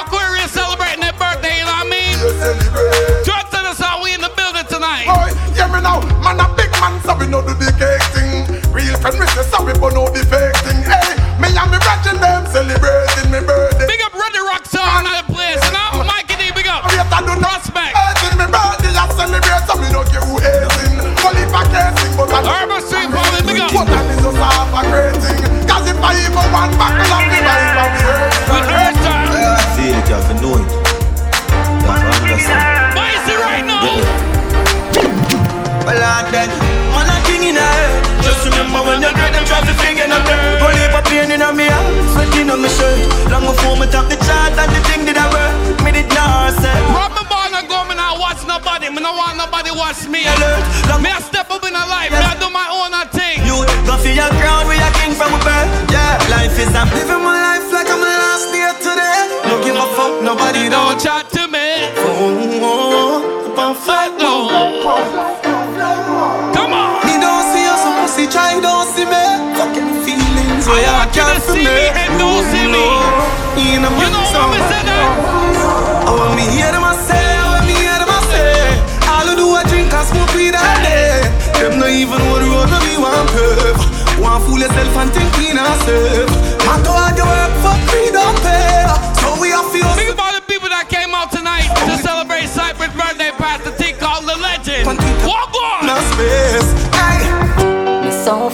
know 7.30 7.42
do 7.42 7.54
the 7.54 7.72
cake 7.76 8.04
thing. 8.16 8.48
Real 8.74 8.98
friend, 8.98 9.20
we 9.20 9.28
say 9.28 9.44
sorry, 9.44 9.74
but 9.80 9.94
no 9.94 10.08
the 10.10 10.24
fake 10.26 10.58
thing. 10.66 10.82
Hey, 10.84 11.14
me 11.42 11.52
and 11.54 11.70
me 11.72 11.78
brethren 11.78 12.18
them 12.20 12.46
celebrating 12.48 12.97
Long 43.38 43.54
before 43.54 43.78
me 43.78 43.86
top 43.94 44.10
the 44.10 44.18
chart 44.26 44.58
and 44.58 44.72
the 44.74 44.82
thing 44.90 45.06
did 45.06 45.14
I 45.14 45.30
work. 45.30 45.86
Me 45.86 45.94
did 45.94 46.10
not 46.10 46.58
say. 46.58 46.74
Rob 46.90 47.14
me 47.14 47.22
ball 47.30 47.54
and 47.54 47.70
go, 47.70 47.86
me 47.86 47.94
not 47.94 48.18
watch 48.18 48.42
nobody. 48.50 48.90
Me 48.90 48.98
not 48.98 49.14
want 49.14 49.38
nobody 49.38 49.70
watch 49.70 50.10
me. 50.10 50.26
Alert. 50.26 50.66
Me 50.98 51.14
I 51.14 51.22
step 51.22 51.46
up 51.54 51.62
in 51.62 51.78
a 51.78 51.86
life. 51.86 52.10
Me 52.10 52.18
I 52.18 52.34
do 52.42 52.50
my 52.50 52.66
own 52.66 52.98
a 52.98 53.06
thing. 53.14 53.46
You 53.46 53.62
go 53.86 53.94
for 54.02 54.10
your 54.10 54.26
crown, 54.42 54.66
we 54.66 54.82
a 54.82 54.90
king 54.98 55.14
from 55.14 55.38
a 55.38 55.40
birth. 55.46 55.70
Yeah, 55.94 56.18
life 56.34 56.58
is 56.58 56.74
I'm 56.74 56.90
living 56.90 57.22
my 57.22 57.38
life 57.38 57.70
like 57.70 57.86
I'm 57.86 58.02
the 58.02 58.10
last 58.10 58.50
day 58.50 58.74
today. 58.82 59.22
Don't 59.46 59.62
give 59.62 59.78
a 59.78 59.86
fuck, 59.94 60.18
nobody 60.26 60.66
Don't 60.74 60.98
don't 60.98 60.98
chat 60.98 61.30
to 61.38 61.46
me. 61.46 61.94
Oh, 61.94 63.54
oh, 63.54 63.74
fuck 63.78 64.18
no. 64.18 64.50
Come 66.58 66.74
on. 66.74 67.06
Me 67.06 67.22
don't 67.22 67.46
see 67.54 67.70
you, 67.70 67.76
so 67.86 67.90
pussy 68.02 68.26
try 68.26 68.58
I 70.68 70.76
where 70.76 70.84
I 70.84 71.00
want 71.00 71.16
you 71.16 71.24
can't 71.24 71.40
to 71.40 71.48
see 71.48 71.64
me 71.64 71.88
and 71.96 72.20
don't 72.20 72.44
see 72.52 72.68
me. 72.68 72.84
You 73.56 73.80
know 73.80 73.88
You 73.88 74.08
know 74.12 74.20
what 74.20 74.52
me 74.52 74.60
say 74.68 74.84
that? 74.84 75.08
Oh, 76.12 76.20
when 76.20 76.36
me 76.36 76.44
hear 76.52 76.72
them 76.76 76.84
I 76.84 76.92
say, 77.08 77.24
when 77.56 77.64
me 77.72 77.76
hear 77.80 77.96
them 77.96 78.12
I 78.12 78.20
say, 78.28 78.52
all 79.08 79.24
you 79.32 79.36
do 79.40 79.48
I 79.56 79.64
drink 79.72 79.96
and 79.96 80.04
smoke 80.12 80.28
weed 80.36 80.56
all 80.60 80.78
day. 80.84 81.24
Them 81.56 81.80
no 81.80 81.88
even 81.88 82.20
the 82.20 82.48
road 82.52 82.68
no 82.68 82.78
be 82.84 83.00
one 83.00 83.28
curve. 83.32 83.80
One 84.20 84.44
fool 84.44 84.60
yourself 84.60 84.92
and 85.00 85.10
think 85.16 85.32
clean 85.40 85.56
yourself. 85.56 86.28
Matter 86.68 87.07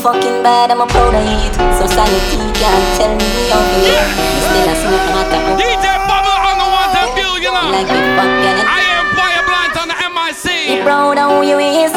fucking 0.04 0.44
bad, 0.44 0.68
I'm 0.68 0.84
a 0.84 0.88
proud 0.88 1.16
of 1.16 1.24
it. 1.24 1.56
Society 1.80 2.36
can't 2.60 2.86
tell 3.00 3.16
me 3.16 3.32
how 3.48 3.64
to 3.64 3.76
live. 3.80 4.10
Me 4.12 4.40
still 4.44 4.68
a 4.68 4.76
smoke 4.76 5.08
matter. 5.16 5.40
DJ 5.56 5.88
Bubble 6.12 6.40
on 6.44 6.56
the 6.60 6.68
one 6.68 6.90
that 6.92 7.08
bill, 7.16 7.40
you 7.40 7.48
know. 7.48 7.72
Like 7.72 7.88
me 7.88 8.04
fucking. 8.20 8.58
I 8.68 8.84
am 9.00 9.06
Player 9.16 9.44
Blunt 9.48 9.76
on 9.80 9.88
the 9.88 9.96
Be 9.96 10.12
MIC. 10.12 10.84
proud 10.84 11.16
of 11.16 11.28
who 11.32 11.48
you 11.48 11.58
is. 11.64 11.96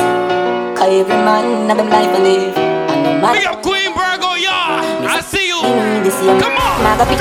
Cause 0.78 0.86
every 0.86 1.18
man 1.26 1.66
have 1.66 1.82
him 1.82 1.90
life 1.90 2.14
to 2.14 2.20
live. 2.22 2.54
And 2.94 3.02
no 3.02 3.10
matter 3.18 3.42
Big 3.42 3.50
up 3.50 3.58
Queen 3.66 3.90
Virgo, 3.90 4.38
yeah. 4.38 5.10
I 5.10 5.18
see 5.18 5.50
you. 5.50 5.58
Come 5.58 6.54
on. 6.54 6.74
Maga 6.86 7.10
pick 7.10 7.18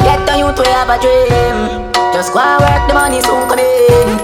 Get 0.00 0.20
the 0.24 0.34
youth 0.40 0.56
we 0.56 0.64
have 0.72 0.88
a 0.88 0.96
dream. 0.96 1.92
Just 2.16 2.32
go 2.32 2.40
and 2.40 2.56
work, 2.56 2.88
the 2.88 2.94
money 2.96 3.20
soon 3.20 3.44
come 3.52 3.60
in. 3.60 4.23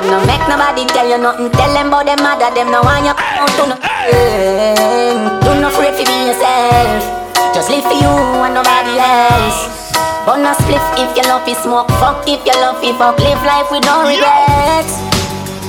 And 0.00 0.08
no 0.08 0.16
make 0.24 0.40
nobody 0.48 0.88
tell 0.88 1.04
you 1.04 1.20
nothing. 1.20 1.52
Tell 1.52 1.72
them 1.76 1.92
about 1.92 2.08
them 2.08 2.24
mother, 2.24 2.48
them 2.56 2.72
no 2.72 2.80
want 2.80 3.04
you 3.04 3.12
out 3.12 3.52
to 3.52 3.64
nothing. 3.68 5.20
Do 5.44 5.60
not 5.60 5.76
to 5.76 6.04
be 6.08 6.16
yourself. 6.24 7.04
Just 7.52 7.68
live 7.68 7.84
for 7.84 7.92
you 7.92 8.08
and 8.40 8.56
nobody 8.56 8.96
else. 8.96 9.92
Burn 10.24 10.48
a 10.48 10.56
spliff 10.56 10.80
if 10.96 11.12
you 11.12 11.24
love 11.28 11.44
it, 11.44 11.60
smoke. 11.60 11.92
Fuck 12.00 12.24
if 12.24 12.40
you 12.48 12.56
love 12.64 12.80
it, 12.80 12.96
fuck. 12.96 13.20
Live 13.20 13.44
life 13.44 13.68
with 13.68 13.84
no 13.84 14.08
regrets. 14.08 14.96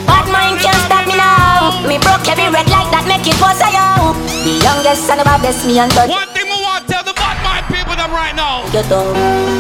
Bad 0.08 0.24
mind 0.32 0.64
can't 0.64 0.80
stop 0.88 1.04
me 1.12 1.20
now. 1.20 1.84
Me 1.84 2.00
broke 2.00 2.24
every 2.32 2.48
red 2.48 2.72
light 2.72 2.88
that 2.96 3.04
make 3.12 3.28
it 3.28 3.36
was 3.36 3.60
a 3.60 3.68
yo. 3.68 4.16
The 4.48 4.64
youngest 4.64 5.12
and 5.12 5.20
the 5.20 5.28
baddest, 5.28 5.68
me 5.68 5.76
and 5.76 5.92
God. 5.92 6.08
One 6.08 6.32
thing 6.32 6.48
we 6.48 6.56
want 6.56 6.88
to 6.88 6.94
tell 6.94 7.04
the 7.04 7.12
bad 7.20 7.36
mind 7.44 7.68
people 7.68 8.00
them 8.00 8.16
right 8.16 8.32
now. 8.32 8.64
You 8.72 8.80
don't. 8.88 9.52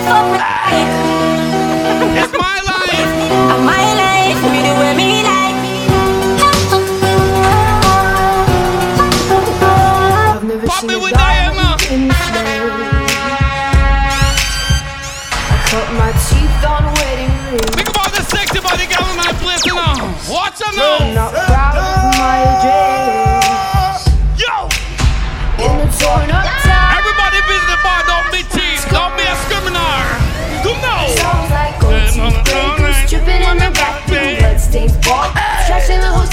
Do 0.00 0.08
whatever 0.08 0.08
the 0.08 0.08
fuck 0.08 0.26
me 0.26 0.38
like. 0.38 0.90
It's 2.22 2.32
my 2.32 2.58
life. 2.72 3.12
And 3.52 3.62
my 3.64 3.84
life, 4.04 4.40
me 4.52 4.58
do 4.66 4.72
what 4.80 4.94
me 4.96 5.10
like. 5.22 5.58
Pop 10.66 10.84
me 10.84 10.96
with 10.96 11.12
Diana. 11.12 11.76
Cut 15.70 15.86
my 15.94 16.10
teeth 16.26 16.64
on 16.66 16.84
wedding 16.96 17.34
ring. 17.50 17.70
Think 17.76 17.90
about 17.90 18.10
the 18.12 18.22
sexy 18.24 18.60
body 18.60 18.86
girl 18.86 19.06
in 19.10 19.16
my 19.16 19.32
place, 19.40 19.64
you 19.64 19.74
know. 19.74 19.94
Watch 20.28 20.58
her 20.60 20.66
I'm 20.66 21.14
now. 21.14 21.14
not 21.14 21.32
proud 21.32 21.76
of 21.76 22.18
my 22.18 22.38
dress. 22.62 22.99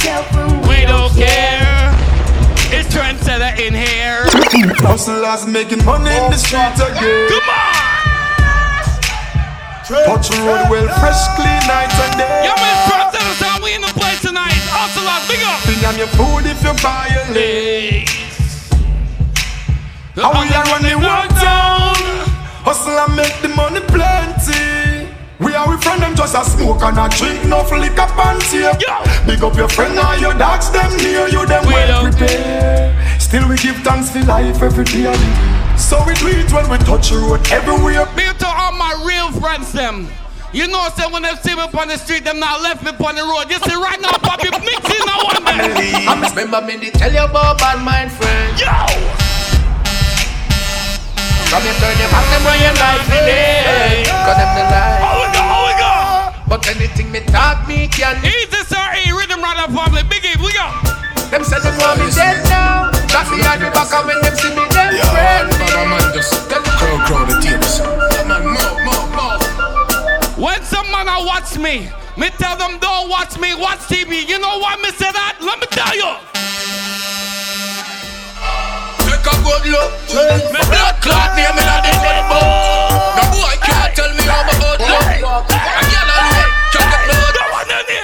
In 0.08 0.16
the 0.16 0.24
hotel. 0.24 0.70
We 0.70 0.86
don't 0.88 1.14
care. 1.14 1.92
It's 2.72 2.88
trendsetter 2.94 3.60
in 3.60 3.74
here. 3.74 4.28
Hustlers 4.84 5.46
making 5.46 5.84
money 5.86 6.12
in 6.12 6.32
the 6.32 6.38
streets 6.38 6.80
again. 6.80 7.30
Come 7.30 7.50
on. 7.50 7.68
Touch 9.88 10.28
the 10.28 10.38
road 10.44 10.68
well, 10.70 10.88
fresh, 11.00 11.24
clean 11.40 11.64
night 11.64 11.88
and 11.88 12.20
day. 12.20 12.44
Yo, 12.44 12.52
man, 12.56 12.76
trendsetter 12.92 13.36
sound. 13.40 13.64
We 13.64 13.74
in 13.76 13.82
the 13.82 13.94
place 13.96 14.22
tonight. 14.22 14.60
Hustlers, 14.68 15.24
big 15.32 15.40
up. 15.48 15.60
Thing 15.64 15.80
on 15.88 15.96
your 15.98 16.12
food 16.20 16.44
if 16.44 16.60
you 16.64 16.74
buy 16.84 17.08
a 17.08 17.24
late. 17.32 18.10
How 20.16 20.32
we 20.34 20.50
are 20.52 20.66
run 20.66 20.84
the 20.84 20.98
world 20.98 21.32
down. 21.40 21.96
Hustle 22.68 23.00
and 23.00 23.16
make 23.16 23.40
the 23.42 23.48
money 23.50 23.80
plenty. 23.80 24.87
We 25.40 25.54
are 25.54 25.70
with 25.70 25.84
friend 25.84 26.02
them 26.02 26.16
just 26.16 26.36
a 26.36 26.44
smoke 26.44 26.82
and 26.82 26.98
a 26.98 27.08
drink, 27.16 27.46
no 27.46 27.62
liquor 27.62 28.10
panty. 28.18 28.66
Big 29.28 29.44
up 29.44 29.56
your 29.56 29.70
friend 29.70 29.98
and 29.98 30.22
your 30.22 30.34
dogs, 30.34 30.72
them 30.72 30.96
near 30.98 31.28
you, 31.28 31.46
them 31.46 31.66
We 31.68 31.74
well 31.74 32.10
prepared. 32.10 33.22
Still 33.22 33.48
we 33.48 33.58
give 33.58 33.76
thanks 33.78 34.10
for 34.10 34.24
life 34.24 34.62
every 34.64 34.86
day. 34.86 35.14
So 35.78 36.04
we 36.08 36.16
do 36.16 36.28
it 36.28 36.52
when 36.52 36.70
we 36.70 36.78
touch 36.80 37.12
the 37.12 37.18
road 37.18 37.46
everywhere. 37.52 38.08
Big 38.16 38.30
up 38.30 38.38
to 38.40 38.48
all 38.48 38.68
all 38.68 38.72
my 38.74 38.94
real 39.06 39.32
friends 39.40 39.72
them. 39.72 40.08
You 40.54 40.68
know, 40.68 40.90
say 40.96 41.06
when 41.12 41.24
they 41.24 41.36
see 41.36 41.56
me 41.56 41.62
on 41.62 41.88
the 41.88 41.98
street, 41.98 42.24
them 42.24 42.40
not 42.40 42.62
left 42.62 42.84
me 42.84 42.92
on 42.92 43.16
the 43.16 43.22
road. 43.22 43.50
You 43.50 43.60
see 43.60 43.76
right 43.76 44.00
now, 44.02 44.18
Bobby 44.18 44.50
mixing 44.50 45.06
now 45.06 45.24
one 45.24 45.44
day. 45.44 46.06
I 46.08 46.30
remember 46.30 46.62
me 46.62 46.78
they 46.78 46.90
tell 46.92 47.12
you 47.12 47.24
about 47.24 47.60
bad 47.60 47.84
mind 47.84 48.12
friend. 48.12 48.60
Yo. 48.60 49.27
From 51.48 51.64
you 51.64 51.72
turn 51.80 51.96
your 51.96 52.12
back, 52.12 52.28
them 52.28 52.44
run 52.44 52.60
your 52.60 52.76
life 52.76 53.08
today. 53.08 54.04
Cause 54.04 54.36
them 54.36 54.52
the 54.52 54.64
lie. 54.68 55.00
Oh 55.00 55.16
we 55.24 55.28
go, 55.32 55.42
oh 55.48 55.64
we 55.64 55.74
go. 55.80 55.92
But 56.44 56.68
anything 56.68 57.08
me 57.12 57.24
talk 57.32 57.64
me 57.68 57.88
can. 57.88 58.20
Easy, 58.20 58.68
sir. 58.68 58.84
E 59.00 59.16
rhythm 59.16 59.40
runner 59.40 59.72
family. 59.72 60.04
Biggie, 60.12 60.36
we 60.44 60.52
go. 60.52 60.68
Them 61.32 61.48
say 61.48 61.60
them 61.64 61.72
want 61.80 62.04
me 62.04 62.12
dead 62.12 62.44
now. 62.52 62.92
Got 63.08 63.32
me 63.32 63.40
at 63.48 63.64
the 63.64 63.72
back 63.72 63.88
and 63.96 64.04
when 64.12 64.20
them 64.20 64.36
see 64.36 64.52
me, 64.52 64.64
them 64.76 64.92
Yo, 64.92 65.08
friend. 65.08 65.48
Baba 65.56 65.88
man 65.88 66.04
just 66.12 66.36
crow 66.52 67.00
crow 67.08 67.24
the 67.24 67.40
tables. 67.40 67.80
Yeah, 67.80 68.28
man, 68.28 68.44
more, 68.44 68.76
more, 68.84 69.08
more. 69.16 69.40
When 70.36 70.60
some 70.68 70.92
man 70.92 71.08
a 71.08 71.24
watch 71.24 71.56
me, 71.56 71.88
me 72.20 72.28
tell 72.36 72.60
them 72.60 72.76
don't 72.80 73.08
watch 73.08 73.40
me, 73.40 73.56
watch 73.56 73.88
TV. 73.88 74.28
You 74.28 74.40
know 74.40 74.60
why 74.60 74.76
me 74.84 74.92
say 74.92 75.12
that? 75.16 75.40
Let 75.40 75.64
me 75.64 75.68
tell 75.72 75.96
you. 75.96 76.12
Take 79.08 79.28
a 79.28 79.34
good 79.44 79.66
look. 79.72 79.90
Me 80.54 80.62
blood 80.68 80.96
clot 81.02 81.32
name 81.36 81.56
in 81.56 81.68
a 81.68 81.78
the 81.84 81.94
dead 82.04 82.24
boy. 82.28 82.44
No 83.18 83.24
boy 83.34 83.56
can't 83.64 83.92
tell 83.96 84.12
me 84.14 84.24
how 84.28 84.44
my 84.44 84.54
blood 84.60 84.80
look. 84.84 85.48
I 85.50 85.84
can't 85.88 86.12
alone. 86.12 86.52
Check 86.76 86.88
the 86.92 87.00
blood. 87.08 87.36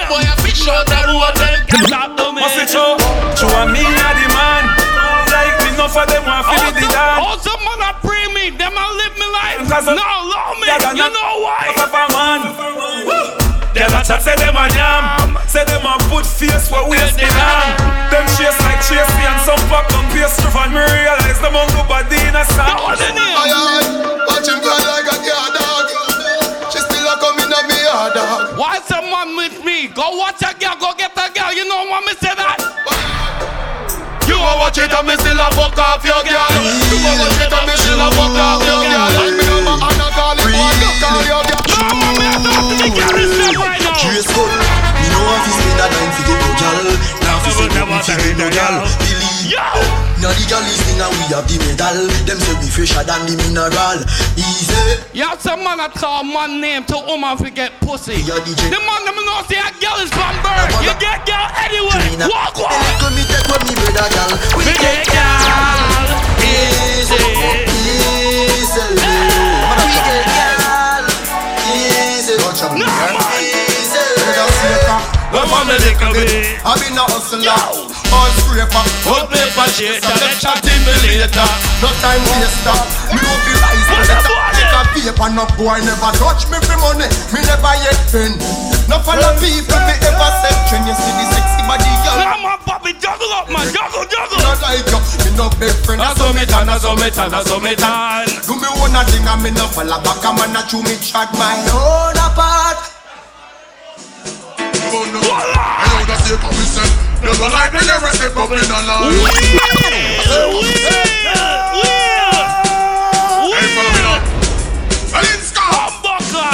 Boy, 0.09 0.23
I 0.23 0.33
fish 0.43 0.63
out 0.67 0.85
the 0.87 0.99
water. 1.13 1.51
Must 2.33 2.57
it 2.59 2.69
show? 2.69 2.97
Show 3.37 3.51
a 3.51 3.63
me 3.69 3.83
a 3.83 4.07
the 4.15 4.27
man. 4.35 4.63
Like 5.31 5.55
me, 5.63 5.69
enough 5.75 5.95
of 5.95 6.05
them 6.07 6.23
want 6.27 6.45
to 6.45 6.55
be 6.75 6.81
the 6.81 6.87
dance. 6.91 7.19
Oh, 7.23 7.35
some 7.39 7.61
man 7.63 7.81
a 7.87 7.91
pray 8.03 8.25
me, 8.35 8.51
them 8.55 8.73
a 8.75 8.85
live 8.99 9.15
me 9.17 9.27
life. 9.31 9.59
Cause 9.69 9.85
No, 9.87 9.95
of- 9.95 10.27
love 10.27 10.55
me. 10.59 10.67
You 10.99 11.07
know 11.09 11.31
why? 11.43 12.72
Papa 14.03 14.19
man. 14.19 14.19
Them 14.19 14.19
a 14.19 14.19
chat 14.19 14.21
say 14.21 14.35
them 14.35 14.55
a 14.55 14.67
yam 14.75 15.37
Say 15.47 15.63
them 15.65 15.85
a 15.85 15.95
put 16.11 16.25
face 16.25 16.69
where 16.71 16.87
waste 16.89 17.15
the 17.15 17.27
lamb 17.27 17.77
Them 18.11 18.25
chase 18.35 18.59
like 18.63 18.81
chase 18.83 19.11
me 19.15 19.23
and 19.23 19.41
some 19.41 19.59
pop 19.71 19.87
on 19.95 20.03
pace 20.11 20.35
truth 20.39 20.55
And 20.59 20.73
me 20.75 20.83
realize 20.83 21.39
them 21.39 21.55
on 21.55 21.67
good 21.71 21.87
body 21.87 22.19
in 22.19 22.35
a 22.35 22.43
song 22.51 22.83
What's 22.83 22.99
the 22.99 23.15
name? 23.15 23.37
Aye, 23.37 23.53
aye, 23.53 24.27
watch 24.27 24.47
him 24.47 24.59
fly 24.59 24.79
like 24.83 25.07
a 25.07 25.17
car 25.23 25.49
dog. 25.55 25.87
She 26.71 26.79
still 26.79 27.07
a 27.07 27.15
coming 27.19 27.51
at 27.51 27.65
me 27.69 27.79
hard 27.87 28.13
dog. 28.13 28.57
Why 28.59 28.79
some 28.83 29.07
man 29.07 29.35
with 29.37 29.63
me? 29.63 29.87
Go 29.87 30.17
watch 30.17 30.41
a 30.43 30.51
girl, 30.57 30.75
go 30.79 30.89
get 30.97 31.15
a 31.15 31.27
girl. 31.31 31.53
You 31.53 31.63
know 31.67 31.85
why 31.87 32.01
me 32.03 32.13
say 32.19 32.33
that? 32.35 32.59
You 34.27 34.35
a 34.35 34.51
watch 34.59 34.79
it 34.79 34.91
and 34.91 35.07
me 35.07 35.15
still 35.15 35.37
a 35.39 35.47
fuck 35.53 35.77
off 35.77 36.03
your 36.03 36.23
girl. 36.27 36.51
You 36.91 36.97
a 36.97 37.11
watch 37.23 37.39
it 37.39 37.53
and 37.53 37.65
me 37.67 37.75
still 37.77 38.01
a 38.01 38.07
fuck 38.11 38.35
off 38.35 38.65
your 38.67 38.83
girl. 38.83 38.92
Say 48.23 48.31
nothing 48.31 48.31
fi 48.31 48.31
get 48.31 48.37
no 48.39 48.47
gal 48.49 48.75
Believe 48.99 49.59
Now 50.23 50.31
the 50.31 50.43
gal 50.47 50.63
is 50.63 50.79
thing 50.87 51.01
and 51.03 51.11
we 51.11 51.23
have 51.35 51.43
the 51.47 51.59
medal. 51.59 52.07
Them 52.23 52.39
say 52.39 52.55
we 52.63 52.67
fresher 52.71 53.03
than 53.03 53.27
the 53.27 53.35
mineral. 53.35 53.99
Easy. 54.39 55.03
You 55.11 55.27
have 55.27 55.41
some 55.41 55.63
man 55.63 55.77
that 55.83 55.91
call 55.99 56.23
man 56.23 56.61
name 56.63 56.87
to 56.87 56.97
woman 57.03 57.35
fi 57.35 57.49
get 57.51 57.75
pussy. 57.83 58.23
The 58.23 58.79
man 58.79 59.01
them 59.03 59.19
know 59.19 59.43
say 59.51 59.59
a 59.59 59.67
girl 59.83 59.99
is 59.99 60.07
from 60.15 60.31
birth. 60.39 60.71
You 60.79 60.95
get 60.95 61.27
girl 61.27 61.43
anyway. 61.59 62.23
Walk 62.31 62.55
The 62.55 62.63
walk. 62.63 62.71
little 62.71 63.11
me 63.11 63.23
take 63.27 63.47
what 63.51 63.61
me 63.67 63.75
brother 63.75 64.07
gal. 64.15 64.31
We 64.55 64.63
Me 64.63 64.73
get 64.79 65.03
girl. 65.11 66.07
Easy. 66.39 67.19
Easy 67.67 68.87
Man, 68.95 69.75
we 69.83 69.99
get 70.07 70.23
gal 70.31 71.03
Easy. 71.67 72.31
Easy 72.31 72.39
Well, 75.33 75.47
from 75.51 75.67
the 75.67 75.75
little 75.83 76.13
bit, 76.15 76.61
I 76.63 76.79
been 76.79 76.95
a 76.95 77.03
hustler, 77.03 77.43
all 77.43 77.43
scraper, 77.43 77.51
all 77.51 77.62
paper 78.67 79.67
chaser, 79.71 80.15
them 80.19 80.35
chatting 80.39 80.81
me 80.85 80.93
later. 81.03 81.49
No 81.81 81.89
time 81.99 82.23
waster, 82.27 82.77
me 83.11 83.19
no 83.19 83.33
feel 83.43 83.59
rise 83.59 83.87
better. 83.89 84.19
Take 84.53 84.73
a 84.73 84.81
paper, 84.93 85.29
no 85.33 85.43
boy 85.57 85.79
never 85.83 86.11
touch 86.19 86.47
me 86.49 86.57
for 86.63 86.77
money, 86.79 87.07
me 87.33 87.39
never 87.43 87.75
yet 87.83 87.99
been. 88.11 88.33
No 88.87 88.99
follow 88.99 89.31
people 89.39 89.79
me 89.87 89.95
ever 90.03 90.29
said 90.43 90.57
trend. 90.67 90.85
You 90.87 90.95
see 90.95 91.13
the 91.15 91.25
sexy 91.31 91.61
body 91.63 91.87
girl. 92.03 92.19
Come 92.19 92.45
on, 92.45 92.59
Bobby, 92.67 92.91
juggle 92.99 93.31
up, 93.31 93.47
man, 93.49 93.67
juggle, 93.71 94.05
juggle. 94.05 94.39
Not 94.43 94.59
like 94.61 94.83
you, 94.83 94.99
me 95.23 95.29
no 95.37 95.47
big 95.55 95.75
friend. 95.87 96.01
I 96.01 96.13
saw 96.13 96.33
me 96.33 96.45
tan, 96.45 96.69
I 96.69 96.77
saw 96.77 96.95
me 96.95 97.09
tan, 97.09 97.33
I 97.33 97.43
saw 97.43 97.59
me 97.59 97.75
tan. 97.75 98.27
Do 98.43 98.55
me 98.59 98.67
one 98.79 98.95
thing 99.07 99.23
and 99.23 99.39
me 99.43 99.51
no 99.51 99.67
follow 99.71 99.99
back. 100.03 100.23
A 100.23 100.29
man 100.35 100.55
a 100.55 100.61
chew 100.67 100.83
me 100.83 100.95
chat 100.99 101.31
my 101.39 101.55
own 101.71 102.17
apart. 102.19 102.91
I 104.83 105.89
know 105.89 106.05
that's 106.05 106.29
the 106.29 106.37
commission. 106.37 106.85
They 106.85 107.12
don't 107.23 107.51
like 107.53 107.71
me, 107.73 107.79
they 107.79 107.97
rest 108.03 108.23
it 108.23 108.33
bubbling 108.35 108.67
along. 108.67 109.13
Hey, 112.33 113.67
follow 113.75 113.91
me 113.93 114.01
now. 114.01 114.17
Alinska. 115.13 115.65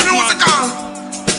Music 0.06 0.41
on. 0.44 0.68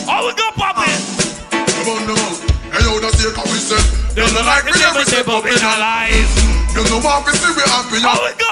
Oh, 0.09 0.25
we 0.25 0.31
go, 0.33 0.47
Bobby. 0.57 0.89
Ah. 0.89 1.65
Come 1.85 1.93
on, 1.93 2.01
come 2.09 2.17
on. 2.17 2.33
Hey, 2.73 2.81
yo, 2.83 2.97
that's 2.99 3.17
the 3.21 3.29
commission. 3.31 3.81
They 4.15 4.25
don't 4.25 4.45
like 4.45 4.65
me, 4.65 4.71
they 4.73 4.89
rest 4.97 5.13
it 5.13 5.25
bubbling 5.25 5.61
alive. 5.61 6.27
They 6.73 6.83
no 6.89 6.97
want 7.03 7.25
to 7.27 7.31
see 7.35 7.51
me 7.53 7.63
happy. 7.67 7.99
Oh, 8.01 8.15
we 8.25 8.31
go. 8.39 8.51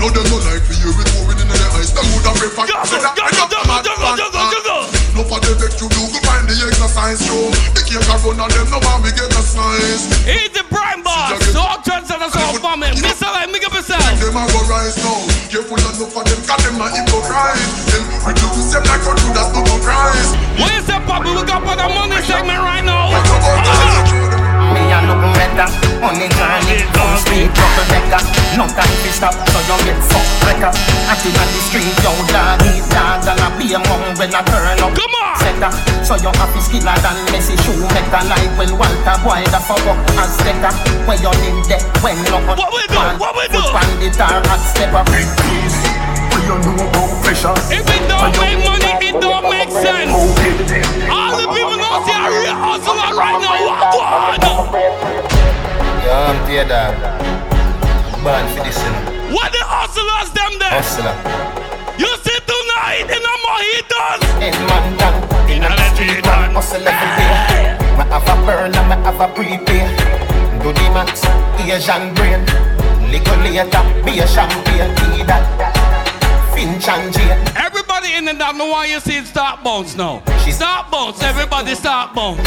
No, 0.00 0.06
they 0.10 0.24
don't 0.24 0.44
like 0.48 0.64
for 0.66 0.76
you 0.80 0.90
with 0.96 1.08
moving 1.20 1.38
in 1.40 1.48
the 1.48 1.56
eyes. 1.78 1.92
They 1.94 2.02
would 2.02 2.24
have 2.26 2.36
preferred. 2.36 2.68
Juggle, 2.68 2.86
Say 2.90 2.98
that 3.00 3.14
I 3.16 3.30
juggle, 3.30 3.62
juggle, 3.84 4.02
fun. 4.02 4.16
juggle, 4.18 4.46
juggle. 4.50 5.01
No 5.12 5.20
for 5.28 5.40
the 5.44 5.52
vex 5.60 5.76
you 5.76 5.92
do, 5.92 6.00
go 6.08 6.18
find 6.24 6.48
the 6.48 6.56
exercise 6.56 7.20
show. 7.20 7.52
The 7.76 7.84
cake 7.84 8.00
a 8.00 8.16
run 8.24 8.40
and 8.40 8.48
them 8.48 8.68
no 8.72 8.80
want 8.80 9.04
me 9.04 9.12
get 9.12 9.28
a 9.28 9.42
size. 9.44 10.08
He's 10.24 10.48
the 10.56 10.64
prime 10.72 11.04
boss. 11.04 11.36
So 11.52 11.60
trends 11.84 12.08
and 12.08 12.32
so 12.32 12.40
bomb 12.64 12.80
it. 12.80 12.96
Mr. 12.96 13.28
Like, 13.28 13.52
make 13.52 13.60
up 13.60 13.76
yourself. 13.76 14.00
Them 14.00 14.40
a 14.40 14.42
go 14.48 14.60
rise 14.72 14.96
now. 15.04 15.20
Careful 15.52 15.76
enough 15.76 16.00
for 16.00 16.24
them, 16.24 16.40
cause 16.48 16.64
them 16.64 16.80
not 16.80 16.96
hypocrite. 16.96 17.60
Them 17.92 18.04
reduce 18.24 18.72
them 18.72 18.84
like 18.88 19.04
a 19.04 19.12
do 19.20 19.28
that's 19.36 19.52
not 19.52 19.68
Christ. 19.84 20.32
What 20.56 20.72
is 20.80 20.88
that, 20.88 21.04
Bobby? 21.04 21.28
We 21.36 21.44
got 21.44 21.60
for 21.60 21.76
the 21.76 21.88
money 21.92 22.16
segment 22.24 22.64
right 22.64 22.80
now. 22.80 24.01
Better, 25.22 25.70
money 26.02 26.26
journey, 26.34 26.82
don't 26.90 27.14
speak 27.22 27.46
trouble 27.54 27.86
better. 27.86 28.22
No 28.58 28.66
time 28.66 28.90
to 28.90 29.10
stop, 29.14 29.30
so 29.54 29.58
you 29.70 29.78
get 29.86 29.98
fucked 30.10 30.34
better. 30.42 30.72
Active 31.06 31.38
on 31.38 31.46
the 31.54 31.60
street, 31.62 31.94
yo 32.02 32.10
dog 32.34 32.58
eat 32.66 32.82
dog, 32.90 33.22
and 33.30 33.38
I 33.38 33.48
be 33.54 33.70
among 33.70 34.18
when 34.18 34.34
I 34.34 34.42
turn 34.42 34.82
up. 34.82 34.90
Come 34.90 35.14
on, 35.22 35.38
setter. 35.38 35.70
So 36.02 36.18
you 36.18 36.34
happy 36.34 36.58
skiller 36.58 36.98
than 36.98 37.14
Messi 37.30 37.54
shoemaker, 37.62 38.22
like 38.26 38.50
well 38.58 38.74
Walter 38.74 39.16
boy 39.22 39.46
the 39.46 39.62
fuck 39.62 39.86
up 39.86 40.02
as 40.18 40.34
stecker. 40.42 40.74
When 41.06 41.22
you 41.22 41.30
live 41.30 41.70
there, 41.70 41.82
when 42.02 42.18
no 42.26 42.42
one 42.42 42.58
What 42.58 42.74
we 42.74 42.82
do? 42.90 42.98
What 43.22 43.38
we 43.38 43.46
do? 43.46 43.62
Foot 43.62 43.78
bandit 43.78 44.18
or 44.18 44.42
hot 44.50 44.62
stepper. 44.74 45.06
When 45.06 46.42
you 46.50 46.56
know 46.66 46.82
about 46.82 47.11
pressure. 47.32 47.56
If 47.72 47.88
it 47.88 48.04
don't 48.08 48.36
make 48.36 48.60
money, 48.60 48.92
it 49.08 49.16
don't 49.20 49.48
make 49.48 49.70
sense. 49.70 50.12
All 51.08 51.32
the 51.36 51.48
people 51.48 51.76
know 51.80 52.04
say 52.04 52.16
a 52.16 52.28
real 52.28 52.56
hustler 52.60 53.16
right 53.16 53.40
now. 53.40 53.56
Walk 53.64 53.96
on. 53.96 54.72
Yo, 56.04 56.12
I'm 56.12 56.38
dear 56.46 56.68
dog. 56.68 56.94
Uh, 57.00 58.22
Born 58.22 58.44
for 58.54 58.62
this, 58.64 58.78
you 58.78 58.90
know. 58.92 59.34
What 59.34 59.52
the 59.52 59.64
hustlers 59.64 60.30
them 60.36 60.52
there? 60.60 60.76
Hustler. 60.76 61.16
You 61.98 62.10
see 62.22 62.38
tonight 62.44 63.08
in 63.08 63.22
a 63.22 63.34
mojitos. 63.44 64.22
Head 64.38 64.58
man 64.68 64.84
down 65.00 65.14
in 65.50 65.64
a 65.64 65.72
street 65.94 66.24
man 66.24 66.52
hustle 66.54 66.86
every 66.86 67.10
day. 67.16 67.76
Me 67.96 68.04
have 68.12 68.28
a 68.28 68.34
burn 68.46 68.74
and 68.76 68.88
me 68.88 68.96
have 69.04 69.20
a 69.20 69.28
prepay. 69.32 69.88
Do 70.62 70.72
the 70.72 70.86
max, 70.92 71.24
Asian 71.58 72.14
brain. 72.14 72.44
Little 73.10 73.36
later, 73.44 73.82
be 74.04 74.20
a 74.20 74.26
champagne, 74.26 74.94
be 75.16 75.24
that. 75.24 75.71
Finch 76.62 76.88
and 76.88 77.12
Jane. 77.12 77.42
Everybody 77.56 78.14
in 78.14 78.24
the 78.24 78.34
dark 78.34 78.54
know 78.54 78.66
why 78.66 78.86
you 78.86 79.00
see 79.00 79.18
start 79.24 79.64
bones 79.64 79.96
now. 79.96 80.22
Start 80.46 80.92
bones, 80.92 81.20
everybody 81.20 81.74
start 81.74 82.14
bones. 82.14 82.38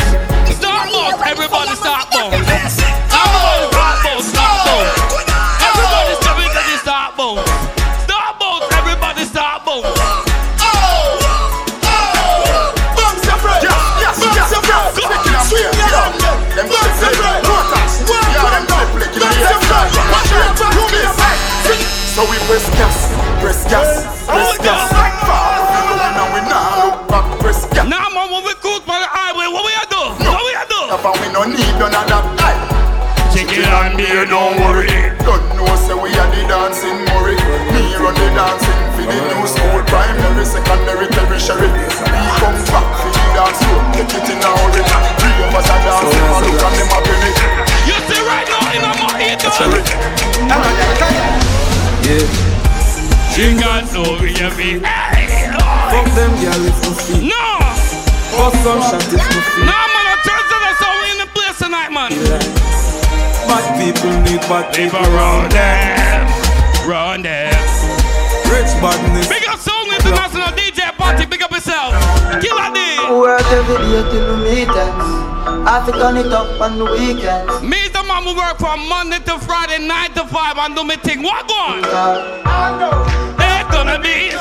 Start 0.55 0.87
bones, 0.87 1.19
everybody 1.25 1.75
start 1.75 2.07
bones. 2.15 2.31
Start 2.47 3.27
bones, 3.43 3.75
start 3.75 3.97
bones, 4.07 4.25
start 4.31 4.57
bones. 4.63 4.91
Everybody 5.67 6.15
step 6.15 6.37
into 6.39 6.61
the 6.63 6.77
start 6.79 7.17
bones. 7.17 7.43
Start 8.07 8.39
bones, 8.39 8.63
everybody 8.71 9.25
start 9.25 9.65
bones. 9.65 9.83
So 22.15 22.23
we 22.31 22.37
press 22.47 22.63
gas, 22.79 23.04
press 23.45 23.61
gas, 23.69 24.25
press 24.25 24.57
oh, 24.57 24.65
gas. 24.65 24.89
And 24.89 26.33
we. 26.33 26.41
Now 27.85 28.09
man, 28.09 28.33
when 28.33 28.41
we 28.41 28.57
cook 28.57 28.81
on 28.89 28.97
the 28.97 29.05
highway, 29.05 29.45
what 29.53 29.61
we 29.61 29.73
a 29.77 29.85
do? 29.85 30.01
What 30.17 30.41
we 30.41 30.57
a 30.57 30.65
do? 30.65 30.81
We 31.21 31.29
no 31.29 31.45
need 31.45 31.77
none 31.77 31.93
of 31.93 32.09
that 32.09 32.25
type. 32.41 32.57
Chicken 33.29 33.69
and 33.69 33.93
beer, 33.93 34.25
don't 34.25 34.57
worry. 34.65 34.89
Don't 35.21 35.45
know 35.53 35.69
say 35.77 35.93
we 35.93 36.09
are 36.17 36.25
the 36.33 36.41
dancing 36.49 37.05
Murray. 37.13 37.37
Me 37.69 37.93
run 38.01 38.17
the 38.17 38.33
dancing 38.33 38.81
for 38.97 39.05
the 39.05 39.13
new 39.13 39.45
school, 39.45 39.77
primary, 39.93 40.41
secondary, 40.41 41.05
tertiary. 41.13 41.69
We 41.69 42.25
come 42.41 42.57
back 42.73 42.89
for 42.97 43.13
the 43.13 43.25
dance 43.37 43.61
floor, 43.61 43.85
get 43.93 44.09
it 44.09 44.25
in 44.25 44.41
a 44.41 44.49
hurry. 44.57 44.81
Three 45.21 45.37
of 45.45 45.53
us 45.53 45.69
are 45.69 45.81
dancing, 45.85 46.17
and 46.17 46.49
look 46.49 46.65
at 46.65 46.73
them 46.81 46.89
happy. 46.89 47.13
You 47.85 47.93
see 48.09 48.25
right 48.25 48.49
now 48.49 48.73
in 48.73 48.81
a 48.81 48.91
market, 49.05 49.37
yeah. 52.09 52.54
She 53.35 53.51
got 53.59 53.83
no 53.91 54.15
baby. 54.15 54.79
Fuck 54.79 56.07
them 56.15 56.31
girl 56.39 56.63
if 56.71 56.77
no 56.87 56.91
feel. 56.95 57.27
No. 57.27 57.59
Bust 58.31 58.63
some 58.63 58.79
shot 58.79 59.03
if 59.11 59.19
no 59.19 59.41
feel. 59.43 59.65
Nah, 59.67 59.91
man, 59.91 60.05
I 60.07 60.15
turn 60.23 60.39
to 60.39 60.57
the 60.63 60.71
song 60.79 60.99
in 61.11 61.17
the 61.19 61.27
place 61.35 61.57
tonight, 61.59 61.91
man. 61.91 62.15
Bad 63.43 63.65
people 63.75 64.15
need 64.23 64.39
bad 64.47 64.73
people 64.73 65.03
around 65.03 65.51
them. 65.51 66.87
Round 66.87 67.25
them. 67.25 67.51
Rich 68.47 68.71
badness. 68.79 69.27
Big 69.27 69.43
up 69.49 69.59
Soul 69.59 69.83
International 69.91 70.55
Party. 71.15 71.25
Big 71.29 71.41
up 71.41 71.51
yourself. 71.51 71.93
Killa 72.41 72.71
D. 72.73 72.79
Work 73.19 73.41
every 73.51 73.77
day 73.77 74.03
till 74.11 74.37
we 74.37 74.43
meet 74.43 74.69
ends. 74.69 75.05
I 75.67 75.79
have 75.79 75.85
to 75.85 75.91
turn 75.93 76.17
it 76.17 76.31
up 76.31 76.59
on 76.59 76.77
the 76.77 76.85
weekends. 76.85 77.61
Me 77.61 77.87
the 77.89 78.03
man 78.03 78.23
who 78.23 78.35
work 78.35 78.57
from 78.57 78.87
Monday 78.89 79.19
to 79.19 79.39
Friday, 79.39 79.85
9 79.85 80.11
to 80.13 80.25
5 80.25 80.57
and 80.57 80.75
do 80.75 80.83
me 80.83 80.95
thing. 80.97 81.21
What 81.23 81.47
going? 81.47 81.83
It's 83.39 83.69
gonna 83.75 83.99
be. 83.99 84.33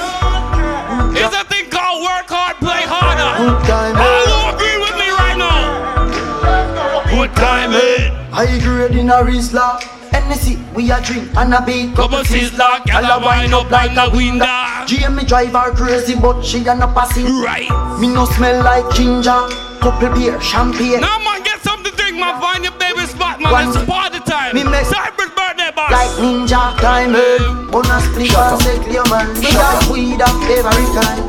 It's 1.19 1.35
a 1.35 1.45
thing 1.45 1.71
called 1.71 2.03
work 2.03 2.29
hard, 2.29 2.57
play 2.57 2.83
harder. 2.85 3.31
Good 3.39 3.67
time, 3.67 3.97
All 3.97 4.27
who 4.27 4.57
agree 4.57 4.79
with 4.79 4.97
me 4.99 5.09
right 5.11 5.37
now. 5.39 7.11
Good 7.11 7.35
time, 7.37 7.73
eh? 7.73 8.24
I 8.37 8.59
grade 8.63 8.97
in 8.99 9.11
a 9.11 9.15
Rizla. 9.23 9.81
Hennessy, 10.11 10.59
we 10.75 10.91
a 10.91 11.01
drink 11.03 11.29
and 11.37 11.53
a 11.55 11.61
beat 11.65 11.95
Couple 11.97 12.19
sizzler, 12.23 12.79
gyal 12.87 13.03
a 13.03 13.19
wind 13.25 13.53
up 13.55 13.71
like 13.71 13.97
a 13.97 14.11
window. 14.15 14.47
Jamie 14.87 15.25
drive 15.25 15.53
her 15.53 15.73
crazy, 15.75 16.15
but 16.15 16.43
she 16.43 16.59
a 16.67 16.75
no 16.75 16.87
passing. 16.95 17.27
Right. 17.43 17.69
Me 18.01 18.09
no 18.09 18.25
smell 18.25 18.63
like 18.65 18.87
ginger. 18.95 19.47
Couple 19.83 20.11
beer, 20.15 20.41
champagne. 20.41 21.01
Now, 21.01 21.19
man, 21.19 21.43
get 21.43 21.61
something 21.61 21.91
to 21.91 21.97
drink, 21.97 22.17
man. 22.19 22.41
Find 22.41 22.63
your 22.65 22.73
baby 22.79 23.07
spot, 23.07 23.41
man. 23.41 23.53
One- 23.53 23.69
It's 23.69 23.85
party 23.85 24.21
time. 24.21 24.55
Me 24.55 24.63
make- 24.65 24.87
Cypress 24.87 25.31
birthday, 25.35 25.71
boss. 25.75 25.91
Like 25.91 26.11
ninja 26.23 26.79
diamond 26.81 27.71
Bonus 27.71 28.05
split 28.05 28.35
and 28.35 28.63
say 28.63 28.79
clear 28.85 29.03
man 29.11 29.27
We 29.41 29.51
got 29.53 29.87
weed 29.91 30.21
up 30.23 30.35
every 30.47 30.87
time 30.95 31.27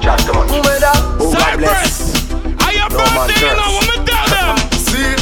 Weather 0.64 0.95
Cypress. 1.34 2.30
Are 2.64 2.73
your 2.73 2.90
birthday, 2.90 3.40
you 3.41 3.56
know 3.57 3.72
what 3.73 3.82
me 3.82 3.82
tell 3.82 3.82
them? 3.82 3.84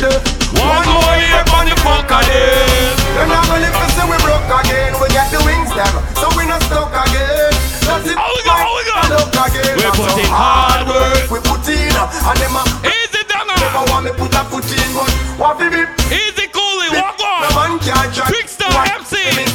See 0.03 0.09
the 0.09 0.59
One 0.59 0.83
more 0.83 1.15
year 1.15 1.43
on 1.55 1.63
the 1.63 1.75
fuck 1.79 2.11
them. 2.11 2.91
Them 3.15 3.29
not 3.31 3.47
gonna 3.47 3.63
live 3.63 3.71
to 3.71 3.87
say 3.95 4.03
we 4.03 4.17
broke 4.19 4.51
again. 4.51 4.91
We 4.99 5.07
get 5.15 5.31
the 5.31 5.39
wings 5.47 5.71
them, 5.71 5.95
so 6.19 6.27
we 6.35 6.43
not 6.43 6.59
stuck 6.67 6.91
again. 6.91 7.55
That's 7.87 8.11
it. 8.11 8.17
How 8.19 8.27
we 8.35 8.43
go, 8.43 8.51
how 8.51 8.75
we 8.75 8.83
go? 8.83 8.95
Look 9.15 9.31
again. 9.31 9.79
We 9.79 9.87
put 9.95 10.19
in 10.19 10.27
hard 10.27 10.91
work. 10.91 11.31
We 11.31 11.39
put 11.39 11.63
in, 11.71 11.95
uh, 11.95 12.27
and 12.27 12.35
them 12.35 12.51
a 12.59 12.63
Easy 12.83 13.23
done 13.31 13.47
uh. 13.47 13.55
never 13.55 13.83
want 13.95 14.03
me 14.03 14.11
put 14.19 14.35
a 14.35 14.43
foot 14.51 14.67
in, 14.75 14.89
but 14.91 15.07
what 15.39 15.55
fi 15.55 15.71
be? 15.71 15.87
Easy 16.11 16.51
coolie, 16.51 16.91
walk 16.99 17.23
on. 17.23 17.47
man 17.55 17.79
can't 17.79 18.11
try. 18.11 18.27
Trickster 18.27 18.67
What? 18.75 19.07
MC. 19.07 19.52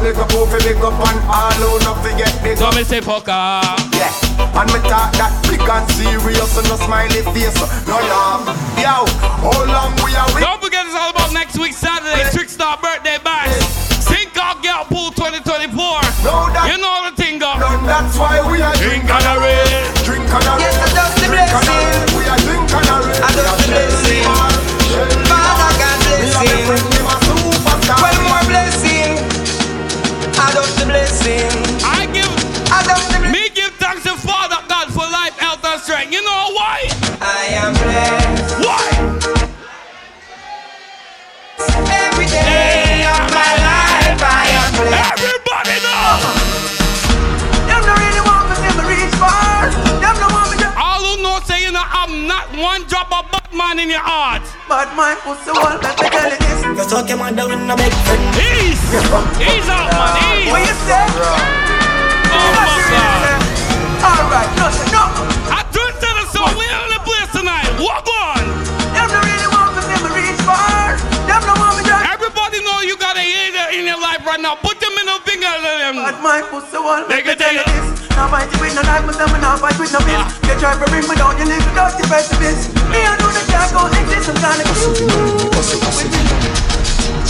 Big 0.00 0.16
up, 0.16 0.32
fi 0.32 0.58
big 0.64 0.80
up, 0.80 0.96
and 0.96 1.20
all 1.28 1.52
who 1.60 1.78
not 1.84 2.00
forget 2.02 2.32
big 2.42 2.56
So 2.56 2.70
me 2.72 2.84
say 2.84 3.00
fuck. 3.00 3.26
Yeah, 3.28 4.08
and 4.56 4.68
me 4.72 4.80
talk 4.88 5.12
that 5.20 5.32
big 5.44 5.60
and 5.60 5.84
serious 5.92 6.56
and 6.56 6.66
no 6.72 6.76
smiley 6.80 7.20
face, 7.36 7.60
no 7.84 8.00
laugh. 8.08 8.48
Yo, 8.80 9.04
how 9.44 9.60
long 9.68 9.92
we 10.00 10.16
are 10.16 10.24
with? 10.32 10.40
Don't 10.40 10.56
forget 10.62 10.86
it's 10.88 10.96
all 10.96 11.10
about 11.12 11.32
next 11.36 11.58
week 11.60 11.74
Saturday, 11.76 12.24
Trickstar 12.32 12.80
birthday 12.80 13.18
bash. 13.22 13.52
Sink 14.00 14.32
out 14.40 14.64
Girl 14.64 14.88
Pool 14.88 15.12
2024. 15.12 15.68
No, 16.24 16.48
that- 16.56 16.72
You 16.72 16.80
know 16.80 17.04
the 17.04 17.14
thing 17.20 17.38
go. 17.38 17.52
Done, 17.60 17.84
that's 17.84 18.16
why 18.16 18.40
we 18.50 18.56
are 18.64 18.72
Drink 18.80 19.04
drink 19.04 19.10
and 19.12 19.26
a 19.28 19.36
of 53.70 53.76
Batman 53.76 53.78
in 53.78 53.90
your 53.90 54.02
heart. 54.02 54.42
But 54.68 54.94
my 54.94 55.14
pussy 55.22 55.50
won't 55.54 55.82
let 55.82 55.94
me 56.00 56.08
tell 56.10 56.30
you 56.30 56.38
this 56.38 56.62
You 56.64 56.84
talk 56.90 57.08
your 57.08 57.18
man 57.18 57.34
down 57.34 57.52
in 57.52 57.70
a 57.70 57.76
big 57.76 57.92
friend. 58.06 58.22
Ease, 58.34 58.82
ease 59.38 59.68
out, 59.70 59.90
man, 59.90 60.42
ease. 60.42 60.50
What 60.50 60.60
you 60.66 60.74
say? 60.86 61.06
Oh 62.30 62.50
my 62.56 62.66
God. 62.90 63.30
Alright, 64.00 64.50
no, 64.56 64.66
no 64.90 65.02
I 65.54 65.60
turn 65.70 65.92
to 65.92 66.08
the 66.18 66.26
song. 66.32 66.50
We're 66.56 66.66
in 66.66 66.90
the 66.90 67.02
place 67.04 67.30
tonight. 67.30 67.68
Walk 67.78 68.06
on. 68.06 68.42
Them 68.94 69.08
no 69.12 69.20
really 69.22 69.50
want 69.54 69.76
me 69.76 69.96
to 70.02 70.10
reach 70.18 70.40
far 70.42 70.96
Them 71.28 71.42
no 71.46 71.54
want 71.60 71.78
me 71.78 71.82
to 71.84 71.94
Everybody 72.10 72.64
know 72.64 72.80
you 72.80 72.96
got 72.96 73.16
a 73.16 73.22
hater 73.22 73.76
in 73.76 73.86
your 73.86 74.00
life 74.00 74.24
right 74.26 74.40
now. 74.40 74.56
Put 74.56 74.80
them 74.80 74.94
in 74.98 75.06
the 75.06 75.18
finger 75.22 75.46
to 75.46 75.62
them. 75.62 75.94
But 76.00 76.18
my 76.22 76.42
pussy 76.42 76.78
won't 76.78 77.08
They 77.08 77.22
let 77.22 77.26
me 77.26 77.34
can 77.34 77.38
tell 77.38 77.54
you 77.54 77.64
this 77.66 77.99
Now 78.16 78.28
fight 78.28 78.50
it 78.52 78.60
with 78.60 78.74
no 78.74 78.82
knife, 78.82 79.04
but 79.06 79.16
I'm 79.20 79.32
not 79.40 79.60
fight 79.60 79.78
with 79.78 79.92
no 79.92 80.00
bitch 80.00 80.22
You 80.48 80.54
try 80.60 80.74
to 80.76 80.86
bring 80.90 81.06
me 81.08 81.14
down, 81.16 81.38
you 81.38 81.46
live 81.46 81.64
without 81.66 81.94
the 81.96 82.04
precipice 82.06 82.68
Me 82.90 83.00
I 83.02 83.16
know 83.18 83.30
that 83.32 83.46
can't 83.48 83.70
go 83.72 83.86
exist, 83.90 84.28
I'm 84.30 84.36
trying 84.38 84.60
to 84.60 84.74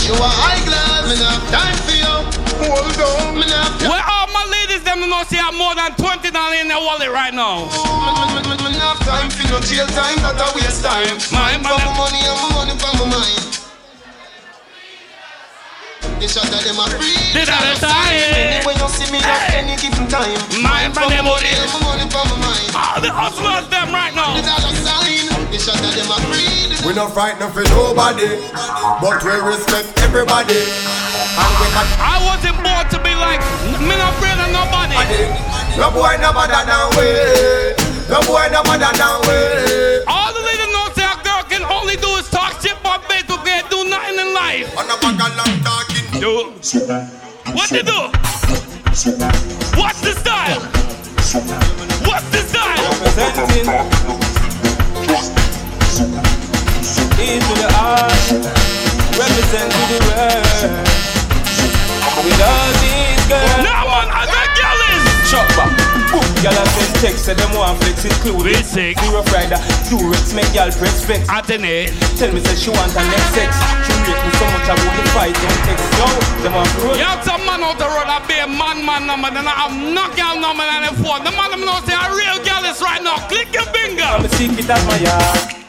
You 0.05 0.13
are 0.17 0.35
high 0.43 0.61
class, 0.65 1.07
me 1.07 1.15
not 1.21 1.39
time 1.53 1.77
for 1.85 1.95
you. 1.95 2.15
Hold 2.67 2.99
on, 2.99 3.39
me 3.39 3.45
not 3.47 3.81
Where 3.81 4.03
all 4.05 4.27
my 4.33 4.45
ladies 4.51 4.83
them 4.83 5.01
know 5.09 5.23
see 5.23 5.37
have 5.37 5.55
more 5.55 5.75
than 5.75 5.95
twenty 5.95 6.31
dollars 6.31 6.61
in 6.61 6.67
their 6.67 6.77
wallet 6.77 7.09
right 7.09 7.33
now. 7.33 7.65
Me 8.61 8.77
not 8.77 8.97
time 9.01 9.29
for 9.29 9.47
no 9.49 9.59
jail 9.61 9.87
time, 9.87 10.17
that 10.21 10.37
a 10.37 10.47
waste 10.55 10.83
time. 10.83 11.17
Mind 11.33 11.65
for 11.65 11.77
my 11.77 11.91
money 11.97 12.21
and 12.21 12.37
my 12.41 12.49
money 12.53 12.75
for 12.77 12.91
my 12.97 13.17
mind. 13.17 13.50
The 16.21 16.27
shot 16.29 16.45
that 16.53 16.61
them 16.65 16.77
a 16.77 16.85
free. 16.97 17.17
Did 17.33 17.49
I 17.49 17.73
decide? 17.73 18.65
When 18.65 18.77
you 18.77 18.87
see 18.89 19.09
me 19.09 19.19
at 19.21 19.53
any 19.57 19.73
given 19.77 20.05
time. 20.09 20.37
Mind 20.61 20.93
for 20.93 21.05
them 21.09 21.25
money. 21.25 21.49
and 21.49 21.69
my 21.73 21.81
money 21.81 22.05
for 22.09 22.25
my 22.29 22.37
mind. 22.41 22.69
All 22.77 23.01
the 23.01 23.09
hustlers 23.09 23.65
them 23.73 23.89
right 23.89 24.13
now. 24.13 24.37
The 24.37 24.45
dollar 24.45 24.73
sign. 24.81 25.29
The 25.49 25.57
shot 25.57 25.77
that 25.81 25.93
them 25.97 26.09
a 26.09 26.17
free. 26.29 26.61
We 26.85 26.93
not 26.97 27.13
frightened 27.13 27.53
for 27.53 27.61
nobody, 27.69 28.41
but 29.01 29.21
we 29.21 29.33
respect 29.45 29.93
everybody. 30.01 30.57
And 30.57 31.53
we 31.61 31.65
got 31.73 31.85
I 32.01 32.17
wasn't 32.25 32.57
born 32.61 32.85
to 32.89 32.97
be 33.05 33.13
like 33.17 33.41
me 33.81 33.93
not 33.97 34.13
afraid 34.17 34.37
of 34.41 34.49
nobody. 34.49 34.97
no 35.77 35.89
boy 35.93 36.17
no 36.21 36.33
better 36.33 36.61
than 36.65 36.85
we. 36.97 37.05
No 38.09 38.17
boy 38.25 38.49
no 38.49 38.61
better 38.65 38.93
than 38.93 39.15
we. 39.25 39.37
All 40.09 40.33
the 40.33 40.41
ladies 40.41 40.69
know 40.73 40.89
say 40.97 41.05
a 41.05 41.13
girl 41.21 41.41
can 41.49 41.61
only 41.69 41.97
do 41.97 42.09
is 42.17 42.29
talk 42.29 42.60
shit 43.31 43.43
but 43.43 43.69
do 43.69 43.89
nothing 43.89 44.19
in 44.19 44.33
life. 44.33 44.77
On 44.77 44.85
a 44.85 44.97
bag 44.99 45.21
of 45.21 45.31
long 45.37 45.55
talking. 45.63 46.19
Do 46.19 46.51
what 47.53 47.69
they 47.69 47.83
do? 47.83 48.11
What's 49.79 50.01
the 50.01 50.13
style? 50.13 50.61
What's 52.05 52.29
the 52.31 52.39
style? 52.39 52.91
Representing 52.91 53.67
E 57.19 57.39
to 57.39 57.53
the 57.53 57.67
R 57.77 58.09
Represent 59.19 59.71
to 59.71 59.81
the 59.91 59.99
world 60.07 60.45
With 62.25 62.41
all 62.41 62.71
these 62.81 63.23
girls 63.29 63.63
Now 63.63 63.85
man, 63.85 64.07
I 64.09 64.25
got 64.25 64.47
jealous. 64.57 65.31
Chop 65.31 65.47
back 65.55 65.71
Boom 65.77 65.80
Y'all 66.41 66.57
have 66.57 66.67
send 66.73 66.95
text 67.05 67.25
Say 67.25 67.35
them 67.37 67.53
want 67.53 67.77
flex 67.81 68.05
include 68.05 68.41
We 68.41 68.53
sick. 68.65 68.97
Zero 68.97 69.21
Friday 69.29 69.61
Durex 69.89 70.33
make 70.33 70.49
y'all 70.57 70.73
press 70.73 71.05
flex 71.05 71.21
Alternate. 71.29 71.93
Tell 72.17 72.33
me 72.33 72.41
say 72.41 72.57
she 72.57 72.69
want 72.73 72.89
a 72.97 73.01
next 73.05 73.29
sex 73.37 73.53
She 73.85 73.93
rate 74.09 74.21
me 74.25 74.31
so 74.41 74.45
much 74.49 74.65
I 74.65 74.75
want 74.81 74.97
to 74.97 75.05
fight 75.13 75.35
Don't 75.37 75.61
text 75.69 75.85
Yo 76.01 76.07
Them 76.41 76.53
want 76.57 76.73
road 76.81 76.97
You 76.97 77.05
have 77.05 77.21
some 77.21 77.45
man 77.45 77.61
out 77.61 77.77
the 77.77 77.85
road 77.85 78.09
I 78.09 78.25
be 78.25 78.41
a 78.41 78.47
man 78.47 78.83
man 78.85 79.05
number, 79.05 79.29
then 79.29 79.45
I 79.45 79.69
have 79.69 79.75
no 79.75 80.05
girl 80.17 80.39
number 80.41 80.63
and 80.63 80.85
a 80.85 80.93
phone. 81.03 81.23
The 81.23 81.31
man 81.31 81.51
them 81.51 81.61
know 81.61 81.79
say 81.85 81.93
a 81.93 82.09
real 82.09 82.43
girl 82.43 82.65
is 82.65 82.81
right 82.81 83.01
now. 83.03 83.17
Click 83.27 83.53
your 83.53 83.65
finger. 83.69 84.03
I'm 84.03 84.25
a 84.25 84.29
secret 84.29 84.69
at 84.69 84.81
my 84.87 84.97
yard 84.97 85.61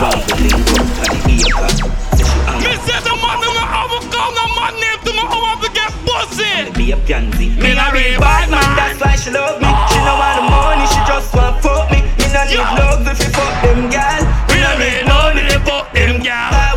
man. 0.00 0.14
Yeah. 0.14 0.14
The 0.14 0.14
one 0.14 0.22
with 0.22 0.40
link 0.40 0.70
up 0.70 0.86
on 0.94 1.10
the 1.10 1.18
ear 1.26 1.50
cap. 1.50 1.74
Say 2.14 2.26
Me 2.62 2.72
say 2.86 2.98
the 3.02 3.14
man 3.18 3.38
them 3.42 3.58
I 3.58 3.82
will 3.90 4.04
call 4.14 4.30
no 4.30 4.44
man 4.54 4.74
name 4.78 5.00
to 5.02 5.10
me. 5.10 5.22
I 5.26 5.36
want 5.42 5.58
to 5.62 5.70
get 5.74 5.90
pussy. 6.06 6.70
be 6.78 6.92
a 6.92 6.96
pansy. 7.02 7.50
Me 7.58 7.74
not 7.74 7.92
real 7.92 8.20
bad 8.20 8.50
man. 8.50 8.62
That's 8.78 9.00
why 9.00 9.16
she 9.16 9.30
love 9.30 9.58
me. 9.58 9.70
She 9.90 9.98
no 10.06 10.14
want 10.14 10.34
the 10.38 10.44
money, 10.46 10.86
she 10.86 11.00
just 11.02 11.34
want 11.34 11.62
fuck 11.62 11.90
me. 11.90 12.02
Me 12.02 12.26
not 12.30 12.46
need 12.46 12.62
love 12.78 13.06
if 13.10 13.18
you 13.18 13.30
fuck 13.34 13.54
them 13.62 13.90
gal. 13.90 14.22
We 14.50 14.62
not 14.62 14.78
money 14.78 15.48
fuck 15.66 15.92
them 15.92 16.22
gal. 16.22 16.67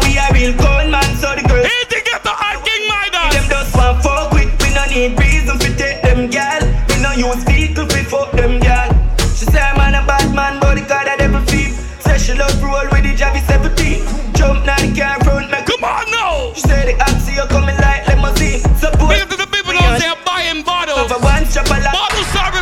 You 17.42 17.48
coming 17.50 17.78
like 17.78 18.08
limousine. 18.08 18.62
Put 18.82 19.10
Big 19.10 19.30
to 19.30 19.38
the 19.38 19.48
people 19.50 19.74
out 19.74 20.00
there 20.00 20.16
buying 20.26 20.64
bottles. 20.64 21.12
Over 21.12 21.20
one 21.24 21.46
chop 21.50 21.66
a 21.68 21.78
lot. 21.82 21.94
Bottle 21.94 22.26
service 22.36 22.61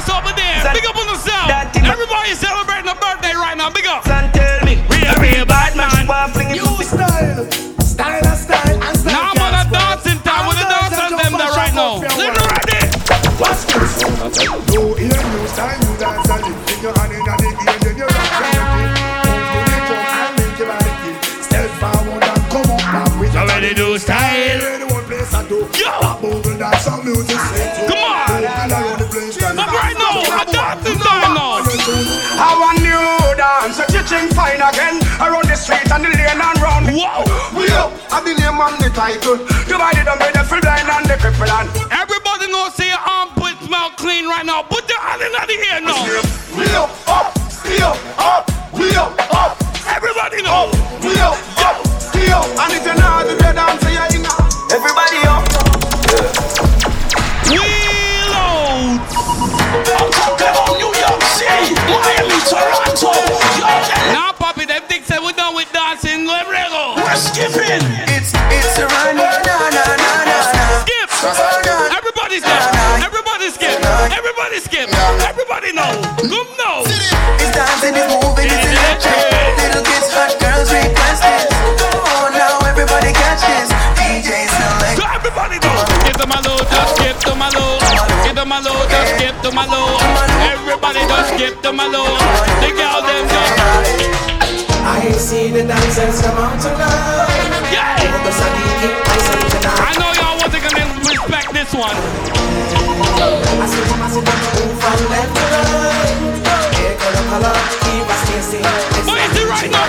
title. 39.09 39.37
Divided 39.65 40.05
them 40.05 40.17
by 40.19 40.31
the 40.31 40.43
full 40.45 40.61
blind 40.61 40.85
and 40.85 41.05
the 41.05 41.17
cripple 41.17 41.49
and. 41.49 41.69
Everybody 41.89 42.51
know 42.51 42.69
say 42.69 42.89
your 42.89 43.01
armpit 43.01 43.57
smell 43.65 43.89
clean 43.97 44.29
right 44.29 44.45
now. 44.45 44.61
Put 44.61 44.85
your 44.89 44.99
hand 45.01 45.21
in 45.25 45.33
the 45.33 45.57
air 45.73 45.81
now. 45.81 46.05
We 46.53 46.65
up, 46.77 46.89
up, 47.09 47.33
we 47.65 47.81
up, 47.81 47.97
up, 48.17 48.43
we 48.73 48.93
up, 48.95 49.13
up. 49.33 49.57
Everybody 49.89 50.41
know. 50.45 50.69
We 51.01 51.17
up, 51.17 51.37
up, 51.65 51.77
we 52.13 52.29
up. 52.29 52.45
And 52.45 52.73
if 52.77 52.85
you're 52.85 52.95
not 52.95 53.25
the 53.25 53.35
dead 53.37 53.55
dance, 53.57 53.81
you're 53.89 54.05
in. 54.13 54.25
Everybody 54.69 55.19
up. 55.25 55.43
Wheel 57.49 58.33
out. 58.37 59.01
I'm 59.89 60.11
talking 60.13 60.53
about 60.53 60.77
New 60.77 60.93
York 60.93 61.21
City, 61.33 61.73
Miami, 61.89 62.37
Toronto. 62.45 63.13
Now, 64.13 64.33
Poppy, 64.33 64.65
them 64.65 64.83
things 64.83 65.05
say 65.05 65.17
we're 65.17 65.33
done 65.33 65.55
with 65.55 65.71
dancing. 65.73 66.27
Let 66.27 66.45
me 66.47 66.61
go. 66.69 66.93
We're 66.97 67.15
skipping. 67.15 68.08
Everybody 74.59 74.91
skip. 74.91 74.91
Everybody 75.23 75.71
know. 75.71 75.87
Come 76.19 76.51
know. 76.59 76.83
It's 77.39 77.55
dancing, 77.55 77.95
it's 77.95 78.11
moving, 78.11 78.51
it's 78.51 78.67
electric. 78.67 79.55
Little 79.55 79.83
kids, 79.87 80.11
hot 80.11 80.35
girls 80.35 80.67
request 80.67 81.23
it. 81.23 81.47
Oh, 81.79 82.27
now 82.35 82.59
everybody 82.67 83.15
catch 83.15 83.39
this. 83.47 83.71
DJ 83.95 84.51
select. 84.51 84.99
So 84.99 85.07
everybody 85.15 85.63
know. 85.63 85.79
Give 86.03 86.19
them 86.19 86.35
a 86.35 86.39
load, 86.43 86.67
just 86.67 86.91
skip 86.99 87.15
to 87.23 87.39
my 87.39 87.47
load. 87.55 87.79
Give 88.27 88.35
them 88.35 88.51
a 88.51 88.59
load, 88.59 88.83
just 88.91 89.15
skip 89.15 89.35
to 89.47 89.51
my 89.55 89.63
load. 89.63 89.95
Everybody 90.43 91.07
just 91.07 91.29
skip 91.39 91.55
to 91.63 91.71
my 91.71 91.87
load. 91.87 92.19
The 92.59 92.75
girl 92.75 92.99
them 92.99 93.23
just. 93.31 93.55
I 94.83 95.07
see 95.15 95.55
the 95.55 95.63
dancers 95.63 96.19
come 96.19 96.35
out 96.35 96.59
tonight. 96.59 97.71
Yeah. 97.71 97.95
Focus 97.95 98.43
on 98.43 98.51
the 98.59 98.67
kick, 98.83 98.91
I. 99.07 99.87
I 99.87 99.91
know 99.95 100.11
y'all 100.19 100.35
wasn't 100.35 100.67
gonna 100.67 100.83
respect 101.07 101.47
this 101.55 101.71
one. 101.71 101.95
But 104.09 104.25
is 109.21 109.37
it 109.37 109.47
right 109.47 109.69
now? 109.69 109.85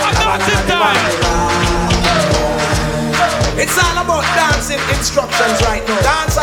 It's 3.57 3.77
all 3.77 3.97
about 4.03 4.23
dancing 4.35 4.79
instructions 4.95 5.61
right 5.63 5.81
now. 5.87 6.01
Dance 6.01 6.37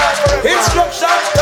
instructions. 0.45 1.38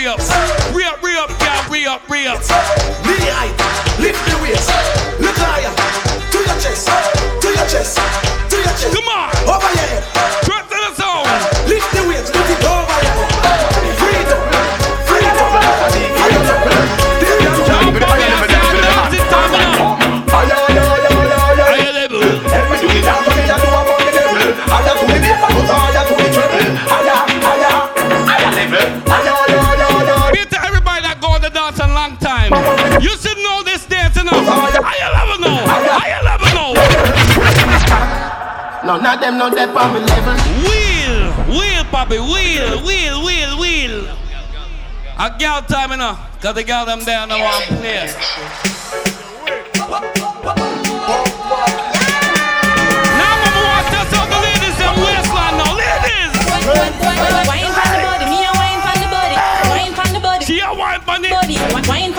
Free 0.00 0.08
up, 0.08 0.20
free 0.72 0.84
up. 0.84 0.98
Free 1.00 1.16
up, 1.16 1.28
girl, 1.28 1.62
free 1.68 1.86
up, 1.86 2.00
free 2.06 2.26
up. 2.26 2.40
Knee 3.04 3.28
high, 3.28 3.50
lift 4.00 4.24
the 4.30 4.36
waist. 4.42 4.70
Look 5.20 5.36
higher, 5.36 5.72
to 6.30 6.38
your 6.38 6.60
chest, 6.60 6.88
to 7.40 7.48
your 7.48 7.66
chest, 7.68 7.98
to 8.50 8.56
your 8.56 8.64
chest. 8.64 8.94
Come 8.94 9.08
on. 9.08 9.30
Over 9.48 9.66
your 9.66 9.86
head. 9.86 10.09
None 39.02 39.14
of 39.14 39.20
them 39.20 39.38
know 39.38 39.48
that 39.48 39.68
on 39.70 39.74
my 39.74 40.00
level. 40.12 40.36
Wheel, 40.68 41.32
wheel, 41.56 41.84
Poppy, 41.90 42.18
wheel, 42.18 42.84
wheel, 42.84 43.24
wheel, 43.24 43.58
wheel. 43.58 44.04
A 45.18 45.30
girl 45.38 45.62
time 45.62 45.92
enough, 45.92 46.38
cause 46.40 46.54
the 46.54 46.64
girl 46.64 46.84
them 46.84 47.00
there 47.04 47.26
no 47.26 47.38
one 47.40 47.62
play. 47.80 48.12
Now 53.16 53.34
mama 53.40 53.60
want 53.64 53.88
to 53.88 54.00
tell 54.12 54.26
the 54.28 54.38
ladies 54.44 54.76
them 54.76 54.94
waistline 55.00 55.56
now, 55.56 55.72
ladies. 55.80 56.32
Wine 57.48 57.72
from 57.72 57.88
the 57.88 58.04
body, 58.04 58.28
me 58.28 58.44
a 58.44 58.52
wine 58.52 58.80
from 58.84 59.00
the 59.00 59.08
body. 59.08 59.36
Wine 59.68 59.92
from 59.96 60.12
the 60.12 60.20
body. 60.20 60.44
She 60.44 60.60
a 60.60 60.72
wine 60.72 61.00
from 61.00 61.22
the 61.22 61.30
body. 61.30 61.56
Wine 61.56 61.72
from 61.72 61.82
the 61.82 61.88
body, 61.88 62.09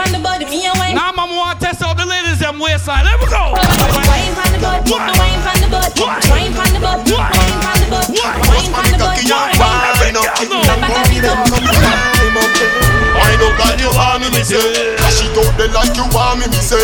say 14.52 14.96
Cash 15.00 15.24
it 15.24 15.38
out 15.38 15.52
there 15.56 15.72
like 15.72 15.96
you 15.96 16.06
want 16.12 16.44
me, 16.44 16.48
me 16.52 16.60
say 16.60 16.84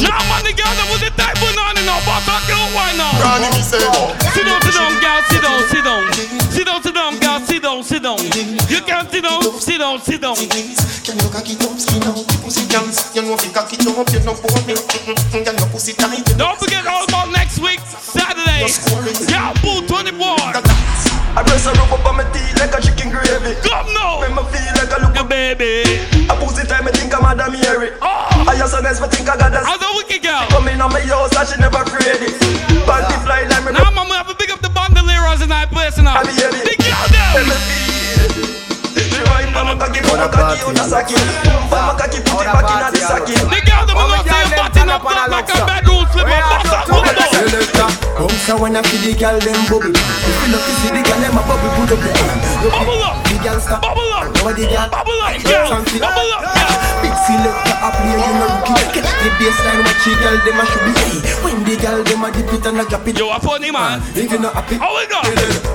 Now 0.00 0.20
man, 0.32 0.40
the 0.44 0.52
girl 0.56 0.72
them 0.72 0.88
with 0.88 1.04
the 1.04 1.12
type 1.12 1.36
of 1.36 1.52
on 1.52 1.76
and 1.76 1.84
now, 1.84 2.00
but 2.08 2.24
I 2.24 2.40
can't 2.48 2.70
wine 2.72 2.96
now. 2.96 3.12
Granny, 3.20 3.48
me 3.52 3.62
say 3.62 3.80
Sit 4.32 4.48
down, 4.48 4.60
sit 4.64 4.74
down, 4.74 4.92
girl, 5.00 5.20
sit 5.28 5.42
down, 5.42 5.60
sit 5.68 5.84
down. 5.84 6.02
Sit 6.52 6.66
down, 6.66 6.80
sit 6.82 6.94
down, 6.94 7.12
girl, 7.20 7.40
sit 7.40 7.62
down, 7.62 7.82
sit 7.84 8.02
down. 8.02 8.18
You 8.68 8.80
can't 8.80 9.10
sit 9.10 9.24
down, 9.24 9.42
sit 9.60 9.78
down, 9.78 9.98
sit 10.00 10.20
down. 10.20 10.36
Can 10.36 11.18
you 11.18 11.28
cock 11.34 11.48
it 11.50 11.60
up, 11.60 11.74
skin 11.78 12.02
out 12.06 12.32
pussy 12.52 12.62
dance 12.68 13.10
You 13.16 13.22
know 13.22 13.34
if 13.34 13.44
you 13.44 13.50
cock 13.50 13.72
it 13.72 13.82
up, 13.82 14.06
you 14.14 14.20
know 14.22 14.34
for 14.38 14.46
me 14.66 14.78
Can 15.44 15.56
your 15.58 15.68
pussy 15.74 15.94
tight 15.94 16.22
Don't 16.38 16.58
forget 16.58 16.86
all 16.86 17.02
about 17.04 17.30
next 17.32 17.58
week, 17.58 17.80
Saturday. 17.80 18.70
Yeah, 19.26 19.50
Boo 19.62 19.82
24. 19.86 20.22
I 21.34 21.42
press 21.42 21.66
a 21.66 21.72
rub 21.72 21.90
girl? 30.22 30.46
Come 30.54 30.68
in 30.70 30.80
on 30.80 30.90
my 30.94 31.02
house 31.02 31.34
and 31.34 31.46
she 31.50 31.58
never 31.58 31.82
afraid 31.82 32.22
it. 32.22 32.34
Panty 32.86 33.16
fly 33.26 33.44
like 33.50 33.66
me. 33.66 33.74
Now, 33.74 33.90
mama, 33.90 34.22
have 34.22 34.30
to 34.30 34.34
pick 34.38 34.54
up 34.54 34.62
the 34.62 34.70
bandoliers 34.70 35.42
in 35.42 35.50
that 35.50 35.68
place 35.74 35.98
now. 35.98 36.22
I'm 36.22 36.30
here. 36.30 36.48
The 36.48 36.74
girl 36.78 37.06
them. 37.10 37.50
She 38.94 39.20
wine 39.28 39.50
on 39.58 39.66
my 39.66 39.74
cocky, 39.76 40.00
put 40.00 40.16
my 40.16 40.30
cocky 40.30 40.62
on 40.62 40.74
the 40.78 40.84
saki. 40.86 41.18
Put 41.18 41.82
my 41.82 41.92
cocky, 41.98 42.22
put 42.22 42.46
it 42.46 42.54
back 42.54 42.70
in 42.70 42.94
the 42.94 43.02
saki. 43.02 43.34
The 43.34 43.60
girl 43.66 43.84
them 43.84 43.98
will 43.98 44.22
say 44.22 44.46
you're 44.54 44.94
up 44.94 45.02
flat 45.02 45.28
like 45.28 45.50
a 45.50 45.58
bedroom 45.66 46.06
slipper. 46.14 46.30
Bust 46.30 46.70
up, 46.70 46.86
bust 46.86 47.76
up. 47.82 48.02
Come 48.22 48.28
so 48.46 48.60
when 48.60 48.76
I 48.76 48.82
feel 48.82 49.00
the 49.02 49.18
girl 49.18 49.40
them 49.40 49.56
bubble 49.66 49.90
If 49.90 50.36
you 50.44 50.52
look 50.52 50.62
to 50.62 50.72
see 50.84 50.92
the 50.92 51.00
girl 51.00 51.18
them 51.18 51.32
a 51.32 51.42
bubble 51.48 51.72
Put 51.80 51.96
up 51.96 52.00
the 52.04 52.12
hand 52.12 52.44
Bubble 52.70 53.02
up 53.02 53.24
The 53.24 53.40
girl 53.40 53.58
stop 53.58 53.80
Bubble 53.80 54.12
up 54.12 54.30
Now 54.36 54.52
girl 54.68 54.88
Bubble 54.92 55.20
up, 55.26 55.42
girl 55.42 55.80
Bubble 55.80 56.30
up, 56.36 56.44
girl 56.44 56.61
Big 56.61 56.61
selector 57.32 57.76
a 57.80 57.88
play 57.96 58.12
you 58.12 58.34
no 58.36 58.46
rookie. 58.52 58.84
Get 58.92 59.06
the 59.08 59.28
baseline 59.40 59.80
when 59.84 59.96
she 60.04 60.12
girl 60.20 60.36
them 60.44 60.60
a 60.60 60.64
should 60.68 60.84
be 60.84 60.92
ready. 60.92 61.18
When 61.42 61.56
the 61.64 61.74
girl 61.80 62.00
them 62.04 62.24
a 62.24 62.28
dip 62.32 62.52
it 62.52 62.66
and 62.66 62.80
a 62.80 62.84
drop 62.84 63.06
it. 63.08 63.18
Yo, 63.18 63.30
a 63.32 63.38
funny 63.40 63.70
man. 63.70 64.02
If 64.14 64.30
you 64.30 64.38
not 64.38 64.54
happy, 64.54 64.76
how 64.76 64.92
we 64.96 65.06
go? 65.08 65.20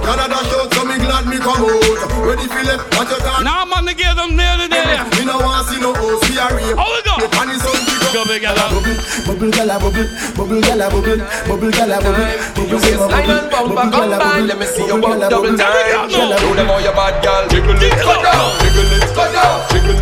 Canada 0.06 0.40
show, 0.50 0.64
so 0.70 0.82
me 0.86 0.96
glad 1.02 1.26
me 1.28 1.38
come 1.42 1.62
out. 1.66 2.14
Ready 2.28 2.46
for 2.48 2.64
them, 2.64 2.80
what 2.94 3.10
you 3.10 3.18
talk? 3.24 3.44
Now 3.44 3.66
man, 3.66 3.86
to 3.86 3.94
get 3.94 4.16
them 4.16 4.36
nearly 4.36 4.68
there. 4.68 5.04
Me 5.18 5.26
no 5.26 5.40
want 5.42 5.68
see 5.68 5.80
no 5.82 5.92
OC 5.96 6.28
or 6.38 6.50
rape. 6.56 6.78
How 6.78 6.88
we 6.94 7.02
go? 7.04 7.16
The 7.18 7.28
pan 7.34 7.50
is 7.50 7.64
on 7.66 7.74
the 7.74 7.98
Go 8.14 8.24
big 8.24 8.42
gala. 8.42 8.72
Bubble, 8.72 8.96
bubble 9.28 9.52
gala, 9.52 9.76
bubble, 9.80 10.08
bubble 10.38 10.62
gala, 10.64 10.88
bubble, 10.88 11.20
bubble 11.48 11.72
gala, 11.76 11.98
bubble, 12.00 12.24
bubble 12.56 12.80
gala, 12.80 13.06
Line 13.12 13.30
and 13.30 13.52
bubble, 13.52 13.76
bumper, 13.76 13.92
bubble 13.92 13.92
come 13.92 14.10
gala, 14.10 14.18
bubble, 14.18 14.48
Let 14.48 14.58
me 14.60 14.66
see 14.66 14.86
you 14.88 14.96
bubble 14.96 15.10
walk 15.12 15.20
gala, 15.20 15.30
double 15.30 15.52
bubble, 15.52 15.58
time. 15.60 16.10
gala, 16.10 16.40
Show 16.40 16.54
them 16.56 16.68
how 16.72 16.80
you 16.80 16.94
bad 16.96 17.16
girl. 17.20 17.44
Jiggle 17.52 17.84
it, 17.84 17.94
go 18.00 18.14
down, 18.24 18.48
jiggle 18.64 18.92
it, 18.96 19.12
go 19.12 19.24
down, 19.28 19.56
jiggle 19.70 19.97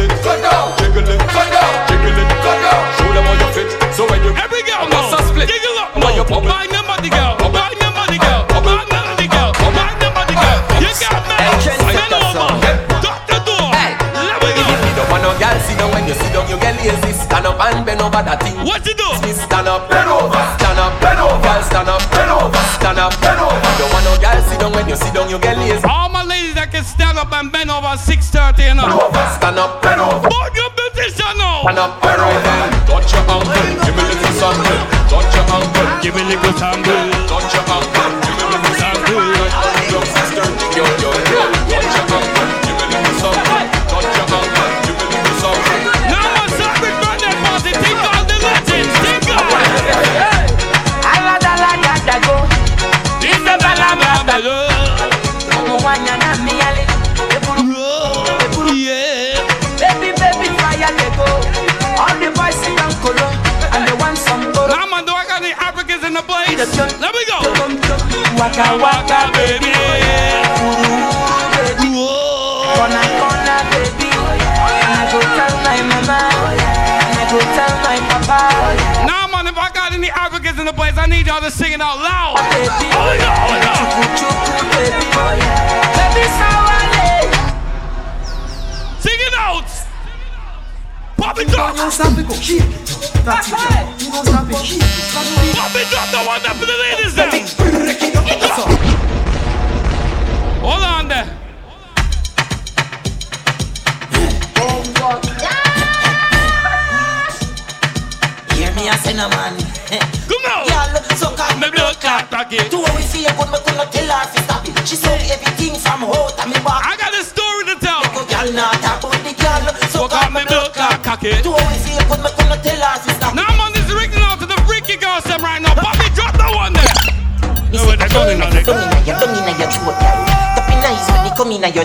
Stand 31.66 31.80
up, 31.80 32.05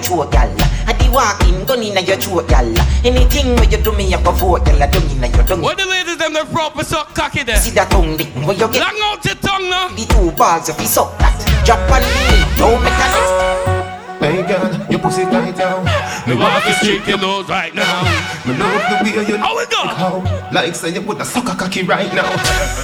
your 0.01 0.25
throat, 0.25 0.33
girl. 0.33 0.55
I 0.87 0.93
the 0.97 1.11
walking, 1.12 1.65
gun 1.67 1.83
in 1.83 2.07
your 2.07 2.17
throat, 2.17 2.49
girl. 2.49 2.75
Anything 3.05 3.57
where 3.57 3.69
you 3.69 3.79
do 3.83 3.93
me, 3.93 4.12
I 4.15 4.23
go 4.23 4.33
vote, 4.33 4.65
girl. 4.65 4.83
I 4.83 4.87
don't 4.87 5.11
in 5.11 5.20
your 5.20 5.45
tongue. 5.45 5.61
What 5.61 5.79
the 5.79 5.87
ladies 5.87 6.17
them 6.19 6.33
the 6.33 6.45
proper 6.51 6.85
suck 6.85 7.15
cocky 7.15 7.43
there? 7.43 7.57
See 7.57 7.70
that 7.73 7.91
tongue, 7.91 8.17
dick. 8.17 8.29
Where 8.47 8.57
you 8.57 8.69
get 8.73 8.81
Long 8.81 8.99
out 9.05 9.25
your 9.25 9.35
tongue 9.37 9.69
now. 9.69 9.89
the 9.89 10.05
two 10.07 10.31
balls 10.37 10.69
if 10.69 10.81
you 10.81 10.87
suck 10.87 11.17
that. 11.19 11.37
Drop 11.65 11.81
on 11.93 12.03
me, 12.03 12.41
don't 12.57 12.81
make 12.83 12.97
a 12.97 13.07
noise. 13.12 13.81
Hey 14.20 14.45
girl, 14.47 14.69
your 14.91 15.01
pussy 15.01 15.25
tight 15.25 15.57
down. 15.57 15.85
Me 16.29 16.37
want 16.37 16.65
to 16.65 16.73
shake 16.85 17.07
your 17.07 17.19
nose 17.19 17.49
right 17.49 17.75
now. 17.75 18.05
Me 18.45 18.57
love 18.57 19.05
the 19.05 19.17
way 19.17 19.27
you 19.27 19.37
How 19.37 19.57
we 19.57 19.65
go? 19.67 19.81
how 19.81 20.51
Like 20.53 20.75
say 20.75 20.93
you 20.93 21.01
put 21.01 21.20
a 21.20 21.25
sucker 21.25 21.55
cocky 21.55 21.83
right 21.83 22.12
now 22.12 22.29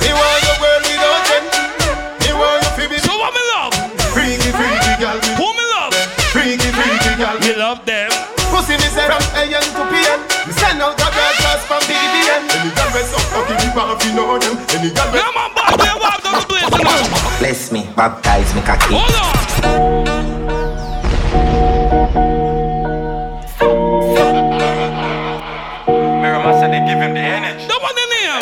Me 0.00 0.10
want 0.16 0.42
your 0.44 0.56
freaky 7.46 7.54
girl. 7.54 7.54
Me 7.54 7.54
love 7.62 7.84
them. 7.86 8.10
Pussy 8.50 8.74
me 8.74 8.88
say 8.90 9.06
from 9.06 9.22
AM 9.38 9.62
to 9.62 9.82
PM. 9.90 10.20
Me 10.46 10.52
send 10.52 10.82
out 10.82 10.94
a 10.94 11.06
broadcast 11.10 11.66
from 11.66 11.80
BBM. 11.86 12.42
Any 12.50 12.70
girl 12.74 12.90
we 12.94 13.02
suck 13.06 13.26
cocky, 13.30 13.54
me 13.54 13.68
want 13.74 14.00
to 14.00 14.08
know 14.14 14.38
them. 14.38 14.56
Any 14.74 14.90
girl 14.90 15.10
we 15.12 15.18
Now 15.18 15.30
man, 15.34 15.50
boy, 15.54 15.70
they 15.78 15.94
walk 16.00 16.22
down 16.22 16.40
the 16.40 16.46
place 16.46 16.70
now. 16.70 17.38
Bless 17.38 17.72
me, 17.72 17.88
baptize 17.96 18.54
me, 18.54 18.60
cocky. 18.62 18.94
Hold 18.94 19.14
on. 19.14 20.46
Mira 26.22 26.52
said 26.60 26.70
they 26.72 26.80
give 26.86 26.98
him 26.98 27.14
the 27.14 27.20
energy. 27.20 27.66
The 27.66 27.78
one 27.78 27.98
in 27.98 28.10
here. 28.18 28.40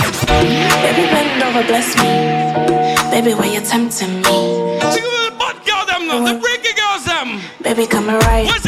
Baby, 0.84 1.04
bend 1.12 1.42
over, 1.42 1.64
bless 1.66 1.96
me. 1.96 2.10
Baby, 3.10 3.34
why 3.34 3.46
you 3.46 3.60
tempting 3.60 4.16
me? 4.16 4.36
Sing 4.92 5.04
with 5.04 5.24
the 5.30 5.34
butt 5.38 5.56
girl 5.64 5.86
them 5.86 6.06
now. 6.08 6.32
The 6.32 6.40
freaky 6.40 6.72
girls 6.74 7.04
them. 7.04 7.40
Baby, 7.62 7.86
come 7.86 8.08
right. 8.08 8.44
What's 8.44 8.63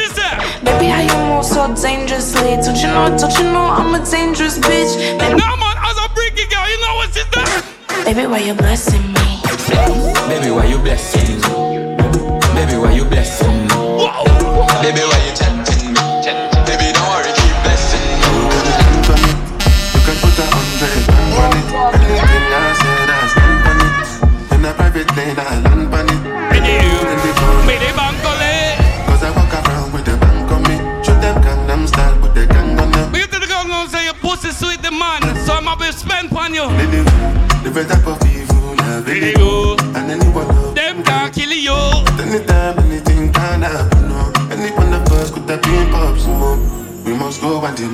you 1.82 1.98
move 1.98 2.10
so 2.20 2.40
dangerously? 2.40 2.56
Don't 2.56 2.76
you 2.76 2.88
know, 2.88 3.16
don't 3.18 3.38
you 3.38 3.44
know 3.44 3.66
I'm 3.66 3.94
a 3.94 4.04
dangerous 4.04 4.58
bitch? 4.58 4.96
Baby, 5.18 5.34
Now 5.36 5.56
man, 5.56 5.76
as 5.82 5.96
a 5.98 6.08
freaky 6.14 6.46
girl, 6.48 6.68
you 6.68 6.80
know 6.80 6.94
what's 6.96 7.14
this 7.14 7.26
there? 7.34 8.04
baby 8.04 8.26
why 8.26 8.38
you 8.38 8.54
blessing 8.54 9.02
me? 9.12 9.40
Baby, 10.28 10.50
why 10.50 10.66
you 10.66 10.78
blessing 10.78 11.35
me? 11.35 11.35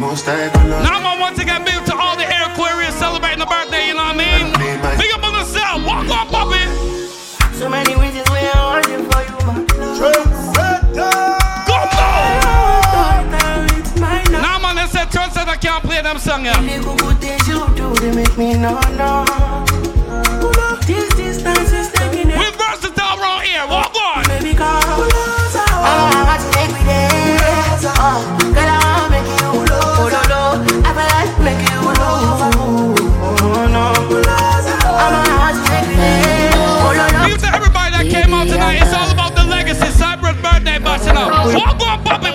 Most 0.03 0.27
I 0.27 0.51
go 0.51 0.59
Now 0.83 0.99
man, 0.99 1.21
once 1.21 1.39
again, 1.39 1.65
big 1.65 1.79
to 1.87 1.95
all 1.95 2.17
the 2.17 2.27
Air 2.27 2.51
Aquarius 2.51 2.95
celebrating 2.99 3.39
the 3.39 3.47
birthday, 3.47 3.87
you 3.87 3.95
know 3.95 4.03
what 4.03 4.19
I 4.19 4.43
mean? 4.43 4.51
Big 4.99 5.15
up 5.15 5.23
on 5.23 5.33
the 5.33 5.47
yourself, 5.47 5.87
walk 5.87 6.11
on, 6.11 6.27
Bobby. 6.35 6.59
So 7.55 7.71
many 7.71 7.95
reasons 7.95 8.27
we 8.35 8.43
are 8.51 8.83
waiting 8.83 9.07
for 9.07 9.23
you, 9.23 9.39
my 9.47 9.63
Go 11.71 11.79
now. 14.03 14.43
Now 14.43 14.59
man, 14.59 14.75
they 14.75 14.87
said 14.91 15.07
Trendset 15.15 15.47
I 15.47 15.57
can't 15.57 15.85
play 15.85 16.03
them 16.03 16.19
song, 16.19 16.45
yeah. 16.45 16.59
Check 41.23 41.77
it, 41.81 42.32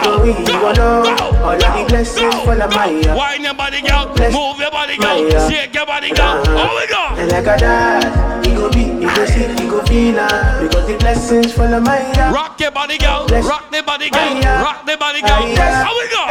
go 0.00 0.22
we 0.22 0.32
go 0.44 0.72
go. 0.74 1.32
All 1.42 1.54
of 1.54 1.60
the 1.60 1.84
blessings 1.88 2.34
full 2.46 2.60
of 2.62 2.70
my 2.74 2.88
uh, 3.08 3.16
Wine 3.16 3.42
your 3.42 3.54
body, 3.54 3.80
girl. 3.82 4.08
Move 4.30 4.58
your 4.60 4.70
body, 4.70 4.96
girl. 4.96 5.26
Uh, 5.26 5.50
Shake 5.50 5.74
your 5.74 5.86
body, 5.86 6.10
girl. 6.10 6.42
Oh, 6.46 6.78
we 6.78 6.86
go. 6.86 7.20
And 7.20 7.30
like 7.30 7.46
a 7.46 7.56
dad, 7.58 8.46
he 8.46 8.54
go 8.54 8.70
be, 8.70 8.84
he 8.84 9.06
go 9.06 9.24
see, 9.26 9.46
he 9.48 9.68
go 9.68 9.82
feel 9.84 10.18
uh, 10.18 10.62
Because 10.62 10.86
the 10.86 10.96
blessings 10.98 11.52
full 11.52 11.72
of 11.72 11.82
my 11.82 11.98
uh, 12.20 12.32
Rock 12.32 12.60
your 12.60 12.70
body, 12.70 12.98
girl. 12.98 13.26
Rock 13.26 13.70
the 13.70 13.82
body, 13.82 14.08
girl. 14.10 14.34
Rock 14.62 14.86
the 14.86 14.96
body, 14.96 15.20
girl. 15.20 15.46
How 15.56 15.92
we 15.98 16.08
go? 16.08 16.22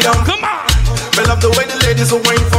Down 0.00 0.24
Come 0.24 0.42
on. 0.42 0.66
Me 1.16 1.22
love 1.24 1.40
the 1.40 1.50
way 1.56 1.64
the 1.66 1.78
ladies 1.86 2.12
are 2.12 2.20
waiting 2.26 2.53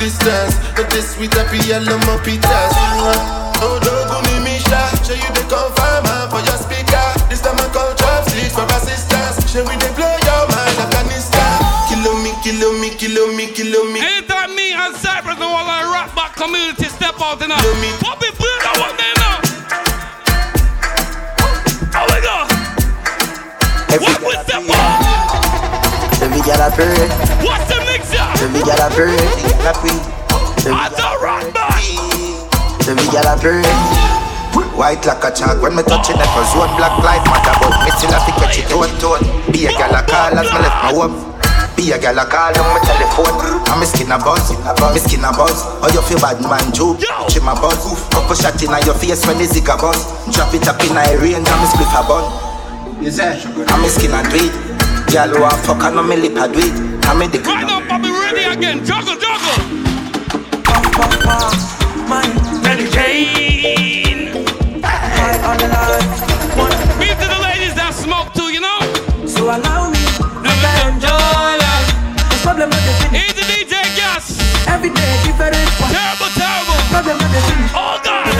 distance. 0.00 0.56
But 0.74 0.88
this 0.90 1.14
sweet 1.14 1.32
happy 1.36 1.60
yellow 1.68 2.00
my 2.08 2.16
pitas. 2.24 2.72
Uh, 2.72 3.60
oh, 3.62 3.76
don't 3.84 4.08
go 4.08 4.18
me 4.42 4.58
shot. 4.64 4.96
Show 5.04 5.14
you 5.14 5.30
the 5.36 5.44
confirm 5.44 6.08
uh, 6.08 6.32
for 6.32 6.40
your 6.40 6.56
speaker. 6.56 7.06
This 7.28 7.44
time 7.44 7.60
I 7.60 7.68
call 7.68 7.92
sleep 8.24 8.50
for 8.50 8.64
assistance. 8.74 9.44
Show 9.52 9.62
we 9.68 9.76
they 9.76 9.92
blow 9.92 10.16
your 10.24 10.42
mind 10.48 10.76
Afghanistan. 10.80 11.60
Kilo 11.92 12.16
me, 12.24 12.32
kilo 12.42 12.72
me, 12.80 12.88
kilo 12.96 13.28
me, 13.36 13.46
kilo 13.52 13.84
me. 13.92 14.00
Anytime 14.00 14.56
me 14.56 14.72
and 14.72 14.96
Cypress 14.96 15.36
and 15.36 15.44
all 15.44 15.68
our 15.68 15.92
rap 15.92 16.10
back 16.16 16.34
community 16.34 16.88
step 16.88 17.20
out, 17.20 17.38
you 17.40 17.48
know. 17.48 17.89
White 35.00 35.16
like 35.16 35.24
a 35.24 35.30
chalk 35.32 35.62
when 35.64 35.72
me 35.72 35.82
touching 35.82 36.12
it 36.12 36.20
that 36.20 36.28
was 36.36 36.52
one 36.60 36.68
black 36.76 36.92
life 37.00 37.24
matter 37.24 37.56
but 37.56 37.72
me 37.80 37.90
still 37.96 38.12
have 38.12 38.20
to 38.28 38.32
catch 38.36 38.60
it 38.60 38.68
tone 38.68 38.92
tone. 39.00 39.24
Be 39.48 39.64
a 39.64 39.72
girl 39.72 39.96
a 39.96 40.04
call 40.04 40.36
as 40.36 40.44
me 40.52 40.60
left 40.60 40.76
my 40.84 40.92
home. 40.92 41.16
Be 41.72 41.88
a 41.88 41.96
girl 41.96 42.20
a 42.20 42.28
call 42.28 42.52
on 42.52 42.68
my 42.68 42.80
telephone. 42.84 43.64
And 43.64 43.80
me 43.80 43.88
skin 43.88 44.12
a 44.12 44.20
buzz, 44.20 44.52
me 44.52 45.00
skin 45.00 45.24
a 45.24 45.32
buzz. 45.32 45.64
Oh 45.80 45.88
you 45.88 46.04
feel 46.04 46.20
bad 46.20 46.44
man 46.44 46.68
Joe, 46.76 47.00
chim 47.32 47.48
a 47.48 47.56
buzz. 47.56 47.80
Couple 48.12 48.36
shot 48.36 48.60
in 48.60 48.76
your 48.84 48.92
face 48.92 49.24
when 49.24 49.40
the 49.40 49.48
zig 49.48 49.72
a 49.72 49.76
buzz. 49.80 50.04
Drop 50.36 50.52
it 50.52 50.68
up 50.68 50.76
in 50.84 50.92
a 50.92 51.04
range 51.16 51.48
and 51.48 51.60
me 51.64 51.66
split 51.72 51.96
a 51.96 52.04
bun. 52.04 52.28
You 53.00 53.08
say? 53.08 53.40
And 53.40 53.80
me 53.80 53.88
skin 53.88 54.12
a 54.12 54.20
do 54.28 54.36
it. 54.36 54.52
Girl 55.08 55.32
who 55.32 55.48
a 55.48 55.52
fuck 55.64 55.80
and 55.88 55.96
no 55.96 56.04
me 56.04 56.20
lip 56.20 56.36
a 56.36 56.44
do 56.44 56.60
it. 56.60 56.76
And 57.08 57.16
me 57.16 57.24
dick 57.24 57.48
Right 57.48 57.64
now, 57.64 57.80
Bobby, 57.88 58.12
ready 58.12 58.44
again. 58.52 58.84
Juggle, 58.84 59.16
allow 69.50 69.90
me 69.90 69.98
to 70.14 70.70
enjoy 70.86 71.50
life. 71.58 71.90
This 72.30 72.42
problem 72.42 72.70
not 72.70 72.82
the 72.86 72.94
the 73.34 73.44
DJ 73.50 73.74
Gas. 73.98 74.38
Every 74.70 74.90
day 74.94 75.10
different 75.26 75.58
one 75.82 75.90
Terrible, 75.90 76.30
terrible. 76.38 76.78
Problem 76.94 77.16
not 77.18 77.30
the 77.34 77.40
finish 77.50 77.72
Oh, 77.74 77.98
God. 77.98 78.30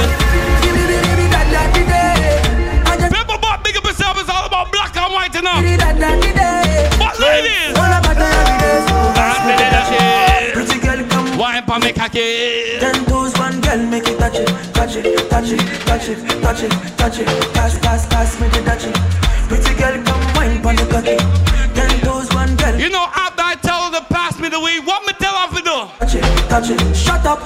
Give 0.63 0.71
me, 0.71 0.87
give 0.87 1.19
me, 1.19 1.27
that, 1.35 1.47
that, 1.51 1.69
day 1.75 2.39
I 2.87 2.95
just 2.95 3.11
People 3.11 3.39
bought 3.43 3.65
big 3.65 3.77
up 3.77 3.85
yourself. 3.85 4.21
It's 4.23 4.31
all 4.31 4.47
about 4.47 4.71
black 4.71 4.95
and 4.95 5.11
white, 5.11 5.35
you 5.35 5.43
know? 5.43 5.59
give 5.59 5.67
me 5.67 5.77
that, 5.83 5.99
that, 5.99 6.17
the 6.23 6.31
day 6.31 6.87
What 7.03 7.19
ladies? 7.19 7.75
All 7.75 7.91
about 7.91 8.15
the 8.15 8.27
every 8.31 8.59
day 8.63 8.79
so 8.87 8.95
I'm 9.19 9.43
ready 9.51 9.67
to 9.67 9.83
shit. 9.91 10.55
Pretty 10.55 10.79
girl 10.79 11.01
come 11.11 11.39
Wine 11.39 11.65
for 11.67 11.79
me 11.83 11.91
cocky. 11.91 12.79
Ten 12.79 12.95
toes, 13.11 13.35
one 13.35 13.59
girl, 13.61 13.83
make 13.91 14.07
it 14.07 14.19
touch 14.19 14.39
it, 14.39 14.47
touch 14.75 14.95
it, 14.95 15.27
touch 15.27 15.51
it, 15.51 15.59
touch 15.87 16.07
it, 16.07 16.19
touch 16.39 16.63
it, 16.63 16.71
touch 16.99 17.19
it, 17.19 17.27
pass, 17.55 17.79
pass, 17.83 18.07
pass, 18.07 18.39
touch 26.51 26.69
it, 26.71 26.79
touch 26.79 26.91
it, 26.91 26.97
shut 26.97 27.25
up 27.25 27.41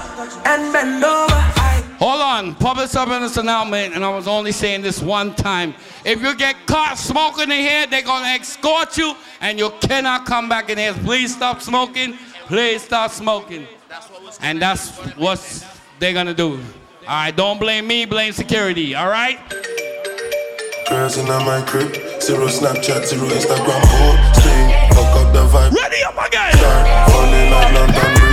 and 0.47 0.73
bend 0.73 1.05
over. 1.05 1.35
Hold 1.99 2.21
on, 2.21 2.55
public 2.57 2.89
service 2.89 3.37
announcement, 3.37 3.95
and 3.95 4.05
I 4.05 4.09
was 4.09 4.27
only 4.27 4.51
saying 4.51 4.83
this 4.83 5.01
one 5.01 5.35
time. 5.35 5.75
If 6.05 6.23
you 6.23 6.35
get 6.35 6.57
caught 6.67 6.99
smoking 6.99 7.51
in 7.51 7.61
here, 7.61 7.87
they're 7.87 8.03
gonna 8.03 8.27
escort 8.27 8.97
you, 8.97 9.15
and 9.41 9.59
you 9.59 9.71
cannot 9.81 10.27
come 10.27 10.49
back 10.49 10.71
in 10.71 10.79
here. 10.79 10.95
Please 10.95 11.35
stop 11.35 11.63
smoking. 11.63 12.15
Please 12.47 12.83
stop 12.83 13.11
smoking. 13.11 13.67
And 14.41 14.61
that's 14.61 14.91
what 15.17 15.41
they're 15.99 16.13
gonna 16.13 16.35
do. 16.35 16.59
All 17.07 17.09
right, 17.09 17.37
don't 17.37 17.61
blame 17.61 17.87
me, 17.87 18.07
blame 18.07 18.33
security. 18.33 18.95
All 18.95 19.09
right. 19.09 19.39
Girls 20.89 21.17
in 21.17 21.27
my 21.27 21.63
crib, 21.67 21.95
zero 22.21 22.47
Snapchat, 22.49 23.07
zero 23.07 23.29
Instagram 23.29 23.81
posting. 23.83 24.95
Fuck 24.95 25.17
up 25.17 25.33
the 25.33 25.47
vibe. 25.47 25.73
Ready 25.73 26.03
up 26.05 26.27
again. 26.27 26.53
Start 26.57 27.11
falling 27.11 27.51
like 27.51 27.75
London 27.75 28.24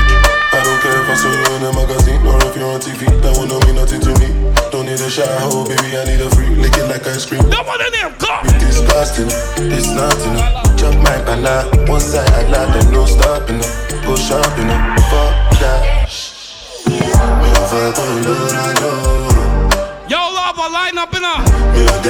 I 1.11 1.13
saw 1.13 1.27
you 1.27 1.43
in 1.59 1.63
a 1.67 1.75
magazine 1.75 2.23
or 2.23 2.39
if 2.47 2.55
you're 2.55 2.71
on 2.71 2.79
TV. 2.79 3.03
That 3.19 3.35
will 3.35 3.43
not 3.43 3.67
mean 3.67 3.75
nothing 3.75 3.99
to 3.99 4.15
me. 4.15 4.31
Don't 4.71 4.87
need 4.87 4.95
a 4.95 5.11
shower, 5.11 5.27
oh, 5.51 5.67
baby. 5.67 5.91
I 5.91 6.07
need 6.07 6.23
a 6.23 6.31
free. 6.31 6.47
Lick 6.55 6.71
it 6.79 6.87
like 6.87 7.03
ice 7.03 7.27
cream. 7.27 7.43
That 7.51 7.67
one 7.67 7.83
in 7.83 7.91
there, 7.91 8.15
come. 8.15 8.47
Be 8.47 8.55
disgusting, 8.63 9.27
it's 9.75 9.91
nothing. 9.91 10.39
Chop 10.79 10.95
my 11.03 11.19
banana, 11.27 11.67
one 11.91 11.99
side 11.99 12.31
I 12.31 12.47
lie, 12.47 12.63
then 12.79 12.95
no 12.95 13.03
stopping. 13.03 13.59
Go 14.07 14.15
shopping, 14.15 14.71
fuck 15.11 15.35
that. 15.59 16.07
Me 16.87 17.03
over, 17.03 17.91
go, 17.91 18.07
I 18.55 18.71
know. 18.79 20.07
Yo, 20.07 20.15
lava 20.15 20.63
line 20.71 20.95
up 20.95 21.11
in 21.11 21.27
a. 21.27 21.43
Uh, 21.43 22.07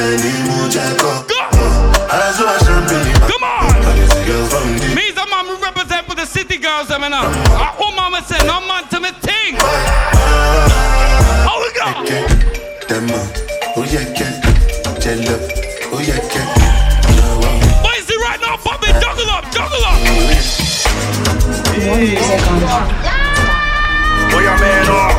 come 3.26 3.42
on. 3.50 4.91
The 6.22 6.28
city 6.28 6.58
girls, 6.58 6.92
I 6.92 7.02
mean, 7.02 7.14
uh. 7.14 7.26
Oh, 7.82 7.92
mama 7.98 8.22
said, 8.22 8.46
no 8.46 8.62
man 8.62 8.86
to 8.94 9.00
me 9.02 9.10
thing. 9.26 9.58
How 11.42 11.58
we 11.58 11.74
go? 11.74 11.82
Oh 13.74 13.82
yeah, 13.90 14.06
yeah, 14.14 14.30
jello. 15.02 15.34
Oh 15.90 15.98
yeah, 15.98 16.22
yeah. 16.22 16.46
What 17.82 17.98
is 17.98 18.06
it 18.06 18.22
right 18.22 18.38
now, 18.38 18.54
Bobby? 18.62 18.94
Juggle 19.02 19.34
up, 19.34 19.50
juggle 19.50 19.82
up. 19.82 19.98
Oh 24.30 24.38
yeah, 24.46 24.62
man, 24.62 24.86
oh. 24.94 25.10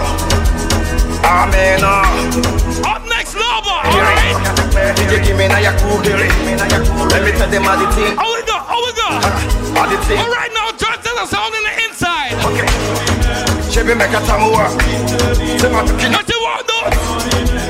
Ah, 1.26 1.50
man, 1.50 1.82
oh. 1.82 2.86
Up 2.86 3.02
next, 3.10 3.34
lava. 3.34 3.90
Alright. 3.90 4.38
You 5.10 5.18
give 5.18 5.36
me 5.36 5.48
now 5.48 5.58
your 5.58 5.74
cool 5.82 5.98
girl. 5.98 6.22
Let 7.10 7.26
me 7.26 7.32
tell 7.34 7.50
them 7.50 7.66
all 7.66 7.74
the 7.74 7.90
thing. 7.90 8.14
How 8.14 8.30
we 8.30 8.42
go? 8.46 8.54
How 8.54 8.78
we 8.86 8.92
go? 8.94 9.18
All 9.80 9.88
the 9.90 9.98
thing. 10.06 10.18
All 10.18 10.30
just 10.82 11.02
there's 11.04 11.20
a 11.22 11.26
sound 11.30 11.54
in 11.54 11.62
the 11.62 11.74
inside. 11.86 12.34
Okay. 12.42 12.66
Shebi 13.70 13.94
meka 13.94 14.20
tamua. 14.26 14.66
Sema 15.60 15.82
tukini. 15.86 16.16
What 16.16 16.28
you 16.28 16.40
want 16.42 16.66
though? 16.66 16.90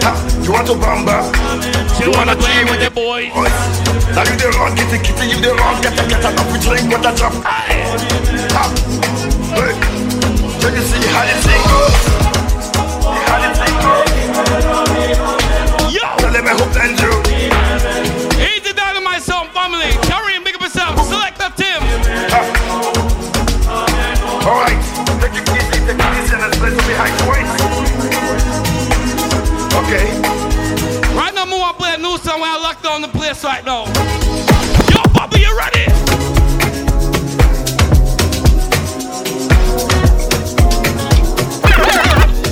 Ha, 0.05 0.13
you 0.43 0.53
want 0.53 0.67
to 0.67 0.75
bamba? 0.75 1.29
You, 2.01 2.07
you 2.07 2.13
wanna 2.17 2.35
play 2.35 2.65
with 2.65 2.81
the 2.81 2.91
boy? 2.91 3.29
Now 4.15 4.25
you 4.25 4.37
the 4.41 4.49
wrong 4.57 4.75
kitty 4.75 4.99
kitty, 5.05 5.29
you 5.29 5.41
the 5.43 5.53
wrong 5.53 5.83
get 5.83 5.93
a 5.93 6.09
get 6.09 6.25
a 6.25 6.29
up 6.29 6.53
with 6.53 6.63
drink 6.63 6.89
with 6.89 7.05
a 7.05 7.13
drop. 7.15 7.35
Ha, 7.45 8.65
hey. 9.57 9.75
Can 10.63 10.73
you 10.75 10.81
see 10.81 11.07
how 11.13 11.25
it's 11.29 11.45
single? 11.45 12.22
Place 33.33 33.45
right 33.45 33.65
now. 33.65 33.85
Yo, 34.93 35.03
Bobby, 35.15 35.41
you 35.41 35.57
ready? 35.57 35.85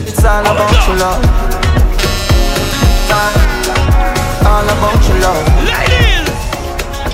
It's 0.08 0.24
all 0.24 0.40
about 0.40 0.86
your 0.86 0.96
love. 0.96 1.24
All 4.46 4.64
about 4.64 5.08
your 5.08 5.18
love. 5.20 5.46
Ladies! 5.68 6.28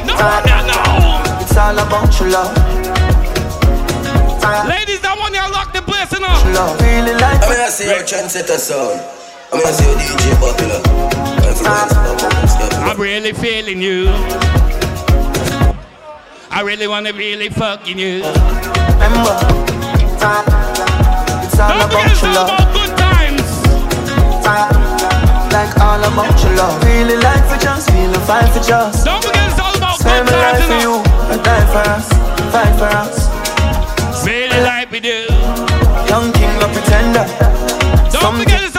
No, 0.06 0.14
no, 0.46 0.56
no! 0.66 1.40
It's 1.40 1.56
all 1.56 1.78
about 1.78 2.20
your 2.20 2.30
love. 2.30 2.52
Ladies, 4.68 5.04
I 5.04 5.16
want 5.18 5.34
you 5.34 5.40
to 5.40 5.48
lock 5.48 5.72
the 5.72 5.82
place 5.82 6.12
in 6.16 6.22
up. 6.22 6.44
Love. 6.54 6.80
Really 6.80 7.14
like 7.14 7.42
I'm 7.42 7.52
gonna 7.52 7.70
see 7.70 7.86
your 7.88 8.04
trendsetter 8.04 8.58
sound. 8.58 9.15
I'm 9.52 9.60
gonna 9.60 9.72
see 9.72 9.84
your 9.86 9.96
DJ 9.98 10.34
popular. 10.40 10.80
Influence 11.48 11.92
the 11.92 12.00
moments, 12.02 12.54
yeah. 12.58 12.88
I'm 12.90 13.00
really 13.00 13.32
feeling 13.32 13.80
you. 13.80 14.08
I 16.50 16.60
really 16.62 16.86
wanna 16.88 17.12
really 17.12 17.48
fucking 17.48 17.98
you. 17.98 18.22
Remember, 18.96 19.36
it's 20.02 21.58
all 21.58 21.68
Don't 21.68 21.90
forget 21.90 22.06
about 22.06 22.10
it's 22.10 22.22
your 22.22 22.30
all 22.30 22.36
love. 22.36 22.48
about 22.48 22.74
good 22.74 22.92
times. 22.98 23.48
Like 25.52 25.72
all 25.80 26.00
about 26.04 26.36
your 26.42 26.54
love. 26.56 26.82
Really 26.84 27.16
like 27.16 27.44
for 27.48 27.58
just, 27.58 27.90
feeling 27.90 28.20
fine 28.26 28.48
for 28.52 28.60
just. 28.62 29.04
Don't 29.04 29.22
forget 29.24 29.50
it's 29.50 29.60
all 29.60 29.74
about 29.76 29.98
Spend 30.00 30.26
good 30.28 30.34
my 30.34 30.52
life 30.52 30.64
for 30.66 30.72
you 30.74 30.80
you, 30.80 31.02
know. 31.02 31.32
I 31.32 31.36
die 31.42 31.66
for 31.72 31.84
us, 31.96 32.06
fight 32.52 32.74
for 32.80 32.90
us. 32.90 33.16
Really 34.26 34.60
like 34.60 34.90
we 34.90 35.00
do. 35.00 35.26
Young 36.10 36.32
king, 36.32 36.52
no 36.58 36.66
pretender. 36.72 37.26
Don't 38.12 38.36
forget 38.38 38.64
it's 38.64 38.75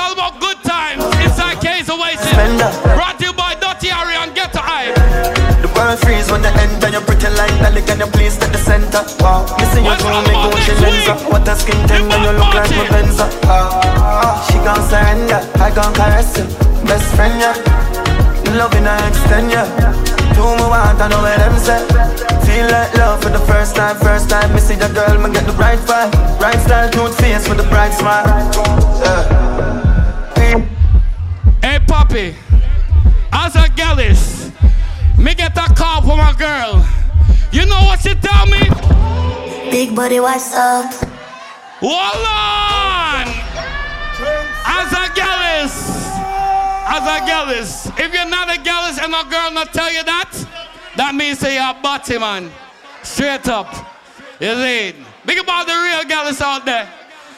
Brought 2.95 3.19
to 3.19 3.25
you 3.25 3.33
by 3.33 3.55
Dirty 3.55 3.87
Harry 3.87 4.15
and 4.15 4.35
Get 4.35 4.51
to 4.53 4.61
Eye. 4.61 4.91
The 5.61 5.69
world 5.71 5.99
freeze 6.03 6.27
when 6.31 6.43
you 6.43 6.51
enter 6.51 6.89
your 6.89 7.01
pretty 7.01 7.31
like 7.39 7.53
that. 7.63 7.75
Can 7.87 7.99
you 7.99 8.09
please 8.11 8.35
at 8.43 8.51
the 8.51 8.59
center? 8.59 9.03
Wow, 9.23 9.47
missing 9.55 9.85
your 9.87 9.95
room, 10.03 10.23
me 10.27 10.35
go 10.35 10.51
Lenza. 10.51 11.15
week? 11.15 11.31
What 11.31 11.47
a 11.47 11.55
skin 11.55 11.79
tender, 11.87 12.17
you 12.19 12.33
look 12.35 12.51
like 12.51 12.71
my 12.75 12.85
Benza. 12.91 13.25
Ah, 13.47 14.43
she 14.47 14.59
gon' 14.67 14.83
surrender, 14.91 15.39
I 15.63 15.71
gon' 15.71 15.93
caress 15.95 16.35
you. 16.37 16.45
Best 16.83 17.07
friend, 17.15 17.39
yeah. 17.39 17.55
Loving 18.57 18.87
I 18.87 18.99
extend, 19.07 19.51
yeah. 19.51 19.67
Do 20.35 20.43
me 20.59 20.67
want, 20.67 20.99
I 20.99 21.07
know 21.07 21.21
where 21.23 21.37
them 21.37 21.55
say. 21.55 21.79
Feel 22.43 22.67
like 22.67 22.93
love 22.95 23.23
for 23.23 23.29
the 23.29 23.43
first 23.47 23.75
time, 23.75 23.95
first 23.97 24.29
time. 24.29 24.53
Me 24.53 24.59
see 24.59 24.75
the 24.75 24.87
girl, 24.91 25.15
me 25.19 25.31
get 25.33 25.45
the 25.45 25.53
right 25.53 25.79
vibe. 25.79 26.11
Right 26.39 26.59
style, 26.59 26.89
cute 26.91 27.13
face 27.15 27.47
with 27.47 27.57
the 27.57 27.67
bright 27.69 27.93
smile. 27.93 28.27
Yeah. 28.99 29.47
Hey, 31.61 31.79
Poppy. 31.85 32.35
As 33.31 33.55
a 33.55 33.69
gallus, 33.75 34.51
me 35.17 35.33
get 35.35 35.57
a 35.57 35.73
call 35.73 36.01
from 36.01 36.19
a 36.19 36.33
girl. 36.37 36.85
You 37.51 37.65
know 37.65 37.81
what 37.87 37.99
she 37.99 38.13
tell 38.15 38.45
me? 38.47 38.59
Big 39.71 39.95
body, 39.95 40.19
what's 40.19 40.53
up? 40.53 40.93
Hold 41.79 42.25
on! 42.25 43.27
As 44.65 44.91
a 44.91 45.13
gallus, 45.13 46.07
as 46.87 47.03
a 47.03 47.25
gallus, 47.25 47.87
if 47.99 48.13
you're 48.13 48.29
not 48.29 48.53
a 48.53 48.61
gallus 48.61 48.99
and 48.99 49.13
a 49.13 49.23
girl 49.29 49.51
not 49.51 49.73
tell 49.73 49.91
you 49.91 50.03
that, 50.03 50.31
that 50.95 51.13
means 51.15 51.39
that 51.39 51.53
you're 51.53 51.79
a 51.79 51.81
body 51.81 52.17
man. 52.17 52.51
Straight 53.03 53.47
up. 53.47 53.73
You 54.39 54.55
see? 54.55 54.95
Big 55.25 55.39
up 55.39 55.47
all 55.47 55.65
the 55.65 55.73
real 55.73 56.03
gallus 56.05 56.41
out 56.41 56.65
there. 56.65 56.89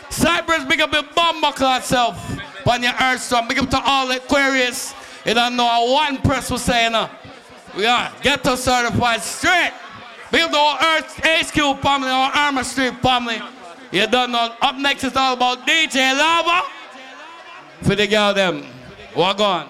Cypress, 0.10 0.66
big 0.66 0.82
up 0.82 0.92
your 0.94 1.04
bomber 1.16 1.52
class 1.52 1.86
self. 1.88 2.18
On 2.68 2.84
your 2.84 2.94
earthstrong. 3.02 3.48
Big 3.48 3.58
up 3.58 3.70
to 3.72 3.82
all 3.84 4.12
Aquarius. 4.12 4.94
You 5.30 5.36
don't 5.36 5.56
know 5.56 5.68
how 5.68 5.94
one 5.94 6.18
person 6.18 6.56
was 6.56 6.64
saying, 6.64 6.96
uh, 6.96 7.08
we 7.78 7.86
are 7.86 8.12
ghetto 8.24 8.56
certified 8.56 9.22
straight. 9.22 9.74
The 10.32 10.40
whole 10.40 10.76
Earth 10.76 11.22
HQ 11.24 11.84
family, 11.84 12.10
our 12.10 12.32
Armor 12.32 12.64
Street 12.64 12.96
family. 13.00 13.40
You 13.92 14.08
don't 14.08 14.32
know. 14.32 14.56
Up 14.60 14.76
next 14.78 15.04
is 15.04 15.16
all 15.16 15.36
about 15.36 15.68
DJ 15.68 16.18
Lava. 16.18 16.68
For 17.84 17.94
the 17.94 18.08
girl 18.08 18.34
them. 18.34 18.66
Walk 19.16 19.40
on. 19.40 19.70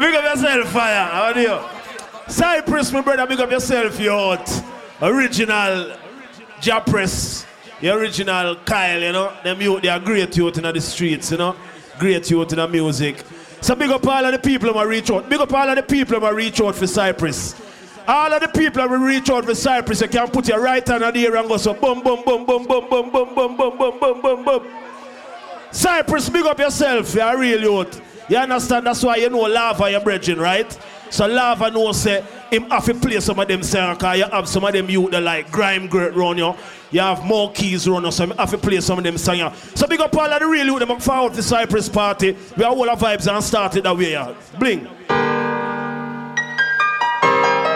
Big 0.00 0.14
up 0.14 0.24
yourself, 0.24 0.68
fire. 0.70 1.04
How 1.04 1.32
are 1.32 1.38
you? 1.38 1.60
Cypress, 2.26 2.90
my 2.90 3.02
brother, 3.02 3.24
big 3.24 3.38
up 3.38 3.52
yourself, 3.52 4.00
you 4.00 4.10
out. 4.10 4.50
Original 5.00 5.96
Japress. 6.60 7.47
The 7.80 7.94
original 7.94 8.56
Kyle, 8.56 9.00
you 9.00 9.12
know. 9.12 9.32
Them 9.44 9.60
youth, 9.60 9.82
they 9.82 9.88
are 9.88 10.00
great 10.00 10.36
youth 10.36 10.58
in 10.58 10.64
the 10.64 10.80
streets, 10.80 11.30
you 11.30 11.38
know. 11.38 11.54
Great 11.98 12.30
youth 12.30 12.52
in 12.52 12.58
the 12.58 12.68
music. 12.68 13.24
So 13.60 13.74
big 13.74 13.90
up 13.90 14.06
all 14.06 14.24
of 14.24 14.32
the 14.32 14.38
people 14.38 14.72
who 14.72 14.88
reach 14.88 15.10
out. 15.10 15.28
Big 15.28 15.40
up 15.40 15.52
all 15.52 15.68
of 15.68 15.76
the 15.76 15.82
people 15.82 16.20
who 16.20 16.34
reach 16.34 16.60
out 16.60 16.74
for 16.74 16.86
Cypress. 16.86 17.54
All 18.06 18.32
of 18.32 18.40
the 18.40 18.48
people 18.48 18.88
who 18.88 19.04
reach 19.04 19.30
out 19.30 19.44
for 19.44 19.54
Cypress, 19.54 20.00
you 20.00 20.08
can 20.08 20.28
put 20.28 20.48
your 20.48 20.60
right 20.60 20.86
hand 20.86 21.04
on 21.04 21.12
the 21.12 21.26
air 21.26 21.36
and 21.36 21.48
go 21.48 21.56
so 21.56 21.74
boom, 21.74 22.02
boom, 22.02 22.22
boom, 22.24 22.46
boom, 22.46 22.66
boom, 22.66 22.88
boom, 22.88 23.10
boom, 23.10 23.34
boom, 23.34 23.56
boom, 23.56 23.78
boom, 23.78 23.98
boom, 24.00 24.22
boom, 24.22 24.44
boom. 24.44 24.66
Cypress, 25.70 26.28
big 26.28 26.46
up 26.46 26.58
yourself. 26.58 27.14
You're 27.14 27.34
a 27.34 27.38
real 27.38 27.60
youth. 27.60 28.00
You 28.28 28.38
understand? 28.38 28.86
That's 28.86 29.02
why 29.02 29.16
you 29.16 29.30
know 29.30 29.40
Lava, 29.40 29.90
your 29.90 30.00
brethren, 30.00 30.38
right? 30.38 30.78
So 31.10 31.26
Lava 31.26 31.70
knows 31.70 32.02
say 32.02 32.24
him 32.50 32.68
have 32.70 32.84
to 32.84 32.94
play 32.94 33.20
some 33.20 33.38
of 33.38 33.48
them 33.48 33.62
songs 33.62 33.98
because 33.98 34.18
you 34.18 34.24
have 34.24 34.48
some 34.48 34.64
of 34.64 34.72
them 34.72 34.88
youth 34.88 35.10
that 35.10 35.22
like 35.22 35.50
grime 35.50 35.86
great 35.86 36.14
run 36.14 36.38
you. 36.38 36.54
You 36.90 37.00
have 37.00 37.24
more 37.24 37.52
keys 37.52 37.86
run 37.86 38.04
you, 38.04 38.10
so 38.10 38.24
him 38.24 38.30
have 38.38 38.50
to 38.50 38.58
play 38.58 38.80
some 38.80 38.98
of 38.98 39.04
them 39.04 39.18
songs. 39.18 39.72
So 39.74 39.86
big 39.86 40.00
up 40.00 40.16
all 40.16 40.24
of 40.24 40.40
the 40.40 40.46
real 40.46 40.66
youth 40.66 40.78
them 40.78 40.98
forward 40.98 41.34
the 41.34 41.42
Cypress 41.42 41.88
party. 41.88 42.36
We 42.56 42.64
are 42.64 42.70
all 42.70 42.88
our 42.88 42.96
vibes 42.96 43.30
and 43.30 43.44
started 43.44 43.84
that 43.84 43.96
way. 43.96 44.12
Yeah. 44.12 44.34
Bling. 44.58 44.86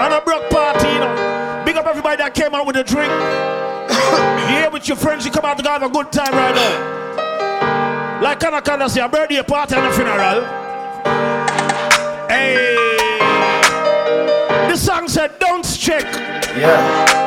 And 0.02 0.14
a 0.14 0.20
broke 0.22 0.48
party, 0.50 0.88
you 0.88 0.98
know. 0.98 1.62
Big 1.66 1.76
up 1.76 1.86
everybody 1.86 2.16
that 2.16 2.34
came 2.34 2.54
out 2.54 2.66
with 2.66 2.76
a 2.76 2.84
drink. 2.84 3.12
here 4.48 4.70
with 4.70 4.88
your 4.88 4.96
friends, 4.96 5.26
you 5.26 5.30
come 5.30 5.44
out 5.44 5.58
to 5.58 5.68
have 5.68 5.82
a 5.82 5.88
good 5.90 6.10
time 6.10 6.32
right 6.32 6.54
now. 6.54 8.20
Like 8.22 8.40
Kanakana 8.40 8.88
say, 8.88 9.00
a 9.02 9.08
birthday 9.08 9.42
party 9.42 9.74
and 9.74 9.86
a 9.86 9.92
funeral. 9.92 10.44
Hey. 12.28 12.76
The 14.70 14.76
song 14.76 15.06
said, 15.06 15.38
don't 15.38 15.64
check. 15.64 16.04
Yeah. 16.56 17.22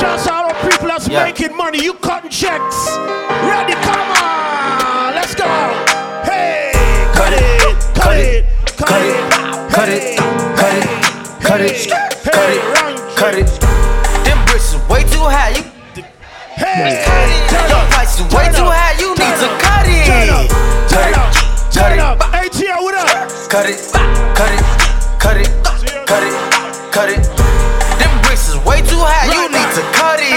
Shouts 0.00 0.26
out 0.28 0.43
people 0.70 0.88
that's 0.88 1.08
yeah. 1.08 1.24
making 1.24 1.56
money, 1.56 1.82
you 1.82 1.94
cutting 1.94 2.30
checks. 2.30 2.88
Ready, 3.44 3.74
come 3.84 4.10
on, 4.22 5.14
let's 5.14 5.34
go. 5.34 5.44
Hey, 6.24 6.72
cut 7.12 7.32
it, 7.32 7.76
cut 7.94 8.16
it, 8.16 8.44
cut 8.76 9.00
it, 9.00 9.24
cut 9.70 9.88
it, 9.88 10.18
cut 10.18 10.72
it, 10.72 10.88
cut 11.42 11.60
it, 11.60 11.90
cut 12.24 12.50
it, 12.50 13.16
cut 13.16 13.34
it. 13.34 13.46
Them 14.24 14.38
bricks 14.46 14.74
is 14.74 14.80
way 14.88 15.02
too 15.04 15.24
high. 15.24 15.50
You 15.56 15.62
Hey, 16.56 17.02
cut 17.04 17.60
it. 17.60 17.68
Your 17.68 17.84
price 17.90 18.20
is 18.20 18.26
way 18.32 18.46
too 18.54 18.64
high. 18.64 18.94
You 18.98 19.10
need 19.10 19.36
to 19.42 19.48
cut 19.60 19.86
it. 19.86 20.06
Cut 20.06 20.28
it, 20.38 21.28
cut 21.72 21.92
it. 21.92 22.24
ATL, 22.44 22.82
what 22.82 22.94
up? 22.94 23.06
Cut 23.50 23.66
it, 23.68 23.78
cut 24.34 24.52
it, 24.52 24.60
cut 25.18 25.36
it, 25.36 25.48
cut 26.06 26.22
it, 26.22 26.92
cut 26.92 27.08
it. 27.10 27.43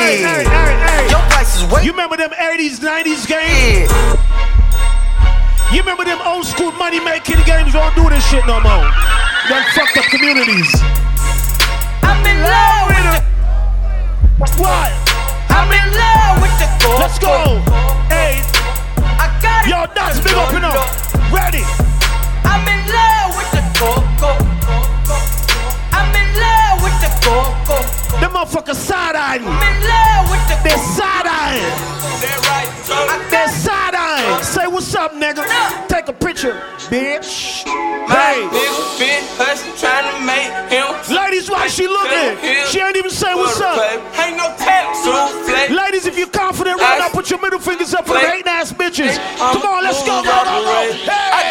Your 0.07 1.19
price 1.27 1.57
is 1.57 1.63
way. 1.69 1.83
You 1.83 1.91
remember 1.91 2.15
them 2.15 2.31
80s, 2.31 2.79
90s 2.79 3.27
games? 3.27 3.91
Yeah. 3.91 4.37
You 5.73 5.79
remember 5.81 6.05
them 6.05 6.19
old 6.23 6.45
school 6.45 6.71
money 6.71 7.01
making 7.01 7.43
games? 7.43 7.73
Don't 7.73 7.93
do 7.93 8.07
this 8.07 8.23
shit 8.29 8.47
no 8.47 8.61
more. 8.61 8.87
Done 9.49 9.65
fucked 9.75 9.97
up 9.97 10.05
communities. 10.05 10.71
I'm 12.07 12.23
in 12.23 12.39
love 12.39 12.87
with 12.87 13.03
the. 13.03 13.19
What? 14.63 14.95
I'm 15.51 15.67
in 15.75 15.91
love 15.91 16.39
with 16.39 16.55
the 16.55 16.71
girl. 16.79 16.99
Let's 17.03 17.19
go. 17.19 17.59
Hey. 18.07 18.39
I 19.19 19.27
got 19.43 19.67
it. 19.67 19.71
Yo, 19.75 19.83
that's 19.93 20.21
big 20.23 20.35
up 20.39 20.53
and 20.53 20.63
up. 20.63 20.87
Ready. 21.35 21.67
I'm 22.47 22.63
in 22.63 22.87
love 22.87 23.35
with 23.35 23.51
the 23.51 23.59
go, 23.75 23.91
go, 24.23 24.39
go, 24.63 24.79
go. 25.03 25.19
I'm 25.91 26.15
in 26.15 26.31
the 27.27 27.33
go 27.33 27.43
go. 27.67 27.77
The 28.19 28.27
motherfucker 28.33 28.75
side 28.75 29.15
eyeing. 29.15 29.43
I'm 29.45 29.61
in 29.61 29.87
love 29.87 30.31
with 30.31 30.43
the 30.49 30.55
They 30.63 30.77
side 30.95 31.27
eyeing. 31.27 32.07
They're 33.29 33.47
side 33.49 33.95
eyeing. 33.95 34.43
Say 34.43 34.67
what's 34.67 34.95
up, 34.95 35.13
nigga. 35.13 35.43
Take 35.87 36.07
a 36.07 36.13
picture, 36.13 36.53
bitch. 36.89 37.65
My 38.07 38.15
Hey. 38.15 38.47
been 38.97 39.23
hustling, 39.37 39.75
trying 39.77 40.07
to 40.09 40.15
make 40.25 40.49
him. 40.71 40.87
Ladies, 41.15 41.49
why 41.49 41.67
she 41.67 41.87
looking? 41.87 42.37
She 42.67 42.79
ain't 42.79 42.97
even 42.97 43.11
say 43.11 43.35
what's 43.35 43.59
up. 43.61 43.77
Ain't 44.17 44.37
no 44.37 44.47
tattoo 44.57 45.75
Ladies, 45.75 46.05
if 46.05 46.17
you're 46.17 46.27
confident 46.27 46.79
right 46.79 46.99
now, 46.99 47.09
put 47.09 47.29
your 47.29 47.41
middle 47.41 47.59
fingers 47.59 47.93
up 47.93 48.07
for 48.07 48.13
the 48.13 48.19
hating 48.19 48.47
ass 48.47 48.71
bitches. 48.71 49.17
Come 49.37 49.61
on, 49.61 49.83
let's 49.83 50.01
go, 50.03 50.23
go. 50.23 50.31
I 50.31 51.47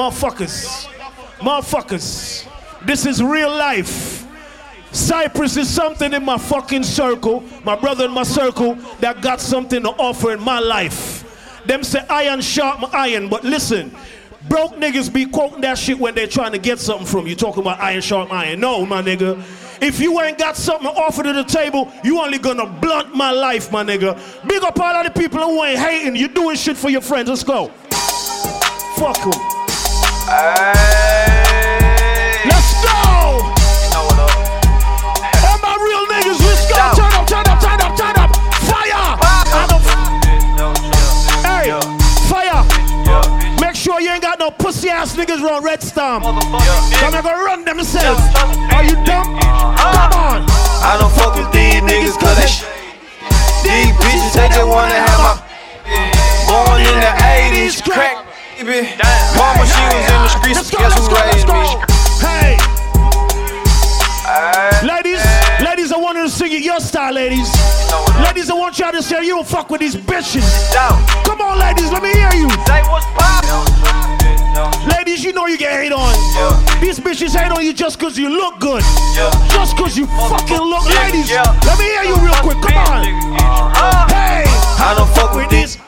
motherfuckers. 0.00 0.86
Motherfuckers. 1.38 2.48
This 2.86 3.04
is 3.04 3.22
real 3.22 3.50
life. 3.50 4.26
Cypress 4.92 5.56
is 5.56 5.68
something 5.68 6.12
in 6.14 6.24
my 6.24 6.38
fucking 6.38 6.82
circle, 6.82 7.44
my 7.64 7.76
brother 7.76 8.06
in 8.06 8.10
my 8.10 8.22
circle, 8.22 8.74
that 9.00 9.20
got 9.20 9.40
something 9.40 9.82
to 9.82 9.90
offer 9.90 10.32
in 10.32 10.40
my 10.40 10.58
life. 10.58 11.62
Them 11.66 11.84
say 11.84 12.04
iron 12.08 12.40
sharp 12.40 12.92
iron, 12.94 13.28
but 13.28 13.44
listen, 13.44 13.94
broke 14.48 14.72
niggas 14.72 15.12
be 15.12 15.26
quoting 15.26 15.60
that 15.60 15.78
shit 15.78 15.98
when 15.98 16.14
they're 16.14 16.26
trying 16.26 16.52
to 16.52 16.58
get 16.58 16.80
something 16.80 17.06
from 17.06 17.26
you, 17.26 17.36
talking 17.36 17.60
about 17.62 17.78
iron 17.78 18.00
sharp 18.00 18.32
iron. 18.32 18.58
No, 18.58 18.86
my 18.86 19.02
nigga. 19.02 19.38
If 19.82 20.00
you 20.00 20.20
ain't 20.20 20.38
got 20.38 20.56
something 20.56 20.90
to 20.90 20.98
offer 20.98 21.22
to 21.22 21.32
the 21.32 21.44
table, 21.44 21.92
you 22.02 22.20
only 22.20 22.38
gonna 22.38 22.66
blunt 22.66 23.14
my 23.14 23.30
life, 23.30 23.70
my 23.70 23.84
nigga. 23.84 24.18
Big 24.48 24.62
up 24.64 24.80
all 24.80 24.94
of 24.94 25.04
the 25.12 25.20
people 25.20 25.40
who 25.40 25.62
ain't 25.62 25.78
hating. 25.78 26.16
You 26.16 26.28
doing 26.28 26.56
shit 26.56 26.76
for 26.76 26.88
your 26.90 27.02
friends. 27.02 27.28
Let's 27.28 27.44
go. 27.44 27.68
Fuck 28.96 29.30
them. 29.30 29.59
Let's 30.30 30.46
go! 32.86 32.94
All 35.42 35.58
my 35.58 35.74
real 35.82 36.06
niggas, 36.06 36.38
let's 36.46 36.70
go! 36.70 36.94
Turn 36.94 37.10
up, 37.18 37.26
turn 37.26 37.42
up, 37.50 37.58
turn 37.58 37.80
up, 37.82 37.96
turn 37.98 38.14
up! 38.14 38.30
Fire! 38.62 39.18
I 39.18 39.66
don't- 39.66 39.82
Hey, 41.42 41.74
fire! 42.30 42.62
Make 43.60 43.74
sure 43.74 44.00
you 44.00 44.10
ain't 44.10 44.22
got 44.22 44.38
no 44.38 44.52
pussy 44.52 44.88
ass 44.88 45.16
niggas 45.16 45.42
run 45.42 45.64
Red 45.64 45.82
Storm. 45.82 46.22
Come 46.22 47.12
here, 47.12 47.22
go 47.22 47.44
run 47.44 47.64
themselves. 47.64 48.22
Are 48.72 48.84
you 48.84 48.94
dumb? 49.04 49.34
Uh-huh. 49.34 50.10
Come 50.10 50.12
on! 50.14 50.46
I 50.86 50.96
don't 51.00 51.10
fuck 51.12 51.34
with 51.34 51.50
these 51.50 51.82
niggas 51.82 52.16
cause 52.20 52.36
they 52.38 52.46
sh- 52.46 52.62
These 53.64 53.90
bitches, 53.98 54.32
they 54.34 54.46
just 54.46 54.64
wanna 54.68 54.94
have 54.94 55.18
my 55.18 55.42
Born 56.46 56.80
in 56.82 57.00
the 57.00 57.10
80s, 57.18 57.82
crack 57.82 58.29
baby 58.64 58.88
Mama, 59.36 59.64
she 59.64 59.80
was 59.88 60.04
in 60.10 60.20
the 60.22 60.28
streets, 60.28 60.70
who 60.70 61.16
raised 61.16 61.48
me? 61.48 61.64
Hey! 62.20 62.56
Ladies, 64.86 65.22
ladies, 65.64 65.92
I 65.92 65.96
want 65.98 66.18
you 66.18 66.24
to 66.24 66.30
sing 66.30 66.52
it 66.52 66.62
your 66.62 66.80
style, 66.80 67.12
ladies. 67.12 67.48
Ladies, 68.22 68.50
I 68.50 68.54
want 68.54 68.78
y'all 68.78 68.92
to 68.92 69.02
say 69.02 69.24
you 69.24 69.36
don't 69.36 69.46
fuck 69.46 69.70
with 69.70 69.80
these 69.80 69.96
bitches. 69.96 70.72
Come 71.24 71.40
on, 71.40 71.58
ladies, 71.58 71.90
let 71.90 72.02
me 72.02 72.12
hear 72.12 72.32
you. 72.34 72.48
Ladies, 74.88 75.24
you 75.24 75.32
know 75.32 75.46
you 75.46 75.58
get 75.58 75.72
hate 75.72 75.92
on. 75.92 76.12
These 76.80 77.00
bitches 77.00 77.34
hate 77.34 77.50
on 77.52 77.64
you 77.64 77.72
just 77.72 77.98
cause 77.98 78.18
you 78.18 78.28
look 78.28 78.60
good. 78.60 78.82
Just 79.50 79.76
cause 79.76 79.96
you 79.96 80.06
fucking 80.06 80.58
look. 80.58 80.84
Ladies, 80.84 81.30
let 81.30 81.78
me 81.78 81.84
hear 81.84 82.04
you 82.04 82.16
real 82.16 82.34
quick. 82.44 82.58
Come 82.62 82.76
on. 82.76 83.04
Hey! 84.10 84.44
I 84.82 84.94
don't 84.96 85.08
fuck 85.10 85.34
with 85.34 85.50
these 85.50 85.78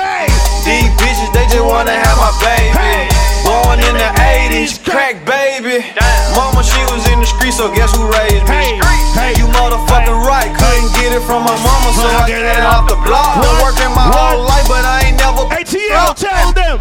Hey! 0.00 0.26
These 0.64 0.88
bitches, 0.96 1.30
they 1.36 1.44
just 1.52 1.64
wanna 1.64 1.92
have 1.92 2.16
my 2.16 2.32
baby 2.40 3.12
Born 3.44 3.76
in 3.84 3.94
the 4.00 4.10
80s, 4.16 4.80
crack 4.80 5.20
baby 5.28 5.84
Mama, 6.32 6.64
she 6.64 6.80
was 6.88 7.04
in 7.12 7.20
the 7.20 7.28
street, 7.28 7.52
so 7.52 7.68
guess 7.68 7.92
who 7.92 8.08
raised 8.08 8.48
me? 8.48 8.80
Hey, 9.12 9.36
you 9.36 9.46
motherfucking 9.52 10.20
right, 10.24 10.48
couldn't 10.56 10.92
get 10.96 11.12
it 11.12 11.22
from 11.28 11.44
my 11.44 11.56
mama, 11.60 11.90
so 11.92 12.06
I 12.06 12.24
get 12.26 12.40
it 12.40 12.62
off 12.64 12.88
the 12.88 12.96
block. 13.02 13.42
Been 13.42 13.58
working 13.60 13.92
my 13.92 14.06
whole 14.08 14.40
life, 14.46 14.66
but 14.70 14.84
I 14.84 15.10
ain't 15.10 15.18
never 15.18 15.44
ATL, 15.52 16.14
tell 16.14 16.52
them. 16.52 16.78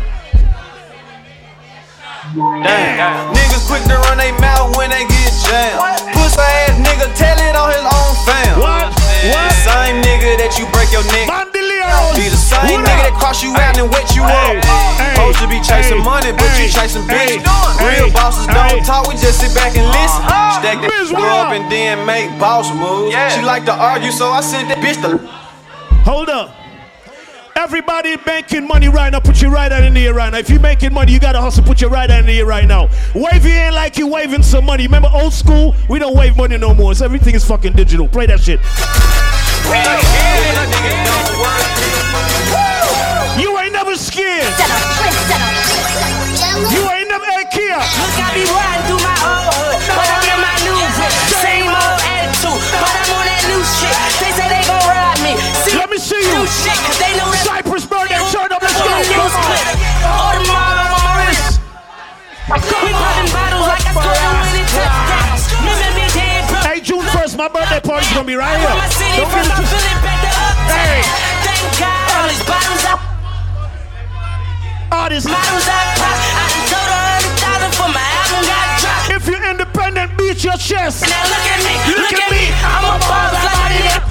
Damn. 2.63 3.33
Niggas 3.33 3.65
quick 3.65 3.83
to 3.89 3.97
run 4.05 4.17
they 4.17 4.31
mouth 4.37 4.77
when 4.77 4.91
they 4.91 5.03
get 5.09 5.33
jammed. 5.49 5.81
Pussy 6.13 6.39
ass 6.39 6.77
nigga, 6.77 7.09
tell 7.17 7.37
it 7.41 7.55
on 7.57 7.73
his 7.73 7.81
own 7.81 8.13
fam. 8.21 8.59
What? 8.59 8.93
What? 9.33 9.51
Same 9.65 9.97
nigga 10.05 10.37
that 10.37 10.53
you 10.59 10.69
break 10.69 10.91
your 10.93 11.03
neck. 11.09 11.48
Be 12.15 12.27
the 12.27 12.37
same 12.37 12.83
nigga 12.83 13.07
that 13.07 13.15
cross 13.17 13.43
you 13.43 13.55
out 13.55 13.77
and 13.77 13.89
wet 13.89 14.11
you 14.15 14.23
up. 14.23 14.59
Supposed 15.15 15.39
to 15.39 15.47
be 15.47 15.59
chasing 15.61 16.03
money, 16.03 16.31
but 16.33 16.49
you 16.59 16.67
chasing 16.67 17.03
bitch. 17.07 17.39
Real 17.79 18.11
bosses 18.11 18.47
don't 18.47 18.83
talk, 18.83 19.07
we 19.07 19.15
just 19.15 19.39
sit 19.39 19.53
back 19.55 19.75
and 19.77 19.87
listen. 19.87 20.23
Uh-huh. 20.25 20.59
Stack 20.59 20.81
that 20.81 20.91
grow 21.15 21.47
up 21.47 21.53
and 21.53 21.71
then 21.71 22.05
make 22.05 22.27
boss 22.39 22.67
moves. 22.75 23.15
She 23.33 23.41
like 23.41 23.65
to 23.65 23.73
argue, 23.73 24.11
so 24.11 24.29
I 24.29 24.41
sent 24.41 24.67
that 24.69 24.79
bitch 24.79 24.99
to. 25.01 25.17
Hold 26.03 26.29
up. 26.29 26.55
Everybody 27.55 28.15
making 28.25 28.65
money 28.65 28.87
right 28.87 29.11
now, 29.11 29.19
put 29.19 29.41
your 29.41 29.51
right 29.51 29.69
hand 29.69 29.83
in 29.83 29.93
the 29.93 30.07
air 30.07 30.13
right 30.13 30.31
now. 30.31 30.37
If 30.37 30.49
you're 30.49 30.61
making 30.61 30.93
money, 30.93 31.11
you 31.11 31.19
gotta 31.19 31.41
hustle, 31.41 31.63
put 31.63 31.81
your 31.81 31.89
right 31.89 32.09
hand 32.09 32.21
in 32.21 32.27
the 32.27 32.39
air 32.39 32.45
right 32.45 32.65
now. 32.65 32.87
Wave 33.13 33.43
your 33.43 33.53
hand 33.53 33.75
like 33.75 33.97
you 33.97 34.07
waving 34.07 34.43
some 34.43 34.65
money. 34.65 34.83
Remember 34.83 35.09
old 35.13 35.33
school? 35.33 35.75
We 35.89 35.99
don't 35.99 36.15
wave 36.15 36.37
money 36.37 36.57
no 36.57 36.73
more. 36.73 36.95
So 36.95 37.03
everything 37.03 37.35
is 37.35 37.43
fucking 37.43 37.73
digital. 37.73 38.07
Play 38.07 38.27
that 38.27 38.39
shit. 38.39 38.61
You 43.39 43.57
ain't 43.59 43.73
never 43.73 43.95
scared. 43.95 44.53
You 46.69 46.83
ain't 46.91 47.09
never 47.09 47.25
Kia. 47.49 47.79
Look, 47.79 48.15
I 48.19 48.29
be 48.35 48.43
riding 48.45 48.83
through 48.87 49.01
my 49.01 49.15
old 49.25 49.49
hood, 49.57 49.75
but 49.95 50.07
I'm 50.07 50.25
in 50.27 50.39
my 50.39 50.55
new 50.63 50.77
whip. 50.99 51.13
Same 51.41 51.67
old 51.71 51.99
attitude, 52.03 52.61
but 52.77 52.93
I'm 52.93 53.09
on 53.15 53.25
that 53.25 53.43
new 53.49 53.61
shit. 53.63 53.95
They 54.21 54.31
say 54.37 54.47
they 54.47 54.63
gon' 54.69 54.85
ride 54.85 55.19
me. 55.25 55.33
See, 55.65 55.75
Let 55.77 55.89
me 55.89 55.97
see 55.97 56.21
you. 56.21 56.39
New 56.39 56.47
shit, 56.47 56.77
cause 56.85 56.99
they 56.99 57.15
know 57.17 57.31
that. 57.31 57.45
Cypress 57.47 57.85
up, 58.59 58.61
let's 58.61 58.79
go. 58.81 58.89
On 58.89 59.01
the. 59.01 59.15
All 60.05 60.33
the 60.35 60.43
mom 60.47 60.77
on 60.77 60.89
my 60.93 61.25
wrist. 61.25 61.59
We 62.49 62.91
popping 62.91 63.29
bottles 63.31 63.67
like 63.67 63.85
I 63.85 63.91
scored 63.93 64.19
a 64.19 64.31
winning 64.41 64.67
touchdown. 64.69 65.37
Remember 65.63 65.89
me 65.95 66.05
dead, 66.11 66.41
bro. 66.49 66.59
Hey, 66.65 66.79
June 66.81 67.05
1st, 67.05 67.37
my 67.37 67.47
birthday 67.47 67.79
gonna 68.19 68.27
be 68.27 68.35
right 68.35 68.59
here. 68.59 68.67
run 68.67 68.83
my 68.83 68.89
city 68.91 69.15
Don't 69.15 69.31
get 69.31 69.47
it 69.47 69.55
to. 69.55 69.63
Hey. 70.67 70.99
Thank 71.39 71.63
God 71.79 72.03
all 72.19 72.27
these 72.27 72.43
bottles 72.43 72.83
I 72.83 72.99
Artists. 74.91 75.29
Models 75.31 75.63
I 75.63 75.79
pop. 75.95 76.19
I 76.19 76.51
done 76.51 76.67
told 76.67 76.83
a 76.83 76.99
hundred 76.99 77.31
thousand 77.39 77.71
for 77.79 77.87
my 77.95 78.03
album 78.19 78.43
got 78.43 78.75
dropped. 78.83 79.15
If 79.15 79.23
you're 79.23 79.39
independent, 79.39 80.19
beat 80.19 80.43
your 80.43 80.59
chest. 80.59 81.07
Now 81.07 81.15
look 81.31 81.47
at 81.47 81.63
me, 81.63 81.71
Look 81.95 82.11
look, 82.11 82.19
at 82.19 82.27
at 82.27 82.35
me. 82.35 82.51
me. 82.51 82.59
I'm 82.59 82.83
a 82.91 82.99
boss 83.07 83.31
like 83.39 83.87
it. 83.87 84.03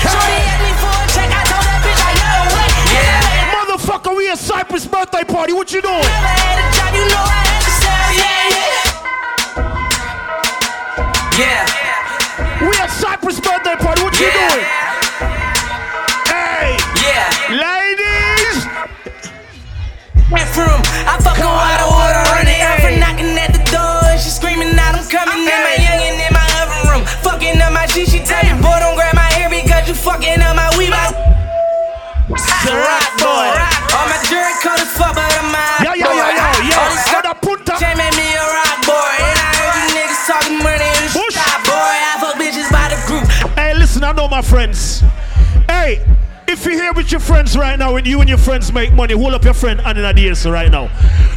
Shorty 0.00 0.40
asked 0.40 0.64
me 0.64 0.72
for 0.80 0.94
a 0.96 1.04
check. 1.12 1.28
I 1.28 1.44
told 1.44 1.68
that 1.68 1.84
bitch 1.84 2.00
I 2.00 2.16
know 2.16 2.48
what. 2.48 2.72
Yeah. 2.96 3.60
Motherfucker, 3.60 4.16
we 4.16 4.32
at 4.32 4.40
Cypress 4.40 4.88
birthday 4.88 5.24
party. 5.28 5.52
What 5.52 5.68
you 5.68 5.82
doing? 5.84 6.00
Never 6.00 6.32
had 6.32 6.64
a 6.64 6.66
job, 6.72 6.96
you 6.96 7.04
know 7.12 7.20
I 7.28 7.44
had 7.44 7.60
to 7.60 7.72
sell. 7.76 8.08
Yeah, 8.16 8.56
yeah. 11.44 11.83
We 12.64 12.72
at 12.80 12.90
Cypress 12.90 13.40
birthday 13.40 13.76
party. 13.76 14.02
What 14.02 14.14
you 14.18 14.30
doing? 14.32 14.64
Hey, 16.32 16.76
Yeah. 17.04 17.28
ladies. 17.64 18.56
Went 20.30 20.48
from 20.56 20.80
I 21.06 21.18
fucking 21.20 21.44
water, 21.44 21.86
water, 21.92 22.22
running 22.32 22.60
out 22.62 22.80
for 22.80 22.90
knocking 22.96 23.36
at 23.38 23.52
the 23.52 23.62
door. 23.70 24.00
And 24.10 24.20
she 24.20 24.30
screaming 24.30 24.78
out, 24.78 24.94
I'm 24.96 25.04
coming. 25.08 25.44
And 25.46 25.62
my 25.68 25.76
youngin' 25.76 26.26
in 26.26 26.32
my 26.32 26.46
oven 26.62 26.82
room, 26.90 27.04
fucking 27.22 27.60
up 27.60 27.72
my 27.72 27.86
shit. 27.86 28.08
She 28.08 28.20
tell 28.20 28.42
me, 28.42 28.60
boy, 28.62 28.78
don't 28.80 28.94
grab 28.96 29.14
my 29.14 29.28
hair 29.36 29.50
because 29.50 29.86
you 29.88 29.94
fucking 29.94 30.40
up 30.40 30.56
my 30.56 30.70
weave. 30.78 30.92
I- 30.92 31.12
It's 32.30 32.48
a 32.48 32.74
I 44.04 44.12
know 44.12 44.28
my 44.28 44.42
friends. 44.42 45.02
Hey, 45.68 46.04
if 46.46 46.64
you're 46.64 46.74
here 46.74 46.92
with 46.92 47.10
your 47.10 47.20
friends 47.20 47.56
right 47.56 47.78
now, 47.78 47.96
and 47.96 48.06
you 48.06 48.20
and 48.20 48.28
your 48.28 48.38
friends 48.38 48.72
make 48.72 48.92
money, 48.92 49.14
hold 49.14 49.34
up 49.34 49.44
your 49.44 49.54
friend 49.54 49.80
and 49.84 49.98
in 49.98 50.52
right 50.52 50.70
now. 50.70 50.90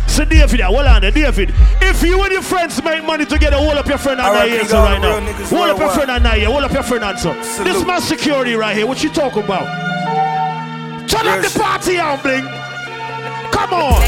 So 0.07 0.25
David, 0.25 0.59
hold 0.59 0.85
on 0.85 1.01
there, 1.01 1.11
David. 1.11 1.53
If 1.81 2.03
you 2.03 2.21
and 2.21 2.31
your 2.31 2.41
friends 2.41 2.83
make 2.83 3.03
money 3.03 3.25
together, 3.25 3.57
hold 3.57 3.77
up 3.77 3.87
your 3.87 3.97
friend 3.97 4.19
and 4.19 4.67
so 4.67 4.79
right 4.79 5.01
now. 5.01 5.21
Hold 5.45 5.69
up 5.69 5.79
your 5.79 5.91
friend 5.91 6.11
and 6.11 6.43
hold 6.43 6.63
up 6.63 6.71
your 6.71 6.83
friend 6.83 7.19
so. 7.19 7.33
This 7.63 7.75
is 7.77 7.85
my 7.85 7.99
security 7.99 8.55
right 8.55 8.75
here. 8.75 8.85
What 8.85 9.03
you 9.03 9.09
talking 9.09 9.43
about? 9.43 9.65
Turn 11.09 11.27
up 11.27 11.41
the 11.41 11.59
party 11.59 11.99
on, 11.99 12.21
bling. 12.21 12.43
Come 13.51 13.73
on. 13.73 14.01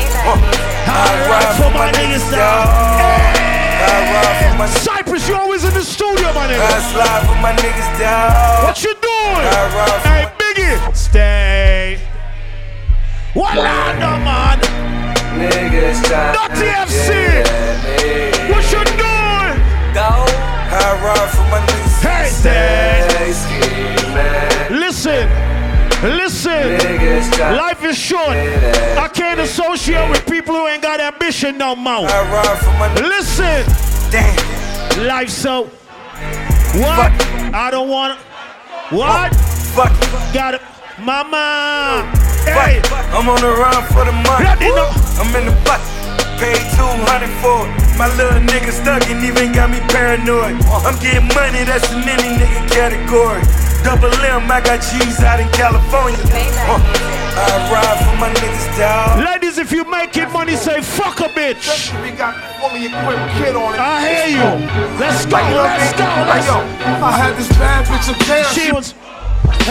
I 0.92 1.28
ride 1.30 1.56
for 1.58 1.72
my 1.72 1.92
niggas 1.92 3.49
down. 3.80 4.68
Cypress, 4.68 5.28
you 5.28 5.36
always 5.36 5.64
in 5.64 5.74
the 5.74 5.84
studio, 5.84 6.34
my 6.34 6.48
nigga. 6.48 6.62
I 6.62 6.80
slide 6.92 7.24
for 7.28 7.40
my 7.42 7.54
niggas 7.54 8.00
down. 8.00 8.64
What 8.66 8.84
you 8.84 8.94
doing? 9.02 9.46
I 9.48 9.64
Hey, 10.04 10.26
Biggie, 10.40 10.96
stay. 10.96 12.00
What 13.34 13.56
no 13.56 14.12
man? 14.26 14.60
Niggas 15.40 16.04
try 16.08 16.34
Not 16.34 16.52
TFC. 16.52 17.08
What 18.52 18.64
you 18.74 18.84
doing? 18.98 19.56
Go. 19.94 20.10
I 20.72 21.00
ride 21.04 21.30
for 21.32 21.46
my 21.52 21.60
niggas. 21.66 22.02
Hey, 22.02 22.28
stay. 22.30 22.90
Listen, 24.70 25.28
listen. 26.04 26.78
Life 27.40 27.84
is 27.84 27.98
short. 27.98 28.30
I 28.30 29.10
can't 29.14 29.40
associate 29.40 30.10
with 30.10 30.26
people 30.26 30.56
who 30.56 30.68
ain't 30.68 30.82
got 30.82 31.00
ambition 31.00 31.58
no 31.58 31.76
more. 31.76 32.08
I 32.08 32.22
ride 32.32 32.58
for 32.60 32.74
my 32.80 32.94
Listen. 32.96 33.66
Damn. 34.12 35.08
Life 35.08 35.30
so. 35.30 35.66
What? 36.76 37.12
I 37.54 37.70
don't 37.72 37.90
want. 37.90 38.20
What? 38.92 39.36
Fuck. 39.76 39.92
Got 40.34 40.56
it. 40.56 40.62
Mama. 41.00 42.04
Hey. 42.46 42.82
I'm 43.14 43.28
on 43.30 43.42
the 43.42 43.52
run 43.52 43.84
for 43.94 44.06
the 44.06 44.12
money. 44.12 44.46
I'm 44.46 45.36
in 45.36 45.46
the 45.46 45.56
butt. 45.64 45.82
Paid 46.40 46.64
200 46.80 47.28
for 47.44 47.68
it. 47.68 47.90
My 48.00 48.08
little 48.16 48.40
nigga 48.48 48.72
stuck 48.72 49.04
and 49.12 49.24
even 49.24 49.52
got 49.52 49.70
me 49.70 49.80
paranoid. 49.92 50.56
I'm 50.88 50.96
getting 51.04 51.28
money, 51.36 51.68
that's 51.68 51.92
in 51.92 52.00
any 52.08 52.40
nigga 52.40 52.72
category. 52.72 53.44
Double 53.84 54.14
M, 54.26 54.52
I 54.52 54.62
got 54.62 54.82
G's 54.82 55.20
out 55.22 55.40
in 55.40 55.48
California. 55.50 56.20
Uh, 56.68 56.80
I 57.40 57.72
ride 57.72 58.00
for 58.04 58.16
my 58.20 58.30
niggas 58.34 58.78
down. 58.78 59.24
Ladies, 59.24 59.58
if 59.58 59.72
you 59.72 59.84
making 59.90 60.32
money, 60.32 60.56
say 60.56 60.82
fuck 60.82 61.20
a 61.22 61.30
bitch. 61.30 61.66
We 62.04 62.12
got 62.12 62.36
fully 62.60 62.86
equipped 62.88 63.32
kid 63.40 63.56
on 63.56 63.74
it. 63.74 63.80
I 63.80 64.04
hear 64.04 64.28
you. 64.36 64.50
Let's 65.00 65.26
go, 65.26 65.38
let's 65.38 65.94
go, 65.96 66.06
let's 66.28 66.48
go. 66.48 66.60
I 67.04 67.12
had 67.16 67.38
this 67.38 67.48
bad 67.58 67.86
bitch 67.86 68.10
of 68.12 68.20
chaos. 68.28 68.54
She 68.54 68.72
was. 68.72 68.94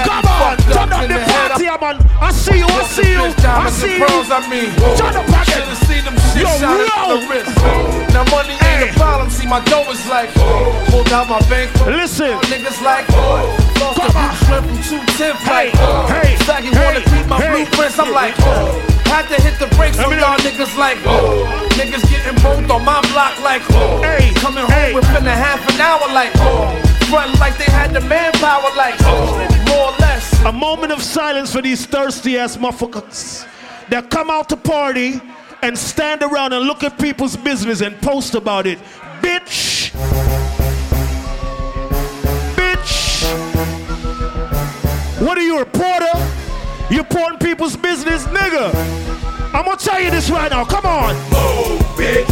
Come 0.05 0.27
on, 0.27 0.57
turn 0.59 0.93
up 0.93 1.07
the 1.07 1.19
party, 1.29 1.65
man. 1.65 1.97
I 2.21 2.31
see 2.33 2.59
you, 2.59 2.67
I 2.67 2.83
see 2.85 3.13
you, 3.13 3.27
I 3.47 3.71
see 3.71 3.99
you. 3.99 4.07
I 4.07 4.43
mean, 4.51 4.71
Turn 4.99 5.15
up 5.15 5.27
again. 5.27 5.47
Should've 5.47 5.83
seen 5.87 6.03
them 6.05 6.17
shit 6.35 6.43
Yo, 6.43 6.51
shot 6.59 6.79
at 6.79 6.91
the 7.09 7.19
wrist. 7.31 7.51
Now 8.15 8.25
money 8.31 8.55
ain't 8.59 8.91
a 8.91 8.99
problem. 8.99 9.31
See 9.31 9.47
my 9.47 9.63
dough 9.65 9.87
is 9.91 10.03
like, 10.09 10.31
pulled 10.91 11.11
out 11.13 11.29
my 11.29 11.41
bank. 11.49 11.71
Listen, 11.87 12.39
niggas 12.51 12.83
like, 12.83 13.09
lost 13.79 14.03
the 14.03 14.11
blue 14.11 14.35
shrimp 14.47 14.67
from 14.67 14.79
two 14.83 15.03
tenth 15.17 15.41
like, 15.47 15.73
hey, 16.11 16.37
Saggy 16.45 16.71
wanna 16.75 17.01
hey, 17.01 17.23
beat 17.23 17.27
my 17.29 17.39
blueprints. 17.39 17.99
I'm 17.99 18.13
like, 18.13 18.35
had 19.09 19.27
to 19.31 19.39
hit 19.41 19.59
the 19.59 19.69
brakes 19.77 19.99
on 19.99 20.13
y'all 20.13 20.39
niggas 20.45 20.77
like, 20.77 20.99
niggas 21.79 22.05
getting 22.11 22.37
both 22.43 22.69
on 22.71 22.85
my 22.85 23.01
block 23.13 23.39
like, 23.43 23.63
coming 24.43 24.67
home 24.67 24.95
within 24.95 25.27
a 25.27 25.37
half 25.37 25.63
an 25.71 25.81
hour 25.81 26.07
like, 26.13 26.33
front 27.09 27.39
like 27.41 27.57
they 27.57 27.71
had 27.73 27.93
the 27.95 28.01
manpower 28.03 28.71
like, 28.77 28.99
less. 29.01 29.58
A 30.47 30.53
moment 30.53 30.93
of 30.93 31.03
silence 31.03 31.53
for 31.53 31.61
these 31.61 31.85
thirsty 31.85 32.39
ass 32.39 32.57
motherfuckers 32.57 33.47
that 33.91 34.09
come 34.11 34.31
out 34.31 34.49
to 34.49 34.57
party 34.57 35.21
and 35.63 35.77
stand 35.77 36.23
around 36.23 36.53
and 36.53 36.65
look 36.65 36.83
at 36.83 36.99
people's 36.99 37.37
business 37.37 37.81
and 37.81 38.01
post 38.01 38.35
about 38.35 38.67
it. 38.67 38.79
Bitch. 39.21 39.91
Bitch. 42.55 43.25
What 45.21 45.37
are 45.37 45.43
you, 45.43 45.57
a 45.57 45.61
reporter? 45.61 46.13
You're 46.91 47.03
reporting 47.03 47.39
people's 47.41 47.77
business? 47.77 48.25
Nigga. 48.27 48.73
I'm 49.53 49.65
gonna 49.65 49.77
tell 49.77 50.01
you 50.01 50.11
this 50.11 50.31
right 50.31 50.51
now. 50.51 50.65
Come 50.65 50.87
on. 50.87 51.15
Move, 51.31 51.81
bitch. 51.97 52.27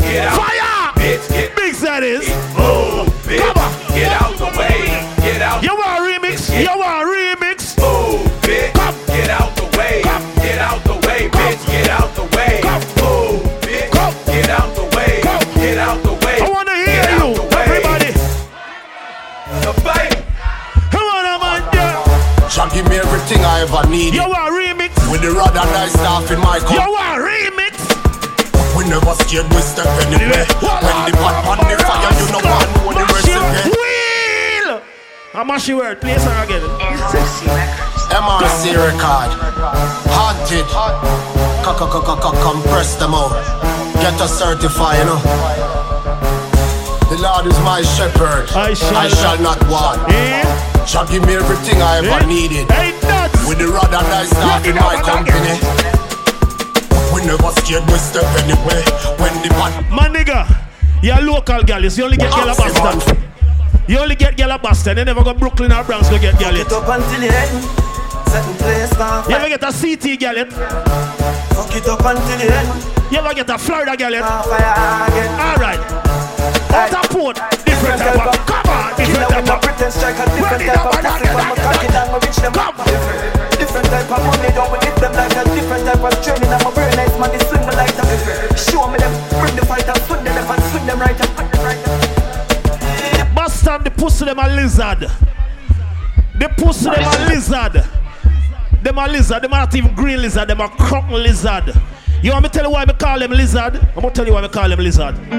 Get 0.00 0.28
out. 0.28 0.36
Fire! 0.36 0.92
Bitch, 1.02 1.28
get 1.28 1.56
Big 1.56 1.74
that 1.74 2.02
is. 2.02 2.28
Move, 2.56 3.08
bitch. 3.24 3.40
Come 3.40 3.58
on. 3.58 3.94
Get 3.94 4.22
out 4.22 4.38
the 4.38 4.58
way. 4.58 5.05
Get 5.46 5.54
out. 5.54 5.62
You 5.62 5.76
want 5.78 5.94
a 5.94 6.02
remix? 6.02 6.50
You 6.50 6.66
want 6.74 6.90
a 6.90 7.06
remix? 7.06 7.78
Move, 7.78 8.26
bitch. 8.42 8.74
Get 9.06 9.30
out 9.30 9.54
the 9.54 9.62
way. 9.78 10.02
Get 10.42 10.58
out 10.58 10.82
the 10.82 10.94
way, 11.06 11.30
bitch. 11.30 11.62
Get 11.70 11.86
out 11.86 12.10
the 12.18 12.26
way. 12.34 12.58
Move, 12.98 13.46
bitch. 13.62 13.94
Get 14.26 14.50
out 14.50 14.74
the 14.74 14.82
way. 14.96 15.22
Get 15.54 15.78
out 15.78 16.02
the 16.02 16.14
way. 16.26 16.42
I 16.42 16.50
wanna 16.50 16.74
hear 16.74 16.98
Get 16.98 17.14
you, 17.14 17.30
the 17.38 17.58
everybody. 17.62 18.10
The 19.62 19.72
fight. 19.86 20.18
Come 20.90 21.06
on, 21.14 21.22
man. 21.38 21.62
Yeah. 21.70 22.48
Shall 22.48 22.68
give 22.74 22.88
me 22.90 22.96
everything 22.98 23.44
I 23.46 23.62
ever 23.62 23.86
needed. 23.88 24.18
You 24.18 24.26
want 24.26 24.50
a 24.50 24.50
remix? 24.50 24.98
With 25.12 25.22
the 25.22 25.30
rod 25.30 25.54
and 25.54 25.70
I 25.78 25.86
staff 25.86 26.26
in 26.32 26.40
my 26.40 26.56
You 26.58 26.74
cup. 26.74 26.90
want 26.90 27.22
a 27.22 27.22
remix? 27.22 27.78
We 28.74 28.82
never 28.90 29.14
scared, 29.22 29.46
we 29.54 29.62
step 29.62 29.86
anywhere. 30.10 30.42
When 30.58 30.98
the 31.06 31.14
pot 31.22 31.38
on 31.46 31.58
the 31.70 31.78
fire, 31.86 32.10
you 32.18 32.26
know 32.34 32.42
one 32.42 32.98
know 32.98 32.98
the 32.98 33.14
recipe. 33.14 33.85
How 35.36 35.44
much 35.44 35.68
word? 35.68 36.00
Play 36.00 36.14
a 36.14 36.18
song 36.18 36.32
again. 36.48 36.62
MRC 38.08 38.72
record. 38.72 39.36
Haunted. 40.16 40.64
Compress 42.40 42.96
them 42.96 43.12
out. 43.12 43.36
Get 44.00 44.16
us 44.18 44.38
certified, 44.38 45.00
you 45.00 45.04
know. 45.04 45.20
The 47.12 47.20
Lord 47.20 47.44
is 47.52 47.58
my 47.60 47.82
shepherd. 47.82 48.48
I 48.56 48.72
shall, 48.72 49.36
not 49.44 49.60
want. 49.68 50.00
Shall 50.88 51.06
give 51.06 51.26
me 51.26 51.34
everything 51.36 51.82
I 51.82 51.98
ever 51.98 52.24
Eh? 52.24 52.24
needed. 52.24 52.72
Hey! 52.72 52.96
With 53.46 53.58
the 53.58 53.68
rod 53.68 53.92
and 53.92 54.08
I 54.08 54.24
staff 54.24 54.64
in 54.64 54.76
my 54.76 54.96
company. 55.04 55.60
We 57.12 57.20
never 57.28 57.52
scared, 57.60 57.84
we 57.92 57.98
step 58.00 58.24
anywhere. 58.40 58.80
When 59.20 59.36
the 59.44 59.52
pot 59.52 59.84
My 59.90 60.08
nigga, 60.08 60.48
you're 61.02 61.18
a 61.18 61.20
local 61.20 61.62
gal. 61.62 61.84
You 61.84 62.04
only 62.04 62.16
get 62.16 62.30
gal 62.32 62.48
a 62.48 62.54
Boston. 62.56 63.25
You 63.88 63.98
only 63.98 64.16
get 64.16 64.36
gal 64.36 64.50
a 64.50 64.58
Boston. 64.58 64.98
You 64.98 65.04
never 65.04 65.22
go 65.22 65.32
Brooklyn 65.32 65.70
or 65.70 65.84
Bronx 65.84 66.08
to 66.08 66.18
get 66.18 66.38
gal 66.40 66.56
it. 66.56 66.66
Up 66.72 66.88
until 66.90 67.20
the 67.22 67.30
end. 67.30 67.62
Certain 68.26 68.54
place 68.58 68.90
You 69.30 69.36
ever 69.38 69.48
get 69.48 69.62
a 69.62 69.70
CT 69.70 70.18
gal 70.18 70.36
it? 70.36 70.50
Fuck 71.54 71.70
it 71.70 71.86
up 71.86 72.02
until 72.02 72.38
the 72.38 72.50
end. 72.50 72.68
You 73.12 73.18
ever 73.18 73.32
get 73.32 73.48
a 73.48 73.56
Florida 73.56 73.96
gal 73.96 74.12
it? 74.12 74.26
Alright. 74.26 75.78
Out 76.74 76.98
of 76.98 77.10
port, 77.14 77.38
different 77.62 78.02
type 78.02 78.26
of. 78.26 78.34
Come 78.42 78.66
on, 78.66 78.90
different 78.98 79.30
type 79.30 79.54
of. 79.54 79.62
Pretend 79.62 79.92
strike 79.94 80.18
a 80.18 80.26
different 80.34 80.66
type 80.66 80.82
of 80.82 80.92
pussy 81.06 81.26
When 81.30 81.46
my 81.46 81.54
cocky 81.54 81.88
down, 81.94 82.10
I 82.10 82.18
reach 82.18 82.40
them 82.42 82.54
Different 83.54 83.86
type 83.86 84.10
of 84.10 84.20
money, 84.26 84.50
don't 84.50 84.70
we 84.74 84.78
hit 84.82 84.96
them 84.98 85.12
like 85.14 85.30
a 85.30 85.42
different 85.54 85.86
type 85.86 86.02
of 86.02 86.14
training 86.26 86.50
I'm 86.50 86.66
a 86.66 86.70
very 86.74 86.90
nice 86.98 87.14
man, 87.22 87.30
they 87.30 87.38
swing 87.46 87.62
me 87.62 87.72
like 87.78 87.94
that 87.94 88.58
Show 88.58 88.90
me 88.90 88.98
them, 88.98 89.14
bring 89.38 89.54
the 89.54 89.64
fight 89.64 89.86
and 89.86 90.02
swing 90.10 90.24
them 90.26 90.34
and 90.34 90.62
swing 90.74 90.86
them 90.86 90.98
right 90.98 91.20
up 91.22 91.45
Boston, 93.66 93.82
the 93.84 93.90
pussy 93.90 94.24
them 94.24 94.38
a 94.38 94.48
lizard. 94.48 95.10
The 96.38 96.48
pussy 96.56 96.84
them 96.84 97.02
a 97.02 97.26
lizard. 97.28 97.84
Them 98.82 98.98
a 98.98 99.08
lizard. 99.08 99.42
Them 99.42 99.50
not 99.50 99.74
even 99.74 99.94
green 99.94 100.22
lizard. 100.22 100.48
Them 100.48 100.60
a 100.60 100.68
crook 100.68 101.08
lizard. 101.10 101.74
You 102.22 102.30
want 102.30 102.44
me 102.44 102.48
to 102.48 102.54
tell 102.54 102.64
you 102.66 102.70
why 102.70 102.84
me 102.84 102.92
call 102.94 103.18
them 103.18 103.32
lizard? 103.32 103.74
I'm 103.76 104.02
gonna 104.02 104.10
tell 104.10 104.26
you 104.26 104.32
why 104.34 104.42
me 104.42 104.48
call 104.48 104.68
them 104.68 104.78
lizard. 104.78 105.16
If 105.18 105.30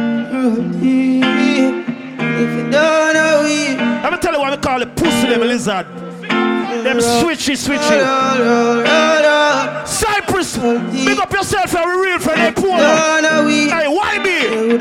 you 2.54 2.70
don't 2.70 3.14
know 3.14 3.46
it 3.46 3.80
I'm 3.80 4.04
gonna 4.04 4.22
tell 4.22 4.34
you 4.34 4.40
why 4.42 4.52
me 4.52 4.58
call 4.58 4.80
the 4.80 4.88
pussy 4.88 5.28
them 5.30 5.42
lizard. 5.42 5.86
Them 5.88 6.98
switchy 6.98 7.56
switchy. 7.56 8.02
Cypress, 9.88 10.58
big 10.58 11.18
up 11.20 11.32
yourself 11.32 11.74
and 11.76 11.86
we 11.90 12.08
real 12.08 12.20
friend. 12.20 12.40
Hey, 12.42 12.52
poor. 12.52 12.78
Hey, 12.78 13.88
why 13.88 14.20
me? 14.20 14.78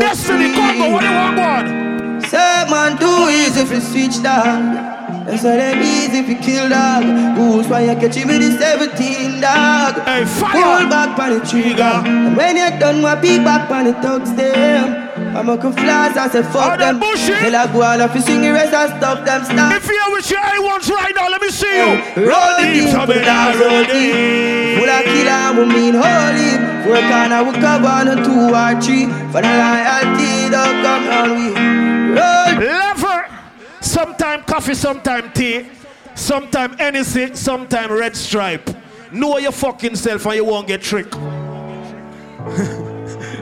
Destiny, 0.00 0.54
Congo, 0.54 0.90
what 0.92 1.02
do 1.02 1.06
you 1.06 1.14
want, 1.14 1.36
God? 1.36 1.95
Say 2.30 2.66
man 2.70 2.98
too 2.98 3.30
easy 3.30 3.60
if 3.60 3.70
you 3.70 3.80
switch 3.80 4.22
dog. 4.22 4.96
That's 5.26 5.44
why 5.44 5.56
them 5.56 5.82
easy 5.82 6.18
if 6.18 6.28
you 6.28 6.36
kill 6.36 6.68
dog. 6.68 7.04
Who's 7.36 7.68
why 7.68 7.82
you 7.82 7.94
catch 7.94 8.16
him 8.16 8.28
with 8.28 8.42
the 8.42 8.58
17 8.58 9.40
dog? 9.40 9.94
Hey, 10.02 10.24
fire! 10.24 10.52
Pull 10.54 10.90
back 10.90 11.18
on 11.18 11.38
the 11.38 11.40
trigger. 11.46 12.02
And 12.02 12.36
when 12.36 12.56
you're 12.56 12.78
done, 12.78 13.02
my 13.02 13.14
peek 13.14 13.44
back 13.44 13.70
on 13.70 13.84
the 13.86 13.92
thugs 13.94 14.34
them. 14.34 15.06
I'm 15.36 15.48
a 15.48 15.56
flash, 15.58 16.16
I 16.16 16.28
say 16.28 16.42
fuck 16.42 16.78
them. 16.78 16.98
Tell 16.98 17.56
I 17.56 17.70
go 17.72 17.82
on 17.82 18.00
if 18.00 18.14
you 18.14 18.20
sing 18.22 18.42
the 18.42 18.52
rest 18.52 18.74
and 18.74 18.90
stop 18.98 19.24
them 19.24 19.44
stop. 19.44 19.72
If 19.74 19.86
you're 19.86 20.10
with 20.10 20.30
your 20.30 20.40
A1s 20.40 20.90
right 20.90 21.14
now, 21.14 21.28
let 21.28 21.40
me 21.40 21.50
see 21.50 21.76
you. 21.78 21.90
Roll 22.26 22.58
deep, 22.66 22.90
so 22.90 23.06
me 23.06 23.22
nah 23.22 23.54
roll 23.54 23.84
deep. 23.86 24.78
Full 24.78 24.90
of 24.90 25.04
killer, 25.06 25.46
we 25.54 25.64
mean 25.70 25.94
holy. 25.94 26.50
Four 26.82 27.02
corner, 27.06 27.42
we 27.46 27.52
cover 27.62 27.86
on 27.86 28.08
a 28.08 28.16
two 28.18 28.50
or 28.50 28.72
three. 28.82 29.06
For 29.30 29.42
the 29.42 29.52
loyalty, 29.54 30.50
don't 30.50 30.54
oh, 30.54 30.82
come 30.82 31.06
on 31.10 31.28
we 31.36 31.75
Lever. 32.14 33.26
Sometime 33.80 34.42
coffee, 34.42 34.74
sometime 34.74 35.32
tea. 35.32 35.66
Sometime 36.14 36.76
anything, 36.78 37.34
sometime 37.36 37.92
red 37.92 38.16
stripe. 38.16 38.70
Know 39.12 39.38
your 39.38 39.52
fucking 39.52 39.96
self 39.96 40.26
and 40.26 40.36
you 40.36 40.44
won't 40.44 40.66
get 40.66 40.82
tricked. 40.82 41.14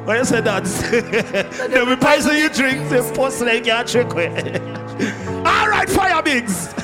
when 0.04 0.18
you 0.18 0.24
say 0.24 0.40
that? 0.40 0.64
Then 1.70 1.88
we 1.88 1.96
poison 1.96 2.36
you 2.36 2.48
drink, 2.48 2.88
say 2.90 3.14
pussy 3.14 3.44
like 3.44 3.66
you 3.66 3.84
trick 3.84 4.14
me. 4.14 4.26
All 5.46 5.68
right, 5.68 5.88
fire 5.88 6.22
bigs. 6.22 6.74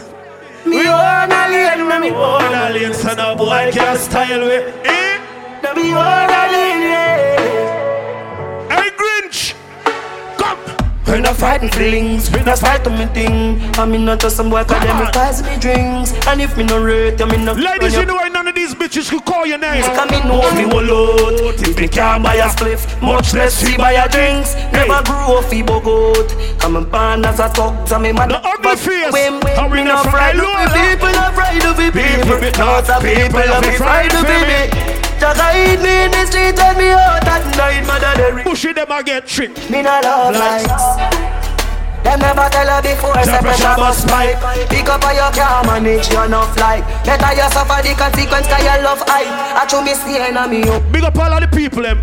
Me 0.65 0.87
own 0.87 1.33
alien, 1.33 1.89
me 1.89 1.99
Me 1.99 2.11
own 2.15 2.55
alien, 2.55 2.95
son 2.95 3.19
of 3.19 3.39
boy 3.39 3.71
can't 3.73 3.99
style 3.99 4.41
me. 4.41 4.55
Eh? 4.85 5.19
No 5.63 5.75
me 5.75 5.93
own 5.93 6.31
alien, 6.31 6.81
yeah. 6.83 8.69
Hey 8.71 8.91
Grinch. 8.91 9.55
We 11.11 11.21
not 11.21 11.37
fighting 11.37 11.71
feelings, 11.71 12.31
we 12.31 12.41
not 12.45 12.61
fight 12.61 12.87
on 12.87 12.97
me 12.97 13.07
thing. 13.07 13.61
I 13.75 13.85
mean 13.85 14.05
not 14.05 14.21
just 14.21 14.37
some 14.37 14.49
boy 14.49 14.63
cause 14.63 14.81
them 14.83 15.05
me 15.05 15.11
poison 15.13 15.45
me 15.47 15.59
drinks. 15.59 16.13
And 16.29 16.41
if 16.41 16.57
me 16.57 16.63
no 16.63 16.81
rate, 16.81 17.19
you 17.19 17.27
me 17.27 17.37
no 17.45 17.53
Ladies, 17.53 17.97
you 17.97 18.07
know 18.07 18.15
why 18.15 18.29
none 18.29 18.47
of 18.47 18.55
these 18.55 18.75
bitches 18.77 19.11
could 19.11 19.25
call 19.25 19.45
your 19.45 19.59
name. 19.59 19.83
Come 19.83 20.09
me 20.11 20.21
know 20.21 20.47
me 20.55 20.67
will 20.67 20.87
out 20.87 21.61
If 21.67 21.77
me 21.79 21.89
can't 21.89 22.23
buy 22.23 22.37
a 22.37 22.49
spliff 22.49 22.87
Much 23.03 23.35
less 23.35 23.65
we 23.67 23.77
buy 23.77 23.93
a 23.93 24.09
drinks. 24.09 24.55
Never 24.73 25.03
grew 25.03 25.39
up 25.39 25.45
fi 25.47 25.63
bogot. 25.63 26.31
Come 26.61 26.77
and 26.77 26.91
born 26.91 27.25
as 27.25 27.41
a 27.41 27.49
thug 27.49 27.89
So 27.89 27.99
me 27.99 28.13
mad. 28.13 28.31
The 28.31 28.39
ugly 28.39 28.77
face. 28.77 29.13
When 29.13 29.41
when 29.41 29.71
we 29.71 29.79
me 29.79 29.85
not 29.85 30.05
no 30.05 30.11
fried 30.13 30.37
no? 30.37 30.47
People? 30.71 31.09
are 31.09 31.33
fried 31.33 31.55
with 31.59 31.93
People, 31.93 32.39
people. 32.39 32.59
not 32.59 32.87
Not 32.87 32.89
a 32.89 33.05
people 33.05 33.41
people, 33.41 33.53
are 33.53 33.63
be 33.63 33.77
fried 33.77 34.13
fried 34.13 34.15
up 34.15 35.10
for 35.21 35.37
with 35.37 35.79
me. 35.79 35.85
me 35.85 35.85
me 35.85 36.05
in 36.05 36.11
the 36.11 36.23
street 36.27 36.57
Let 36.57 36.77
me 36.77 36.89
out 36.91 37.29
at 37.29 37.45
night 37.57 37.85
Mother 37.87 38.13
they 38.17 38.43
Pushing 38.43 38.75
them 38.75 38.91
I 38.91 39.03
get 39.03 39.27
tricked. 39.27 39.71
Me 39.71 39.83
not 39.83 40.05
love 40.05 40.35
lights 40.35 41.21
them 42.01 42.19
never 42.19 42.49
tell 42.49 42.65
her 42.65 42.81
before, 42.81 43.13
The 43.13 43.25
say 43.25 43.39
pressure 43.45 43.61
pressure 43.61 43.77
bust 43.77 44.09
bust 44.09 44.41
pipe 44.41 44.71
Pick 44.71 44.89
up 44.89 45.05
how 45.05 45.13
you 45.13 45.29
can 45.37 45.67
manage 45.69 46.09
your 46.09 46.25
enough 46.25 46.57
like 46.57 46.81
Better 47.05 47.37
you 47.37 47.45
suffer 47.53 47.77
the 47.85 47.93
consequence 47.93 48.49
cause 48.49 48.65
your 48.65 48.81
love 48.83 49.05
hype 49.05 49.29
I 49.29 49.67
show 49.69 49.83
me 49.85 49.93
staying 49.93 50.35
on 50.35 50.49
me 50.49 50.65
up 50.65 50.81
Big 50.91 51.05
up 51.05 51.19
all 51.19 51.29
of 51.31 51.41
the 51.45 51.49
people 51.55 51.83
them. 51.83 52.01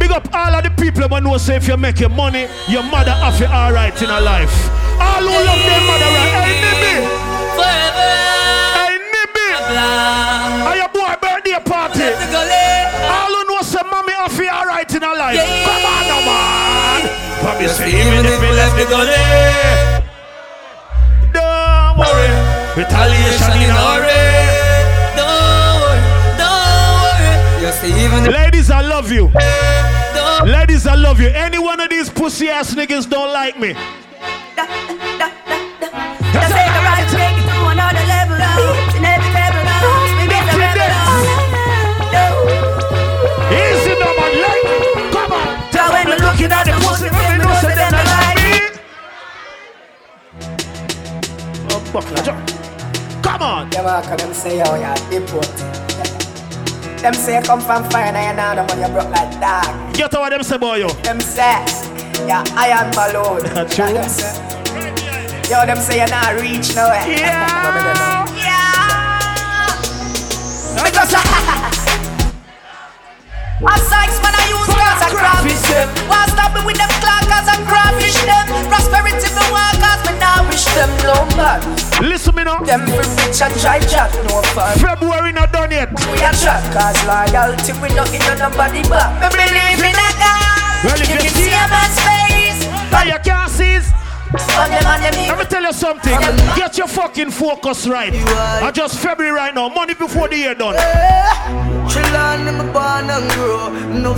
Big 0.00 0.10
up 0.10 0.26
all 0.34 0.54
of 0.54 0.64
the 0.64 0.70
people 0.70 1.02
them 1.02 1.10
who 1.10 1.20
know 1.20 1.38
say 1.38 1.56
if 1.56 1.68
you 1.68 1.76
make 1.76 2.00
your 2.00 2.08
money, 2.08 2.48
your 2.68 2.82
mother 2.82 3.12
have 3.12 3.40
it 3.40 3.50
alright 3.50 3.94
in 4.02 4.08
her 4.08 4.20
life. 4.20 4.50
All 4.98 5.22
who 5.22 5.28
love 5.28 5.62
their 5.62 5.80
mother 5.86 6.10
right. 6.10 6.34
Hey 6.42 6.58
Nibby. 6.58 7.06
Forever 7.54 8.10
Hey 8.74 8.98
Nibby. 9.14 10.59
Are 11.22 11.40
your 11.50 11.60
boy 11.60 11.60
birthday 11.60 11.60
party? 11.64 12.04
All 12.04 13.32
who 13.32 13.44
know 13.48 13.62
say 13.62 13.82
mommy 13.90 14.12
have 14.12 14.38
it 14.40 14.52
alright 14.52 14.94
in 14.94 15.02
her 15.02 15.16
life. 15.16 15.38
Come 15.38 15.84
on 15.84 16.06
now 16.06 16.20
man. 16.24 17.00
Mommy 17.44 17.68
say 17.68 17.88
even 17.88 18.26
if 18.26 18.40
we 18.40 18.50
left 18.52 18.76
the 18.76 18.84
gully. 18.88 19.16
Don't 21.32 21.98
worry. 21.98 22.30
Retaliation 22.76 23.62
in 23.62 23.70
a 23.70 23.72
hurry. 23.74 24.22
Don't 25.16 25.80
worry, 25.82 26.00
don't 26.38 27.02
worry 27.02 27.62
You 27.62 27.72
see 27.72 27.92
even 28.04 28.24
Ladies, 28.32 28.70
I 28.70 28.82
love 28.82 29.10
you. 29.12 29.30
Ladies, 30.44 30.86
I 30.86 30.94
love 30.94 31.20
you. 31.20 31.28
Any 31.28 31.58
one 31.58 31.80
of 31.80 31.90
these 31.90 32.08
pussy 32.08 32.48
ass 32.48 32.74
niggas 32.74 33.08
don't 33.08 33.32
like 33.32 33.58
me. 33.58 33.74
Just 36.32 36.52
take 36.52 36.66
a 36.66 36.90
buckler, 51.92 52.22
jump. 52.22 52.38
Come 53.22 53.42
on. 53.42 53.70
Yeah, 53.72 53.82
man, 53.82 54.02
'cause 54.02 54.16
them 54.20 54.32
say, 54.34 54.58
yo, 54.58 54.74
yeah, 54.76 54.94
deport. 55.10 55.46
Them 57.02 57.14
say 57.14 57.36
you 57.38 57.42
come 57.42 57.60
from 57.60 57.84
fire, 57.90 58.12
now 58.12 58.30
you 58.30 58.36
know 58.36 58.54
the 58.56 58.62
money 58.74 58.82
you 58.86 58.92
broke 58.92 59.10
like 59.10 59.30
dog. 59.40 59.94
Get 59.94 60.14
over 60.14 60.28
them 60.30 60.42
say 60.42 60.58
boy 60.58 60.76
yo. 60.76 60.88
Them 61.02 61.20
say, 61.20 61.64
yeah, 62.28 62.44
iron 62.56 62.90
balloon. 62.92 63.40
True. 63.70 63.92
Them 63.94 64.08
say, 64.08 64.32
yo, 65.50 65.64
them 65.66 65.78
say 65.78 66.00
you 66.00 66.06
not 66.10 66.34
reach 66.40 66.74
nowhere. 66.76 67.06
Yeah. 67.08 68.26
yeah. 68.44 69.70
Because 70.84 71.14
I 73.62 73.76
sex 73.76 74.18
when 74.24 74.34
I 74.34 74.44
use 74.56 74.59
cause 74.90 75.02
I 75.06 75.08
crayfish 75.14 75.62
them. 75.70 75.88
Why 76.10 76.26
stop 76.26 76.50
me 76.54 76.60
with 76.66 76.78
them 76.78 76.90
clackers 76.98 77.46
and 77.46 77.62
crayfish 77.70 78.18
them? 78.26 78.44
Prosperity 78.66 79.30
want 79.50 79.78
cause 79.78 80.02
me 80.06 80.12
now 80.18 80.42
wish 80.50 80.66
them 80.74 80.90
no 81.06 81.14
bad. 81.38 81.62
Listen 82.02 82.34
me 82.34 82.44
now. 82.44 82.58
Them 82.64 82.86
for 82.86 82.98
rich 82.98 83.40
and 83.42 83.54
try 83.60 83.78
chat, 83.80 84.10
no 84.26 84.42
fun. 84.54 84.74
February 84.78 85.32
not 85.32 85.52
done 85.52 85.70
yet. 85.70 85.90
We 86.10 86.18
a 86.18 86.32
chat 86.34 86.62
cause 86.74 86.98
loyalty 87.06 87.72
we 87.78 87.88
not 87.94 88.10
in 88.10 88.22
nobody 88.38 88.82
back. 88.88 89.10
Me 89.22 89.28
believe 89.30 89.82
in 89.84 89.94
a 89.94 90.08
God. 90.18 90.84
Well, 90.84 90.98
you 90.98 91.06
can 91.06 91.34
see 91.38 91.52
a 91.54 91.64
man's 91.68 91.98
face. 92.02 92.60
Now 92.90 93.04
you 93.04 93.18
can't 93.22 93.50
see. 93.50 93.78
it. 93.78 93.84
On 94.30 94.70
them 94.70 94.86
on 94.86 95.00
them 95.00 95.12
Let 95.26 95.38
me 95.38 95.44
tell 95.44 95.62
you 95.62 95.72
something. 95.72 96.16
Get 96.54 96.78
your 96.78 96.86
fucking 96.86 97.32
focus 97.32 97.86
right. 97.86 98.12
I 98.14 98.70
just 98.70 98.98
February 98.98 99.32
right 99.32 99.54
now. 99.54 99.68
Money 99.68 99.94
before 99.94 100.28
the 100.28 100.36
year 100.36 100.54
done. 100.54 100.76
Chill 102.10 102.18
on, 102.18 102.44
them 102.44 102.58
born 102.72 103.08
and 103.08 103.30
grow. 103.34 103.70
No. 104.02 104.14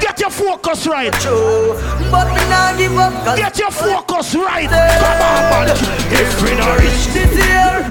Get 0.00 0.20
your 0.20 0.30
focus 0.30 0.86
right. 0.86 1.10
But 1.10 2.28
me 2.28 2.42
not 2.48 2.78
give 2.78 2.96
up. 2.96 3.36
Get 3.36 3.58
your 3.58 3.72
focus 3.72 4.36
right. 4.36 4.68
Come 4.70 5.22
on, 5.26 5.50
man. 5.50 5.76
If 6.12 6.40
we 6.40 6.54
not 6.54 6.78
reach 6.78 7.06
this 7.10 7.34
year. 7.34 7.90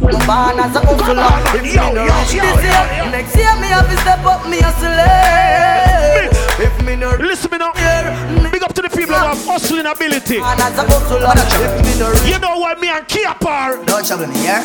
Born 0.00 0.58
as 0.58 0.74
a 0.74 0.80
hustler. 0.82 1.30
If 1.54 1.62
me 1.62 1.74
no 1.76 2.02
reach 2.02 2.32
this 2.32 2.62
year, 2.64 2.84
next 3.14 3.36
year 3.36 3.54
me 3.60 3.68
have 3.68 3.88
to 3.88 3.96
step 3.98 4.24
up 4.24 4.48
me. 4.48 4.58
If 6.58 6.84
me 6.84 6.96
no 6.96 7.10
Listen 7.20 7.50
me 7.52 7.58
now. 7.58 7.72
Big 8.50 8.62
up 8.64 8.74
people 8.92 9.14
who 9.14 9.26
have 9.32 9.44
hustling 9.46 9.86
ability. 9.86 10.38
born 10.38 10.60
as 10.60 10.76
a 10.78 10.84
hustler. 10.84 11.34
If 11.60 11.72
me 11.86 11.92
no 11.98 12.06
You 12.26 12.38
know 12.38 12.58
what 12.58 12.78
me 12.80 12.88
and 12.88 13.06
Kia 13.08 13.34
par. 13.40 13.78
Don't 13.84 14.04
trouble 14.06 14.26
me, 14.26 14.44
yeah? 14.44 14.64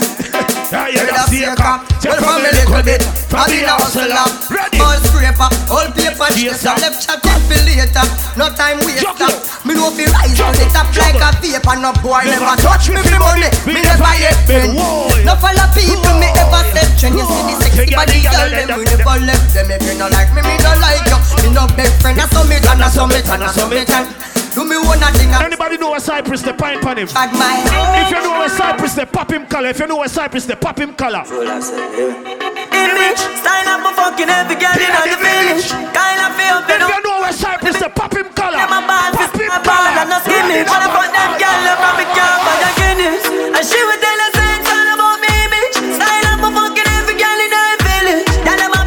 Yeah, 0.72 0.90
yeah, 0.90 1.24
of 1.24 1.30
see 1.30 1.46
cop. 1.56 1.86
Well, 2.04 2.18
from 2.20 2.42
a 2.44 2.52
little 2.52 2.84
bit, 2.84 3.02
I 3.32 3.46
been 3.48 3.66
a 3.66 3.74
hustler. 3.78 4.28
Ready. 4.52 4.80
All 4.82 4.98
scraper, 5.08 5.50
all 5.72 5.88
paper 5.94 6.28
Yes, 6.36 6.62
chase. 6.62 6.66
I 6.66 6.76
sir. 6.76 6.90
left 6.90 7.00
chat 7.06 7.22
for 7.22 7.62
later. 7.64 8.06
No 8.36 8.50
time 8.54 8.82
waster. 8.84 9.32
Me 9.66 9.74
know 9.74 9.90
fi 9.94 10.06
rise 10.10 10.40
on 10.42 10.54
the 10.58 10.66
top 10.74 10.90
like 10.98 11.18
a 11.18 11.30
vapor. 11.42 11.78
No 11.80 11.94
boy 12.02 12.26
Never 12.26 12.58
touch 12.60 12.90
me 12.90 13.02
for 13.02 13.20
money. 13.22 13.50
Me 13.70 13.82
never 13.82 14.14
yet. 14.20 14.38
Whoa. 14.74 15.10
No 15.24 15.34
follow 15.40 15.68
people 15.74 16.16
me 16.20 16.30
ever 16.36 16.64
step. 16.74 16.90
When 17.06 17.22
you 17.22 17.26
see 17.26 17.44
the 17.46 17.56
sexy 17.62 17.96
body 17.96 18.20
girl, 18.26 18.50
them 18.50 18.70
we 18.78 18.84
never 18.90 19.18
left 19.24 19.54
them. 19.54 19.70
If 19.70 19.86
you 19.86 19.96
no 19.98 20.10
like 20.10 20.34
me, 20.34 20.42
me 20.42 20.56
no 20.62 20.72
like 20.82 21.06
you. 21.06 21.18
Me 21.46 21.50
no 21.54 21.70
best 21.78 22.02
friend. 22.02 22.18
I 22.20 22.26
summit 22.30 22.66
and 22.66 22.82
I 22.82 22.90
summit 22.90 23.26
and 23.30 23.44
I 23.44 23.48
summit 23.54 23.90
and 23.90 24.25
do 24.56 24.64
me 24.64 24.80
one 24.80 25.04
a 25.04 25.12
thing. 25.12 25.28
Anybody 25.36 25.78
know 25.78 25.92
where 25.92 26.00
Cypress 26.00 26.42
the 26.42 26.54
pine 26.54 26.80
pan 26.80 26.98
him? 26.98 27.08
bad 27.12 28.08
If 28.08 28.10
you 28.10 28.24
know 28.24 28.40
where 28.40 28.50
Cypress 28.50 28.96
the 28.96 29.06
pop 29.06 29.30
him 29.30 29.46
color. 29.46 29.70
If 29.70 29.80
you 29.80 29.88
know 29.88 29.98
where 29.98 30.08
Cypress 30.08 30.46
the 30.46 30.56
pop 30.56 30.80
him 30.80 30.96
color. 30.96 31.24
image. 31.28 33.20
Style 33.44 33.68
up 33.68 33.84
a 33.84 33.92
fucking 33.92 34.32
every 34.32 34.56
girl 34.56 34.72
in 34.80 34.92
the 35.12 35.20
village. 35.20 35.68
Kind 35.92 36.20
of 36.24 36.32
feel 36.40 36.64
If 36.72 36.88
you 36.88 37.02
know 37.04 37.20
where 37.20 37.36
Cypress 37.36 37.78
the 37.84 37.90
pop 37.92 38.16
him 38.16 38.32
color. 38.32 38.56
A 38.56 38.68
Pop 38.72 39.36
him 39.36 39.52
my 39.52 39.60
ball 39.60 39.92
and 39.92 40.08
no 40.08 40.24
color. 40.24 40.40
skinny. 40.40 40.64
All 40.64 40.84
about 40.88 41.12
them 41.12 41.32
girl, 41.36 41.76
from 41.76 41.96
me 42.00 42.06
car 42.16 42.36
by 42.40 42.56
the 42.64 42.72
Guinness. 42.80 43.24
And 43.60 43.66
she 43.68 43.80
would 43.84 44.00
tell 44.00 44.20
us 44.24 44.40
it's 44.40 44.72
all 44.72 44.88
about 44.96 45.20
me 45.20 45.32
image. 45.52 45.78
Style 46.00 46.28
up 46.32 46.48
a 46.48 46.50
fucking 46.56 46.90
every 46.96 47.16
girl 47.20 47.40
in 47.44 47.52
the 47.52 47.64
village. 47.84 48.32
Tell 48.48 48.56
them 48.56 48.72
a 48.72 48.82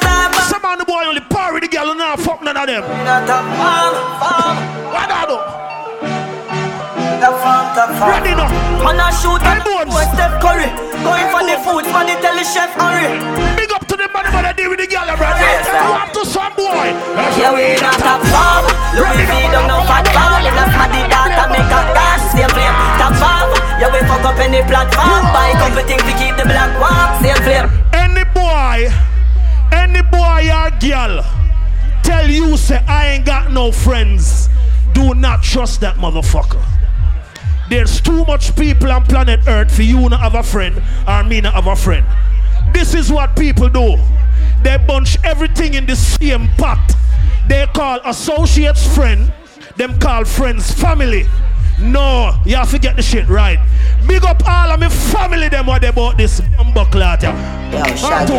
star 0.00 0.32
ball. 0.32 0.48
Some 0.48 0.64
the 0.80 0.88
boy 0.88 1.04
only 1.04 1.20
par 1.28 1.52
with 1.52 1.62
the 1.62 1.68
girl 1.68 1.92
and 1.92 1.98
not 2.00 2.16
fuck 2.20 2.40
none 2.40 2.56
of 2.56 2.64
them. 2.64 2.82
Ready 8.00 8.32
now. 8.32 8.48
Man 8.80 8.96
a 8.96 9.12
shoot 9.12 9.44
bones. 9.44 9.92
boy 9.92 10.04
Steph 10.16 10.40
Curry. 10.40 10.72
Going 11.04 11.28
for 11.28 11.44
the 11.44 11.56
food, 11.60 11.84
man, 11.92 12.08
they 12.08 12.16
tell 12.24 12.32
the 12.32 12.44
chef 12.44 12.72
hurry. 12.72 13.12
Big 13.60 13.68
up 13.76 13.84
to 13.88 13.96
the 13.96 14.08
man 14.08 14.24
who 14.24 14.40
deal 14.56 14.70
with 14.72 14.80
the 14.80 14.88
girl, 14.88 15.04
bro. 15.20 15.28
Yes, 15.36 15.68
up 15.68 16.08
to 16.16 16.24
some 16.24 16.52
boy. 16.56 16.96
Yeah, 17.36 17.52
we 17.52 17.76
not 17.80 18.00
a 18.00 18.16
farm. 18.32 18.64
Louis 18.96 19.24
V 19.28 19.32
don't 19.52 19.68
know 19.68 19.84
fat. 19.84 20.08
If 20.08 20.52
that's 20.56 20.72
my 20.80 20.88
data, 20.88 21.44
make 21.52 21.68
a 21.68 21.80
dance. 21.92 22.24
Same 22.32 22.48
flame, 22.48 22.76
top 22.96 23.12
farm. 23.20 23.52
Yeah, 23.76 23.92
we 23.92 24.00
fuck 24.08 24.24
up 24.24 24.40
any 24.40 24.64
platform. 24.64 25.24
Buy 25.36 25.52
couple 25.60 25.84
things 25.84 26.04
to 26.04 26.12
keep 26.16 26.36
the 26.40 26.48
black 26.48 26.72
warm. 26.80 27.20
Same 27.20 27.40
flame. 27.44 27.68
Any 27.92 28.24
boy, 28.32 28.88
any 29.72 30.00
boy 30.08 30.48
or 30.48 30.72
girl 30.80 31.24
tell 32.02 32.28
you 32.28 32.56
say 32.56 32.82
I 32.88 33.08
ain't 33.12 33.26
got 33.26 33.52
no 33.52 33.70
friends, 33.70 34.48
do 34.94 35.14
not 35.14 35.42
trust 35.42 35.80
that 35.82 35.96
motherfucker. 35.96 36.79
There's 37.70 38.00
too 38.00 38.24
much 38.24 38.56
people 38.56 38.90
on 38.90 39.04
planet 39.04 39.46
Earth 39.46 39.74
for 39.74 39.82
you 39.82 40.08
not 40.08 40.18
have 40.18 40.34
a 40.34 40.42
friend 40.42 40.82
or 41.06 41.22
me 41.22 41.40
not 41.40 41.54
have 41.54 41.68
a 41.68 41.76
friend. 41.76 42.04
This 42.74 42.94
is 42.94 43.12
what 43.12 43.36
people 43.36 43.68
do. 43.68 43.96
They 44.62 44.76
bunch 44.76 45.16
everything 45.24 45.74
in 45.74 45.86
the 45.86 45.94
same 45.94 46.48
pot. 46.58 46.94
They 47.48 47.66
call 47.72 48.00
associates 48.04 48.92
friend, 48.94 49.32
them 49.76 49.98
call 50.00 50.24
friends 50.24 50.72
family. 50.72 51.26
No, 51.78 52.34
you 52.44 52.56
have 52.56 52.72
to 52.72 52.78
get 52.80 52.96
the 52.96 53.02
shit 53.02 53.28
right. 53.28 53.58
Big 54.06 54.24
up 54.24 54.42
all 54.46 54.72
of 54.72 54.80
my 54.80 54.88
family, 54.88 55.48
them 55.48 55.66
what 55.66 55.80
they 55.80 55.92
bought 55.92 56.18
this. 56.18 56.40
Yeah. 56.40 57.70
Yo, 57.70 57.96
Shaggy. 57.96 58.34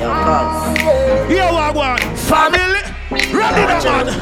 Yo, 0.00 0.10
cuz. 0.10 1.30
Yo, 1.30 1.46
Wagwan. 1.54 1.98
Family. 2.28 2.77
Ready 3.10 3.32
now, 3.32 3.82
man. 3.84 4.12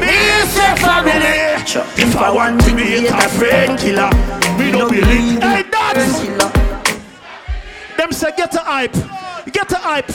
Mean, 0.00 0.46
say 0.46 0.74
family. 0.76 1.60
If 2.00 2.16
I 2.16 2.30
want 2.30 2.60
to 2.62 2.70
be 2.76 3.06
a 3.06 3.28
friend 3.30 3.76
killer, 3.78 4.10
me 4.56 4.70
no 4.70 4.88
believe. 4.88 5.42
Hey, 5.42 5.64
that's. 5.68 6.20
Them 7.96 8.12
say 8.12 8.30
get 8.36 8.54
a 8.54 8.60
hype. 8.60 8.94
Get 9.52 9.72
a 9.72 9.76
hype. 9.76 10.12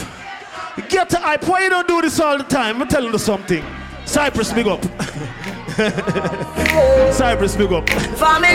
Get 0.88 1.12
a 1.12 1.18
hype. 1.18 1.44
Why 1.46 1.64
you 1.64 1.70
don't 1.70 1.86
do 1.86 2.00
this 2.00 2.18
all 2.18 2.38
the 2.38 2.44
time? 2.44 2.80
I'm 2.80 2.88
telling 2.88 3.12
you 3.12 3.18
something. 3.18 3.62
Cypress, 4.06 4.52
big 4.54 4.68
up. 4.68 4.82
Cypress, 7.12 7.56
big 7.56 7.70
up. 7.72 7.88
Family. 7.90 8.48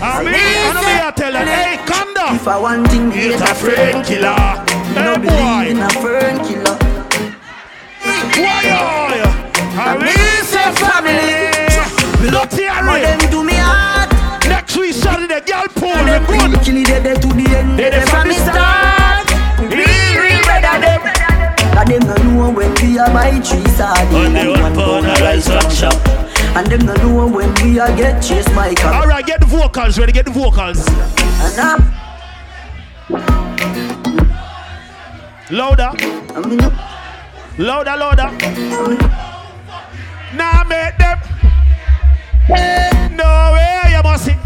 I 0.00 0.22
mean, 0.24 0.34
I 0.34 0.72
know 0.74 0.82
me 0.82 1.00
I 1.02 1.10
tell 1.16 1.32
her, 1.32 1.44
hey, 1.44 1.78
calm 1.86 2.14
down. 2.14 2.36
If 2.36 2.46
I 2.46 2.56
want 2.56 2.86
thing, 2.88 3.10
It's 3.12 3.42
a 3.42 3.52
friend 3.54 4.04
killer. 4.06 4.64
Hey, 4.94 5.18
boy. 5.92 6.87
A. 8.18 8.42
Why, 8.42 8.64
oh, 8.74 8.98
I 9.78 10.42
say 10.42 10.68
family. 10.82 12.30
Not 12.30 12.52
here, 12.52 12.72
What 12.84 13.00
them 13.02 13.30
do 13.30 13.44
me 13.44 13.54
hard? 13.54 14.10
Next 14.48 14.76
week, 14.76 14.92
Saturday, 14.92 15.40
girl 15.46 15.66
pool. 15.74 15.94
And 15.94 16.08
them 16.08 16.22
we 16.26 16.38
good. 16.38 16.64
kill 16.64 16.76
it 16.76 16.86
dead 16.86 17.22
to 17.22 17.28
the 17.28 17.46
end. 17.56 17.78
They 17.78 17.90
They 17.90 18.00
from 18.06 18.28
the 18.28 18.34
start. 18.34 19.26
Real, 19.60 20.12
real 20.18 20.42
better 20.46 20.80
them. 20.82 21.02
And 21.78 21.88
them 21.88 22.02
no 22.10 22.14
know 22.34 22.50
when 22.50 22.74
we 22.82 22.98
are 22.98 23.10
buy 23.12 23.30
three 23.40 23.64
sardines 23.78 24.34
and 24.34 24.50
one 24.60 24.74
pound 24.74 25.06
of 25.06 25.20
rice 25.20 25.46
from 25.46 25.70
shop. 25.70 25.94
And 26.56 26.66
them 26.66 26.86
no 26.86 26.94
know 26.94 27.28
when 27.28 27.54
we 27.62 27.78
are 27.78 27.94
get 27.96 28.20
chased 28.20 28.52
by 28.54 28.74
cop. 28.74 28.94
All 28.94 29.06
right, 29.06 29.24
get 29.24 29.40
the 29.40 29.46
vocals 29.46 29.98
ready. 29.98 30.12
Get 30.12 30.24
the 30.24 30.32
vocals. 30.32 30.86
And 30.88 31.60
I'm 31.60 31.94
Louder. 35.50 35.92
Louder, 37.58 37.96
louder. 37.96 38.30
Now 40.32 40.62
make 40.62 40.96
them. 40.96 41.18
No 43.16 43.50
way, 43.52 43.82
you 43.90 44.02
must 44.04 44.26
see. 44.26 44.36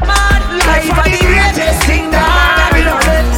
life 0.00 0.88
for 0.88 1.00
of 1.00 1.04
the 1.04 1.18
greatest 1.20 1.84
thing 1.84 2.10
that 2.10 2.70
we 2.72 2.80
don't 2.80 3.04
let 3.04 3.28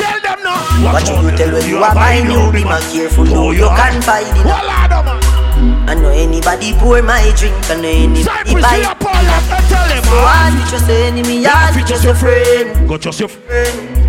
Tell 0.00 0.20
them 0.22 0.38
no. 0.42 0.56
What 0.92 1.06
you 1.06 1.36
tell 1.36 1.52
when 1.52 1.68
you 1.68 1.84
are 1.84 1.94
buying 1.94 2.26
oh, 2.30 2.46
you 2.46 2.52
be 2.52 2.64
more 2.64 2.80
careful 2.90 3.26
who 3.26 3.52
you 3.52 3.68
can 3.68 4.00
find 4.00 4.26
it. 4.26 5.39
I 5.88 5.94
know 5.94 6.08
anybody 6.10 6.72
pour 6.74 7.02
my 7.02 7.32
drink, 7.36 7.54
I 7.68 7.76
know 7.80 7.88
anybody 7.88 8.22
Cypress, 8.22 8.62
buy 8.62 8.78
we 8.78 8.84
are 8.84 8.94
Paul, 8.94 9.12
I 9.12 9.60
tell 9.68 9.88
them. 9.88 10.04
So 10.04 10.16
hard 10.16 10.54
with 10.56 10.88
your 10.88 10.96
enemy, 11.06 11.44
hard 11.44 11.76
with 11.76 11.86
just 11.86 12.04
your 12.04 12.14
friend 12.14 12.88
Go 12.88 12.96
just 12.96 13.20
your 13.20 13.28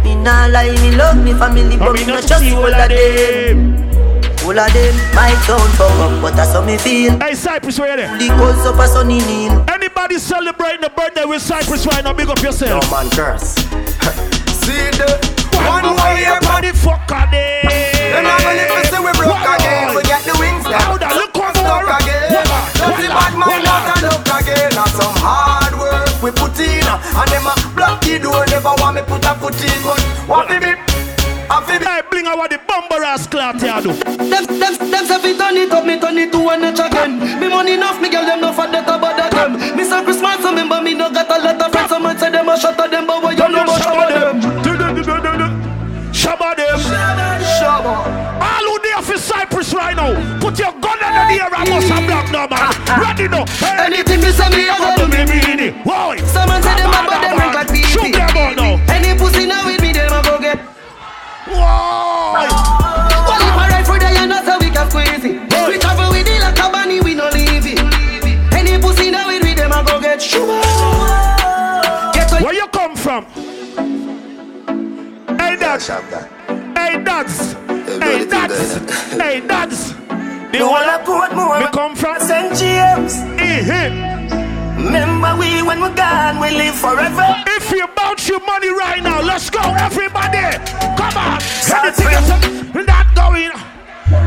Me 0.03 0.15
nah 0.15 0.47
lie, 0.47 0.71
me 0.81 0.95
love 0.95 1.17
me 1.17 1.33
family, 1.33 1.77
but 1.77 1.93
me 1.93 2.05
not 2.05 2.25
just 2.25 2.43
all 2.53 2.65
of 2.65 2.89
them 2.89 3.75
All 4.45 4.57
of 4.57 4.73
them 4.73 4.95
might 5.15 5.35
sound 5.43 5.73
power, 5.75 6.21
but 6.21 6.35
that's 6.35 6.53
how 6.53 6.63
me 6.63 6.77
feel 6.77 7.19
Hey, 7.19 7.35
Cypress, 7.35 7.79
where 7.79 7.91
you 7.91 7.97
there? 7.97 8.17
The 8.17 8.27
cause 8.39 8.65
up 8.65 8.79
a 8.79 8.87
sunny 8.87 9.19
kneel 9.19 9.65
Anybody 9.69 10.17
celebrating 10.19 10.81
the 10.81 10.89
birthday 10.89 11.25
with 11.25 11.41
Cypress 11.41 11.85
right 11.87 12.03
now? 12.03 12.13
Big 12.13 12.29
up 12.29 12.39
yourself. 12.41 12.89
man, 12.89 13.09
curse 13.11 13.55
See 14.61 14.89
the 14.95 15.31
one 15.65 15.95
way 15.97 16.23
your 16.23 16.39
body 16.41 16.71
fuck 16.71 17.09
a 17.11 17.29
day. 17.31 17.61
Then 18.13 18.25
I'm 18.25 18.37
gonna 18.41 18.61
live 18.61 18.87
say 18.87 18.99
we 18.99 19.11
broke 19.17 19.41
again. 19.41 19.95
We 19.95 20.03
get 20.03 20.23
the 20.23 20.35
wings 20.39 20.63
now. 20.65 20.97
Louder, 20.97 21.07
look 21.15 21.40
over. 22.41 22.61
Stuck 22.73 22.97
again. 22.97 23.05
Dirty 23.05 23.07
bad 23.13 23.33
mind 23.37 23.63
not 23.63 23.87
a 23.91 23.95
look 24.01 24.29
again. 24.41 24.71
That's 24.73 24.93
some 24.97 25.17
hard 25.21 25.73
work 25.77 26.09
we 26.21 26.29
put 26.33 26.57
in. 26.57 26.85
And 26.85 27.29
them 27.29 27.45
a 27.45 27.53
block 27.75 28.01
the 28.01 28.19
door. 28.19 28.45
Never 28.49 28.73
want 28.81 28.95
me 28.97 29.01
put 29.05 29.25
a 29.25 29.33
foot 29.37 29.61
in. 29.61 29.77
But 29.85 30.01
what 30.25 30.49
be 30.49 30.57
me? 30.59 30.73
Hey, 31.51 32.01
bling 32.09 32.27
out 32.27 32.37
what 32.37 32.49
the 32.49 32.59
bumper 32.65 33.03
ass 33.03 33.27
clout 33.27 33.59
here 33.59 33.81
do. 33.81 33.91
Them, 33.91 34.45
them, 34.47 34.73
them 34.79 35.03
say 35.05 35.19
fi 35.19 35.35
turn 35.35 35.57
it 35.57 35.71
up, 35.71 35.85
me 35.85 35.99
turn 35.99 36.17
it 36.17 36.31
to 36.31 36.39
one 36.39 36.61
notch 36.61 36.79
again. 36.79 37.19
Me 37.39 37.49
money 37.49 37.73
enough, 37.73 37.99
me 37.99 38.09
girl 38.09 38.25
them 38.25 38.39
no 38.39 38.53
for 38.53 38.67
that 38.67 38.87
about 38.87 39.17
that 39.17 39.31
them. 39.31 39.59
Me 39.75 39.83
say 39.83 40.01
Christmas, 40.03 40.39
so 40.39 40.49
remember 40.49 40.81
me 40.81 40.93
no 40.93 41.11
got 41.11 41.27
a 41.27 41.43
lot 41.43 41.61
of 41.61 41.71
friends. 41.71 41.89
Some 41.89 42.03
man 42.03 42.17
say 42.17 42.31
them 42.31 42.47
a 42.47 42.57
shot 42.57 42.79
at 42.79 42.91
them, 42.91 43.05
but 43.05 43.21
what 43.21 43.35
you 43.35 43.49
know 43.49 43.63
about 43.63 43.81
shabba 43.81 44.07
them? 44.07 44.39
Shabba 46.13 46.55
them. 46.55 46.79
Shabba. 47.59 47.93
All 48.39 48.63
who 48.63 48.79
there 48.79 49.01
for 49.01 49.17
Cypress 49.17 49.73
right 49.73 49.95
now, 49.95 50.39
put 50.39 50.57
your 50.57 50.71
gun 50.79 50.90
under 51.31 51.49
the 51.49 51.55
air 51.55 51.55
and 51.55 51.69
bust 51.69 51.91
a 51.91 52.07
block 52.07 52.31
now, 52.31 52.47
man. 52.47 52.59
Ah, 52.59 52.85
ah. 52.87 52.99
Ready 53.01 53.27
now. 53.27 53.45
Hey. 53.45 53.85
Anything 53.85 54.21
me 54.21 54.31
say 54.31 54.49
me 54.49 54.67
a 54.67 54.75
go 54.75 54.95
do 54.97 55.05
me 55.07 55.21
mean 55.25 55.59
it. 55.59 55.73
Why? 55.85 56.17
Some 56.27 56.49
man 56.49 56.61
say 56.63 56.75
them 56.75 56.89
a 56.91 56.99
but 57.07 57.21
them 57.21 57.37
rank 57.37 57.55
like 57.55 57.71
pee 57.71 57.83
Shoot 57.83 58.11
them 58.11 58.37
out 58.37 58.55
now. 58.55 58.79
Any 58.93 59.17
pussy 59.17 59.45
now 59.45 59.65
with 59.65 59.81
me, 59.81 59.93
them 59.93 60.11
a 60.11 60.21
go 60.23 60.39
get. 60.39 60.59
Why? 61.47 62.47
Well, 63.27 63.41
if 63.41 63.57
I 63.57 63.67
ride 63.69 63.85
for 63.85 63.99
the 63.99 64.07
end, 64.07 64.31
that's 64.31 64.47
how 64.47 64.59
we 64.59 64.69
can 64.69 64.89
squeeze 64.89 65.25
it. 65.25 65.35
We 65.67 65.77
travel 65.77 66.09
with 66.11 66.27
it 66.27 66.41
like 66.41 66.59
a 66.59 66.69
bunny, 66.71 67.01
we 67.01 67.15
no 67.15 67.29
leave 67.29 67.65
it. 67.65 67.79
Any 68.53 68.81
pussy 68.81 69.11
now 69.11 69.27
with 69.27 69.43
me, 69.43 69.53
them 69.53 69.71
a 69.71 69.83
go 69.83 69.99
get. 69.99 70.21
Shuba. 70.21 70.61
Get 72.13 72.31
Where 72.41 72.53
you 72.53 72.67
come 72.67 72.95
from? 72.95 73.25
Hey, 75.37 75.55
Dads. 75.55 75.87
Hey, 75.87 77.03
Dads. 77.03 77.53
Hey, 78.01 78.25
Dads. 78.25 78.77
Hey, 79.17 79.39
Dads. 79.41 79.93
The 80.51 80.59
whole 80.59 80.75
of 80.75 81.01
Portmore, 81.07 81.59
we 81.59 81.67
come 81.71 81.95
from 81.95 82.19
St. 82.19 82.55
James. 82.59 83.15
Remember 84.77 85.35
we 85.39 85.61
when 85.63 85.79
we're 85.79 85.95
gone, 85.95 86.39
we 86.41 86.49
live 86.51 86.75
forever. 86.75 87.25
If 87.47 87.71
you 87.71 87.87
bounce 87.95 88.27
your 88.27 88.41
money 88.45 88.69
right 88.69 89.01
now, 89.01 89.21
let's 89.21 89.49
go, 89.49 89.61
everybody. 89.61 90.57
Come 90.97 91.15
on. 91.17 91.39
Ready 91.71 91.95
to 91.95 92.03
get 92.03 92.23
some? 92.25 92.71
We're 92.73 92.83
not 92.83 93.07
going. 93.15 93.51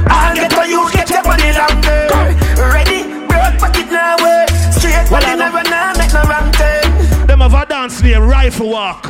I'll 0.08 0.34
get 0.34 0.52
for 0.52 0.64
you, 0.64 0.90
get 0.92 1.10
your 1.10 1.22
money 1.24 1.52
longer. 1.52 2.08
Ready, 2.72 3.04
broke 3.28 3.58
pocket 3.60 3.90
now. 3.92 4.16
Straight 4.70 5.10
Well, 5.10 5.20
money 5.20 5.26
I 5.26 5.36
never 5.36 5.62
now, 5.68 5.92
make 5.98 6.12
no 6.14 6.22
wrong 6.22 6.50
turn. 6.52 7.26
Them 7.26 7.40
have 7.40 7.52
a 7.54 7.66
dance 7.66 8.00
name, 8.02 8.22
rifle 8.22 8.70
walk. 8.70 9.02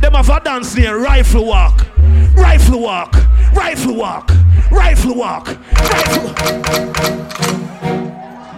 Them 0.00 0.14
have 0.14 0.28
a 0.30 0.40
dance 0.40 0.74
name, 0.74 1.00
rifle 1.00 1.44
walk. 1.46 1.86
Rifle 2.34 2.80
walk. 2.80 3.14
Rifle 3.54 3.94
walk. 3.94 4.30
Rifle 4.70 5.14
walk. 5.14 5.48
Rifle 5.72 6.32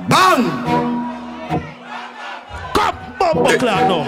Bang! 0.08 0.42
Come, 2.74 2.98
bumbo 3.18 3.58
clock 3.58 3.88
now. 3.88 4.04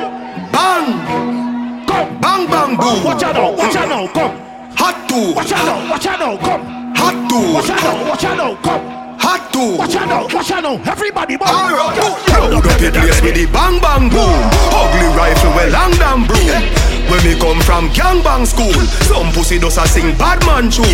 Bang! 0.53 1.87
Come. 1.87 2.21
Bang, 2.21 2.47
bang, 2.47 2.77
boom! 2.77 3.05
Watch 3.05 3.23
out 3.23 3.35
now. 3.35 3.53
Watch 3.53 3.77
out 3.77 3.89
now. 3.89 4.07
Come. 4.13 4.37
Hot 4.77 5.09
two! 5.09 5.35
Watch 5.35 5.53
out 5.53 5.65
now. 5.67 5.91
Watch 5.91 6.07
out 6.07 6.19
now. 6.19 6.37
Come. 6.39 6.95
Hot 6.97 7.31
two! 7.31 7.55
Watch 7.55 7.71
out 7.71 7.83
now. 7.83 8.09
Watch 8.09 8.25
out 8.25 8.37
now. 8.37 8.55
Come. 8.63 9.19
Hot 9.21 9.53
two! 9.53 9.77
Watch 9.77 9.97
out 9.97 10.09
now. 10.09 10.35
Watch 10.35 10.51
out 10.51 10.63
now. 10.63 10.91
Everybody, 10.91 11.37
boy. 11.37 11.45
Alright, 11.45 12.21
load 12.51 12.67
up 12.67 12.81
the 12.81 12.91
place 12.91 13.21
with 13.23 13.35
the 13.35 13.47
bang 13.53 13.79
bang 13.81 14.09
boom 14.09 14.41
Ugly 14.73 15.09
rifle 15.17 15.53
with 15.55 15.73
long 15.73 15.93
damn 16.01 16.27
broom 16.27 17.00
When 17.11 17.25
me 17.25 17.35
come 17.41 17.61
from 17.61 17.89
gangbang 17.91 18.47
school 18.47 18.73
Some 19.11 19.33
pussy 19.33 19.59
does 19.59 19.79
a 19.79 19.87
sing 19.89 20.17
bad 20.17 20.39
man 20.47 20.71
tune 20.71 20.87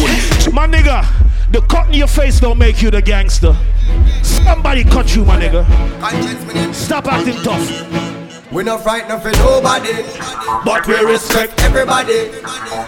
My 0.54 0.66
nigga, 0.66 1.04
the 1.52 1.60
cut 1.68 1.88
in 1.88 1.94
your 1.94 2.08
face 2.08 2.40
don't 2.40 2.58
make 2.58 2.80
you 2.80 2.90
the 2.90 3.02
gangster. 3.02 3.54
Somebody 4.22 4.84
cut 4.84 5.14
you, 5.14 5.24
my 5.24 5.38
nigga. 5.38 5.64
Stop 6.74 7.06
acting 7.06 7.36
tough. 7.42 7.68
We 8.52 8.62
not 8.64 8.82
frightened 8.82 9.20
for 9.20 9.32
nobody 9.32 9.92
But 10.64 10.86
we 10.86 10.94
respect 11.04 11.60
everybody 11.60 12.30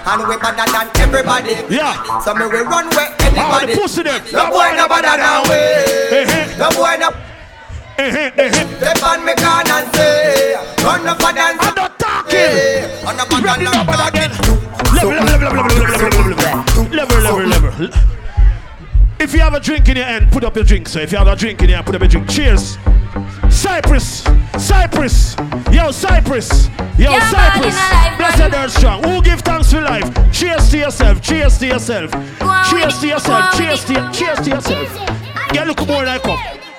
And 0.07 0.29
we 0.29 0.37
better 0.39 0.65
than 0.65 0.89
everybody 0.97 1.53
Yeah. 1.69 2.21
So 2.21 2.33
me 2.33 2.47
we 2.47 2.61
run 2.61 2.89
where 2.91 3.11
All 3.37 3.53
anybody 3.61 3.75
the 3.75 3.81
pussy 3.81 4.03
them. 4.05 4.23
No 4.33 4.51
boy 4.51 4.73
no 4.77 4.89
better 4.89 5.19
than 5.19 5.45
Hey, 5.45 6.25
we 6.25 6.33
hey. 6.33 6.57
No 6.59 6.71
boy 6.71 6.97
no. 6.99 7.11
Step 8.79 9.03
on 9.03 9.25
me 9.27 9.35
can 9.35 9.69
and 9.69 9.95
say 9.95 10.55
Run 10.85 11.07
up 11.07 11.21
and 11.21 11.37
dance 11.37 11.59
I'm 11.61 11.75
not 11.75 11.99
talking. 11.99 12.78
Hey, 13.09 13.15
On 13.15 13.21
up 13.21 13.33
and 13.33 13.45
Ready 13.45 13.65
dance 13.65 13.77
up 13.77 13.89
and 13.89 14.09
again. 14.09 14.31
Level, 14.95 15.11
level, 15.25 15.49
level, 15.49 15.65
level, 15.65 15.89
level, 15.89 16.29
level, 16.29 16.85
level, 16.93 17.21
level, 17.21 17.47
level, 17.47 17.71
level. 17.71 17.89
If 19.19 19.33
you 19.33 19.41
have 19.41 19.55
a 19.55 19.61
drink 19.61 19.89
in 19.89 19.97
your 19.97 20.05
hand, 20.05 20.31
put 20.31 20.45
up 20.45 20.55
your 20.57 20.65
drink. 20.65 20.89
So 20.89 21.01
if 21.01 21.11
you 21.13 21.19
have 21.19 21.27
a 21.27 21.35
drink 21.35 21.63
in 21.63 21.69
your 21.71 21.77
hand, 21.77 21.87
put 21.87 21.95
up 21.95 22.03
your 22.03 22.09
drink. 22.09 22.29
Cheers. 22.29 22.77
Cypress, 23.49 24.23
Cypress, 24.59 25.37
yo 25.73 25.91
Cypress, 25.91 26.69
yo 26.99 27.11
Yeah, 27.11 27.19
man, 27.19 27.31
Cypress. 27.33 27.75
in 27.75 27.81
a 27.81 27.95
life, 27.95 28.19
Blessed 28.19 28.39
man. 28.39 28.55
earthstrong. 28.55 29.03
Who 29.05 29.23
give 29.23 29.41
thanks 29.41 29.73
for 29.73 29.81
life? 29.81 30.33
Cheers 30.33 30.71
to 30.71 30.79
yourself. 30.79 31.23
Cheers 31.23 31.59
to 31.59 31.67
yourself. 31.67 32.11
Cheers 32.71 32.99
to 33.01 33.07
yourself. 33.09 33.57
Cheers 33.57 33.85
to 33.87 33.93
your, 33.95 34.11
cheers 34.13 34.39
to 34.41 34.51
yourself. 34.51 34.93
Yeah, 35.55 35.65
look 35.65 35.87
more 35.89 36.05
like 36.05 36.25
up. 36.27 36.39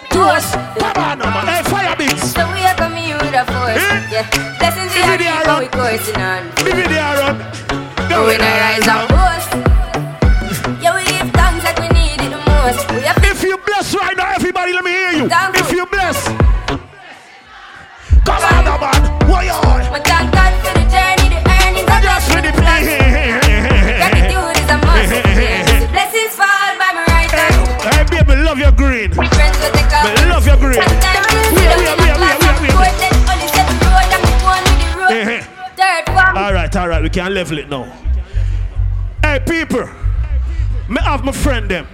Toast. 0.10 0.54
Come 0.54 1.04
on, 1.04 1.20
now, 1.20 1.44
man. 1.44 1.48
Hey, 1.48 1.70
fire 1.70 1.96
beats. 1.98 2.34
So 2.34 2.48
we 2.54 2.62
are 2.62 2.76
coming 2.76 3.04
here 3.04 3.18
with 3.18 3.34
a 3.34 3.46
force. 3.46 3.78
Eh? 3.78 4.08
Yeah 4.12 4.59
see 5.00 5.24
how 5.26 5.60
we 5.60 5.68
courting 5.68 6.22
on. 6.22 6.50
The 6.56 6.72
video 6.76 7.04
run. 7.20 7.38
Now 8.10 8.26
we 8.28 8.38
not 8.38 8.60
rise 8.64 8.88
up. 8.88 9.10
Yeah, 10.82 10.96
we 10.96 11.04
give 11.06 11.32
thanks 11.32 11.64
like 11.64 11.80
we 11.80 11.88
need 11.90 12.20
it 12.20 12.32
the 12.32 12.42
most. 12.50 12.86
If 13.24 13.44
you 13.44 13.58
bless 13.66 13.96
right 13.96 14.18
now, 14.18 14.32
everybody, 14.36 14.74
let 14.74 14.84
me 14.84 14.92
hear 14.92 15.12
you. 15.12 15.30
If 15.32 15.72
you 15.72 15.86
bless. 15.88 16.28
Come 18.26 18.44
on, 18.44 18.64
come 18.66 18.84
on. 18.84 19.30
Why 19.30 19.44
you 19.44 19.54
thank 20.04 20.32
God 20.34 20.54
for 20.64 20.74
the 20.78 20.86
journey, 20.94 21.28
the 21.34 21.40
earnings. 21.48 21.90
I 21.90 22.00
just 22.04 22.26
for 22.32 22.42
the 22.42 22.52
Gratitude 24.00 24.58
is 24.58 24.70
a 24.70 24.78
must. 24.86 25.92
Blessings 25.94 26.36
fall 26.36 26.72
by 26.78 26.90
my 26.94 27.04
right 27.08 27.32
hand. 27.32 27.66
Hey, 27.82 28.24
baby, 28.24 28.42
love 28.42 28.60
your 28.60 28.72
green. 28.72 29.12
Friends 29.14 29.58
with 29.60 29.79
all 36.76 36.88
right, 36.88 37.02
we 37.02 37.10
can 37.10 37.34
level 37.34 37.58
it 37.58 37.70
now. 37.70 37.84
Hey, 39.22 39.40
people, 39.46 39.88
me 40.88 41.02
have 41.02 41.24
my 41.24 41.32
friend 41.32 41.70
them. 41.70 41.88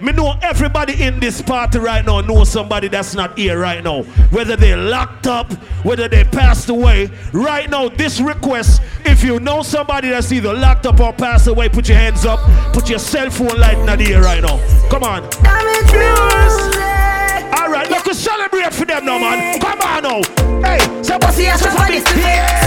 Me 0.00 0.12
know 0.12 0.34
everybody 0.42 1.02
in 1.02 1.18
this 1.20 1.40
party 1.40 1.78
right 1.78 2.04
now 2.04 2.20
know 2.20 2.44
somebody 2.44 2.86
that's 2.88 3.14
not 3.14 3.38
here 3.38 3.58
right 3.58 3.82
now. 3.82 4.02
Whether 4.30 4.54
they 4.54 4.76
locked 4.76 5.26
up, 5.26 5.50
whether 5.84 6.06
they 6.06 6.22
passed 6.24 6.68
away. 6.68 7.08
Right 7.32 7.70
now, 7.70 7.88
this 7.88 8.20
request, 8.20 8.82
if 9.06 9.24
you 9.24 9.40
know 9.40 9.62
somebody 9.62 10.10
that's 10.10 10.30
either 10.32 10.52
locked 10.52 10.84
up 10.84 11.00
or 11.00 11.14
passed 11.14 11.46
away, 11.46 11.70
put 11.70 11.88
your 11.88 11.96
hands 11.96 12.26
up. 12.26 12.40
Put 12.74 12.90
your 12.90 12.98
cell 12.98 13.30
phone 13.30 13.58
light 13.58 13.78
in 13.78 13.86
the 13.86 14.12
air 14.12 14.20
right 14.20 14.42
now. 14.42 14.58
Come 14.90 15.02
on. 15.04 15.24
All 17.54 17.70
right, 17.70 17.88
look, 17.88 18.12
celebrate 18.12 18.74
for 18.74 18.84
them 18.84 19.06
now, 19.06 19.18
man. 19.18 19.60
Come 19.60 19.80
on 19.80 20.02
now. 20.02 20.22
Hey, 20.60 21.02
somebody 21.02 21.44
has 21.44 21.62
to 21.62 21.70
Bomba 21.70 22.65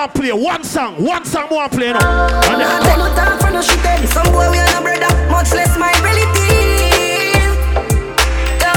More 0.00 0.08
play 0.08 0.32
one 0.32 0.64
song, 0.64 1.04
one 1.04 1.26
song 1.26 1.46
more 1.50 1.68
play 1.68 1.92
now. 1.92 1.98
Ah, 2.00 2.52
and 2.52 2.60
then 2.62 2.82
Take 2.88 2.96
no 2.96 3.14
time 3.14 3.38
for 3.38 3.50
no 3.52 3.60
shit. 3.60 4.08
Some 4.08 4.32
boy 4.32 4.50
we 4.50 4.56
are 4.56 4.64
no 4.72 4.80
brother, 4.80 5.12
much 5.28 5.52
less 5.52 5.76
my 5.76 5.92
relative. 6.00 7.44
Yo, 8.64 8.72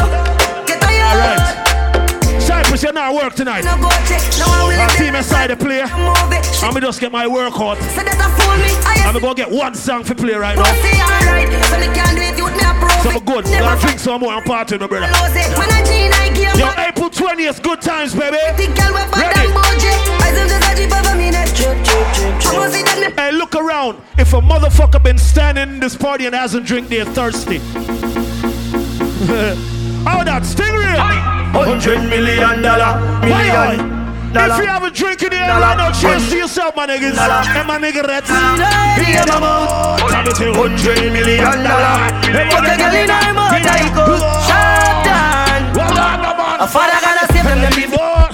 get 0.67 0.81
tired. 0.83 1.07
All 1.07 1.23
right. 1.23 2.41
Cypress, 2.41 2.83
you're 2.83 2.91
not 2.91 3.15
work 3.15 3.35
tonight. 3.35 3.63
No 3.63 3.77
go 3.79 3.89
check, 4.03 4.19
no 4.37 4.51
one 4.51 4.67
will 4.67 4.81
Our 4.81 4.89
team 4.99 5.15
inside 5.15 5.47
the 5.47 5.55
play. 5.55 5.83
I'm 5.83 6.73
gonna 6.73 6.81
just 6.81 6.99
get 6.99 7.13
my 7.13 7.25
work 7.25 7.53
out. 7.55 7.77
So 7.95 8.03
that 8.03 8.19
a 8.19 8.27
fool 8.35 8.59
me. 8.59 8.75
I 8.83 9.07
I'm 9.07 9.13
gonna 9.13 9.21
go 9.21 9.33
get 9.33 9.49
one 9.49 9.75
song 9.75 10.03
for 10.03 10.15
play 10.15 10.33
right 10.33 10.57
now. 10.57 10.67
alright. 10.67 11.47
So 11.71 11.79
me 11.79 11.87
can't 11.95 12.17
do 12.17 12.21
it, 12.21 12.37
you 12.37 12.43
with 12.43 12.57
me 12.57 12.63
approve 12.67 12.99
So. 12.99 13.11
I'm 13.11 13.23
good. 13.23 13.45
Never 13.45 13.63
Gonna 13.63 13.79
drink 13.79 13.99
some 13.99 14.19
more 14.19 14.33
and 14.33 14.43
party, 14.43 14.77
no 14.77 14.89
brother. 14.89 15.07
lose 15.07 15.37
it. 15.37 15.53
Man 17.03 17.11
a 17.11 17.11
gene 17.11 17.11
I 17.11 17.11
give. 17.11 17.11
Yo, 17.11 17.11
April 17.11 17.27
20th, 17.35 17.61
good 17.63 17.81
times, 17.81 18.13
baby. 18.13 18.37
The 18.55 18.67
girl 18.67 18.93
we 18.93 19.03
bad 19.11 19.35
Ready? 19.35 19.51
and 22.87 23.03
a 23.03 23.21
Hey, 23.21 23.31
look 23.31 23.55
around. 23.55 24.01
If 24.17 24.33
a 24.33 24.41
motherfucker 24.41 25.03
been 25.03 25.17
standing 25.17 25.69
in 25.69 25.79
this 25.79 25.95
party 25.95 26.25
and 26.25 26.35
hasn't 26.35 26.65
drink, 26.65 26.87
they're 26.89 27.05
thirsty. 27.05 27.57
oh, 30.07 30.23
that 30.23 30.43
stingray. 30.43 30.97
Hundred 31.53 32.09
million 32.09 32.61
dollar, 32.61 32.99
million 33.21 33.79
If 34.35 34.57
you 34.57 34.65
have 34.65 34.83
a 34.83 34.89
drink 34.89 35.21
in 35.23 35.29
the 35.29 35.35
air 35.37 35.47
Dollar. 35.47 35.61
right 35.61 35.77
now, 35.77 35.91
cheers 35.91 36.29
to 36.29 36.37
yourself, 36.37 36.75
my 36.75 36.87
niggas. 36.87 37.17
And 37.17 37.67
my 37.67 37.77
nigga 37.79 38.07
Reds. 38.07 38.29
Hear 38.29 39.25
my 39.27 39.39
mouth. 39.39 39.99
Hundred 40.01 41.11
million 41.11 41.43
dollar. 41.43 42.09
Put 42.21 42.63
a 42.63 42.77
girl 42.77 42.95
in 42.95 43.09
her 43.09 43.33
mouth, 43.33 43.53
I 43.53 43.91
go 43.93 44.17
shut 44.47 45.22
down. 46.43 46.59
A 46.59 46.67
father 46.67 46.99
gonna 47.01 47.25
save 47.31 47.45
them, 47.45 47.59
them 47.61 47.73
before. 47.75 48.27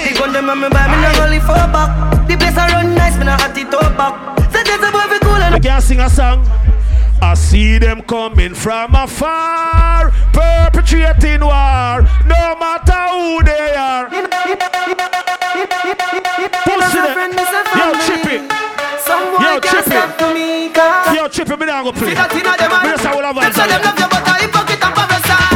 The 0.00 0.12
gun 0.18 0.32
them 0.32 0.48
on 0.50 0.60
me 0.60 0.68
buy 0.68 0.88
me 0.88 0.96
no 1.02 1.10
go 1.14 1.24
live 1.28 1.42
for 1.42 1.64
back. 1.72 1.90
The 2.26 2.36
place 2.36 2.56
a 2.56 2.64
run 2.72 2.94
nice, 2.94 3.16
me 3.18 3.24
no 3.24 3.32
hot 3.32 3.56
it 3.56 3.74
up 3.74 3.96
back. 3.96 4.14
Say 4.52 4.62
this 4.64 4.80
a 4.82 4.90
boy 4.90 5.06
fi 5.08 5.18
cool 5.20 5.40
and 5.40 5.54
I 5.54 5.58
can 5.58 5.80
sing 5.80 6.00
a 6.00 6.08
song. 6.10 6.44
I 7.22 7.34
see 7.34 7.78
them 7.78 8.00
coming 8.02 8.54
from 8.54 8.94
afar, 8.94 10.10
perpetrating 10.32 11.40
war, 11.44 12.00
no 12.24 12.56
matter 12.56 13.02
who 13.12 13.42
they 13.44 13.74
are. 13.76 14.08
Pussy 16.64 17.00
them. 17.04 17.30
Yo, 17.76 17.86
Chippy. 18.06 18.36
Some 19.04 19.24
boy 19.36 19.44
Yo, 19.44 19.60
can't 19.60 19.84
Chippy. 19.84 19.90
stop 19.90 20.18
for 20.18 20.32
me, 20.34 20.70
cause 20.70 21.14
Yo, 21.14 21.28
Chippy, 21.28 21.56
me 21.56 21.66
not 21.66 21.84
go 21.84 21.92
play. 21.92 22.08
See 22.08 22.14
that 22.14 22.32
inna 22.32 22.56
them 22.56 22.72
Me 22.82 22.88
just 22.96 23.04
a 23.04 23.12
love 23.20 23.36
Them 23.36 23.52
say 23.52 23.68
them 23.68 23.82
love 23.84 23.98
you, 24.00 24.08
but 24.08 24.28
I 24.28 24.40
hypocrite 24.40 24.84
and 24.84 24.94
parasite. 24.96 25.49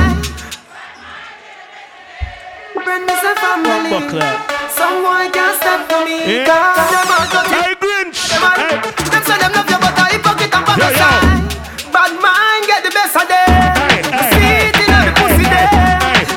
Friend 2.84 3.10
is 3.10 3.22
a 3.24 3.34
family. 3.40 3.90
Buckler. 3.90 4.32
Some 4.68 5.02
boy 5.02 5.30
can't 5.32 5.56
stop 5.60 5.80
for 5.90 6.04
me, 6.04 6.16
Yeah. 6.26 6.44
cause 6.46 6.90
them 6.92 7.08
out 7.16 7.34
of 7.34 7.52
it. 7.52 7.64
Hey, 7.64 7.74
Grinch. 7.82 8.18
Them 8.28 8.42
a- 8.44 8.60
Hey. 8.60 8.76
Them 9.10 9.22
say 9.24 9.38
them 9.38 9.52
love 9.52 9.70
you, 9.70 9.78
but 9.84 9.98
I 9.98 10.06
hypocrite 10.12 10.54
and 10.54 10.66
Yo, 10.66 10.74
yo. 10.74 10.80
parasite. 10.80 11.92
Bad 11.92 12.12
man 12.24 12.58
get 12.66 12.80
the 12.84 12.90
best 12.90 13.16
of 13.16 13.26
them. 13.28 13.48
Hey, 13.48 14.02
hey, 14.04 14.30
See 14.32 14.50
it 14.68 14.76
inna 14.82 14.98
the 15.06 15.12
pussy 15.20 15.46
them. 15.54 15.70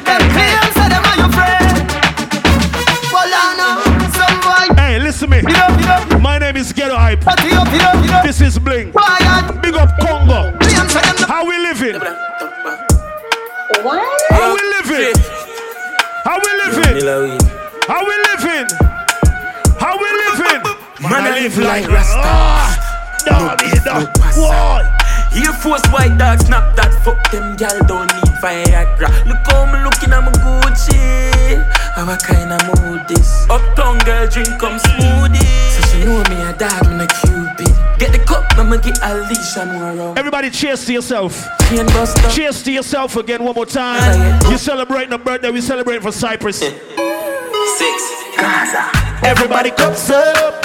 Them 0.08 0.22
claim 0.36 0.66
say 0.78 0.88
them 0.94 1.04
are 1.10 1.18
your 1.22 1.32
friend. 1.38 1.76
Well, 3.14 3.32
I 3.44 3.48
know 3.60 3.76
some. 4.18 4.78
Hey, 4.78 5.00
listen 5.00 5.30
me. 5.30 5.42
Get 5.42 5.58
up, 5.60 5.78
get 5.80 5.90
up. 6.14 6.22
My 6.22 6.38
name 6.38 6.58
is 6.58 6.72
Ghetto 6.74 6.96
Hype. 6.98 7.22
Get 7.26 7.54
up, 7.54 7.68
get 7.72 7.82
up, 7.84 8.02
get 8.04 8.14
up. 8.14 8.24
This 8.26 8.40
is 8.42 8.58
Bling. 8.60 8.92
Quiet. 8.92 9.62
Big 9.62 9.76
up 9.76 9.90
Congo. 10.00 10.54
Claim 10.60 10.88
say 10.90 11.02
them 11.02 11.16
the- 11.18 11.28
How 11.28 11.44
we 11.46 11.58
living? 11.58 12.00
What? 13.84 14.02
How 14.32 14.54
we 14.56 14.62
living? 14.78 15.14
How 16.98 17.04
we 17.04 17.14
living? 17.14 17.38
How 17.86 18.02
we 18.02 18.16
living? 18.26 18.68
How 19.78 19.94
we 20.02 20.10
living? 20.18 20.64
Man, 21.00 21.30
I 21.30 21.42
live 21.42 21.58
like 21.60 21.88
Rasta. 21.88 22.18
Rasta. 22.18 23.86
No, 23.86 24.02
no, 24.02 24.42
Why? 24.42 24.82
Air 25.36 25.54
Force 25.54 25.86
white 25.94 26.18
dog 26.18 26.40
snap 26.40 26.76
that 26.76 26.90
fuck 27.06 27.22
them 27.30 27.56
gal 27.56 27.78
don't 27.86 28.10
need 28.16 28.34
Viagra. 28.42 29.14
Look 29.30 29.46
how 29.46 29.70
me 29.70 29.78
looking 29.86 30.12
at 30.12 30.26
my 30.26 30.32
Gucci. 30.42 31.62
How 31.94 32.10
a 32.10 32.18
kind 32.18 32.54
of 32.54 32.66
mood 32.82 33.08
this? 33.08 33.46
Uptown 33.48 34.00
girl 34.00 34.28
drink 34.28 34.58
come 34.58 34.80
smoothie. 34.80 35.46
So 35.78 35.82
she 35.94 36.04
know 36.04 36.24
me 36.34 36.42
a 36.42 36.54
dog, 36.58 36.82
me 36.90 37.06
a 37.06 37.08
cupid. 37.08 37.87
Get 38.00 38.12
the 38.12 38.20
cup, 38.20 38.46
I'ma 38.58 38.78
get 38.78 39.00
a 39.02 39.16
leash 39.28 39.58
and. 39.58 40.18
Everybody 40.20 40.52
cheers 40.52 40.86
to 40.86 40.94
yourself. 40.94 41.44
Cheers 42.32 42.62
to 42.64 42.72
yourself 42.72 43.16
again 43.16 43.44
one 43.44 43.56
more 43.56 43.66
time. 43.66 44.40
You 44.52 44.58
celebrating 44.58 45.14
a 45.14 45.18
birthday, 45.18 45.50
we 45.50 45.62
celebrating 45.62 46.04
for 46.04 46.12
Cypress. 46.12 46.60
Six. 46.60 46.76
Gaza. 48.38 48.92
Everybody 49.26 49.72
cups 49.72 50.12
up. 50.12 50.64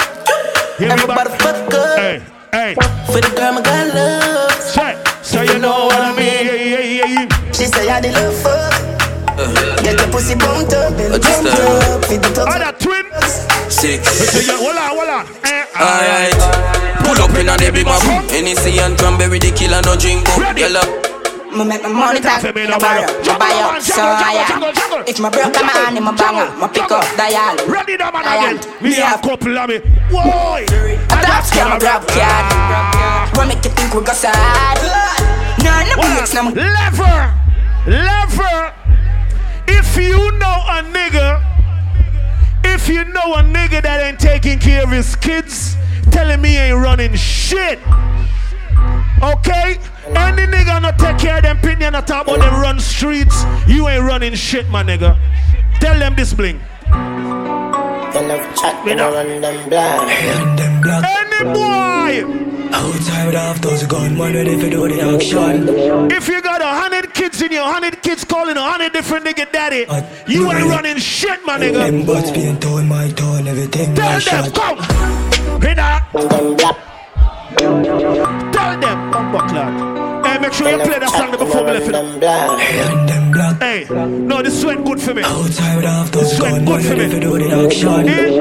Everybody 0.79 1.29
fuck 1.31 1.73
up. 1.73 1.97
Hey, 1.97 2.21
hey. 2.51 2.75
For 3.07 3.19
the 3.19 3.33
girl, 3.35 3.53
my 3.53 3.61
God 3.61 3.93
love. 3.95 4.73
Check. 4.75 5.07
So 5.23 5.41
you 5.41 5.57
know 5.57 5.87
what 5.87 5.99
I 5.99 6.15
mean. 6.15 6.45
Yeah, 6.45 6.53
yeah, 6.53 6.79
yeah, 6.79 7.05
yeah. 7.05 7.51
She 7.51 7.65
say 7.65 7.89
I 7.89 7.99
the 7.99 8.11
love 8.11 8.35
fuck. 8.43 8.93
Get 9.81 9.97
the 9.97 10.07
pussy 10.11 10.35
bumped 10.35 10.73
up 10.73 10.93
and 10.93 11.21
just, 11.21 11.43
bumped 11.43 11.59
uh, 11.59 11.95
up. 11.95 12.05
Feed 12.05 12.21
the 12.21 12.29
top. 12.29 12.47
Oh, 12.47 12.71
twin. 12.77 13.05
Six. 13.71 14.07
So 14.07 14.39
you, 14.39 14.55
hold 14.55 14.77
on, 14.77 14.89
hold 14.95 15.09
on. 15.09 15.25
Eh, 15.43 15.65
Alright. 15.81 16.92
Pull 17.03 17.19
up 17.21 17.35
in 17.37 17.49
a 17.49 17.55
the 17.57 17.71
big 17.71 17.85
map. 17.85 18.01
Hennessy 18.31 18.79
and 18.79 18.97
cranberry, 18.97 19.39
the 19.39 19.51
killer 19.51 19.81
no 19.83 19.95
drink 19.95 20.27
up. 20.29 20.57
Yellow. 20.57 20.81
Me 21.53 21.63
make 21.65 21.83
my 21.83 21.89
money 21.93 22.19
talk, 22.19 22.41
Tell 22.41 22.51
me 22.51 22.63
no 22.65 22.71
no 22.71 22.79
borrow, 22.79 23.05
borrow. 23.05 23.21
no 23.29 23.37
buy 23.37 23.53
up, 23.61 23.77
so 23.79 23.93
juggle, 23.93 24.25
I 24.25 24.41
am. 24.41 25.05
If 25.05 25.19
my 25.19 25.29
broke 25.29 25.53
my 25.53 25.69
hand 25.69 25.97
in 25.97 26.03
my 26.03 26.11
banger, 26.15 26.49
my 26.57 26.67
pick 26.67 26.89
up 26.89 27.05
dial. 27.15 27.53
Ready 27.69 27.95
now, 27.97 28.09
man, 28.09 28.23
Dial. 28.25 28.57
again. 28.57 28.81
Me 28.81 28.93
have 28.95 29.21
couple 29.21 29.55
of 29.55 29.69
me. 29.69 29.77
Why? 30.09 30.65
A 30.65 31.17
top 31.21 31.43
scam, 31.45 31.75
a 31.75 31.79
grab 31.79 32.07
card. 32.09 33.37
What 33.37 33.47
make 33.47 33.63
you 33.63 33.69
think 33.69 33.93
we 33.93 34.01
got 34.01 34.15
sad? 34.15 34.81
None 35.61 35.93
of 35.93 36.01
the 36.01 36.09
bitch, 36.17 36.33
now 36.33 36.49
Lever. 36.49 37.21
Lever. 37.85 38.73
If 39.67 39.95
you 39.95 40.17
know 40.41 40.57
a 40.73 40.81
nigga, 40.81 41.37
if 42.73 42.89
you 42.89 43.05
know 43.05 43.35
a 43.35 43.43
nigga 43.43 43.81
that 43.81 44.01
ain't 44.01 44.19
taking 44.19 44.57
care 44.57 44.83
of 44.83 44.89
his 44.89 45.15
kids, 45.15 45.77
telling 46.11 46.41
me 46.41 46.57
ain't 46.57 46.77
running 46.77 47.15
shit. 47.15 47.79
Okay? 49.21 49.77
Any 50.07 50.45
nigga 50.49 50.81
not 50.81 50.97
take 50.97 51.17
care 51.19 51.37
of 51.37 51.43
them 51.43 51.57
pitney 51.57 51.83
and 51.83 51.93
not 51.93 52.07
talk 52.07 52.27
about 52.27 52.39
them 52.39 52.59
run 52.59 52.79
streets, 52.79 53.43
you 53.67 53.87
ain't 53.87 54.03
running 54.03 54.33
shit, 54.33 54.67
my 54.69 54.83
nigga. 54.83 55.17
Tell 55.79 55.97
them 55.97 56.15
this 56.15 56.33
bling. 56.33 56.59
They 56.89 58.27
love 58.27 58.55
chat, 58.55 58.83
they 58.85 58.95
run 58.95 59.41
them 59.41 59.69
blind. 59.69 60.09
And 60.11 60.59
them 60.59 60.81
black. 60.81 61.22
Any 61.43 61.53
boy! 61.53 62.71
Outside 62.71 63.35
of 63.35 63.61
those 63.61 63.85
gunmen 63.85 64.33
ready 64.33 64.57
for 64.59 64.69
do 64.69 64.87
the 64.87 65.01
action. 65.01 65.67
If 66.11 66.27
you 66.29 66.41
got 66.41 66.61
a 66.61 66.67
hundred 66.67 67.13
kids 67.13 67.41
in 67.41 67.51
your 67.51 67.65
hundred 67.65 68.01
kids 68.01 68.23
calling 68.23 68.55
a 68.55 68.61
hundred 68.61 68.93
different 68.93 69.25
nigga 69.25 69.51
daddy, 69.51 69.85
you 70.25 70.49
ain't 70.51 70.69
running 70.69 70.97
shit, 70.97 71.45
my 71.45 71.57
nigga. 71.59 71.73
Them 71.73 72.05
butts 72.05 72.31
being 72.31 72.59
torn, 72.59 72.87
my 72.87 73.09
tone, 73.09 73.47
everything 73.47 73.93
Tell 73.93 74.19
them, 74.19 74.51
come. 74.53 74.77
Hit 75.61 75.75
that. 75.75 76.07
Tell 78.53 78.79
them, 78.79 79.11
bumper 79.11 79.47
clock. 79.49 80.02
Sure 80.53 80.69
you 80.69 80.77
play 80.83 80.99
that 80.99 81.09
song 81.09 81.31
before 81.31 81.63
we 81.63 81.71
left 81.71 81.89
it. 81.89 81.95
Hey, 83.59 83.85
no, 83.89 84.41
this 84.41 84.61
sweat 84.61 84.83
good 84.85 85.01
for 85.01 85.13
me. 85.13 85.21
Those 85.23 85.57
Sweat 85.57 86.65
good 86.65 86.83
for 86.85 86.95
me. 86.95 87.05
Eh? 88.09 88.39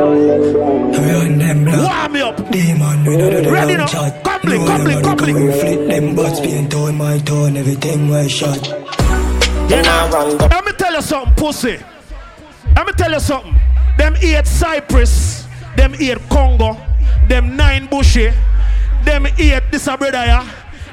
Warm 1.82 2.12
me 2.12 2.20
up. 2.20 2.38
Ready 2.38 3.76
now? 3.76 3.86
a 3.86 4.10
complete. 4.22 5.34
we 5.34 5.52
flip 5.52 5.88
them 5.88 6.14
butts 6.14 6.40
being 6.40 6.68
torn, 6.68 6.96
my 6.96 7.18
tone, 7.18 7.56
everything 7.56 8.08
well 8.08 8.28
shot. 8.28 8.68
Let 9.70 10.64
me 10.64 10.72
tell 10.72 10.92
you 10.92 11.02
something, 11.02 11.34
pussy. 11.34 11.78
Let 12.76 12.86
me 12.86 12.92
tell 12.92 13.12
you 13.12 13.20
something. 13.20 13.54
Them 13.96 14.16
eight 14.16 14.46
Cypress, 14.46 15.46
them 15.76 15.94
eight 15.98 16.18
Congo, 16.28 16.76
them 17.28 17.56
nine 17.56 17.86
Bushy, 17.86 18.32
them 19.04 19.26
eight 19.38 19.62
this 19.70 19.86
a 19.86 19.96
brother 19.96 20.24
ya, 20.26 20.44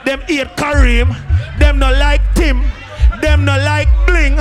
them 0.09 0.21
eight 0.27 0.47
Kareem, 0.57 1.09
them 1.59 1.77
no 1.77 1.91
like 1.91 2.21
Tim, 2.33 2.63
them 3.21 3.45
no 3.45 3.55
like 3.57 3.87
Bling, 4.07 4.37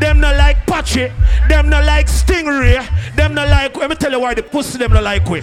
them 0.00 0.18
no 0.18 0.32
like 0.34 0.66
Patrick. 0.66 1.12
it. 1.12 1.48
Them 1.48 1.68
not 1.68 1.84
like 1.84 2.06
stingray. 2.08 2.82
Them 3.14 3.34
not 3.34 3.48
like. 3.48 3.76
Let 3.76 3.90
me 3.90 3.94
tell 3.96 4.10
you 4.10 4.18
why 4.20 4.34
the 4.34 4.42
pussy 4.42 4.78
them 4.78 4.92
not 4.92 5.04
like 5.04 5.28
we. 5.28 5.40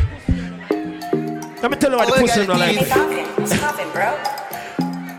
Let 1.61 1.71
me 1.71 1.77
tell 1.77 1.91
you 1.91 1.97
why 1.97 2.05
the 2.07 2.11
pussy 2.19 2.45
them 2.45 2.47
not 2.47 2.59
like. 2.59 2.79
we. 2.79 2.85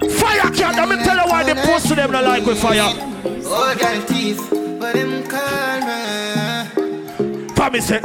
Oh, 0.02 0.08
fire 0.10 0.50
cat. 0.50 0.74
Let 0.76 0.88
me 0.88 0.96
tell 1.04 1.16
you 1.16 1.24
why 1.30 1.42
the 1.44 1.54
pussy 1.54 1.94
them 1.94 2.12
not 2.12 2.24
like 2.24 2.44
we 2.44 2.54
fire. 2.54 2.92
Oh, 3.52 3.74
girl 3.80 4.02
teeth, 4.06 4.40
but 4.78 4.92
them 4.94 5.22
call. 5.26 5.80
Promise 7.54 7.90
it. 7.92 8.04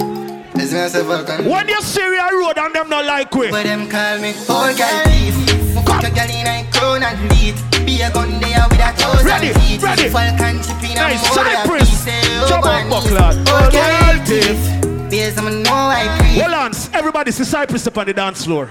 Is 0.62 0.72
me 0.74 0.80
as 0.80 0.96
a 0.96 1.04
Vulcan? 1.04 1.46
When 1.50 1.68
you 1.68 1.82
see 1.82 2.02
a 2.02 2.30
road 2.34 2.58
and 2.58 2.74
them 2.74 2.88
not 2.90 3.04
like 3.06 3.34
we. 3.36 3.52
But 3.52 3.64
them 3.64 3.90
call 3.90 4.20
me 4.20 4.34
Oh, 4.48 4.74
girl 4.78 5.04
teeth. 5.06 5.65
Fuck 6.06 6.14
girl 6.14 6.30
in 6.30 6.46
a 6.46 6.70
crown 6.72 7.02
and 7.02 7.30
beat. 7.30 7.56
Be 7.84 8.02
a 8.04 8.12
gun 8.12 8.30
there 8.40 8.64
with 8.70 8.78
a 8.78 8.94
thousand 8.94 9.26
Ready, 9.26 9.54
feet. 9.54 9.82
ready. 9.82 10.10
Falcon 10.10 10.62
chipping 10.62 10.94
Nice, 10.96 11.18
and 11.18 11.36
more 11.36 11.46
Cypress. 11.46 12.06
than 12.06 12.22
piece. 12.22 12.50
Jump 12.50 12.66
man, 12.66 12.90
buckler. 12.92 13.32
Oh, 13.48 13.70
girl 13.72 14.26
teeth. 14.26 15.10
Based 15.10 15.40
on 15.40 15.64
know 15.64 15.72
I 15.74 16.16
creep. 16.20 16.44
Hold 16.44 16.54
on, 16.54 16.72
everybody 16.94 17.32
see 17.32 17.44
Cypress 17.44 17.88
up 17.88 17.98
on 17.98 18.06
the 18.06 18.14
dance 18.14 18.46
floor. 18.46 18.70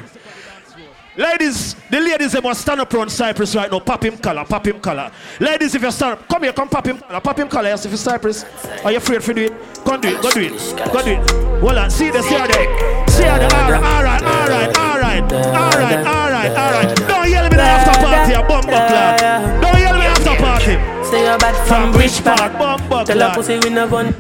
Ladies, 1.17 1.75
the 1.91 2.01
ladies 2.01 2.33
they 2.33 2.41
must 2.41 2.61
stand 2.61 2.81
up 2.81 2.95
around 2.95 3.11
Cypress 3.11 3.57
right 3.57 3.71
now. 3.71 3.81
Pop 3.81 4.05
him 4.05 4.17
color, 4.19 4.45
pop 4.45 4.67
him 4.67 4.81
color. 4.81 5.11
Ladies, 5.41 5.75
if 5.75 5.83
you 5.83 5.91
stand 5.91 6.13
up, 6.13 6.29
come 6.29 6.45
here, 6.45 6.53
come 6.53 6.69
pop 6.69 6.87
him 6.87 6.99
color, 6.99 7.21
pop 7.21 7.39
him 7.39 7.49
color. 7.49 7.69
Yes, 7.69 7.85
if 7.85 7.91
you 7.91 7.97
Cypress, 7.97 8.45
are 8.85 8.93
you 8.93 8.99
afraid 8.99 9.25
for 9.25 9.33
do 9.33 9.43
it? 9.47 9.53
Come 9.85 10.01
do 10.01 10.09
it, 10.09 10.23
go 10.23 10.31
do 10.31 10.41
it, 10.41 10.93
go 10.93 11.03
do 11.05 11.11
it. 11.13 11.55
On, 11.65 11.91
see 11.91 12.11
the, 12.11 12.23
see 12.23 12.35
her 12.35 12.47
there, 12.47 13.09
see 13.09 13.25
her 13.25 13.39
there. 13.39 13.55
All 13.55 13.71
right, 13.73 13.83
all 13.83 14.03
right, 14.05 14.23
all 14.23 14.34
right, 14.49 14.79
all 14.79 14.99
right, 14.99 15.33
all 15.33 15.71
right, 15.79 16.07
all 16.07 16.31
right, 16.31 16.51
all 16.51 16.73
right. 16.73 16.97
Don't 16.97 17.29
yell 17.31 17.45
me 17.49 17.57
the 17.57 17.63
after 17.63 18.01
party, 18.01 18.33
a 18.33 18.43
bum 18.43 18.65
buckler. 18.67 19.61
Don't 19.61 19.79
yell 19.81 19.97
me 19.99 20.07
after 20.07 20.37
party. 20.37 20.75
Say 21.09 21.25
you're 21.25 21.39
bad 21.39 21.57
from 21.67 21.93
Bridge 21.93 22.23
Park. 22.23 22.59
Bum 22.59 22.81
buckler. 22.89 23.15
Tell 23.15 23.29
her 23.29 23.35
pussy 23.35 23.59
we 23.59 23.71
no 23.71 23.89
gun. 23.89 24.15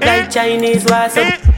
Eh? 0.00 0.06
Like 0.06 0.30
Chinese 0.30 0.84
was 0.84 1.16
up. 1.16 1.18
Eh? 1.18 1.57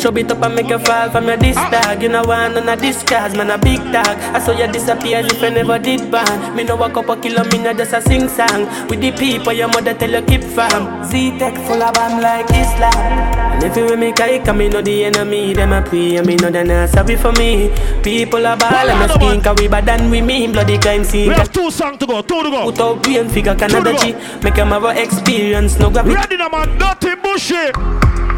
Show 0.00 0.14
it 0.16 0.30
up 0.30 0.42
and 0.42 0.54
make 0.54 0.68
you 0.68 0.78
fall 0.78 1.10
from 1.10 1.26
your 1.26 1.36
disc 1.36 1.58
uh-uh. 1.58 1.70
dog. 1.70 2.02
You 2.02 2.08
know 2.08 2.22
one 2.22 2.56
on 2.56 2.68
a 2.68 2.76
discard, 2.76 3.36
man 3.36 3.50
a 3.50 3.58
big 3.58 3.80
dog. 3.92 4.16
I 4.34 4.38
saw 4.38 4.52
you 4.52 4.70
disappear 4.70 5.18
as 5.18 5.26
if 5.32 5.42
I 5.42 5.50
never 5.50 5.78
did 5.78 6.10
ban. 6.10 6.54
Me 6.56 6.64
know 6.64 6.82
a 6.82 6.90
couple 6.90 7.16
kilo, 7.16 7.44
me 7.44 7.58
not 7.58 7.76
just 7.76 7.92
a 7.92 8.00
sing 8.00 8.28
song. 8.28 8.66
With 8.88 9.00
the 9.00 9.12
people 9.12 9.52
your 9.52 9.68
mother 9.68 9.94
tell 9.94 10.10
you 10.10 10.22
keep 10.22 10.42
farm. 10.42 11.04
Z-Tech 11.04 11.54
full 11.66 11.82
of 11.82 11.94
bomb 11.94 12.20
like 12.20 12.50
Islam. 12.50 13.44
And 13.54 13.64
if 13.64 13.76
you 13.76 13.84
with 13.84 13.98
me 13.98 14.12
kike, 14.12 14.56
me 14.56 14.68
know 14.68 14.82
the 14.82 15.04
enemy, 15.04 15.52
them 15.52 15.72
a 15.72 15.82
pray, 15.82 16.16
and 16.16 16.26
me 16.26 16.36
know 16.36 16.50
they 16.50 16.64
not 16.64 16.88
sorry 16.90 17.16
for 17.16 17.32
me. 17.32 17.72
People 18.02 18.46
are 18.46 18.56
ball 18.56 18.72
and 18.72 19.10
a 19.10 19.14
skin, 19.14 19.40
cause 19.40 19.56
we 19.58 19.68
bad 19.68 19.86
than 19.86 20.10
we 20.10 20.20
mean 20.20 20.52
bloody 20.52 20.78
crime 20.78 21.04
scene. 21.04 21.28
We 21.28 21.34
have 21.34 21.52
two 21.52 21.70
songs 21.70 21.98
to 21.98 22.06
go, 22.06 22.22
two 22.22 22.42
to 22.42 22.50
go. 22.50 22.64
Put 22.64 22.80
out 22.80 23.02
brain 23.02 23.28
figure, 23.28 23.54
Canada 23.54 23.96
G. 23.98 24.12
Make 24.42 24.54
them 24.54 24.68
have 24.68 24.84
a 24.84 25.02
experience, 25.02 25.78
no 25.78 25.90
grab 25.90 26.06
it. 26.06 26.14
Ready 26.14 26.36
now, 26.36 26.48
man, 26.48 26.78
dirty 26.78 27.14
bushy. 27.20 28.33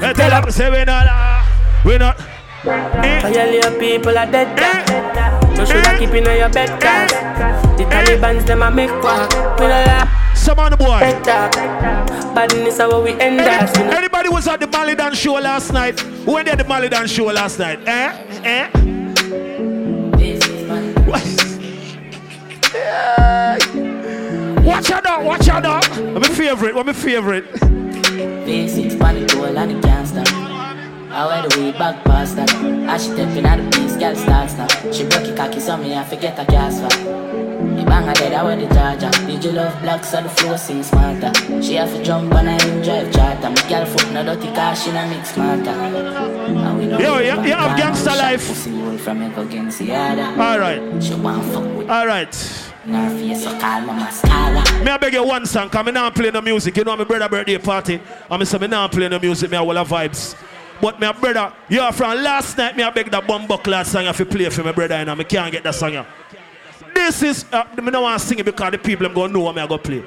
Hey, 0.00 0.12
tell 0.12 0.30
them, 0.30 0.50
say 0.50 0.70
we 0.70 0.84
not, 0.84 1.44
we 1.84 1.98
not. 1.98 2.20
Eh? 2.64 3.20
Violate 3.20 3.78
people 3.78 4.16
are 4.18 4.30
dead 4.30 4.56
dog. 4.56 5.58
You 5.58 5.66
shoulda 5.66 5.98
keep 5.98 6.10
in 6.10 6.24
your 6.24 6.48
bed 6.48 6.68
cause 6.80 7.10
The 7.76 7.84
Taliban's 7.84 8.44
them 8.44 8.62
a 8.62 8.70
make 8.70 8.90
walk 9.02 9.32
We 9.58 9.66
no 9.66 9.70
laugh 9.70 10.36
Some 10.36 10.58
on 10.60 10.70
the 10.70 10.76
boy 10.76 11.00
Badness 12.34 12.78
how 12.78 13.00
we 13.02 13.12
end 13.12 13.40
us 13.40 13.76
you 13.76 13.84
know. 13.84 13.90
Anybody 13.90 14.28
was 14.28 14.46
at 14.46 14.60
the 14.60 14.68
Malie 14.68 14.94
Donn 14.94 15.14
show 15.14 15.34
last 15.34 15.72
night? 15.72 15.98
Who 15.98 16.34
went 16.34 16.46
at 16.48 16.58
the 16.58 16.64
Malie 16.64 16.88
Donn 16.88 17.08
show 17.08 17.24
last 17.26 17.58
night? 17.58 17.80
Eh? 17.88 18.12
Eh? 18.44 18.70
What? 21.06 21.24
Watch 24.64 24.90
out 24.90 25.04
now, 25.04 25.24
watch 25.24 25.48
out 25.48 25.62
now. 25.62 25.80
I'm 25.80 26.14
my 26.20 26.28
favorite, 26.28 26.74
what 26.74 26.84
my 26.84 26.92
favorite. 26.92 27.46
Basics, 28.18 28.96
panic 28.96 29.28
tool 29.28 29.56
and 29.56 29.72
it 29.72 29.82
can't 29.82 30.06
stop. 30.08 30.26
I 31.10 31.26
wear 31.26 31.48
the 31.48 31.60
way 31.60 31.72
back 31.72 32.04
past 32.04 32.36
that. 32.36 32.52
As 32.88 33.04
she 33.04 33.12
stepping 33.12 33.44
out 33.46 33.58
the 33.58 33.70
place, 33.70 33.96
girl 33.96 34.14
starts 34.16 34.54
now. 34.54 34.66
She 34.92 35.04
broke 35.08 35.26
it 35.28 35.36
cocky, 35.36 35.60
so 35.60 35.76
me 35.76 35.94
I 35.94 36.02
forget 36.04 36.38
a 36.38 36.44
gas 36.44 36.80
for. 36.80 36.96
The 36.98 37.84
bang 37.84 38.08
I 38.08 38.14
dead, 38.14 38.32
I 38.32 38.42
wear 38.42 38.56
the 38.56 38.72
charger. 38.74 39.10
Did 39.26 39.44
you 39.44 39.52
love 39.52 39.80
black, 39.80 40.04
so 40.04 40.20
the 40.20 40.28
flow 40.28 40.56
sing 40.56 40.82
smarter. 40.82 41.32
She 41.62 41.74
have 41.74 41.92
to 41.92 42.02
jump 42.02 42.34
I 42.34 42.60
him 42.60 42.82
drive 42.82 43.12
charter. 43.12 43.50
My 43.50 43.68
girl 43.68 43.86
foot 43.86 44.12
no 44.12 44.24
dirty 44.24 44.52
car, 44.54 44.74
she 44.74 44.90
no 44.92 45.08
mix 45.08 45.34
smarter. 45.34 45.70
And 45.70 46.78
we 46.78 46.86
know 46.86 46.98
Yo, 46.98 47.18
you, 47.18 47.24
you 47.24 47.54
have 47.54 47.78
gangster 47.78 48.10
life. 48.10 48.46
Pussy 48.46 48.72
roll 48.72 48.98
from 48.98 49.22
against 49.22 49.78
the 49.78 49.94
other. 49.94 50.40
Alright. 50.40 51.02
She 51.02 51.14
want 51.14 51.44
fuck 51.52 51.76
with 51.76 51.88
Alright. 51.88 52.67
Me 52.88 52.94
I 54.90 54.96
beg 54.98 55.12
you 55.12 55.22
one 55.22 55.44
song, 55.44 55.68
cause 55.68 55.84
me 55.84 55.92
not 55.92 56.14
play 56.14 56.30
no 56.30 56.40
music. 56.40 56.74
You 56.74 56.84
know 56.84 56.96
my 56.96 57.04
brother 57.04 57.28
birthday 57.28 57.58
party. 57.58 58.00
Me 58.30 58.44
say 58.46 58.56
me 58.56 58.66
not 58.66 58.90
play 58.90 59.08
no 59.08 59.18
music, 59.18 59.50
me 59.50 59.58
a 59.58 59.60
whole 59.60 59.76
of 59.76 59.88
vibes. 59.88 60.34
But 60.80 60.98
my 60.98 61.12
brother, 61.12 61.52
you 61.68 61.80
are 61.82 61.92
from 61.92 62.22
last 62.22 62.56
night, 62.56 62.76
me 62.76 62.82
I 62.82 62.88
beg 62.88 63.10
that 63.10 63.26
bum 63.26 63.46
buckler 63.46 63.84
song 63.84 64.06
if 64.06 64.18
you 64.18 64.24
play 64.24 64.48
for 64.48 64.62
my 64.62 64.72
brother 64.72 64.94
and 64.94 65.18
me 65.18 65.24
can't 65.24 65.52
get 65.52 65.64
that 65.64 65.74
song. 65.74 66.06
This 66.94 67.22
is, 67.22 67.44
uh, 67.52 67.64
me 67.76 67.90
don't 67.90 68.02
want 68.02 68.18
to 68.20 68.26
sing 68.26 68.38
it 68.38 68.46
because 68.46 68.70
the 68.70 68.78
people 68.78 69.06
them 69.06 69.14
gonna 69.14 69.34
know 69.34 69.40
what 69.40 69.54
me 69.54 69.60
I 69.60 69.66
go 69.66 69.76
play. 69.76 70.02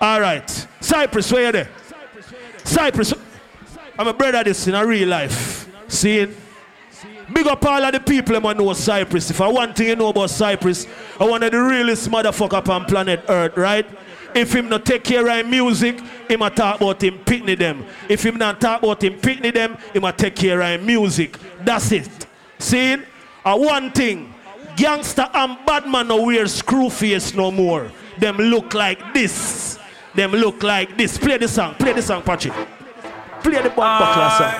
All 0.00 0.20
right, 0.20 0.48
Cypress, 0.80 1.30
where 1.30 1.46
you 1.46 1.52
there? 1.52 1.68
Cypress, 2.64 3.12
I'm 3.98 4.06
a 4.06 4.14
brother 4.14 4.44
this 4.44 4.66
in 4.68 4.74
a 4.74 4.86
real 4.86 5.08
life. 5.08 5.68
See 5.88 6.18
it? 6.18 6.30
Big 7.32 7.46
up 7.46 7.64
all 7.66 7.82
of 7.82 7.92
the 7.92 8.00
people 8.00 8.40
that 8.40 8.56
know 8.56 8.72
Cypress. 8.72 9.30
If 9.30 9.40
I 9.40 9.48
want 9.48 9.76
thing 9.76 9.88
you 9.88 9.96
know 9.96 10.08
about 10.08 10.30
Cypress, 10.30 10.86
I 11.18 11.24
one 11.24 11.42
of 11.42 11.50
the 11.50 11.60
realest 11.60 12.08
motherfucker 12.08 12.66
on 12.68 12.84
planet 12.84 13.24
Earth, 13.28 13.56
right? 13.56 13.86
If 14.34 14.54
him 14.54 14.68
not 14.68 14.86
take 14.86 15.04
care 15.04 15.26
of 15.28 15.46
music, 15.46 16.00
him 16.28 16.42
a 16.42 16.50
talk 16.50 16.80
about 16.80 17.02
him 17.02 17.18
pitney 17.18 17.58
them. 17.58 17.84
If 18.08 18.24
him 18.24 18.36
not 18.38 18.60
talk 18.60 18.82
about 18.82 19.02
him 19.02 19.14
pitney 19.14 19.52
them, 19.52 19.76
him 19.92 20.04
a 20.04 20.12
take 20.12 20.36
care 20.36 20.60
of 20.62 20.82
music. 20.82 21.36
That's 21.60 21.90
it. 21.92 22.26
See? 22.58 22.96
A 23.44 23.56
one 23.58 23.90
thing, 23.90 24.32
gangster 24.76 25.28
and 25.34 25.58
bad 25.66 25.88
man 25.88 26.08
no 26.08 26.22
wear 26.22 26.46
screw 26.46 26.88
face 26.88 27.34
no 27.34 27.50
more. 27.50 27.90
Them 28.18 28.36
look 28.36 28.74
like 28.74 29.12
this. 29.12 29.78
Them 30.14 30.32
look 30.32 30.62
like 30.62 30.96
this. 30.96 31.18
Play 31.18 31.38
the 31.38 31.48
song. 31.48 31.74
Play 31.74 31.94
the 31.94 32.02
song, 32.02 32.22
Patrick. 32.22 32.54
Play 33.42 33.62
the 33.62 33.70
bomb 33.70 33.98
buckler 33.98 34.30
song. 34.38 34.54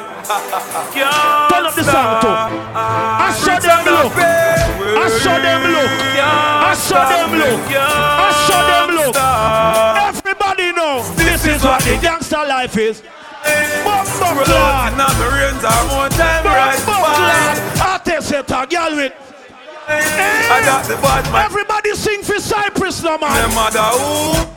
Turn 1.49 1.67
up 1.67 1.75
the 1.75 1.85
song 1.85 2.21
too. 2.21 2.29
I 2.29 3.33
show 3.35 3.59
them 3.59 3.85
look. 3.87 4.13
I 4.17 5.09
show 5.21 5.39
them 5.39 5.63
look. 5.69 5.91
I 6.19 6.75
show 6.75 7.03
them 7.09 7.31
look. 7.39 7.61
I 7.75 8.31
show 8.47 8.63
them 8.71 8.89
look. 8.97 9.17
Everybody 10.09 10.73
know 10.73 11.03
this 11.17 11.45
is 11.47 11.63
what 11.63 11.83
the 11.83 11.99
gangster 12.01 12.45
life 12.47 12.77
is. 12.77 13.03
Bomb 13.85 14.07
buckler. 14.21 14.93
Bomb 16.45 16.79
buckler. 16.87 17.55
Artist 17.83 18.29
set 18.29 18.51
a 18.51 18.67
girl 18.67 18.97
with. 18.97 19.13
I 19.91 20.61
got 20.65 20.85
the 20.85 20.97
bad 20.97 21.25
man. 21.33 21.45
Everybody 21.47 21.95
sing 21.95 22.23
for 22.23 22.39
Cypress 22.39 23.03
now, 23.03 23.17
man. 23.17 23.33
Them 23.35 23.55
mother 23.55 23.81
who 23.81 24.48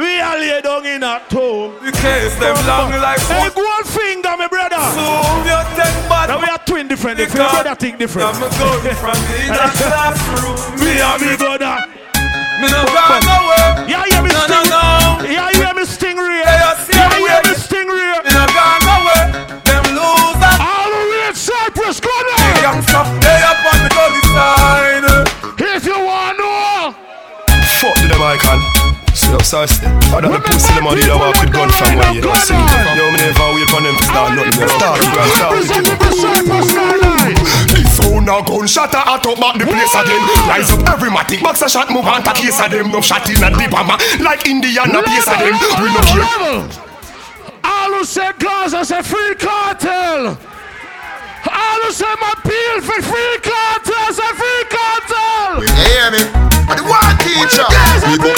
We 0.00 0.16
are 0.18 0.38
lay 0.40 0.60
down 0.64 0.86
in 0.86 1.02
a 1.04 1.20
tomb. 1.28 1.76
The 1.84 1.92
case 1.92 2.32
them 2.40 2.56
long 2.64 2.88
like 3.04 3.20
Hey, 3.28 3.50
gold 3.52 3.84
finger, 3.84 4.32
my 4.40 4.48
brother. 4.48 4.80
Zoom 4.96 5.44
your 5.44 5.60
ten 5.76 5.92
bad 6.08 6.32
Now 6.32 6.40
we 6.40 6.48
are 6.48 6.56
twin 6.64 6.88
different. 6.88 7.20
If 7.20 7.34
your 7.36 7.44
brother 7.52 7.74
think 7.76 7.98
different. 7.98 8.32
I'm 8.32 8.40
going 8.40 8.96
from 9.04 9.18
the 9.28 9.36
inner 9.44 9.68
classroom. 9.76 10.56
Me 10.80 10.96
and 11.04 11.20
me 11.20 11.36
brother. 11.36 11.84
Me 12.64 12.66
no 12.72 12.80
gone 12.88 13.20
nowhere. 13.28 13.84
Yeah, 13.92 14.08
yeah, 14.08 14.24
me 14.24 14.32
No, 14.32 14.40
sting. 14.48 14.72
no, 14.72 14.80
no. 15.20 15.28
Yeah, 15.28 15.52
yeah, 15.60 15.72
me 15.76 15.84
stingray. 15.84 16.48
Hey, 16.48 16.60
you 16.64 16.72
see 16.88 16.96
Yeah, 16.96 17.08
me 17.12 17.18
yeah, 17.20 17.40
with 17.44 17.44
me 17.44 17.52
it? 17.52 17.60
stingray. 17.60 18.16
Me 18.24 18.30
no 18.32 18.44
gone 18.56 18.82
nowhere. 18.88 19.24
Them 19.68 19.84
losers. 20.00 20.58
All 20.64 20.88
the 20.88 21.02
way 21.12 21.28
to 21.28 21.36
Cypress, 21.36 22.00
go 22.00 22.08
The 22.08 22.32
there. 22.40 22.62
youngster, 22.64 23.04
they 23.20 23.36
up 23.44 23.60
on 23.68 23.78
the 23.84 23.90
gully 23.92 24.22
side. 24.32 25.04
If 25.76 25.84
you 25.84 25.98
want 26.08 26.36
to 26.36 26.44
know. 26.44 26.96
Fuck 27.84 27.94
to 28.00 28.06
them 28.08 28.22
icon. 28.24 28.89
See 29.30 29.36
up 29.36 29.46
sauce. 29.46 29.78
I 30.10 30.20
don't 30.20 30.42
pussy 30.42 30.74
them 30.74 30.90
on 30.90 30.98
the 30.98 31.06
walk 31.14 31.38
with 31.38 31.52
gun 31.54 31.70
from 31.70 31.94
where 32.02 32.10
you 32.10 32.22
see. 32.42 32.58
Yo, 32.98 33.06
me 33.14 33.18
never 33.22 33.54
wait 33.54 33.70
for 33.70 33.78
them 33.78 33.94
to 33.94 34.02
start 34.02 34.34
nothing. 34.34 34.66
Start, 34.74 34.98
start, 35.06 35.30
start. 35.38 35.54
If 37.78 37.86
phone 37.94 38.26
a 38.26 38.42
gunshot 38.42 38.92
a 38.94 38.98
hot 38.98 39.26
up 39.26 39.38
back 39.38 39.54
the 39.58 39.66
place 39.70 39.94
again 39.94 40.22
Rise 40.50 40.70
up 40.72 40.82
every 40.88 41.10
matic 41.10 41.42
box 41.42 41.62
a 41.62 41.68
shot 41.68 41.90
move 41.90 42.06
on 42.06 42.22
to 42.22 42.32
case 42.32 42.58
of 42.60 42.70
them 42.70 42.90
No 42.90 43.00
shot 43.00 43.28
in 43.30 43.42
a 43.42 43.50
the 43.50 43.68
bomber 43.70 43.96
like 44.18 44.46
Indian 44.46 44.90
a 44.90 45.02
place 45.02 45.28
of 45.30 45.38
them 45.38 45.54
We 45.78 45.86
no 45.94 46.02
care 46.10 46.66
All 47.62 47.92
who 47.94 48.04
say 48.04 48.32
Gaza 48.38 48.84
say 48.84 49.02
free 49.02 49.34
cartel. 49.36 50.38
All 51.48 51.80
who 51.84 51.90
say 51.92 52.14
my 52.20 52.34
peel 52.44 52.76
for 52.84 53.00
free 53.00 53.36
cartel 53.40 54.06
say 54.12 54.32
free 54.36 54.64
cartel. 54.68 55.62
You 55.64 55.70
hear 55.72 56.10
me? 56.12 56.22
I 56.68 56.74
the 56.76 56.84
one 56.84 57.14
teacher. 57.22 57.66
We 58.10 58.16
go. 58.18 58.32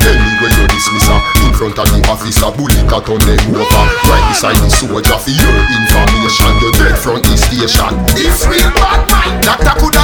Tell 0.00 0.16
me 0.16 0.32
where 0.40 0.54
you 0.56 0.66
dismiss 0.72 1.06
her 1.08 1.20
In 1.44 1.52
front 1.52 1.76
of 1.76 1.84
the 1.92 2.00
officer 2.08 2.48
Bullet 2.56 2.88
a 2.88 2.98
turn 3.04 3.20
them 3.20 3.52
over 3.52 3.84
Right 4.08 4.24
beside 4.32 4.56
the 4.56 4.70
soldier 4.72 5.18
For 5.20 5.28
your 5.28 5.60
information 5.76 6.52
You're 6.56 6.72
dead 6.80 6.96
from 6.96 7.20
the 7.20 7.36
station 7.36 7.92
This 8.16 8.48
real 8.48 8.72
bad 8.80 9.04
mind 9.12 9.44
Doctor 9.44 9.76
could 9.76 10.00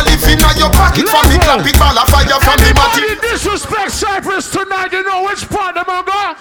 Clap 0.76 0.98
it 0.98 1.08
for 1.08 1.22
me, 1.28 1.38
clap 1.38 1.64
it, 1.66 1.78
ball 1.78 1.96
of 1.96 2.08
fire 2.08 2.40
from 2.40 2.56
me, 2.60 2.68
Anybody 2.68 3.16
Matty. 3.16 3.20
disrespect 3.24 3.92
Cypress 3.92 4.50
tonight, 4.50 4.92
you 4.92 5.02
know 5.04 5.24
which 5.24 5.48
part 5.48 5.74
them 5.74 5.88
are 5.88 6.02
go? 6.04 6.36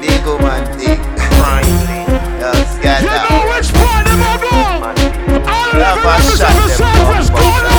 Big 0.00 0.24
man, 0.42 0.64
big. 0.78 0.98
Yes, 2.82 3.02
You 3.02 3.08
know 3.08 3.46
which 3.54 3.70
part 3.74 4.06
them 4.06 4.22
are 4.22 4.37
and! 5.96 7.78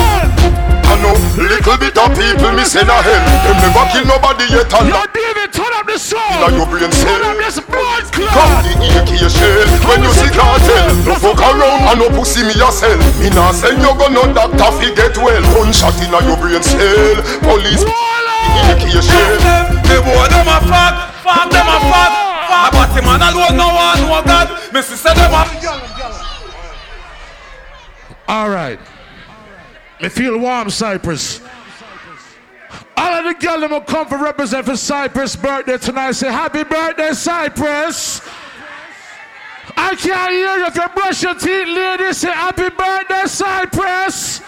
I 0.90 0.98
know 0.98 1.14
little 1.38 1.78
bit 1.78 1.94
of 1.94 2.10
people 2.18 2.50
me 2.58 2.66
send 2.66 2.90
a 2.90 2.98
hell. 2.98 3.22
Them 3.46 3.56
never 3.62 3.86
kill 3.94 4.04
nobody 4.10 4.50
yet 4.50 4.66
and 4.74 4.90
Yo, 4.90 4.98
David, 5.14 5.54
turn 5.54 5.70
up 5.78 5.86
the 5.86 5.94
song! 5.94 6.18
Now 6.42 6.50
your 6.50 6.66
brain 6.66 6.90
Turn 6.90 7.22
cell. 7.22 7.30
up 7.30 7.38
this 7.38 7.62
blood 7.62 8.10
Come 8.10 8.26
clot! 8.34 8.66
the 8.66 8.74
AK 8.98 9.10
shell 9.30 9.70
When 9.86 10.02
you 10.02 10.10
see 10.18 10.32
cartel 10.34 10.90
No 11.06 11.14
fuck 11.14 11.38
around 11.38 11.94
and 11.94 11.98
no 12.02 12.10
pussy 12.10 12.42
me 12.42 12.58
yourself 12.58 12.98
Me 13.22 13.30
nah 13.30 13.54
send 13.54 13.78
you 13.78 13.94
go 13.94 14.10
no 14.10 14.26
doctor 14.34 14.70
fi 14.82 14.90
get 14.98 15.14
well 15.14 15.38
Gunshot 15.54 15.94
inna 16.02 16.18
your 16.26 16.34
brain 16.42 16.58
cell 16.58 17.16
Police 17.46 17.86
AK 17.86 18.90
shell 18.98 19.38
The 19.86 20.02
boy 20.02 20.26
them 20.26 20.50
a 20.50 20.58
fuck, 20.66 20.94
fuck 21.22 21.46
them 21.54 21.70
a 21.70 21.78
fuck, 21.86 22.12
fuck. 22.50 22.70
But 22.74 22.90
him 22.98 23.06
man 23.06 23.22
alone 23.22 23.54
no 23.54 23.70
one 23.70 24.02
know 24.02 24.22
God. 24.26 24.74
Me 24.74 24.82
sister 24.82 25.14
them 25.14 25.34
a. 25.34 26.19
All 28.30 28.48
right. 28.48 28.78
Me 30.00 30.08
feel 30.08 30.38
warm, 30.38 30.70
Cypress. 30.70 31.40
All 32.96 33.12
of 33.12 33.24
the 33.24 33.34
girls 33.44 33.60
that 33.62 33.70
will 33.70 33.80
come 33.80 34.06
for 34.06 34.18
represent 34.18 34.66
for 34.66 34.76
Cypress' 34.76 35.34
birthday 35.34 35.78
tonight. 35.78 36.12
Say 36.12 36.30
happy 36.30 36.62
birthday, 36.62 37.12
Cypress. 37.12 38.20
I 39.76 39.96
can't 39.96 40.30
hear 40.30 40.58
you 40.58 40.66
if 40.66 40.76
you 40.76 40.88
brush 40.94 41.22
your 41.24 41.34
teeth, 41.34 41.76
ladies. 41.76 42.18
Say 42.18 42.30
happy 42.30 42.68
birthday, 42.68 43.26
Cypress. 43.26 44.38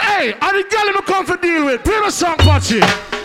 Hey, 0.00 0.32
all 0.32 0.52
the 0.52 0.62
girls 0.62 0.72
that 0.72 0.92
will 0.94 1.02
come 1.02 1.26
for 1.26 1.36
deal 1.36 1.66
with. 1.66 1.84
Play 1.84 2.00
the 2.00 2.10
song, 2.10 2.36
Patchy. 2.38 3.21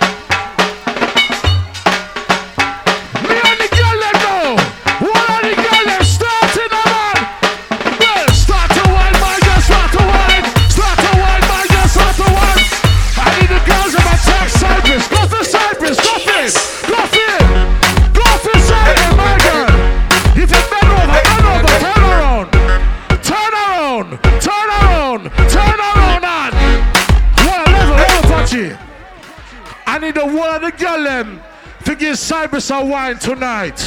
One 30.38 30.56
of 30.56 30.62
the 30.62 30.72
girl 30.72 31.04
them 31.04 31.42
to 31.84 31.96
give 31.96 32.18
Cypress 32.18 32.70
a 32.70 32.86
wine 32.86 33.18
tonight. 33.18 33.80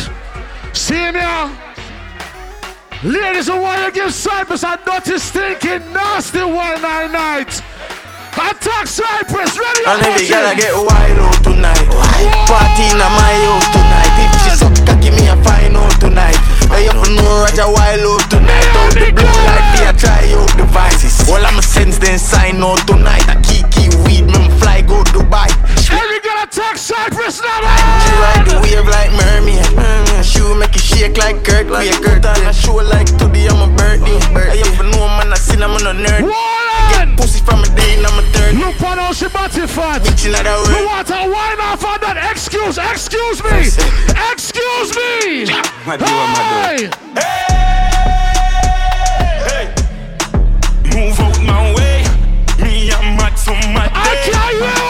See 0.73 0.95
me 0.95 1.20
here? 1.20 1.51
Ladies, 3.05 3.49
I 3.49 3.59
want 3.59 3.87
to 3.87 3.99
give 3.99 4.12
Cypress 4.12 4.62
a 4.62 4.79
dirty, 4.85 5.19
stinking, 5.19 5.93
nasty 5.93 6.43
wine 6.43 6.83
night 6.83 7.12
night. 7.12 7.62
Attack 8.35 8.87
Cypress, 8.87 9.59
ready 9.59 9.83
And 9.87 10.03
every 10.07 10.27
girl 10.27 10.47
I 10.47 10.55
get 10.55 10.75
wild 10.75 11.19
out 11.19 11.39
tonight. 11.43 11.87
Party 12.47 12.87
in 12.89 12.99
my 12.99 13.35
house 13.47 13.69
tonight. 13.75 14.15
If 14.23 14.33
she 14.43 14.53
suck 14.59 14.75
cocky, 14.87 15.11
me 15.11 15.29
a 15.29 15.37
find 15.43 15.77
out 15.77 15.95
tonight. 16.01 16.39
I 16.70 16.87
up 16.91 17.03
know 17.11 17.47
Roger 17.47 17.70
wild 17.70 18.07
out 18.07 18.31
tonight. 18.31 18.70
Out 18.75 18.95
the 18.95 19.11
blue 19.12 19.39
like 19.47 19.67
they 19.75 19.87
a 19.87 19.93
try 19.95 20.31
out 20.35 20.51
devices. 20.57 21.29
All 21.29 21.45
I'm 21.45 21.59
a 21.59 21.62
sense 21.62 21.99
then 21.99 22.19
sign 22.19 22.62
out 22.62 22.87
tonight. 22.87 23.40
Shoe 31.01 31.09
make 31.09 31.17
it 31.17 31.17
shake 31.17 31.19
like 31.19 31.45
Kurt. 31.45 31.67
Like 31.69 32.03
Kurt 32.03 32.25
on 32.27 32.47
a 32.47 32.53
show 32.53 32.75
like 32.75 33.07
today 33.07 33.49
I'm 33.49 33.62
a 33.62 33.67
birthday. 33.77 34.19
I 34.35 34.61
up 34.61 34.77
to 34.77 34.85
know 34.85 35.09
man 35.09 35.33
I 35.33 35.37
seen 35.37 35.62
I'm 35.62 35.70
on 35.73 35.87
a 35.87 35.95
nerd. 35.95 36.29
Get 36.93 37.17
pussy 37.17 37.41
from 37.41 37.61
a 37.61 37.69
day 37.75 37.97
and 37.97 38.07
I'm 38.07 38.19
a 38.19 38.23
third. 38.33 38.55
Look 38.57 38.83
on 38.83 38.99
how 38.99 39.12
she 39.12 39.29
body 39.29 39.67
fat. 39.67 40.03
Bitch 40.03 40.27
in 40.27 40.35
other 40.35 40.51
You 40.70 40.87
want 40.87 41.11
a 41.11 41.31
wine 41.31 41.61
off 41.61 41.85
of 41.85 42.01
that? 42.03 42.17
Excuse, 42.31 42.79
excuse 42.79 43.43
me. 43.45 43.69
Excuse 44.33 44.95
me. 44.97 45.47
Hey. 49.47 49.69
Move 50.93 51.20
out 51.20 51.41
my 51.43 51.75
way. 51.75 52.05
Me 52.62 52.91
and 52.91 53.17
Max 53.17 53.49
on 53.49 53.55
my 53.73 53.89
day. 53.89 53.95
I 53.95 54.31
can't 54.31 54.55
hear 54.57 54.90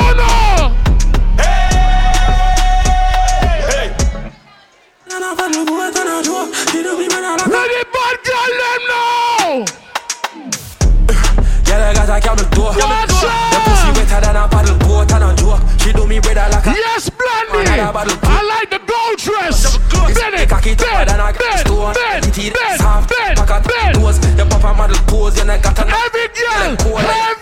She 16.20 16.28
do 16.28 16.28
me 16.28 16.34
brother 16.34 16.50
like 16.52 16.66
a 16.66 16.70
Yes, 16.76 17.08
Blondie. 17.08 17.70
I 17.70 18.42
like 18.44 18.70
the 18.70 18.80
gold 18.84 19.16
dress. 19.18 19.78
Bend 20.14 20.34
it, 20.34 20.48
Cocky 20.48 20.74
tougher 20.76 21.06
bend, 21.06 21.10
than 21.10 21.20
a 21.20 21.32
bend, 21.32 21.60
stone. 21.60 21.94
bend, 21.94 22.24
The 22.24 22.30
teeth 22.30 22.54
bend, 22.54 22.80
soft, 22.80 23.08
bend, 23.08 23.36
pocket 23.38 23.64
bend. 23.68 23.98
nose. 24.00 24.18
The 24.36 24.44
papa 24.44 24.74
model 24.76 24.96
pose, 25.06 25.38
you 25.38 25.44
know, 25.44 25.58
got 25.60 25.78
a 25.78 25.86
Every 25.86 26.28
girl, 26.36 26.76
Cool. 26.76 26.98
every 26.98 27.39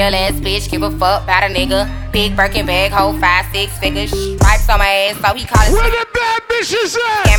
Real 0.00 0.14
ass 0.14 0.40
bitch, 0.40 0.70
give 0.70 0.80
a 0.80 0.90
fuck 0.92 1.24
about 1.24 1.44
a 1.44 1.52
nigga. 1.52 1.84
Big 2.10 2.34
Birkin 2.34 2.64
bag, 2.64 2.90
hold 2.90 3.20
five, 3.20 3.44
six 3.52 3.76
figures. 3.76 4.08
Stripes 4.08 4.66
on 4.70 4.78
my 4.78 4.88
ass, 4.88 5.20
so 5.20 5.34
he 5.34 5.44
call 5.44 5.60
it 5.60 5.72
Where 5.74 5.90
the 5.90 6.06
bad 6.14 6.40
bitches 6.48 6.96
at? 6.96 7.29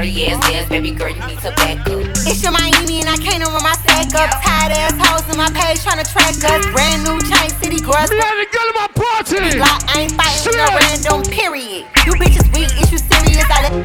Dirty 0.00 0.26
ass 0.32 0.40
ass, 0.54 0.68
baby 0.70 0.92
girl, 0.92 1.10
you 1.10 1.20
need 1.26 1.38
to 1.40 1.52
back 1.60 1.76
up. 1.84 2.00
It's 2.24 2.42
your 2.42 2.52
Miami 2.52 3.00
and 3.04 3.08
I 3.10 3.18
can't 3.20 3.44
over 3.46 3.60
my 3.60 3.74
sack 3.84 4.08
up. 4.16 4.32
Tired 4.40 4.72
ass 4.72 4.96
hoes 4.96 5.28
in 5.28 5.36
my 5.36 5.50
page 5.52 5.82
trying 5.84 6.02
to 6.02 6.10
track 6.10 6.32
us. 6.40 6.64
Brand 6.72 7.04
new 7.04 7.20
chain 7.28 7.50
city 7.60 7.80
girls. 7.84 8.08
Me 8.08 8.16
and 8.16 8.40
the 8.40 8.48
girl 8.48 8.64
in 8.64 8.76
my 8.80 8.88
party. 8.96 9.60
Like 9.60 9.84
I 9.92 10.08
ain't 10.08 10.12
fighting 10.16 10.40
with 10.48 10.56
no 10.56 10.72
random 10.72 11.20
period. 11.28 11.84
You 12.08 12.12
bitches 12.16 12.48
weak, 12.56 12.72
is 12.80 12.88
you 12.90 12.96
serious? 12.96 13.44
I 13.44 13.60
let 13.60 13.76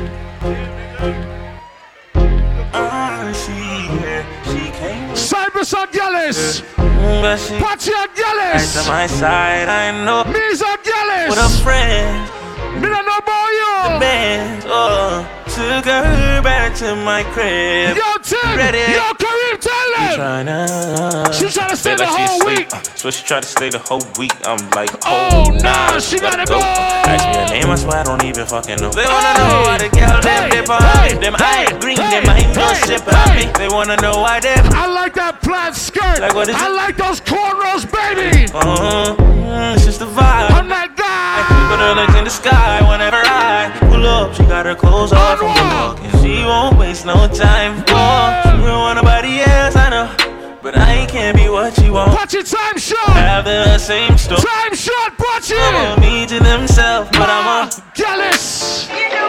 Ah, 2.74 3.28
she, 3.36 3.52
yeah, 4.00 4.24
she 4.48 4.72
came 4.72 5.16
Cypress 5.18 5.74
are 5.74 5.88
jealous. 5.88 6.62
but 6.80 7.36
she 7.44 7.58
Patchy 7.60 7.92
are 7.92 8.08
right 8.08 8.16
jealous. 8.16 8.84
to 8.86 8.90
my 8.90 9.08
side. 9.08 9.68
I 9.68 9.92
know 10.06 10.24
Me's 10.32 10.62
are 10.62 10.78
jealous. 10.80 11.28
with 11.36 11.44
a 11.44 11.50
friend. 11.62 12.32
Me 12.82 12.88
don't 12.88 13.06
know 13.06 13.18
about 13.18 13.50
you. 13.60 14.00
band. 14.00 14.64
Oh, 14.68 15.28
took 15.56 15.86
her 15.86 16.42
back 16.44 16.76
to 16.76 16.96
my 16.96 17.24
crib. 17.32 17.96
Yo, 17.96 18.04
Tim. 18.22 18.58
Ready? 18.58 18.92
Yo, 18.92 19.08
Kareem, 19.16 19.56
tell 19.60 19.90
them. 19.96 20.20
Tryna, 20.20 21.34
She 21.34 21.46
tryna 21.46 21.76
stay 21.76 21.96
Feel 21.96 21.98
the 21.98 22.04
like 22.12 22.30
whole 22.30 22.46
week. 22.46 22.68
Uh, 22.74 22.82
so 22.96 23.10
she 23.10 23.24
tried 23.26 23.44
to 23.44 23.48
stay 23.50 23.70
the 23.70 23.80
whole 23.80 24.04
week. 24.20 24.34
I'm 24.46 24.60
like, 24.72 24.90
Oh, 25.06 25.46
oh, 25.48 25.52
nah, 25.64 25.98
she 26.00 26.20
gotta 26.20 26.46
go. 26.46 26.60
Ask 26.60 27.24
me 27.28 27.36
her 27.40 27.48
name, 27.62 27.70
I 27.72 27.76
swear 27.76 27.98
I 28.00 28.04
don't 28.04 28.24
even 28.26 28.46
fucking 28.46 28.78
know. 28.82 28.90
They 28.92 29.06
wanna 29.08 29.34
know 29.40 29.64
why 29.68 29.78
the 29.78 29.90
girl 29.96 30.20
them 30.22 30.50
dip 30.52 30.70
on 30.70 30.82
me. 31.08 31.20
Them 31.24 31.36
eye 31.40 31.72
green, 31.80 31.98
them 31.98 32.28
eye 32.28 32.52
no 32.54 32.74
ship 32.84 33.08
on 33.08 33.36
me. 33.36 33.46
They 33.58 33.70
wanna 33.70 33.96
know 34.02 34.20
why 34.20 34.40
them. 34.42 34.60
I 34.74 34.88
like 34.88 35.14
that 35.16 35.42
plaid 35.42 35.74
skirt. 35.76 36.20
Like 36.20 36.34
what 36.36 36.50
is 36.50 36.56
I 36.56 36.68
it? 36.68 36.76
like 36.76 36.98
those 36.98 37.22
cornrows, 37.22 37.86
baby. 37.88 38.52
Oh, 38.54 38.60
Uh, 38.60 39.16
yeah, 39.46 39.74
it's 39.76 39.86
just 39.86 40.00
the 40.00 40.06
vibe. 40.08 40.52
I'm 40.52 40.68
that 40.70 40.96
guy. 41.66 41.70
Put 41.70 41.80
her 41.80 41.96
legs 41.96 42.16
in 42.16 42.24
the 42.24 42.30
sky 42.30 42.82
whenever 42.90 43.22
I 43.24 43.72
pull 43.90 44.06
up. 44.06 44.34
She 44.36 44.44
got 44.44 44.66
her 44.66 44.76
clothes 44.76 45.14
off 45.14 45.40
from 45.40 45.54
the 45.54 45.64
walk, 45.76 46.00
and 46.02 46.22
she 46.22 46.44
won't 46.44 46.78
waste 46.78 47.06
no 47.06 47.28
time. 47.28 47.84
Oh, 47.90 48.42
she 48.44 48.58
don't 48.58 48.80
want 48.80 48.98
nobody 48.98 49.42
else, 49.42 49.76
I 49.76 49.90
know. 49.90 50.16
But 50.62 50.78
I 50.78 51.06
can't 51.06 51.38
be 51.38 51.50
what 51.50 51.78
you 51.78 51.94
want. 51.94 52.12
Watch 52.12 52.34
it, 52.34 52.48
time 52.48 52.78
short. 52.78 53.10
Have 53.10 53.46
the 53.46 53.78
same 53.78 54.18
story. 54.18 54.42
Time 54.42 54.76
short, 54.76 55.14
watch 55.20 55.52
it. 55.52 55.58
Some 55.58 55.76
of 55.76 56.00
me 56.00 56.26
to 56.26 56.40
themselves, 56.40 57.10
but 57.12 57.30
I'm 57.30 57.68
a 57.68 57.70
jealous. 57.94 58.90
You 58.90 59.10
know 59.10 59.25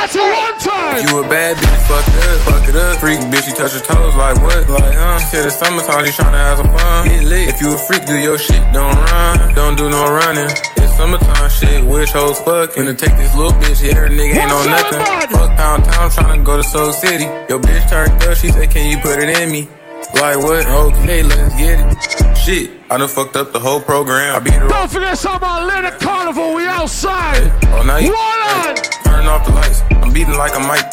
If 0.00 1.10
you 1.10 1.18
a 1.18 1.28
bad 1.28 1.56
bitch, 1.56 1.82
fuck 1.88 2.06
it 2.06 2.14
up, 2.28 2.40
fuck 2.46 2.68
it 2.68 2.76
up. 2.76 2.98
Freak 2.98 3.18
bitch, 3.30 3.44
she 3.44 3.52
touch 3.52 3.72
her 3.72 3.80
toes 3.80 4.14
like 4.14 4.40
what? 4.42 4.68
Like, 4.70 4.94
huh? 4.94 5.18
She 5.18 5.26
said 5.26 5.46
it's 5.46 5.58
summertime, 5.58 6.06
you 6.06 6.12
tryna 6.12 6.38
have 6.38 6.58
some 6.58 6.70
fun. 6.70 7.08
Get 7.08 7.24
lit. 7.24 7.48
If 7.48 7.60
you 7.60 7.74
a 7.74 7.78
freak, 7.78 8.06
do 8.06 8.16
your 8.16 8.38
shit, 8.38 8.62
don't 8.72 8.94
run. 8.94 9.54
Don't 9.54 9.76
do 9.76 9.90
no 9.90 10.06
running. 10.06 10.50
It's 10.78 10.96
summertime 10.96 11.50
shit, 11.50 11.84
wish 11.84 12.12
hoes 12.12 12.38
fucking. 12.40 12.84
Gonna 12.84 12.94
take 12.94 13.16
this 13.16 13.34
little 13.34 13.52
bitch, 13.58 13.82
yeah, 13.82 13.94
her 13.94 14.08
nigga 14.08 14.38
ain't 14.38 14.52
on 14.52 14.66
nothing. 14.70 15.00
Fuck 15.34 15.56
pound 15.56 15.84
town, 15.84 16.10
tryna 16.10 16.44
go 16.44 16.56
to 16.56 16.62
Soul 16.62 16.92
City. 16.92 17.24
Your 17.48 17.58
bitch 17.58 17.90
turned 17.90 18.22
up, 18.22 18.36
she 18.36 18.50
said, 18.50 18.70
can 18.70 18.90
you 18.90 18.98
put 18.98 19.18
it 19.18 19.28
in 19.28 19.50
me? 19.50 19.68
Like 20.14 20.38
what? 20.38 20.66
Okay, 20.66 21.22
let's 21.22 21.54
get 21.56 21.78
it. 21.80 22.36
Shit, 22.38 22.70
I 22.90 22.96
done 22.98 23.08
fucked 23.08 23.36
up 23.36 23.52
the 23.52 23.58
whole 23.60 23.80
program. 23.80 24.34
I 24.36 24.38
beat 24.40 24.54
her 24.54 24.68
Don't 24.68 24.90
forget 24.90 25.18
something 25.18 25.38
about 25.38 25.62
Atlantic 25.62 26.00
Carnival, 26.00 26.54
we 26.54 26.66
outside. 26.66 27.50
Oh, 27.74 27.82
now 27.82 27.98
you 27.98 28.10
Roll 28.12 28.42
on. 28.66 28.74
turn 29.04 29.26
off 29.26 29.46
the 29.46 29.52
lights. 29.52 29.82
I'm 30.02 30.12
beating 30.12 30.34
like 30.36 30.54
a 30.56 30.60
mic. 30.60 30.84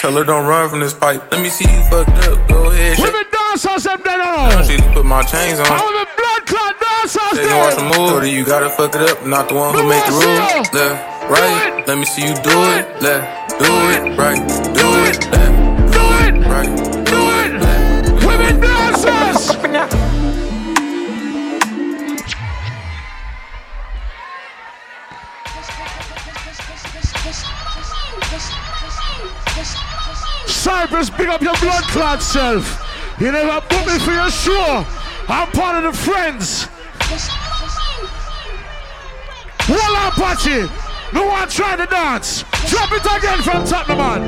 Tell 0.00 0.12
her 0.16 0.24
don't 0.24 0.46
run 0.46 0.68
from 0.70 0.80
this 0.80 0.94
pipe. 0.94 1.30
Let 1.30 1.42
me 1.42 1.50
see 1.50 1.70
you 1.70 1.82
fucked 1.90 2.10
up. 2.26 2.48
Go 2.48 2.70
ahead. 2.70 2.98
Women 2.98 3.24
dancers, 3.30 3.84
them 3.84 4.00
they 4.02 4.16
Now. 4.16 4.62
She 4.64 4.76
put 4.92 5.04
my 5.04 5.22
chains 5.22 5.60
on. 5.60 5.66
All 5.70 5.92
the 5.92 6.06
blood 6.16 6.42
clot 6.46 6.74
dancers, 6.80 7.30
Say 7.36 7.44
you 7.48 7.56
want 7.56 7.74
some 7.74 7.90
them. 7.90 8.00
move, 8.00 8.24
you 8.26 8.44
gotta 8.44 8.70
fuck 8.70 8.94
it 8.94 9.02
up. 9.02 9.24
Not 9.26 9.48
the 9.50 9.54
one 9.54 9.74
who 9.74 9.86
make 9.88 10.04
the 10.06 10.12
rules. 10.12 10.72
Left, 10.72 11.30
right. 11.30 11.84
Let 11.86 11.98
me 11.98 12.04
see 12.06 12.22
you 12.22 12.34
do 12.42 12.56
it. 12.74 13.02
Left, 13.04 13.60
do 13.60 13.70
it. 13.92 14.18
Right, 14.18 14.40
do 14.74 14.88
it. 15.04 15.20
Left, 15.30 15.92
do 15.92 16.00
it. 16.26 16.48
Right, 16.48 16.79
Cypress, 30.60 31.08
big 31.08 31.26
up 31.30 31.40
your 31.40 31.56
blood 31.56 31.84
clot 31.84 32.22
self. 32.22 32.86
You 33.18 33.32
never 33.32 33.66
book 33.66 33.86
me 33.86 33.98
for 33.98 34.12
your 34.12 34.28
show. 34.28 34.84
I'm 35.26 35.50
part 35.52 35.82
of 35.82 35.90
the 35.90 35.98
friends. 35.98 36.68
Walla 39.70 40.08
Apache. 40.08 40.68
No 41.14 41.24
one 41.28 41.48
try 41.48 41.76
to 41.76 41.86
dance. 41.86 42.42
Drop 42.68 42.92
it 42.92 43.00
again 43.00 43.40
from 43.42 43.64
the 43.64 43.96
man. 43.96 44.22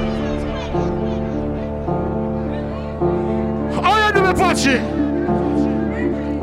How 3.75 4.07
you 4.07 4.13
doing, 4.15 4.31
Apache? 4.31 4.79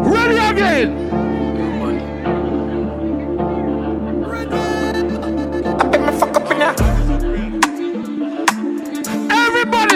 Ready 0.07 0.37
again. 0.37 1.09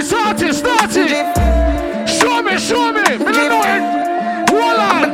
Everybody 0.04 0.12
start 0.12 0.42
it, 0.42 0.54
start 0.54 0.92
it. 0.98 2.10
Show 2.10 2.42
me, 2.42 2.58
show 2.58 2.92
me. 2.92 3.04
Me 3.04 3.32
don't 3.32 3.50
know 3.50 3.64
it. 3.64 3.82
Hold 4.50 4.80
on. 4.80 5.12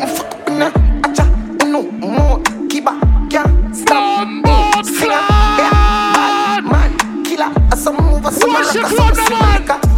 No 1.71 1.81
more, 1.91 2.41
keep 2.67 2.87
up, 2.87 2.99
can't 3.29 3.75
stop. 3.75 4.27
Bombo 4.27 4.81
Bad 5.07 6.63
man, 6.63 7.23
killer, 7.23 7.53
some 7.75 7.97
move, 7.97 8.25
some 8.33 8.51
Wash 8.51 8.65
rock, 8.65 8.75
your 8.75 8.89
some 8.89 9.13
clothes, 9.13 9.29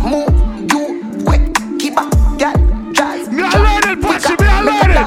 Move, 0.03 0.29
you 0.69 0.83
quick, 1.25 1.43
keep 1.79 1.97
up, 1.97 2.11
girl, 2.37 2.53
drive. 2.91 3.31
Me 3.31 3.43
alone 3.43 3.87
it, 3.87 4.01
Patchy, 4.01 4.35
me 4.41 4.47
alone 4.59 4.91
it. 4.91 4.97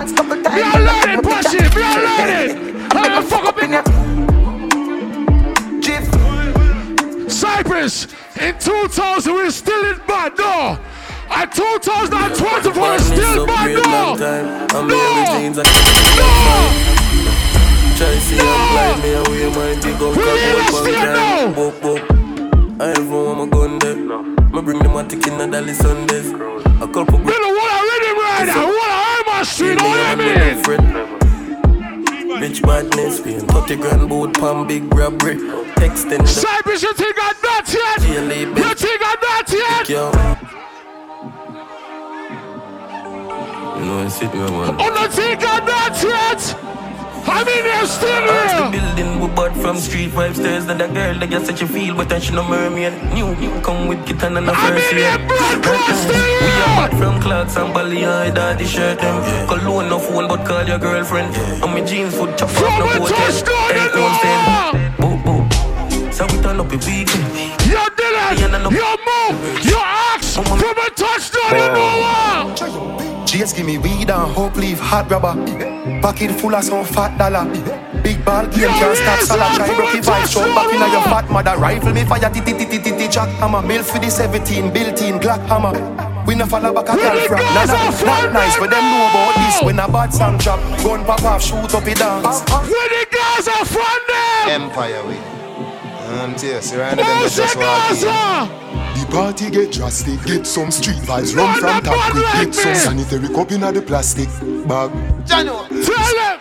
Me 0.54 0.62
alone 0.62 1.10
it, 1.10 1.20
Patchy, 1.22 1.60
me 1.76 1.82
alone 1.82 2.30
it. 2.30 2.50
I'm 2.90 3.02
gonna 3.02 3.22
fuck 3.22 3.44
up 3.44 3.62
in 3.62 3.70
Cypress, 7.28 8.06
in 8.40 8.58
2000 8.58 9.32
we're 9.32 9.50
still 9.50 9.84
in 9.92 9.98
bad, 10.06 10.36
no. 10.38 10.78
At 11.30 11.52
2024 11.52 12.82
we're 12.82 12.98
still 12.98 13.46
bad, 13.46 13.70
no. 13.74 14.14
I'm 14.78 14.88
No. 14.88 14.96
Mary 14.96 15.52
Try 17.96 18.18
see 18.18 18.38
I'm 18.40 18.44
blind, 18.72 19.02
me 19.02 19.14
and 19.14 19.28
we 19.28 19.46
might 19.54 19.80
dig 19.80 19.94
up 19.94 20.16
We 20.16 20.22
that 20.24 20.34
ain't 20.50 20.70
boy 20.70 20.82
still 20.82 20.98
from 20.98 21.14
time. 21.14 21.54
Boop, 21.54 21.74
boop. 21.80 22.00
I 22.80 22.88
ain't 22.88 23.06
from 23.06 23.38
my 23.38 23.46
gun 23.46 23.78
there. 23.78 23.94
Me 23.96 24.60
bring 24.62 24.80
them 24.80 24.96
a 24.96 25.04
tick 25.06 25.26
in 25.28 25.38
the 25.38 25.46
Dali 25.46 25.74
Sundays. 25.74 26.30
A 26.82 26.86
couple 26.88 27.18
Me 27.18 27.32
the 27.32 27.48
one 27.54 27.70
I 27.70 27.82
ready 27.90 28.10
right 28.18 28.46
now. 28.46 28.66
What 28.66 28.90
I 28.90 29.22
am 29.22 29.38
on 29.38 29.44
street, 29.44 29.78
know 29.78 29.88
what 29.88 30.00
I 30.00 30.14
mean? 30.16 31.23
Bitch 32.24 32.62
badness, 32.62 33.20
paying 33.20 33.46
30 33.46 33.76
grand 33.76 34.08
boot 34.08 34.32
pan 34.34 34.66
big 34.66 34.92
robbery. 34.94 35.36
Texting 35.76 36.26
Cypress, 36.26 36.82
you 36.82 36.94
think 36.94 37.16
I'm 37.20 37.36
not 37.42 37.72
yet? 37.72 38.00
You 38.00 38.74
think 38.74 39.00
I'm 39.04 39.20
not 39.20 39.52
yet? 39.52 39.88
Know, 43.84 43.98
I 43.98 44.08
sit 44.08 44.32
me 44.32 44.40
one. 44.40 44.76
Oh, 44.80 44.88
no, 44.88 45.08
think 45.08 45.42
I'm 45.46 45.66
not 45.66 46.02
yet? 46.02 46.73
I 47.26 47.42
mean, 47.44 47.64
they're 47.64 47.86
still 47.86 48.30
Arch 48.30 48.54
the 48.60 48.78
building 48.78 49.20
we 49.20 49.28
bought 49.34 49.56
from 49.56 49.76
street 49.78 50.10
five 50.10 50.36
stairs 50.36 50.66
That 50.66 50.80
a 50.80 50.88
girl 50.88 51.18
that 51.18 51.30
just 51.30 51.46
such 51.46 51.62
a 51.62 51.66
feel 51.66 51.94
but 51.94 52.08
then 52.08 52.20
she 52.20 52.32
no 52.32 52.42
mermaid 52.48 52.92
New, 53.14 53.34
new 53.36 53.60
come 53.62 53.86
with 53.88 54.04
kitten 54.06 54.36
and 54.36 54.48
a 54.48 54.54
first 54.54 54.92
year 54.92 55.16
We 55.18 56.50
are 56.64 56.72
bought 56.76 56.94
from 56.98 57.20
Clarks 57.20 57.56
and 57.56 57.72
Bali 57.72 58.04
I 58.04 58.30
daddy 58.30 58.66
shirt 58.66 59.00
them. 59.00 59.48
Cologne 59.48 59.88
no 59.88 59.98
phone 59.98 60.28
but 60.28 60.46
call 60.46 60.64
your 60.64 60.78
girlfriend. 60.78 61.34
And 61.36 61.72
my 61.72 61.80
jeans 61.84 62.14
foot 62.14 62.36
chop 62.38 62.50
up 62.50 62.78
no 62.78 62.86
hotel 62.86 63.16
Ain't 63.72 63.92
wholesale 63.96 64.44
Boop 65.00 65.18
boop 65.24 66.12
So 66.12 66.26
we 66.26 66.42
turn 66.42 66.60
up 66.60 66.66
a 66.72 66.76
weekend 66.76 67.54
Yo, 67.64 67.80
Dylan, 67.96 68.70
yo, 68.70 68.88
move, 69.08 69.64
yo, 69.64 69.78
axe. 69.80 70.36
From 70.36 70.44
a 70.52 70.90
touchdown, 70.94 71.63
what? 73.44 73.56
Give 73.56 73.66
me 73.66 73.78
weed 73.78 74.10
and 74.10 74.32
hope 74.32 74.56
leave 74.56 74.78
hot 74.78 75.10
rubber. 75.10 75.34
Pocket 76.00 76.30
full 76.40 76.54
of 76.54 76.64
some 76.64 76.84
fat 76.84 77.16
dollar. 77.18 77.44
Big 78.02 78.24
ball 78.24 78.46
game 78.46 78.68
can't 78.68 78.96
stop 78.96 79.20
salad. 79.20 79.56
Try 79.56 79.68
rocky 79.78 79.98
vibes, 80.00 80.32
throw 80.32 80.44
back 80.54 80.72
inna 80.72 80.88
your 80.88 81.02
fat 81.04 81.30
mother. 81.30 81.56
Rifle 81.56 81.92
me 81.92 82.04
fire, 82.04 82.30
ti 82.30 82.40
ti 82.40 82.52
ti 82.52 82.66
ti 82.66 82.78
ti 82.78 82.90
ti 82.96 83.08
jack 83.08 83.28
hammer. 83.40 83.62
Mill 83.62 83.82
for 83.82 83.98
the 83.98 84.10
17, 84.10 84.72
built 84.72 85.00
in 85.02 85.18
Glock 85.18 85.44
hammer. 85.46 85.72
We 86.26 86.34
no 86.34 86.46
follow 86.46 86.72
back 86.72 86.88
a 86.88 86.96
girl 86.96 87.20
from 87.28 87.38
Nah, 87.38 87.64
nah, 87.66 87.90
not 88.04 88.32
nice, 88.32 88.58
but 88.58 88.70
them 88.70 88.82
know 88.82 89.08
about 89.10 89.34
this. 89.36 89.62
When 89.62 89.78
a 89.78 89.88
bad 89.88 90.12
song 90.12 90.38
drop, 90.38 90.60
gun 90.82 91.04
pop 91.04 91.22
off, 91.22 91.42
shoot 91.42 91.74
up, 91.74 91.86
it 91.86 91.98
dance. 91.98 92.40
Where 92.50 92.88
the 92.88 93.06
girls 93.12 93.48
are 93.48 93.64
from 93.64 93.98
them? 94.08 94.62
Empire 94.62 95.02
we. 95.06 95.16
Um, 96.04 96.34
tear, 96.34 96.60
surrounded 96.60 97.04
them 97.04 97.22
they 97.22 97.28
just 97.28 97.56
walk 97.56 97.90
in. 97.90 98.00
The 98.00 98.63
party 99.14 99.48
get 99.48 99.70
drastic, 99.70 100.20
get 100.24 100.44
some 100.44 100.70
street 100.72 100.96
vibes, 100.96 101.36
run 101.36 101.60
from 101.60 101.82
top 101.82 102.10
quick, 102.10 102.24
get 102.32 102.54
some 102.54 102.74
sanitary 102.74 103.28
cup 103.28 103.52
inna 103.52 103.70
the 103.70 103.80
plastic 103.80 104.28
bag. 104.66 104.90
Tell 105.26 105.44
them. 105.44 106.40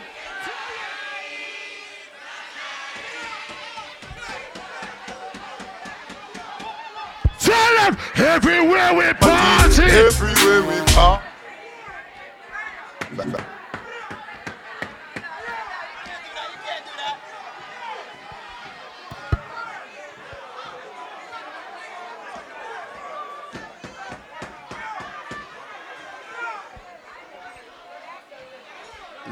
Tell 7.39 7.75
them 7.77 7.97
everywhere 8.15 8.93
we 8.95 9.13
party. 9.13 9.83
Everywhere 9.83 10.61
we 10.63 10.81
party. 10.93 11.23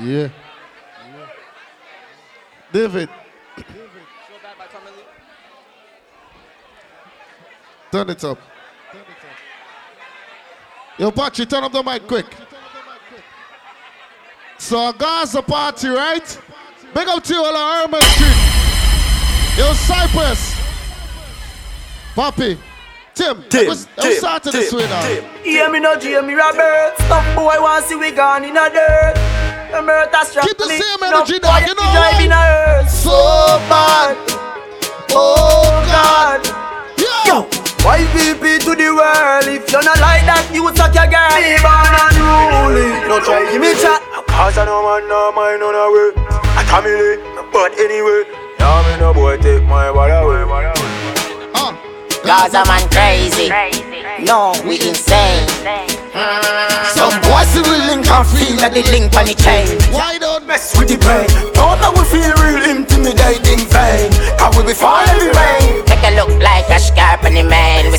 Yeah. 0.02 0.30
David. 2.72 3.10
Turn 7.92 8.10
it 8.10 8.24
up. 8.24 8.40
Yo, 10.98 11.12
Patchy, 11.12 11.46
turn 11.46 11.64
up 11.64 11.72
the 11.72 11.84
mic 11.84 12.08
quick. 12.08 12.26
So, 14.58 14.92
God's 14.94 15.36
a 15.36 15.42
party, 15.42 15.90
right? 15.90 16.40
Big 16.94 17.08
up 17.08 17.24
to 17.24 17.36
all 17.36 17.56
on 17.56 17.82
Herman 17.82 18.02
Street. 18.02 19.58
Yo, 19.58 19.74
Cypress. 19.74 20.56
Papi. 22.16 22.58
Tim. 23.22 23.38
Tim, 23.54 23.68
Let's, 23.70 23.86
Tim, 23.86 23.94
let's 24.02 24.18
start 24.18 24.42
to 24.44 24.52
this 24.52 24.74
Tim, 24.74 24.80
way 24.80 24.90
now. 24.90 25.06
Tim. 25.06 25.24
Hear 25.46 25.70
me 25.70 25.80
no 25.80 25.94
Jamie 25.94 26.34
Roberts. 26.34 26.98
Stop 27.06 27.22
boy 27.38 27.54
want 27.62 27.86
see 27.86 27.94
we 27.94 28.10
gone 28.10 28.42
in 28.42 28.58
a 28.58 28.66
dirt. 28.66 29.14
Remember 29.70 30.10
that 30.10 30.26
strap 30.26 30.50
Keep 30.50 30.58
the 30.58 30.66
same 30.66 31.00
energy, 31.06 31.38
boy 31.38 31.46
dog, 31.46 31.62
you 31.70 31.78
know 31.78 31.86
drive 31.94 32.18
why? 32.18 32.82
in. 32.82 32.90
So 32.90 33.14
bad. 33.70 34.18
Oh, 35.14 35.38
oh 35.38 35.70
God. 35.94 36.42
Yo. 36.98 37.46
YPP 37.86 38.66
to 38.66 38.74
the 38.74 38.90
world. 38.90 39.46
If 39.46 39.70
you're 39.70 39.86
not 39.86 40.02
like 40.02 40.26
that, 40.26 40.50
you 40.50 40.66
suck 40.74 40.90
your 40.98 41.06
girl. 41.06 41.30
Be 41.38 41.62
born 41.62 41.94
unruly. 41.94 42.90
No 43.06 43.22
try 43.22 43.46
give 43.54 43.62
me 43.62 43.78
chat. 43.78 44.02
Cause 44.34 44.58
I 44.58 44.66
know 44.66 44.82
man, 44.82 45.06
no 45.06 45.30
mind 45.30 45.62
on 45.62 45.78
a 45.78 45.86
way. 45.94 46.10
I 46.58 46.66
come 46.66 46.90
in 46.90 47.22
but 47.54 47.78
anyway. 47.78 48.26
Yeah, 48.58 48.82
me 48.90 48.98
no 48.98 49.14
boy 49.14 49.38
take 49.38 49.62
my 49.70 49.94
body 49.94 50.18
away. 50.18 50.91
Gaza 52.24 52.64
man 52.68 52.88
crazy. 52.90 53.50
No, 54.24 54.54
we 54.66 54.76
insane. 54.76 55.48
Some 56.94 57.16
boys 57.26 57.50
we 57.56 57.78
link 57.90 58.06
and 58.10 58.28
feel 58.28 58.56
like 58.58 58.74
the 58.74 58.84
link 58.92 59.14
on 59.16 59.26
the 59.26 59.34
chain. 59.34 59.80
Why 59.92 60.18
don't 60.20 60.46
mess 60.46 60.78
with 60.78 60.90
the 60.90 60.98
brain? 60.98 61.28
Don't 61.54 61.80
make 61.82 61.94
we 61.98 62.06
feel 62.06 62.34
real 62.38 62.78
intimidating 62.78 63.66
vain. 63.74 64.12
Cause 64.38 64.56
we 64.58 64.64
be 64.64 64.74
fall 64.74 65.02
every 65.10 65.34
rain. 65.34 65.84
Make 65.90 66.04
it 66.04 66.16
look 66.16 66.30
like 66.42 66.70
a 66.70 66.80
scarp 66.80 67.24
on 67.24 67.34
the 67.34 67.44
man. 67.44 67.92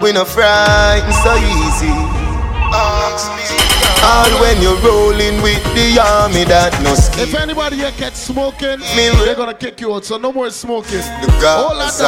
We 0.00 0.12
no 0.16 0.24
frightened 0.24 1.14
so 1.22 1.34
easy. 1.36 2.22
All 4.04 4.30
when 4.40 4.60
you're 4.60 4.76
rolling 4.80 5.40
with 5.42 5.62
the 5.74 5.98
army 6.00 6.44
that 6.44 6.72
no 6.82 6.94
ski. 6.94 7.22
If 7.22 7.34
anybody 7.34 7.76
here 7.76 7.92
gets 7.96 8.18
smoking, 8.18 8.80
Me- 8.96 9.10
they're 9.24 9.36
gonna 9.36 9.54
kick 9.54 9.80
you 9.80 9.94
out. 9.94 10.04
So 10.04 10.18
no 10.18 10.32
more 10.32 10.50
smoking. 10.50 10.98
The 10.98 11.28
Gaza. 11.40 12.06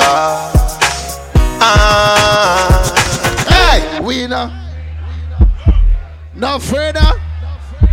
Ah. 1.61 2.81
Hey, 3.49 4.01
winner. 4.01 4.51
Not 6.35 6.61
afraid 6.63 6.97
of. 6.97 7.15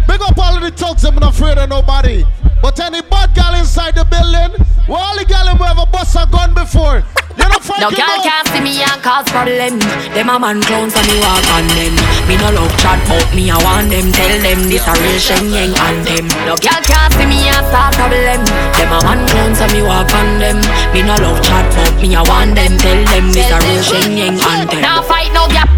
Big 0.08 0.22
up 0.22 0.38
all 0.38 0.56
of 0.58 0.62
the 0.64 0.72
thugs, 0.72 1.06
I'm 1.06 1.16
not 1.16 1.36
afraid 1.36 1.58
of 1.60 1.70
nobody. 1.70 2.26
But 2.62 2.80
any 2.80 3.02
bad 3.02 3.34
gal 3.36 3.54
inside 3.56 3.96
the 3.96 4.06
building, 4.06 4.66
well, 4.88 5.00
all 5.00 5.18
the 5.18 5.26
gal 5.26 5.48
who 5.56 5.64
have 5.64 5.78
a 5.78 5.86
bust 5.86 6.16
a 6.16 6.28
gun 6.30 6.54
before. 6.54 7.04
No 7.38 7.90
girl 7.90 8.18
can't 8.22 8.48
see 8.50 8.62
me 8.62 8.84
and 8.84 9.02
cause 9.02 9.26
problem. 9.32 9.80
Them 10.14 10.30
a 10.30 10.38
man 10.40 10.62
clowns 10.62 10.94
and 10.96 11.08
me 11.08 11.18
walk 11.24 11.46
on 11.56 11.66
them. 11.72 11.96
Me 12.28 12.36
no 12.38 12.52
love 12.52 12.74
chat 12.78 13.00
but 13.08 13.26
me 13.34 13.50
I 13.50 13.58
want 13.64 13.90
them. 13.90 14.12
Tell 14.12 14.36
them 14.42 14.68
this 14.68 14.86
a 14.86 14.94
real 15.00 15.18
Shenyeng 15.18 15.74
anthem. 15.80 16.28
No 16.46 16.60
girl 16.60 16.82
can't 16.84 17.14
see 17.16 17.26
me 17.26 17.48
and 17.48 17.66
start 17.72 17.96
problem. 17.96 18.44
Them 18.76 18.92
a 18.92 19.00
man 19.08 19.22
clowns 19.28 19.60
and 19.62 19.72
me 19.72 19.82
walk 19.82 20.12
on 20.14 20.40
them. 20.40 20.60
Me 20.94 21.02
no 21.02 21.16
love 21.24 21.42
chat 21.42 21.66
but 21.74 21.96
me 22.02 22.16
I 22.16 22.22
want 22.28 22.56
them. 22.56 22.78
Tell 22.78 23.02
them 23.06 23.32
this 23.32 23.50
a 23.50 23.58
real 23.64 23.82
Shenyeng 23.82 24.38
anthem. 24.38 24.82
Now 24.82 25.02
fight 25.02 25.32
no 25.32 25.48
gap. 25.48 25.70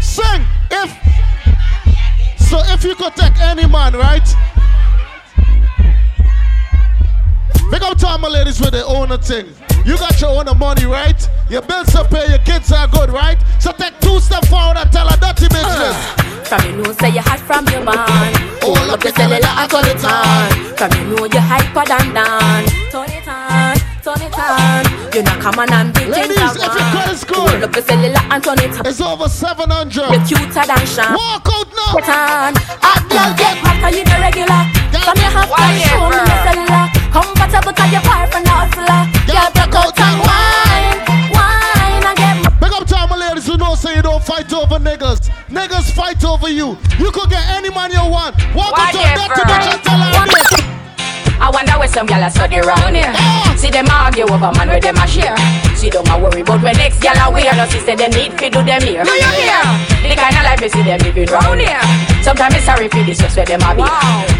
Sing 0.00 0.42
if 0.70 0.90
so 2.48 2.58
if 2.66 2.82
you 2.82 2.96
could 2.96 3.14
take 3.14 3.38
any 3.38 3.66
man, 3.66 3.92
right? 3.94 4.26
Big 7.70 7.82
up 7.82 7.96
to 7.98 8.06
all 8.08 8.18
my 8.18 8.26
ladies 8.26 8.58
with 8.58 8.72
their 8.72 8.84
own 8.86 9.16
thing. 9.20 9.46
You 9.84 9.96
got 9.96 10.20
your 10.20 10.30
own 10.30 10.58
money, 10.58 10.84
right? 10.84 11.20
Your 11.48 11.62
bills 11.62 11.94
are 11.94 12.06
paid, 12.06 12.30
your 12.30 12.38
kids 12.40 12.70
are 12.72 12.86
good, 12.88 13.10
right? 13.10 13.38
So 13.58 13.72
take 13.72 13.98
two 14.00 14.20
steps 14.20 14.48
forward 14.48 14.76
and 14.76 14.90
tell 14.92 15.08
a 15.08 15.16
dirty 15.16 15.48
business. 15.48 15.96
From 16.50 16.66
you 16.66 16.82
know 16.82 16.92
say 16.98 17.10
you 17.14 17.22
hot 17.22 17.38
from 17.46 17.62
your 17.70 17.84
man. 17.86 18.34
Hold 18.62 18.90
up 18.90 19.02
your 19.04 19.14
cellular 19.14 19.46
and 19.46 19.70
turn 19.70 19.86
it 19.86 20.02
on. 20.02 20.50
From 20.74 20.90
you 20.98 21.04
know 21.14 21.24
you 21.24 21.38
hyper 21.38 21.86
than 21.86 22.10
Dan. 22.10 22.66
Turn 22.90 23.06
it 23.06 23.26
on, 23.26 23.78
turn 24.02 24.20
it 24.26 24.34
on. 24.34 24.82
You 25.14 25.22
not 25.22 25.38
come 25.40 25.58
on 25.62 25.72
and 25.72 25.94
big 25.94 26.08
Ladies, 26.08 26.58
if 26.58 26.74
your 26.74 26.86
credit 26.90 27.18
score 27.18 27.48
Hold 27.48 27.62
up 27.62 27.74
your 27.74 27.84
cellular 27.86 28.22
and 28.34 28.42
turn 28.42 28.58
it 28.58 28.74
on. 28.78 28.86
It's 28.86 29.00
over 29.00 29.28
700. 29.28 29.94
You're 29.94 30.26
cuter 30.26 30.66
than 30.66 30.86
Sean. 30.90 31.14
Walk 31.14 31.46
out 31.54 31.70
now. 31.70 31.94
Get 31.94 32.08
on. 32.10 32.52
Hot 32.82 33.02
girl 33.06 33.30
get 33.38 33.56
hotter, 33.62 33.90
you 33.94 34.02
the 34.02 34.16
regular. 34.18 34.62
From 35.06 35.16
your 35.22 35.30
half 35.30 35.50
time, 35.54 35.78
show 35.86 36.02
me 36.10 36.18
your 36.18 36.38
cellular. 36.42 36.99
Comfortable 37.12 37.72
cause 37.72 37.90
you're 37.90 38.00
far 38.02 38.26
from 38.30 38.44
the 38.44 38.50
hustler. 38.50 39.02
Girl, 39.26 39.50
broke 39.50 39.74
out 39.74 39.98
and 39.98 40.18
wine, 40.22 40.98
wine 41.34 42.02
and 42.06 42.16
get 42.16 42.34
my. 42.38 42.50
Big 42.60 42.72
up 42.72 42.86
to 42.86 42.96
all 42.96 43.08
my 43.08 43.16
ladies 43.16 43.46
who 43.46 43.56
know 43.56 43.74
say 43.74 43.96
you 43.96 44.02
don't 44.02 44.22
fight 44.22 44.52
over 44.52 44.78
niggas. 44.78 45.28
Niggas 45.48 45.90
fight 45.92 46.24
over 46.24 46.48
you. 46.48 46.78
You 46.98 47.10
could 47.10 47.28
get 47.28 47.44
any 47.50 47.70
man 47.70 47.90
you 47.90 47.98
want. 48.08 48.36
Walk 48.54 48.78
up 48.78 48.92
to 48.92 48.98
a 48.98 49.14
dirty 49.18 49.42
bitch 49.42 49.74
and 49.74 49.82
tell 49.82 49.98
her 49.98 50.26
this. 50.26 50.59
I 51.40 51.48
wonder 51.48 51.72
where 51.80 51.88
some 51.88 52.06
gyal 52.06 52.20
a 52.20 52.28
study 52.28 52.60
round 52.60 52.92
here. 52.92 53.08
See 53.56 53.72
them 53.72 53.88
argue 53.88 54.28
over 54.28 54.52
man 54.60 54.68
where 54.68 54.78
them 54.78 55.00
a 55.00 55.08
share. 55.08 55.32
See 55.72 55.88
them 55.88 56.04
a 56.12 56.20
worry 56.20 56.44
about 56.44 56.60
when 56.60 56.76
next 56.76 57.00
gyal 57.00 57.16
a 57.16 57.32
wear. 57.32 57.48
No, 57.56 57.64
she 57.64 57.80
say 57.80 57.96
they 57.96 58.12
need 58.12 58.36
fi 58.36 58.52
do 58.52 58.60
them 58.60 58.84
here. 58.84 59.00
Do 59.00 59.10
you 59.16 59.32
hear? 59.40 59.64
The 60.04 60.12
kind 60.20 60.36
of 60.36 60.44
life 60.44 60.60
you 60.60 60.68
see 60.68 60.84
them 60.84 61.00
living 61.00 61.32
round 61.32 61.64
here. 61.64 61.80
Sometimes 62.20 62.60
it's 62.60 62.68
sorry 62.68 62.92
for 62.92 63.00
this 63.08 63.16
just 63.16 63.32
where 63.40 63.48
them 63.48 63.64
a 63.64 63.72
be. 63.72 63.80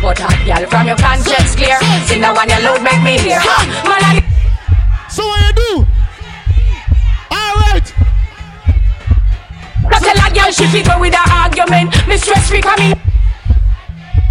But 0.05 0.21
hot 0.21 0.37
gyal 0.45 0.69
from 0.69 0.93
your 0.93 1.01
conscience 1.01 1.57
clear. 1.57 1.81
See 2.05 2.21
now 2.21 2.37
when 2.37 2.53
you 2.53 2.61
load 2.69 2.85
make 2.85 3.01
me 3.01 3.17
hear. 3.17 3.41
Man 3.89 4.05
I 4.05 4.21
So 5.09 5.25
what 5.25 5.41
you 5.41 5.53
do? 5.57 5.73
Alright. 7.33 7.89
But 9.89 10.01
tell 10.05 10.21
a 10.21 10.29
girl 10.37 10.53
she 10.53 10.69
fi 10.69 10.85
go 10.85 11.01
with 11.01 11.17
her 11.17 11.29
argument. 11.33 11.97
Me 12.05 12.21
stress 12.21 12.53
free 12.53 12.61
coming. 12.61 12.93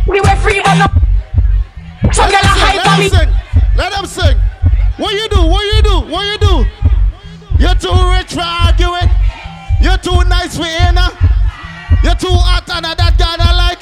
We 0.06 0.22
were 0.22 0.38
free 0.38 0.62
but 0.62 0.78
no. 0.78 1.09
Some 2.14 2.30
gyal 2.32 2.42
a 2.42 2.48
hype 2.48 2.76
Let 2.76 2.88
on 2.88 3.00
me. 3.00 3.10
them 3.10 3.20
sing. 3.20 3.32
Let 3.78 3.92
them 3.92 4.06
sing. 4.06 4.38
What 4.98 5.14
you 5.14 5.28
do? 5.30 5.42
What 5.48 5.64
you 5.76 5.82
do? 5.82 5.96
What 6.12 6.24
you 6.26 6.38
do? 6.40 6.56
You're 7.60 7.76
too 7.76 7.96
rich 8.16 8.34
for 8.34 8.42
arguing. 8.44 9.10
You're 9.82 9.98
too 9.98 10.24
nice 10.28 10.58
for 10.58 10.64
Anna. 10.64 11.08
You're 12.04 12.16
too 12.16 12.32
hot 12.32 12.70
and 12.70 12.86
that 12.86 13.16
guy 13.18 13.36
I 13.40 13.52
like. 13.56 13.82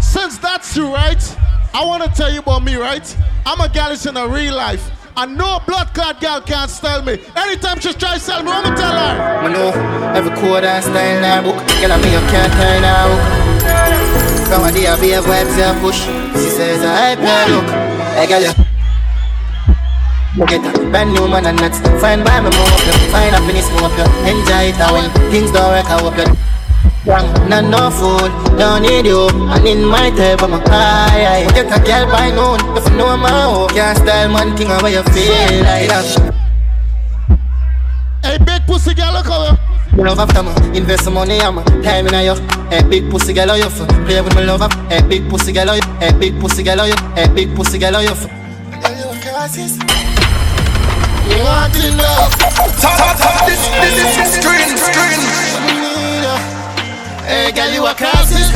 Since 0.00 0.38
that's 0.38 0.72
true, 0.74 0.92
right? 0.92 1.20
I 1.74 1.84
want 1.84 2.02
to 2.04 2.10
tell 2.10 2.32
you 2.32 2.40
about 2.40 2.62
me, 2.64 2.76
right? 2.76 3.04
I'm 3.46 3.60
a 3.60 3.68
gal 3.68 3.92
in 3.92 4.16
a 4.16 4.28
real 4.28 4.54
life. 4.54 4.90
And 5.16 5.36
no 5.36 5.58
blood 5.66 5.92
clot 5.94 6.20
gal 6.20 6.40
can't 6.40 6.70
style 6.70 7.02
me. 7.02 7.18
Anytime 7.34 7.80
she 7.80 7.92
try 7.92 8.14
to 8.14 8.20
sell 8.20 8.42
me, 8.42 8.52
I'm 8.52 8.62
gonna 8.62 8.76
tell 8.76 8.92
her. 8.92 9.44
I 9.44 9.52
know 9.52 9.68
every 10.14 10.30
code 10.36 10.64
and 10.64 10.84
style 10.84 11.16
in 11.16 11.24
her 11.24 11.42
book. 11.42 11.56
Girl, 11.80 11.92
I 11.92 11.96
me 12.00 12.12
you 12.12 12.20
can't 12.30 12.52
turn 12.52 12.82
her 12.84 13.02
hook. 13.08 14.48
From 14.48 14.64
a 14.64 14.72
day 14.72 14.86
I 14.86 15.00
be 15.00 15.12
a 15.12 15.20
vibes 15.20 15.58
and 15.58 15.80
push. 15.80 16.06
Says 16.58 16.82
I 16.82 17.14
hype 17.14 17.22
her 17.22 17.54
look. 17.54 17.70
Hey 18.18 18.26
girl, 18.26 18.42
you. 18.42 18.50
Get 20.50 20.66
a 20.66 20.90
brand 20.90 21.14
new 21.14 21.28
man 21.28 21.46
and 21.46 21.54
nuts. 21.54 21.78
Find 22.02 22.24
by 22.24 22.40
me 22.42 22.50
more 22.50 22.82
you. 22.82 22.98
Find 23.14 23.30
happiness 23.30 23.70
more 23.78 23.86
you. 23.94 24.02
Enjoy 24.26 24.74
it 24.74 24.78
when 24.90 25.06
things 25.30 25.52
don't 25.52 25.70
work 25.70 25.86
I 25.86 26.02
hope 26.02 26.18
you. 26.18 26.26
Not 27.06 27.62
no 27.70 27.90
food, 27.94 28.58
don't 28.58 28.82
need 28.82 29.06
you 29.06 29.28
And 29.30 29.66
in 29.66 29.84
my 29.84 30.10
type 30.10 30.42
I'm 30.42 30.52
a 30.52 30.58
high 30.68 31.46
Get 31.54 31.70
a 31.72 31.80
girl 31.80 32.10
by 32.10 32.30
noon 32.30 32.76
If 32.76 32.90
you 32.90 32.98
know 32.98 33.16
my 33.16 33.30
hoe 33.30 33.68
Can't 33.68 33.96
style 33.96 34.28
man 34.28 34.54
thing 34.56 34.66
how 34.66 34.84
you 34.86 35.02
feel 35.14 35.62
like 35.64 35.88
that 35.88 36.34
Hey, 38.22 38.36
big 38.38 38.66
pussy 38.66 38.92
girl, 38.92 39.12
look 39.14 39.30
over. 39.30 39.77
Me 39.96 40.04
love 40.04 40.18
after 40.20 40.42
me, 40.42 40.52
invest 40.78 41.04
some 41.04 41.14
money 41.14 41.40
on 41.40 41.56
me, 41.56 41.62
time 41.82 42.06
in 42.06 42.24
you. 42.24 42.34
Hey, 42.70 42.82
big 42.88 43.10
pussy 43.10 43.32
girl, 43.32 43.56
you 43.56 43.68
for 43.68 43.86
play 44.06 44.20
with 44.20 44.34
me 44.36 44.44
love 44.44 44.62
up. 44.62 44.72
Hey, 44.90 45.02
big 45.02 45.28
pussy 45.28 45.52
girl, 45.52 45.74
you. 45.74 45.82
Hey, 46.00 46.12
big 46.12 46.38
pussy 46.40 46.62
girl, 46.62 46.86
you. 46.86 46.94
Hey, 47.14 47.28
big 47.28 47.54
pussy 47.54 47.78
girl, 47.78 48.02
you 48.02 48.14
for. 48.14 48.28
You 51.28 51.44
want 51.44 51.76
it 51.76 51.94
now? 51.96 52.28
Top, 52.80 53.16
top, 53.16 53.46
this, 53.46 53.60
this 53.80 53.96
is 54.16 54.40
screen, 54.40 54.76
screen. 54.76 55.20
Hey, 57.24 57.52
girl, 57.52 57.70
you 57.72 57.86
a 57.86 57.94
crisis. 57.94 58.52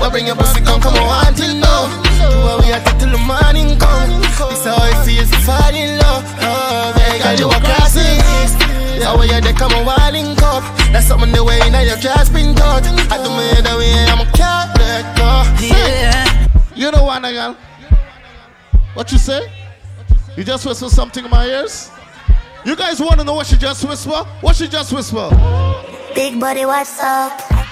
Well, 0.00 0.10
bring 0.10 0.26
your 0.26 0.36
pussy, 0.36 0.60
come, 0.60 0.80
come 0.80 0.94
on, 0.94 1.06
want 1.06 1.38
it 1.38 1.54
now. 1.54 1.86
Do 2.18 2.26
what 2.42 2.64
we 2.64 2.70
to 2.70 2.98
till 2.98 3.10
the 3.10 3.18
morning 3.18 3.78
come. 3.78 4.20
This 4.20 4.64
how 4.64 4.82
it 4.82 5.04
feels 5.04 5.30
to 5.30 5.38
fall 5.46 5.74
in 5.74 5.98
love. 5.98 6.24
Oh, 6.40 6.92
hey, 6.96 7.18
girl, 7.22 7.36
you 7.38 7.50
a 7.50 7.60
crisis. 7.60 8.67
Yeah, 8.98 9.16
when 9.16 9.28
you're 9.28 9.40
there, 9.40 9.52
come 9.52 9.72
on, 9.72 9.86
wilding 9.86 10.34
cup. 10.36 10.64
That's 10.90 11.06
something 11.06 11.30
the 11.30 11.44
way 11.44 11.60
now 11.70 11.82
your 11.82 11.96
dress 11.98 12.28
been 12.28 12.54
cut. 12.54 12.84
I 12.84 13.22
do 13.22 13.30
me 13.30 13.62
the 13.62 13.76
way 13.78 14.06
I'm 14.10 14.26
a 14.26 14.32
cat, 14.32 14.76
let 14.76 15.16
go. 15.16 15.44
Yeah. 15.64 16.48
You 16.74 16.90
know 16.90 17.04
what, 17.04 17.22
girl? 17.22 17.56
What 18.94 19.12
you 19.12 19.18
say? 19.18 19.50
You 20.36 20.42
just 20.42 20.66
whisper 20.66 20.88
something 20.88 21.24
in 21.24 21.30
my 21.30 21.46
ears? 21.46 21.90
You 22.64 22.74
guys 22.74 23.00
want 23.00 23.18
to 23.20 23.24
know 23.24 23.34
what 23.34 23.46
she 23.46 23.56
just 23.56 23.84
whisper? 23.88 24.24
What 24.40 24.56
she 24.56 24.66
just 24.66 24.92
whisper? 24.92 25.30
Big 26.14 26.40
body, 26.40 26.66
what's 26.66 27.00
up? 27.00 27.67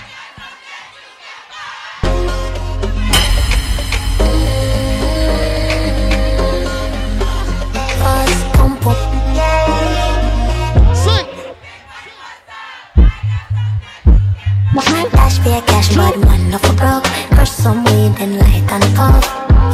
Cash 14.76 15.38
flash, 15.38 15.38
cash, 15.64 15.96
but 15.96 16.16
one 16.18 16.52
of 16.52 16.62
a 16.64 16.72
broke. 16.74 17.04
Crush 17.32 17.50
some 17.50 17.82
weed 17.84 18.12
and 18.20 18.36
light 18.36 18.64
and 18.68 18.84
puff 18.94 19.24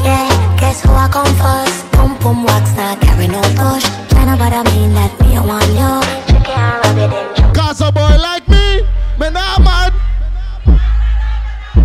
Yeah, 0.05 0.31
guess 0.61 0.83
who 0.83 0.93
I 0.93 1.09
come 1.11 1.27
first? 1.43 1.91
Pum 1.93 2.17
pum 2.19 2.45
wax, 2.45 2.77
not 2.77 3.01
carry 3.01 3.27
no 3.27 3.43
push. 3.59 3.83
Tryna 4.15 4.39
I 4.39 4.63
mean, 4.71 4.95
that 4.95 5.11
me 5.21 5.37
I 5.37 5.43
want 5.43 5.67
you 5.75 5.93
Chicken 6.31 6.55
and 6.87 6.99
it 7.03 7.39
in, 7.39 7.53
Cause 7.53 7.81
a 7.81 7.91
boy 7.91 8.15
like 8.17 8.47
me, 8.49 8.83
me 9.19 9.31
not 9.31 9.61
mad. 9.67 9.93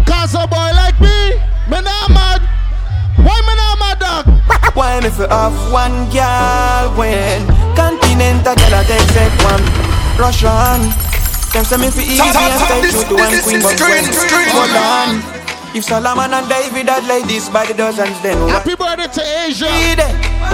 Cause 0.06 0.36
a 0.36 0.46
boy 0.46 0.70
like 0.78 1.02
me, 1.02 1.34
me 1.74 1.82
not 1.82 2.10
mad. 2.14 2.42
Why 3.18 3.42
me 3.42 3.54
not 3.58 3.80
mad 3.82 3.98
dog? 4.00 4.26
Why 4.76 5.00
if 5.00 5.18
you 5.18 5.26
have 5.26 5.58
one 5.72 6.06
girl 6.14 6.94
when 6.94 7.48
Continental 7.76 8.54
girl 8.54 8.76
I 8.78 8.84
take 8.86 9.34
one. 9.42 9.64
Russian. 10.22 11.07
Them 11.54 11.66
say 11.66 11.78
me 11.78 11.90
fi 11.90 12.04
easy 12.04 12.22
and 12.22 12.60
stay 12.62 12.82
true 12.92 13.04
to 13.08 13.16
one 13.16 13.34
queen, 13.42 13.62
but 13.64 13.80
when 13.80 14.06
hold 14.52 14.76
on. 14.78 15.24
If 15.76 15.84
Solomon 15.86 16.34
and 16.34 16.48
David 16.50 16.90
had 16.90 17.06
like 17.08 17.26
this 17.28 17.50
by 17.50 17.66
the 17.66 17.74
dozens, 17.74 18.20
then 18.22 18.40
what? 18.42 18.62
Happy 18.62 18.76
birthday 18.76 19.08
to 19.08 19.24
Asia. 19.46 19.68
Be. 19.68 20.06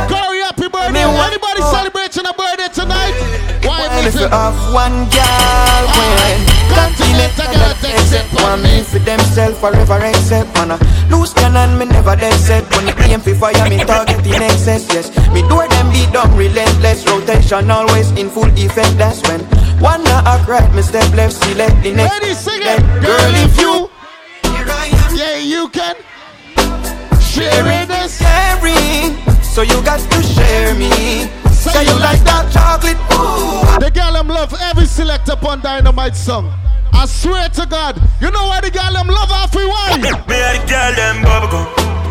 Corey, 0.10 0.42
happy 0.44 0.68
birthday. 0.68 0.94
Me 0.94 1.06
want- 1.06 1.32
Anybody 1.32 1.62
celebrating 1.70 2.26
a 2.26 2.34
birthday 2.34 2.68
tonight? 2.74 3.14
Why 3.64 3.84
And 3.88 4.00
if 4.00 4.14
miss 4.14 4.16
you 4.22 4.28
it? 4.28 4.32
have 4.36 4.56
one 4.74 5.08
girl, 5.12 5.84
when 5.96 6.40
Continent, 6.74 7.34
I 7.40 7.46
gotta 7.54 7.90
accept 7.94 8.34
one 8.42 8.62
me 8.64 8.82
for 8.84 9.00
themself 9.00 9.60
forever 9.60 10.00
except 10.04 10.50
man 10.58 10.72
a 10.72 10.78
loose 11.10 11.32
cannon 11.34 11.78
me 11.78 11.86
never 11.86 12.16
dead 12.16 12.34
set 12.34 12.64
when 12.76 12.86
the 12.88 12.94
aim 13.06 13.20
fi 13.22 13.34
fire 13.34 13.70
me 13.70 13.78
target 13.86 14.26
in 14.26 14.42
excess 14.42 14.88
yes 14.92 15.08
me 15.32 15.42
door 15.48 15.68
them 15.68 15.92
beat 15.92 16.12
down 16.12 16.34
relentless 16.36 17.06
rotation 17.08 17.70
always 17.70 18.10
in 18.18 18.28
full 18.30 18.50
effect 18.58 18.98
that's 18.98 19.22
when 19.30 19.40
one 19.82 20.04
not 20.04 20.26
act 20.26 20.48
right 20.48 20.74
me 20.74 20.82
step 20.82 21.14
left 21.14 21.34
select 21.34 21.82
the 21.84 21.94
next 21.94 22.12
Ready, 22.20 22.34
sing 22.34 22.62
it. 22.62 22.66
Then, 22.66 23.02
girl 23.02 23.36
if 23.46 23.60
you 23.60 23.90
Yeah, 25.18 25.38
you 25.38 25.70
can. 25.70 25.96
Share 27.22 27.86
this. 27.86 28.20
sharing 28.20 29.16
so 29.44 29.62
you 29.62 29.82
got 29.84 30.00
to 30.00 30.24
share 30.24 30.74
me 30.76 30.90
say 31.52 31.84
you 31.86 31.94
like 32.00 32.22
that 32.26 32.50
chocolate 32.52 32.98
ooh 33.14 33.80
The 33.80 33.92
girl 33.92 34.14
them 34.14 34.28
love 34.28 34.54
every 34.62 34.86
select 34.86 35.30
upon 35.30 35.62
dynamite 35.62 36.16
song. 36.16 36.52
I 36.92 37.06
swear 37.06 37.50
to 37.50 37.66
God, 37.66 38.02
you 38.22 38.30
know 38.32 38.48
why 38.48 38.62
the 38.62 38.70
girl 38.72 38.94
them 38.94 39.08
love 39.08 39.30
half 39.30 39.56
we 39.56 39.66
why? 39.66 39.98
Me 39.98 40.10
and 40.10 40.62
the 40.62 40.68
girl 40.70 40.94
them 40.96 41.22
bubble 41.24 41.50
gum. 41.50 42.03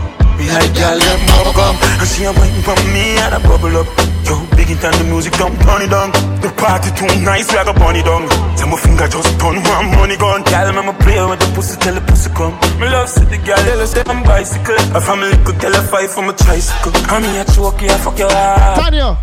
Me 0.43 0.51
and 0.51 0.75
the 0.75 0.99
them 0.99 1.23
bubble 1.31 1.55
gum. 1.55 1.79
And 2.03 2.09
she 2.11 2.27
a 2.27 2.35
waiting 2.35 2.67
for 2.67 2.75
me 2.91 3.15
and 3.23 3.31
I 3.31 3.39
bubble 3.47 3.79
up. 3.79 3.87
Yo, 4.27 4.43
big 4.59 4.75
in 4.75 4.79
time 4.83 4.99
the 4.99 5.07
music 5.07 5.39
don't 5.39 5.55
turn 5.63 5.87
it 5.87 5.91
down. 5.95 6.11
The 6.43 6.51
party 6.59 6.91
too 6.99 7.07
nice, 7.23 7.47
we 7.47 7.63
a 7.63 7.71
it 7.71 8.03
down. 8.03 8.27
Say 8.59 8.67
my 8.67 8.75
finger 8.75 9.07
just 9.07 9.39
turn 9.39 9.63
one 9.63 9.95
money 9.95 10.19
gun. 10.19 10.43
Girl, 10.43 10.67
me 10.75 10.83
me 10.83 10.95
play 10.99 11.23
with 11.31 11.39
the 11.39 11.47
pussy 11.55 11.79
till 11.79 11.95
the 11.95 12.03
pussy 12.03 12.31
come. 12.35 12.59
Me 12.83 12.91
love 12.91 13.09
see 13.09 13.23
the 13.23 13.39
girl, 13.39 13.55
tell 13.55 13.79
her 13.79 13.87
say 13.87 14.03
I'm 14.07 14.27
bicycle. 14.27 14.75
A 14.99 15.01
family 15.01 15.39
could 15.47 15.63
tell 15.63 15.71
her 15.71 15.87
fight 15.87 16.11
for 16.11 16.27
my 16.27 16.35
tricycle. 16.35 16.91
I 17.07 17.23
mean 17.23 17.39
a 17.39 17.45
choke, 17.47 17.81
yeah, 17.83 17.97
fuck 18.03 18.19
your 18.19 18.31
heart. 18.31 18.83
Tanya, 18.83 19.19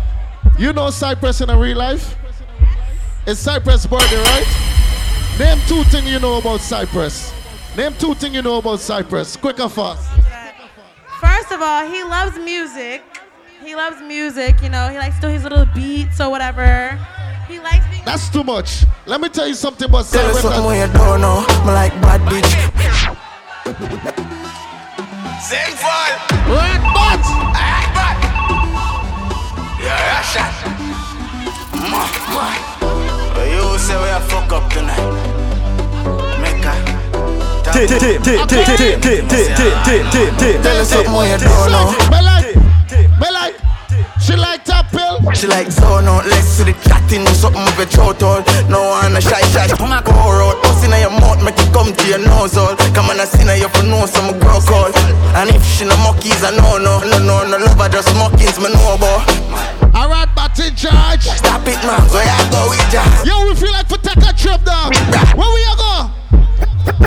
you 0.58 0.72
know 0.72 0.88
Cypress 0.88 1.42
in 1.42 1.50
a 1.50 1.58
real 1.58 1.76
life? 1.76 2.16
It's 3.26 3.40
Cypress 3.40 3.84
birthday, 3.84 4.16
right? 4.24 4.48
Name 5.38 5.60
two 5.68 5.84
things 5.84 6.08
you 6.08 6.18
know 6.18 6.38
about 6.38 6.60
Cypress. 6.60 7.32
Name 7.76 7.92
two 7.98 8.14
things 8.14 8.34
you 8.34 8.40
know 8.40 8.56
about 8.56 8.80
Cypress. 8.80 9.36
Quick 9.36 9.60
and 9.60 9.70
fast. 9.70 10.08
First 11.20 11.52
of 11.52 11.60
all, 11.60 11.86
he 11.86 12.02
loves 12.02 12.38
music. 12.38 13.02
He 13.62 13.74
loves 13.74 14.00
music, 14.00 14.62
you 14.62 14.70
know. 14.70 14.88
He 14.88 14.96
likes 14.96 15.16
to 15.16 15.22
do 15.22 15.28
his 15.28 15.42
little 15.42 15.66
beats 15.74 16.18
or 16.20 16.30
whatever. 16.30 16.98
He 17.46 17.58
likes 17.60 17.86
being. 17.88 18.04
That's 18.04 18.30
too 18.30 18.42
much. 18.42 18.84
Let 19.04 19.20
me 19.20 19.28
tell 19.28 19.46
you 19.46 19.54
something 19.54 19.88
about 19.88 20.06
Tell 20.06 20.26
her 20.26 20.40
something 20.40 20.64
when 20.64 20.88
you 20.88 20.92
don't 20.94 21.20
know. 21.20 21.44
Oh. 21.46 21.64
Me 21.66 21.72
like 21.72 21.92
bad 22.00 22.20
bitch. 22.22 22.50
Same 25.44 25.76
fall. 25.76 26.12
Red 26.48 26.80
butt. 26.94 27.22
Yeah, 29.80 29.98
yeah, 30.08 30.22
shot. 30.22 30.54
Ma, 31.90 32.02
ma. 32.34 32.48
But 33.34 33.46
you 33.50 33.78
say 33.78 33.96
we 34.00 34.08
a 34.08 34.20
fuck 34.20 34.52
up 34.52 34.72
tonight. 34.72 35.39
Tell 40.60 40.76
her 40.76 40.84
something 40.84 41.12
when 41.12 41.30
you 41.30 41.38
don't 41.38 41.72
know. 41.72 41.96
Me 42.12 42.20
like, 42.20 42.56
me 43.16 43.28
like, 43.32 43.56
she 44.20 44.36
like 44.36 44.64
top 44.64 44.90
pill. 44.90 45.16
She 45.32 45.46
like 45.46 45.70
zone 45.70 46.04
out, 46.04 46.26
let's 46.26 46.46
see 46.46 46.64
the 46.64 46.74
chatting, 46.84 47.26
something 47.32 47.64
with 47.78 47.94
your 47.96 48.12
throat 48.12 48.22
all. 48.22 48.44
No 48.68 49.00
one 49.00 49.16
a 49.16 49.20
shy 49.20 49.40
shy, 49.48 49.68
come 49.68 49.92
on, 49.92 50.04
go 50.04 50.12
out. 50.12 50.62
Bust 50.62 50.84
in 50.84 50.92
your 50.92 51.08
mouth, 51.08 51.42
make 51.42 51.56
it 51.56 51.72
come 51.72 51.94
to 51.94 52.04
your 52.06 52.18
nose 52.18 52.56
all. 52.56 52.76
Come 52.92 53.08
on, 53.08 53.20
I 53.20 53.24
see 53.24 53.44
now 53.44 53.54
you 53.54 53.68
for 53.68 53.84
know 53.84 54.04
some 54.04 54.38
girl 54.38 54.60
call. 54.60 54.92
And 55.40 55.48
if 55.48 55.64
she 55.64 55.84
no 55.86 55.96
monkeys, 56.04 56.44
I 56.44 56.50
know 56.52 56.76
no, 56.76 57.00
no, 57.00 57.16
no, 57.16 57.48
no 57.48 57.56
love 57.56 57.80
her 57.80 57.88
just 57.88 58.12
mockings, 58.16 58.60
me 58.60 58.68
know 58.68 58.94
about. 58.94 59.24
Alright, 59.96 60.28
but 60.36 60.58
in 60.60 60.76
charge. 60.76 61.24
Stop 61.24 61.64
it, 61.64 61.80
man, 61.88 62.04
so 62.12 62.20
I 62.20 62.44
go 62.52 62.68
with 62.68 62.92
ya. 62.92 63.00
Yo, 63.24 63.48
we 63.48 63.54
feel 63.56 63.72
like 63.72 63.88
for 63.88 63.96
take 63.96 64.20
a 64.20 64.36
trip 64.36 64.60
down. 64.68 64.92
Where 65.32 65.48
we 65.48 65.62
a 65.64 65.76
go? 65.80 66.09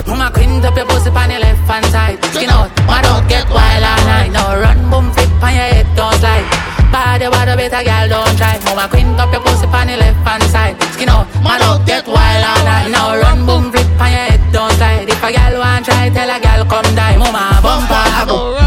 Mama 0.08 0.32
quint 0.32 0.66
up 0.66 0.76
your 0.76 0.86
pussy 0.86 1.10
on 1.10 1.32
your 1.32 1.40
left 1.40 1.64
hand 1.70 1.86
side. 1.88 2.24
Skin 2.34 2.50
out, 2.50 2.70
my 2.88 3.02
don't 3.02 3.28
get 3.28 3.48
wild 3.50 3.84
all 3.84 4.04
night. 4.06 4.32
Now 4.32 4.60
run, 4.60 4.80
boom, 4.90 5.12
flip 5.12 5.32
on 5.44 5.54
your 5.54 5.68
head, 5.74 5.88
don't 5.96 6.16
slide. 6.20 6.46
Body, 6.92 7.28
body, 7.28 7.56
better 7.58 7.84
girl, 7.84 8.08
don't 8.10 8.38
try. 8.38 8.60
Mama 8.66 8.88
quint 8.90 9.20
up 9.20 9.32
your 9.32 9.42
pussy 9.42 9.66
on 9.66 9.90
your 9.90 9.98
left 9.98 10.28
hand 10.28 10.44
side. 10.44 10.76
Skin 10.94 11.10
out, 11.10 11.28
my 11.44 11.58
don't 11.58 11.86
get 11.86 12.06
wild 12.08 12.44
all 12.44 12.64
night. 12.66 12.90
Now 12.92 13.18
run, 13.18 13.46
boom, 13.46 13.72
flip 13.72 13.88
on 14.00 14.12
your 14.12 14.26
head, 14.30 14.42
don't 14.52 14.72
slide. 14.74 15.10
If 15.10 15.24
a 15.24 15.30
girl 15.32 15.60
want 15.60 15.86
try, 15.86 16.10
tell 16.10 16.30
a 16.30 16.38
girl 16.40 16.66
come 16.66 16.96
die. 16.96 17.18
Mama 17.18 17.60
bumper, 17.64 17.94
I 17.94 18.26
go 18.28 18.63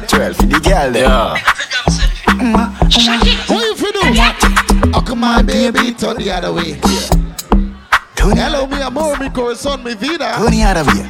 know. 0.00 0.06
12 0.06 0.36
for 0.36 0.46
the 0.46 0.60
girl 0.60 0.92
there. 0.92 1.04
Yeah. 1.04 1.36
What 3.48 3.64
you 3.66 3.76
fi 3.76 3.92
do? 3.92 4.00
Oh, 4.94 5.02
come 5.06 5.24
on, 5.24 5.46
baby, 5.46 5.92
turn 5.92 6.16
the 6.16 6.30
other 6.30 6.52
way. 6.52 6.80
Hello, 8.16 8.66
me 8.66 8.80
amor, 8.80 9.18
mi 9.18 9.28
corazón, 9.30 9.82
mi 9.84 9.94
vida. 9.94 10.32
Turn 10.36 10.50
the 10.50 10.62
other 10.62 10.84
way. 10.84 11.04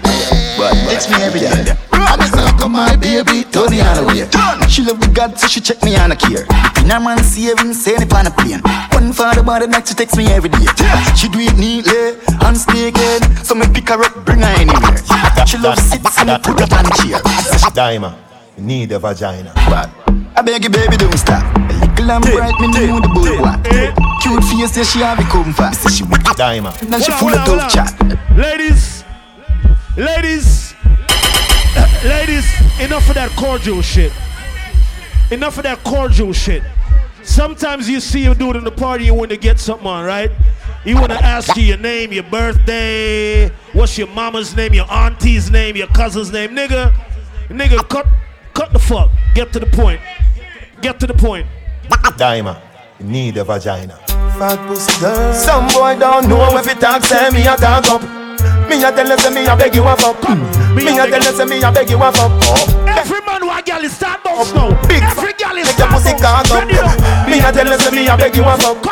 But, 0.59 0.75
Text 0.89 1.11
me 1.11 1.17
every 1.23 1.41
day. 1.41 1.77
I'm 1.93 2.20
a 2.20 2.27
say, 2.27 2.59
come 2.59 2.77
on, 2.77 2.99
baby, 3.01 3.44
turn 3.44 3.70
the 3.70 3.81
other 3.83 4.05
way. 4.07 4.27
She 4.69 4.83
love 4.83 5.01
the 5.01 5.09
God, 5.12 5.39
so 5.39 5.47
she 5.47 5.61
check 5.61 5.83
me 5.83 5.97
on 5.97 6.12
a 6.12 6.17
care. 6.17 6.44
In 6.83 6.91
a 6.91 6.99
man 6.99 7.23
saving, 7.23 7.75
send 7.75 8.02
it 8.02 8.12
on 8.12 8.27
a 8.27 8.31
plane. 8.31 8.61
One 8.93 9.12
for 9.12 9.33
the 9.35 9.43
body, 9.44 9.67
next 9.67 9.91
she 9.91 9.94
text 9.94 10.17
me 10.17 10.27
every 10.27 10.51
day. 10.51 10.67
She 11.15 11.28
do 11.28 11.39
it 11.39 11.57
neatly, 11.57 12.19
and 12.43 12.57
sneaking. 12.57 13.23
So 13.44 13.55
me 13.55 13.67
pick 13.73 13.89
her 13.89 14.02
up, 14.02 14.25
bring 14.25 14.41
her 14.41 14.55
anywhere. 14.59 14.97
She 15.47 15.59
love 15.59 15.78
sit, 15.78 16.05
so 16.09 16.25
me 16.25 16.36
put 16.43 16.61
her 16.61 16.69
on 16.77 16.86
a 16.86 16.91
chair. 16.97 17.20
Daima, 17.77 18.17
you 18.17 18.32
need 18.58 18.92
a 18.92 18.98
vagina. 18.98 19.52
But 19.68 19.90
I 20.36 20.42
beg 20.42 20.64
you, 20.64 20.70
baby, 20.70 20.97
don't 20.97 21.16
stop. 21.16 21.44
A 21.56 21.72
little 21.97 22.10
and 22.10 22.24
bright, 22.24 22.60
me 22.60 22.68
know 22.68 23.00
the 23.00 23.08
boy 23.08 23.40
what. 23.40 23.62
Cute 24.22 24.44
face, 24.44 24.72
say 24.72 24.84
she 24.84 24.98
have 25.00 25.18
it 25.18 25.26
come 25.26 25.52
fast. 25.52 25.82
Say 25.82 25.90
she 25.90 26.05
wicked. 26.05 26.26
Daima. 26.36 26.72
Now 26.89 26.98
she 26.98 27.12
full 27.12 27.28
of 27.28 27.40
hold 27.40 27.60
tough 27.60 27.72
chat. 27.72 28.36
Ladies, 28.36 29.05
ladies, 29.97 30.74
ladies, 32.05 32.47
enough 32.81 33.08
of 33.08 33.14
that 33.14 33.32
cordial 33.36 33.82
shit. 33.82 34.12
Enough 35.31 35.58
of 35.58 35.62
that 35.64 35.82
cordial 35.84 36.32
shit. 36.32 36.62
Sometimes 37.22 37.89
you 37.89 38.00
see 38.00 38.26
a 38.26 38.34
dude 38.34 38.56
in 38.56 38.64
the 38.64 38.70
party, 38.72 39.05
you 39.05 39.14
want 39.14 39.31
to 39.31 39.36
get 39.36 39.58
something 39.60 39.86
on, 39.86 40.05
right? 40.05 40.31
You 40.84 40.97
want 40.97 41.12
to 41.12 41.24
ask 41.24 41.56
you 41.56 41.62
your 41.62 41.78
name, 41.78 42.12
your 42.12 42.24
birthday, 42.24 43.48
what's 43.72 43.97
your 43.97 44.08
mama's 44.08 44.56
name, 44.56 44.74
your 44.74 44.90
auntie's 44.90 45.48
name, 45.48 45.76
your 45.76 45.86
cousin's 45.86 46.32
name. 46.32 46.50
Nigga, 46.50 46.92
nigga, 47.48 47.89
cut, 47.89 48.06
cut 48.55 48.72
the 48.72 48.78
fuck. 48.78 49.10
Get 49.34 49.52
to 49.52 49.60
the 49.60 49.66
point. 49.66 50.00
Get 50.81 51.00
to 51.00 51.06
the 51.06 51.14
point. 51.14 51.47
Daima, 52.18 52.60
need 53.00 53.36
a 53.36 53.44
vagina. 53.44 53.97
Fat 54.39 54.56
pussy 54.68 55.00
girl. 55.00 55.32
Some 55.32 55.66
boy 55.68 55.98
don't 55.98 56.28
know 56.28 56.56
if 56.58 56.66
it 56.66 56.81
talk, 56.81 57.02
say 57.02 57.31
me 57.31 57.42
a 57.42 57.56
talk 57.56 57.89
up. 57.90 58.22
Me 58.68 58.82
a 58.84 58.91
tell 58.92 59.08
you 59.08 59.18
say 59.18 59.31
me 59.31 59.47
a 59.47 59.57
beg 59.57 59.74
you 59.74 59.86
a 59.86 59.97
fuck. 59.97 60.23
Me 60.74 60.99
a 60.99 61.05
tell 61.07 61.23
you 61.23 61.32
say 61.32 61.44
me 61.44 61.62
a 61.62 61.70
beg 61.73 61.91
you 61.91 62.02
a 62.02 62.12
fuck. 62.12 62.32
Every 62.89 63.20
man 63.26 63.47
want 63.47 63.66
girl 63.66 63.84
is 63.84 63.94
start 63.94 64.23
bounce 64.24 64.52
now. 64.55 64.70
Big 64.89 65.02
Every 65.02 65.32
girl 65.34 65.57
is 65.57 65.66
Make 65.66 65.78
your 65.78 65.89
pussy 65.89 66.15
cock 66.18 66.50
up. 66.50 66.66
Me 67.28 67.41
a 67.41 67.50
tell 67.52 67.66
you 67.66 67.78
say 67.78 67.91
me 67.91 68.08
a 68.08 68.16
beg 68.16 68.36
you 68.36 68.44
a 68.44 68.57
fuck. 68.58 68.82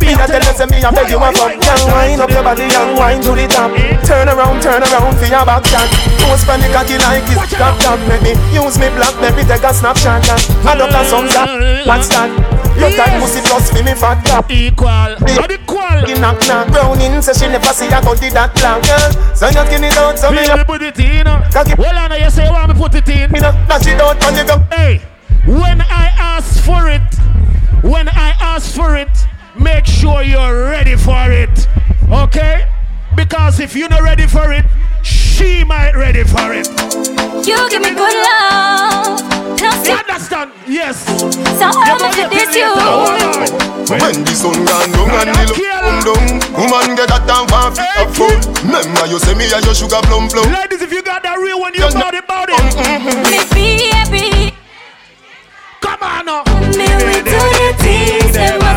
Me 0.00 0.12
a 0.14 0.26
tell 0.26 0.42
you 0.42 0.54
say 0.54 0.66
me 0.66 0.82
a 0.82 0.90
beg 0.92 1.10
you 1.10 1.18
a 1.18 1.28
fuck. 1.32 1.52
Young 1.58 1.84
wine 1.90 2.20
up 2.20 2.30
your 2.30 2.42
body, 2.42 2.66
young 2.68 2.96
wine 2.96 3.20
to 3.22 3.32
the 3.32 3.46
top. 3.48 3.70
Eh? 3.72 3.96
Turn 4.04 4.28
around, 4.28 4.62
turn 4.62 4.82
around 4.82 5.16
for 5.18 5.26
your 5.26 5.44
back 5.46 5.64
shot. 5.66 5.88
Post 6.22 6.46
for 6.46 6.56
the 6.58 6.68
cocky 6.72 6.98
like 6.98 7.26
it's 7.30 7.52
top 7.54 7.78
top. 7.80 7.98
Make 8.08 8.22
me 8.22 8.32
use 8.52 8.78
me 8.78 8.88
black, 8.94 9.14
let 9.20 9.34
me 9.36 9.42
take 9.44 9.62
a 9.62 9.72
snapshot. 9.72 10.22
I 10.66 10.76
don't 10.76 10.90
got 10.90 11.06
some 11.06 11.26
that. 11.28 11.86
What's 11.86 12.08
that? 12.08 12.61
Your 12.78 12.90
tight 12.96 13.20
pussy 13.20 13.40
plus 13.42 13.70
for 13.70 13.82
me 13.84 13.94
fat 13.94 14.24
top. 14.24 14.50
Equal. 14.50 15.16
Equal. 15.28 15.98
The 16.06 16.16
Knock 16.20 16.40
knock. 16.48 16.68
Browning 16.68 17.22
say 17.22 17.32
she 17.32 17.46
never 17.46 17.72
see 17.72 17.86
a 17.86 18.00
did 18.16 18.32
that 18.32 18.52
long 18.62 18.80
girl. 18.82 19.10
So 19.36 19.46
you 19.46 19.64
skin 19.66 19.84
it 19.84 19.96
out, 19.96 20.18
so 20.18 20.30
me 20.30 20.42
Me 20.42 20.64
put 20.64 20.82
it 20.82 20.98
in. 20.98 21.26
Uh. 21.26 21.42
Well, 21.78 21.96
I 21.96 22.08
know 22.08 22.16
you 22.16 22.30
say 22.30 22.46
you 22.46 22.52
want 22.52 22.68
me 22.68 22.74
put 22.74 22.94
it 22.94 23.08
in. 23.08 23.30
Me 23.30 23.40
no 23.40 23.52
dash 23.68 23.86
it 23.86 24.00
out 24.00 24.20
when 24.22 24.36
you 24.36 24.46
go. 24.46 24.58
Hey, 24.70 25.02
when 25.46 25.80
I 25.82 26.12
ask 26.18 26.62
for 26.64 26.88
it, 26.88 27.02
when 27.82 28.08
I 28.08 28.34
ask 28.40 28.74
for 28.74 28.96
it, 28.96 29.10
make 29.58 29.86
sure 29.86 30.22
you're 30.22 30.70
ready 30.70 30.96
for 30.96 31.30
it. 31.30 31.68
Okay? 32.10 32.68
Because 33.16 33.60
if 33.60 33.76
you're 33.76 33.88
not 33.88 34.02
ready 34.02 34.26
for 34.26 34.52
it, 34.52 34.64
she 35.02 35.64
might 35.64 35.94
ready 35.94 36.24
for 36.24 36.52
it. 36.52 36.68
You 37.46 37.58
give 37.70 37.82
me 37.82 37.90
good 37.90 38.16
love. 38.24 39.18
Plus 39.58 39.86
you 39.86 39.94
understand? 39.94 40.52
Yes. 40.66 41.04
So 41.58 41.66
how 41.70 41.98
much 41.98 42.18
of 42.18 42.30
this 42.30 42.54
you? 42.54 42.70
When 43.92 44.24
the 44.24 44.34
sun 44.34 44.64
gone 44.64 44.90
down 44.90 45.28
and 45.28 45.36
the 45.36 45.52
love 45.52 45.82
come 45.82 46.00
down 46.06 46.42
Woman 46.56 46.96
get 46.96 47.08
that 47.10 47.26
down 47.26 47.44
for 47.50 47.74
fit 47.74 47.90
up 47.98 48.08
full 48.14 48.32
Remember 48.64 49.04
you 49.06 49.18
say 49.18 49.34
me 49.34 49.50
and 49.52 49.64
your 49.64 49.74
sugar 49.74 50.00
plum 50.06 50.28
plum. 50.28 50.48
Ladies, 50.52 50.80
if 50.80 50.92
you 50.92 51.02
got 51.02 51.22
that 51.22 51.36
real 51.36 51.60
one, 51.60 51.74
you 51.74 51.84
about 51.84 52.14
it, 52.14 52.24
about 52.24 52.48
it 52.48 52.56
Me 53.28 53.42
baby. 53.52 54.54
Come 55.82 56.02
on 56.02 56.26
now. 56.26 56.42
Me 56.72 56.86
we 56.86 57.20
do 57.26 57.36
the 57.36 57.74
things 57.82 58.32
them 58.32 58.71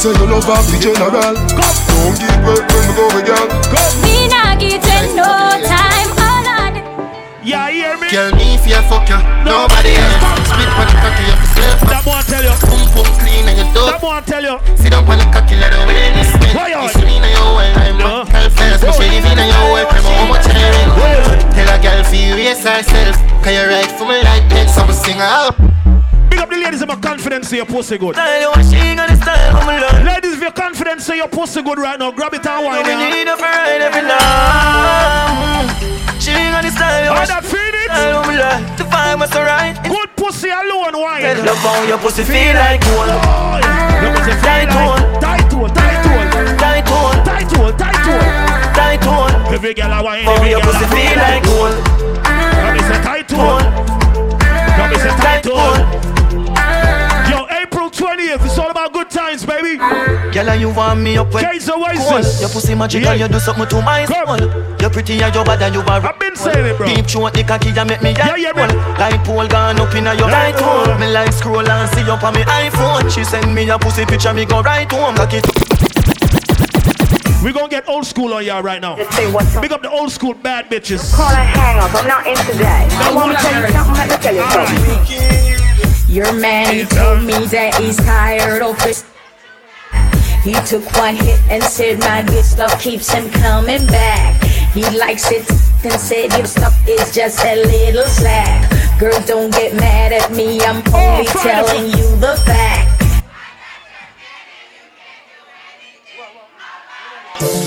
Say 0.00 0.16
you 0.16 0.24
love 0.32 0.48
her 0.48 0.56
for 0.64 0.80
general 0.80 1.12
Come. 1.12 1.76
Don't 1.92 2.16
give 2.16 2.48
up 2.48 2.64
when 2.72 2.88
we 2.88 2.92
go 2.96 3.04
with 3.12 3.28
girl 3.28 3.44
Me 4.00 4.32
not 4.32 4.56
give 4.56 4.80
them 4.80 5.12
no 5.12 5.28
time. 5.60 6.08
Oh, 6.16 6.24
All 6.24 6.48
on 6.48 6.72
Yeah, 7.44 7.68
hear 7.68 8.00
me? 8.00 8.08
Girl, 8.08 8.32
me 8.32 8.56
if 8.56 8.64
you 8.64 8.80
fuck 8.88 9.04
you, 9.12 9.20
nobody 9.44 10.00
else. 10.00 10.48
Split 10.48 10.72
on 10.72 10.88
the 10.88 10.96
cocky, 11.04 11.29
you. 11.60 11.72
That 11.88 12.02
boy 12.04 12.20
tell 12.26 12.44
you. 12.44 12.54
Pum 12.66 12.82
pum 12.96 13.08
clean 13.20 13.44
and 13.48 13.56
you 13.60 13.66
dope. 13.76 13.92
That 13.92 14.00
boy 14.00 14.20
tell 14.24 14.44
you. 14.44 14.56
Sit 14.76 14.92
up 14.92 15.06
on 15.08 15.18
the 15.20 15.26
cocky, 15.30 15.56
let 15.56 15.70
the 15.72 15.80
witness 15.84 16.32
me. 16.40 16.48
Why 16.56 16.72
you? 16.72 16.80
It's 16.88 16.96
me 17.00 17.20
in 17.20 17.28
your 17.30 17.50
way, 17.56 17.70
I'm 17.76 17.98
no. 18.00 18.24
Girl 18.26 18.48
first, 18.50 18.82
me 18.82 18.90
shave 18.96 19.24
in 19.28 19.38
your 19.38 19.66
way, 19.76 19.84
I'm 19.84 20.04
how 20.04 20.26
much 20.32 20.46
I 20.48 21.52
Tell 21.54 21.68
a 21.68 21.76
girl 21.82 22.02
fi 22.04 22.32
raise 22.32 22.64
herself, 22.64 23.16
can 23.44 23.52
you 23.54 23.64
ride 23.68 23.92
for 23.98 24.06
me 24.08 24.22
like 24.24 24.48
that? 24.50 24.66
So 24.72 24.86
me 24.86 24.92
sing 24.94 25.20
out. 25.20 25.54
Big 26.30 26.38
up 26.38 26.48
the 26.48 26.56
ladies 26.56 26.80
in 26.80 26.88
my 26.88 26.96
confidence, 26.96 27.48
say 27.48 27.56
your 27.56 27.66
pussy 27.66 27.98
good. 27.98 28.14
Style, 28.14 28.50
what 28.50 28.64
she 28.64 28.78
gonna 28.94 29.16
style, 29.16 29.56
I'm 29.56 29.68
alone. 29.68 30.06
Ladies, 30.06 30.34
if 30.34 30.40
your 30.40 30.52
confidence, 30.52 31.04
say 31.04 31.16
your 31.16 31.28
pussy 31.28 31.62
good 31.62 31.78
right 31.78 31.98
now, 31.98 32.10
grab 32.12 32.32
it 32.34 32.46
and 32.46 32.64
wine 32.64 32.86
We 32.86 32.94
need 32.94 33.26
her 33.28 33.36
for 33.36 33.42
ride 33.42 33.82
every 33.82 34.02
night. 34.02 35.66
She 36.20 36.32
gonna 36.32 36.70
style, 36.70 37.12
How 37.12 37.20
what 37.20 37.28
that 37.28 37.44
feel 37.44 37.58
it? 37.58 37.90
style, 37.90 38.22
I'm 38.22 38.30
alone. 38.30 38.76
The 38.76 38.84
vibe 38.84 39.18
was 39.20 39.32
alright. 39.34 39.74
Good 39.88 40.09
pussy 40.20 40.50
alone, 40.50 41.00
wine. 41.00 41.24
Love 41.48 41.56
how 41.64 41.82
your 41.88 41.98
pussy 41.98 42.22
feel 42.24 42.52
like 42.54 42.84
gold. 42.84 43.08
Your 43.08 43.16
ah. 43.16 44.12
pussy 44.14 44.32
feel 44.36 44.42
Tight 44.44 44.68
like- 44.68 44.76
hole. 44.76 45.20
Tight 45.24 45.52
hole, 45.52 45.68
tight 45.72 46.04
hole. 46.04 46.28
Tight 46.60 46.88
hole. 46.92 47.16
Tight 47.24 47.52
hole, 47.56 47.72
tight 47.72 47.96
hole. 48.04 48.20
Ah. 48.20 48.72
Tight 48.76 49.04
hole. 49.04 49.54
Every 49.54 49.72
girl 49.72 49.92
I 49.92 50.20
How 50.20 50.34
every 50.36 50.50
your 50.50 50.60
girl 50.60 50.72
pussy 50.72 50.84
I 50.84 50.92
feel 50.92 51.16
like 51.24 51.44
gold. 51.48 51.76
Come 52.60 52.76
and 52.76 52.86
say 52.88 53.00
tight 53.02 53.30
hole. 53.30 53.64
Ah. 53.64 54.76
Come 54.76 54.92
and 54.92 55.00
say 55.00 55.14
tight 55.24 55.46
hole. 55.48 56.19
Yo, 58.10 58.16
April 58.16 58.38
20th, 58.38 58.46
it's 58.46 58.58
all 58.58 58.70
about 58.70 58.92
good 58.92 59.10
times, 59.10 59.44
baby. 59.44 59.76
Girl, 59.76 60.54
you 60.56 60.70
want 60.70 61.00
me 61.00 61.16
up 61.16 61.32
when 61.32 61.44
K's 61.44 61.68
cold. 61.68 61.84
Oasis. 61.86 62.40
Your 62.40 62.50
pussy 62.50 62.74
magic 62.74 63.04
and 63.06 63.20
you 63.20 63.28
do 63.28 63.38
something 63.38 63.66
to 63.68 63.82
my 63.82 64.04
soul. 64.06 64.38
You're 64.80 64.90
pretty 64.90 65.22
and 65.22 65.34
you're 65.34 65.44
bad 65.44 65.62
and 65.62 65.74
you 65.74 65.80
are 65.82 66.00
I've 66.00 66.18
been 66.18 66.36
saying 66.36 66.66
it, 66.66 66.76
bro. 66.76 66.86
Deep 66.86 67.06
throat 67.06 67.34
the 67.34 67.44
cocky 67.44 67.70
and 67.70 67.88
make 67.88 68.02
me 68.02 68.10
Yeah, 68.10 68.36
yeah, 68.36 68.52
yeah, 68.54 68.66
yeah, 68.66 68.98
Light 68.98 69.24
pole 69.24 69.46
gone 69.46 69.80
up 69.80 69.94
in 69.94 70.04
your 70.04 70.14
Light 70.14 70.54
light 70.54 70.60
hole. 70.60 70.84
hole. 70.86 70.98
Me 70.98 71.06
like 71.08 71.32
scroll 71.32 71.68
and 71.68 71.90
see 71.90 72.02
up 72.10 72.22
on 72.22 72.34
me 72.34 72.42
iPhone. 72.42 73.10
She 73.10 73.24
send 73.24 73.54
me 73.54 73.68
a 73.68 73.78
pussy 73.78 74.04
picture, 74.04 74.34
me 74.34 74.44
go 74.44 74.62
right 74.62 74.90
home. 74.90 75.14
Cocky 75.16 75.40
We're 77.42 77.52
gonna 77.52 77.68
get 77.68 77.88
old 77.88 78.06
school 78.06 78.34
on 78.34 78.44
y'all 78.44 78.62
right 78.62 78.80
now. 78.80 78.96
Big 78.96 79.72
up 79.72 79.82
the 79.82 79.90
old 79.90 80.10
school 80.10 80.34
bad 80.34 80.68
bitches. 80.70 81.14
Call 81.14 81.30
a 81.30 81.34
hang 81.36 81.78
up, 81.78 81.94
I'm 81.94 82.06
not 82.06 82.26
in 82.26 82.36
today. 82.36 82.88
I 82.90 83.12
want 83.14 83.36
to 83.36 83.42
tell 83.42 83.60
you 83.60 83.72
something, 83.72 83.94
let 83.94 84.08
me 84.10 84.16
tell 84.16 84.34
you 84.34 84.42
ah. 84.42 84.66
something. 84.66 85.59
Your 86.10 86.32
man, 86.32 86.74
he 86.74 86.82
told 86.86 87.22
me 87.22 87.38
that 87.54 87.78
he's 87.78 87.94
tired 87.96 88.62
of 88.66 88.74
it. 88.82 89.06
He 90.42 90.58
took 90.66 90.82
one 90.98 91.14
hit 91.14 91.38
and 91.46 91.62
said 91.62 92.00
my 92.00 92.26
good 92.26 92.44
stuff 92.44 92.82
keeps 92.82 93.14
him 93.14 93.30
coming 93.30 93.86
back. 93.86 94.42
He 94.74 94.82
likes 94.98 95.30
it 95.30 95.48
and 95.86 95.94
said 95.94 96.34
your 96.34 96.46
stuff 96.50 96.74
is 96.88 97.14
just 97.14 97.38
a 97.44 97.54
little 97.62 98.10
slack. 98.10 98.66
Girl, 98.98 99.22
don't 99.24 99.52
get 99.52 99.76
mad 99.78 100.10
at 100.10 100.32
me, 100.32 100.60
I'm 100.62 100.82
only 100.92 101.26
telling 101.30 101.86
you 101.94 102.16
the 102.18 102.34
fact. 102.42 102.90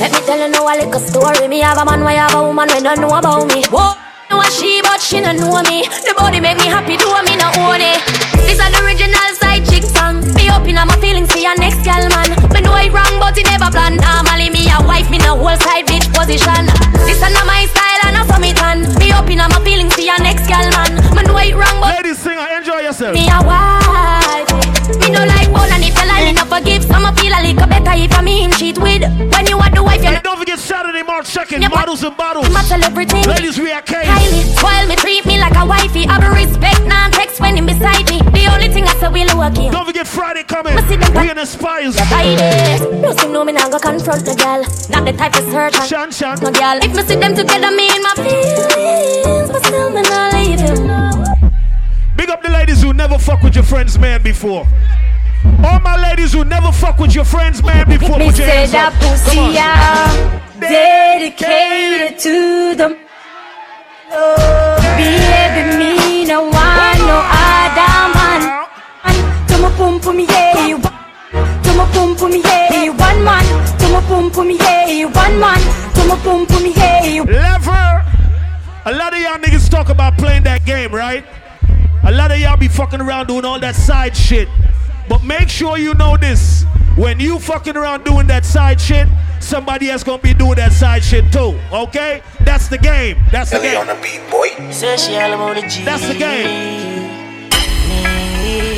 Let 0.04 0.12
me 0.12 0.20
tell 0.28 0.38
you 0.38 0.50
now 0.50 0.68
a 0.68 0.76
little 0.84 1.00
story. 1.00 1.48
Me 1.48 1.60
have 1.60 1.78
a 1.78 1.86
man, 1.86 2.04
why 2.04 2.20
have 2.20 2.36
a 2.36 2.44
woman 2.44 2.68
when 2.68 2.84
don't 2.84 3.00
know 3.00 3.08
about 3.08 3.48
me. 3.48 3.64
Whoa, 3.72 3.80
know 3.80 3.96
a 3.96 4.03
she, 5.04 5.20
don't 5.22 5.38
know 5.38 5.62
me. 5.68 5.84
The 6.08 6.14
body 6.18 6.40
make 6.40 6.58
me 6.58 6.68
happy, 6.68 6.96
do 6.98 7.08
me 7.28 7.36
no 7.36 7.52
own 7.68 7.82
it. 7.84 8.00
This 8.48 8.56
is 8.58 8.70
the 8.72 8.80
original 8.84 9.30
side 9.36 9.64
chick 9.68 9.84
song. 9.84 10.24
Me 10.34 10.50
open 10.50 10.78
up 10.78 10.88
my 10.88 10.98
feelings 11.04 11.32
for 11.32 11.40
your 11.40 11.56
next 11.60 11.84
gal 11.84 12.08
man. 12.10 12.30
Me 12.54 12.62
know 12.62 12.76
it 12.80 12.92
wrong, 12.92 13.20
but 13.20 13.38
it 13.38 13.46
never 13.46 13.70
plan. 13.70 13.98
Normally 14.00 14.50
me 14.50 14.70
a 14.72 14.80
wife, 14.88 15.10
me 15.12 15.18
no 15.20 15.36
whole 15.38 15.58
side 15.60 15.86
bitch 15.86 16.08
position. 16.14 16.66
This 17.06 17.20
is 17.20 17.34
not 17.34 17.46
my 17.46 17.66
style 17.68 18.00
and 18.08 18.16
not 18.16 18.28
for 18.32 18.40
me 18.40 18.54
tan. 18.54 18.88
Me 19.00 19.12
open 19.14 19.40
up 19.40 19.52
my 19.52 19.60
feelings 19.64 19.94
for 19.94 20.02
your 20.02 20.20
next 20.24 20.48
gal 20.48 20.66
man. 20.72 20.96
Me 21.16 21.22
know 21.24 21.38
it 21.38 21.54
wrong, 21.56 21.78
but 21.84 22.00
Ladies, 22.00 22.20
sing, 22.20 22.38
enjoy 22.40 22.80
yourself. 22.88 23.14
me 23.14 23.28
a 23.28 23.40
wife. 23.44 24.23
Forgive. 26.54 26.84
Some 26.84 27.04
feel 27.16 27.34
a 27.34 27.42
little 27.42 27.68
better 27.68 27.94
if 27.98 28.14
I 28.14 28.22
mean 28.22 28.52
cheat 28.52 28.78
with. 28.78 29.02
When 29.02 29.46
you 29.48 29.58
are 29.58 29.72
the 29.74 29.82
wife, 29.82 30.04
you 30.04 30.10
And 30.10 30.24
don't 30.24 30.38
forget 30.38 30.60
Saturday, 30.60 31.02
March 31.02 31.26
2nd, 31.26 31.62
Yeah, 31.62 31.70
Models 31.70 32.04
and 32.04 32.16
Bottles. 32.16 32.50
My 32.52 32.62
celebrity. 32.64 33.26
Ladies, 33.26 33.58
we 33.58 33.72
are 33.72 33.82
K's. 33.82 34.06
Highly 34.06 34.44
spoil 34.54 34.88
me, 34.88 34.96
treat 34.96 35.26
me 35.26 35.40
like 35.40 35.56
a 35.56 35.66
wifey. 35.66 36.06
I 36.06 36.20
be 36.22 36.30
respect, 36.46 36.82
non 36.86 37.12
text 37.12 37.40
when 37.40 37.58
him 37.58 37.66
beside 37.66 38.06
me. 38.10 38.20
The 38.38 38.46
only 38.54 38.70
thing 38.70 38.86
I 38.86 38.94
say 39.02 39.10
will 39.10 39.38
work 39.38 39.58
here. 39.58 39.72
Don't 39.72 39.86
forget 39.86 40.08
Friday 40.08 40.44
coming. 40.44 40.76
We 40.76 41.30
in 41.30 41.38
this. 41.38 41.58
No 43.02 43.12
see 43.18 43.28
no 43.28 43.44
me 43.44 43.54
nah 43.54 43.70
go 43.70 43.80
confront 43.80 44.26
the 44.26 44.36
girl. 44.36 44.62
Not 44.90 45.06
the 45.06 45.14
type 45.14 45.34
to 45.34 45.44
search 45.52 45.76
Shan 45.88 46.12
Shan. 46.12 46.38
no 46.42 46.52
girl. 46.52 46.78
If 46.86 46.96
me 46.96 47.02
see 47.04 47.16
them 47.16 47.36
together, 47.36 47.72
me 47.72 47.90
in 47.90 48.02
my 48.04 48.14
feelings, 48.16 49.50
but 49.52 49.66
still 49.66 49.90
me 49.90 50.02
not 50.02 50.34
leave 50.34 50.60
him. 50.60 51.54
Big 52.16 52.30
up 52.30 52.42
the 52.44 52.50
ladies 52.50 52.82
who 52.82 52.94
never 52.94 53.18
fuck 53.18 53.42
with 53.42 53.56
your 53.56 53.64
friend's 53.64 53.98
man 53.98 54.22
before. 54.22 54.68
All 55.66 55.80
my 55.80 55.98
ladies 56.02 56.34
who 56.34 56.44
never 56.46 56.72
fuck 56.72 57.00
with 57.00 57.14
your 57.16 57.26
friend's 57.26 57.64
man 57.64 57.88
before. 57.88 58.18
Me 58.18 58.28
Put 58.28 58.38
your 58.40 58.48
hands 58.48 58.74
up. 58.74 58.94
Come 58.94 59.12
pussy 59.12 59.58
out 59.58 60.44
dedicated 60.60 62.20
to 62.20 62.76
them. 62.76 62.98
Baby, 64.98 65.78
me 65.78 66.26
no 66.26 66.44
want 66.44 67.00
no 67.00 67.18
other 67.24 68.14
man. 68.16 68.42
To 69.48 69.58
my 69.60 69.70
pum 69.78 70.00
pum 70.00 70.20
yeah, 70.20 70.68
you 70.68 70.78
want. 70.78 70.96
To 71.64 71.74
my 71.76 71.86
pum 71.94 72.16
pum 72.16 72.32
yeah, 72.32 72.84
you 72.84 72.94
one 72.94 73.24
man. 73.24 73.46
To 73.80 73.90
my 73.92 74.02
pum 74.02 74.32
pum 74.32 74.52
yeah, 74.52 74.88
you 74.88 75.08
one 75.10 75.40
man. 75.40 75.60
To 75.96 76.06
my 76.08 76.16
pum 76.24 76.46
pum 76.46 76.66
yeah, 76.76 77.06
you. 77.06 77.24
Lever. 77.24 78.06
A 78.86 78.92
lot 78.92 79.14
of 79.14 79.20
y'all 79.20 79.38
niggas 79.38 79.70
talk 79.70 79.90
about 79.90 80.18
playing 80.18 80.44
that 80.44 80.66
game, 80.66 80.94
right? 80.94 81.26
A 82.04 82.12
lot 82.12 82.32
of 82.32 82.40
y'all 82.40 82.58
be 82.58 82.68
fucking 82.68 83.00
around 83.02 83.28
doing 83.28 83.46
all 83.46 83.60
that 83.60 83.76
side 83.76 84.16
shit. 84.16 84.50
But 85.10 85.24
make 85.24 85.50
sure 85.50 85.78
you 85.78 85.94
know 85.96 86.18
this. 86.18 86.66
When 86.96 87.20
you 87.20 87.40
fucking 87.40 87.76
around 87.76 88.04
doing 88.04 88.28
that 88.28 88.46
side 88.46 88.80
shit, 88.80 89.08
somebody 89.40 89.90
else 89.90 90.04
gonna 90.04 90.22
be 90.22 90.34
doing 90.34 90.56
that 90.56 90.74
side 90.74 91.04
shit 91.04 91.32
too. 91.32 91.60
Okay? 91.72 92.22
That's 92.42 92.68
the 92.68 92.78
game. 92.78 93.18
That's 93.32 93.52
the 93.52 93.60
game. 93.60 93.76
Say 94.72 94.98
she 94.98 95.16
all 95.16 95.34
about 95.34 95.56
the 95.56 95.68
G. 95.68 95.84
That's 95.84 96.08
the 96.08 96.14
game. 96.14 97.23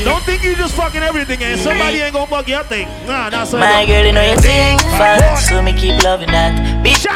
Don't 0.05 0.21
think 0.23 0.43
you 0.43 0.55
just 0.55 0.75
fucking 0.75 1.01
everything 1.01 1.41
and 1.41 1.59
somebody 1.59 1.97
ain't 1.97 2.13
gonna 2.13 2.29
bug 2.29 2.47
your 2.47 2.63
thing. 2.63 2.87
Nah, 3.07 3.29
that's 3.31 3.53
My 3.53 3.85
girl, 3.85 4.05
you 4.05 4.13
know 4.13 4.21
you 4.21 4.37
think 4.37 4.79
fast, 5.01 5.49
so 5.49 5.61
me 5.63 5.73
keep 5.73 5.97
loving 6.03 6.29
that. 6.29 6.53
Bitch, 6.85 7.09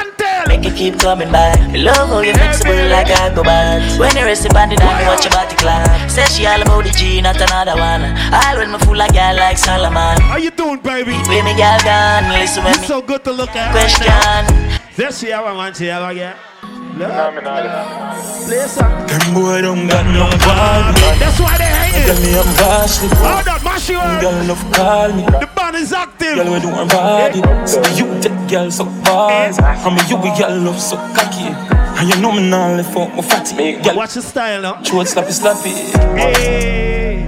make 0.48 0.66
it 0.66 0.76
keep 0.76 0.98
coming 0.98 1.32
back. 1.32 1.60
Love 1.78 2.10
how 2.10 2.22
you 2.22 2.34
flexible 2.34 2.74
like 2.90 3.10
a 3.14 3.30
go 3.36 3.44
bad. 3.44 4.00
When 4.00 4.10
you 4.18 4.26
rest 4.26 4.50
on 4.50 4.70
the 4.70 4.76
down, 4.76 5.06
watch 5.06 5.24
your 5.24 5.32
body 5.32 5.56
clap. 5.56 6.10
Say 6.10 6.26
she 6.34 6.48
all 6.48 6.62
about 6.62 6.84
the 6.84 6.90
G, 6.90 7.22
not 7.22 7.40
another 7.40 7.78
one. 7.78 8.02
All 8.34 8.58
when 8.58 8.72
me 8.72 8.80
fool 8.80 9.00
a 9.00 9.08
girl 9.10 9.36
like 9.38 9.60
Solomon. 9.60 10.20
How 10.22 10.38
you 10.38 10.50
doing, 10.50 10.80
baby? 10.82 11.14
When 11.30 11.46
me 11.46 11.54
girl 11.54 11.80
gone, 11.86 12.26
listen 12.34 12.64
when 12.64 12.74
You 12.74 12.82
me 12.82 12.88
so 12.88 13.02
good 13.04 13.24
to 13.26 13.32
look 13.32 13.54
at. 13.56 13.70
question. 13.70 15.12
See 15.12 15.30
how 15.30 15.46
I 15.46 15.54
want 15.54 15.76
to 15.76 15.86
have 15.86 16.10
again. 16.12 16.36
Them 17.90 19.34
boy 19.34 19.62
don't 19.62 19.88
got 19.88 20.06
no 20.12 20.28
body. 20.44 21.00
That's 21.18 21.40
why 21.40 21.58
they 21.58 21.64
hate 21.64 22.06
Tell 22.06 22.18
it. 22.18 22.22
me 22.22 22.38
I'm 22.38 22.46
bash 22.60 23.02
it. 23.04 23.12
Hold 23.16 23.48
on, 23.48 23.64
mash 23.64 23.90
you 23.90 23.98
up. 23.98 24.20
Girl 24.22 24.44
love 24.44 24.72
call 24.74 25.14
me. 25.14 25.24
The 25.24 25.50
band 25.56 25.76
is 25.78 25.94
active. 25.94 26.36
Girl 26.36 26.52
we 26.54 26.60
do 26.60 26.68
her 26.70 26.86
body. 26.86 27.42
So 27.66 27.80
you 27.96 28.20
take 28.22 28.50
girl 28.50 28.70
so 28.70 28.84
bad. 28.84 29.58
I 29.62 29.90
mean 29.90 30.06
you 30.10 30.18
be 30.18 30.38
girl 30.38 30.60
love 30.60 30.80
so 30.80 30.98
cocky. 31.16 31.48
And 32.00 32.10
you 32.10 32.20
know 32.22 32.34
me 32.34 32.50
now 32.50 32.76
left 32.76 32.96
out 32.98 33.16
my 33.16 33.22
fatty. 33.22 33.82
Girl 33.82 33.96
Watch 33.96 34.16
the 34.16 34.22
style 34.22 34.62
now. 34.62 34.82
throat 34.84 35.08
slappy 35.08 35.32
slappy. 35.32 35.74
Hey. 36.18 37.26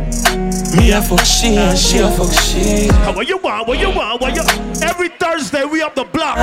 Me 0.76 0.92
a 0.92 1.02
fuck 1.02 1.24
she 1.26 1.56
and 1.56 1.78
she 1.78 2.00
a 2.00 2.10
fuck 2.12 2.32
she. 2.34 2.90
What 3.16 3.26
you 3.28 3.38
want? 3.38 3.68
What 3.70 3.80
you 3.80 3.90
want? 3.90 4.20
What 4.22 4.36
you? 4.36 4.44
Every 4.86 5.08
Thursday 5.10 5.64
we 5.64 5.82
up 5.82 5.96
the 5.96 6.04
block. 6.04 6.38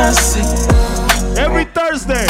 Every 1.38 1.64
Thursday. 1.64 2.26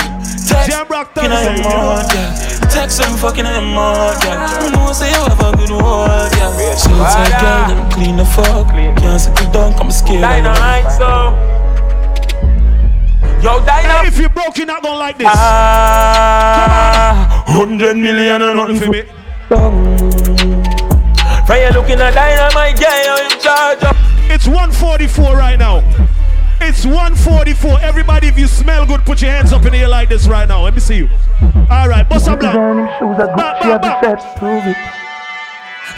Jam 0.67 0.87
Rock 0.89 1.17
In 1.17 1.31
Thursday. 1.31 1.45
your 1.45 1.55
You 1.57 1.63
know? 1.63 1.69
mouth, 1.69 2.15
yeah. 2.15 2.81
like 2.81 2.91
some 2.91 3.17
fucking 3.17 3.47
in 3.47 3.65
mud, 3.75 4.17
yeah. 4.25 4.65
You 4.65 4.71
know, 4.73 4.93
say 4.93 5.09
you 5.11 5.21
have 5.25 5.41
a 5.41 5.53
good 5.57 5.71
word, 5.71 6.31
yeah. 6.37 6.75
So 6.77 6.91
it's 6.91 7.15
like, 7.17 7.41
girl, 7.41 7.69
them 7.75 7.91
clean 7.91 8.17
the 8.17 8.25
fuck. 8.25 8.69
Can't 8.69 9.21
sit 9.21 9.53
down, 9.53 9.73
come 9.75 9.91
scared. 9.91 10.23
Dynamite, 10.23 10.91
so. 10.93 11.35
Yo, 13.43 13.61
Dynamite. 13.65 14.07
If 14.09 14.19
you 14.19 14.29
broke, 14.29 14.57
you're 14.59 14.67
not 14.67 14.83
gonna 14.83 14.99
like 14.99 15.17
this. 15.19 15.29
Ah, 15.31 17.45
hundred 17.47 17.97
million 17.97 18.43
and 18.43 18.57
nothing 18.57 18.79
for 18.81 18.91
me. 18.91 19.03
From 21.47 21.57
you 21.57 21.71
looking 21.73 22.01
at 22.01 22.13
Dynamite, 22.15 22.79
yeah, 22.81 23.05
you 23.05 23.17
in 23.25 23.31
charge 23.41 23.83
of. 23.85 23.97
It's 24.31 24.47
144 24.47 25.37
right 25.37 25.59
now. 25.59 25.83
It's 26.61 26.85
144. 26.85 27.81
Everybody, 27.81 28.29
if 28.29 28.39
you 28.39 28.47
smell 28.47 28.87
good, 28.87 29.05
put 29.05 29.23
your 29.23 29.31
hands 29.31 29.53
up 29.53 29.65
in 29.65 29.73
the 29.73 29.79
air 29.79 29.89
like 29.89 30.09
this 30.09 30.27
right 30.27 30.47
now. 30.47 30.65
Let 30.65 30.75
me 30.75 30.81
see 30.81 30.97
you. 30.97 31.09
All 31.71 31.89
right, 31.89 32.09
bust 32.09 32.29
a 32.29 32.37
black. 32.37 32.55
Back, 33.37 33.63
back, 33.63 34.03
back. 34.03 34.37
Prove 34.37 34.67
it. 34.67 34.77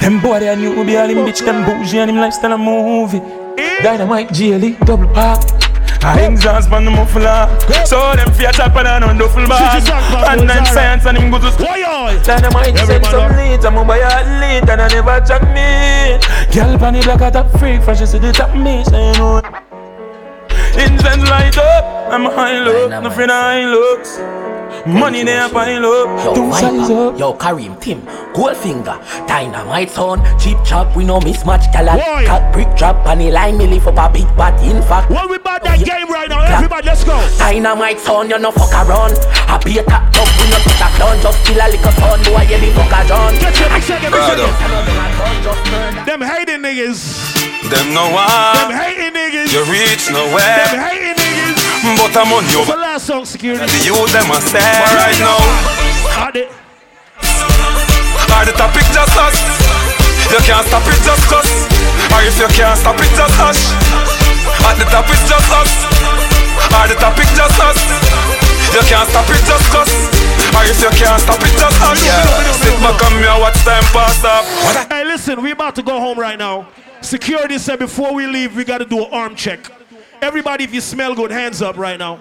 Them 0.01 0.21
boy 0.21 0.41
they 0.41 0.55
new 0.57 0.85
be 0.85 0.97
all 0.97 1.09
him 1.09 1.19
bitch, 1.19 1.45
them 1.45 1.65
bougie 1.65 1.99
and 1.99 2.11
him 2.11 2.17
lifestyle 2.17 2.53
a 2.53 2.59
movie. 2.59 3.19
Eh? 3.59 3.83
Dynamite, 3.83 4.33
GLE, 4.33 4.77
double 4.87 5.09
park. 5.13 5.43
I 6.03 6.27
exhaust 6.27 6.71
on 6.73 6.87
the 6.87 6.91
muffler. 6.91 7.49
So 7.85 8.15
them 8.17 8.33
fear 8.33 8.53
chop 8.53 8.75
and 8.77 9.05
on 9.05 9.19
duffel 9.19 9.47
bag. 9.47 9.87
And 10.31 10.49
then 10.49 10.65
science 10.65 11.05
and 11.05 11.19
him 11.19 11.31
go 11.31 11.39
to 11.39 11.53
school. 11.53 11.67
Dynamite 12.25 12.79
send 12.79 13.05
some 13.07 13.37
leads, 13.37 13.65
I'm 13.65 13.77
a 13.77 13.85
buy 13.85 13.99
athlete 13.99 14.71
and 14.71 14.81
I 14.81 14.89
never 14.89 15.21
check 15.27 15.43
me. 15.53 16.19
Girl 16.55 16.79
pan 16.79 16.95
the 16.95 17.03
block 17.03 17.21
at 17.21 17.33
top 17.35 17.51
freak, 17.59 17.83
fresh 17.83 17.99
to 17.99 18.19
the 18.19 18.33
top 18.33 18.57
me, 18.57 18.85
say 18.85 19.13
you 19.17 19.70
Incense 20.79 21.29
light 21.29 21.59
up, 21.59 21.85
I'm 22.13 22.25
high 22.25 22.59
look, 22.63 22.91
nothing 22.91 23.29
high 23.29 23.65
looks. 23.65 24.19
Money 24.87 25.25
there 25.25 25.49
pile 25.49 25.85
up, 25.85 26.35
two 26.35 26.53
sides 26.53 26.89
Yo, 26.89 27.17
Yo, 27.17 27.35
Kareem, 27.35 27.81
Tim, 27.81 28.01
Goldfinger, 28.33 28.99
Dynamite 29.27 29.91
son, 29.91 30.23
cheap 30.39 30.59
chop, 30.65 30.97
we 30.97 31.05
no 31.05 31.21
mismatch, 31.21 31.73
gal 31.73 31.87
cut 32.27 32.53
brick 32.53 32.69
drop, 32.77 32.97
and 33.07 33.21
the 33.21 33.31
line 33.31 33.59
me 33.59 33.67
lift 33.67 33.87
up 33.87 33.99
a 33.99 34.13
big 34.13 34.27
bat, 34.37 34.61
in 34.65 34.83
fact. 34.83 35.11
What 35.11 35.29
we 35.29 35.37
about 35.37 35.63
that 35.65 35.85
game 35.85 36.09
right 36.09 36.29
now? 36.29 36.41
Everybody, 36.45 36.87
let's 36.87 37.05
go. 37.05 37.19
Dynamite 37.39 38.01
son, 38.01 38.31
you 38.31 38.39
no 38.39 38.51
fuck 38.51 38.73
around. 38.73 39.19
Happy 39.47 39.79
a 39.79 39.83
top 39.85 40.13
top, 40.13 40.29
we 40.39 40.49
no 40.49 40.57
put 40.63 40.81
a 40.81 40.89
clown, 40.97 41.21
just 41.21 41.45
kill 41.45 41.61
a 41.61 41.67
little 41.69 41.93
son, 41.93 42.19
boy, 42.25 42.43
you 42.49 42.59
be 42.61 42.71
fuck 42.73 42.93
a 42.93 43.07
John. 43.09 43.35
Get 43.39 43.59
your 43.59 43.69
big 43.71 43.83
second, 43.83 44.13
big 44.13 44.23
second. 44.23 46.07
Them 46.07 46.21
hating 46.23 46.63
niggas. 46.63 47.37
Them 47.71 47.95
no 47.95 48.11
one. 48.11 48.71
Them 48.71 48.73
hating 48.73 49.15
niggas. 49.15 49.53
You 49.53 49.63
reach 49.71 50.11
nowhere. 50.11 50.67
Them 50.71 50.81
hating 50.81 51.15
niggas. 51.15 51.30
But 51.81 52.13
I'm 52.13 52.29
on 52.37 52.45
you. 52.53 52.61
What's 52.61 52.69
the 52.69 52.77
last 52.77 53.07
song, 53.09 53.25
security? 53.25 53.65
The 53.65 53.89
youth 53.89 54.13
them 54.13 54.29
a 54.29 54.37
say 54.45 54.61
right 54.61 55.17
now. 55.17 55.41
Are 56.21 56.29
they? 56.29 56.45
Are 58.37 58.45
the 58.45 58.53
topic 58.53 58.85
just 58.93 59.17
us? 59.17 59.33
You 60.29 60.41
can't 60.45 60.61
stop 60.69 60.85
it 60.85 61.01
just 61.01 61.25
cause. 61.25 61.49
Or 62.13 62.21
if 62.21 62.37
you 62.37 62.53
can't 62.53 62.77
stop 62.77 63.01
it 63.01 63.09
just 63.17 63.33
hush. 63.41 63.73
At 64.61 64.77
the 64.77 64.85
top 64.93 65.09
it's 65.09 65.25
just 65.25 65.49
us. 65.57 65.73
Are 66.69 66.85
the 66.85 67.01
topic 67.01 67.27
just 67.33 67.57
us? 67.57 67.81
You 68.77 68.85
can't 68.85 69.09
stop 69.09 69.25
it 69.33 69.41
just 69.49 69.67
cause. 69.73 69.89
Or 70.53 70.63
if 70.69 70.77
you 70.85 70.93
can't 71.01 71.17
stop 71.17 71.41
it 71.41 71.55
just 71.57 71.81
hush. 71.81 72.05
Sit 72.61 72.77
back 72.85 73.01
and 73.09 73.17
me 73.17 73.27
and 73.27 73.41
watch 73.41 73.57
time 73.65 73.89
pass 73.89 74.21
up. 74.21 74.45
Hey, 74.93 75.05
listen, 75.05 75.41
we 75.41 75.53
about 75.53 75.75
to 75.77 75.83
go 75.83 75.99
home 75.99 76.19
right 76.19 76.39
now. 76.39 76.69
Security 77.01 77.57
said 77.57 77.79
before 77.79 78.13
we 78.13 78.27
leave, 78.27 78.55
we 78.55 78.65
got 78.65 78.79
to 78.79 78.85
do 78.85 79.01
an 79.01 79.09
arm 79.13 79.35
check. 79.35 79.80
Everybody, 80.23 80.65
if 80.65 80.75
you 80.75 80.81
smell 80.81 81.15
good, 81.15 81.31
hands 81.31 81.63
up 81.63 81.77
right 81.77 81.99
now. 81.99 82.21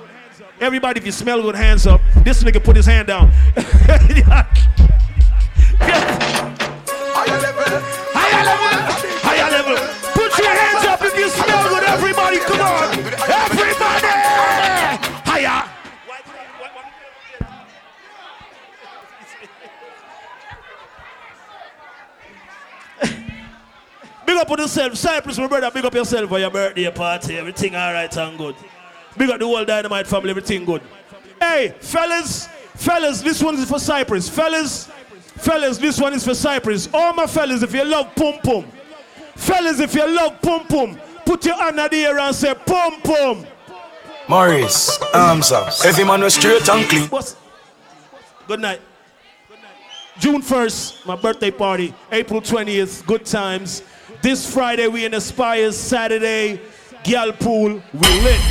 Everybody, 0.61 1.00
if 1.00 1.06
you 1.06 1.11
smell 1.11 1.42
good, 1.42 1.56
hands 1.56 1.86
up. 1.86 2.02
This 2.24 2.44
nigga 2.44 2.64
put 2.64 2.76
his 2.76 2.86
hand 2.86 3.08
down. 3.08 3.28
Higher 7.11 7.42
level. 7.42 7.64
Higher 8.14 8.45
level. 8.45 8.90
Higher 9.22 9.52
level. 9.52 9.78
Put 10.14 10.38
your 10.38 10.50
hands 10.50 10.86
up 10.86 11.02
if 11.02 11.18
you 11.18 11.30
smell 11.30 11.69
good. 11.69 11.84
Everybody, 11.84 12.40
come 12.40 12.61
on. 12.61 13.59
Up 24.40 24.50
on 24.50 24.59
yourself. 24.59 24.95
Cypress, 24.95 25.38
my 25.38 25.48
brother, 25.48 25.69
big 25.72 25.85
up 25.85 25.93
yourself 25.93 26.30
for 26.30 26.40
your 26.40 26.50
birthday 26.50 26.90
party. 26.92 27.38
Everything 27.38 27.76
all 27.76 27.93
right 27.93 28.18
and 28.18 28.38
good. 28.38 28.56
Big 29.18 29.30
up 29.30 29.40
the 29.40 29.45
whole 29.45 29.66
Dynamite 29.66 30.08
family, 30.08 30.30
everything 30.30 30.66
good. 30.66 30.82
Hey, 31.40 31.76
fellas, 31.80 32.48
fellas, 32.76 33.22
this 33.22 33.43
one 33.43 33.56
is 33.56 33.69
for 33.69 33.80
Cypress. 33.80 34.30
Fellas, 34.30 34.85
fellas, 35.35 35.77
this 35.77 36.00
one 36.00 36.14
is 36.14 36.24
for 36.24 36.34
Cypress. 36.34 36.90
All 36.93 37.14
my 37.14 37.27
fellas, 37.27 37.61
if 37.61 37.74
you 37.74 37.84
love 37.84 38.16
pum 38.16 38.40
pum. 38.43 38.66
Fellas, 39.35 39.80
if 39.80 39.93
you 39.93 40.08
love 40.08 40.42
pum 40.42 40.66
pum, 40.68 41.00
put 41.26 41.45
your 41.45 41.56
hand 41.56 41.80
at 41.80 41.92
the 41.92 42.06
air 42.06 42.19
and 42.19 42.35
say 42.35 42.53
pum 42.53 43.01
pum. 43.01 43.45
Morris, 44.27 45.00
arms 45.14 45.51
up. 45.51 45.74
Every 45.84 46.03
man 46.03 46.22
was 46.22 46.35
straight 46.35 46.68
and 46.69 46.88
clean. 46.88 47.09
What's... 47.09 47.35
Good 48.48 48.59
night. 48.59 48.82
June 50.19 50.42
1st, 50.42 51.06
my 51.06 51.16
birthday 51.16 51.51
party. 51.51 51.93
April 52.11 52.42
20th, 52.42 53.06
good 53.06 53.26
times. 53.26 53.84
This 54.22 54.54
Friday, 54.54 54.88
we 54.88 55.06
in 55.06 55.14
Aspires. 55.14 55.78
Saturday, 55.78 56.60
Gal 57.04 57.32
Pool. 57.32 57.82
We 57.94 58.22
lit. 58.22 58.42